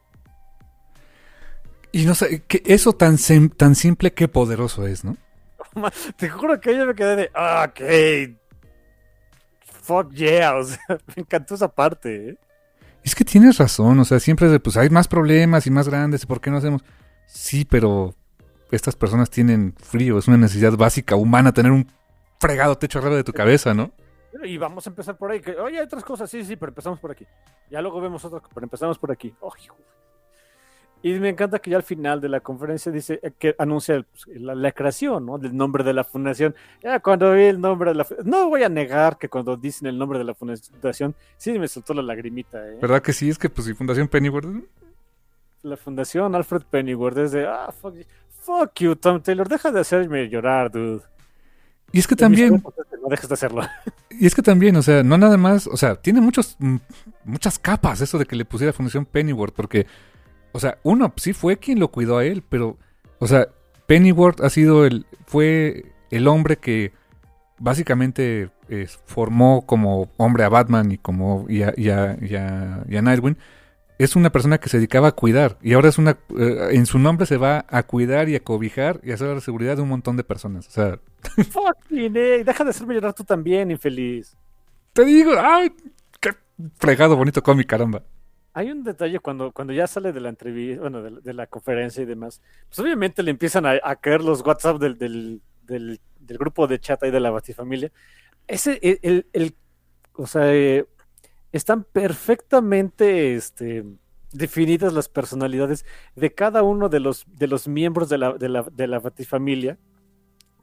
Y 1.92 2.06
no 2.06 2.16
sé, 2.16 2.44
que 2.48 2.62
eso 2.66 2.94
tan, 2.94 3.18
tan 3.58 3.76
simple 3.76 4.14
que 4.14 4.28
poderoso 4.28 4.86
es, 4.86 5.04
¿no? 5.04 5.18
Te 6.18 6.30
juro 6.30 6.60
que 6.60 6.76
yo 6.76 6.86
me 6.86 6.96
quedé 6.96 7.16
de, 7.16 7.32
ah, 7.34 7.68
ok, 7.70 7.82
fuck 9.82 10.12
yeah, 10.14 10.56
o 10.58 10.64
sea, 10.64 10.80
me 11.16 11.22
encantó 11.24 11.56
esa 11.56 11.68
parte. 11.68 12.30
¿eh? 12.30 12.38
Es 13.04 13.16
que 13.16 13.26
tienes 13.26 13.58
razón, 13.58 14.00
o 14.00 14.06
sea, 14.06 14.20
siempre 14.20 14.50
de, 14.50 14.60
pues 14.60 14.78
hay 14.78 14.90
más 14.90 15.08
problemas 15.08 15.66
y 15.68 15.72
más 15.72 15.90
grandes, 15.90 16.26
¿por 16.26 16.42
qué 16.42 16.52
no 16.52 16.58
hacemos? 16.58 16.84
Sí, 17.26 17.66
pero 17.66 18.16
estas 18.72 18.96
personas 18.96 19.30
tienen 19.30 19.74
frío, 19.78 20.18
es 20.18 20.28
una 20.28 20.38
necesidad 20.38 20.74
básica 20.74 21.16
humana 21.16 21.54
tener 21.54 21.72
un 21.72 21.92
fregado 22.40 22.78
techo 22.78 23.00
arriba 23.00 23.16
de 23.16 23.24
tu 23.24 23.34
cabeza, 23.34 23.74
¿no? 23.74 23.92
Y 24.44 24.58
vamos 24.58 24.86
a 24.86 24.92
empezar 24.92 25.18
por 25.18 25.32
ahí. 25.32 25.42
Que, 25.42 25.58
Oye, 25.58 25.80
hay 25.80 25.84
otras 25.84 26.04
cosas, 26.04 26.30
sí, 26.30 26.44
sí, 26.46 26.56
pero 26.56 26.70
empezamos 26.70 27.00
por 27.00 27.12
aquí. 27.12 27.26
Ya 27.72 27.82
luego 27.82 28.00
vemos 28.00 28.24
otras, 28.24 28.44
pero 28.54 28.64
empezamos 28.64 29.00
por 29.00 29.12
aquí. 29.12 29.34
Oh, 29.40 29.52
y 31.02 31.14
me 31.20 31.30
encanta 31.30 31.60
que 31.60 31.70
ya 31.70 31.78
al 31.78 31.84
final 31.84 32.20
de 32.20 32.28
la 32.30 32.42
conferencia 32.42 32.92
dice 32.92 33.20
eh, 33.24 33.32
que 33.38 33.56
anuncia 33.58 34.04
pues, 34.12 34.28
la, 34.40 34.54
la, 34.54 34.72
creación, 34.72 35.26
¿no? 35.26 35.38
Del 35.38 35.56
nombre 35.56 35.84
de 35.84 35.94
la 35.94 36.04
fundación. 36.04 36.54
Ya 36.84 37.00
cuando 37.00 37.34
vi 37.34 37.44
el 37.44 37.62
nombre 37.62 37.92
de 37.92 37.96
la 37.96 38.08
no 38.26 38.50
voy 38.50 38.64
a 38.64 38.70
negar 38.70 39.18
que 39.18 39.30
cuando 39.30 39.56
dicen 39.56 39.88
el 39.88 39.98
nombre 39.98 40.20
de 40.20 40.26
la 40.26 40.36
fundación, 40.36 41.16
sí 41.38 41.58
me 41.58 41.68
soltó 41.68 41.94
la 41.94 42.02
lagrimita, 42.02 42.68
¿eh? 42.68 42.80
¿Verdad 42.82 43.02
que 43.02 43.14
sí? 43.14 43.30
Es 43.30 43.38
que 43.38 43.50
pues 43.50 43.68
si 43.68 43.74
Fundación 43.74 44.08
Pennyworth. 44.08 44.48
La 45.62 45.78
fundación 45.78 46.36
Alfred 46.36 46.64
Pennyworth 46.70 47.18
es 47.18 47.32
de 47.32 47.46
ah 47.46 47.72
fuck, 47.72 47.96
fuck 48.30 48.74
you, 48.80 48.96
Tom 48.96 49.22
Taylor, 49.22 49.48
deja 49.48 49.72
de 49.72 49.80
hacerme 49.80 50.30
llorar, 50.30 50.72
dude. 50.72 51.02
Y 51.92 52.00
es 52.00 52.08
que 52.08 52.16
también. 52.16 52.62
No 53.02 53.10
dejes 53.10 53.30
de 53.30 53.34
hacerlo. 53.34 53.62
Y 54.12 54.26
es 54.26 54.36
que 54.36 54.42
también, 54.42 54.76
o 54.76 54.82
sea, 54.82 55.02
no 55.02 55.18
nada 55.18 55.38
más. 55.38 55.66
O 55.66 55.78
sea, 55.78 55.96
tiene 55.96 56.20
muchos, 56.20 56.58
muchas 57.24 57.58
capas 57.58 58.02
eso 58.02 58.18
de 58.18 58.26
que 58.26 58.36
le 58.36 58.44
pusiera 58.44 58.74
Fundación 58.74 59.06
Pennyworth. 59.06 59.54
Porque, 59.54 59.88
o 60.52 60.60
sea, 60.60 60.78
uno 60.84 61.14
sí 61.18 61.34
fue 61.34 61.58
quien 61.58 61.80
lo 61.80 61.90
cuidó 61.90 62.18
a 62.18 62.26
él, 62.26 62.44
pero, 62.48 62.78
o 63.20 63.28
sea, 63.28 63.48
Pennyworth 63.88 64.42
ha 64.42 64.50
sido 64.50 64.86
el. 64.86 65.06
Fue 65.26 65.86
el 66.12 66.28
hombre 66.28 66.58
que 66.58 66.92
básicamente 67.60 68.50
eh, 68.70 68.88
formó 69.06 69.66
como 69.66 70.10
hombre 70.18 70.44
a 70.44 70.50
Batman 70.50 70.92
y 70.92 70.98
como. 70.98 71.46
y 71.50 71.64
a, 71.64 71.74
y 71.76 71.90
a, 71.90 72.18
y 72.22 72.36
a, 72.36 72.84
y 72.88 72.98
a 72.98 73.02
Nightwing 73.02 73.38
es 74.00 74.16
una 74.16 74.32
persona 74.32 74.58
que 74.58 74.70
se 74.70 74.78
dedicaba 74.78 75.10
a 75.10 75.12
cuidar 75.12 75.58
y 75.62 75.74
ahora 75.74 75.90
es 75.90 75.98
una 75.98 76.18
eh, 76.38 76.70
en 76.72 76.86
su 76.86 76.98
nombre 77.00 77.26
se 77.26 77.36
va 77.36 77.66
a 77.68 77.84
cuidar 77.84 78.30
y 78.30 78.36
a 78.36 78.40
cobijar 78.40 79.02
y 79.04 79.12
a 79.12 79.16
hacer 79.16 79.28
la 79.28 79.42
seguridad 79.42 79.76
de 79.76 79.82
un 79.84 79.90
montón 79.90 80.16
de 80.16 80.24
personas. 80.24 80.68
O 80.68 80.72
sea, 80.72 81.00
fucking 81.36 82.16
eh, 82.16 82.44
deja 82.46 82.64
de 82.64 82.70
hacerme 82.70 82.94
llorar 82.94 83.14
tú 83.14 83.26
también, 83.26 83.70
infeliz. 83.70 84.38
Te 84.94 85.04
digo, 85.04 85.34
ay, 85.38 85.74
qué 86.22 86.32
fregado 86.78 87.18
bonito 87.18 87.44
cómic, 87.44 87.68
caramba. 87.68 88.04
Hay 88.60 88.72
un 88.72 88.84
detalle 88.84 89.22
cuando, 89.22 89.54
cuando 89.54 89.72
ya 89.72 89.88
sale 89.88 90.12
de 90.12 90.20
la 90.20 90.28
entrevista, 90.28 90.82
bueno, 90.82 91.02
de, 91.02 91.34
la 91.34 91.48
conferencia 91.48 92.04
y 92.04 92.06
demás, 92.06 92.42
pues 92.68 92.78
obviamente 92.80 93.24
le 93.24 93.32
empiezan 93.32 93.66
a, 93.66 93.96
caer 93.96 94.22
los 94.22 94.46
WhatsApp 94.46 94.82
del, 94.82 94.98
del, 94.98 96.02
grupo 96.20 96.68
de 96.68 96.78
chat 96.78 97.02
ahí 97.02 97.10
de 97.10 97.22
la 97.22 97.30
Batifamilia. 97.30 97.90
Ese, 98.48 98.78
el, 98.82 99.28
el, 99.32 99.56
o 100.12 100.28
sea, 100.28 100.54
eh, 100.54 100.86
están 101.54 101.86
perfectamente 101.86 103.34
este, 103.34 103.86
definidas 104.34 104.92
las 104.92 105.08
personalidades 105.08 105.86
de 106.18 106.34
cada 106.34 106.62
uno 106.62 106.90
de 106.90 107.00
los, 107.00 107.24
de 107.28 107.48
los 107.48 107.66
miembros 107.66 108.10
de 108.10 108.18
la, 108.18 108.34
de 108.34 108.50
la, 108.50 108.64
de 108.64 108.88
la 108.88 109.00
Batifamilia, 109.00 109.78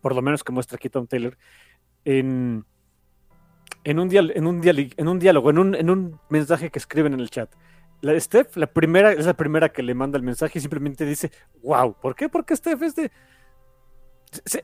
por 0.02 0.14
lo 0.14 0.20
menos 0.20 0.44
que 0.44 0.52
muestra 0.52 0.76
aquí 0.76 0.90
Tom 0.90 1.06
Taylor, 1.06 1.38
en, 2.04 2.66
en, 3.84 3.98
un, 3.98 4.10
dial, 4.10 4.32
en 4.36 4.46
un 4.46 5.18
diálogo, 5.18 5.48
en 5.48 5.56
un, 5.56 5.74
en 5.74 5.88
un 5.88 6.20
mensaje 6.28 6.68
que 6.68 6.78
escriben 6.78 7.14
en 7.14 7.20
el 7.20 7.30
chat. 7.30 7.50
La 8.00 8.18
Steph, 8.20 8.56
la 8.56 8.66
primera, 8.66 9.12
es 9.12 9.26
la 9.26 9.34
primera 9.34 9.70
que 9.70 9.82
le 9.82 9.94
manda 9.94 10.16
el 10.18 10.22
mensaje 10.22 10.58
y 10.58 10.62
simplemente 10.62 11.04
dice, 11.04 11.30
wow, 11.62 11.94
¿por 11.94 12.14
qué? 12.14 12.28
Porque 12.28 12.56
Steph 12.56 12.82
es 12.82 12.94
de... 12.96 13.10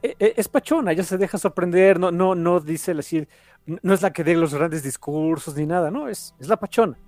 E, 0.02 0.16
e, 0.18 0.34
es 0.36 0.48
pachona, 0.48 0.92
ella 0.92 1.02
se 1.02 1.16
deja 1.16 1.38
sorprender, 1.38 1.98
no, 1.98 2.10
no, 2.10 2.34
no 2.34 2.60
dice 2.60 2.92
así, 2.92 3.26
no 3.64 3.94
es 3.94 4.02
la 4.02 4.12
que 4.12 4.24
dé 4.24 4.34
los 4.34 4.54
grandes 4.54 4.82
discursos 4.82 5.56
ni 5.56 5.66
nada, 5.66 5.90
no, 5.90 6.08
es, 6.08 6.34
es 6.38 6.48
la 6.48 6.58
pachona. 6.58 6.98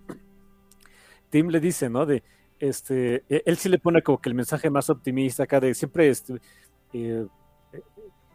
Tim 1.30 1.48
le 1.48 1.60
dice, 1.60 1.90
¿no? 1.90 2.06
De, 2.06 2.22
este, 2.58 3.24
e, 3.28 3.42
él 3.44 3.56
sí 3.56 3.68
le 3.68 3.78
pone 3.78 4.02
como 4.02 4.20
que 4.20 4.28
el 4.28 4.34
mensaje 4.34 4.70
más 4.70 4.88
optimista 4.88 5.42
acá 5.42 5.60
de 5.60 5.74
siempre, 5.74 6.08
este, 6.08 6.40
eh, 6.92 7.26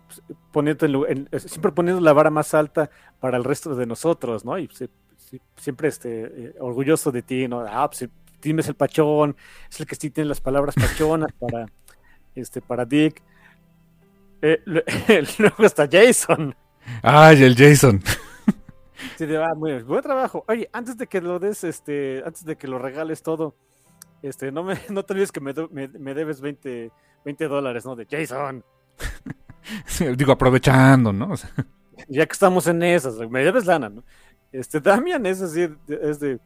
pues, 0.05 0.21
poniendo 0.51 1.07
en, 1.07 1.29
siempre 1.39 1.71
poniendo 1.71 2.01
la 2.01 2.13
vara 2.13 2.29
más 2.29 2.53
alta 2.53 2.89
para 3.19 3.37
el 3.37 3.43
resto 3.43 3.75
de 3.75 3.85
nosotros, 3.85 4.43
¿no? 4.43 4.57
Y 4.57 4.67
sí, 4.73 4.89
sí, 5.29 5.41
siempre 5.55 5.87
este, 5.87 6.23
eh, 6.25 6.55
orgulloso 6.59 7.11
de 7.11 7.21
ti, 7.21 7.47
¿no? 7.47 7.61
Ah, 7.61 7.89
pues 7.89 8.09
Tim 8.39 8.59
es 8.59 8.67
el 8.67 8.75
pachón, 8.75 9.35
es 9.69 9.79
el 9.79 9.85
que 9.85 9.95
sí 9.95 10.09
tiene 10.09 10.29
las 10.29 10.41
palabras 10.41 10.75
pachonas 10.75 11.31
para, 11.33 11.65
este, 12.35 12.61
para 12.61 12.85
Dick. 12.85 13.21
Eh, 14.41 14.61
luego 15.37 15.65
está 15.65 15.87
Jason. 15.91 16.55
Ay, 17.03 17.43
el 17.43 17.55
Jason. 17.55 18.01
Sí, 19.17 19.25
de, 19.25 19.37
ah, 19.41 19.53
muy 19.55 19.71
bien. 19.71 19.85
buen 19.85 20.01
trabajo. 20.01 20.43
Oye, 20.47 20.69
antes 20.73 20.97
de 20.97 21.07
que 21.07 21.21
lo 21.21 21.39
des, 21.39 21.63
este, 21.63 22.21
antes 22.25 22.45
de 22.45 22.57
que 22.57 22.67
lo 22.67 22.79
regales 22.79 23.21
todo, 23.21 23.55
este, 24.21 24.51
no 24.51 24.63
me, 24.63 24.79
no 24.89 25.03
te 25.03 25.13
olvides 25.13 25.31
que 25.31 25.39
me, 25.39 25.53
me, 25.71 25.87
me 25.87 26.13
debes 26.13 26.41
20, 26.41 26.91
20 27.25 27.47
dólares, 27.47 27.85
¿no? 27.85 27.95
De 27.95 28.05
Jason. 28.05 28.63
digo, 30.17 30.31
aprovechando, 30.31 31.13
¿no? 31.13 31.31
O 31.31 31.37
sea. 31.37 31.51
Ya 32.07 32.25
que 32.25 32.33
estamos 32.33 32.65
en 32.67 32.81
esas, 32.83 33.17
me 33.29 33.43
debes 33.43 33.65
lana, 33.65 33.89
¿no? 33.89 34.03
Este, 34.51 34.79
Damian 34.79 35.25
es 35.25 35.41
así, 35.41 35.69
es 35.87 36.19
de, 36.19 36.39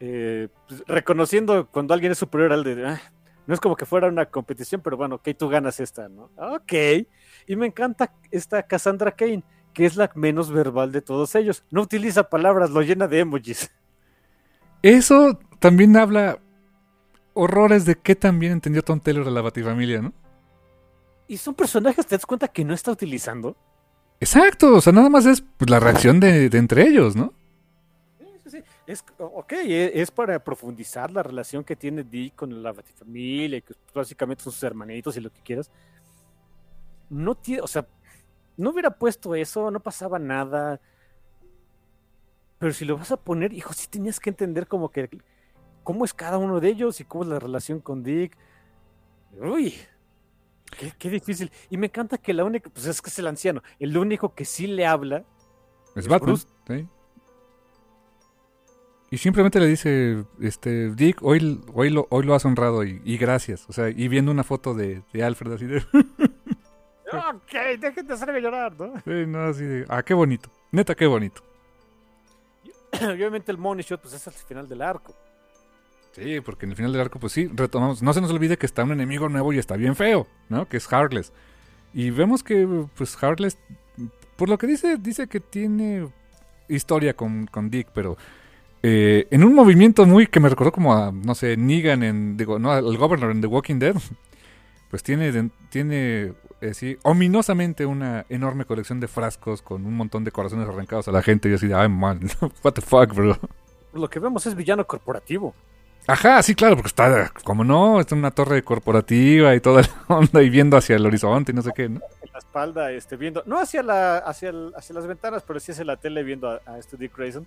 eh, 0.00 0.48
pues, 0.68 0.82
reconociendo 0.86 1.68
cuando 1.68 1.94
alguien 1.94 2.12
es 2.12 2.18
superior 2.18 2.52
al 2.52 2.64
de, 2.64 2.86
ah, 2.86 3.00
no 3.46 3.54
es 3.54 3.60
como 3.60 3.76
que 3.76 3.86
fuera 3.86 4.08
una 4.08 4.26
competición, 4.26 4.80
pero 4.80 4.96
bueno, 4.96 5.16
ok, 5.16 5.28
tú 5.36 5.48
ganas 5.48 5.80
esta, 5.80 6.08
¿no? 6.08 6.30
Ok. 6.36 6.72
Y 7.46 7.56
me 7.56 7.66
encanta 7.66 8.12
esta 8.30 8.62
Cassandra 8.62 9.12
Kane, 9.12 9.42
que 9.74 9.84
es 9.84 9.96
la 9.96 10.10
menos 10.14 10.50
verbal 10.50 10.92
de 10.92 11.02
todos 11.02 11.34
ellos. 11.34 11.64
No 11.70 11.82
utiliza 11.82 12.28
palabras, 12.28 12.70
lo 12.70 12.82
llena 12.82 13.08
de 13.08 13.20
emojis. 13.20 13.70
Eso 14.82 15.38
también 15.58 15.96
habla 15.96 16.38
horrores 17.34 17.84
de 17.84 17.96
qué 17.96 18.14
también 18.14 18.52
entendió 18.52 18.82
Tom 18.82 19.00
Taylor 19.00 19.24
de 19.24 19.30
la 19.30 19.40
Batifamilia, 19.40 20.02
¿no? 20.02 20.12
Y 21.26 21.36
son 21.36 21.54
personajes, 21.54 22.06
¿te 22.06 22.16
das 22.16 22.26
cuenta 22.26 22.48
que 22.48 22.64
no 22.64 22.74
está 22.74 22.90
utilizando? 22.90 23.56
Exacto, 24.22 24.76
o 24.76 24.80
sea, 24.80 24.92
nada 24.92 25.10
más 25.10 25.26
es 25.26 25.40
pues, 25.40 25.68
la 25.68 25.80
reacción 25.80 26.20
de, 26.20 26.44
entre 26.52 26.86
ellos, 26.86 27.16
¿no? 27.16 27.34
es, 28.86 29.04
ok, 29.18 29.52
e, 29.54 30.00
es, 30.00 30.12
para 30.12 30.38
profundizar 30.38 31.10
la 31.10 31.24
relación 31.24 31.64
que 31.64 31.74
tiene 31.74 32.04
Dick 32.04 32.36
con 32.36 32.62
la 32.62 32.70
Batifamilia, 32.70 33.60
que 33.62 33.74
básicamente 33.92 34.44
son 34.44 34.52
sus 34.52 34.62
hermanitos 34.62 35.16
y 35.16 35.20
lo 35.20 35.32
que 35.32 35.40
quieras. 35.40 35.72
No 37.10 37.34
tiene, 37.34 37.62
o 37.62 37.66
sea, 37.66 37.84
no 38.56 38.70
hubiera 38.70 38.90
puesto 38.90 39.34
eso, 39.34 39.72
no 39.72 39.80
pasaba 39.80 40.20
nada. 40.20 40.80
Pero 42.60 42.72
si 42.72 42.84
lo 42.84 42.96
vas 42.96 43.10
a 43.10 43.16
poner, 43.16 43.52
hijo, 43.52 43.72
sí 43.72 43.88
tenías 43.88 44.20
que 44.20 44.30
entender 44.30 44.68
como 44.68 44.88
que 44.88 45.10
cómo 45.82 46.04
es 46.04 46.14
cada 46.14 46.38
uno 46.38 46.60
de 46.60 46.68
ellos 46.68 47.00
y 47.00 47.04
cómo 47.04 47.24
es 47.24 47.28
la 47.28 47.40
relación 47.40 47.80
con 47.80 48.04
Dick. 48.04 48.38
Uy, 49.32 49.74
qué, 50.76 50.92
qué 50.98 51.10
difícil. 51.10 51.50
Y 51.70 51.76
me 51.76 51.86
encanta 51.86 52.18
que 52.18 52.32
la 52.32 52.44
única, 52.44 52.70
pues 52.70 52.86
es 52.86 53.00
que 53.00 53.10
es 53.10 53.18
el 53.18 53.26
anciano, 53.26 53.62
el 53.78 53.96
único 53.96 54.34
que 54.34 54.44
sí 54.44 54.66
le 54.66 54.86
habla 54.86 55.24
Es 55.94 56.04
Es 56.04 56.08
Batman. 56.08 56.38
Y 59.10 59.18
simplemente 59.18 59.60
le 59.60 59.66
dice, 59.66 60.24
este, 60.40 60.90
Dick, 60.94 61.22
hoy, 61.22 61.60
hoy, 61.74 61.90
lo, 61.90 62.06
hoy 62.08 62.24
lo 62.24 62.34
has 62.34 62.46
honrado 62.46 62.82
y, 62.82 63.02
y 63.04 63.18
gracias. 63.18 63.66
O 63.68 63.72
sea, 63.74 63.90
y 63.90 64.08
viendo 64.08 64.30
una 64.30 64.42
foto 64.42 64.72
de, 64.72 65.02
de 65.12 65.22
Alfred 65.22 65.52
así 65.52 65.66
de, 65.66 65.84
Ok, 67.12 67.52
dejen 67.78 68.06
de 68.06 68.14
hacerme 68.14 68.40
llorar, 68.40 68.72
¿no? 68.78 68.94
sí, 69.04 69.26
no, 69.26 69.44
así 69.44 69.64
de, 69.64 69.84
ah, 69.88 70.02
qué 70.02 70.14
bonito. 70.14 70.48
Neta, 70.70 70.94
qué 70.94 71.06
bonito. 71.06 71.42
Y 72.64 72.70
obviamente 73.04 73.52
el 73.52 73.58
money 73.58 73.84
shot, 73.84 74.00
pues 74.00 74.14
es 74.14 74.26
al 74.26 74.32
final 74.32 74.66
del 74.66 74.80
arco. 74.80 75.14
Sí, 76.12 76.40
porque 76.40 76.66
en 76.66 76.72
el 76.72 76.76
final 76.76 76.92
del 76.92 77.00
arco, 77.00 77.18
pues 77.18 77.32
sí, 77.32 77.50
retomamos. 77.52 78.02
No 78.02 78.12
se 78.12 78.20
nos 78.20 78.30
olvide 78.30 78.58
que 78.58 78.66
está 78.66 78.84
un 78.84 78.92
enemigo 78.92 79.28
nuevo 79.28 79.52
y 79.52 79.58
está 79.58 79.76
bien 79.76 79.96
feo, 79.96 80.26
¿no? 80.48 80.68
Que 80.68 80.76
es 80.76 80.86
Heartless. 80.86 81.32
Y 81.94 82.10
vemos 82.10 82.42
que, 82.42 82.66
pues, 82.96 83.16
Heartless, 83.16 83.58
por 84.36 84.48
lo 84.48 84.58
que 84.58 84.66
dice, 84.66 84.98
dice 84.98 85.26
que 85.26 85.40
tiene 85.40 86.08
historia 86.68 87.14
con, 87.14 87.46
con 87.46 87.70
Dick, 87.70 87.88
pero 87.94 88.16
eh, 88.82 89.26
en 89.30 89.44
un 89.44 89.54
movimiento 89.54 90.04
muy 90.06 90.26
que 90.26 90.40
me 90.40 90.48
recordó 90.48 90.72
como 90.72 90.94
a, 90.94 91.12
no 91.12 91.34
sé, 91.34 91.56
Negan 91.56 92.02
en, 92.02 92.36
digo, 92.36 92.58
no, 92.58 92.72
al 92.72 92.96
Governor 92.96 93.30
en 93.30 93.40
The 93.40 93.46
Walking 93.46 93.78
Dead, 93.78 93.94
pues 94.90 95.02
tiene, 95.02 95.50
tiene, 95.70 96.32
eh, 96.60 96.74
sí, 96.74 96.98
ominosamente 97.02 97.86
una 97.86 98.26
enorme 98.28 98.64
colección 98.64 99.00
de 99.00 99.08
frascos 99.08 99.62
con 99.62 99.86
un 99.86 99.96
montón 99.96 100.24
de 100.24 100.32
corazones 100.32 100.68
arrancados 100.68 101.08
a 101.08 101.12
la 101.12 101.22
gente 101.22 101.48
y 101.48 101.54
así 101.54 101.68
de, 101.68 101.74
ay, 101.74 101.88
man, 101.88 102.20
what 102.64 102.72
the 102.72 102.82
fuck, 102.82 103.14
bro. 103.14 103.38
Lo 103.94 104.10
que 104.10 104.18
vemos 104.18 104.46
es 104.46 104.54
villano 104.54 104.86
corporativo. 104.86 105.54
Ajá, 106.06 106.42
sí, 106.42 106.54
claro, 106.54 106.74
porque 106.76 106.88
está, 106.88 107.30
como 107.44 107.62
no, 107.64 108.00
está 108.00 108.14
en 108.14 108.20
una 108.20 108.32
torre 108.32 108.62
corporativa 108.64 109.54
y 109.54 109.60
toda 109.60 109.82
la 110.08 110.16
onda 110.16 110.42
y 110.42 110.50
viendo 110.50 110.76
hacia 110.76 110.96
el 110.96 111.06
horizonte 111.06 111.52
y 111.52 111.54
no 111.54 111.62
sé 111.62 111.70
qué, 111.74 111.88
¿no? 111.88 112.00
En 112.22 112.32
la 112.32 112.38
espalda, 112.38 112.90
este, 112.92 113.16
viendo, 113.16 113.42
no 113.46 113.58
hacia 113.60 113.82
la, 113.82 114.18
hacia, 114.18 114.48
el- 114.50 114.72
hacia 114.76 114.94
las 114.94 115.06
ventanas, 115.06 115.44
pero 115.46 115.60
sí 115.60 115.70
hacia 115.72 115.84
la 115.84 115.96
tele 115.96 116.22
viendo 116.24 116.50
a, 116.50 116.60
a 116.66 116.78
este 116.78 116.96
Dick 116.96 117.16
Grayson. 117.16 117.46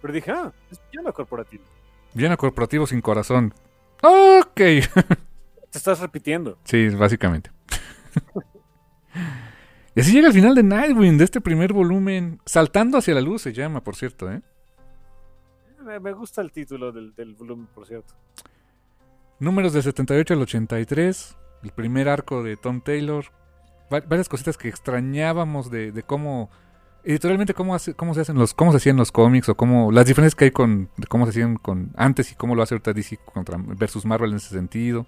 Pero 0.00 0.14
dije, 0.14 0.30
ah, 0.30 0.52
es 0.70 0.80
villano 0.92 1.12
corporativo. 1.12 1.64
Viene 2.14 2.36
corporativo 2.36 2.86
sin 2.86 3.00
corazón. 3.00 3.52
Ok. 4.02 4.54
Te 4.54 4.84
estás 5.78 5.98
repitiendo. 6.00 6.58
sí, 6.64 6.88
básicamente. 6.90 7.50
y 9.94 10.00
así 10.00 10.12
llega 10.12 10.28
el 10.28 10.34
final 10.34 10.54
de 10.54 10.62
Nightwing, 10.62 11.18
de 11.18 11.24
este 11.24 11.40
primer 11.40 11.72
volumen. 11.72 12.40
Saltando 12.46 12.98
hacia 12.98 13.14
la 13.14 13.20
luz 13.20 13.42
se 13.42 13.52
llama, 13.52 13.82
por 13.82 13.96
cierto, 13.96 14.30
¿eh? 14.30 14.42
Me, 15.86 16.12
gusta 16.12 16.40
el 16.42 16.52
título 16.52 16.92
del, 16.92 17.14
del 17.14 17.34
volumen, 17.34 17.66
por 17.74 17.86
cierto. 17.86 18.14
Números 19.38 19.72
del 19.72 19.82
78 19.82 20.34
al 20.34 20.42
83. 20.42 21.36
El 21.62 21.70
primer 21.72 22.08
arco 22.08 22.42
de 22.42 22.56
Tom 22.56 22.80
Taylor. 22.80 23.24
Va- 23.92 24.00
varias 24.00 24.28
cositas 24.28 24.56
que 24.58 24.68
extrañábamos 24.68 25.70
de, 25.70 25.92
de 25.92 26.02
cómo. 26.02 26.50
Editorialmente, 27.04 27.54
cómo, 27.54 27.74
hace- 27.74 27.94
cómo 27.94 28.14
se 28.14 28.22
hacen 28.22 28.36
los, 28.36 28.52
cómo 28.52 28.72
se 28.72 28.78
hacían 28.78 28.96
los 28.96 29.12
cómics, 29.12 29.48
o 29.48 29.56
cómo. 29.56 29.92
Las 29.92 30.06
diferencias 30.06 30.34
que 30.34 30.46
hay 30.46 30.50
con. 30.50 30.90
de 30.96 31.06
cómo 31.06 31.24
se 31.26 31.30
hacían 31.30 31.56
con 31.56 31.92
antes 31.96 32.32
y 32.32 32.34
cómo 32.34 32.54
lo 32.54 32.62
hace 32.62 32.74
ahorita 32.74 32.92
DC 32.92 33.18
contra, 33.18 33.56
versus 33.58 34.04
Marvel 34.04 34.30
en 34.30 34.36
ese 34.38 34.48
sentido. 34.50 35.06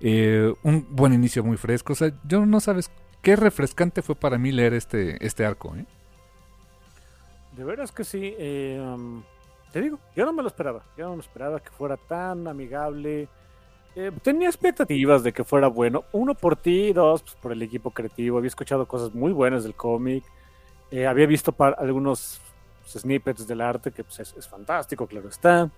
Eh, 0.00 0.52
un 0.62 0.86
buen 0.90 1.12
inicio 1.12 1.42
muy 1.44 1.56
fresco. 1.56 1.92
O 1.92 1.96
sea, 1.96 2.12
yo 2.24 2.44
no 2.46 2.60
sabes 2.60 2.90
qué 3.22 3.34
refrescante 3.36 4.02
fue 4.02 4.14
para 4.14 4.36
mí 4.38 4.52
leer 4.52 4.74
este, 4.74 5.24
este 5.24 5.44
arco, 5.44 5.74
¿eh? 5.76 5.86
De 7.56 7.64
veras 7.64 7.92
que 7.92 8.04
sí. 8.04 8.34
eh, 8.38 8.80
um, 8.80 9.22
te 9.72 9.80
digo, 9.80 9.98
yo 10.14 10.26
no 10.26 10.32
me 10.32 10.42
lo 10.42 10.48
esperaba. 10.48 10.82
Yo 10.96 11.08
no 11.08 11.16
me 11.16 11.22
esperaba 11.22 11.58
que 11.60 11.70
fuera 11.70 11.96
tan 11.96 12.46
amigable. 12.46 13.28
Eh, 13.96 14.12
tenía 14.22 14.48
expectativas 14.48 15.22
de 15.22 15.32
que 15.32 15.44
fuera 15.44 15.68
bueno. 15.68 16.04
Uno 16.12 16.34
por 16.34 16.56
ti, 16.56 16.92
dos 16.92 17.22
pues, 17.22 17.34
por 17.36 17.52
el 17.52 17.62
equipo 17.62 17.90
creativo. 17.90 18.36
Había 18.38 18.48
escuchado 18.48 18.86
cosas 18.86 19.14
muy 19.14 19.32
buenas 19.32 19.64
del 19.64 19.74
cómic. 19.74 20.24
Eh, 20.90 21.06
había 21.06 21.26
visto 21.26 21.54
algunos 21.78 22.40
snippets 22.86 23.46
del 23.46 23.62
arte 23.62 23.92
que 23.92 24.04
pues, 24.04 24.20
es, 24.20 24.48
fantástico, 24.48 25.06
claro 25.06 25.30
está. 25.30 25.70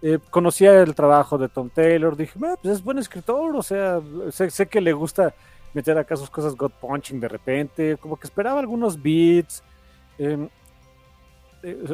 Eh, 0.00 0.18
conocía 0.30 0.80
el 0.80 0.94
trabajo 0.94 1.36
de 1.36 1.48
Tom 1.48 1.68
Taylor. 1.68 2.16
Dije, 2.16 2.38
"Ah, 2.44 2.56
pues 2.60 2.74
es 2.74 2.82
buen 2.82 2.98
escritor. 2.98 3.54
O 3.56 3.62
sea, 3.62 4.00
sé, 4.30 4.50
sé 4.50 4.66
que 4.66 4.80
le 4.80 4.94
gusta 4.94 5.34
meter 5.74 5.98
acá 5.98 6.16
sus 6.16 6.30
cosas 6.30 6.54
God 6.54 6.72
Punching 6.80 7.20
de 7.20 7.28
repente. 7.28 7.96
Como 7.98 8.16
que 8.16 8.26
esperaba 8.26 8.60
algunos 8.60 9.00
beats. 9.02 9.62
em, 10.18 10.48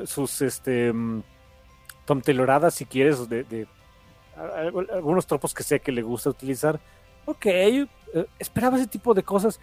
sus 0.04 0.42
este 0.42 0.92
mm, 0.92 1.22
Tom 2.10 2.22
Tayloradas, 2.22 2.74
si 2.74 2.86
quieres, 2.86 3.28
de, 3.28 3.68
algunos 4.92 5.28
tropos 5.28 5.54
que 5.54 5.62
sé 5.62 5.78
que 5.78 5.92
le 5.92 6.02
gusta 6.02 6.28
utilizar. 6.28 6.80
Ok, 7.24 7.46
eh, 7.46 7.86
esperaba 8.36 8.78
ese 8.78 8.88
tipo 8.88 9.14
de 9.14 9.22
cosas 9.22 9.60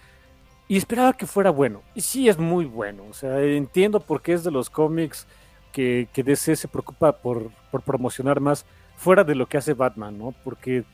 y 0.69 0.77
esperaba 0.77 1.11
que 1.11 1.26
fuera 1.26 1.50
bueno. 1.50 1.82
Y 1.93 2.00
sí 2.00 2.30
es 2.30 2.38
muy 2.38 2.64
bueno. 2.64 3.03
O 3.09 3.14
sea, 3.14 3.42
entiendo 3.42 4.00
por 4.00 4.22
qué 4.22 4.32
es 4.32 4.45
de 4.45 4.51
los 4.51 4.69
cómics 4.69 5.27
que, 5.74 6.08
que 6.14 6.24
DC 6.24 6.56
se 6.56 6.69
preocupa 6.69 7.11
por, 7.11 7.51
por 7.69 7.82
promocionar 7.82 8.40
más 8.40 8.66
fuera 8.95 9.26
de 9.26 9.35
lo 9.35 9.48
que 9.48 9.58
hace 9.58 9.74
Batman, 9.74 10.17
¿no? 10.17 10.34
Porque 10.45 10.85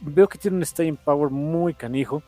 veo 0.00 0.26
que 0.26 0.38
tiene 0.38 0.56
un 0.56 0.64
staying 0.64 0.96
power 0.96 1.28
muy 1.28 1.74
canijo. 1.74 2.22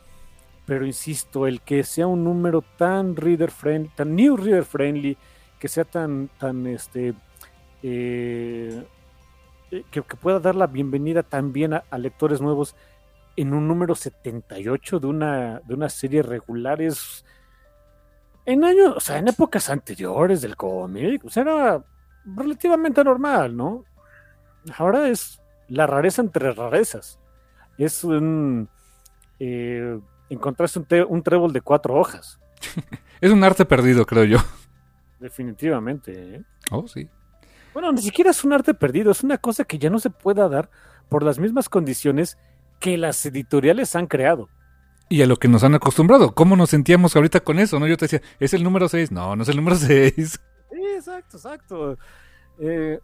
Pero 0.66 0.84
insisto, 0.84 1.46
el 1.46 1.62
que 1.62 1.84
sea 1.84 2.06
un 2.06 2.22
número 2.22 2.62
tan 2.76 3.16
reader 3.16 3.50
friendly, 3.50 3.88
tan 3.96 4.14
new 4.14 4.36
reader 4.36 4.66
friendly, 4.66 5.16
que 5.58 5.68
sea 5.68 5.84
tan, 5.84 6.28
tan 6.38 6.66
este, 6.66 7.14
eh, 7.82 8.84
eh, 9.70 9.84
que, 9.90 10.02
que 10.02 10.16
pueda 10.16 10.40
dar 10.40 10.54
la 10.54 10.66
bienvenida 10.66 11.22
también 11.22 11.74
a, 11.74 11.84
a 11.90 11.98
lectores 11.98 12.40
nuevos 12.40 12.74
en 13.36 13.54
un 13.54 13.68
número 13.68 13.94
78 13.94 14.98
de 15.00 15.06
una, 15.06 15.60
de 15.60 15.74
una 15.74 15.88
serie 15.88 16.22
regular 16.22 16.82
es 16.82 17.24
en 18.46 18.64
años, 18.64 18.94
o 18.96 19.00
sea, 19.00 19.18
en 19.18 19.28
épocas 19.28 19.68
anteriores 19.68 20.40
del 20.40 20.56
cómic, 20.56 21.20
pues 21.22 21.36
era 21.36 21.84
relativamente 22.24 23.04
normal, 23.04 23.54
¿no? 23.56 23.84
Ahora 24.76 25.08
es 25.08 25.40
la 25.68 25.86
rareza 25.86 26.22
entre 26.22 26.52
rarezas. 26.52 27.18
Es 27.76 28.02
un 28.04 28.68
eh, 29.38 30.00
encontraste 30.30 30.78
un, 30.78 30.86
un 31.08 31.22
trébol 31.22 31.52
de 31.52 31.60
cuatro 31.60 31.94
hojas, 31.94 32.40
Es 33.20 33.30
un 33.30 33.42
arte 33.44 33.64
perdido, 33.64 34.06
creo 34.06 34.24
yo. 34.24 34.38
definitivamente. 35.20 36.36
¿eh? 36.36 36.42
Oh, 36.70 36.86
sí. 36.88 37.08
Bueno, 37.78 37.92
ni 37.92 38.02
siquiera 38.02 38.32
es 38.32 38.42
un 38.42 38.52
arte 38.52 38.74
perdido, 38.74 39.12
es 39.12 39.22
una 39.22 39.38
cosa 39.38 39.62
que 39.62 39.78
ya 39.78 39.88
no 39.88 40.00
se 40.00 40.10
pueda 40.10 40.48
dar 40.48 40.68
por 41.08 41.22
las 41.22 41.38
mismas 41.38 41.68
condiciones 41.68 42.36
que 42.80 42.98
las 42.98 43.24
editoriales 43.24 43.94
han 43.94 44.08
creado. 44.08 44.48
Y 45.08 45.22
a 45.22 45.26
lo 45.26 45.36
que 45.36 45.46
nos 45.46 45.62
han 45.62 45.76
acostumbrado. 45.76 46.34
¿Cómo 46.34 46.56
nos 46.56 46.70
sentíamos 46.70 47.14
ahorita 47.14 47.38
con 47.38 47.60
eso? 47.60 47.78
¿No? 47.78 47.86
Yo 47.86 47.96
te 47.96 48.06
decía, 48.06 48.20
¿es 48.40 48.52
el 48.52 48.64
número 48.64 48.88
6? 48.88 49.12
No, 49.12 49.36
no 49.36 49.44
es 49.44 49.48
el 49.48 49.54
número 49.58 49.76
6. 49.78 50.12
Sí, 50.16 50.38
exacto, 50.96 51.36
exacto. 51.36 51.98
Eh, 52.58 52.98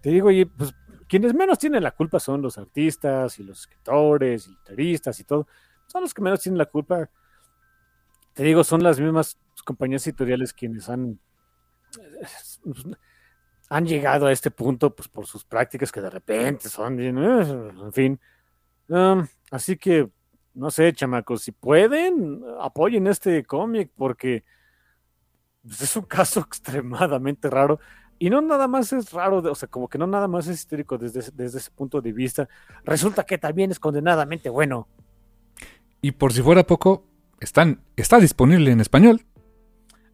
te 0.00 0.08
digo, 0.08 0.30
y 0.30 0.46
pues 0.46 0.74
quienes 1.06 1.34
menos 1.34 1.58
tienen 1.58 1.82
la 1.82 1.90
culpa 1.90 2.18
son 2.18 2.40
los 2.40 2.56
artistas 2.56 3.38
y 3.40 3.42
los 3.42 3.60
escritores 3.60 4.46
y 4.46 4.52
letteristas 4.52 5.20
y 5.20 5.24
todo. 5.24 5.46
Son 5.86 6.00
los 6.00 6.14
que 6.14 6.22
menos 6.22 6.40
tienen 6.40 6.56
la 6.56 6.64
culpa. 6.64 7.10
Te 8.32 8.42
digo, 8.42 8.64
son 8.64 8.82
las 8.82 8.98
mismas 8.98 9.36
compañías 9.66 10.06
editoriales 10.06 10.54
quienes 10.54 10.88
han 10.88 11.20
han 13.72 13.86
llegado 13.86 14.26
a 14.26 14.32
este 14.32 14.50
punto 14.50 14.94
pues 14.94 15.08
por 15.08 15.26
sus 15.26 15.44
prácticas 15.44 15.90
que 15.90 16.02
de 16.02 16.10
repente 16.10 16.68
son 16.68 17.00
eh, 17.00 17.08
en 17.08 17.92
fin. 17.92 18.20
Um, 18.88 19.26
así 19.50 19.78
que 19.78 20.10
no 20.52 20.70
sé, 20.70 20.92
chamacos, 20.92 21.40
si 21.40 21.52
pueden, 21.52 22.42
apoyen 22.60 23.06
este 23.06 23.42
cómic 23.44 23.90
porque 23.96 24.44
pues, 25.62 25.80
es 25.80 25.96
un 25.96 26.02
caso 26.18 26.40
extremadamente 26.40 27.48
raro. 27.48 27.80
Y 28.18 28.28
no 28.28 28.42
nada 28.42 28.68
más 28.68 28.92
es 28.92 29.10
raro, 29.10 29.38
o 29.38 29.54
sea, 29.54 29.68
como 29.68 29.88
que 29.88 29.96
no 29.96 30.06
nada 30.06 30.28
más 30.28 30.46
es 30.48 30.60
histérico 30.60 30.98
desde, 30.98 31.22
desde 31.32 31.58
ese 31.58 31.70
punto 31.70 32.02
de 32.02 32.12
vista. 32.12 32.46
Resulta 32.84 33.24
que 33.24 33.38
también 33.38 33.70
es 33.70 33.80
condenadamente 33.80 34.50
bueno. 34.50 34.86
Y 36.02 36.12
por 36.12 36.34
si 36.34 36.42
fuera 36.42 36.64
poco, 36.64 37.06
están, 37.40 37.80
está 37.96 38.20
disponible 38.20 38.70
en 38.70 38.82
español. 38.82 39.24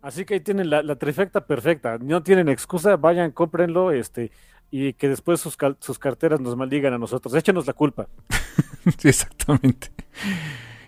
Así 0.08 0.24
que 0.24 0.32
ahí 0.34 0.40
tienen 0.40 0.70
la, 0.70 0.82
la 0.82 0.96
trifecta 0.96 1.46
perfecta. 1.46 1.98
No 1.98 2.22
tienen 2.22 2.48
excusa, 2.48 2.96
vayan, 2.96 3.30
cómprenlo, 3.30 3.92
este, 3.92 4.30
y 4.70 4.94
que 4.94 5.06
después 5.06 5.38
sus, 5.38 5.58
cal- 5.58 5.76
sus 5.80 5.98
carteras 5.98 6.40
nos 6.40 6.56
maldigan 6.56 6.94
a 6.94 6.98
nosotros. 6.98 7.34
Échenos 7.34 7.66
la 7.66 7.74
culpa. 7.74 8.08
sí, 8.98 9.08
exactamente. 9.08 9.92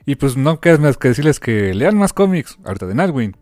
Y 0.07 0.15
pues 0.15 0.39
no 0.39 0.59
queda 0.59 0.79
más 0.79 0.97
que 0.97 1.09
decirles 1.09 1.39
que 1.39 1.75
lean 1.75 1.99
más 1.99 2.15
cómics. 2.15 2.57
Ahorita 2.65 2.87
de 2.87 2.95
Nightwing. 2.95 3.37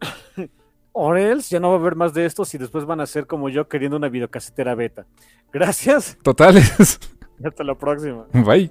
O 0.92 1.14
else, 1.14 1.50
ya 1.54 1.60
no 1.60 1.68
va 1.68 1.76
a 1.76 1.78
haber 1.78 1.96
más 1.96 2.14
de 2.14 2.24
estos 2.24 2.52
y 2.54 2.58
después 2.58 2.84
van 2.86 3.00
a 3.00 3.06
ser 3.06 3.26
como 3.26 3.48
yo 3.48 3.68
queriendo 3.68 3.96
una 3.98 4.08
videocasetera 4.08 4.74
beta. 4.74 5.06
Gracias 5.52 6.16
Totales. 6.22 6.98
y 7.38 7.46
hasta 7.46 7.62
la 7.62 7.76
próxima. 7.76 8.24
Bye. 8.32 8.70